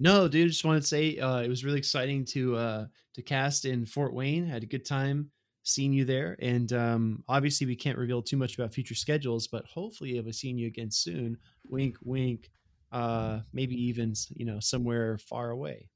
no, 0.00 0.26
dude, 0.26 0.48
just 0.48 0.64
wanted 0.64 0.80
to 0.80 0.86
say 0.86 1.16
uh, 1.18 1.38
it 1.40 1.48
was 1.48 1.64
really 1.64 1.78
exciting 1.78 2.24
to 2.26 2.56
uh, 2.56 2.86
to 3.14 3.22
cast 3.22 3.64
in 3.64 3.86
Fort 3.86 4.12
Wayne. 4.12 4.46
Had 4.46 4.64
a 4.64 4.66
good 4.66 4.84
time 4.84 5.30
seeing 5.62 5.92
you 5.92 6.04
there, 6.04 6.36
and 6.40 6.72
um, 6.72 7.24
obviously 7.28 7.66
we 7.66 7.76
can't 7.76 7.98
reveal 7.98 8.20
too 8.20 8.36
much 8.36 8.56
about 8.56 8.74
future 8.74 8.96
schedules, 8.96 9.46
but 9.46 9.64
hopefully 9.66 10.18
I'll 10.18 10.24
be 10.24 10.32
seeing 10.32 10.58
you 10.58 10.66
again 10.66 10.90
soon. 10.90 11.38
Wink, 11.68 11.96
wink. 12.02 12.50
Uh, 12.90 13.40
maybe 13.52 13.74
even 13.74 14.12
you 14.34 14.44
know 14.44 14.58
somewhere 14.60 15.18
far 15.18 15.50
away. 15.50 15.88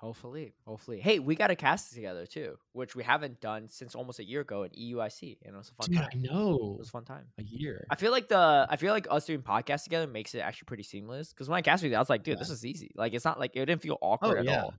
Hopefully, 0.00 0.54
hopefully. 0.66 0.98
Hey, 0.98 1.18
we 1.18 1.34
got 1.36 1.50
a 1.50 1.54
cast 1.54 1.92
together 1.92 2.24
too, 2.24 2.56
which 2.72 2.96
we 2.96 3.02
haven't 3.02 3.38
done 3.42 3.68
since 3.68 3.94
almost 3.94 4.18
a 4.18 4.24
year 4.24 4.40
ago 4.40 4.62
in 4.62 4.70
E 4.74 4.94
EUIC, 4.94 5.36
and 5.44 5.54
it 5.54 5.58
was 5.58 5.68
a 5.68 5.74
fun 5.74 5.88
Dude, 5.90 5.98
time. 5.98 6.08
I 6.10 6.16
know 6.16 6.72
It 6.76 6.78
was 6.78 6.88
a 6.88 6.90
fun 6.90 7.04
time. 7.04 7.26
a 7.38 7.42
year. 7.42 7.86
I 7.90 7.96
feel 7.96 8.10
like 8.10 8.28
the 8.28 8.66
I 8.70 8.76
feel 8.76 8.94
like 8.94 9.06
us 9.10 9.26
doing 9.26 9.42
podcasts 9.42 9.84
together 9.84 10.06
makes 10.06 10.34
it 10.34 10.38
actually 10.38 10.66
pretty 10.66 10.84
seamless. 10.84 11.34
Because 11.34 11.50
when 11.50 11.58
I 11.58 11.60
cast 11.62 11.82
with 11.82 11.92
you, 11.92 11.96
I 11.96 12.00
was 12.00 12.08
like, 12.08 12.22
dude, 12.22 12.38
this 12.38 12.48
is 12.48 12.64
easy. 12.64 12.92
Like 12.94 13.12
it's 13.12 13.26
not 13.26 13.38
like 13.38 13.50
it 13.54 13.66
didn't 13.66 13.82
feel 13.82 13.98
awkward 14.00 14.38
at 14.38 14.44
yeah. 14.46 14.62
all, 14.62 14.74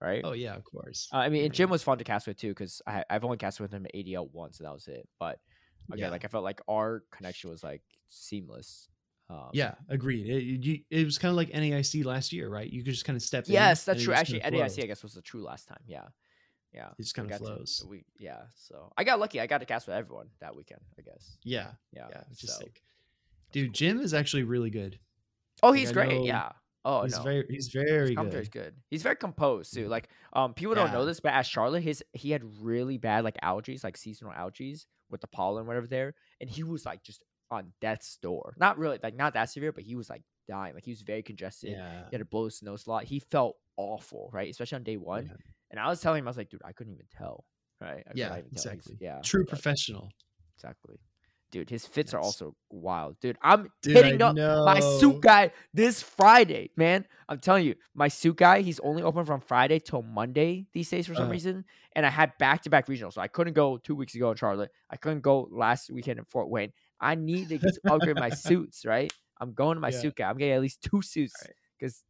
right? 0.00 0.20
Oh 0.22 0.34
yeah, 0.34 0.54
of 0.54 0.62
course. 0.62 1.08
Uh, 1.12 1.16
I 1.16 1.30
mean, 1.30 1.46
and 1.46 1.52
Jim 1.52 1.68
was 1.68 1.82
fun 1.82 1.98
to 1.98 2.04
cast 2.04 2.28
with 2.28 2.36
too, 2.36 2.50
because 2.50 2.80
I've 2.86 3.24
only 3.24 3.38
casted 3.38 3.62
with 3.62 3.72
him 3.72 3.86
at 3.86 3.92
ADL 3.94 4.30
once, 4.32 4.60
and 4.60 4.66
that 4.68 4.72
was 4.72 4.86
it. 4.86 5.08
But 5.18 5.40
again, 5.92 6.04
Yeah. 6.06 6.10
like 6.10 6.24
I 6.24 6.28
felt 6.28 6.44
like 6.44 6.60
our 6.68 7.02
connection 7.10 7.50
was 7.50 7.64
like 7.64 7.82
seamless. 8.08 8.88
Um, 9.30 9.50
Yeah, 9.52 9.74
agreed. 9.88 10.26
It, 10.28 10.42
you, 10.66 10.80
it 10.90 11.04
was 11.04 11.16
kind 11.18 11.30
of 11.30 11.36
like 11.36 11.50
NAIC 11.50 12.04
last 12.04 12.32
year, 12.32 12.48
right? 12.48 12.68
You 12.68 12.82
could 12.82 12.92
just 12.92 13.04
kind 13.04 13.16
of 13.16 13.22
step 13.22 13.46
in. 13.46 13.52
Yes, 13.52 13.84
that's 13.84 14.02
true. 14.02 14.12
Actually, 14.12 14.40
NAIC, 14.40 14.56
flows. 14.56 14.78
I 14.78 14.86
guess, 14.86 15.02
was 15.02 15.14
the 15.14 15.22
true 15.22 15.42
last 15.42 15.68
time. 15.68 15.78
Yeah, 15.86 16.04
yeah. 16.74 16.88
It 16.98 17.02
just 17.02 17.14
kind 17.14 17.26
of 17.26 17.38
got 17.38 17.46
to- 17.46 17.54
flows. 17.54 17.84
we 17.88 18.04
yeah. 18.18 18.42
So 18.56 18.92
I 18.96 19.04
got 19.04 19.20
lucky. 19.20 19.40
I 19.40 19.46
got 19.46 19.58
to 19.58 19.66
cast 19.66 19.86
with 19.86 19.96
everyone 19.96 20.26
that 20.40 20.56
weekend. 20.56 20.80
I 20.98 21.02
guess. 21.02 21.36
Yeah, 21.44 21.68
Yeah. 21.92 22.06
yeah, 22.10 22.22
is 22.32 22.40
so 22.40 22.48
sick. 22.60 22.82
Dude. 23.52 23.72
Jim 23.72 24.00
is 24.00 24.14
actually 24.14 24.42
really 24.44 24.70
good. 24.70 24.98
Oh, 25.62 25.72
he's 25.72 25.90
I 25.90 25.92
great. 25.92 26.24
Yeah. 26.24 26.50
Oh 26.84 27.02
he's 27.02 27.16
no. 27.18 27.22
very, 27.22 27.44
he's 27.50 27.66
His 27.66 27.68
very 27.74 28.14
commentary 28.14 28.44
good. 28.44 28.52
good. 28.52 28.74
He's 28.90 29.02
very 29.02 29.16
composed 29.16 29.74
too. 29.74 29.84
Mhm. 29.86 29.90
Like, 29.90 30.08
um, 30.32 30.54
people 30.54 30.74
don't 30.74 30.92
know 30.92 31.04
this, 31.04 31.20
but 31.20 31.34
as 31.34 31.46
Charlotte, 31.46 31.82
his 31.82 32.02
he 32.14 32.30
had 32.30 32.42
really 32.62 32.96
bad 32.96 33.22
like 33.22 33.36
allergies, 33.42 33.84
like 33.84 33.98
seasonal 33.98 34.32
allergies 34.32 34.86
with 35.10 35.20
the 35.20 35.26
pollen, 35.26 35.66
whatever 35.66 35.86
there, 35.86 36.14
and 36.40 36.48
he 36.48 36.62
was 36.62 36.86
like 36.86 37.02
just 37.02 37.22
on 37.50 37.72
death's 37.80 38.16
door. 38.22 38.54
Not 38.58 38.78
really, 38.78 38.98
like 39.02 39.16
not 39.16 39.34
that 39.34 39.50
severe, 39.50 39.72
but 39.72 39.82
he 39.84 39.94
was 39.96 40.08
like 40.08 40.22
dying. 40.48 40.74
Like 40.74 40.84
he 40.84 40.92
was 40.92 41.02
very 41.02 41.22
congested. 41.22 41.70
Yeah, 41.70 42.04
He 42.10 42.16
had 42.16 42.18
to 42.18 42.24
blow 42.24 42.44
his 42.44 42.62
nose 42.62 42.86
a 42.86 42.90
lot. 42.90 43.04
He 43.04 43.18
felt 43.18 43.56
awful, 43.76 44.30
right? 44.32 44.48
Especially 44.50 44.76
on 44.76 44.82
day 44.84 44.96
one. 44.96 45.26
yeah. 45.26 45.36
And 45.70 45.78
I 45.80 45.88
was 45.88 46.00
telling 46.00 46.20
him, 46.20 46.26
I 46.28 46.30
was 46.30 46.36
like, 46.36 46.50
dude, 46.50 46.62
I 46.64 46.72
couldn't 46.72 46.92
even 46.92 47.06
tell, 47.16 47.44
right? 47.80 48.02
I 48.06 48.12
Yeah, 48.14 48.28
not 48.30 48.38
even 48.38 48.50
tell. 48.50 48.62
He's- 48.62 48.74
exactly. 48.74 48.96
Yeah, 49.00 49.20
True 49.22 49.44
professional. 49.44 50.08
Exactly. 50.56 50.96
dude, 51.52 51.68
his 51.70 51.84
fits 51.86 52.14
are 52.14 52.20
also 52.20 52.54
wild, 52.70 53.18
dude. 53.20 53.36
I'm 53.42 53.70
Dude, 53.82 53.96
hitting 53.96 54.22
I 54.22 54.26
up 54.26 54.36
my 54.36 54.78
suit 55.00 55.20
guy 55.20 55.50
this 55.74 56.00
Friday, 56.02 56.70
man. 56.76 57.04
I'm 57.28 57.40
telling 57.40 57.64
you, 57.66 57.74
my 57.94 58.06
suit 58.08 58.36
guy, 58.36 58.60
he's 58.60 58.78
only 58.80 59.02
open 59.02 59.24
from 59.24 59.40
Friday 59.40 59.80
till 59.80 60.02
Monday 60.02 60.66
these 60.72 60.88
days 60.90 61.06
for 61.08 61.14
some 61.16 61.26
Uh. 61.26 61.30
reason. 61.32 61.64
And 61.96 62.06
I 62.06 62.10
had 62.10 62.32
back 62.38 62.62
to 62.62 62.70
back 62.70 62.86
regionals, 62.86 63.14
so 63.14 63.20
I 63.20 63.26
couldn't 63.28 63.54
go 63.54 63.78
two 63.78 63.96
weeks 63.96 64.14
ago 64.14 64.30
in 64.30 64.36
Charlotte. 64.36 64.70
I 64.90 64.96
couldn't 64.96 65.22
go 65.22 65.48
last 65.50 65.90
weekend 65.90 66.18
in 66.20 66.24
Fort 66.26 66.48
Wayne. 66.48 66.72
I 67.00 67.14
need 67.14 67.48
to 67.50 67.58
get- 67.58 67.78
upgrade 67.88 68.16
my 68.16 68.30
suits, 68.30 68.84
right? 68.84 69.12
I'm 69.40 69.52
going 69.54 69.76
to 69.76 69.80
my 69.80 69.88
Yeah. 69.88 70.00
suit 70.00 70.16
guy. 70.16 70.28
I'm 70.28 70.36
getting 70.36 70.54
at 70.54 70.60
least 70.60 70.82
two 70.82 71.00
suits 71.02 71.34
Right. 71.44 71.54
because 71.78 72.04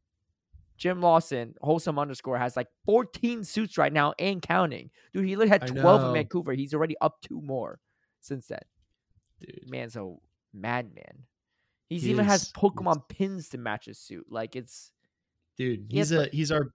Jim 0.76 1.00
Lawson, 1.00 1.54
wholesome 1.60 1.98
underscore, 1.98 2.38
has 2.38 2.56
like 2.56 2.68
14 2.86 3.44
suits 3.44 3.76
right 3.78 3.92
now 3.92 4.14
and 4.18 4.40
counting. 4.42 4.90
Dude, 5.12 5.26
he 5.26 5.36
literally 5.36 5.50
had 5.50 5.66
12 5.66 6.04
in. 6.08 6.12
Vancouver. 6.14 6.52
He's 6.54 6.74
already 6.74 6.96
up 7.00 7.20
two 7.20 7.40
more 7.40 7.78
since 8.20 8.48
then. 8.48 8.62
Dude. 9.40 9.68
Man's 9.70 9.94
a 9.96 10.14
madman. 10.52 11.26
He's 11.88 12.02
He 12.04 12.10
even 12.10 12.24
has 12.24 12.42
is. 12.42 12.48
He 12.48 12.50
is. 12.50 12.72
Pokemon 12.72 13.08
pins 13.08 13.48
to 13.50 13.58
match 13.58 13.86
his 13.86 13.98
suit. 13.98 14.26
Like 14.30 14.56
it's 14.56 14.90
Dude, 15.56 15.86
He 15.90 15.98
he's 15.98 16.12
a 16.12 16.26
he's 16.32 16.50
our 16.50 16.72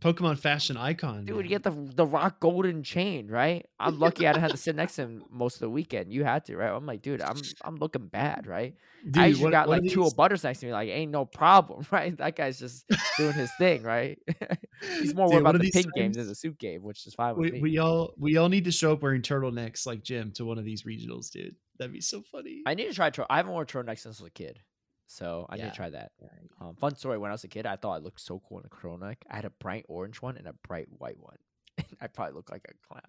Pokemon 0.00 0.38
fashion 0.38 0.76
icon. 0.76 1.24
dude, 1.24 1.36
man. 1.36 1.44
you 1.44 1.48
get 1.50 1.62
the 1.64 1.70
the 1.94 2.06
rock 2.06 2.38
golden 2.40 2.82
chain, 2.82 3.28
right? 3.28 3.66
I'm 3.80 3.98
lucky 4.00 4.26
I 4.26 4.32
didn't 4.32 4.42
have 4.42 4.50
to 4.52 4.56
sit 4.56 4.76
next 4.76 4.96
to 4.96 5.02
him 5.02 5.24
most 5.30 5.54
of 5.56 5.60
the 5.60 5.70
weekend. 5.70 6.12
You 6.12 6.24
had 6.24 6.44
to, 6.46 6.56
right? 6.56 6.70
I'm 6.70 6.86
like, 6.86 7.02
dude, 7.02 7.20
I'm 7.20 7.36
I'm 7.62 7.76
looking 7.76 8.06
bad, 8.06 8.46
right? 8.46 8.74
Dude, 9.04 9.18
I 9.18 9.26
usually 9.26 9.44
one- 9.44 9.52
got 9.52 9.64
of 9.64 9.70
like 9.70 9.82
two 9.82 10.02
these- 10.02 10.12
of 10.12 10.16
butters 10.16 10.44
next 10.44 10.60
to 10.60 10.66
me, 10.66 10.72
like 10.72 10.88
ain't 10.88 11.10
no 11.10 11.24
problem, 11.24 11.84
right? 11.92 12.16
That 12.18 12.36
guy's 12.36 12.58
just 12.58 12.84
doing 13.16 13.32
his 13.32 13.50
thing, 13.58 13.82
right? 13.82 14.18
He's 15.00 15.14
more 15.14 15.26
Dude, 15.26 15.34
worried 15.34 15.40
about 15.40 15.52
the 15.54 15.58
these 15.58 15.72
pin 15.72 15.86
game 15.96 16.12
than 16.12 16.26
the 16.28 16.34
suit 16.34 16.58
game, 16.58 16.82
which 16.82 17.06
is 17.06 17.14
fine 17.14 17.36
with 17.36 17.50
we, 17.50 17.50
me. 17.52 17.60
we 17.60 17.78
all 17.78 18.14
we 18.18 18.36
all 18.36 18.48
need 18.48 18.64
to 18.64 18.72
show 18.72 18.92
up 18.92 19.02
wearing 19.02 19.22
turtlenecks 19.22 19.86
like 19.86 20.02
Jim 20.04 20.30
to 20.32 20.44
one 20.44 20.58
of 20.58 20.64
these 20.64 20.84
regionals, 20.84 21.30
dude. 21.30 21.56
That'd 21.78 21.92
be 21.92 22.00
so 22.00 22.22
funny. 22.22 22.62
I 22.66 22.74
need 22.74 22.86
to 22.86 22.94
try. 22.94 23.10
Tur- 23.10 23.26
I 23.28 23.36
haven't 23.38 23.52
worn 23.52 23.66
turtlenecks 23.66 24.00
since 24.00 24.20
I 24.20 24.24
was 24.24 24.28
a 24.28 24.30
kid, 24.30 24.60
so 25.08 25.46
I 25.48 25.56
need 25.56 25.62
Yeah. 25.64 25.70
to 25.70 25.76
try 25.76 25.90
that. 25.90 26.12
Um, 26.60 26.76
fun 26.76 26.94
story: 26.94 27.18
When 27.18 27.30
I 27.30 27.34
was 27.34 27.42
a 27.42 27.48
kid, 27.48 27.66
I 27.66 27.74
thought 27.76 27.94
I 27.94 27.98
looked 27.98 28.20
so 28.20 28.40
cool 28.48 28.60
in 28.60 28.64
a 28.66 28.68
turtleneck. 28.68 29.16
I 29.28 29.34
had 29.36 29.44
a 29.44 29.50
bright 29.50 29.84
orange 29.88 30.22
one 30.22 30.36
and 30.36 30.46
a 30.46 30.52
bright 30.52 30.86
white 30.98 31.18
one. 31.18 31.38
I 32.00 32.06
probably 32.06 32.34
looked 32.34 32.50
like 32.52 32.66
a 32.70 32.74
clown, 32.86 33.02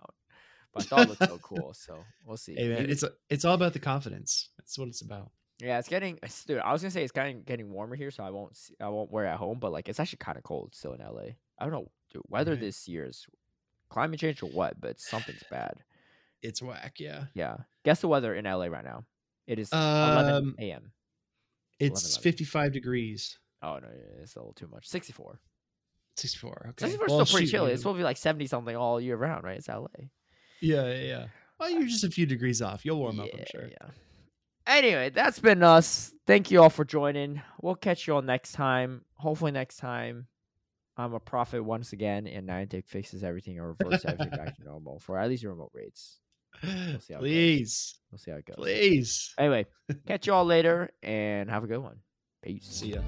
but 0.73 0.83
I 0.83 0.85
thought 0.85 0.99
it 1.05 1.09
looked 1.09 1.23
so 1.25 1.37
cool. 1.43 1.73
So 1.73 2.03
we'll 2.25 2.37
see. 2.37 2.55
Hey 2.55 2.67
man, 2.69 2.89
it's 2.89 3.03
it's 3.29 3.45
all 3.45 3.53
about 3.53 3.73
the 3.73 3.79
confidence. 3.79 4.49
That's 4.57 4.77
what 4.79 4.87
it's 4.87 5.01
about. 5.01 5.31
yeah, 5.59 5.77
it's 5.79 5.89
getting. 5.89 6.17
Dude, 6.47 6.59
I 6.59 6.71
was 6.71 6.81
gonna 6.81 6.91
say 6.91 7.03
it's 7.03 7.11
kind 7.11 7.37
of 7.37 7.45
getting 7.45 7.69
warmer 7.71 7.95
here, 7.95 8.11
so 8.11 8.23
I 8.23 8.29
won't. 8.31 8.55
See, 8.57 8.75
I 8.79 8.87
won't 8.89 9.11
wear 9.11 9.25
it 9.25 9.29
at 9.29 9.37
home. 9.37 9.59
But 9.59 9.71
like, 9.71 9.89
it's 9.89 9.99
actually 9.99 10.17
kind 10.19 10.37
of 10.37 10.43
cold 10.43 10.73
still 10.73 10.93
in 10.93 11.01
LA. 11.01 11.33
I 11.57 11.63
don't 11.65 11.71
know, 11.71 11.91
dude. 12.13 12.23
Weather 12.29 12.51
Right. 12.51 12.61
this 12.61 12.87
year 12.87 13.05
is 13.05 13.27
climate 13.89 14.19
change 14.19 14.41
or 14.43 14.49
what, 14.49 14.79
but 14.79 14.99
something's 14.99 15.43
bad. 15.49 15.73
It's 16.41 16.61
whack, 16.61 16.99
yeah. 16.99 17.25
Yeah. 17.33 17.57
Guess 17.83 17.99
the 18.01 18.07
weather 18.07 18.33
in 18.33 18.45
LA 18.45 18.67
right 18.67 18.85
now. 18.85 19.03
It 19.47 19.59
is 19.59 19.73
11 19.73 20.33
Um, 20.33 20.55
a.m. 20.59 20.91
It's 21.79 22.15
11. 22.15 22.23
55 22.23 22.71
degrees. 22.73 23.39
Oh 23.61 23.79
no, 23.81 23.87
yeah, 23.87 24.21
it's 24.21 24.35
a 24.35 24.39
little 24.39 24.53
too 24.53 24.67
much. 24.71 24.87
64. 24.87 25.39
64. 26.17 26.67
Okay. 26.69 26.85
64 26.85 27.05
is 27.05 27.11
Well, 27.11 27.25
still 27.25 27.35
pretty 27.35 27.47
shoot, 27.47 27.51
chilly. 27.51 27.71
It's 27.71 27.81
supposed 27.81 27.95
to 27.95 27.99
be 27.99 28.03
like 28.03 28.17
70 28.17 28.47
something 28.47 28.75
all 28.75 28.99
year 28.99 29.15
round, 29.15 29.43
right? 29.43 29.57
It's 29.57 29.69
LA. 29.69 29.87
Yeah, 30.61 30.87
yeah, 30.87 31.01
yeah. 31.01 31.25
Well, 31.59 31.69
uh, 31.69 31.71
you're 31.71 31.87
just 31.87 32.03
a 32.03 32.09
few 32.09 32.25
degrees 32.25 32.61
off. 32.61 32.85
You'll 32.85 32.99
warm 32.99 33.19
up, 33.19 33.29
I'm 33.33 33.45
sure. 33.49 33.67
Yeah. 33.67 33.89
Anyway, 34.67 35.09
that's 35.09 35.39
been 35.39 35.63
us. 35.63 36.13
Thank 36.27 36.51
you 36.51 36.61
all 36.61 36.69
for 36.69 36.85
joining. 36.85 37.41
We'll 37.61 37.75
catch 37.75 38.07
you 38.07 38.15
all 38.15 38.21
next 38.21 38.51
time. 38.51 39.03
Hopefully, 39.15 39.51
next 39.51 39.77
time 39.77 40.27
I'm 40.95 41.13
a 41.13 41.19
prophet 41.19 41.63
once 41.63 41.93
again, 41.93 42.27
and 42.27 42.47
Niantic 42.47 42.85
fixes 42.85 43.23
everything 43.23 43.57
or 43.57 43.73
reverses 43.73 44.05
everything 44.05 44.31
back 44.31 44.55
to 44.57 44.63
normal 44.65 44.99
for 44.99 45.17
at 45.17 45.29
least 45.29 45.43
remote 45.43 45.71
rates. 45.73 46.19
see 46.99 47.13
how. 47.13 47.19
Please, 47.19 47.99
We'll 48.11 48.17
see 48.19 48.31
how 48.31 48.37
it 48.37 48.45
goes. 48.45 48.55
please. 48.57 49.33
Anyway, 49.37 49.65
catch 50.07 50.27
you 50.27 50.33
all 50.33 50.45
later 50.45 50.89
and 51.03 51.49
have 51.49 51.63
a 51.63 51.67
good 51.67 51.79
one. 51.79 51.97
Peace. 52.41 52.65
See 52.67 52.93
ya. 52.93 53.01